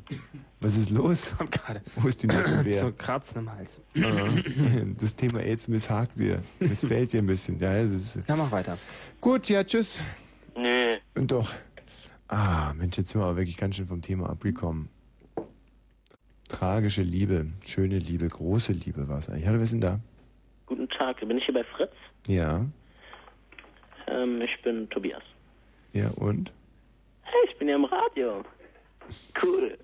Was 0.62 0.78
ist 0.78 0.92
los? 0.92 1.36
Wo 1.98 2.08
ist 2.08 2.24
die 2.24 2.28
Notwehr? 2.28 2.74
So 2.74 2.94
Kratzen 2.94 3.42
im 3.42 3.52
Hals. 3.52 3.82
Das 4.98 5.14
Thema 5.18 5.42
AIDS 5.42 5.68
misshakt 5.68 6.18
dir. 6.18 6.42
Missfällt 6.62 7.12
dir 7.12 7.22
ein 7.22 7.26
bisschen. 7.26 7.60
Ja, 7.60 7.74
es 7.76 7.92
ist, 7.92 8.30
Ja, 8.30 8.38
mach 8.38 8.50
weiter. 8.50 8.78
Gut, 9.20 9.50
ja, 9.50 9.66
tschüss. 9.66 10.00
Nö. 10.56 10.96
Und 11.16 11.30
doch. 11.30 11.54
Ah, 12.30 12.72
Mensch, 12.78 12.98
jetzt 12.98 13.10
sind 13.10 13.20
wir 13.20 13.26
aber 13.26 13.36
wirklich 13.36 13.58
ganz 13.58 13.76
schön 13.76 13.88
vom 13.88 14.02
Thema 14.02 14.30
abgekommen. 14.30 14.88
Tragische 16.48 17.02
Liebe, 17.02 17.48
schöne 17.66 18.00
Liebe, 18.00 18.26
große 18.30 18.72
Liebe 18.72 19.10
war 19.10 19.20
es 19.20 19.30
eigentlich. 19.30 19.48
Hallo, 19.48 19.58
wer 19.58 19.66
ist 19.66 19.74
denn 19.74 19.82
da? 19.82 20.00
Guten 20.66 20.88
Tag, 20.90 21.20
bin 21.20 21.38
ich 21.38 21.44
hier 21.46 21.54
bei 21.54 21.64
Fritz? 21.66 21.92
Ja, 22.28 22.66
Ähm, 24.08 24.42
ich 24.42 24.62
bin 24.62 24.90
Tobias. 24.90 25.22
ja 25.94 26.10
und? 26.18 26.52
Hey, 27.24 27.40
ich 27.50 27.58
bin 27.58 27.68
ja 27.68 27.76
im 27.76 27.86
Radio. 27.86 28.44
Cool. 29.42 29.78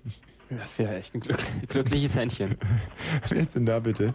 Das 0.50 0.78
wäre 0.78 0.96
echt 0.96 1.14
ein 1.14 1.20
glück 1.20 1.38
glückliches 1.68 2.14
Händchen. 2.16 2.56
wer 3.28 3.38
ist 3.40 3.54
denn 3.54 3.66
da 3.66 3.80
bitte? 3.80 4.14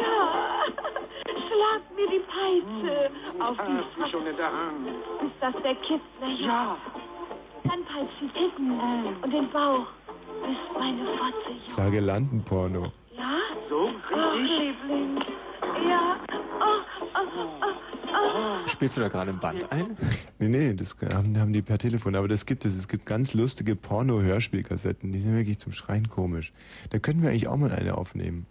Ja, 0.00 0.64
schlag 1.48 1.82
mir 1.96 2.08
die 2.08 2.22
Peitsche 2.26 3.10
auf 3.42 3.56
die 3.56 4.02
Ah, 4.02 4.08
schon 4.10 4.26
in 4.26 4.36
der 4.36 4.46
Hand. 4.52 4.88
Ist 5.22 5.34
das 5.40 5.54
der 5.62 5.74
Kitzler? 5.76 6.28
Ja. 6.40 6.76
Dann 7.64 7.84
peitscht 7.84 8.20
die 8.20 8.28
Titten 8.28 8.80
und 9.22 9.30
den 9.32 9.50
Bauch 9.50 9.86
bist 10.42 10.78
meine 10.78 11.04
Fotze. 11.04 11.74
Flagellantenporno. 11.74 12.82
Ja? 12.84 12.92
So, 13.68 13.84
richtig? 13.86 14.00
Oh, 14.12 14.36
Liebling. 14.36 15.16
Ja. 15.88 16.16
Oh, 16.60 16.64
oh, 17.14 17.18
oh, 17.34 17.64
oh. 18.62 18.66
Spielst 18.66 18.96
du 18.96 19.00
da 19.00 19.08
gerade 19.08 19.30
ein 19.30 19.38
Band 19.40 19.70
ein? 19.70 19.96
Nee, 20.38 20.48
nee, 20.48 20.74
das 20.74 20.96
haben, 21.14 21.38
haben 21.38 21.52
die 21.52 21.62
per 21.62 21.78
Telefon. 21.78 22.14
Aber 22.14 22.28
das 22.28 22.46
gibt 22.46 22.64
es. 22.64 22.76
Es 22.76 22.88
gibt 22.88 23.06
ganz 23.06 23.34
lustige 23.34 23.76
Porno-Hörspielkassetten. 23.76 25.12
Die 25.12 25.18
sind 25.18 25.34
wirklich 25.36 25.58
zum 25.58 25.72
Schreien 25.72 26.08
komisch. 26.08 26.52
Da 26.90 26.98
könnten 26.98 27.22
wir 27.22 27.30
eigentlich 27.30 27.48
auch 27.48 27.56
mal 27.56 27.72
eine 27.72 27.96
aufnehmen. 27.96 28.46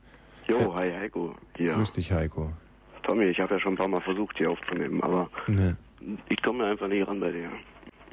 Jo, 0.47 0.73
hi 0.75 0.91
Heiko. 0.91 1.35
Hier. 1.57 1.73
Grüß 1.73 1.91
dich, 1.93 2.11
Heiko. 2.11 2.53
Tommy, 3.03 3.25
ich 3.25 3.39
habe 3.39 3.55
ja 3.55 3.59
schon 3.59 3.73
ein 3.73 3.77
paar 3.77 3.87
Mal 3.87 4.01
versucht, 4.01 4.37
hier 4.37 4.51
aufzunehmen, 4.51 5.01
aber 5.01 5.29
Ne. 5.47 5.77
ich 6.29 6.41
komme 6.41 6.65
einfach 6.65 6.87
nicht 6.87 7.07
ran 7.07 7.19
bei 7.19 7.31
dir. 7.31 7.49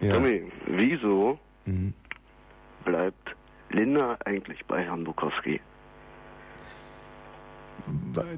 Ja. 0.00 0.14
Tommy, 0.14 0.42
wieso 0.66 1.38
Mhm. 1.66 1.94
bleibt 2.84 3.34
Linda 3.70 4.18
eigentlich 4.24 4.64
bei 4.66 4.82
Herrn 4.84 5.04
Bukowski? 5.04 5.60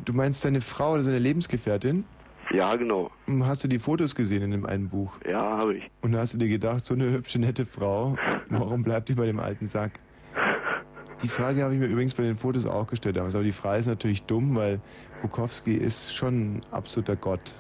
Du 0.04 0.12
meinst 0.12 0.44
deine 0.44 0.60
Frau 0.60 0.92
oder 0.94 1.02
seine 1.02 1.18
Lebensgefährtin? 1.18 2.04
Ja, 2.52 2.74
genau. 2.76 3.10
Hm, 3.26 3.44
Hast 3.46 3.64
du 3.64 3.68
die 3.68 3.78
Fotos 3.78 4.14
gesehen 4.14 4.42
in 4.42 4.50
dem 4.52 4.66
einen 4.66 4.88
Buch? 4.88 5.18
Ja, 5.28 5.40
habe 5.58 5.74
ich. 5.76 5.90
Und 6.00 6.16
hast 6.16 6.34
du 6.34 6.38
dir 6.38 6.48
gedacht, 6.48 6.84
so 6.84 6.94
eine 6.94 7.10
hübsche, 7.10 7.38
nette 7.40 7.64
Frau, 7.64 8.16
warum 8.50 8.82
bleibt 8.82 9.08
die 9.08 9.14
bei 9.14 9.26
dem 9.26 9.40
alten 9.40 9.66
Sack? 9.66 9.98
Die 11.22 11.28
Frage 11.28 11.62
habe 11.64 11.72
ich 11.74 11.80
mir 11.80 11.86
übrigens 11.86 12.14
bei 12.14 12.22
den 12.22 12.36
Fotos 12.36 12.66
auch 12.66 12.86
gestellt 12.86 13.16
damals. 13.16 13.34
Aber 13.34 13.42
die 13.44 13.52
Frage 13.52 13.78
ist 13.80 13.86
natürlich 13.86 14.22
dumm, 14.24 14.54
weil 14.54 14.80
Bukowski 15.22 15.72
ist 15.72 16.14
schon 16.14 16.56
ein 16.56 16.60
absoluter 16.72 17.16
Gott, 17.16 17.54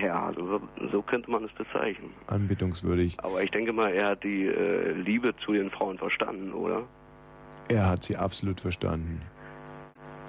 Ja, 0.00 0.32
so, 0.36 0.60
so 0.92 1.02
könnte 1.02 1.30
man 1.30 1.44
es 1.44 1.52
bezeichnen. 1.52 2.10
anbetungswürdig. 2.28 3.16
Aber 3.22 3.42
ich 3.42 3.50
denke 3.50 3.72
mal, 3.72 3.92
er 3.92 4.10
hat 4.10 4.22
die 4.24 4.46
äh, 4.46 4.92
Liebe 4.92 5.34
zu 5.44 5.52
den 5.52 5.70
Frauen 5.70 5.98
verstanden, 5.98 6.52
oder? 6.52 6.84
Er 7.68 7.88
hat 7.90 8.04
sie 8.04 8.16
absolut 8.16 8.60
verstanden. 8.60 9.20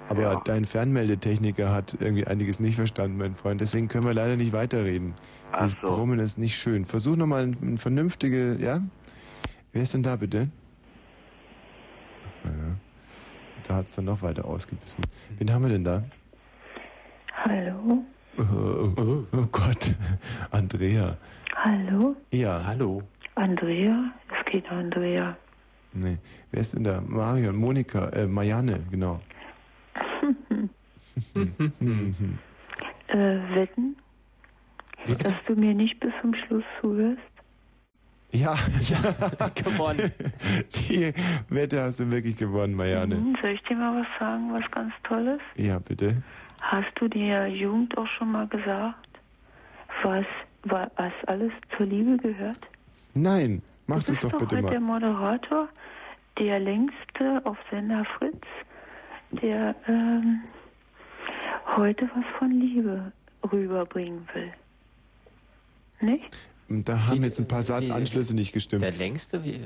Aber 0.08 0.40
dein 0.44 0.64
Fernmeldetechniker 0.64 1.72
hat 1.72 1.96
irgendwie 2.00 2.26
einiges 2.26 2.60
nicht 2.60 2.76
verstanden, 2.76 3.16
mein 3.18 3.34
Freund. 3.34 3.60
Deswegen 3.60 3.88
können 3.88 4.06
wir 4.06 4.14
leider 4.14 4.36
nicht 4.36 4.52
weiterreden. 4.52 5.14
Ach 5.52 5.60
Das 5.60 5.72
so. 5.72 5.86
Brummen 5.86 6.18
ist 6.20 6.38
nicht 6.38 6.56
schön. 6.56 6.84
Versuch 6.84 7.16
nochmal 7.16 7.42
ein, 7.42 7.56
ein 7.62 7.78
vernünftige, 7.78 8.56
ja? 8.60 8.80
Wer 9.72 9.82
ist 9.82 9.94
denn 9.94 10.02
da 10.02 10.16
bitte? 10.16 10.48
Ja. 12.44 12.50
Da 13.66 13.74
hat 13.76 13.86
es 13.86 13.96
dann 13.96 14.04
noch 14.04 14.22
weiter 14.22 14.44
ausgebissen. 14.44 15.04
Wen 15.38 15.52
haben 15.52 15.62
wir 15.62 15.70
denn 15.70 15.84
da? 15.84 16.04
Hallo? 17.44 18.04
Oh, 18.38 18.92
oh, 18.96 19.24
oh 19.32 19.46
Gott, 19.50 19.94
Andrea. 20.50 21.16
Hallo? 21.56 22.14
Ja. 22.30 22.62
Hallo. 22.64 23.02
Andrea? 23.34 24.12
Es 24.28 24.52
geht 24.52 24.70
Andrea. 24.70 25.36
Nee. 25.92 26.18
Wer 26.50 26.60
ist 26.60 26.74
denn 26.74 26.84
da? 26.84 27.00
Marion, 27.06 27.56
Monika, 27.56 28.08
äh, 28.10 28.26
Marianne, 28.26 28.80
genau. 28.90 29.20
Äh, 33.08 33.54
wetten, 33.54 33.96
dass 35.22 35.34
du 35.46 35.54
mir 35.54 35.74
nicht 35.74 35.98
bis 36.00 36.12
zum 36.20 36.34
Schluss 36.34 36.64
zuhörst? 36.80 37.20
Ja, 38.32 38.54
ja, 38.82 39.48
gewonnen. 39.54 40.12
Die 40.74 41.12
Wette 41.48 41.82
hast 41.82 42.00
du 42.00 42.10
wirklich 42.10 42.36
gewonnen, 42.36 42.74
Marianne. 42.74 43.14
Hm, 43.16 43.36
soll 43.40 43.50
ich 43.50 43.62
dir 43.62 43.76
mal 43.76 44.00
was 44.00 44.06
sagen, 44.18 44.52
was 44.52 44.68
ganz 44.72 44.92
Tolles? 45.04 45.40
Ja, 45.56 45.78
bitte. 45.78 46.22
Hast 46.60 46.88
du 46.96 47.08
der 47.08 47.46
Jugend 47.48 47.96
auch 47.96 48.06
schon 48.18 48.32
mal 48.32 48.46
gesagt, 48.48 49.08
was, 50.02 50.26
wa- 50.64 50.90
was 50.96 51.12
alles 51.28 51.52
zur 51.76 51.86
Liebe 51.86 52.16
gehört? 52.18 52.58
Nein, 53.14 53.62
mach 53.86 54.00
du 54.02 54.08
das 54.12 54.20
doch 54.20 54.32
doch 54.32 54.38
bitte 54.40 54.56
heute 54.56 54.62
mal. 54.64 54.70
der 54.70 54.80
Moderator, 54.80 55.68
der 56.38 56.58
längste 56.60 57.40
auf 57.44 57.56
Sender 57.70 58.04
Fritz, 58.18 58.42
der 59.30 59.74
ähm, 59.86 60.40
heute 61.76 62.08
was 62.14 62.24
von 62.38 62.50
Liebe 62.50 63.12
rüberbringen 63.50 64.28
will. 64.34 64.52
Nicht? 66.00 66.36
Da 66.68 67.06
haben 67.06 67.22
jetzt 67.22 67.38
ein 67.38 67.48
paar 67.48 67.62
Satzanschlüsse 67.62 68.34
nicht 68.34 68.52
gestimmt. 68.52 68.82
Der 68.82 68.92
längste? 68.92 69.42
Wie, 69.44 69.60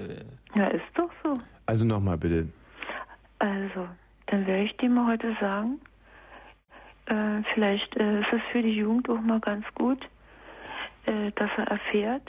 Ja, 0.55 0.68
ist 0.68 0.85
doch 0.94 1.10
so. 1.22 1.40
Also 1.66 1.86
nochmal 1.86 2.18
bitte. 2.18 2.48
Also, 3.39 3.89
dann 4.27 4.47
werde 4.47 4.64
ich 4.64 4.77
dir 4.77 4.90
mal 4.90 5.12
heute 5.12 5.35
sagen, 5.40 5.81
äh, 7.06 7.43
vielleicht 7.55 7.97
äh, 7.97 8.20
ist 8.20 8.32
es 8.32 8.43
für 8.52 8.62
die 8.62 8.77
Jugend 8.77 9.09
auch 9.09 9.20
mal 9.20 9.40
ganz 9.40 9.64
gut, 9.74 10.02
äh, 11.06 11.31
dass 11.36 11.51
er 11.56 11.68
erfährt, 11.68 12.28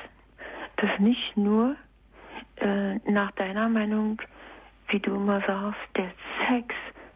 dass 0.77 0.99
nicht 0.99 1.35
nur 1.35 1.75
äh, 2.55 2.95
nach 3.11 3.31
deiner 3.31 3.67
Meinung, 3.67 4.21
wie 4.87 4.99
du 4.99 5.15
immer 5.15 5.41
sagst, 5.45 5.81
der 5.97 6.11
Sex 6.47 6.73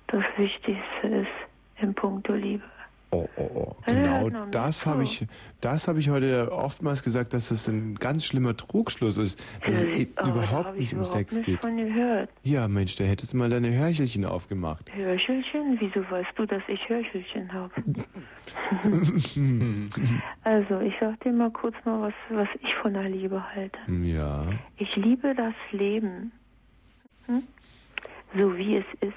das 0.07 0.23
Wichtigste 0.37 1.07
ist 1.07 1.44
im 1.81 1.93
Puncto 1.93 2.33
Liebe. 2.33 2.63
Oh, 3.11 3.29
oh, 3.37 3.49
oh. 3.53 3.75
Genau 3.85 4.27
na, 4.29 4.45
das 4.47 4.85
habe 4.85 5.03
ich, 5.03 5.25
das 5.61 5.87
habe 5.87 5.99
ich 5.99 6.09
heute 6.09 6.51
oftmals 6.51 7.01
gesagt, 7.01 7.33
dass 7.33 7.47
das 7.47 7.67
ein 7.69 7.95
ganz 7.95 8.25
schlimmer 8.25 8.57
Trugschluss 8.57 9.17
ist, 9.17 9.41
dass 9.65 9.83
es 9.83 9.99
Äh, 9.99 10.07
da 10.15 10.27
überhaupt 10.27 10.75
nicht 10.75 10.87
ich 10.87 10.93
um 10.93 10.99
überhaupt 11.01 11.17
Sex 11.29 11.41
geht. 11.41 11.61
von 11.61 11.77
gehört. 11.77 12.29
Ja, 12.43 12.67
Mensch, 12.67 12.95
da 12.97 13.05
hättest 13.05 13.31
du 13.31 13.37
mal 13.37 13.49
deine 13.49 13.71
Hörchelchen 13.71 14.25
aufgemacht. 14.25 14.93
Hörchelchen? 14.93 15.77
Wieso 15.79 16.01
weißt 16.09 16.31
du, 16.35 16.45
dass 16.45 16.63
ich 16.67 16.89
Hörchelchen 16.89 17.53
habe? 17.53 17.71
Also, 20.43 20.79
ich 20.81 20.93
sag 20.99 21.19
dir 21.21 21.31
mal 21.31 21.51
kurz 21.51 21.75
mal, 21.85 22.01
was, 22.01 22.13
was 22.29 22.47
ich 22.61 22.73
von 22.81 22.93
der 22.93 23.09
Liebe 23.09 23.41
halte. 23.55 23.77
ja. 24.03 24.45
Ich 24.77 24.95
liebe 24.95 25.33
das 25.35 25.53
Leben, 25.71 26.31
hm? 27.27 27.43
so 28.37 28.55
wie 28.57 28.77
es 28.77 28.85
ist. 29.01 29.13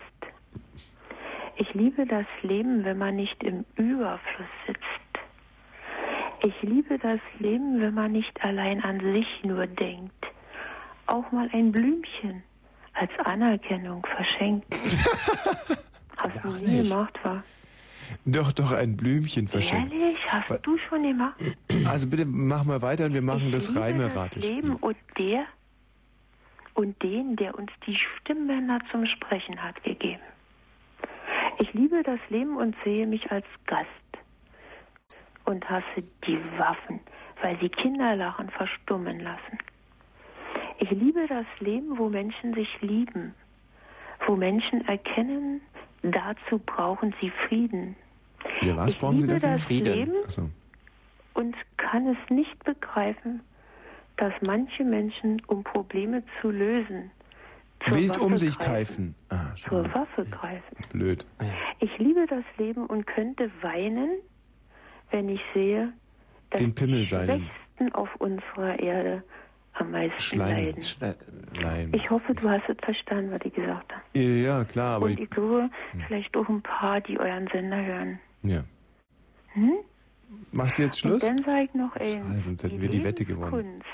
Ich 1.59 1.75
liebe 1.75 2.07
das 2.07 2.27
Leben, 2.43 2.85
wenn 2.85 2.99
man 2.99 3.17
nicht 3.17 3.43
im 3.43 3.65
Überfluss 3.77 4.49
sitzt. 4.67 4.83
Ich 6.45 6.55
liebe 6.63 6.99
das 6.99 7.21
Leben, 7.41 7.81
wenn 7.81 7.95
man 7.95 8.13
nicht 8.13 8.41
allein 8.45 8.83
an 8.83 9.01
sich 9.01 9.27
nur 9.43 9.67
denkt. 9.67 10.13
Auch 11.07 11.31
mal 11.33 11.49
ein 11.53 11.73
Blümchen 11.73 12.43
als 12.95 13.11
Anerkennung 13.25 14.07
verschenkt. 14.07 14.67
Hast 16.23 16.45
du 16.45 16.49
nie 16.65 16.83
gemacht, 16.83 17.19
wa? 17.25 17.43
Doch, 18.25 18.53
doch, 18.53 18.73
ein 18.73 18.97
Blümchen 18.97 19.49
verschenkt. 19.49 19.93
Ehrlich? 19.93 20.17
Hast 20.33 20.49
Wa- 20.51 20.59
du 20.59 20.79
schon 20.89 21.03
gemacht? 21.03 21.37
Also 21.87 22.09
bitte 22.09 22.25
mach 22.27 22.65
mal 22.65 22.83
weiter 22.83 23.07
und 23.07 23.15
wir 23.15 23.23
machen 23.23 23.51
das 23.53 23.69
liebe 23.69 23.81
Reimerate. 23.81 24.41
das 24.41 24.49
Leben 24.49 24.77
und 24.77 24.97
der 25.19 25.45
und 26.75 27.01
den, 27.03 27.35
der 27.37 27.57
uns 27.59 27.71
die 27.87 27.97
Stimmbänder 27.97 28.79
zum 28.91 29.05
Sprechen 29.07 29.61
hat 29.63 29.83
gegeben. 29.85 30.23
Ich 31.61 31.73
liebe 31.73 32.03
das 32.03 32.21
Leben 32.29 32.57
und 32.57 32.77
sehe 32.85 33.07
mich 33.07 33.31
als 33.31 33.47
Gast 33.67 33.89
und 35.45 35.69
hasse 35.69 36.03
die 36.27 36.39
Waffen, 36.57 37.01
weil 37.43 37.59
sie 37.61 37.69
Kinderlachen 37.69 38.49
verstummen 38.51 39.21
lassen. 39.21 39.59
Ich 40.79 40.91
liebe 40.91 41.27
das 41.27 41.47
Leben, 41.59 41.99
wo 41.99 42.09
Menschen 42.09 42.55
sich 42.55 42.69
lieben, 42.81 43.35
wo 44.27 44.37
Menschen 44.37 44.87
erkennen, 44.87 45.61
dazu 46.03 46.59
brauchen 46.59 47.15
sie 47.21 47.31
Frieden. 47.49 47.97
Ja, 48.61 48.77
was 48.77 48.95
ich 48.95 49.01
brauchen 49.01 49.21
Sie 49.21 49.27
liebe 49.27 49.41
dafür? 49.41 49.81
das 49.81 49.97
Leben 49.97 50.15
Achso. 50.25 50.49
und 51.35 51.57
kann 51.77 52.07
es 52.07 52.31
nicht 52.31 52.63
begreifen, 52.65 53.41
dass 54.17 54.33
manche 54.43 54.85
Menschen, 54.85 55.43
um 55.47 55.65
Probleme 55.65 56.23
zu 56.41 56.51
lösen, 56.51 57.11
Wild 57.87 58.11
Waffe 58.11 58.21
um 58.25 58.37
sich 58.39 58.59
greifen. 58.59 59.15
keifen. 59.29 59.39
Ah, 59.39 59.57
schon 59.57 59.71
Zur 59.85 59.95
Waffe 59.95 60.25
greifen. 60.31 60.77
blöd. 60.93 61.27
Ich 61.81 61.97
liebe 61.99 62.27
das 62.29 62.45
Leben 62.59 62.87
und 62.87 63.07
könnte 63.07 63.51
weinen, 63.63 64.11
wenn 65.11 65.29
ich 65.29 65.41
sehe, 65.55 65.93
dass 66.51 66.61
Den 66.61 66.75
Pimmel 66.75 66.99
die 67.01 67.05
seinen. 67.05 67.41
Schwächsten 67.77 67.95
auf 67.95 68.09
unserer 68.19 68.79
Erde 68.81 69.23
am 69.75 69.93
meisten 69.93 70.19
Schleim. 70.21 70.75
leiden. 70.75 70.85
Leim. 71.55 71.93
Ich 71.95 72.11
hoffe, 72.11 72.35
du 72.35 72.49
hast 72.51 72.69
es 72.69 72.77
verstanden, 72.83 73.31
was 73.31 73.41
ich 73.45 73.55
gesagt 73.55 73.93
habe. 73.93 74.19
Ja, 74.19 74.65
klar, 74.65 74.97
aber 74.97 75.07
und 75.07 75.13
ich, 75.13 75.21
ich 75.21 75.31
glaube, 75.31 75.71
vielleicht 76.07 76.37
auch 76.37 76.49
ein 76.49 76.63
paar, 76.63 77.01
die 77.01 77.19
euren 77.19 77.47
Sender 77.53 77.83
hören. 77.85 78.19
ja. 78.43 78.65
Hm? 79.53 79.73
Machst 80.53 80.79
du 80.79 80.83
jetzt 80.83 80.99
Schluss? 81.01 81.23
Und 81.25 81.39
dann 81.39 81.45
sage 81.45 81.63
ich 81.65 81.75
noch, 81.75 81.97
ey, 81.97 82.19
Schade, 82.19 82.39
sonst 82.41 82.63
hätten 82.63 82.81
wir 82.83 82.89
die 82.91 83.03
Wette 83.03 83.25
gewonnen. 83.25 83.51
Kunst. 83.51 83.87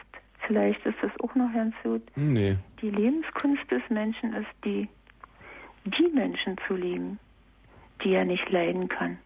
Vielleicht 0.47 0.85
ist 0.85 0.97
das 1.03 1.11
auch 1.21 1.35
noch 1.35 1.53
ganz 1.53 1.75
gut. 1.83 2.03
Hm, 2.15 2.29
Nee. 2.29 2.57
Die 2.83 2.91
Lebenskunst 2.91 3.63
des 3.71 3.83
Menschen 3.89 4.35
ist 4.35 4.47
die, 4.65 4.89
die 5.85 6.09
Menschen 6.15 6.57
zu 6.67 6.75
lieben, 6.75 7.19
die 8.03 8.13
er 8.15 8.25
nicht 8.25 8.49
leiden 8.51 8.89
kann. 8.89 9.19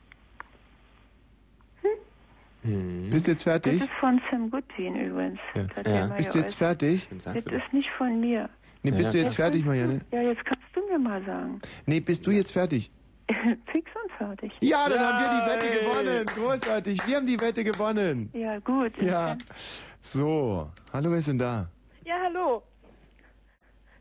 Bist 3.10 3.26
du 3.26 3.30
jetzt 3.30 3.46
Das 3.46 3.52
fertig? 3.52 3.82
ist 3.82 3.90
von 4.00 4.20
Sam 4.30 4.50
Goodwin 4.50 4.96
übrigens. 4.96 5.38
Ja. 5.54 5.62
Das 5.82 6.08
mal 6.08 6.16
Bist 6.16 6.34
du 6.34 6.38
jetzt 6.40 6.54
fertig? 6.56 7.08
Das 7.24 7.36
ist 7.46 7.72
nicht 7.72 7.88
von 7.96 8.20
mir. 8.20 8.50
Nee, 8.82 8.90
bist 8.90 9.14
du 9.14 9.18
jetzt 9.18 9.36
fertig, 9.36 9.64
Marianne? 9.64 10.00
Ja, 10.12 10.20
jetzt 10.22 10.44
kannst 10.44 10.64
du 10.74 10.80
mir 10.86 10.98
mal 10.98 11.24
sagen. 11.24 11.60
Nee, 11.86 12.00
bist 12.00 12.26
du 12.26 12.30
jetzt 12.30 12.52
fertig? 12.52 12.90
Fix 13.72 13.90
und 14.02 14.12
fertig. 14.18 14.52
Ja, 14.60 14.88
dann 14.88 15.00
haben 15.00 15.18
wir 15.18 15.28
die 15.28 15.50
Wette 15.50 15.80
gewonnen. 15.80 16.26
Großartig. 16.26 17.06
Wir 17.06 17.16
haben 17.16 17.26
die 17.26 17.40
Wette 17.40 17.62
gewonnen. 17.64 18.30
Ja, 18.32 18.58
gut. 18.58 18.96
Ja. 19.00 19.36
So. 20.00 20.68
Hallo, 20.92 21.10
wer 21.10 21.18
ist 21.18 21.28
denn 21.28 21.38
da? 21.38 21.68
Ja, 22.04 22.14
hallo. 22.24 22.62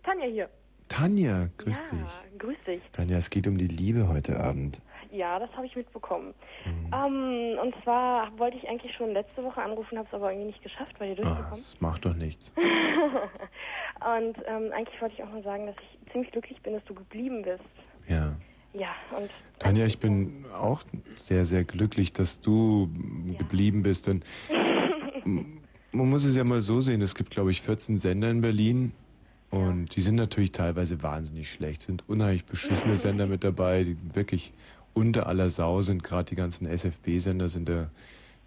Tanja 0.03 0.26
hier. 0.26 0.49
Tanja, 0.88 1.49
grüß 1.57 1.80
ja, 1.91 1.98
dich. 1.98 2.40
grüß 2.40 2.57
dich. 2.65 2.82
Tanja, 2.94 3.18
es 3.18 3.30
geht 3.30 3.48
um 3.48 3.57
die 3.57 3.68
Liebe 3.68 4.07
heute 4.07 4.40
Abend. 4.40 4.82
Ja, 5.11 5.40
das 5.40 5.49
habe 5.53 5.65
ich 5.65 5.76
mitbekommen. 5.76 6.34
Mhm. 6.65 6.94
Ähm, 6.94 7.60
und 7.61 7.76
zwar 7.84 8.38
wollte 8.38 8.57
ich 8.57 8.68
eigentlich 8.69 8.94
schon 8.95 9.11
letzte 9.11 9.44
Woche 9.44 9.61
anrufen, 9.61 9.98
habe 9.98 10.07
es 10.07 10.14
aber 10.14 10.32
irgendwie 10.32 10.48
nicht 10.48 10.61
geschafft, 10.64 10.94
weil 10.99 11.10
ihr 11.10 11.19
Ah, 11.19 11.24
durchgekommen. 11.24 11.49
das 11.52 11.82
macht 11.82 12.06
doch 12.06 12.14
nichts. 12.15 12.53
und 14.18 14.38
ähm, 14.45 14.72
eigentlich 14.74 15.02
wollte 15.02 15.15
ich 15.15 15.24
auch 15.24 15.32
nur 15.32 15.44
sagen, 15.44 15.65
dass 15.65 15.76
ich 15.82 16.11
ziemlich 16.11 16.32
glücklich 16.32 16.61
bin, 16.61 16.74
dass 16.74 16.84
du 16.86 16.94
geblieben 16.94 17.41
bist. 17.41 17.64
Ja. 18.07 18.36
Ja, 18.74 18.94
und 19.18 19.30
Tanja, 19.60 19.86
ich 19.86 19.99
bin 19.99 20.45
auch 20.53 20.84
sehr, 21.15 21.45
sehr 21.45 21.64
glücklich, 21.64 22.14
dass 22.14 22.41
du 22.41 22.90
geblieben 23.38 23.82
bist. 23.82 24.07
Denn 24.07 24.24
man 25.98 26.10
muss 26.10 26.26
es 26.26 26.36
ja 26.36 26.44
mal 26.44 26.61
so 26.61 26.80
sehen, 26.80 27.02
es 27.02 27.15
gibt, 27.15 27.32
glaube 27.32 27.52
ich, 27.52 27.61
14 27.61 27.98
Sender 27.98 28.30
in 28.30 28.41
Berlin. 28.41 28.91
Und 29.49 29.95
die 29.95 30.02
sind 30.02 30.15
natürlich 30.15 30.52
teilweise 30.52 31.02
wahnsinnig 31.02 31.52
schlecht. 31.52 31.82
Sind 31.82 32.03
unheimlich 32.07 32.45
beschissene 32.45 32.98
Sender 32.98 33.28
mit 33.28 33.44
dabei, 33.44 33.84
die 33.84 33.98
wirklich 34.14 34.53
unter 34.94 35.28
aller 35.28 35.49
Sau 35.49 35.82
sind. 35.82 36.03
Gerade 36.03 36.26
die 36.26 36.36
ganzen 36.36 36.68
SFB-Sender 36.68 37.48
sind 37.48 37.69
da, 37.69 37.90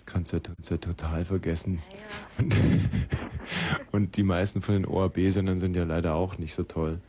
kannst 0.05 0.33
du 0.33 0.37
ja, 0.37 0.43
kannst 0.43 0.71
ja 0.71 0.77
total 0.77 1.25
vergessen. 1.25 1.81
Und, 2.39 2.57
und 3.93 4.17
die 4.17 4.23
meisten 4.23 4.63
von 4.63 4.75
den 4.75 4.85
ORB-Sendern 4.87 5.61
sind 5.61 5.75
ja 5.75 5.85
leider 5.85 6.15
auch 6.15 6.39
nicht 6.39 6.55
so 6.55 6.63
toll. 6.63 7.01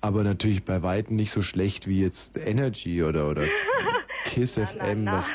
Aber 0.00 0.22
natürlich 0.22 0.64
bei 0.64 0.82
Weitem 0.82 1.16
nicht 1.16 1.30
so 1.30 1.42
schlecht 1.42 1.88
wie 1.88 2.00
jetzt 2.00 2.36
Energy 2.36 3.02
oder, 3.02 3.28
oder 3.28 3.44
Kiss 4.24 4.54
FM, 4.54 5.06
was 5.06 5.32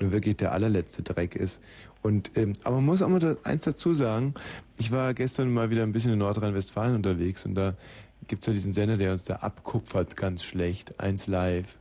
nur 0.00 0.12
wirklich 0.12 0.36
der 0.36 0.52
allerletzte 0.52 1.02
Dreck 1.02 1.36
ist. 1.36 1.62
Und 2.02 2.32
ähm, 2.36 2.54
aber 2.64 2.76
man 2.76 2.86
muss 2.86 3.02
auch 3.02 3.08
mal 3.08 3.36
eins 3.44 3.64
dazu 3.64 3.92
sagen, 3.92 4.34
ich 4.78 4.90
war 4.90 5.12
gestern 5.14 5.52
mal 5.52 5.70
wieder 5.70 5.82
ein 5.82 5.92
bisschen 5.92 6.12
in 6.12 6.18
Nordrhein-Westfalen 6.18 6.96
unterwegs 6.96 7.44
und 7.44 7.54
da 7.54 7.74
gibt's 8.26 8.46
ja 8.46 8.52
diesen 8.52 8.72
Sender, 8.72 8.96
der 8.96 9.12
uns 9.12 9.24
da 9.24 9.36
abkupfert, 9.36 10.16
ganz 10.16 10.44
schlecht, 10.44 10.98
eins 11.00 11.26
live. 11.26 11.76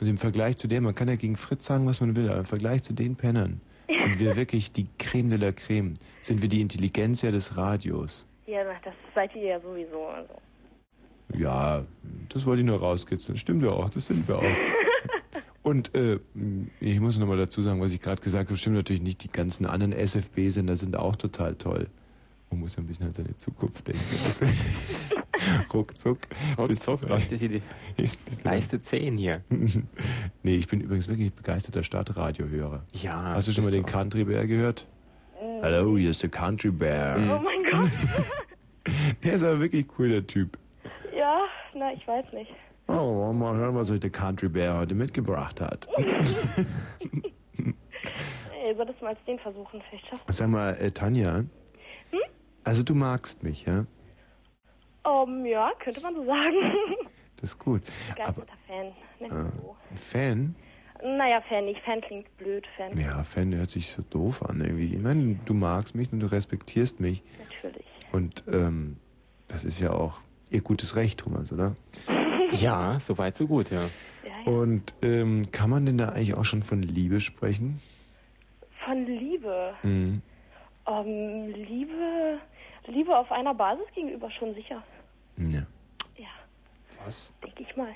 Und 0.00 0.06
im 0.06 0.16
Vergleich 0.16 0.56
zu 0.56 0.66
dem, 0.66 0.84
man 0.84 0.94
kann 0.94 1.08
ja 1.08 1.16
gegen 1.16 1.36
Fritz 1.36 1.66
sagen, 1.66 1.86
was 1.86 2.00
man 2.00 2.16
will, 2.16 2.28
aber 2.28 2.38
im 2.38 2.44
Vergleich 2.46 2.82
zu 2.82 2.94
den 2.94 3.16
Pennern 3.16 3.60
sind 3.88 4.18
wir 4.18 4.34
wirklich 4.36 4.72
die 4.72 4.86
Creme 4.98 5.30
de 5.30 5.38
la 5.38 5.52
Creme. 5.52 5.94
Sind 6.20 6.42
wir 6.42 6.48
die 6.48 6.60
Intelligenz 6.60 7.22
ja 7.22 7.30
des 7.30 7.56
Radios. 7.56 8.26
ja, 8.46 8.64
das 8.64 8.94
seid 9.14 9.34
ihr 9.36 9.42
ja 9.42 9.60
sowieso. 9.60 10.06
Also. 10.06 10.34
Ja, 11.38 11.84
das 12.28 12.46
wollte 12.46 12.62
ich 12.62 12.66
nur 12.66 12.78
rauskitzeln. 12.78 13.36
Stimmt 13.36 13.62
ja 13.62 13.70
auch, 13.70 13.90
das 13.90 14.06
sind 14.06 14.26
wir 14.26 14.38
auch. 14.38 14.42
Und 15.62 15.94
äh, 15.94 16.18
ich 16.80 17.00
muss 17.00 17.18
nochmal 17.18 17.36
dazu 17.36 17.60
sagen, 17.60 17.80
was 17.80 17.92
ich 17.92 18.00
gerade 18.00 18.22
gesagt 18.22 18.48
habe, 18.48 18.56
stimmt 18.56 18.76
natürlich 18.76 19.02
nicht. 19.02 19.22
Die 19.22 19.30
ganzen 19.30 19.66
anderen 19.66 19.92
SFB-Sender 19.92 20.74
sind 20.76 20.96
auch 20.96 21.16
total 21.16 21.54
toll. 21.54 21.88
Man 22.50 22.60
muss 22.60 22.76
ja 22.76 22.82
ein 22.82 22.86
bisschen 22.86 23.06
an 23.06 23.14
seine 23.14 23.36
Zukunft 23.36 23.86
denken. 23.86 24.02
Ruckzuck. 25.72 26.18
Ruckzuck 26.58 27.02
leuchtet 27.02 27.38
hier 27.38 27.48
die 27.48 27.62
ist, 27.96 28.24
bist 28.24 28.44
du 28.44 28.48
Leiste 28.48 28.80
10 28.80 29.16
hier. 29.18 29.42
nee, 30.42 30.56
ich 30.56 30.66
bin 30.66 30.80
übrigens 30.80 31.08
wirklich 31.08 31.32
begeisterter 31.32 31.82
Stadtradiohörer. 31.82 32.84
Ja. 32.92 33.34
Hast 33.34 33.48
du 33.48 33.52
schon 33.52 33.64
mal 33.64 33.70
den 33.70 33.84
Country 33.84 34.24
Bear 34.24 34.46
gehört? 34.46 34.86
Hallo, 35.62 35.96
hier 35.96 36.10
ist 36.10 36.22
der 36.22 36.30
Country 36.30 36.70
Bear. 36.70 37.16
Oh 37.18 37.42
mein 37.42 37.62
Gott. 37.70 37.90
Der 39.22 39.34
ist 39.34 39.42
aber 39.44 39.60
wirklich 39.60 39.86
cool, 39.98 40.08
der 40.08 40.26
Typ. 40.26 40.58
ja, 41.16 41.40
na, 41.74 41.92
ich 41.92 42.06
weiß 42.06 42.32
nicht. 42.32 42.50
Oh, 42.92 43.16
wollen 43.16 43.38
wir 43.38 43.52
mal 43.52 43.56
hören, 43.56 43.74
was 43.76 43.90
euch 43.92 44.00
der 44.00 44.10
Country 44.10 44.48
Bear 44.48 44.78
heute 44.80 44.94
mitgebracht 44.94 45.60
hat. 45.60 45.88
Ey, 45.96 46.26
solltest 48.76 49.00
du 49.00 49.04
mal 49.04 49.10
als 49.14 49.24
den 49.26 49.38
versuchen, 49.38 49.80
vielleicht 49.88 50.06
schaffst 50.08 50.24
Sag 50.28 50.48
mal, 50.48 50.70
äh, 50.80 50.90
Tanja, 50.90 51.36
Hm? 51.38 51.48
also 52.64 52.82
du 52.82 52.94
magst 52.94 53.42
mich, 53.44 53.64
ja? 53.66 53.84
um, 55.04 55.44
Ja, 55.46 55.70
könnte 55.82 56.00
man 56.02 56.14
so 56.14 56.24
sagen. 56.24 56.56
Das 57.40 57.50
ist 57.52 57.58
gut. 57.58 57.80
Aber 58.18 58.32
Begeisterter 58.32 58.52
Fan. 58.66 58.92
Nennt 59.18 59.32
man 59.32 59.52
so. 59.62 59.76
ein 59.90 59.96
Fan? 59.96 60.54
Naja, 61.02 61.40
Fan 61.48 61.64
nicht. 61.64 61.80
Fan 61.84 62.02
klingt 62.02 62.36
blöd. 62.36 62.66
Fan. 62.76 62.94
Ja, 63.00 63.22
Fan 63.22 63.54
hört 63.54 63.70
sich 63.70 63.88
so 63.88 64.02
doof 64.02 64.42
an 64.44 64.60
irgendwie. 64.60 64.92
Ich 64.94 65.00
meine, 65.00 65.36
du 65.46 65.54
magst 65.54 65.94
mich 65.94 66.12
und 66.12 66.20
du 66.20 66.30
respektierst 66.30 67.00
mich. 67.00 67.22
Natürlich. 67.38 67.86
Und 68.12 68.44
ähm, 68.52 68.98
das 69.48 69.64
ist 69.64 69.80
ja 69.80 69.90
auch 69.92 70.20
ihr 70.50 70.60
gutes 70.60 70.96
Recht, 70.96 71.20
Thomas, 71.20 71.50
oder? 71.50 71.76
Ja, 72.52 72.98
so 73.00 73.18
weit, 73.18 73.36
so 73.36 73.46
gut, 73.46 73.70
ja. 73.70 73.80
Und 74.44 74.94
ähm, 75.02 75.50
kann 75.52 75.70
man 75.70 75.86
denn 75.86 75.98
da 75.98 76.10
eigentlich 76.10 76.34
auch 76.34 76.44
schon 76.44 76.62
von 76.62 76.82
Liebe 76.82 77.20
sprechen? 77.20 77.80
Von 78.84 79.06
Liebe. 79.06 79.74
Mhm. 79.82 80.22
Ähm, 80.86 81.54
Liebe. 81.54 82.38
Liebe 82.86 83.16
auf 83.16 83.30
einer 83.30 83.54
Basis 83.54 83.84
gegenüber 83.94 84.30
schon 84.30 84.54
sicher. 84.54 84.82
Ja. 85.36 85.66
Ja, 86.16 86.28
Was? 87.04 87.32
denke 87.42 87.62
ich 87.62 87.76
mal. 87.76 87.94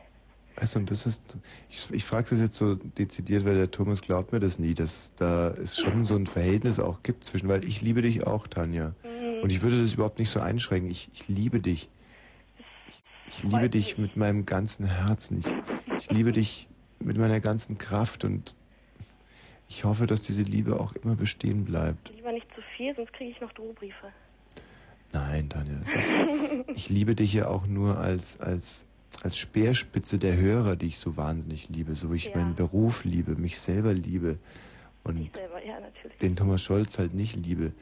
Also, 0.56 0.78
und 0.78 0.90
das 0.90 1.04
ist, 1.04 1.38
ich, 1.68 1.90
ich 1.90 2.04
frage 2.04 2.30
das 2.30 2.40
jetzt 2.40 2.54
so 2.54 2.76
dezidiert, 2.76 3.44
weil 3.44 3.56
der 3.56 3.70
Thomas 3.70 4.02
glaubt 4.02 4.32
mir 4.32 4.38
das 4.38 4.60
nie, 4.60 4.74
dass 4.74 5.12
da 5.16 5.48
es 5.48 5.78
schon 5.80 6.04
so 6.04 6.14
ein 6.14 6.26
Verhältnis 6.26 6.78
auch 6.78 7.02
gibt 7.02 7.24
zwischen, 7.24 7.48
weil 7.48 7.64
ich 7.64 7.82
liebe 7.82 8.02
dich 8.02 8.26
auch, 8.26 8.46
Tanja. 8.46 8.94
Mhm. 9.02 9.42
Und 9.42 9.50
ich 9.50 9.62
würde 9.62 9.80
das 9.80 9.94
überhaupt 9.94 10.20
nicht 10.20 10.30
so 10.30 10.38
einschränken. 10.40 10.90
Ich, 10.90 11.10
ich 11.12 11.28
liebe 11.28 11.58
dich. 11.58 11.88
Ich, 13.28 13.42
liebe 13.42 13.68
dich 13.68 13.98
mit 13.98 14.16
meinem 14.16 14.46
ganzen 14.46 14.86
Herzen. 14.86 15.38
Ich, 15.38 15.54
ich 15.96 16.10
liebe 16.10 16.32
dich 16.32 16.68
mit 17.00 17.16
meiner 17.18 17.40
ganzen 17.40 17.78
Kraft 17.78 18.24
und 18.24 18.54
ich 19.68 19.84
hoffe, 19.84 20.06
dass 20.06 20.22
diese 20.22 20.42
Liebe 20.42 20.78
auch 20.78 20.92
immer 20.94 21.16
bestehen 21.16 21.64
bleibt. 21.64 22.12
Lieber 22.14 22.32
nicht 22.32 22.46
zu 22.54 22.60
viel, 22.76 22.94
sonst 22.94 23.12
kriege 23.12 23.30
ich 23.30 23.40
noch 23.40 23.52
Drohbriefe. 23.52 24.08
Nein, 25.12 25.48
Tanja, 25.48 25.74
das 25.80 25.92
ist, 25.92 26.16
ich 26.74 26.88
liebe 26.90 27.14
dich 27.14 27.32
ja 27.34 27.46
auch 27.48 27.66
nur 27.66 27.98
als, 27.98 28.40
als, 28.40 28.84
als 29.22 29.36
Speerspitze 29.38 30.18
der 30.18 30.36
Hörer, 30.36 30.74
die 30.76 30.86
ich 30.86 30.98
so 30.98 31.16
wahnsinnig 31.16 31.68
liebe, 31.68 31.94
so 31.94 32.10
wie 32.12 32.16
ich 32.16 32.26
Ja. 32.26 32.36
meinen 32.36 32.54
Beruf 32.56 33.04
liebe, 33.04 33.36
mich 33.36 33.58
selber 33.58 33.94
liebe 33.94 34.38
und 35.04 35.36
selber, 35.36 35.64
ja, 35.64 35.78
den 36.20 36.34
Thomas 36.34 36.62
Scholz 36.62 36.98
halt 36.98 37.14
nicht 37.14 37.36
liebe. 37.36 37.72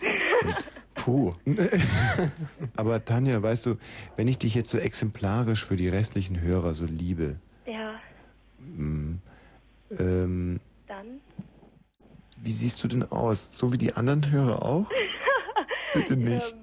Und, 0.43 0.57
puh. 0.95 1.35
Aber 2.77 3.05
Tanja, 3.05 3.43
weißt 3.43 3.67
du, 3.67 3.77
wenn 4.17 4.29
ich 4.29 4.39
dich 4.39 4.55
jetzt 4.55 4.71
so 4.71 4.79
exemplarisch 4.79 5.65
für 5.65 5.77
die 5.77 5.89
restlichen 5.89 6.41
Hörer 6.41 6.75
so 6.75 6.87
liebe, 6.87 7.37
Ja, 7.67 7.95
mm, 8.59 9.15
ähm, 9.99 10.61
dann. 10.87 11.21
wie 12.43 12.51
siehst 12.53 12.83
du 12.85 12.89
denn 12.89 13.11
aus? 13.11 13.57
So 13.57 13.73
wie 13.73 13.79
die 13.79 13.93
anderen 13.95 14.31
Hörer 14.31 14.63
auch? 14.65 14.87
Bitte 15.95 16.17
nicht. 16.17 16.55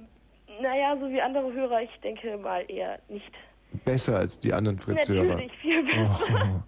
Ähm, 0.48 0.62
naja, 0.64 0.98
so 1.00 1.10
wie 1.10 1.22
andere 1.22 1.52
Hörer, 1.54 1.82
ich 1.84 2.00
denke 2.04 2.38
mal 2.38 2.66
eher 2.70 3.00
nicht. 3.10 3.32
Besser 3.86 4.18
als 4.18 4.40
die 4.40 4.52
anderen 4.52 4.80
Fritz-Hörer. 4.80 5.26
Natürlich, 5.26 5.52
viel 5.62 5.84
besser. 5.86 6.64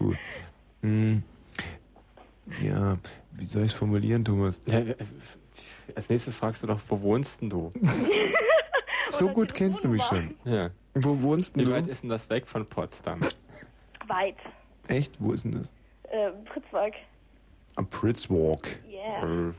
Oh, 0.00 0.04
gut. 0.04 0.16
Hm. 0.82 1.22
Ja, 2.60 2.98
wie 3.30 3.44
soll 3.44 3.62
ich 3.62 3.68
es 3.70 3.74
formulieren, 3.74 4.24
Thomas? 4.24 4.60
Ja, 4.66 4.80
äh, 4.80 4.96
als 5.94 6.08
nächstes 6.08 6.34
fragst 6.36 6.62
du 6.62 6.66
doch, 6.66 6.80
wo 6.88 7.00
wohnst 7.02 7.40
denn 7.42 7.50
du? 7.50 7.70
so 9.08 9.28
gut 9.28 9.54
kennst 9.54 9.84
du 9.84 9.88
mich 9.88 10.02
schon. 10.02 10.34
Ja. 10.44 10.70
Wo 10.94 11.20
wohnst 11.22 11.56
denn 11.56 11.62
Wie 11.62 11.66
du? 11.68 11.74
weit 11.74 11.88
ist 11.88 12.02
denn 12.02 12.10
das 12.10 12.28
weg 12.30 12.46
von 12.46 12.66
Potsdam? 12.66 13.20
Weit. 14.06 14.36
Echt? 14.88 15.16
Wo 15.20 15.32
ist 15.32 15.44
denn 15.44 15.52
das? 15.52 15.72
Äh, 16.04 16.30
Pritzwalk. 16.44 16.94
Am 17.76 17.86
Pritzwalk. 17.88 18.78
Yeah. 18.90 19.48
Äh, 19.48 19.52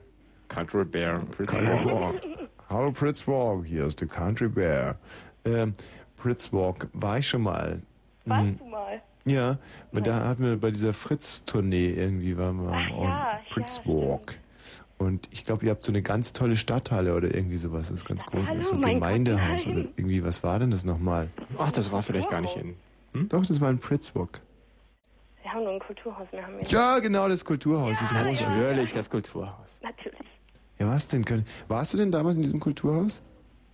Country 0.48 0.86
Bear, 0.86 1.20
Country 1.20 1.46
Pritzwalk. 1.46 2.22
Bear. 2.22 2.48
Hallo 2.70 2.92
Pritzwalk, 2.92 3.66
hier 3.66 3.86
ist 3.86 4.02
der 4.02 4.08
Country 4.08 4.48
Bear. 4.48 4.98
Ähm, 5.46 5.74
Pritzwalk, 6.18 6.88
war 6.94 7.18
ich 7.18 7.28
schon 7.28 7.42
mal. 7.42 7.82
Warst 8.26 8.46
Hm, 8.50 8.58
du 8.60 8.66
mal? 8.66 9.02
Ja, 9.26 9.58
aber 9.92 10.02
da 10.02 10.28
hatten 10.28 10.44
wir 10.44 10.58
bei 10.60 10.70
dieser 10.70 10.94
Fritz-Tournee 10.94 11.92
irgendwie, 11.92 12.38
waren 12.38 12.62
wir 12.62 12.72
am 12.74 13.04
ja, 13.04 13.40
Pritzwalk. 13.50 14.38
Und 15.04 15.28
ich 15.32 15.46
glaube, 15.46 15.66
ihr 15.66 15.72
habt 15.72 15.84
so 15.84 15.92
eine 15.92 16.02
ganz 16.02 16.34
tolle 16.34 16.56
Stadthalle 16.56 17.16
oder 17.16 17.34
irgendwie 17.34 17.58
sowas, 17.58 17.90
das 17.90 18.00
ist 18.00 18.06
ganz 18.08 18.26
groß. 18.26 18.48
Hallo, 18.48 18.62
so 18.62 18.76
ein 18.76 18.82
mein 18.82 18.94
Gemeindehaus 18.96 19.66
Gott, 19.66 19.74
oder 19.74 19.86
irgendwie, 19.96 20.24
was 20.24 20.44
war 20.44 20.60
denn 20.60 20.72
das 20.72 20.86
nochmal? 20.86 21.30
Ach, 21.58 21.72
das 21.72 21.92
war 21.92 22.02
vielleicht 22.04 22.30
gar 22.30 22.42
nicht 22.42 22.56
in. 22.56 22.76
Doch, 23.30 23.46
das 23.46 23.62
war 23.62 23.70
in 23.70 23.80
Pritzwalk. 23.80 24.42
Wir 25.42 25.52
haben 25.54 25.64
nur 25.64 25.74
ein 25.74 25.80
Kulturhaus, 25.80 26.28
wir 26.32 26.42
haben 26.46 26.56
Ja, 26.68 27.00
genau, 27.00 27.28
das 27.28 27.44
Kulturhaus. 27.46 28.00
das 28.00 28.10
große. 28.14 28.50
Natürlich, 28.50 28.94
das 28.94 29.10
Kulturhaus. 29.10 29.80
Natürlich. 29.82 30.20
Ja, 30.80 30.88
was 30.88 31.08
denn? 31.08 31.26
Warst 31.68 31.94
du 31.94 31.98
denn 31.98 32.12
damals 32.12 32.38
in 32.38 32.42
diesem 32.42 32.60
Kulturhaus? 32.60 33.24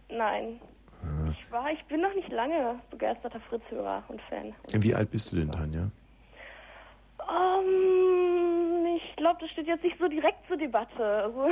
Nein. 0.09 0.59
Ah. 1.03 1.31
Ich 1.31 1.51
war, 1.51 1.71
ich 1.71 1.83
bin 1.85 2.01
noch 2.01 2.13
nicht 2.15 2.29
lange 2.29 2.79
begeisterter 2.91 3.39
Fritz-Hörer 3.49 4.03
und 4.09 4.19
Fan. 4.23 4.53
Wie 4.81 4.93
alt 4.93 5.11
bist 5.11 5.31
du 5.31 5.37
denn, 5.37 5.51
Tanja? 5.51 5.89
Ähm, 7.29 8.85
ich 8.97 9.15
glaube, 9.17 9.37
das 9.41 9.49
steht 9.51 9.67
jetzt 9.67 9.83
nicht 9.83 9.97
so 9.99 10.07
direkt 10.07 10.47
zur 10.47 10.57
Debatte. 10.57 11.03
Also, 11.23 11.47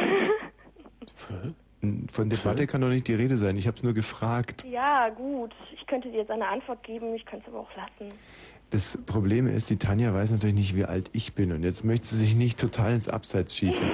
Von 2.10 2.30
Debatte 2.30 2.68
kann 2.68 2.82
doch 2.82 2.90
nicht 2.90 3.08
die 3.08 3.14
Rede 3.14 3.38
sein. 3.38 3.56
Ich 3.58 3.68
habe 3.68 3.78
es 3.78 3.84
nur 3.84 3.94
gefragt. 3.94 4.66
ja, 4.70 5.10
gut. 5.10 5.54
Ich 5.76 5.86
könnte 5.88 6.10
dir 6.12 6.18
jetzt 6.20 6.32
eine 6.32 6.48
Antwort 6.48 6.84
geben, 6.84 7.14
ich 7.16 7.26
könnte 7.26 7.46
es 7.48 7.54
aber 7.54 7.62
auch 7.62 7.76
lassen. 7.76 8.12
Das 8.72 8.98
Problem 9.06 9.48
ist, 9.48 9.70
die 9.70 9.78
Tanja 9.78 10.14
weiß 10.14 10.32
natürlich 10.32 10.56
nicht, 10.56 10.76
wie 10.76 10.84
alt 10.84 11.10
ich 11.14 11.34
bin. 11.36 11.54
Und 11.54 11.64
jetzt 11.64 11.86
möchte 11.86 12.08
sie 12.08 12.18
sich 12.18 12.36
nicht 12.36 12.60
total 12.60 12.94
ins 12.94 13.08
Abseits 13.08 13.56
schießen. 13.56 13.86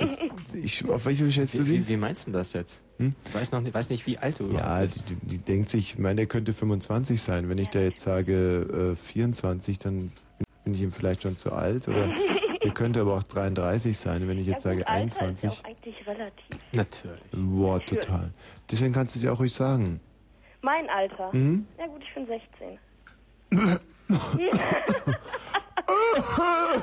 Jetzt, 0.00 0.54
ich, 0.54 0.88
auf 0.88 1.04
welche 1.04 1.30
schätzt 1.30 1.54
du 1.54 1.58
Wie, 1.58 1.62
sie? 1.64 1.78
wie, 1.80 1.88
wie 1.88 1.96
meinst 1.98 2.26
du 2.26 2.30
das 2.30 2.52
jetzt? 2.54 2.80
Hm? 2.98 3.14
Ich 3.26 3.34
weiß 3.34 3.52
noch 3.52 3.60
nicht, 3.60 3.74
weiß 3.74 3.90
nicht, 3.90 4.06
wie 4.06 4.16
alt 4.16 4.38
du 4.40 4.50
Ja, 4.52 4.80
bist. 4.80 5.10
die, 5.10 5.14
die, 5.16 5.26
die 5.26 5.38
denkt 5.38 5.68
sich, 5.68 5.94
ich 5.94 5.98
meine, 5.98 6.14
der 6.16 6.26
könnte 6.26 6.52
25 6.54 7.20
sein. 7.20 7.48
Wenn 7.50 7.58
ich 7.58 7.68
da 7.68 7.80
jetzt 7.80 8.00
sage 8.02 8.92
äh, 8.92 8.96
24, 8.96 9.78
dann 9.80 10.12
bin 10.66 10.74
ich 10.74 10.82
ihm 10.82 10.90
vielleicht 10.90 11.22
schon 11.22 11.36
zu 11.36 11.52
alt. 11.52 11.86
Oder 11.86 12.08
der 12.62 12.70
könnte 12.72 13.00
aber 13.00 13.14
auch 13.14 13.22
33 13.22 13.96
sein, 13.96 14.26
wenn 14.26 14.36
ich 14.36 14.46
jetzt 14.48 14.64
ja, 14.64 14.72
sage 14.72 14.86
Alter 14.88 15.06
ist 15.06 15.20
21. 15.20 15.42
ja 15.44 15.50
auch 15.50 15.64
eigentlich 15.64 16.06
relativ. 16.08 16.44
Natürlich. 16.72 17.20
Boah, 17.32 17.74
Natürlich. 17.78 18.04
total. 18.04 18.30
Deswegen 18.68 18.92
kannst 18.92 19.14
du 19.14 19.18
es 19.20 19.22
ja 19.22 19.30
auch 19.32 19.38
ruhig 19.38 19.52
sagen. 19.54 20.00
Mein 20.62 20.90
Alter? 20.90 21.30
Mhm. 21.32 21.66
Ja 21.78 21.86
gut, 21.86 22.02
ich 22.02 22.12
bin 22.14 22.26
16. 22.26 22.78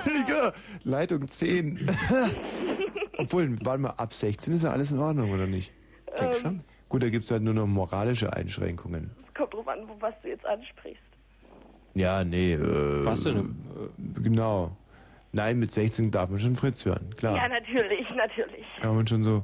Digga, 0.05 0.53
Leitung 0.85 1.27
10. 1.27 1.89
Obwohl, 3.17 3.57
warte 3.65 3.81
mal, 3.81 3.89
ab 3.91 4.13
16 4.13 4.53
ist 4.53 4.63
ja 4.63 4.71
alles 4.71 4.93
in 4.93 4.99
Ordnung, 4.99 5.31
oder 5.31 5.45
nicht? 5.45 5.73
Denk 6.17 6.35
schon. 6.35 6.63
Gut, 6.87 7.03
da 7.03 7.09
gibt 7.09 7.25
es 7.25 7.31
halt 7.31 7.43
nur 7.43 7.53
noch 7.53 7.67
moralische 7.67 8.31
Einschränkungen. 8.31 9.11
Es 9.27 9.33
kommt 9.33 9.53
drauf 9.53 9.67
an, 9.67 9.79
wo- 9.89 9.97
was 9.99 10.13
du 10.21 10.29
jetzt 10.29 10.45
ansprichst. 10.45 11.02
Ja, 11.93 12.23
nee. 12.23 12.53
Äh, 12.53 13.05
Was 13.05 13.23
denn? 13.23 13.55
Genau. 14.21 14.75
Nein, 15.35 15.57
mit 15.57 15.71
16 15.71 16.11
darf 16.11 16.29
man 16.29 16.37
schon 16.37 16.55
Fritz 16.55 16.85
hören, 16.85 17.09
klar. 17.17 17.35
Ja, 17.35 17.47
natürlich, 17.49 18.05
natürlich. 18.15 18.63
Kann 18.79 18.95
man 18.95 19.07
schon 19.07 19.23
so. 19.23 19.43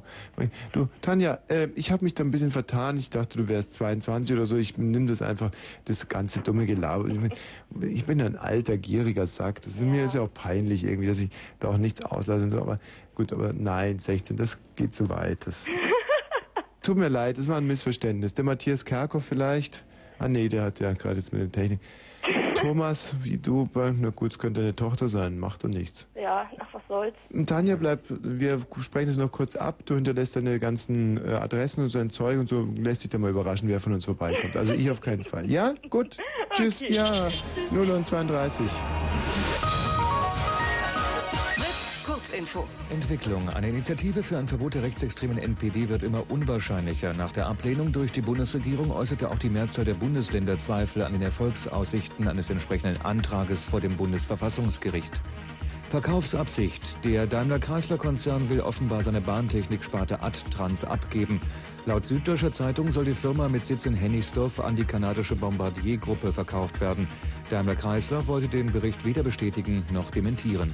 Du, 0.70 0.88
Tanja, 1.02 1.40
äh, 1.48 1.66
ich 1.74 1.90
habe 1.90 2.04
mich 2.04 2.14
da 2.14 2.22
ein 2.22 2.30
bisschen 2.30 2.50
vertan. 2.50 2.96
Ich 2.96 3.10
dachte, 3.10 3.38
du 3.38 3.48
wärst 3.48 3.72
22 3.74 4.36
oder 4.36 4.46
so. 4.46 4.56
Ich 4.56 4.78
nimm 4.78 5.08
das 5.08 5.20
einfach, 5.20 5.50
das 5.86 6.08
ganze 6.08 6.42
dumme 6.42 6.66
Gelaber. 6.66 7.08
Ich 7.08 7.18
bin, 7.18 7.32
ich 7.90 8.04
bin 8.04 8.22
ein 8.22 8.36
alter, 8.36 8.76
gieriger 8.76 9.26
Sack. 9.26 9.62
Das 9.62 9.72
ist, 9.74 9.82
Mir 9.82 10.04
ist 10.04 10.14
ja 10.14 10.20
auch 10.20 10.32
peinlich 10.32 10.84
irgendwie, 10.84 11.08
dass 11.08 11.18
ich 11.18 11.30
da 11.58 11.68
auch 11.68 11.78
nichts 11.78 12.04
auslasse 12.04 12.44
und 12.44 12.50
so. 12.52 12.60
Aber 12.60 12.78
gut, 13.16 13.32
aber 13.32 13.52
nein, 13.52 13.98
16, 13.98 14.36
das 14.36 14.60
geht 14.76 14.94
zu 14.94 15.08
weit. 15.08 15.44
Das 15.44 15.66
tut 16.82 16.98
mir 16.98 17.08
leid, 17.08 17.36
das 17.36 17.48
war 17.48 17.56
ein 17.56 17.66
Missverständnis. 17.66 18.34
Der 18.34 18.44
Matthias 18.44 18.84
Kerkhoff 18.84 19.24
vielleicht? 19.24 19.84
Ah 20.20 20.28
nee, 20.28 20.48
der 20.48 20.62
hat 20.62 20.78
ja 20.78 20.92
gerade 20.92 21.16
jetzt 21.16 21.32
mit 21.32 21.42
der 21.42 21.50
Technik. 21.50 21.80
Thomas, 22.60 23.16
wie 23.22 23.38
du, 23.38 23.68
na 23.74 24.10
gut, 24.10 24.32
es 24.32 24.38
könnte 24.38 24.60
deine 24.60 24.74
Tochter 24.74 25.08
sein, 25.08 25.38
macht 25.38 25.64
doch 25.64 25.68
nichts. 25.68 26.08
Ja, 26.20 26.48
ach, 26.58 26.66
was 26.72 26.82
soll's. 26.88 27.14
Tanja 27.46 27.76
bleibt, 27.76 28.04
wir 28.08 28.58
sprechen 28.80 29.08
es 29.08 29.16
noch 29.16 29.32
kurz 29.32 29.56
ab. 29.56 29.80
Du 29.86 29.94
hinterlässt 29.94 30.36
deine 30.36 30.58
ganzen 30.58 31.24
äh, 31.26 31.32
Adressen 31.32 31.84
und 31.84 31.90
sein 31.90 32.10
Zeug 32.10 32.38
und 32.38 32.48
so 32.48 32.68
lässt 32.76 33.04
dich 33.04 33.10
dann 33.10 33.20
mal 33.20 33.30
überraschen, 33.30 33.68
wer 33.68 33.80
von 33.80 33.92
uns 33.92 34.04
vorbeikommt. 34.04 34.56
Also 34.56 34.74
ich 34.74 34.90
auf 34.90 35.00
keinen 35.00 35.24
Fall. 35.24 35.50
Ja? 35.50 35.74
Gut. 35.88 36.18
Tschüss. 36.52 36.80
Okay. 36.90 36.94
Ja. 36.94 37.28
0 37.72 37.90
und 37.90 38.06
32. 38.06 38.66
Kurzinfo. 42.40 42.66
Entwicklung. 42.88 43.48
Eine 43.50 43.68
Initiative 43.68 44.22
für 44.22 44.38
ein 44.38 44.48
Verbot 44.48 44.74
der 44.74 44.82
rechtsextremen 44.82 45.36
NPD 45.36 45.88
wird 45.88 46.02
immer 46.02 46.30
unwahrscheinlicher. 46.30 47.12
Nach 47.12 47.32
der 47.32 47.46
Ablehnung 47.46 47.92
durch 47.92 48.12
die 48.12 48.22
Bundesregierung 48.22 48.90
äußerte 48.90 49.30
auch 49.30 49.38
die 49.38 49.50
Mehrzahl 49.50 49.84
der 49.84 49.94
Bundesländer 49.94 50.56
Zweifel 50.56 51.02
an 51.02 51.12
den 51.12 51.22
Erfolgsaussichten 51.22 52.28
eines 52.28 52.48
entsprechenden 52.48 53.00
Antrages 53.02 53.64
vor 53.64 53.80
dem 53.80 53.94
Bundesverfassungsgericht. 53.96 55.20
Verkaufsabsicht. 55.90 57.04
Der 57.04 57.26
Daimler-Chrysler-Konzern 57.26 58.48
will 58.48 58.60
offenbar 58.60 59.02
seine 59.02 59.20
Bahntechniksparte 59.20 60.22
Adtrans 60.22 60.84
abgeben. 60.84 61.40
Laut 61.84 62.06
Süddeutscher 62.06 62.52
Zeitung 62.52 62.90
soll 62.90 63.04
die 63.04 63.14
Firma 63.14 63.48
mit 63.48 63.64
Sitz 63.64 63.86
in 63.86 63.94
Hennigsdorf 63.94 64.60
an 64.60 64.76
die 64.76 64.84
kanadische 64.84 65.34
Bombardier-Gruppe 65.34 66.32
verkauft 66.32 66.80
werden. 66.80 67.08
Daimler-Chrysler 67.50 68.26
wollte 68.28 68.48
den 68.48 68.70
Bericht 68.70 69.04
weder 69.04 69.24
bestätigen 69.24 69.84
noch 69.92 70.10
dementieren. 70.10 70.72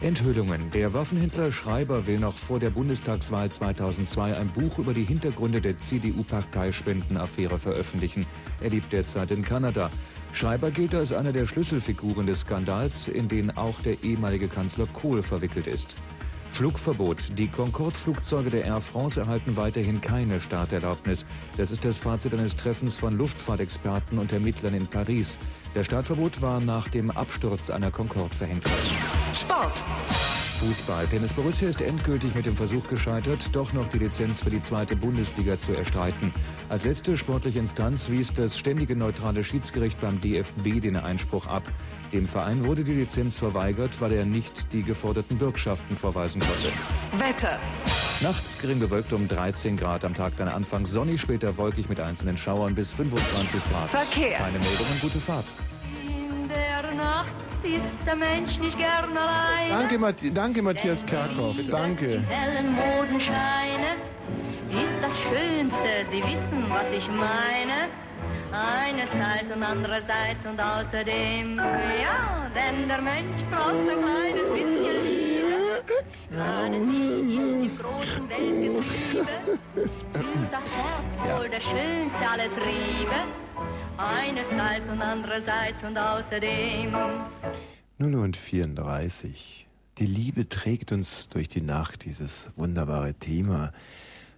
Enthüllungen. 0.00 0.70
Der 0.72 0.92
Waffenhändler 0.92 1.50
Schreiber 1.50 2.06
will 2.06 2.18
noch 2.18 2.36
vor 2.36 2.58
der 2.58 2.68
Bundestagswahl 2.68 3.50
2002 3.50 4.36
ein 4.36 4.48
Buch 4.48 4.78
über 4.78 4.92
die 4.92 5.04
Hintergründe 5.04 5.62
der 5.62 5.78
CDU-Parteispendenaffäre 5.78 7.58
veröffentlichen. 7.58 8.26
Er 8.60 8.70
lebt 8.70 8.92
derzeit 8.92 9.30
in 9.30 9.42
Kanada. 9.42 9.90
Schreiber 10.32 10.70
gilt 10.70 10.94
als 10.94 11.12
einer 11.12 11.32
der 11.32 11.46
Schlüsselfiguren 11.46 12.26
des 12.26 12.40
Skandals, 12.40 13.08
in 13.08 13.28
den 13.28 13.56
auch 13.56 13.80
der 13.80 14.04
ehemalige 14.04 14.48
Kanzler 14.48 14.86
Kohl 14.86 15.22
verwickelt 15.22 15.66
ist. 15.66 15.96
Flugverbot. 16.50 17.38
Die 17.38 17.48
Concorde-Flugzeuge 17.48 18.50
der 18.50 18.64
Air 18.64 18.80
France 18.80 19.20
erhalten 19.20 19.56
weiterhin 19.56 20.00
keine 20.00 20.40
Starterlaubnis. 20.40 21.24
Das 21.56 21.70
ist 21.70 21.84
das 21.84 21.98
Fazit 21.98 22.34
eines 22.34 22.56
Treffens 22.56 22.96
von 22.96 23.16
Luftfahrtexperten 23.16 24.18
und 24.18 24.32
Ermittlern 24.32 24.74
in 24.74 24.86
Paris. 24.86 25.38
Der 25.74 25.84
Startverbot 25.84 26.40
war 26.40 26.60
nach 26.60 26.88
dem 26.88 27.10
Absturz 27.10 27.70
einer 27.70 27.90
Concorde 27.90 28.34
verhängt. 28.34 28.64
Sport. 29.34 29.84
Fußball. 30.56 31.06
Tennis 31.06 31.32
Borussia 31.32 31.68
ist 31.68 31.82
endgültig 31.82 32.34
mit 32.34 32.46
dem 32.46 32.56
Versuch 32.56 32.86
gescheitert, 32.86 33.50
doch 33.52 33.72
noch 33.72 33.88
die 33.88 33.98
Lizenz 33.98 34.42
für 34.42 34.50
die 34.50 34.60
zweite 34.60 34.96
Bundesliga 34.96 35.58
zu 35.58 35.72
erstreiten. 35.74 36.32
Als 36.68 36.84
letzte 36.84 37.16
sportliche 37.16 37.58
Instanz 37.58 38.08
wies 38.08 38.32
das 38.32 38.56
ständige 38.58 38.96
neutrale 38.96 39.44
Schiedsgericht 39.44 40.00
beim 40.00 40.20
DFB 40.20 40.80
den 40.80 40.96
Einspruch 40.96 41.46
ab. 41.46 41.64
Dem 42.12 42.26
Verein 42.26 42.64
wurde 42.64 42.84
die 42.84 42.94
Lizenz 42.94 43.38
verweigert, 43.38 44.00
weil 44.00 44.12
er 44.12 44.24
nicht 44.24 44.72
die 44.72 44.82
geforderten 44.82 45.36
Bürgschaften 45.38 45.94
vorweisen 45.94 46.40
konnte. 46.40 46.72
Wetter. 47.22 47.58
Nachts 48.20 48.58
gering 48.58 48.78
bewölkt 48.78 49.12
um 49.12 49.28
13 49.28 49.76
Grad, 49.76 50.04
am 50.04 50.14
Tag 50.14 50.36
dann 50.36 50.48
anfangs 50.48 50.90
sonnig, 50.90 51.20
später 51.20 51.58
wolkig 51.58 51.90
mit 51.90 52.00
einzelnen 52.00 52.36
Schauern 52.36 52.74
bis 52.74 52.92
25 52.92 53.60
Grad. 53.70 53.90
Verkehr. 53.90 54.38
Keine 54.38 54.58
Meldungen, 54.58 55.00
gute 55.02 55.20
Fahrt. 55.20 55.44
Der 56.56 56.94
Nacht 56.94 57.32
ist 57.62 58.06
der 58.06 58.16
Mensch 58.16 58.58
nicht 58.58 58.78
gern 58.78 59.16
allein. 59.16 59.68
Danke, 59.70 59.98
Mathi 59.98 60.32
danke 60.32 60.62
Matthias 60.62 61.04
Kerkhoff. 61.04 61.58
Danke. 61.70 62.22
hellen 62.30 62.74
Modenscheine 62.74 63.90
ist 64.70 64.96
das 65.02 65.14
Schönste. 65.20 65.90
Sie 66.10 66.22
wissen, 66.22 66.60
was 66.70 66.88
ich 66.96 67.08
meine. 67.08 67.76
Einerseits 68.52 69.54
und 69.54 69.62
andererseits 69.62 70.42
und 70.48 70.58
außerdem, 70.58 71.58
ja, 71.58 72.50
denn 72.56 72.88
der 72.88 73.02
Mensch 73.02 73.42
braucht 73.50 73.74
ein 73.74 74.00
kleines 74.06 74.48
bisschen 74.54 74.96
Liebe. 75.04 75.58
Gerade 76.30 76.76
sich 77.26 77.36
in 77.36 77.62
dem 77.62 77.78
großen 77.78 78.28
Weltgetriebe 78.30 78.80
fühlt 80.14 80.52
das 80.52 80.66
Herz 80.78 81.38
wohl 81.38 81.48
der 81.50 81.60
schönste 81.60 82.24
aller 82.32 82.50
Triebe. 82.54 83.45
Einerseits 83.98 84.88
und 84.90 85.00
andererseits 85.00 85.82
und 85.82 85.96
außerdem. 85.96 86.94
0 87.98 88.14
und 88.14 88.36
34. 88.36 89.66
Die 89.98 90.06
Liebe 90.06 90.48
trägt 90.48 90.92
uns 90.92 91.30
durch 91.30 91.48
die 91.48 91.62
Nacht, 91.62 92.04
dieses 92.04 92.52
wunderbare 92.56 93.14
Thema. 93.14 93.72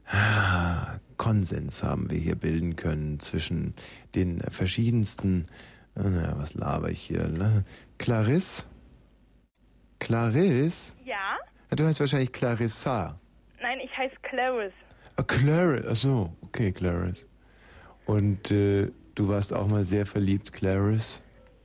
Ah, 0.06 0.98
Konsens 1.16 1.82
haben 1.82 2.08
wir 2.10 2.18
hier 2.18 2.36
bilden 2.36 2.76
können 2.76 3.18
zwischen 3.18 3.74
den 4.14 4.40
verschiedensten, 4.42 5.48
äh, 5.96 6.08
naja, 6.08 6.34
was 6.36 6.54
laber 6.54 6.90
ich 6.90 7.00
hier, 7.00 7.26
ne? 7.26 7.64
Clarisse? 7.98 8.64
Clarisse? 9.98 10.94
Ja? 11.04 11.36
Du 11.74 11.84
heißt 11.84 11.98
wahrscheinlich 11.98 12.32
Clarissa. 12.32 13.18
Nein, 13.60 13.80
ich 13.80 13.90
heiße 13.98 14.14
Clarice. 14.22 14.72
Ah, 15.16 15.24
Clarisse, 15.24 15.88
ach 15.90 15.96
so, 15.96 16.36
okay, 16.42 16.70
Clarisse. 16.70 17.26
Und 18.06 18.52
äh, 18.52 18.92
du 19.18 19.28
warst 19.28 19.52
auch 19.52 19.66
mal 19.66 19.84
sehr 19.84 20.06
verliebt, 20.06 20.52
Clarisse? 20.52 21.20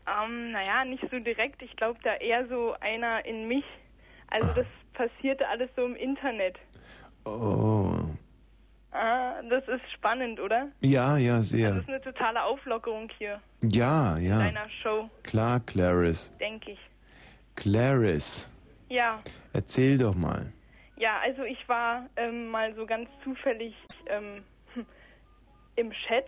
Ähm, 0.07 0.51
naja, 0.51 0.83
nicht 0.85 1.03
so 1.09 1.17
direkt. 1.19 1.61
Ich 1.61 1.75
glaube, 1.77 1.99
da 2.03 2.15
eher 2.15 2.47
so 2.47 2.73
einer 2.81 3.23
in 3.25 3.47
mich. 3.47 3.63
Also 4.27 4.51
das 4.53 4.65
passierte 4.93 5.47
alles 5.47 5.69
so 5.75 5.85
im 5.85 5.95
Internet. 5.95 6.57
Oh, 7.25 7.95
Ah, 8.91 9.41
das 9.49 9.67
ist 9.67 9.81
spannend, 9.93 10.39
oder? 10.39 10.67
ja, 10.81 11.17
ja, 11.17 11.37
Das 11.37 11.49
sehr. 11.49 11.77
ist 11.77 11.87
eine 11.87 11.99
totale 12.01 12.43
Auflockerung 12.43 13.09
hier 13.17 13.41
Ja, 13.63 14.17
in 14.17 14.23
ja. 14.25 14.37
deiner 14.39 14.69
Show, 14.83 15.05
Klar, 15.23 15.61
Clarisse. 15.61 16.37
denke 16.37 16.71
ich. 16.73 16.79
Clarisse, 17.55 18.51
Ja, 18.89 19.19
erzähl 19.53 19.97
doch 19.97 20.13
mal. 20.15 20.51
ja, 20.97 21.19
also 21.23 21.41
ich 21.43 21.67
war 21.67 22.07
ähm, 22.17 22.49
mal 22.49 22.75
so 22.75 22.85
ganz 22.85 23.09
zufällig 23.23 23.73
ähm, 24.07 24.43
im 25.75 25.91
Chat. 25.91 26.25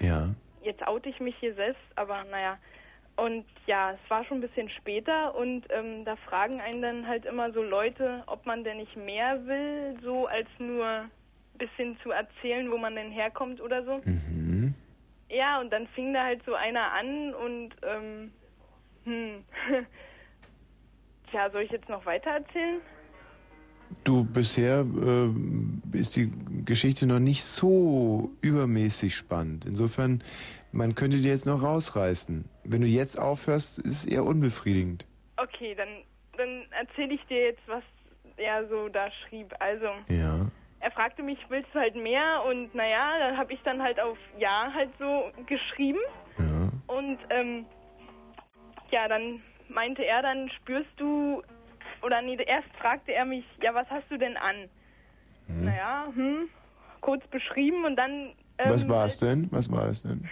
Ja. 0.00 0.30
Jetzt 0.62 0.86
oute 0.86 1.08
ich 1.08 1.20
mich 1.20 1.36
hier 1.38 1.54
selbst, 1.54 1.82
aber 1.96 2.24
naja. 2.24 2.58
Und 3.16 3.44
ja, 3.66 3.92
es 3.92 4.10
war 4.10 4.24
schon 4.24 4.38
ein 4.38 4.42
bisschen 4.42 4.70
später 4.70 5.34
und 5.34 5.64
ähm, 5.70 6.04
da 6.04 6.14
fragen 6.16 6.60
einen 6.60 6.82
dann 6.82 7.08
halt 7.08 7.24
immer 7.24 7.52
so 7.52 7.62
Leute, 7.62 8.22
ob 8.26 8.46
man 8.46 8.62
denn 8.62 8.76
nicht 8.76 8.96
mehr 8.96 9.44
will, 9.44 9.98
so 10.02 10.26
als 10.26 10.48
nur 10.58 10.86
ein 10.86 11.10
bisschen 11.54 11.98
zu 12.02 12.12
erzählen, 12.12 12.70
wo 12.70 12.78
man 12.78 12.94
denn 12.94 13.10
herkommt 13.10 13.60
oder 13.60 13.84
so. 13.84 14.00
Mhm. 14.04 14.72
Ja, 15.30 15.60
und 15.60 15.70
dann 15.70 15.88
fing 15.88 16.14
da 16.14 16.24
halt 16.24 16.44
so 16.44 16.54
einer 16.54 16.92
an 16.92 17.34
und 17.34 17.70
ähm, 17.82 18.32
hm. 19.04 19.44
Tja, 21.30 21.50
soll 21.50 21.62
ich 21.62 21.70
jetzt 21.70 21.88
noch 21.88 22.06
weiter 22.06 22.30
erzählen? 22.30 22.80
Du, 24.04 24.24
bisher 24.24 24.80
äh, 24.84 25.98
ist 25.98 26.16
die 26.16 26.30
Geschichte 26.64 27.06
noch 27.06 27.18
nicht 27.18 27.42
so 27.44 28.30
übermäßig 28.40 29.14
spannend. 29.14 29.64
Insofern, 29.66 30.22
man 30.72 30.94
könnte 30.94 31.18
die 31.18 31.28
jetzt 31.28 31.46
noch 31.46 31.62
rausreißen. 31.62 32.44
Wenn 32.64 32.80
du 32.82 32.86
jetzt 32.86 33.18
aufhörst, 33.18 33.78
ist 33.78 33.92
es 33.92 34.06
eher 34.06 34.24
unbefriedigend. 34.24 35.06
Okay, 35.36 35.74
dann, 35.74 35.88
dann 36.36 36.64
erzähle 36.70 37.14
ich 37.14 37.24
dir 37.28 37.44
jetzt 37.46 37.62
was 37.66 37.82
er 38.36 38.68
so 38.68 38.88
da 38.88 39.08
schrieb. 39.26 39.52
Also, 39.58 39.86
Ja. 40.08 40.46
er 40.80 40.90
fragte 40.92 41.22
mich, 41.22 41.38
willst 41.48 41.68
du 41.74 41.80
halt 41.80 41.96
mehr? 41.96 42.44
Und 42.48 42.74
naja, 42.74 43.18
dann 43.18 43.36
habe 43.36 43.52
ich 43.52 43.60
dann 43.64 43.82
halt 43.82 43.98
auf 43.98 44.16
Ja 44.38 44.70
halt 44.74 44.90
so 44.98 45.24
geschrieben. 45.46 45.98
Und 46.86 47.18
ähm, 47.30 47.66
ja, 48.90 49.08
dann 49.08 49.40
meinte 49.68 50.02
er 50.04 50.22
dann, 50.22 50.48
spürst 50.50 50.88
du, 50.96 51.42
oder 52.02 52.22
nee, 52.22 52.36
erst 52.46 52.68
fragte 52.78 53.12
er 53.12 53.24
mich, 53.24 53.44
ja, 53.62 53.74
was 53.74 53.88
hast 53.90 54.10
du 54.10 54.16
denn 54.16 54.36
an? 54.36 54.68
Naja, 55.48 56.06
hm, 56.14 56.48
kurz 57.00 57.26
beschrieben 57.28 57.84
und 57.84 57.96
dann... 57.96 58.32
Ähm, 58.58 58.70
Was 58.70 58.88
war 58.88 59.06
es 59.06 59.18
denn? 59.18 59.48
Was 59.50 59.70
war 59.72 59.86
es 59.86 60.02
denn? 60.02 60.28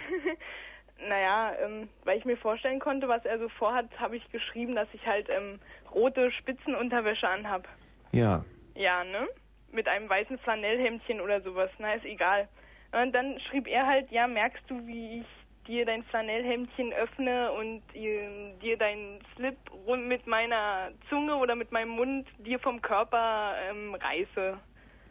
naja, 1.09 1.53
ähm, 1.63 1.89
weil 2.03 2.17
ich 2.17 2.25
mir 2.25 2.37
vorstellen 2.37 2.79
konnte, 2.79 3.07
was 3.07 3.25
er 3.25 3.39
so 3.39 3.49
vorhat, 3.49 3.87
habe 3.99 4.17
ich 4.17 4.31
geschrieben, 4.31 4.75
dass 4.75 4.87
ich 4.93 5.05
halt 5.05 5.27
ähm, 5.29 5.59
rote 5.93 6.31
Spitzenunterwäsche 6.31 7.27
anhab. 7.27 7.67
Ja. 8.11 8.45
Ja, 8.75 9.03
ne? 9.03 9.27
Mit 9.71 9.87
einem 9.87 10.07
weißen 10.07 10.37
Flanellhemdchen 10.39 11.19
oder 11.19 11.41
sowas. 11.41 11.71
Na, 11.79 11.93
ist 11.93 12.05
egal. 12.05 12.47
Und 12.91 13.13
dann 13.13 13.39
schrieb 13.39 13.67
er 13.67 13.85
halt, 13.85 14.11
ja, 14.11 14.27
merkst 14.27 14.63
du, 14.67 14.85
wie 14.85 15.21
ich 15.21 15.27
dir 15.67 15.85
dein 15.85 16.03
Flanellhemdchen 16.03 16.93
öffne 16.93 17.51
und 17.51 17.81
äh, 17.93 18.53
dir 18.61 18.77
deinen 18.77 19.19
Slip 19.35 19.57
rund 19.85 20.07
mit 20.07 20.25
meiner 20.25 20.91
Zunge 21.09 21.35
oder 21.35 21.55
mit 21.55 21.71
meinem 21.71 21.89
Mund 21.89 22.27
dir 22.39 22.59
vom 22.59 22.81
Körper 22.81 23.55
ähm, 23.69 23.95
reiße. 23.95 24.57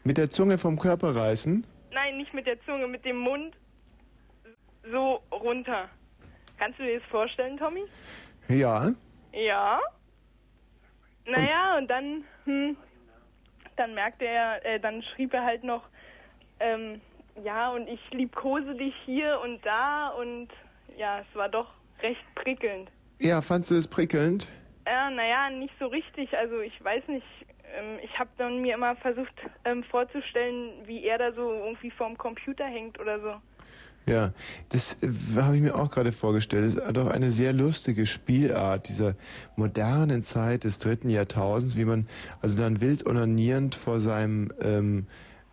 Mit 0.05 0.19
der 0.19 0.31
Zunge 0.31 0.59
vom 0.59 0.79
Körper 0.79 1.15
reißen? 1.15 1.67
Nein, 1.93 2.17
nicht 2.17 2.33
mit 2.35 2.47
der 2.47 2.61
Zunge, 2.65 2.87
mit 2.87 3.05
dem 3.05 3.19
Mund 3.19 3.55
so 4.91 5.21
runter. 5.33 5.89
Kannst 6.59 6.79
du 6.79 6.85
dir 6.85 7.01
das 7.01 7.09
vorstellen, 7.09 7.59
Tommy? 7.59 7.85
Ja. 8.49 8.91
Ja. 9.33 9.81
Naja, 11.27 11.77
und 11.77 11.89
dann, 11.89 12.25
hm, 12.45 12.77
dann 13.77 13.95
merkte 13.95 14.27
er, 14.27 14.65
äh, 14.65 14.81
dann 14.81 15.03
schrieb 15.03 15.35
er 15.35 15.45
halt 15.45 15.65
noch, 15.65 15.83
ähm, 16.61 17.01
ja, 17.45 17.71
und 17.71 17.89
ich 17.89 18.01
liebkose 18.11 18.75
dich 18.75 18.95
hier 19.05 19.41
und 19.43 19.65
da 19.65 20.09
und 20.09 20.49
ja, 20.97 21.21
es 21.21 21.37
war 21.37 21.49
doch 21.49 21.69
recht 22.03 22.25
prickelnd. 22.35 22.91
Ja, 23.19 23.41
fandst 23.41 23.71
du 23.71 23.75
es 23.77 23.89
prickelnd? 23.89 24.49
Ja, 24.87 25.11
naja, 25.11 25.51
nicht 25.51 25.75
so 25.79 25.87
richtig. 25.87 26.37
Also 26.37 26.61
ich 26.61 26.83
weiß 26.83 27.09
nicht, 27.09 27.27
ähm, 27.77 27.99
ich 28.03 28.19
habe 28.19 28.31
dann 28.39 28.61
mir 28.61 28.75
immer 28.75 28.95
versucht 28.97 29.35
ähm, 29.65 29.83
vorzustellen, 29.85 30.87
wie 30.87 31.05
er 31.05 31.19
da 31.19 31.33
so 31.33 31.53
irgendwie 31.53 31.91
vorm 31.91 32.17
Computer 32.17 32.65
hängt 32.65 32.99
oder 33.01 33.21
so. 33.21 33.35
Ja, 34.09 34.33
das 34.69 35.03
äh, 35.03 35.11
habe 35.41 35.57
ich 35.57 35.63
mir 35.63 35.75
auch 35.75 35.91
gerade 35.91 36.13
vorgestellt. 36.13 36.65
Das 36.65 36.75
ist 36.77 36.97
doch 36.97 37.09
eine 37.09 37.31
sehr 37.31 37.53
lustige 37.53 38.07
Spielart 38.07 38.89
dieser 38.89 39.17
modernen 39.57 40.23
Zeit 40.23 40.65
des 40.65 40.79
dritten 40.79 41.11
Jahrtausends, 41.11 41.77
wie 41.77 41.85
man 41.85 42.07
also 42.41 42.63
dann 42.63 42.81
wild 42.81 43.05
onanierend 43.05 43.75
vor 43.75 43.99
seinem 43.99 44.53
ähm, 44.61 45.07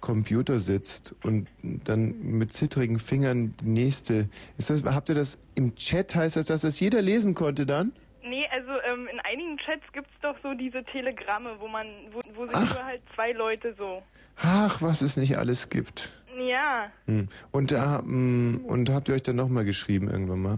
Computer 0.04 0.60
sitzt 0.60 1.16
und 1.24 1.48
dann 1.64 2.20
mit 2.22 2.52
zittrigen 2.52 3.00
Fingern 3.00 3.54
die 3.62 3.70
nächste. 3.70 4.28
Ist 4.58 4.70
das, 4.70 4.84
habt 4.84 5.08
ihr 5.08 5.16
das 5.16 5.42
im 5.56 5.76
Chat? 5.76 6.14
Heißt 6.14 6.36
das, 6.36 6.48
dass 6.48 6.62
das 6.62 6.78
jeder 6.82 7.02
lesen 7.02 7.34
konnte 7.34 7.66
dann? 7.66 7.94
Nee, 8.22 8.46
also 8.52 8.72
ähm, 8.86 9.08
in 9.08 9.20
einigen 9.22 9.58
Chats 9.60 9.84
gibt's 9.94 10.12
doch 10.22 10.36
so 10.44 10.54
diese 10.56 10.84
Telegramme, 10.84 11.56
wo 11.60 11.70
man, 11.70 11.88
wo, 12.12 12.20
wo 12.36 12.46
sich 12.46 12.54
nur 12.54 12.84
halt 12.86 13.02
zwei 13.16 13.32
Leute 13.32 13.76
so. 13.80 14.04
Ach, 14.42 14.82
was 14.82 15.02
es 15.02 15.16
nicht 15.16 15.38
alles 15.38 15.70
gibt. 15.70 16.12
Ja, 16.38 16.92
Hm. 17.06 17.30
Und, 17.52 17.72
da, 17.72 18.00
hm, 18.00 18.66
und 18.66 18.90
habt 18.90 19.08
ihr 19.08 19.16
euch 19.16 19.24
dann 19.24 19.38
nochmal 19.38 19.64
geschrieben 19.64 20.10
irgendwann 20.10 20.42
mal? 20.42 20.58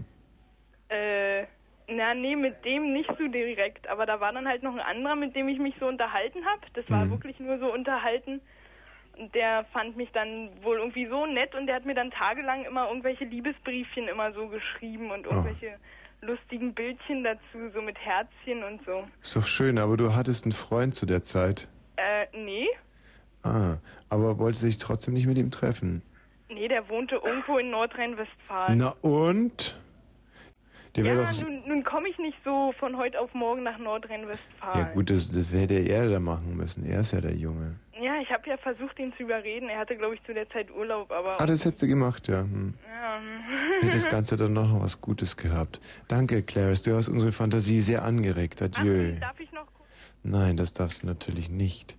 äh, 0.88 1.44
na 1.88 2.14
nee, 2.14 2.34
mit 2.34 2.64
dem 2.64 2.92
nicht 2.92 3.10
so 3.16 3.28
direkt, 3.28 3.86
aber 3.88 4.06
da 4.06 4.18
war 4.18 4.32
dann 4.32 4.48
halt 4.48 4.64
noch 4.64 4.74
ein 4.74 4.80
anderer, 4.80 5.14
mit 5.14 5.36
dem 5.36 5.46
ich 5.48 5.60
mich 5.60 5.74
so 5.78 5.86
unterhalten 5.86 6.44
habe. 6.44 6.62
Das 6.74 6.90
war 6.90 7.08
wirklich 7.10 7.38
nur 7.38 7.58
so 7.60 7.72
unterhalten. 7.72 8.40
Der 9.34 9.64
fand 9.72 9.96
mich 9.96 10.10
dann 10.12 10.50
wohl 10.62 10.76
irgendwie 10.78 11.06
so 11.06 11.26
nett 11.26 11.54
und 11.54 11.66
der 11.66 11.76
hat 11.76 11.84
mir 11.86 11.94
dann 11.94 12.10
tagelang 12.10 12.64
immer 12.64 12.88
irgendwelche 12.88 13.24
Liebesbriefchen 13.24 14.08
immer 14.08 14.32
so 14.32 14.48
geschrieben 14.48 15.10
und 15.10 15.24
irgendwelche 15.26 15.76
lustigen 16.20 16.74
Bildchen 16.74 17.24
dazu, 17.24 17.70
so 17.74 17.80
mit 17.82 17.96
Herzchen 17.98 18.62
und 18.64 18.84
so. 18.84 19.04
Ist 19.22 19.36
doch 19.36 19.46
schön, 19.46 19.78
aber 19.78 19.96
du 19.96 20.14
hattest 20.14 20.44
einen 20.44 20.52
Freund 20.52 20.94
zu 20.94 21.06
der 21.06 21.22
Zeit. 21.22 21.68
Äh, 21.96 22.26
nee, 22.36 22.66
Ah, 23.42 23.76
aber 24.08 24.38
wollte 24.40 24.58
sich 24.58 24.76
trotzdem 24.78 25.14
nicht 25.14 25.26
mit 25.26 25.38
ihm 25.38 25.50
treffen. 25.52 26.02
nee, 26.48 26.66
der 26.66 26.88
wohnte 26.88 27.14
irgendwo 27.16 27.58
in 27.58 27.70
Nordrhein-Westfalen. 27.70 28.78
Na 28.78 28.94
und? 29.02 29.78
Der 30.96 31.04
ja, 31.04 31.14
doch. 31.14 31.42
nun, 31.42 31.62
nun 31.68 31.84
komme 31.84 32.08
ich 32.08 32.18
nicht 32.18 32.36
so 32.44 32.74
von 32.80 32.96
heute 32.96 33.20
auf 33.20 33.32
morgen 33.34 33.62
nach 33.62 33.78
Nordrhein-Westfalen. 33.78 34.78
Ja 34.80 34.92
gut, 34.92 35.10
das, 35.10 35.30
das 35.30 35.52
hätte 35.52 35.74
er 35.74 36.08
da 36.08 36.18
machen 36.18 36.56
müssen. 36.56 36.84
Er 36.86 37.00
ist 37.00 37.12
ja 37.12 37.20
der 37.20 37.34
Junge. 37.36 37.76
Ja, 38.00 38.20
ich 38.20 38.30
habe 38.30 38.48
ja 38.48 38.56
versucht, 38.58 38.98
ihn 38.98 39.12
zu 39.16 39.22
überreden. 39.22 39.68
Er 39.68 39.78
hatte, 39.78 39.96
glaube 39.96 40.14
ich, 40.14 40.22
zu 40.24 40.34
der 40.34 40.48
Zeit 40.50 40.70
Urlaub, 40.70 41.10
aber... 41.10 41.40
Ah, 41.40 41.46
das 41.46 41.64
hättest 41.64 41.82
du 41.82 41.86
gemacht, 41.86 42.28
ja. 42.28 42.42
Hm. 42.42 42.74
Ja, 42.86 43.20
Hätte 43.80 43.92
das 43.92 44.08
Ganze 44.10 44.36
dann 44.36 44.52
noch 44.52 44.80
was 44.82 45.00
Gutes 45.00 45.36
gehabt. 45.36 45.80
Danke, 46.08 46.42
Clarice. 46.42 46.82
Du 46.90 46.96
hast 46.96 47.08
unsere 47.08 47.32
Fantasie 47.32 47.80
sehr 47.80 48.04
angeregt. 48.04 48.60
Adieu. 48.60 49.14
darf 49.20 49.40
ich 49.40 49.50
noch... 49.52 49.66
Nein, 50.22 50.56
das 50.56 50.72
darfst 50.72 51.02
du 51.02 51.06
natürlich 51.06 51.50
nicht. 51.50 51.96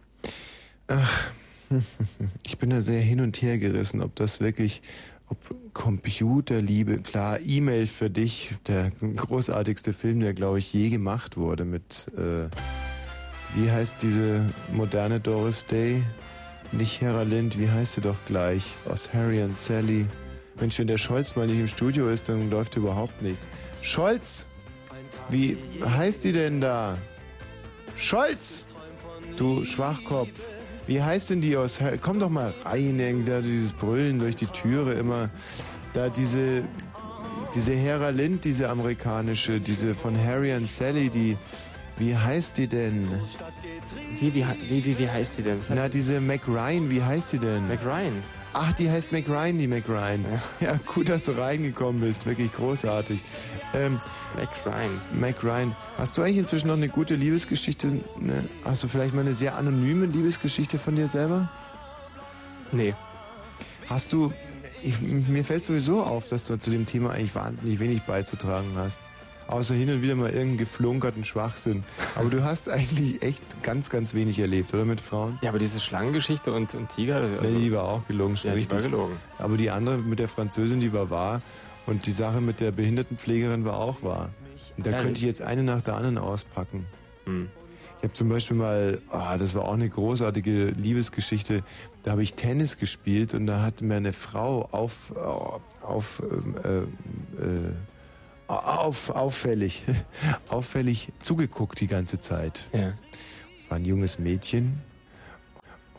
Ach, 0.88 1.32
ich 2.43 2.58
bin 2.58 2.69
da 2.69 2.82
sehr 2.82 3.01
hin 3.01 3.22
und 3.22 3.42
her 3.42 3.58
gerissen, 3.58 4.01
ob 4.01 4.16
das 4.16 4.40
wirklich, 4.40 4.82
ob 5.30 5.38
Computerliebe, 5.74 7.00
klar, 7.00 7.40
E-Mail 7.40 7.85
für 7.88 8.09
dich, 8.09 8.53
der 8.67 8.92
großartigste 8.92 9.93
Film, 9.93 10.19
der, 10.22 10.34
glaube 10.34 10.59
ich, 10.59 10.74
je 10.74 10.90
gemacht 10.90 11.38
wurde 11.38 11.66
mit, 11.66 12.08
äh, 12.17 12.50
wie 13.56 13.72
heißt 13.72 14.01
diese 14.01 14.42
moderne 14.72 15.19
Doris 15.19 15.66
Day? 15.66 16.03
Nicht 16.72 17.01
Hera 17.01 17.24
Lind, 17.24 17.58
wie 17.58 17.69
heißt 17.69 17.95
sie 17.95 18.01
doch 18.01 18.17
gleich? 18.26 18.76
Aus 18.90 19.14
Harry 19.14 19.42
and 19.42 19.56
Sally. 19.56 20.06
Mensch, 20.59 20.80
wenn 20.80 20.88
der 20.88 20.98
Scholz 20.98 21.35
mal 21.35 21.48
nicht 21.48 21.59
im 21.59 21.67
Studio 21.67 22.09
ist, 22.09 22.30
dann 22.30 22.50
läuft 22.50 22.76
überhaupt 22.76 23.22
nichts. 23.22 23.48
Scholz! 23.82 24.48
Wie 25.30 25.58
heißt 25.84 26.24
die 26.24 26.32
denn 26.32 26.61
da? 26.61 26.98
Scholz! 27.95 28.66
Du 29.38 29.64
Schwachkopf. 29.66 30.56
Wie 30.88 31.01
heißt 31.01 31.30
denn 31.30 31.42
die 31.42 31.56
aus 31.58 31.80
Harry? 31.80 32.00
Komm 32.00 32.19
doch 32.19 32.30
mal 32.30 32.53
rein, 32.64 33.00
irgendwie 33.00 33.30
da 33.30 33.42
dieses 33.42 33.74
Brüllen 33.74 34.19
durch 34.19 34.35
die 34.35 34.48
Türe 34.48 34.93
immer. 34.93 35.30
Da 35.93 36.09
diese, 36.09 36.64
diese 37.53 37.74
Hera 37.74 38.09
Lind, 38.09 38.45
diese 38.45 38.69
amerikanische, 38.69 39.59
diese 39.59 39.93
von 39.93 40.17
Harry 40.17 40.53
and 40.53 40.67
Sally, 40.67 41.09
die, 41.09 41.38
wie 41.98 42.16
heißt 42.16 42.58
die 42.58 42.67
denn? 42.67 43.09
Wie, 44.19 44.34
wie, 44.34 44.45
wie, 44.69 44.85
wie, 44.85 44.98
wie 45.00 45.09
heißt 45.09 45.38
die 45.38 45.43
denn? 45.43 45.59
Was 45.59 45.69
heißt 45.69 45.82
Na, 45.82 45.90
diese 45.90 46.22
Mac 46.22 46.48
Ryan, 46.48 46.90
wie 46.92 47.01
heißt 47.01 47.34
die 47.34 47.40
denn? 47.40 47.67
Mac 47.67 47.84
Ryan. 47.84 48.24
Ach, 48.53 48.74
die 48.74 48.90
heißt 48.90 49.11
Mac 49.11 49.27
Ryan, 49.27 49.58
die 49.58 49.67
Mac 49.67 49.88
Ryan. 49.88 50.26
Ja. 50.59 50.80
gut, 50.85 51.09
dass 51.09 51.26
du 51.26 51.32
reingekommen 51.32 52.01
bist. 52.01 52.26
Wirklich 52.26 52.51
großartig. 52.53 53.24
Ähm, 53.74 54.00
Mac 54.35 54.50
Ryan. 54.66 55.01
Mac 55.14 55.43
Ryan. 55.43 55.76
Hast 55.98 56.17
du 56.17 56.22
eigentlich 56.22 56.38
inzwischen 56.38 56.67
noch 56.67 56.77
eine 56.77 56.90
gute 56.90 57.16
Liebesgeschichte? 57.16 57.88
Ne? 58.19 58.48
Hast 58.64 58.84
du 58.84 58.88
vielleicht 58.88 59.14
mal 59.14 59.22
eine 59.22 59.34
sehr 59.34 59.56
anonyme 59.56 60.06
Liebesgeschichte 60.06 60.80
von 60.80 60.95
dir 60.95 61.08
selber? 61.08 61.50
Nee. 62.72 62.93
Hast 63.88 64.14
du, 64.14 64.34
ich, 64.82 65.00
mir 65.01 65.43
fällt 65.43 65.66
sowieso 65.66 66.03
auf, 66.03 66.27
dass 66.27 66.45
du 66.45 66.58
zu 66.58 66.72
dem 66.72 66.85
Thema 66.85 67.11
eigentlich 67.11 67.35
wahnsinnig 67.35 67.80
wenig 67.80 68.03
beizutragen 68.03 68.72
hast. 68.76 69.00
Außer 69.48 69.76
hin 69.76 69.90
und 69.90 70.01
wieder 70.01 70.16
mal 70.16 70.27
irgendeinen 70.30 70.58
geflunkerten 70.58 71.24
Schwachsinn. 71.24 71.84
Aber 72.16 72.30
du 72.30 72.43
hast 72.43 72.69
eigentlich 72.69 73.22
echt 73.22 73.64
ganz, 73.64 73.90
ganz 73.90 74.14
wenig 74.14 74.40
erlebt, 74.40 74.74
oder 74.74 74.84
mit 74.84 75.00
Frauen? 75.00 75.40
Ja, 75.42 75.50
aber 75.50 75.59
diese 75.59 75.80
Schlangengeschichte 75.80 76.51
und, 76.51 76.74
und 76.76 76.90
Tiger. 76.90 77.16
Also 77.17 77.42
Nee, 77.42 77.59
die 77.59 77.72
war 77.72 77.84
auch 77.85 78.08
gelogen, 78.08 78.35
schon 78.35 78.50
Ja, 78.50 78.56
die 78.56 78.59
richtig. 78.59 78.84
war 78.84 78.90
gelogen. 78.90 79.14
Aber 79.38 79.56
die 79.58 79.69
andere 79.69 80.00
mit 80.00 80.19
der 80.19 80.27
Französin, 80.27 80.80
die 80.82 80.92
war 80.92 81.09
wahr. 81.09 81.42
Und 81.85 82.06
die 82.06 82.11
Sache 82.11 82.42
mit 82.42 82.59
der 82.59 82.72
Behindertenpflegerin 82.72 83.64
war 83.64 83.77
auch 83.77 84.03
wahr. 84.03 84.30
Und 84.76 84.85
da 84.85 84.92
Ja, 84.92 84.98
könnte 85.00 85.19
ich 85.19 85.26
jetzt 85.26 85.42
eine 85.42 85.64
nach 85.64 85.82
der 85.82 85.95
anderen 85.95 86.17
auspacken. 86.17 86.85
Hm. 87.26 87.48
Ich 88.00 88.03
habe 88.03 88.14
zum 88.14 88.30
Beispiel 88.30 88.58
mal, 88.58 89.01
ah, 89.09 89.38
das 89.38 89.56
war 89.56 89.64
auch 89.66 89.74
eine 89.74 89.90
großartige 89.90 90.66
Liebesgeschichte. 90.67 91.64
Da 92.03 92.11
habe 92.11 92.22
ich 92.22 92.34
Tennis 92.35 92.77
gespielt 92.77 93.34
und 93.34 93.48
da 93.48 93.61
hat 93.64 93.82
mir 93.82 93.95
eine 93.95 94.14
Frau 94.14 94.67
auf, 94.72 95.16
auf, 95.82 96.22
ähm, 96.30 96.56
äh, 96.64 96.77
äh, 96.77 97.72
auf 98.48 99.09
auffällig, 99.09 99.84
auffällig 100.50 101.09
zugeguckt 101.19 101.80
die 101.80 101.88
ganze 101.88 102.19
Zeit. 102.19 102.69
Ja. 102.74 102.93
War 103.69 103.77
ein 103.77 103.85
junges 103.85 104.19
Mädchen 104.19 104.82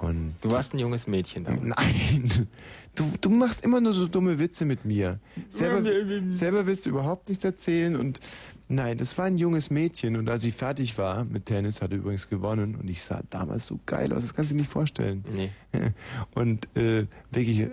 und 0.00 0.34
Du 0.40 0.50
warst 0.50 0.74
ein 0.74 0.78
junges 0.78 1.06
Mädchen 1.06 1.44
da. 1.44 1.50
Nein, 1.52 2.48
du, 2.94 3.04
du 3.20 3.30
machst 3.30 3.64
immer 3.64 3.80
nur 3.80 3.92
so 3.92 4.06
dumme 4.06 4.38
Witze 4.38 4.64
mit 4.64 4.84
mir. 4.84 5.18
Selber, 5.48 5.82
selber 6.30 6.66
willst 6.66 6.86
du 6.86 6.90
überhaupt 6.90 7.28
nichts 7.28 7.44
erzählen 7.44 7.96
und 7.96 8.20
nein, 8.68 8.96
das 8.96 9.18
war 9.18 9.26
ein 9.26 9.36
junges 9.36 9.70
Mädchen 9.70 10.16
und 10.16 10.28
als 10.28 10.44
ich 10.44 10.54
fertig 10.54 10.96
war 10.98 11.24
mit 11.26 11.46
Tennis, 11.46 11.82
hatte 11.82 11.96
übrigens 11.96 12.28
gewonnen 12.28 12.76
und 12.76 12.88
ich 12.88 13.02
sah 13.02 13.22
damals 13.28 13.66
so 13.66 13.80
geil 13.86 14.12
aus, 14.12 14.22
das 14.22 14.34
kannst 14.34 14.50
du 14.50 14.54
dir 14.54 14.60
nicht 14.60 14.70
vorstellen. 14.70 15.24
Nee. 15.34 15.50
Und 16.34 16.74
äh, 16.76 17.06
wirklich 17.30 17.68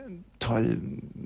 toll, 0.45 0.77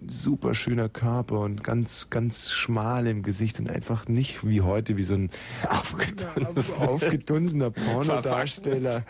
super 0.08 0.54
schöner 0.54 0.88
Körper 0.88 1.42
und 1.42 1.62
ganz, 1.64 2.10
ganz 2.10 2.52
schmal 2.52 3.06
im 3.06 3.22
Gesicht 3.22 3.60
und 3.60 3.70
einfach 3.70 4.08
nicht 4.08 4.48
wie 4.48 4.62
heute, 4.62 4.96
wie 4.96 5.04
so 5.04 5.16
ein 5.16 5.30
aufgedunsener, 5.68 6.90
aufgedunsener 6.90 7.70
Pornodarsteller, 7.70 9.04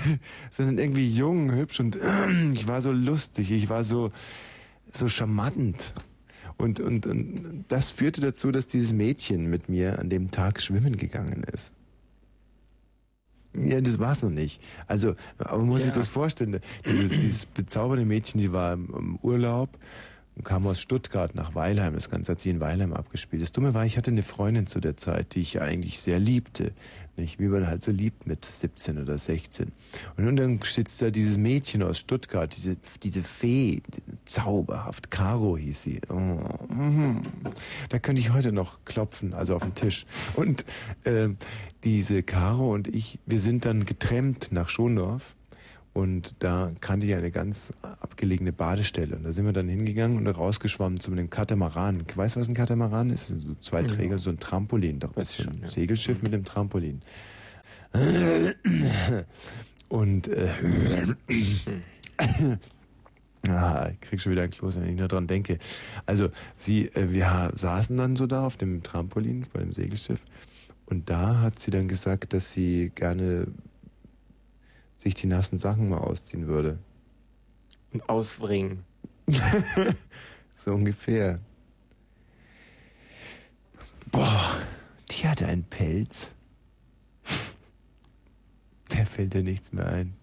sondern 0.50 0.78
irgendwie 0.78 1.08
jung, 1.08 1.50
hübsch 1.52 1.80
und 1.80 1.98
ich 2.52 2.68
war 2.68 2.80
so 2.80 2.92
lustig, 2.92 3.50
ich 3.50 3.68
war 3.68 3.82
so, 3.82 4.12
so 4.88 5.08
charmant. 5.08 5.92
Und, 6.58 6.80
und, 6.80 7.06
und 7.06 7.64
das 7.68 7.90
führte 7.90 8.20
dazu, 8.20 8.52
dass 8.52 8.66
dieses 8.66 8.92
Mädchen 8.92 9.50
mit 9.50 9.68
mir 9.68 9.98
an 9.98 10.08
dem 10.08 10.30
Tag 10.30 10.62
schwimmen 10.62 10.96
gegangen 10.96 11.42
ist. 11.52 11.74
Ja, 13.58 13.80
das 13.80 13.98
war's 13.98 14.22
noch 14.22 14.30
nicht. 14.30 14.60
Also, 14.86 15.14
aber 15.38 15.58
man 15.58 15.68
muss 15.68 15.82
sich 15.82 15.92
Ja. 15.92 15.96
das 15.96 16.08
vorstellen. 16.08 16.60
Dieses, 16.86 17.10
dieses 17.10 17.46
bezaubernde 17.46 18.04
Mädchen, 18.04 18.40
die 18.40 18.52
war 18.52 18.74
im, 18.74 19.18
Urlaub 19.22 19.70
kam 20.44 20.66
aus 20.66 20.80
Stuttgart 20.80 21.34
nach 21.34 21.54
Weilheim. 21.54 21.94
Das 21.94 22.10
Ganze 22.10 22.32
hat 22.32 22.40
sie 22.40 22.50
in 22.50 22.60
Weilheim 22.60 22.92
abgespielt. 22.92 23.42
Das 23.42 23.52
Dumme 23.52 23.74
war, 23.74 23.86
ich 23.86 23.96
hatte 23.96 24.10
eine 24.10 24.22
Freundin 24.22 24.66
zu 24.66 24.80
der 24.80 24.96
Zeit, 24.96 25.34
die 25.34 25.40
ich 25.40 25.60
eigentlich 25.60 25.98
sehr 25.98 26.18
liebte. 26.18 26.72
Nicht, 27.16 27.40
wie 27.40 27.46
man 27.46 27.66
halt 27.66 27.82
so 27.82 27.90
liebt 27.90 28.26
mit 28.26 28.44
17 28.44 29.00
oder 29.00 29.16
16. 29.16 29.72
Und 30.16 30.24
nun 30.24 30.36
dann 30.36 30.60
sitzt 30.62 31.00
da 31.00 31.10
dieses 31.10 31.38
Mädchen 31.38 31.82
aus 31.82 31.98
Stuttgart, 31.98 32.54
diese, 32.54 32.76
diese 33.02 33.22
Fee, 33.22 33.80
zauberhaft. 34.26 35.10
Caro 35.10 35.56
hieß 35.56 35.82
sie. 35.82 36.00
Oh, 36.10 36.14
mhm. 36.14 37.22
Da 37.88 37.98
könnte 37.98 38.20
ich 38.20 38.32
heute 38.32 38.52
noch 38.52 38.84
klopfen, 38.84 39.32
also 39.32 39.56
auf 39.56 39.62
den 39.62 39.74
Tisch. 39.74 40.04
Und 40.34 40.66
äh, 41.04 41.30
diese 41.84 42.22
Caro 42.22 42.74
und 42.74 42.88
ich, 42.88 43.18
wir 43.24 43.40
sind 43.40 43.64
dann 43.64 43.86
getrennt 43.86 44.52
nach 44.52 44.68
Schondorf. 44.68 45.34
Und 45.96 46.34
da 46.40 46.68
kannte 46.82 47.06
ich 47.06 47.14
eine 47.14 47.30
ganz 47.30 47.72
abgelegene 47.80 48.52
Badestelle. 48.52 49.16
Und 49.16 49.22
da 49.24 49.32
sind 49.32 49.46
wir 49.46 49.54
dann 49.54 49.66
hingegangen 49.66 50.18
und 50.18 50.26
rausgeschwommen 50.26 51.00
zu 51.00 51.10
einem 51.10 51.30
Katamaran. 51.30 52.04
Weißt 52.14 52.36
du, 52.36 52.40
was 52.40 52.48
ein 52.48 52.54
Katamaran 52.54 53.08
ist? 53.08 53.28
So 53.28 53.54
zwei 53.62 53.80
Ja. 53.80 53.86
Träger, 53.86 54.18
so 54.18 54.28
ein 54.28 54.38
Trampolin. 54.38 55.00
Doch, 55.00 55.14
so 55.24 55.48
ein 55.48 55.62
Segelschiff 55.64 56.20
mit 56.20 56.34
einem 56.34 56.44
Trampolin. 56.44 57.00
Und 59.88 60.28
äh, 60.28 60.52
Ah, 63.48 63.88
ich 63.90 64.00
krieg 64.00 64.20
schon 64.20 64.32
wieder 64.32 64.42
ein 64.42 64.50
Kloß, 64.50 64.78
wenn 64.78 64.90
ich 64.90 64.96
nur 64.96 65.08
dran 65.08 65.26
denke. 65.26 65.58
Also, 66.04 66.28
sie, 66.56 66.88
äh, 66.88 67.14
wir 67.14 67.52
saßen 67.54 67.96
dann 67.96 68.16
so 68.16 68.26
da 68.26 68.44
auf 68.44 68.58
dem 68.58 68.82
Trampolin 68.82 69.46
bei 69.54 69.60
dem 69.60 69.72
Segelschiff 69.72 70.20
und 70.86 71.08
da 71.08 71.40
hat 71.40 71.58
sie 71.58 71.70
dann 71.70 71.88
gesagt, 71.88 72.32
dass 72.34 72.52
sie 72.52 72.90
gerne 72.94 73.48
sich 75.06 75.14
die 75.14 75.28
nassen 75.28 75.56
Sachen 75.58 75.88
mal 75.88 75.98
ausziehen 75.98 76.48
würde. 76.48 76.80
Und 77.92 78.08
ausbringen. 78.08 78.82
so 80.52 80.72
ungefähr. 80.72 81.38
Boah, 84.10 84.56
die 85.10 85.28
hatte 85.28 85.46
einen 85.46 85.62
Pelz. 85.62 86.32
Der 88.92 89.06
fällt 89.06 89.34
dir 89.34 89.44
nichts 89.44 89.72
mehr 89.72 89.86
ein. 89.86 90.16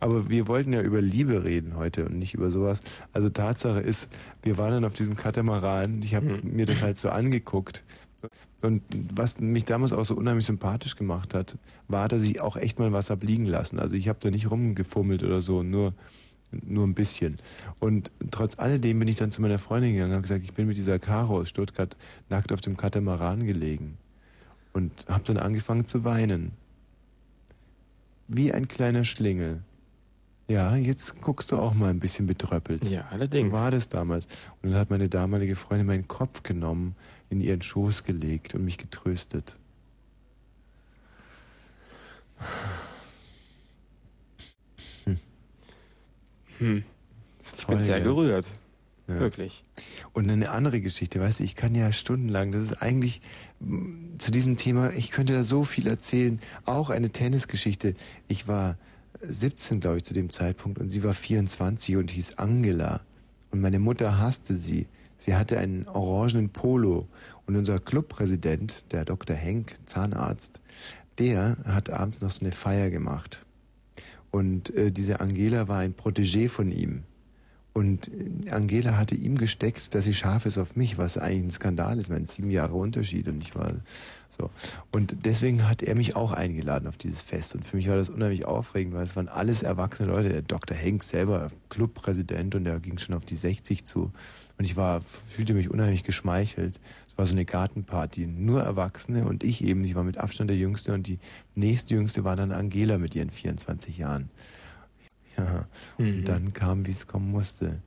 Aber 0.00 0.28
wir 0.28 0.46
wollten 0.46 0.74
ja 0.74 0.82
über 0.82 1.00
Liebe 1.00 1.44
reden 1.44 1.74
heute 1.74 2.04
und 2.04 2.18
nicht 2.18 2.34
über 2.34 2.50
sowas. 2.50 2.82
Also 3.14 3.30
Tatsache 3.30 3.80
ist, 3.80 4.12
wir 4.42 4.58
waren 4.58 4.72
dann 4.72 4.84
auf 4.84 4.92
diesem 4.92 5.16
Katamaran. 5.16 6.02
Ich 6.02 6.14
habe 6.14 6.40
mir 6.42 6.66
das 6.66 6.82
halt 6.82 6.98
so 6.98 7.08
angeguckt. 7.08 7.82
Und 8.62 8.82
was 9.14 9.40
mich 9.40 9.64
damals 9.64 9.92
auch 9.92 10.04
so 10.04 10.16
unheimlich 10.16 10.46
sympathisch 10.46 10.96
gemacht 10.96 11.32
hat, 11.32 11.56
war, 11.86 12.08
dass 12.08 12.22
ich 12.24 12.40
auch 12.40 12.56
echt 12.56 12.78
mal 12.78 12.92
was 12.92 13.10
hab 13.10 13.22
liegen 13.22 13.46
lassen. 13.46 13.78
Also 13.78 13.94
ich 13.94 14.08
habe 14.08 14.18
da 14.20 14.30
nicht 14.30 14.50
rumgefummelt 14.50 15.22
oder 15.22 15.40
so, 15.40 15.62
nur 15.62 15.94
nur 16.50 16.86
ein 16.86 16.94
bisschen. 16.94 17.36
Und 17.78 18.10
trotz 18.30 18.58
alledem 18.58 18.98
bin 18.98 19.08
ich 19.08 19.16
dann 19.16 19.30
zu 19.30 19.42
meiner 19.42 19.58
Freundin 19.58 19.92
gegangen 19.92 20.10
und 20.10 20.16
habe 20.16 20.22
gesagt, 20.22 20.44
ich 20.44 20.54
bin 20.54 20.66
mit 20.66 20.76
dieser 20.76 20.98
Caro 20.98 21.38
aus 21.38 21.48
Stuttgart 21.48 21.96
nackt 22.28 22.52
auf 22.52 22.60
dem 22.60 22.76
Katamaran 22.76 23.44
gelegen 23.44 23.98
und 24.72 24.92
habe 25.08 25.24
dann 25.24 25.36
angefangen 25.36 25.86
zu 25.86 26.04
weinen. 26.04 26.52
Wie 28.28 28.52
ein 28.52 28.68
kleiner 28.68 29.04
Schlingel. 29.04 29.62
Ja, 30.48 30.76
jetzt 30.76 31.20
guckst 31.20 31.52
du 31.52 31.56
auch 31.56 31.74
mal 31.74 31.90
ein 31.90 32.00
bisschen 32.00 32.26
betröppelt. 32.26 32.88
Ja, 32.88 33.06
allerdings. 33.10 33.50
So 33.50 33.52
war 33.52 33.70
das 33.70 33.90
damals. 33.90 34.26
Und 34.62 34.70
dann 34.70 34.78
hat 34.78 34.88
meine 34.88 35.08
damalige 35.08 35.54
Freundin 35.54 35.86
meinen 35.86 36.08
Kopf 36.08 36.42
genommen, 36.42 36.94
in 37.30 37.40
ihren 37.40 37.62
Schoß 37.62 38.04
gelegt 38.04 38.54
und 38.54 38.64
mich 38.64 38.78
getröstet. 38.78 39.56
Hm. 46.58 46.84
Das 47.38 47.48
ist 47.48 47.60
Ich 47.60 47.66
bin 47.66 47.76
toll, 47.76 47.84
sehr 47.84 47.98
ja. 47.98 48.04
gerührt. 48.04 48.50
Ja. 49.06 49.20
Wirklich. 49.20 49.64
Und 50.12 50.30
eine 50.30 50.50
andere 50.50 50.80
Geschichte, 50.80 51.18
weißt 51.18 51.40
du, 51.40 51.44
ich 51.44 51.54
kann 51.54 51.74
ja 51.74 51.92
stundenlang, 51.92 52.52
das 52.52 52.62
ist 52.62 52.82
eigentlich 52.82 53.22
zu 54.18 54.30
diesem 54.30 54.58
Thema, 54.58 54.92
ich 54.92 55.10
könnte 55.10 55.32
da 55.32 55.42
so 55.42 55.64
viel 55.64 55.86
erzählen. 55.86 56.40
Auch 56.66 56.90
eine 56.90 57.10
Tennisgeschichte. 57.10 57.94
Ich 58.26 58.48
war 58.48 58.76
17, 59.20 59.80
glaube 59.80 59.98
ich, 59.98 60.04
zu 60.04 60.12
dem 60.12 60.30
Zeitpunkt 60.30 60.78
und 60.78 60.90
sie 60.90 61.02
war 61.02 61.14
24 61.14 61.96
und 61.96 62.10
hieß 62.10 62.36
Angela. 62.38 63.00
Und 63.50 63.60
meine 63.60 63.78
Mutter 63.78 64.18
hasste 64.18 64.54
sie. 64.54 64.86
Sie 65.16 65.34
hatte 65.34 65.58
einen 65.58 65.88
orangenen 65.88 66.50
Polo. 66.50 67.08
Und 67.46 67.56
unser 67.56 67.78
Clubpräsident, 67.78 68.92
der 68.92 69.04
Dr. 69.04 69.34
Henk, 69.34 69.74
Zahnarzt, 69.84 70.60
der 71.18 71.56
hat 71.64 71.90
abends 71.90 72.20
noch 72.20 72.30
so 72.30 72.44
eine 72.44 72.52
Feier 72.52 72.90
gemacht. 72.90 73.44
Und 74.30 74.70
äh, 74.74 74.92
diese 74.92 75.20
Angela 75.20 75.68
war 75.68 75.78
ein 75.78 75.94
Protégé 75.94 76.48
von 76.48 76.70
ihm. 76.70 77.02
Und 77.78 78.08
äh, 78.08 78.50
Angela 78.50 78.96
hatte 78.96 79.14
ihm 79.14 79.38
gesteckt, 79.38 79.94
dass 79.94 80.04
sie 80.04 80.12
scharf 80.12 80.46
ist 80.46 80.58
auf 80.58 80.74
mich, 80.74 80.98
was 80.98 81.16
eigentlich 81.16 81.44
ein 81.44 81.50
Skandal 81.52 81.96
ist. 81.98 82.06
Ich 82.06 82.10
meine, 82.10 82.26
sieben 82.26 82.50
Jahre 82.50 82.74
Unterschied 82.74 83.28
und 83.28 83.40
ich 83.40 83.54
war 83.54 83.72
so. 84.28 84.50
Und 84.90 85.24
deswegen 85.24 85.68
hat 85.68 85.84
er 85.84 85.94
mich 85.94 86.16
auch 86.16 86.32
eingeladen 86.32 86.88
auf 86.88 86.96
dieses 86.96 87.22
Fest. 87.22 87.54
Und 87.54 87.64
für 87.64 87.76
mich 87.76 87.88
war 87.88 87.94
das 87.94 88.10
unheimlich 88.10 88.46
aufregend, 88.46 88.94
weil 88.94 89.04
es 89.04 89.14
waren 89.14 89.28
alles 89.28 89.62
erwachsene 89.62 90.10
Leute. 90.10 90.28
Der 90.28 90.42
Dr. 90.42 90.76
Henk 90.76 91.04
selber, 91.04 91.52
Clubpräsident, 91.68 92.56
und 92.56 92.64
der 92.64 92.80
ging 92.80 92.98
schon 92.98 93.14
auf 93.14 93.24
die 93.24 93.36
60 93.36 93.84
zu. 93.84 94.10
Und 94.58 94.64
ich 94.64 94.74
war, 94.74 95.00
fühlte 95.00 95.54
mich 95.54 95.70
unheimlich 95.70 96.02
geschmeichelt. 96.02 96.80
Es 97.06 97.16
war 97.16 97.26
so 97.26 97.32
eine 97.34 97.44
Gartenparty. 97.44 98.26
Nur 98.26 98.60
Erwachsene 98.60 99.24
und 99.24 99.44
ich 99.44 99.62
eben. 99.62 99.84
Ich 99.84 99.94
war 99.94 100.02
mit 100.02 100.18
Abstand 100.18 100.50
der 100.50 100.56
Jüngste 100.56 100.94
und 100.94 101.06
die 101.06 101.20
nächstjüngste 101.54 102.24
war 102.24 102.34
dann 102.34 102.50
Angela 102.50 102.98
mit 102.98 103.14
ihren 103.14 103.30
24 103.30 103.98
Jahren. 103.98 104.30
Ja. 105.44 105.68
Mhm. 105.98 106.18
Und 106.18 106.24
dann 106.24 106.52
kam, 106.52 106.86
wie 106.86 106.90
es 106.90 107.06
kommen 107.06 107.30
musste. 107.30 107.80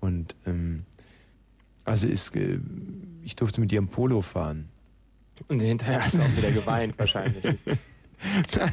Und 0.00 0.36
ähm, 0.46 0.84
also 1.84 2.06
ist, 2.06 2.34
äh, 2.36 2.58
ich 3.22 3.36
durfte 3.36 3.60
mit 3.60 3.72
ihrem 3.72 3.88
Polo 3.88 4.22
fahren. 4.22 4.68
Und 5.48 5.60
hinterher 5.60 6.04
hast 6.04 6.14
du 6.14 6.22
auch 6.22 6.36
wieder 6.36 6.50
geweint, 6.50 6.98
wahrscheinlich. 6.98 7.44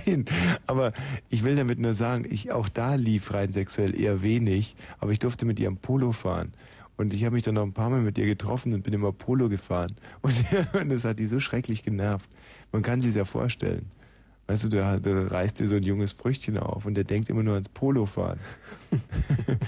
Nein, 0.06 0.26
aber 0.68 0.94
ich 1.30 1.44
will 1.44 1.56
damit 1.56 1.78
nur 1.78 1.94
sagen, 1.94 2.26
ich 2.30 2.52
auch 2.52 2.70
da 2.70 2.96
lief 2.96 3.34
rein 3.34 3.52
sexuell 3.52 4.00
eher 4.00 4.24
wenig, 4.24 4.76
aber 5.00 5.12
ich 5.12 5.20
durfte 5.20 5.46
mit 5.46 5.60
ihrem 5.60 5.78
Polo 5.78 6.14
fahren. 6.14 6.54
Und 6.96 7.14
ich 7.14 7.26
habe 7.26 7.34
mich 7.34 7.44
dann 7.44 7.56
noch 7.56 7.64
ein 7.64 7.74
paar 7.74 7.90
Mal 7.90 8.02
mit 8.02 8.18
ihr 8.18 8.26
getroffen 8.26 8.74
und 8.74 8.84
bin 8.84 8.94
immer 8.94 9.12
Polo 9.12 9.50
gefahren. 9.50 9.96
Und, 10.22 10.34
das 10.90 11.06
hat 11.06 11.20
die 11.20 11.26
so 11.26 11.40
schrecklich 11.40 11.84
genervt. 11.84 12.30
Man 12.72 12.82
kann 12.82 13.02
sich 13.02 13.16
ja 13.16 13.26
vorstellen. 13.26 13.88
Weißt 14.48 14.66
du, 14.66 14.70
da, 14.70 15.00
da 15.00 15.28
reißt 15.28 15.60
dir 15.60 15.68
so 15.68 15.76
ein 15.76 15.84
junges 15.84 16.12
Früchtchen 16.12 16.58
auf 16.58 16.86
und 16.86 16.96
der 16.96 17.06
denkt 17.06 17.30
immer 17.30 17.44
nur 17.44 17.54
ans 17.54 17.70
Polo 17.70 18.06
fahren. 18.06 18.40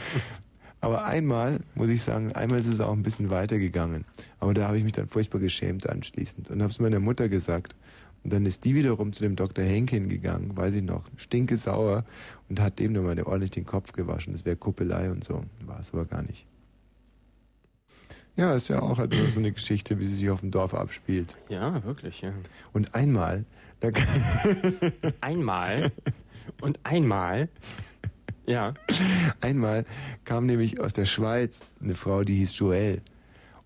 Aber 0.82 1.06
einmal, 1.06 1.62
muss 1.74 1.90
ich 1.90 2.04
sagen, 2.04 2.34
einmal 2.34 2.60
ist 2.60 2.68
es 2.68 2.80
auch 2.80 2.92
ein 2.92 3.02
bisschen 3.02 3.30
weitergegangen. 3.30 4.06
Aber 4.40 4.54
da 4.54 4.68
habe 4.68 4.78
ich 4.78 4.84
mich 4.84 4.94
dann 4.94 5.08
furchtbar 5.08 5.40
geschämt 5.40 5.90
anschließend 5.90 6.52
und 6.52 6.62
habe 6.62 6.72
es 6.72 6.80
meiner 6.80 7.00
Mutter 7.00 7.30
gesagt. 7.30 7.76
Und 8.24 8.34
dann 8.34 8.46
ist 8.46 8.66
die 8.66 8.76
wiederum 8.76 9.14
zu 9.14 9.24
dem 9.24 9.36
Dr. 9.36 9.64
Henk 9.64 9.92
hingegangen, 9.92 10.58
weiß 10.58 10.76
ich 10.76 10.84
noch, 10.84 11.04
stinke 11.16 11.58
sauer 11.58 12.06
und 12.50 12.60
hat 12.60 12.80
dem 12.80 12.94
nochmal 12.94 13.20
ordentlich 13.22 13.52
den 13.52 13.66
Kopf 13.66 13.94
gewaschen. 13.94 14.34
Das 14.34 14.46
wäre 14.46 14.58
Kuppelei 14.58 15.10
und 15.10 15.24
so. 15.24 15.42
War 15.66 15.80
es 15.80 15.94
aber 15.94 16.06
gar 16.06 16.24
nicht. 16.24 16.46
Ja, 18.36 18.54
ist 18.54 18.68
ja 18.68 18.82
auch 18.82 18.98
halt 18.98 19.16
so 19.30 19.40
eine 19.40 19.52
Geschichte, 19.52 20.00
wie 20.00 20.06
sie 20.06 20.16
sich 20.16 20.30
auf 20.30 20.42
dem 20.42 20.52
Dorf 20.52 20.74
abspielt. 20.74 21.38
Ja, 21.50 21.84
wirklich, 21.86 22.22
ja. 22.22 22.34
Und 22.74 22.94
einmal, 22.94 23.46
einmal 25.22 25.92
und 26.62 26.80
einmal, 26.84 27.50
ja. 28.46 28.74
Einmal 29.42 29.86
kam 30.24 30.46
nämlich 30.46 30.80
aus 30.80 30.94
der 30.94 31.06
Schweiz 31.06 31.66
eine 31.82 31.96
Frau, 31.96 32.24
die 32.24 32.36
hieß 32.36 32.58
Joelle. 32.60 33.02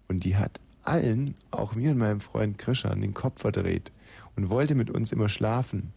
Und 0.07 0.23
die 0.23 0.37
hat 0.37 0.59
allen, 0.83 1.35
auch 1.51 1.75
mir 1.75 1.91
und 1.91 1.97
meinem 1.99 2.19
Freund 2.21 2.57
Krishan, 2.57 3.01
den 3.01 3.13
Kopf 3.13 3.41
verdreht 3.41 3.91
und 4.35 4.49
wollte 4.49 4.75
mit 4.75 4.89
uns 4.89 5.11
immer 5.11 5.29
schlafen. 5.29 5.93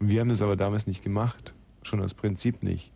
Und 0.00 0.08
wir 0.10 0.20
haben 0.20 0.28
das 0.28 0.42
aber 0.42 0.56
damals 0.56 0.86
nicht 0.86 1.02
gemacht. 1.02 1.54
Schon 1.82 2.02
aus 2.02 2.14
Prinzip 2.14 2.62
nicht. 2.62 2.92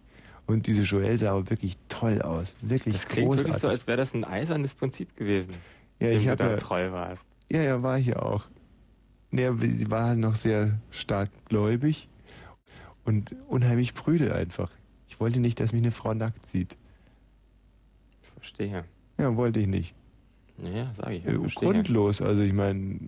Und 0.46 0.66
diese 0.66 0.82
Joelle 0.82 1.16
sah 1.18 1.30
aber 1.32 1.48
wirklich 1.50 1.76
toll 1.88 2.20
aus. 2.22 2.56
Wirklich 2.62 2.94
Das 2.94 3.06
klingt 3.06 3.28
großartig. 3.28 3.48
wirklich 3.54 3.62
so, 3.62 3.68
als 3.68 3.86
wäre 3.86 3.96
das 3.98 4.14
ein 4.14 4.24
eisernes 4.24 4.74
Prinzip 4.74 5.14
gewesen. 5.16 5.54
Ja, 6.00 6.08
ich 6.10 6.24
du 6.24 6.30
hab 6.30 6.38
da 6.38 6.50
ja- 6.50 6.56
treu 6.56 6.90
warst. 6.90 7.26
Ja, 7.50 7.62
ja, 7.62 7.82
war 7.82 7.98
ich 7.98 8.08
ja 8.08 8.16
auch. 8.16 8.44
Ja, 9.30 9.54
sie 9.56 9.90
war 9.90 10.06
halt 10.06 10.18
noch 10.18 10.34
sehr 10.34 10.78
stark 10.90 11.30
gläubig 11.46 12.08
und 13.04 13.36
unheimlich 13.48 13.94
prüde 13.94 14.34
einfach. 14.34 14.70
Ich 15.06 15.20
wollte 15.20 15.40
nicht, 15.40 15.60
dass 15.60 15.72
mich 15.72 15.82
eine 15.82 15.90
Frau 15.90 16.14
nackt 16.14 16.46
sieht. 16.46 16.76
Verstehe. 18.34 18.84
Ja, 19.18 19.36
wollte 19.36 19.60
ich 19.60 19.66
nicht. 19.66 19.94
Ja, 20.62 20.92
sag 20.94 21.10
ich. 21.12 21.22
ja, 21.24 21.30
Äh, 21.32 21.38
verstehe. 21.40 21.68
grundlos. 21.72 22.22
Also 22.22 22.42
ich 22.42 22.52
meine, 22.52 22.98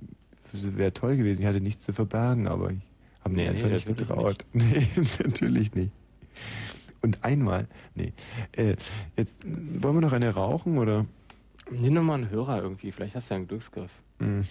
es 0.52 0.76
wäre 0.76 0.92
toll 0.92 1.16
gewesen. 1.16 1.42
Ich 1.42 1.46
hatte 1.46 1.60
nichts 1.60 1.82
zu 1.84 1.92
verbergen, 1.92 2.48
aber 2.48 2.70
ich 2.72 2.78
habe 3.22 3.34
mir 3.34 3.42
Nee, 3.44 3.48
einfach 3.50 3.66
nee, 3.68 3.74
nicht 3.74 3.86
getraut. 3.86 4.44
Nee, 4.52 4.86
natürlich 5.22 5.74
nicht. 5.74 5.92
Und 7.02 7.24
einmal, 7.24 7.66
nee. 7.94 8.12
Äh, 8.52 8.76
jetzt 9.16 9.44
wollen 9.44 9.96
wir 9.96 10.00
noch 10.02 10.12
eine 10.12 10.30
rauchen 10.34 10.76
oder? 10.78 11.06
Nimm 11.70 11.94
doch 11.94 12.02
mal 12.02 12.14
einen 12.14 12.30
Hörer 12.30 12.62
irgendwie, 12.62 12.92
vielleicht 12.92 13.14
hast 13.14 13.30
du 13.30 13.34
ja 13.34 13.38
einen 13.38 13.48
Glücksgriff. 13.48 13.90
Hm. 14.18 14.42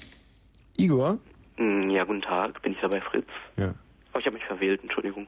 Igor? 0.78 1.20
Hm, 1.60 1.90
Ja, 1.90 2.06
guten 2.06 2.22
Tag, 2.22 2.62
bin 2.62 2.72
ich 2.72 2.80
da 2.80 2.88
bei 2.88 3.02
Fritz? 3.02 3.28
Ja. 3.58 3.74
Oh, 4.14 4.20
ich 4.20 4.26
habe 4.26 4.36
mich 4.36 4.46
verwählt, 4.46 4.82
Entschuldigung. 4.82 5.28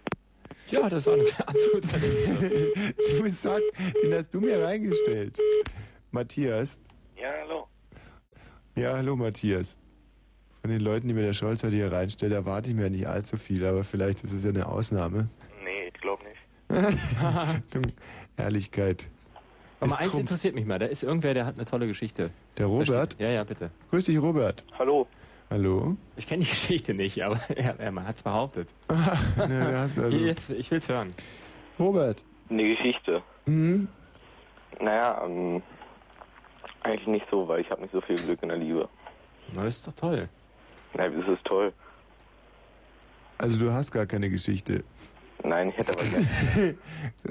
Ja, 0.69 0.87
das 0.89 1.05
war 1.05 1.15
ein 1.15 1.25
absoluter 1.45 1.99
du 1.99 3.27
sag, 3.29 3.61
den 4.01 4.13
hast 4.13 4.33
du 4.33 4.39
mir 4.39 4.61
reingestellt. 4.63 5.37
Matthias? 6.11 6.79
Ja, 7.17 7.29
hallo. 7.41 7.67
Ja, 8.75 8.93
hallo 8.95 9.15
Matthias. 9.17 9.77
Von 10.61 10.71
den 10.71 10.79
Leuten, 10.79 11.07
die 11.09 11.13
mir 11.13 11.23
der 11.23 11.33
Scholz 11.33 11.63
heute 11.63 11.75
hier 11.75 11.91
reinstellt, 11.91 12.31
erwarte 12.31 12.69
ich 12.69 12.75
mir 12.75 12.89
nicht 12.89 13.07
allzu 13.07 13.35
viel, 13.35 13.65
aber 13.65 13.83
vielleicht 13.83 14.23
ist 14.23 14.31
es 14.31 14.43
ja 14.45 14.51
eine 14.51 14.67
Ausnahme. 14.67 15.27
Nee, 15.63 15.87
ich 15.87 15.93
glaube 16.01 16.23
nicht. 16.23 17.61
Ehrlichkeit. 18.37 19.09
Aber 19.81 19.95
eins 19.97 20.07
Trumpf. 20.07 20.19
interessiert 20.21 20.55
mich 20.55 20.65
mal, 20.65 20.79
da 20.79 20.85
ist 20.85 21.03
irgendwer, 21.03 21.33
der 21.33 21.45
hat 21.45 21.55
eine 21.55 21.65
tolle 21.65 21.87
Geschichte. 21.87 22.29
Der 22.57 22.67
Robert? 22.67 23.17
Ja, 23.19 23.29
ja, 23.29 23.43
bitte. 23.43 23.71
Grüß 23.89 24.05
dich, 24.05 24.21
Robert. 24.21 24.63
Hallo. 24.79 25.07
Hallo? 25.51 25.97
Ich 26.15 26.25
kenne 26.27 26.43
die 26.43 26.49
Geschichte 26.49 26.93
nicht, 26.93 27.21
aber 27.21 27.37
er, 27.55 27.77
er, 27.79 27.91
man 27.91 28.07
hat 28.07 28.15
es 28.15 28.23
behauptet. 28.23 28.69
Hast 28.87 29.99
also- 29.99 30.17
Jetzt, 30.17 30.49
ich 30.49 30.71
will's 30.71 30.87
hören. 30.87 31.13
Robert. 31.77 32.23
Eine 32.49 32.63
Geschichte. 32.75 33.21
Mhm. 33.45 33.87
Naja, 34.79 35.23
ähm, 35.25 35.61
eigentlich 36.83 37.07
nicht 37.07 37.25
so, 37.29 37.47
weil 37.47 37.59
ich 37.61 37.69
habe 37.69 37.81
nicht 37.81 37.91
so 37.91 37.99
viel 38.01 38.15
Glück 38.15 38.41
in 38.41 38.49
der 38.49 38.57
Liebe. 38.57 38.87
Na, 39.53 39.65
das 39.65 39.75
ist 39.77 39.87
doch 39.87 39.93
toll. 39.93 40.29
Nein, 40.93 41.13
das 41.19 41.27
ist 41.27 41.43
toll. 41.45 41.73
Also 43.37 43.59
du 43.59 43.71
hast 43.73 43.91
gar 43.91 44.05
keine 44.05 44.29
Geschichte. 44.29 44.83
Nein, 45.43 45.69
ich 45.69 45.77
hätte 45.77 45.91
aber 45.93 46.03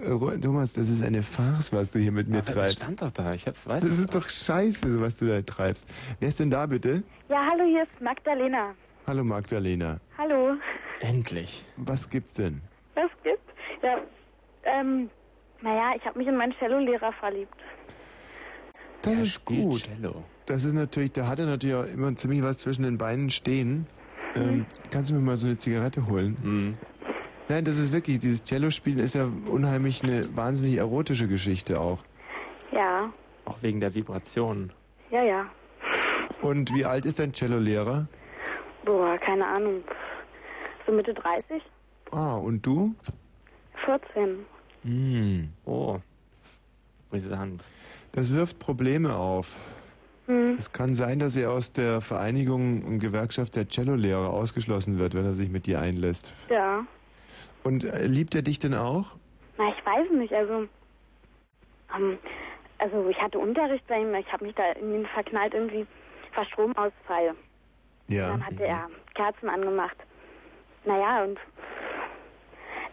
gerne. 0.03 0.41
Thomas, 0.41 0.73
das 0.73 0.91
ist 0.91 1.03
eine 1.03 1.23
Farce, 1.23 1.73
was 1.73 1.91
du 1.91 1.99
hier 1.99 2.13
mit 2.13 2.29
mir 2.29 2.39
Aber 2.39 2.47
das 2.47 2.55
treibst. 2.55 2.83
stand 2.83 3.03
doch 3.03 3.11
da, 3.11 3.35
ich 3.35 3.47
hab's, 3.47 3.67
weiß 3.67 3.83
Das 3.83 3.93
es 3.93 3.99
ist 4.01 4.15
doch 4.15 4.29
scheiße, 4.29 5.01
was 5.01 5.17
du 5.19 5.27
da 5.27 5.41
treibst. 5.43 5.89
Wer 6.19 6.29
ist 6.29 6.41
denn 6.41 6.51
da 6.51 6.67
bitte? 6.67 7.03
Ja, 7.29 7.47
hallo, 7.51 7.65
hier 7.65 7.83
ist 7.85 8.01
Magdalena. 8.01 8.75
Hallo 9.07 9.25
Magdalena. 9.25 10.01
Hallo. 10.19 10.55
Endlich. 11.01 11.65
Was 11.77 12.11
gibt's 12.11 12.35
denn? 12.35 12.61
Was 12.95 13.11
gibt's? 13.23 13.43
Ja, 13.83 13.99
ähm, 14.65 15.09
naja, 15.63 15.93
ich 15.97 16.05
habe 16.05 16.19
mich 16.19 16.29
in 16.29 16.37
meinen 16.37 16.53
Cello-Lehrer 16.59 17.13
verliebt. 17.15 17.55
Das 19.03 19.19
ist 19.19 19.45
gut. 19.45 19.83
Cello. 19.85 20.25
Das 20.47 20.65
ist 20.65 20.75
natürlich, 20.75 21.13
da 21.13 21.27
hat 21.27 21.39
er 21.39 21.47
natürlich 21.47 21.77
auch 21.77 21.87
immer 21.87 22.15
ziemlich 22.17 22.43
was 22.43 22.59
zwischen 22.59 22.83
den 22.83 22.99
Beinen 22.99 23.31
stehen. 23.31 23.87
Ähm, 24.37 24.67
kannst 24.91 25.11
du 25.11 25.15
mir 25.15 25.21
mal 25.21 25.37
so 25.37 25.47
eine 25.47 25.57
Zigarette 25.57 26.07
holen? 26.07 26.77
Nein, 27.51 27.65
das 27.65 27.79
ist 27.79 27.93
wirklich, 27.93 28.21
dieses 28.21 28.45
Cello-Spielen 28.45 29.01
ist 29.01 29.17
ja 29.17 29.29
unheimlich 29.51 30.05
eine 30.05 30.25
wahnsinnig 30.37 30.79
erotische 30.79 31.27
Geschichte 31.27 31.81
auch. 31.81 31.99
Ja, 32.71 33.13
Auch 33.45 33.57
wegen 33.61 33.81
der 33.81 33.93
Vibrationen. 33.93 34.73
ja, 35.11 35.25
ja. 35.25 35.47
Und 36.43 36.73
wie 36.73 36.85
alt 36.85 37.07
ist 37.07 37.19
dein 37.19 37.33
Cello-Lehrer? 37.33 38.07
Boah, 38.85 39.19
keine 39.19 39.45
Ahnung. 39.45 39.83
So 40.87 40.93
Mitte 40.93 41.13
30? 41.13 41.61
Ah, 42.13 42.37
und 42.37 42.65
du? 42.65 42.95
14. 43.85 44.47
Hm. 44.85 45.49
Oh. 45.65 45.99
Brisant. 47.11 47.65
Das 48.13 48.33
wirft 48.33 48.61
Probleme 48.61 49.17
auf. 49.17 49.57
Hm. 50.27 50.55
Es 50.57 50.71
kann 50.71 50.95
sein, 50.95 51.19
dass 51.19 51.37
er 51.37 51.51
aus 51.51 51.73
der 51.73 52.01
Vereinigung 52.01 52.85
und 52.85 53.01
Gewerkschaft 53.01 53.57
der 53.57 53.69
Cellolehrer 53.69 54.31
ausgeschlossen 54.33 55.01
wird, 55.01 55.15
wenn 55.15 55.25
er 55.25 55.35
sich 55.35 55.51
mit 55.51 55.67
dir 55.67 55.81
einlässt. 55.81 56.33
Ja. 56.49 56.87
Und 57.65 57.85
äh, 57.85 58.07
liebt 58.07 58.35
er 58.35 58.43
dich 58.43 58.59
denn 58.59 58.75
auch? 58.75 59.17
Na, 59.59 59.69
ich 59.69 59.85
weiß 59.85 60.11
nicht, 60.13 60.33
also. 60.33 60.67
Ähm, 61.97 62.19
also, 62.79 63.09
ich 63.09 63.21
hatte 63.21 63.39
Unterricht 63.39 63.87
bei 63.87 64.01
ihm, 64.01 64.15
ich 64.15 64.33
habe 64.33 64.47
mich 64.47 64.55
da 64.55 64.73
in 64.73 64.95
ihn 64.95 65.07
verknallt, 65.07 65.53
irgendwie 65.53 65.87
war 66.35 66.45
Stromausfall. 66.47 67.35
Ja. 68.09 68.29
Dann 68.29 68.47
hatte 68.47 68.65
er 68.65 68.89
Kerzen 69.15 69.49
angemacht. 69.49 69.97
Naja, 70.85 71.25
und 71.25 71.39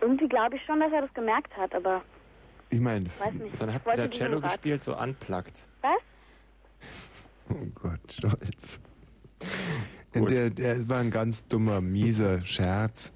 irgendwie 0.02 0.28
glaube 0.28 0.58
ich 0.58 0.66
schon, 0.66 0.80
dass 0.80 0.92
er 0.92 1.02
das 1.02 1.14
gemerkt 1.14 1.56
hat, 1.56 1.74
aber 1.74 2.02
Ich 2.70 2.80
meine. 2.80 3.06
Dann 3.58 3.80
da 3.84 3.96
diesen 3.96 4.12
Cello 4.12 4.42
gespielt, 4.42 4.84
so 4.84 4.98
unplugged. 4.98 5.64
Was? 5.82 6.02
oh 7.50 7.68
Gott, 7.76 8.12
stolz. 8.12 8.82
Der, 10.14 10.50
der 10.50 10.90
war 10.90 11.00
ein 11.00 11.12
ganz 11.12 11.48
dummer, 11.48 11.80
mieser 11.80 12.42
Scherz, 12.42 13.14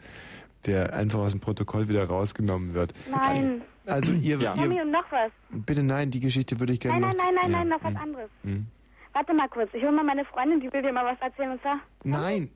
der 0.67 0.93
einfach 0.93 1.19
aus 1.19 1.31
dem 1.31 1.41
Protokoll 1.41 1.87
wieder 1.87 2.05
rausgenommen 2.05 2.73
wird. 2.73 2.93
Nein. 3.09 3.61
Also 3.87 4.11
ihr, 4.13 4.39
Tommy 4.39 4.75
ihr 4.75 4.83
und 4.83 4.91
noch 4.91 5.11
was. 5.11 5.31
bitte 5.49 5.81
nein, 5.83 6.11
die 6.11 6.19
Geschichte 6.19 6.59
würde 6.59 6.73
ich 6.73 6.79
gerne 6.79 6.99
Nein, 6.99 7.13
nein, 7.17 7.33
noch... 7.35 7.41
nein, 7.41 7.41
nein, 7.41 7.51
ja. 7.51 7.57
nein, 7.59 7.67
noch 7.69 7.83
was 7.83 7.89
hm, 7.93 7.97
anderes. 7.97 8.29
hm. 8.43 8.67
Warte 9.13 9.33
mal 9.33 9.49
kurz, 9.49 9.69
ich 9.73 9.81
hole 9.83 9.91
mal 9.91 10.05
meine 10.05 10.23
Freundin, 10.23 10.61
die 10.61 10.71
will 10.71 10.81
dir 10.81 10.93
mal 10.93 11.03
was 11.05 11.19
erzählen 11.19 11.51
und 11.51 11.61
zwar. 11.61 11.79
Nein. 12.05 12.49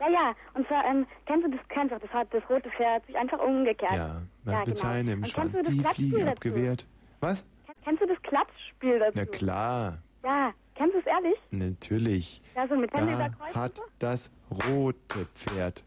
Ja, 0.00 0.08
ja, 0.10 0.34
und 0.54 0.66
zwar, 0.66 0.84
ähm, 0.86 1.06
kennst 1.26 1.46
du 1.46 1.50
das, 1.52 1.60
kennst 1.68 1.94
du 1.94 1.98
das, 2.00 2.10
hat 2.10 2.26
das 2.34 2.42
rote 2.50 2.68
Pferd 2.70 3.06
sich 3.06 3.16
einfach 3.16 3.38
umgekehrt. 3.38 3.92
Ja, 3.92 4.22
man 4.44 4.64
mit 4.66 4.76
Zeine 4.78 5.12
im 5.12 5.18
Und 5.20 5.28
Schwanz, 5.28 5.52
kennst 5.54 5.58
du 5.58 5.62
das 5.62 5.72
die 5.72 5.80
Klatschspiel 5.80 6.08
Fliege 6.08 6.24
dazu? 6.24 6.32
abgewehrt. 6.32 6.86
Was? 7.20 7.46
Kennst 7.84 8.02
du 8.02 8.06
das 8.08 8.22
Klatschspiel 8.22 8.98
dazu? 8.98 9.12
Na 9.14 9.24
klar, 9.26 9.98
Ja, 10.24 10.52
kennst 10.74 10.94
du 10.94 10.98
es 10.98 11.06
ehrlich? 11.06 11.38
natürlich. 11.52 12.42
Ja, 12.56 12.66
so 12.66 12.74
mit 12.76 12.90
Da 12.92 13.30
hat 13.54 13.80
das 14.00 14.32
rote 14.50 15.26
Pferd. 15.34 15.84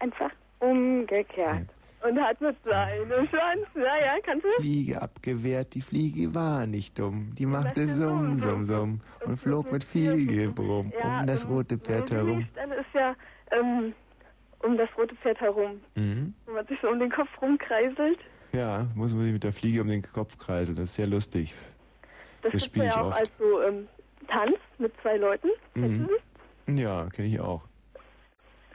einfach 0.00 0.30
umgekehrt. 0.60 1.66
Und 2.00 2.16
hat 2.20 2.40
mit 2.40 2.56
seinem 2.64 3.08
Schwanz, 3.28 3.66
ja, 3.74 3.82
ja, 3.82 4.14
kannst 4.24 4.44
du? 4.44 4.62
Fliege 4.62 5.02
abgewehrt, 5.02 5.74
die 5.74 5.80
Fliege 5.80 6.32
war 6.32 6.64
nicht 6.66 6.96
dumm. 6.96 7.32
Die 7.36 7.44
machte 7.44 7.88
Summ, 7.88 8.38
Summ, 8.38 8.62
Summ 8.62 9.00
und 9.26 9.36
flog 9.36 9.72
mit 9.72 9.82
viel 9.82 10.24
Gebrumm 10.26 10.92
Ja, 11.02 11.20
um 11.20 11.26
das 11.26 11.48
rote 11.48 11.76
Pferd 11.76 12.10
Die 12.10 12.14
herum. 12.14 12.46
Stelle 12.52 12.76
ist 12.76 12.94
ja 12.94 13.16
ähm, 13.50 13.92
um 14.60 14.76
das 14.76 14.88
rote 14.96 15.16
Pferd 15.16 15.40
herum, 15.40 15.80
Mhm. 15.96 16.34
wo 16.46 16.52
man 16.52 16.64
sich 16.68 16.78
so 16.80 16.88
um 16.88 17.00
den 17.00 17.10
Kopf 17.10 17.28
rumkreiselt. 17.42 18.20
Ja, 18.52 18.86
muss 18.94 19.12
man 19.12 19.24
sich 19.24 19.32
mit 19.32 19.42
der 19.42 19.52
Fliege 19.52 19.82
um 19.82 19.88
den 19.88 20.02
Kopf 20.02 20.38
kreiseln. 20.38 20.76
Das 20.76 20.90
ist 20.90 20.94
sehr 20.94 21.08
lustig. 21.08 21.52
Das, 22.42 22.52
gibt's 22.52 22.66
spiele 22.66 22.86
ich 22.86 22.94
ja 22.94 23.02
auch 23.02 23.08
oft. 23.08 23.18
als 23.18 23.32
so 23.40 23.60
ähm, 23.62 23.88
Tanz 24.28 24.56
mit 24.78 24.92
zwei 25.02 25.16
Leuten. 25.16 25.48
Mhm. 25.74 26.08
Ja, 26.68 27.08
kenne 27.12 27.26
ich 27.26 27.40
auch. 27.40 27.62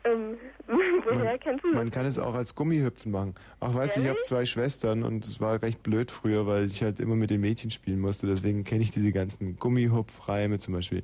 Ähm, 0.04 0.38
woher 1.06 1.24
Man, 1.24 1.40
kennst 1.40 1.64
du 1.64 1.70
das? 1.70 1.76
man 1.76 1.92
kann 1.92 2.06
es 2.06 2.20
auch 2.20 2.34
als 2.34 2.56
Gummihüpfen 2.56 3.12
machen. 3.12 3.36
Ach, 3.60 3.74
weißt 3.74 3.98
du, 3.98 4.02
ich 4.02 4.08
habe 4.08 4.20
zwei 4.24 4.46
Schwestern 4.46 5.04
und 5.04 5.26
es 5.26 5.40
war 5.42 5.62
recht 5.62 5.84
blöd 5.84 6.12
früher, 6.12 6.46
weil 6.48 6.66
ich 6.66 6.82
halt 6.84 7.00
immer 7.00 7.16
mit 7.16 7.30
den 7.30 7.42
Mädchen 7.42 7.70
spielen 7.72 8.00
musste. 8.00 8.28
Deswegen 8.28 8.64
kenne 8.64 8.82
ich 8.82 8.92
diese 8.92 9.12
ganzen 9.12 9.58
Gummihupfreime, 9.58 10.60
zum 10.60 10.74
Beispiel 10.74 11.04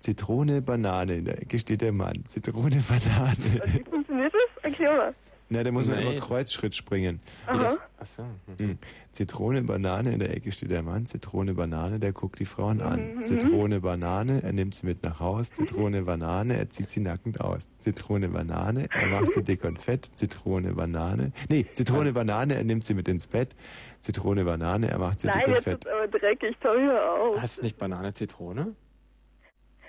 Zitrone, 0.00 0.62
Banane. 0.62 1.16
In 1.16 1.24
der 1.24 1.40
Ecke 1.42 1.58
steht 1.58 1.80
der 1.82 1.92
Mann. 1.92 2.24
Zitrone, 2.26 2.82
Banane. 2.88 3.36
Wie 3.66 3.84
funktioniert 3.88 4.32
das? 4.32 4.64
Erklär 4.64 4.96
mal. 4.96 5.14
Na, 5.52 5.62
da 5.62 5.70
muss 5.70 5.86
man 5.88 5.98
immer 5.98 6.14
Kreuzschritt 6.18 6.74
springen. 6.74 7.20
Das- 7.46 7.78
Achso. 7.98 8.24
Mhm. 8.58 8.78
Zitrone, 9.12 9.62
Banane, 9.62 10.12
in 10.14 10.18
der 10.18 10.34
Ecke 10.34 10.50
steht 10.50 10.70
der 10.70 10.82
Mann. 10.82 11.04
Zitrone, 11.06 11.54
Banane, 11.54 12.00
der 12.00 12.12
guckt 12.12 12.38
die 12.40 12.46
Frauen 12.46 12.80
an. 12.80 13.16
Mhm. 13.16 13.22
Zitrone, 13.24 13.80
Banane, 13.80 14.42
er 14.42 14.52
nimmt 14.52 14.74
sie 14.74 14.86
mit 14.86 15.02
nach 15.02 15.20
Haus. 15.20 15.52
Zitrone, 15.52 16.02
Banane, 16.02 16.56
er 16.56 16.70
zieht 16.70 16.88
sie 16.88 17.00
nackend 17.00 17.40
aus. 17.40 17.70
Zitrone, 17.78 18.28
Banane, 18.30 18.88
er 18.90 19.06
macht 19.08 19.32
sie 19.32 19.42
dick 19.42 19.62
und 19.64 19.78
fett. 19.80 20.06
Zitrone, 20.14 20.72
Banane. 20.72 21.32
Nee, 21.50 21.66
Zitrone, 21.74 22.12
Banane, 22.12 22.54
er 22.54 22.64
nimmt 22.64 22.82
sie 22.84 22.94
mit 22.94 23.06
ins 23.08 23.26
Bett. 23.26 23.54
Zitrone, 24.00 24.44
Banane, 24.44 24.88
er 24.90 24.98
macht 24.98 25.20
sie 25.20 25.26
Nein, 25.28 25.38
dick 25.40 25.46
und 25.48 25.52
jetzt 25.54 25.64
fett. 25.64 25.84
ist 25.84 25.92
aber 25.92 26.08
dreckig, 26.08 26.56
hör 26.62 27.12
auf. 27.20 27.40
Hast 27.42 27.58
du 27.58 27.62
nicht 27.64 27.78
Banane, 27.78 28.14
Zitrone? 28.14 28.74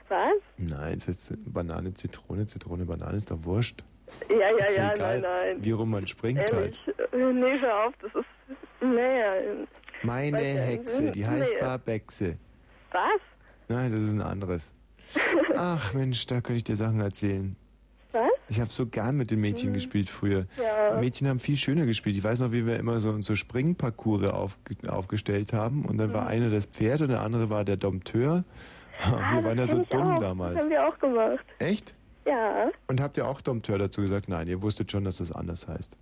Was? 0.10 0.34
Nein, 0.58 0.98
es 0.98 1.08
heißt 1.08 1.34
Banane, 1.46 1.94
Zitrone, 1.94 2.46
Zitrone, 2.46 2.86
Banane, 2.86 3.18
ist 3.18 3.32
doch 3.32 3.40
wurscht. 3.44 3.84
Ja, 4.30 4.36
ja, 4.58 4.64
ist 4.64 4.78
ja, 4.78 4.94
egal, 4.94 5.22
nein, 5.22 5.22
nein. 5.54 5.58
wie 5.66 5.72
rum 5.72 5.90
man 5.92 6.08
springt 6.08 6.40
Ehrlich, 6.52 6.80
halt. 6.88 7.14
äh, 7.14 7.34
nee, 7.34 7.60
hör 7.60 7.86
auf, 7.88 7.94
das 8.02 8.12
ist, 8.16 8.82
naja. 8.82 9.34
Meine 10.02 10.38
Weiß 10.38 10.44
ja, 10.56 10.62
Hexe, 10.62 11.12
die 11.12 11.20
nee. 11.22 11.26
heißt 11.26 11.54
Barbexe. 11.60 12.38
Was? 12.92 13.22
Nein, 13.70 13.92
das 13.94 14.04
ist 14.04 14.14
ein 14.14 14.22
anderes. 14.22 14.74
Ach 15.56 15.94
Mensch, 15.94 16.26
da 16.28 16.36
könnte 16.42 16.58
ich 16.58 16.64
dir 16.64 16.76
Sachen 16.76 17.00
erzählen. 17.00 17.56
Was? 18.12 18.22
Ich 18.50 18.60
habe 18.60 18.70
so 18.70 18.86
gern 18.86 19.16
mit 19.18 19.32
den 19.32 19.40
Mädchen 19.40 19.70
Mhm. 19.70 19.74
gespielt 19.74 20.10
früher. 20.10 20.46
Ja. 20.62 21.00
Mädchen 21.00 21.28
haben 21.28 21.40
viel 21.40 21.56
schöner 21.58 21.86
gespielt. 21.86 22.16
Ich 22.16 22.24
weiß 22.24 22.42
noch, 22.42 22.52
wie 22.52 22.66
wir 22.68 22.78
immer 22.78 23.00
so, 23.00 23.20
so 23.22 23.36
Springparcours 23.36 24.30
aufge 24.30 24.76
aufgestellt 24.92 25.54
haben. 25.54 25.86
Und 25.86 25.98
dann 25.98 26.14
war 26.14 26.24
Mhm. 26.24 26.28
einer 26.28 26.50
das 26.50 26.66
Pferd 26.68 27.02
und 27.02 27.08
der 27.10 27.22
andere 27.22 27.50
war 27.50 27.66
der 27.66 27.78
Dompteur. 27.78 28.44
Ah, 29.04 29.34
wir 29.38 29.44
waren 29.44 29.58
ja 29.58 29.64
das 29.64 29.72
so 29.72 29.84
dumm 29.90 30.02
auch. 30.04 30.12
Das 30.14 30.22
damals. 30.22 30.62
haben 30.62 30.70
wir 30.70 30.88
auch 30.88 31.00
gemacht. 31.00 31.44
Echt? 31.58 31.96
Ja. 32.26 32.72
Und 32.88 33.02
habt 33.02 33.18
ihr 33.18 33.28
auch 33.28 33.42
Dompteur 33.42 33.78
dazu 33.78 34.02
gesagt? 34.02 34.30
Nein, 34.30 34.48
ihr 34.48 34.62
wusstet 34.62 34.92
schon, 34.92 35.04
dass 35.04 35.18
das 35.18 35.32
anders 35.32 35.68
heißt. 35.68 35.98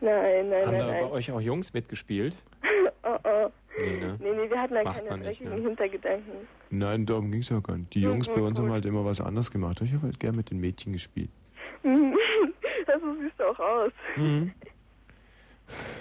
Nein, 0.00 0.48
nein, 0.48 0.66
Haben 0.66 0.76
nein, 0.76 0.80
da 0.80 0.86
bei 0.86 1.00
nein. 1.00 1.10
euch 1.10 1.32
auch 1.32 1.40
Jungs 1.40 1.72
mitgespielt? 1.72 2.36
Oh, 3.06 3.18
oh. 3.24 3.50
Nee, 3.78 3.98
ne? 3.98 4.16
Nee, 4.18 4.30
nee, 4.30 4.50
wir 4.50 4.62
hatten 4.62 4.72
da 4.72 4.82
Macht 4.82 5.06
keine 5.06 5.22
dreckigen 5.22 5.56
ne? 5.56 5.60
Hintergedanken. 5.60 6.32
Nein, 6.70 7.04
darum 7.04 7.30
ging's 7.30 7.52
auch 7.52 7.62
gar 7.62 7.76
nicht. 7.76 7.94
Die 7.94 8.00
Jungs 8.00 8.28
bei 8.28 8.40
uns 8.40 8.58
haben 8.58 8.72
halt 8.72 8.86
immer 8.86 9.04
was 9.04 9.20
anderes 9.20 9.50
gemacht. 9.50 9.82
Ich 9.82 9.92
habe 9.92 10.04
halt 10.04 10.18
gern 10.18 10.36
mit 10.36 10.50
den 10.50 10.58
Mädchen 10.58 10.94
gespielt. 10.94 11.28
das 11.82 13.00
so 13.00 13.14
siehst 13.20 13.38
du 13.38 13.44
auch 13.44 13.58
aus. 13.58 13.92
Mhm. 14.16 14.52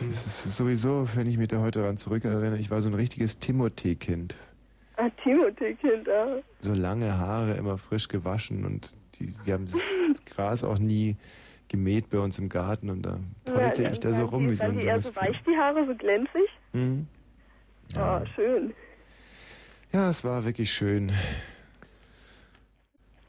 Es 0.10 0.26
ist 0.26 0.56
sowieso, 0.56 1.08
wenn 1.16 1.28
ich 1.28 1.38
mich 1.38 1.50
da 1.50 1.62
heute 1.62 1.82
daran 1.82 1.98
zurückerinnere, 1.98 2.58
ich 2.58 2.72
war 2.72 2.82
so 2.82 2.90
ein 2.90 2.96
richtiges 2.96 3.42
Timothée-Kind. 3.42 4.38
Ah, 4.98 5.10
Timothée-Kind, 5.24 6.08
ah. 6.08 6.38
So 6.60 6.74
lange 6.74 7.18
Haare, 7.18 7.54
immer 7.56 7.78
frisch 7.78 8.08
gewaschen 8.08 8.64
und 8.66 8.96
die, 9.16 9.34
wir 9.44 9.56
haben 9.56 9.66
das 9.66 9.82
Gras 10.26 10.64
auch 10.64 10.78
nie 10.78 11.18
gemäht 11.68 12.10
bei 12.12 12.20
uns 12.20 12.38
im 12.38 12.50
Garten 12.50 12.90
und 12.92 13.02
da 13.04 13.20
tollte 13.46 13.84
Ja, 13.84 13.92
ich 13.92 14.00
da 14.00 14.14
so 14.14 14.26
rum 14.26 14.44
die, 14.46 14.52
wie 14.52 14.56
so 14.56 14.68
ein 14.68 14.80
junges 14.80 15.06
so 15.06 15.16
weich, 15.16 15.36
die 15.48 15.58
Haare, 15.58 15.86
so 15.88 15.96
glänzig? 15.96 16.50
Mhm. 16.74 17.08
Ah, 17.96 18.22
schön. 18.36 18.74
Ja, 19.92 20.10
es 20.10 20.24
war 20.24 20.46
wirklich 20.46 20.72
schön. 20.72 21.12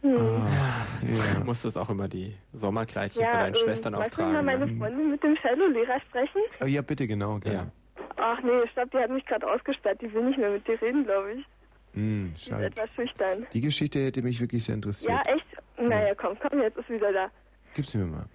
Hm. 0.03 0.17
Ah, 0.17 0.87
ja. 1.03 1.39
Du 1.39 1.45
musstest 1.45 1.79
auch 1.79 1.89
immer 1.89 2.09
die 2.09 2.35
Sommerkleidchen 2.53 3.23
Ja, 3.23 3.31
von 3.31 3.41
deinen 3.41 3.55
ähm, 3.55 3.61
Schwestern 3.63 3.93
Magst 3.95 4.19
du 4.19 4.23
mal 4.23 4.29
auftragen. 4.29 4.47
meine 4.47 4.67
ne? 4.67 4.79
Freundin 4.79 5.11
mit 5.11 5.23
dem 5.23 5.37
Cello-Lehrer 5.37 5.97
sprechen? 6.09 6.41
Oh, 6.61 6.67
ja, 6.67 6.83
bitte, 6.83 7.07
genau. 7.07 7.39
Gerne. 7.39 7.73
Ach 8.17 8.41
nee, 8.43 8.69
stopp, 8.73 8.91
die 8.91 8.99
hat 8.99 9.11
mich 9.11 9.25
gerade 9.27 9.51
ausgesperrt. 9.51 10.01
Die 10.03 10.13
will 10.13 10.25
nicht 10.25 10.39
mehr 10.39 10.51
mit 10.51 10.67
dir 10.69 10.81
reden, 10.81 11.05
glaube 11.05 11.33
ich. 11.33 11.47
Hm, 11.95 12.27
Die 12.33 12.37
ist 12.37 12.47
schade. 12.47 12.67
etwas 12.67 12.91
schüchtern. 12.95 13.47
Die 13.53 13.61
Geschichte 13.61 14.01
hätte 14.05 14.23
mich 14.23 14.41
wirklich 14.41 14.65
sehr 14.65 14.75
interessiert. 14.75 15.13
Ja, 15.27 15.35
echt? 15.35 15.47
Naja, 15.79 16.15
komm, 16.15 16.37
komm, 16.41 16.61
jetzt 16.61 16.77
ist 16.77 16.89
wieder 16.89 17.13
da. 17.13 17.29
Gib 17.75 17.87
sie 17.87 17.99
mir 17.99 18.07
mal. 18.07 18.27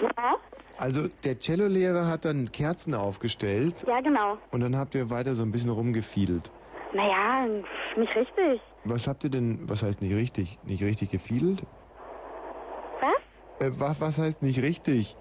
Ja? 0.00 0.36
Also 0.78 1.08
der 1.24 1.38
Cellolehrer 1.38 2.06
hat 2.06 2.24
dann 2.24 2.50
Kerzen 2.50 2.94
aufgestellt 2.94 3.84
Ja, 3.86 4.00
genau. 4.00 4.38
und 4.50 4.60
dann 4.60 4.76
habt 4.76 4.94
ihr 4.94 5.10
weiter 5.10 5.34
so 5.34 5.42
ein 5.42 5.52
bisschen 5.52 5.70
rumgefiedelt. 5.70 6.50
Naja, 6.94 7.46
nicht 7.96 8.16
richtig. 8.16 8.60
Was 8.84 9.06
habt 9.06 9.24
ihr 9.24 9.30
denn, 9.30 9.68
was 9.68 9.82
heißt 9.82 10.00
nicht 10.00 10.14
richtig? 10.14 10.58
Nicht 10.64 10.82
richtig 10.82 11.10
gefiedelt? 11.10 11.62
Was? 13.00 13.66
Äh, 13.66 13.70
was, 13.78 14.00
was 14.00 14.18
heißt 14.18 14.42
nicht 14.42 14.60
richtig? 14.62 15.16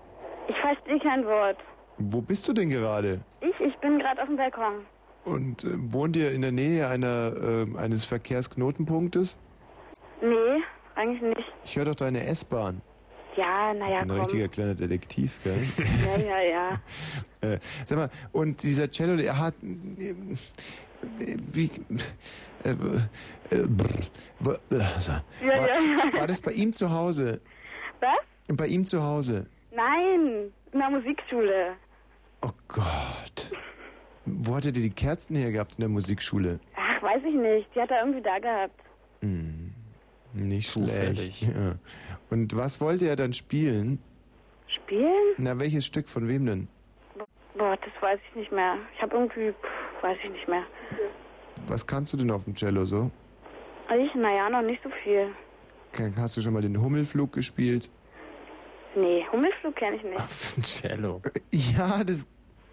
Ich 0.47 0.55
verstehe 0.61 0.99
kein 0.99 1.25
Wort. 1.25 1.57
Wo 1.97 2.21
bist 2.21 2.47
du 2.47 2.53
denn 2.53 2.69
gerade? 2.69 3.19
Ich, 3.41 3.59
ich 3.59 3.75
bin 3.79 3.99
gerade 3.99 4.21
auf 4.21 4.27
dem 4.29 4.37
Balkon. 4.37 4.85
Und 5.25 5.63
äh, 5.63 5.69
wohnt 5.73 6.15
ihr 6.17 6.31
in 6.31 6.41
der 6.41 6.51
Nähe 6.51 6.87
einer, 6.87 7.33
äh, 7.35 7.77
eines 7.77 8.05
Verkehrsknotenpunktes? 8.05 9.39
Nee, 10.21 10.61
eigentlich 10.95 11.21
nicht. 11.21 11.53
Ich 11.65 11.75
höre 11.77 11.85
doch 11.85 11.95
deine 11.95 12.25
S-Bahn. 12.25 12.81
Ja, 13.35 13.73
naja, 13.73 13.99
Ein 13.99 14.07
komm. 14.09 14.19
richtiger 14.19 14.47
kleiner 14.47 14.73
Detektiv, 14.75 15.39
gell? 15.43 15.63
Ja, 16.05 16.19
ja, 16.19 16.41
ja. 16.41 16.81
Äh, 17.41 17.57
sag 17.85 17.97
mal, 17.97 18.09
und 18.33 18.63
dieser 18.63 18.91
Cello, 18.91 19.15
der 19.15 19.37
hat. 19.39 19.53
äh, 19.63 20.13
Wie. 21.53 21.71
Äh, 22.65 22.71
äh, 23.55 23.65
brr, 23.65 23.89
wa- 24.41 24.57
äh, 24.71 24.99
so. 24.99 25.13
Ja, 25.13 25.47
war, 25.47 25.55
ja, 25.69 25.79
ja. 25.79 26.19
war 26.19 26.27
das 26.27 26.41
bei 26.41 26.51
ihm 26.51 26.73
zu 26.73 26.91
Hause? 26.91 27.39
Was? 28.01 28.57
Bei 28.57 28.67
ihm 28.67 28.85
zu 28.85 29.01
Hause? 29.01 29.45
Nein, 29.73 30.51
in 30.73 30.79
der 30.79 30.91
Musikschule. 30.91 31.75
Oh 32.41 32.49
Gott. 32.67 33.51
Wo 34.39 34.55
hattet 34.55 34.77
ihr 34.77 34.83
die 34.83 34.89
Kerzen 34.89 35.35
her 35.35 35.51
gehabt 35.51 35.73
in 35.77 35.81
der 35.81 35.89
Musikschule? 35.89 36.59
Ach, 36.75 37.01
weiß 37.01 37.21
ich 37.27 37.35
nicht. 37.35 37.67
Die 37.75 37.81
hat 37.81 37.91
er 37.91 38.01
irgendwie 38.01 38.21
da 38.21 38.39
gehabt. 38.39 38.79
Hm, 39.21 39.73
nicht 40.33 40.69
Zufällig. 40.69 41.37
schlecht. 41.37 41.55
Ja. 41.55 41.75
Und 42.29 42.55
was 42.55 42.79
wollte 42.81 43.07
er 43.07 43.15
dann 43.15 43.33
spielen? 43.33 43.99
Spielen? 44.83 45.33
Na, 45.37 45.59
welches 45.59 45.85
Stück 45.85 46.07
von 46.07 46.27
wem 46.27 46.45
denn? 46.45 46.67
Boah, 47.57 47.77
das 47.83 48.01
weiß 48.01 48.19
ich 48.29 48.35
nicht 48.35 48.51
mehr. 48.51 48.75
Ich 48.95 49.01
habe 49.01 49.15
irgendwie, 49.17 49.51
pff, 49.51 50.03
weiß 50.03 50.17
ich 50.23 50.31
nicht 50.31 50.47
mehr. 50.47 50.63
Was 51.67 51.85
kannst 51.85 52.13
du 52.13 52.17
denn 52.17 52.31
auf 52.31 52.45
dem 52.45 52.55
Cello 52.55 52.85
so? 52.85 53.11
Ich, 53.89 54.13
naja, 54.15 54.49
noch 54.49 54.61
nicht 54.61 54.81
so 54.83 54.89
viel. 55.03 55.31
Hast 56.17 56.37
du 56.37 56.41
schon 56.41 56.53
mal 56.53 56.61
den 56.61 56.79
Hummelflug 56.79 57.33
gespielt? 57.33 57.89
Nee, 58.95 59.25
Hummelflug 59.31 59.75
kenne 59.75 59.97
ich 59.97 60.03
nicht. 60.03 60.63
Cello. 60.63 61.21
Ja, 61.51 62.03
das. 62.03 62.27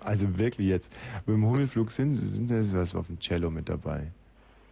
Also 0.07 0.39
wirklich 0.39 0.69
jetzt. 0.69 0.93
Beim 1.27 1.45
Hummelflug 1.45 1.91
sind, 1.91 2.15
sind 2.15 2.51
das 2.51 2.75
was 2.75 2.95
auf 2.95 3.09
dem 3.09 3.19
Cello 3.19 3.51
mit 3.51 3.69
dabei. 3.69 4.13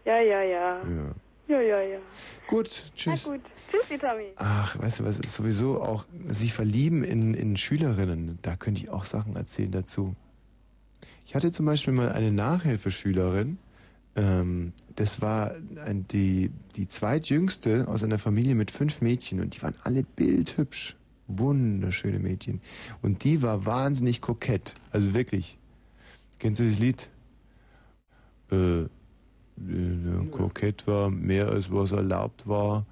Ja, 0.05 0.21
ja, 0.21 0.43
ja. 0.43 0.79
Ja. 0.83 1.15
Ja, 1.47 1.61
ja, 1.61 1.81
ja. 1.81 1.99
Gut, 2.47 2.93
tschüss. 2.95 3.27
Na 3.27 3.35
gut. 3.35 3.45
Tschüssi, 3.71 3.99
Tommy. 3.99 4.33
Ach, 4.37 4.79
weißt 4.79 5.01
du 5.01 5.05
was, 5.05 5.19
ist 5.19 5.35
sowieso 5.35 5.83
auch, 5.83 6.07
sich 6.27 6.55
verlieben 6.55 7.05
in, 7.05 7.35
in 7.35 7.57
Schülerinnen, 7.57 8.39
da 8.41 8.57
könnte 8.57 8.81
ich 8.81 8.89
auch 8.89 9.05
Sachen 9.05 9.37
erzählen 9.37 9.71
dazu. 9.71 10.15
Ich 11.27 11.35
hatte 11.35 11.51
zum 11.51 11.67
Beispiel 11.67 11.93
mal 11.93 12.13
eine 12.13 12.33
Nachhilfeschülerin, 12.33 13.59
ähm, 14.17 14.73
das 14.97 15.21
war 15.21 15.55
ein, 15.85 16.07
die, 16.09 16.51
die 16.77 16.89
zweitjüngste 16.89 17.89
aus 17.89 18.03
einer 18.05 18.19
Familie 18.19 18.55
mit 18.55 18.71
fünf 18.71 19.03
Mädchen 19.03 19.41
und 19.41 19.57
die 19.57 19.63
waren 19.63 19.75
alle 19.83 20.03
bildhübsch. 20.03 20.97
Wunderschöne 21.27 22.19
Mädchen. 22.19 22.61
Und 23.03 23.25
die 23.25 23.43
war 23.43 23.65
wahnsinnig 23.67 24.21
kokett. 24.21 24.75
Also 24.91 25.15
wirklich. 25.15 25.59
Kennst 26.39 26.61
du 26.61 26.65
das 26.65 26.79
Lied? 26.79 27.09
Äh, 28.51 28.83
äh, 28.83 28.89
kokett 30.31 30.87
war 30.87 31.11
mehr 31.11 31.49
als 31.49 31.71
was 31.71 31.93
erlaubt 31.93 32.47
war. 32.47 32.85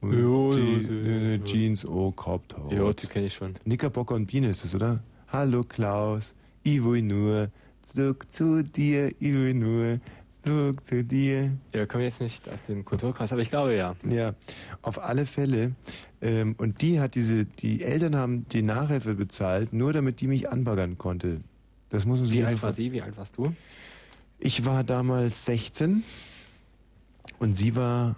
Und 0.00 0.12
Jo, 0.12 0.52
die 0.52 0.58
jo, 0.58 0.92
jo, 0.92 1.10
äh, 1.10 1.36
jo. 1.36 1.44
Jeans 1.44 1.84
auch 1.84 2.12
gehabt 2.12 2.56
hat. 2.56 2.72
Ja, 2.72 2.92
die 2.92 3.06
kenne 3.06 3.26
ich 3.26 3.34
schon. 3.34 3.54
Knickerbocker 3.54 4.14
und 4.14 4.26
Biene 4.26 4.48
ist 4.48 4.64
das, 4.64 4.74
oder? 4.74 5.02
Hallo 5.28 5.62
Klaus, 5.62 6.34
ich 6.62 6.82
will 6.82 7.02
nur 7.02 7.50
zurück 7.82 8.26
zu 8.30 8.62
dir, 8.62 9.08
ich 9.08 9.32
will 9.32 9.54
nur 9.54 10.00
zurück 10.42 10.84
zu 10.84 11.04
dir. 11.04 11.44
Ja, 11.72 11.80
wir 11.80 11.86
kommen 11.86 12.04
jetzt 12.04 12.20
nicht 12.20 12.48
auf 12.48 12.66
den 12.66 12.84
Kulturkreis, 12.84 13.32
aber 13.32 13.42
ich 13.42 13.50
glaube 13.50 13.74
ja. 13.74 13.94
Ja, 14.08 14.34
auf 14.82 15.02
alle 15.02 15.26
Fälle. 15.26 15.72
Ähm, 16.20 16.54
und 16.58 16.82
die 16.82 17.00
hat 17.00 17.14
diese, 17.14 17.44
die 17.44 17.82
Eltern 17.82 18.16
haben 18.16 18.46
die 18.48 18.62
Nachhilfe 18.62 19.14
bezahlt, 19.14 19.72
nur 19.72 19.92
damit 19.92 20.20
die 20.20 20.26
mich 20.26 20.50
anbaggern 20.50 20.98
konnte. 20.98 21.40
Das 21.90 22.06
muss 22.06 22.18
man 22.18 22.26
sich 22.26 22.38
Wie 22.38 22.44
einfach 22.44 22.52
alt 22.52 22.62
war 22.62 22.72
sie? 22.72 22.92
Wie 22.92 23.02
alt 23.02 23.16
warst 23.16 23.36
du? 23.36 23.54
Ich 24.38 24.64
war 24.64 24.84
damals 24.84 25.44
16 25.46 26.02
und 27.38 27.56
sie 27.56 27.76
war 27.76 28.16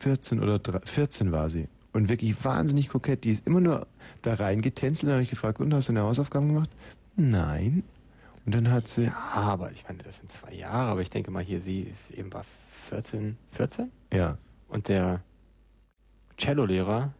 14 0.00 0.40
oder 0.40 0.58
3, 0.58 0.80
14 0.84 1.32
war 1.32 1.50
sie. 1.50 1.68
Und 1.92 2.08
wirklich 2.08 2.44
wahnsinnig 2.44 2.88
kokett. 2.88 3.24
Die 3.24 3.30
ist 3.30 3.46
immer 3.46 3.60
nur 3.60 3.86
da 4.22 4.34
reingetänzelt. 4.34 5.08
Dann 5.08 5.14
habe 5.14 5.22
ich 5.22 5.30
gefragt, 5.30 5.60
und 5.60 5.74
hast 5.74 5.88
du 5.88 5.92
eine 5.92 6.02
Hausaufgaben 6.02 6.48
gemacht? 6.48 6.70
Nein. 7.16 7.82
Und 8.46 8.54
dann 8.54 8.70
hat 8.70 8.88
sie. 8.88 9.04
Ja, 9.04 9.14
aber 9.32 9.70
ich 9.72 9.84
meine, 9.84 10.02
das 10.02 10.18
sind 10.18 10.32
zwei 10.32 10.52
Jahre, 10.52 10.90
aber 10.90 11.00
ich 11.02 11.10
denke 11.10 11.30
mal 11.30 11.42
hier, 11.42 11.60
sie 11.60 11.92
eben 12.14 12.32
war 12.32 12.44
14, 12.88 13.36
14? 13.52 13.90
Ja. 14.12 14.38
Und 14.68 14.88
der 14.88 15.20
Cellolehrer 16.38 17.12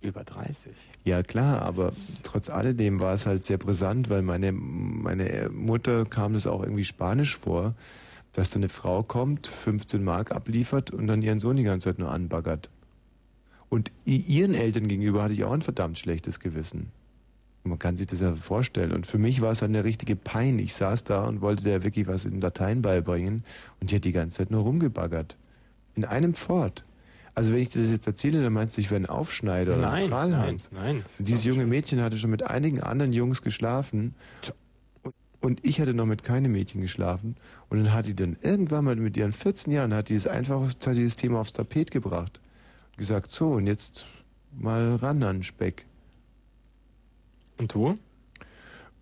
über 0.00 0.24
30. 0.24 0.72
Ja 1.04 1.22
klar, 1.22 1.62
aber 1.62 1.92
trotz 2.22 2.50
alledem 2.50 3.00
war 3.00 3.14
es 3.14 3.26
halt 3.26 3.44
sehr 3.44 3.58
brisant, 3.58 4.10
weil 4.10 4.22
meine, 4.22 4.52
meine 4.52 5.50
Mutter 5.52 6.04
kam 6.04 6.34
das 6.34 6.46
auch 6.46 6.62
irgendwie 6.62 6.84
Spanisch 6.84 7.36
vor, 7.36 7.74
dass 8.32 8.50
da 8.50 8.56
eine 8.56 8.68
Frau 8.68 9.02
kommt, 9.02 9.46
15 9.48 10.04
Mark 10.04 10.32
abliefert 10.32 10.90
und 10.92 11.08
dann 11.08 11.22
ihren 11.22 11.40
Sohn 11.40 11.56
die 11.56 11.64
ganze 11.64 11.90
Zeit 11.90 11.98
nur 11.98 12.12
anbaggert. 12.12 12.70
Und 13.68 13.90
ihren 14.04 14.54
Eltern 14.54 14.88
gegenüber 14.88 15.22
hatte 15.22 15.34
ich 15.34 15.44
auch 15.44 15.52
ein 15.52 15.62
verdammt 15.62 15.98
schlechtes 15.98 16.40
Gewissen. 16.40 16.90
Und 17.68 17.72
man 17.72 17.78
kann 17.78 17.98
sich 17.98 18.06
das 18.06 18.20
ja 18.20 18.34
vorstellen. 18.34 18.92
Und 18.92 19.06
für 19.06 19.18
mich 19.18 19.42
war 19.42 19.52
es 19.52 19.60
halt 19.60 19.68
eine 19.68 19.84
richtige 19.84 20.16
Pein. 20.16 20.58
Ich 20.58 20.72
saß 20.72 21.04
da 21.04 21.24
und 21.26 21.42
wollte 21.42 21.62
der 21.64 21.84
wirklich 21.84 22.06
was 22.06 22.24
in 22.24 22.40
Latein 22.40 22.80
beibringen 22.80 23.44
und 23.78 23.90
die 23.90 23.96
hat 23.96 24.04
die 24.04 24.12
ganze 24.12 24.38
Zeit 24.38 24.50
nur 24.50 24.62
rumgebaggert. 24.62 25.36
In 25.94 26.06
einem 26.06 26.32
Fort. 26.34 26.84
Also 27.34 27.52
wenn 27.52 27.60
ich 27.60 27.68
dir 27.68 27.82
das 27.82 27.90
jetzt 27.90 28.06
erzähle, 28.06 28.42
dann 28.42 28.54
meinst 28.54 28.76
du, 28.76 28.80
ich 28.80 28.90
wäre 28.90 29.02
ein 29.02 29.06
Aufschneider 29.06 29.76
oder 29.76 29.90
ein 29.90 30.00
Nein, 30.00 30.10
Prahlhans. 30.10 30.72
nein, 30.72 30.82
nein. 30.82 31.04
Und 31.18 31.28
dieses 31.28 31.44
junge 31.44 31.66
Mädchen 31.66 32.00
hatte 32.00 32.16
schon 32.16 32.30
mit 32.30 32.42
einigen 32.42 32.80
anderen 32.80 33.12
Jungs 33.12 33.42
geschlafen. 33.42 34.14
Und, 35.02 35.14
und 35.40 35.66
ich 35.66 35.78
hatte 35.80 35.92
noch 35.92 36.06
mit 36.06 36.24
keinem 36.24 36.52
Mädchen 36.52 36.80
geschlafen. 36.80 37.36
Und 37.68 37.84
dann 37.84 37.92
hat 37.92 38.06
die 38.06 38.16
dann 38.16 38.38
irgendwann 38.40 38.86
mal 38.86 38.96
mit 38.96 39.18
ihren 39.18 39.32
14 39.32 39.72
Jahren, 39.72 39.92
hat 39.92 40.08
die 40.08 40.14
es 40.14 40.26
einfach 40.26 40.62
hat 40.62 40.86
dieses 40.96 41.16
Thema 41.16 41.40
aufs 41.40 41.52
Tapet 41.52 41.90
gebracht. 41.90 42.40
Gesagt, 42.96 43.30
so, 43.30 43.50
und 43.50 43.66
jetzt 43.66 44.06
mal 44.58 44.96
ran 44.96 45.22
an 45.22 45.42
Speck. 45.42 45.84
Und 47.58 47.74
du? 47.74 47.98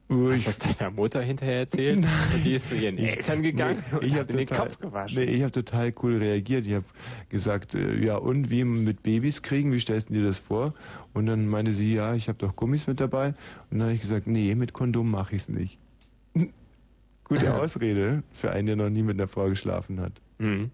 Hast 0.09 0.47
du 0.47 0.51
das 0.51 0.59
deiner 0.59 0.91
Mutter 0.93 1.21
hinterher 1.21 1.59
erzählt? 1.61 1.97
Und 2.35 2.45
die 2.45 2.55
ist 2.55 2.69
zu 2.69 2.77
ihren 2.77 2.97
Eltern 2.97 3.43
gegangen 3.43 3.83
Nee, 3.91 3.97
und 3.97 4.05
ich 4.05 4.17
in 4.17 4.27
den 4.27 4.47
total, 4.47 4.69
Kopf 4.69 4.79
gewaschen. 4.79 5.19
Nee, 5.19 5.25
ich 5.25 5.43
habe 5.43 5.51
total 5.51 5.93
cool 6.03 6.17
reagiert. 6.17 6.65
Ich 6.67 6.75
habe 6.75 6.85
gesagt, 7.29 7.75
äh, 7.75 8.05
ja 8.05 8.17
und 8.17 8.49
wie 8.51 8.63
mit 8.63 9.03
Babys 9.03 9.43
kriegen, 9.43 9.73
wie 9.73 9.81
stellst 9.81 10.11
du 10.11 10.15
dir 10.15 10.23
das 10.23 10.39
vor? 10.39 10.73
Und 11.13 11.27
dann 11.27 11.49
meinte 11.49 11.73
sie, 11.73 11.95
ja, 11.95 12.15
ich 12.15 12.29
habe 12.29 12.39
doch 12.39 12.55
Gummis 12.55 12.87
mit 12.87 13.01
dabei. 13.01 13.35
Und 13.71 13.79
dann 13.79 13.83
habe 13.83 13.95
ich 13.95 14.01
gesagt, 14.01 14.29
nee, 14.29 14.55
mit 14.55 14.73
Kondom 14.73 15.11
mache 15.11 15.35
ich's 15.35 15.49
nicht. 15.49 15.81
Gute 17.25 17.55
Ausrede 17.61 18.23
für 18.33 18.53
einen, 18.53 18.67
der 18.67 18.77
noch 18.77 18.91
nie 18.91 19.03
mit 19.03 19.19
einer 19.19 19.27
Frau 19.27 19.49
geschlafen 19.49 20.01
hat. 20.01 20.13
Mhm. 20.39 20.71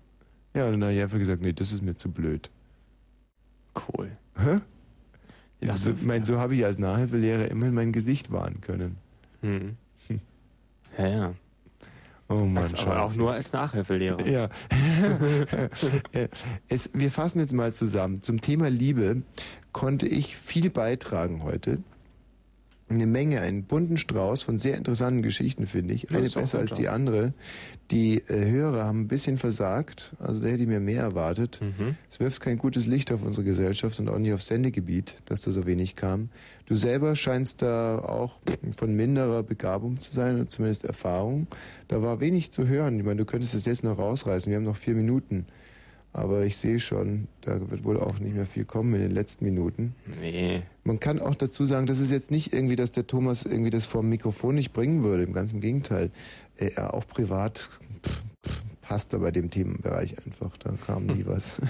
Ja, 0.55 0.67
und 0.67 0.73
dann 0.73 0.83
habe 0.83 0.93
ich 0.93 1.01
einfach 1.01 1.19
gesagt, 1.19 1.41
nee, 1.41 1.55
das 1.55 1.73
ist 1.73 1.83
mir 1.83 1.97
zu 1.97 2.11
blöd. 2.11 2.51
Cool. 3.75 4.11
Hä? 4.37 4.61
Ja, 5.63 5.73
so, 5.73 5.93
mein, 6.03 6.25
so 6.25 6.39
habe 6.39 6.55
ich 6.55 6.65
als 6.65 6.79
Nachhilfelehrer 6.79 7.51
immerhin 7.51 7.75
mein 7.75 7.93
Gesicht 7.93 8.31
wahren 8.33 8.61
können. 8.61 8.97
Mhm. 9.43 9.77
Ja, 10.99 11.09
ja. 11.09 11.35
Oh 12.29 12.35
Mann, 12.45 12.55
Das 12.55 12.75
aber 12.75 13.03
auch 13.03 13.17
nur 13.17 13.33
als 13.33 13.53
Nachhilfelehrer. 13.53 14.27
Ja. 14.27 14.49
Äh, 16.13 16.29
es, 16.69 16.91
wir 16.93 17.11
fassen 17.11 17.39
jetzt 17.41 17.55
mal 17.55 17.73
zusammen. 17.73 18.21
Zum 18.21 18.43
Thema 18.43 18.69
Liebe 18.69 19.23
konnte 19.73 20.07
ich 20.07 20.37
viel 20.37 20.69
beitragen 20.69 21.43
heute. 21.45 21.79
Eine 22.93 23.07
Menge, 23.07 23.41
einen 23.41 23.65
bunten 23.65 23.97
Strauß 23.97 24.43
von 24.43 24.59
sehr 24.59 24.77
interessanten 24.77 25.23
Geschichten, 25.23 25.67
finde 25.67 25.95
ich. 25.95 26.11
Eine 26.11 26.29
besser 26.29 26.59
als 26.59 26.75
die 26.75 26.89
andere. 26.89 27.33
Die 27.91 28.19
äh, 28.29 28.51
Hörer 28.51 28.85
haben 28.85 29.03
ein 29.03 29.09
bisschen 29.09 29.39
versagt. 29.39 30.13
Also 30.19 30.41
da 30.41 30.49
hätte 30.49 30.63
ich 30.63 30.69
mir 30.69 30.81
mehr 30.81 31.03
erwartet. 31.03 31.61
Mhm. 31.63 31.97
Es 32.11 32.21
wirft 32.21 32.41
kein 32.41 32.59
gutes 32.59 32.87
Licht 32.87 33.11
auf 33.11 33.23
unsere 33.23 33.45
Gesellschaft 33.45 33.99
und 33.99 34.09
auch 34.09 34.19
nicht 34.19 34.35
aufs 34.35 34.47
Sendegebiet, 34.47 35.17
dass 35.25 35.41
da 35.41 35.51
so 35.51 35.67
wenig 35.67 35.97
kam. 35.97 36.29
Du 36.67 36.75
selber 36.75 37.17
scheinst 37.17 37.63
da 37.63 37.99
auch 37.99 38.39
von 38.73 38.95
minderer 38.95 39.43
Begabung 39.43 39.99
zu 39.99 40.13
sein, 40.13 40.37
oder 40.37 40.49
zumindest 40.49 40.85
Erfahrung. 40.85 41.47
Da 41.89 42.03
war 42.03 42.21
wenig 42.21 42.53
zu 42.53 42.67
hören. 42.67 42.99
Ich 42.99 43.05
meine, 43.05 43.17
du 43.17 43.25
könntest 43.25 43.55
es 43.55 43.65
jetzt 43.65 43.85
noch 43.85 43.99
rausreißen. 43.99 44.51
Wir 44.51 44.57
haben 44.57 44.65
noch 44.65 44.77
vier 44.77 44.95
Minuten. 44.95 45.47
Aber 46.15 46.45
ich 46.45 46.57
sehe 46.59 46.79
schon, 46.79 47.27
da 47.41 47.71
wird 47.71 47.85
wohl 47.85 47.99
auch 47.99 48.19
nicht 48.19 48.35
mehr 48.35 48.45
viel 48.47 48.67
kommen 48.67 48.93
in 48.95 49.01
den 49.01 49.13
letzten 49.13 49.47
Minuten. 49.47 49.95
Nee. 50.21 50.63
Man 50.85 51.01
kann 51.01 51.19
auch 51.21 51.35
dazu 51.35 51.65
sagen, 51.65 51.87
das 51.87 52.01
ist 52.01 52.11
jetzt 52.11 52.31
nicht 52.31 52.53
irgendwie, 52.53 52.77
dass 52.77 52.91
der 52.93 53.07
Thomas 53.07 53.45
irgendwie 53.47 53.71
das 53.71 53.87
vor 53.87 54.03
dem 54.03 54.11
Mikrofon 54.11 54.55
nicht 54.55 54.73
bringen 54.75 55.03
würde. 55.05 55.23
Im 55.25 55.33
ganz 55.33 55.53
im 55.53 55.61
Gegenteil. 55.61 56.11
Äh, 56.57 56.71
Er 56.75 56.93
auch 56.93 57.07
privat 57.07 57.71
pff, 58.05 58.23
pff, 58.47 58.63
passt 58.83 59.15
er 59.15 59.21
bei 59.21 59.31
dem 59.31 59.49
Themenbereich 59.51 60.17
einfach. 60.27 60.55
Da 60.59 60.75
kam 60.87 61.07
nie 61.07 61.25
was. 61.27 61.63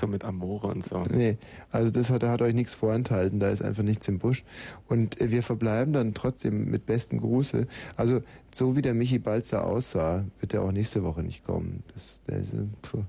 So 0.00 0.06
mit 0.06 0.22
Amore 0.24 0.68
und 0.68 0.86
so. 0.86 1.02
Nee, 1.10 1.36
also 1.72 1.90
das 1.90 2.10
hat, 2.10 2.22
da 2.22 2.30
hat 2.30 2.42
euch 2.42 2.54
nichts 2.54 2.76
vorenthalten, 2.76 3.40
da 3.40 3.48
ist 3.48 3.60
einfach 3.62 3.82
nichts 3.82 4.06
im 4.06 4.20
Busch. 4.20 4.44
Und 4.86 5.20
äh, 5.20 5.32
wir 5.32 5.42
verbleiben 5.42 5.92
dann 5.92 6.14
trotzdem 6.14 6.70
mit 6.70 6.86
bestem 6.86 7.18
Gruße. 7.20 7.66
Also 7.96 8.22
so 8.52 8.76
wie 8.76 8.82
der 8.82 8.94
Michi 8.94 9.18
Balzer 9.18 9.66
aussah, 9.66 10.24
wird 10.38 10.54
er 10.54 10.62
auch 10.62 10.70
nächste 10.70 11.02
Woche 11.02 11.24
nicht 11.24 11.42
kommen. 11.44 11.82
Das, 11.92 12.22
der 12.28 12.38
ist, 12.38 12.52
puh, 12.82 13.02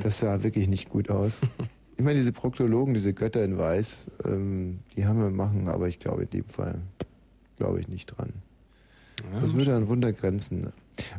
das 0.00 0.20
sah 0.20 0.42
wirklich 0.42 0.68
nicht 0.68 0.88
gut 0.90 1.10
aus. 1.10 1.42
Ich 1.98 2.04
meine, 2.04 2.16
diese 2.16 2.32
Proktologen, 2.32 2.94
diese 2.94 3.12
Götter 3.12 3.44
in 3.44 3.58
Weiß, 3.58 4.10
ähm, 4.24 4.80
die 4.96 5.04
haben 5.04 5.20
wir 5.20 5.30
machen, 5.30 5.68
aber 5.68 5.86
ich 5.88 6.00
glaube 6.00 6.22
in 6.22 6.30
dem 6.30 6.44
Fall 6.46 6.80
glaube 7.58 7.78
ich 7.80 7.86
nicht 7.86 8.06
dran. 8.06 8.32
Das 9.40 9.54
würde 9.54 9.76
an 9.76 9.86
Wunder 9.88 10.12
grenzen. 10.12 10.72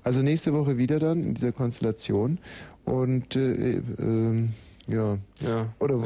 Also 0.03 0.24
nächste 0.24 0.52
Woche 0.52 0.77
wieder 0.77 1.00
dann 1.00 1.24
in 1.24 1.35
dieser 1.35 1.52
Konstellation 1.52 2.40
und 2.85 3.35
äh, 3.35 3.77
ähm, 4.00 4.50
ja. 4.88 5.18
Ja. 5.40 5.74
Oder 5.80 5.98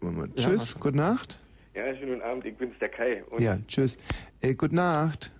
Moment. 0.00 0.40
Ja, 0.40 0.50
Tschüss, 0.50 0.78
gute 0.78 0.96
Nacht. 0.98 1.40
Ja, 1.74 1.92
schönen 1.96 2.12
guten 2.18 2.22
Abend, 2.22 2.44
ich 2.44 2.56
bin's, 2.56 2.74
der 2.80 2.90
Kai. 2.90 3.24
Und 3.30 3.40
Ja, 3.40 3.56
tschüss. 3.66 3.96
Äh, 4.42 4.54
gute 4.54 4.76
Nacht. 4.76 5.32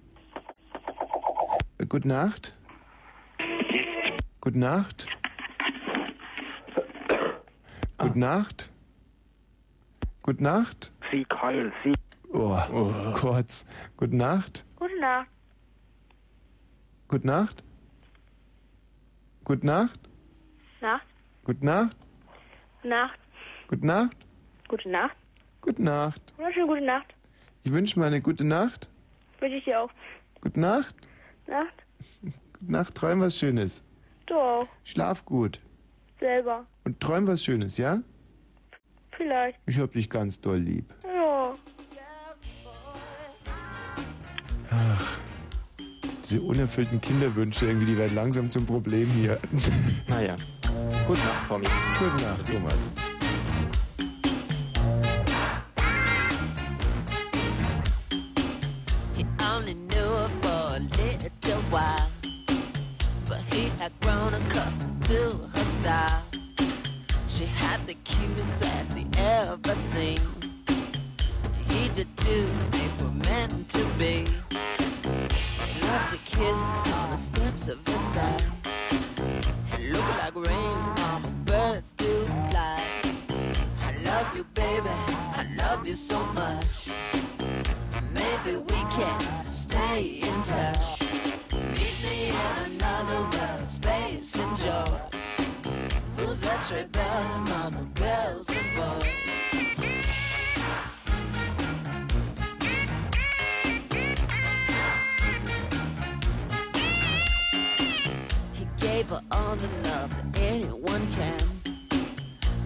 Äh, 1.79 1.87
gute 1.87 2.09
Nacht. 2.09 2.57
Gute 4.41 4.59
Nacht. 4.59 5.07
Gute 7.99 8.19
Nacht. 8.19 8.71
Gute 10.23 10.43
Nacht. 10.43 10.93
Sie, 11.11 11.25
Karl, 11.25 11.73
Sie. 11.83 11.95
Oh, 12.33 12.61
kurz. 13.13 13.67
Gute 13.97 14.17
Nacht. 14.17 14.65
Gute 14.77 15.01
Nacht. 15.01 15.29
Gute 17.09 17.27
Nacht. 17.27 17.65
Gute 19.45 19.67
Nacht. 19.67 19.99
Nacht. 20.81 21.07
Gute 21.45 21.65
Nacht. 21.65 21.97
Nacht. 22.85 23.19
Gute 23.67 23.87
Nacht. 23.87 24.17
Gute 24.69 24.89
Nacht. 24.91 25.17
Gute 25.61 25.83
Nacht. 25.83 26.35
Wunderschöne 26.37 26.67
gute 26.67 26.85
Nacht. 26.85 27.15
Ich 27.65 27.75
wünsche 27.75 27.99
mir 27.99 28.07
eine 28.07 28.21
gute 28.21 28.45
Nacht. 28.45 28.89
Wünsche 29.41 29.57
ich 29.57 29.65
dir 29.65 29.81
auch. 29.81 29.91
Gute 30.41 30.61
Nacht. 30.61 30.95
Nacht. 31.49 31.75
Gute 32.21 32.73
Nacht. 32.73 32.95
Träum 32.95 33.21
was 33.23 33.39
Schönes. 33.39 33.85
Du 34.27 34.37
auch. 34.37 34.69
Schlaf 34.85 35.25
gut. 35.25 35.61
Selber. 36.21 36.65
Und 36.89 37.01
träum 37.01 37.27
was 37.27 37.45
Schönes, 37.45 37.77
ja? 37.77 37.99
Vielleicht. 39.15 39.59
Ich 39.67 39.79
hab 39.79 39.93
dich 39.93 40.09
ganz 40.09 40.41
doll 40.41 40.57
lieb. 40.57 40.87
Ja. 41.05 41.55
Ach, 44.71 45.21
diese 46.25 46.41
unerfüllten 46.41 46.99
Kinderwünsche, 46.99 47.67
irgendwie, 47.67 47.85
die 47.85 47.99
werden 47.99 48.15
langsam 48.15 48.49
zum 48.49 48.65
Problem 48.65 49.07
hier. 49.09 49.39
Naja. 50.09 50.35
Gute 51.07 51.21
Nacht, 51.21 51.47
Tommy. 51.47 51.67
Gute 51.99 52.25
Nacht, 52.25 52.47
Thomas. 52.51 52.91
He 59.15 59.27
only 59.55 59.75
knew 59.75 59.95
her 59.95 60.31
for 60.41 60.77
a 60.77 60.81
little 60.81 61.61
while, 61.71 62.11
but 63.29 63.43
he 63.53 63.69
had 63.79 63.93
grown 64.01 64.33
accustomed 64.33 65.03
to 65.05 65.51
her 65.53 65.65
style. 65.83 66.28
She 67.39 67.47
had 67.47 67.87
the 67.87 67.95
cutest 68.03 68.65
ass 68.65 68.95
he 68.97 69.07
ever 69.17 69.77
seen. 69.77 70.19
He 71.69 71.89
did 71.91 72.09
too, 72.17 72.49
they 72.73 72.91
were 73.01 73.13
meant 73.13 73.69
to 73.69 73.85
be. 73.97 74.27
He 74.51 75.87
loved 75.87 76.11
to 76.11 76.19
kiss 76.25 76.93
on 76.95 77.11
the 77.11 77.17
steps 77.17 77.69
of 77.69 77.79
his 77.87 78.01
side. 78.01 78.43
It 79.73 79.93
looked 79.93 80.19
like 80.19 80.35
rain 80.35 80.79
on 80.99 81.45
birds 81.45 81.93
do 81.93 82.25
fly. 82.51 82.85
I 83.85 83.97
love 84.03 84.37
you, 84.37 84.43
baby. 84.55 84.89
I 84.89 85.47
love 85.57 85.87
you 85.87 85.95
so 85.95 86.19
much. 86.35 86.89
Maybe 88.13 88.57
we 88.57 88.81
can 88.91 89.47
stay 89.47 90.19
in 90.23 90.43
touch. 90.43 91.03
Meet 91.53 91.99
me 92.03 92.31
in 92.31 92.73
another 92.73 93.21
world, 93.39 93.69
space 93.69 94.35
and 94.35 94.57
joy. 94.57 95.08
Who's 96.39 96.47
that 96.47 96.71
rebel, 96.71 97.39
mama, 97.49 97.89
girls 97.97 98.49
and 98.49 98.77
boys? 98.77 99.05
He 108.53 108.67
gave 108.77 109.09
her 109.09 109.21
all 109.33 109.57
the 109.57 109.67
love 109.89 110.11
that 110.11 110.39
anyone 110.41 111.11
can. 111.13 111.61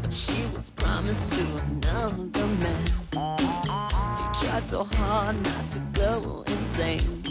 But 0.03 0.13
she 0.13 0.45
was 0.55 0.69
promised 0.71 1.33
to 1.33 1.43
another 1.57 2.47
man. 2.47 2.87
He 3.11 4.47
tried 4.47 4.67
so 4.67 4.85
hard 4.85 5.43
not 5.43 5.69
to 5.71 5.79
go 5.95 6.45
insane. 6.47 7.23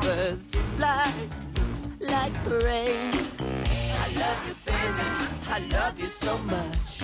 Birds 0.00 0.46
to 0.48 0.58
fly, 0.76 1.12
looks 1.54 1.86
like 2.00 2.32
rain. 2.64 3.41
I 4.12 4.18
love 4.18 4.46
you, 4.46 4.54
baby. 4.66 5.08
I 5.48 5.58
love 5.70 5.98
you 5.98 6.06
so 6.06 6.36
much. 6.38 7.00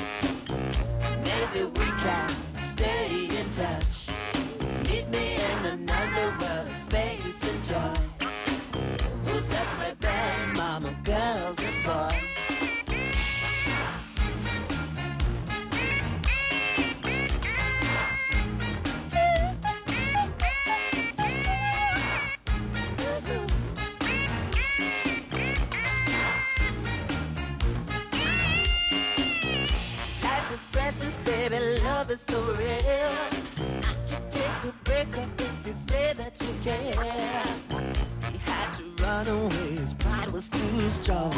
Maybe 1.25 1.65
we 1.65 1.87
can 2.03 2.28
stay 2.55 3.28
in 3.35 3.51
touch. 3.51 4.09
Meet 4.85 5.09
me 5.09 5.37
in 5.37 5.67
another 5.67 6.37
love 32.09 32.17
is 32.17 32.20
so 32.23 32.43
real. 32.55 33.12
I 33.83 33.95
can 34.09 34.23
take 34.31 34.61
to 34.62 34.73
break 34.85 35.17
up 35.19 35.28
if 35.41 35.67
you 35.67 35.73
say 35.73 36.15
that 36.17 36.41
you 36.41 36.55
care. 36.62 36.93
He 38.31 38.39
had 38.39 38.73
to 38.75 39.03
run 39.03 39.28
away, 39.28 39.75
his 39.77 39.95
pride 39.95 40.31
was 40.31 40.49
too 40.49 40.91
strong. 40.91 41.35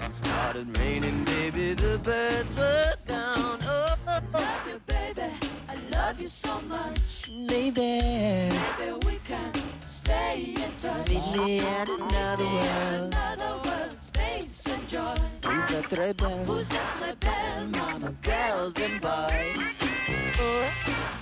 It 0.00 0.14
started 0.14 0.76
raining, 0.78 1.24
baby, 1.24 1.74
the 1.74 1.98
birds 2.02 2.54
were 2.54 2.94
gone. 3.06 3.60
Oh, 3.62 3.96
love 4.32 4.68
you, 4.68 4.80
baby, 4.86 5.22
I 5.68 5.74
love 5.90 6.20
you 6.20 6.28
so 6.28 6.60
much. 6.62 7.30
Maybe, 7.30 8.00
maybe 8.50 8.92
we 9.06 9.20
can 9.24 9.52
stay 9.86 10.54
in 10.56 10.70
touch. 10.80 11.08
Meet 11.08 11.36
me 11.36 11.58
in 11.60 11.88
another 11.88 12.44
world 12.44 13.16
let's 14.64 14.78
enjoy. 14.78 15.14
Vous 15.42 15.76
êtes 15.76 15.88
très 15.88 16.14
belle. 16.14 16.44
Vous 16.44 16.60
êtes 16.60 16.88
très 16.96 17.16
belle, 17.16 17.68
mama, 17.68 18.12
girls 18.22 18.74
and 18.78 19.00
boys. 19.00 19.80
Oh. 20.40 21.21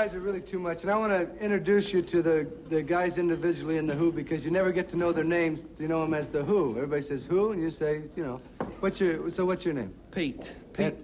Guys 0.00 0.14
are 0.14 0.20
really 0.20 0.40
too 0.40 0.58
much, 0.58 0.80
and 0.80 0.90
I 0.90 0.96
want 0.96 1.12
to 1.12 1.44
introduce 1.44 1.92
you 1.92 2.00
to 2.00 2.22
the, 2.22 2.46
the 2.70 2.80
guys 2.80 3.18
individually 3.18 3.76
in 3.76 3.86
the 3.86 3.94
Who 3.94 4.10
because 4.10 4.46
you 4.46 4.50
never 4.50 4.72
get 4.72 4.88
to 4.90 4.96
know 4.96 5.12
their 5.12 5.24
names. 5.24 5.60
You 5.78 5.88
know 5.88 6.00
them 6.00 6.14
as 6.14 6.26
the 6.26 6.42
Who. 6.42 6.70
Everybody 6.70 7.02
says 7.02 7.26
Who, 7.26 7.52
and 7.52 7.60
you 7.60 7.70
say, 7.70 8.04
you 8.16 8.24
know, 8.24 8.40
what's 8.80 8.98
your 8.98 9.30
so 9.30 9.44
what's 9.44 9.62
your 9.62 9.74
name? 9.74 9.92
Pete. 10.10 10.54
Pete 10.72 10.94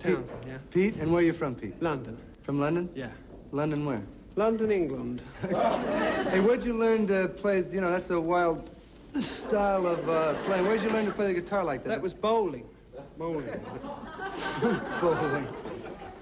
Townsend, 0.00 0.38
yeah. 0.46 0.56
Pete, 0.70 0.94
and 0.96 1.12
where 1.12 1.20
are 1.20 1.26
you 1.26 1.34
from, 1.34 1.56
Pete? 1.56 1.74
London. 1.82 2.16
From 2.42 2.58
London? 2.58 2.88
Yeah. 2.94 3.10
London 3.52 3.84
where? 3.84 4.00
London, 4.36 4.70
England. 4.70 5.20
hey, 5.42 6.40
where'd 6.40 6.64
you 6.64 6.72
learn 6.72 7.06
to 7.08 7.28
play? 7.28 7.62
You 7.70 7.82
know, 7.82 7.90
that's 7.90 8.08
a 8.08 8.18
wild 8.18 8.70
style 9.20 9.86
of 9.86 10.08
uh, 10.08 10.42
playing. 10.44 10.64
Where'd 10.64 10.82
you 10.82 10.88
learn 10.88 11.04
to 11.04 11.12
play 11.12 11.26
the 11.26 11.38
guitar 11.38 11.64
like 11.64 11.84
that? 11.84 11.90
That 11.90 12.00
was 12.00 12.14
bowling. 12.14 12.64
Bowling. 13.18 13.60
bowling. 15.02 15.46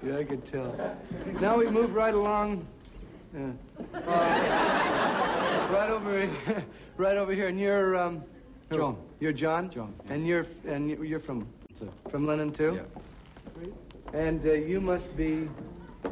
Yeah, 0.07 0.17
I 0.17 0.23
could 0.23 0.45
tell. 0.45 0.97
Now 1.41 1.57
we 1.57 1.69
move 1.69 1.93
right 1.93 2.13
along. 2.13 2.65
Yeah. 3.35 3.51
Uh, 3.93 5.67
right 5.71 5.89
over, 5.89 6.21
here, 6.25 6.63
right 6.97 7.17
over 7.17 7.33
here, 7.33 7.49
and 7.49 7.59
you're 7.59 7.97
um, 7.97 8.23
John. 8.71 8.97
You're 9.19 9.33
John. 9.33 9.69
John. 9.69 9.93
And 10.09 10.25
you're 10.25 10.45
and 10.65 10.89
you- 10.89 11.03
you're 11.03 11.19
from 11.19 11.45
from 12.09 12.25
London 12.25 12.53
too. 12.53 12.79
Yeah. 12.79 13.67
And 14.13 14.45
uh, 14.47 14.53
you 14.53 14.79
must 14.79 15.13
be 15.17 15.49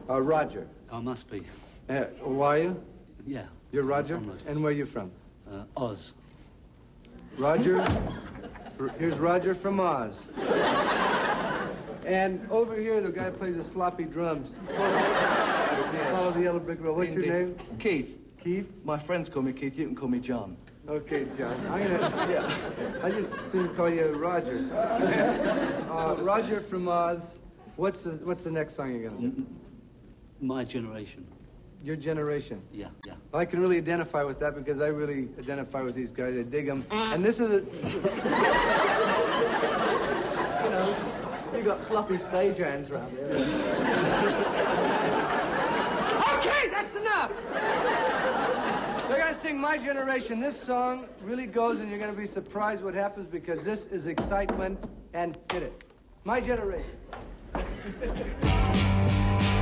uh, 0.10 0.22
Roger. 0.22 0.68
I 0.92 1.00
must 1.00 1.30
be. 1.30 1.44
Uh, 1.90 2.06
who 2.20 2.42
are 2.42 2.58
you? 2.58 2.84
Yeah. 3.26 3.46
You're 3.72 3.84
Roger. 3.84 4.16
I'm 4.16 4.28
Roger. 4.30 4.44
And 4.48 4.62
where 4.62 4.74
are 4.74 4.76
you 4.76 4.86
from? 4.86 5.10
Uh, 5.50 5.64
Oz. 5.78 6.14
Roger. 7.38 7.80
Here's 9.00 9.18
Roger 9.18 9.56
from 9.56 9.80
Oz. 9.80 10.22
And 12.06 12.46
over 12.52 12.76
here, 12.76 13.02
the 13.02 13.10
guy 13.10 13.30
plays 13.30 13.56
the 13.56 13.64
sloppy 13.64 14.04
drums. 14.04 14.50
Follow 16.12 16.32
the 16.32 16.42
yellow 16.42 16.60
brick 16.60 16.82
road. 16.82 16.98
What's 16.98 17.16
your 17.16 17.26
name? 17.26 17.58
Keith. 17.80 18.18
Keith? 18.44 18.70
My 18.84 19.00
friends 19.00 19.30
call 19.30 19.42
me 19.42 19.54
Keith. 19.54 19.78
You 19.78 19.88
can 19.88 19.96
call 19.96 20.10
me 20.10 20.20
John. 20.20 20.58
Okay, 20.88 21.26
John. 21.36 21.56
I'm 21.68 21.82
gonna. 21.84 22.32
Yeah. 22.32 23.00
I 23.02 23.10
just 23.10 23.30
soon 23.52 23.74
call 23.76 23.90
you 23.90 24.06
Roger. 24.14 24.70
Uh, 25.96 26.14
Roger 26.20 26.60
from 26.60 26.90
Oz. 26.90 27.22
What's 27.78 28.04
the 28.04 28.12
What's 28.12 28.44
the 28.44 28.52
next 28.52 28.76
song 28.76 28.92
you're 28.94 29.10
gonna 29.10 29.30
do? 29.30 29.46
My 30.42 30.66
generation. 30.66 31.26
Your 31.86 31.96
generation. 31.96 32.62
Yeah, 32.74 32.88
yeah. 33.06 33.14
Well, 33.32 33.42
I 33.44 33.46
can 33.46 33.60
really 33.60 33.78
identify 33.78 34.24
with 34.24 34.40
that 34.40 34.56
because 34.56 34.82
I 34.82 34.88
really 34.88 35.30
identify 35.38 35.84
with 35.84 35.94
these 35.94 36.10
guys. 36.10 36.36
I 36.36 36.42
dig 36.42 36.66
them. 36.66 36.82
Mm. 36.90 37.14
And 37.14 37.24
this 37.24 37.40
is 37.40 37.42
a. 37.42 37.54
you 40.64 40.70
know, 40.72 40.98
you 41.56 41.62
got 41.62 41.80
sloppy 41.80 42.18
stage 42.18 42.58
hands 42.58 42.90
around 42.90 43.12
here. 43.12 43.26
okay, 46.40 46.70
that's 46.70 46.96
enough. 46.96 47.32
They're 49.08 49.20
gonna 49.20 49.40
sing 49.40 49.60
My 49.60 49.78
Generation. 49.78 50.40
This 50.40 50.60
song 50.60 51.06
really 51.22 51.46
goes, 51.46 51.82
and 51.82 51.92
you're 51.92 52.00
gonna 52.00 52.14
be 52.14 52.26
surprised 52.26 52.84
what 52.84 52.96
happens 52.96 53.28
because 53.28 53.64
this 53.64 53.86
is 53.92 54.08
excitement 54.08 54.84
and 55.14 55.38
hit 55.52 55.62
it. 55.62 55.84
My 56.24 56.42
Generation. 56.42 56.98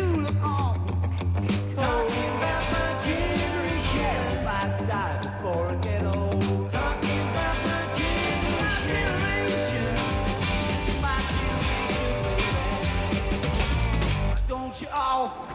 Talking 1.75 2.31
about 2.37 2.63
my 2.73 2.89
generation. 3.07 4.17
If 4.37 4.47
I 4.47 4.61
die 4.87 5.17
before 5.23 5.67
I 5.69 5.75
get 5.77 6.03
old. 6.15 6.71
Talking 6.71 7.23
about 7.33 7.57
my 7.65 7.83
generation. 7.97 9.89
My 11.01 11.17
generation. 11.33 12.77
Don't 14.47 14.75
you 14.83 14.89
all 14.95 15.52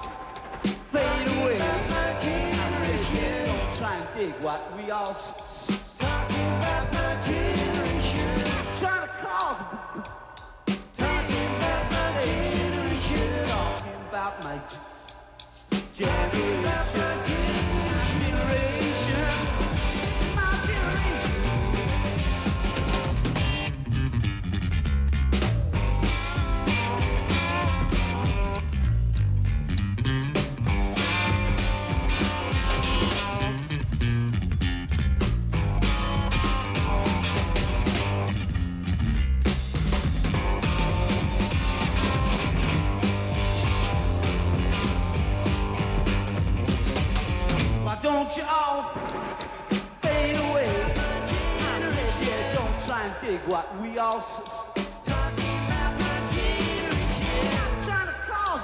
dig 4.18 4.34
what 4.44 4.76
we 4.76 4.90
all 4.90 5.14
talking 6.00 6.48
about 6.58 6.92
my 6.92 7.16
generation. 7.26 8.30
Trying 8.80 9.02
to 9.02 9.14
cause 9.22 9.60
talking 10.98 11.48
about 11.58 11.92
my 11.92 12.24
generation. 12.26 13.48
Talking 13.48 14.02
about 14.10 14.44
my. 14.44 14.60
Generation. 15.96 17.17
What 54.18 54.18
we 54.18 54.24
all 54.24 54.26
s- 54.26 54.42
s- 54.46 54.66
talking 55.06 55.58
about 55.68 55.94
my 56.00 56.18
generation. 56.34 57.68
Trying 57.86 58.08
to 58.08 58.14
cause 58.28 58.62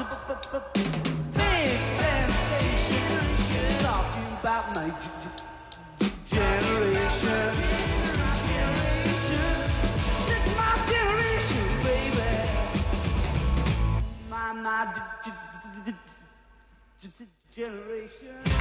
big 1.34 1.80
sensation. 2.00 3.08
My 4.44 4.60
generation. 8.66 9.58
My 10.58 10.74
generation, 10.92 11.68
baby. 11.84 12.32
My, 14.30 14.44
my 14.54 14.82
generation. 17.56 18.53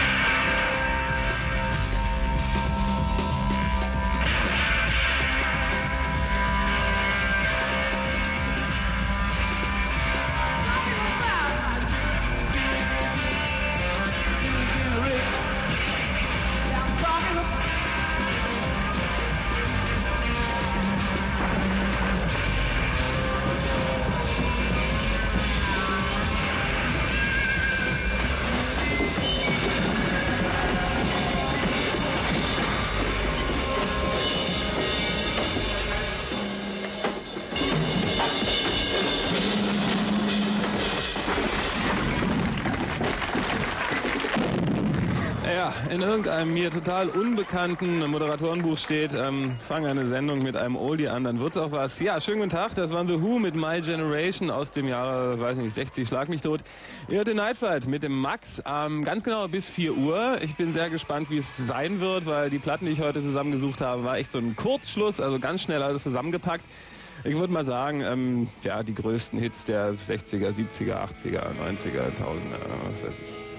In 46.02 46.08
irgendeinem 46.08 46.52
mir 46.52 46.70
total 46.70 47.08
unbekannten 47.08 48.04
Moderatorenbuch 48.10 48.76
steht, 48.76 49.14
ähm, 49.14 49.54
fang 49.60 49.86
eine 49.86 50.06
Sendung 50.08 50.42
mit 50.42 50.56
einem 50.56 50.74
Oldie 50.74 51.08
an, 51.08 51.22
dann 51.22 51.38
wird's 51.38 51.56
auch 51.56 51.70
was. 51.70 52.00
Ja, 52.00 52.20
schönen 52.20 52.38
guten 52.38 52.50
Tag, 52.50 52.74
das 52.74 52.92
waren 52.92 53.06
The 53.06 53.22
Who 53.22 53.38
mit 53.38 53.54
My 53.54 53.80
Generation 53.80 54.50
aus 54.50 54.72
dem 54.72 54.88
Jahre, 54.88 55.38
weiß 55.38 55.58
nicht, 55.58 55.72
60, 55.72 56.08
schlag 56.08 56.28
mich 56.28 56.40
tot. 56.40 56.60
Ihr 57.08 57.18
hört 57.18 57.28
den 57.28 57.36
Nightflight 57.36 57.86
mit 57.86 58.02
dem 58.02 58.18
Max, 58.18 58.60
ähm, 58.66 59.04
ganz 59.04 59.22
genau 59.22 59.46
bis 59.46 59.68
4 59.68 59.96
Uhr. 59.96 60.38
Ich 60.42 60.56
bin 60.56 60.72
sehr 60.72 60.90
gespannt, 60.90 61.30
wie 61.30 61.36
es 61.36 61.56
sein 61.56 62.00
wird, 62.00 62.26
weil 62.26 62.50
die 62.50 62.58
Platten, 62.58 62.86
die 62.86 62.92
ich 62.92 63.00
heute 63.00 63.22
zusammengesucht 63.22 63.80
habe, 63.80 64.02
war 64.02 64.16
echt 64.16 64.32
so 64.32 64.38
ein 64.38 64.56
Kurzschluss, 64.56 65.20
also 65.20 65.38
ganz 65.38 65.62
schnell 65.62 65.84
alles 65.84 66.02
zusammengepackt. 66.02 66.64
Ich 67.22 67.36
würde 67.36 67.52
mal 67.52 67.64
sagen, 67.64 68.00
ähm, 68.00 68.48
ja, 68.64 68.82
die 68.82 68.94
größten 68.94 69.38
Hits 69.38 69.64
der 69.64 69.94
60er, 69.94 70.50
70er, 70.50 70.96
80er, 70.96 71.52
90er, 71.60 72.10
1000er, 72.10 72.58
was 72.90 73.02
weiß 73.04 73.14
ich. 73.22 73.51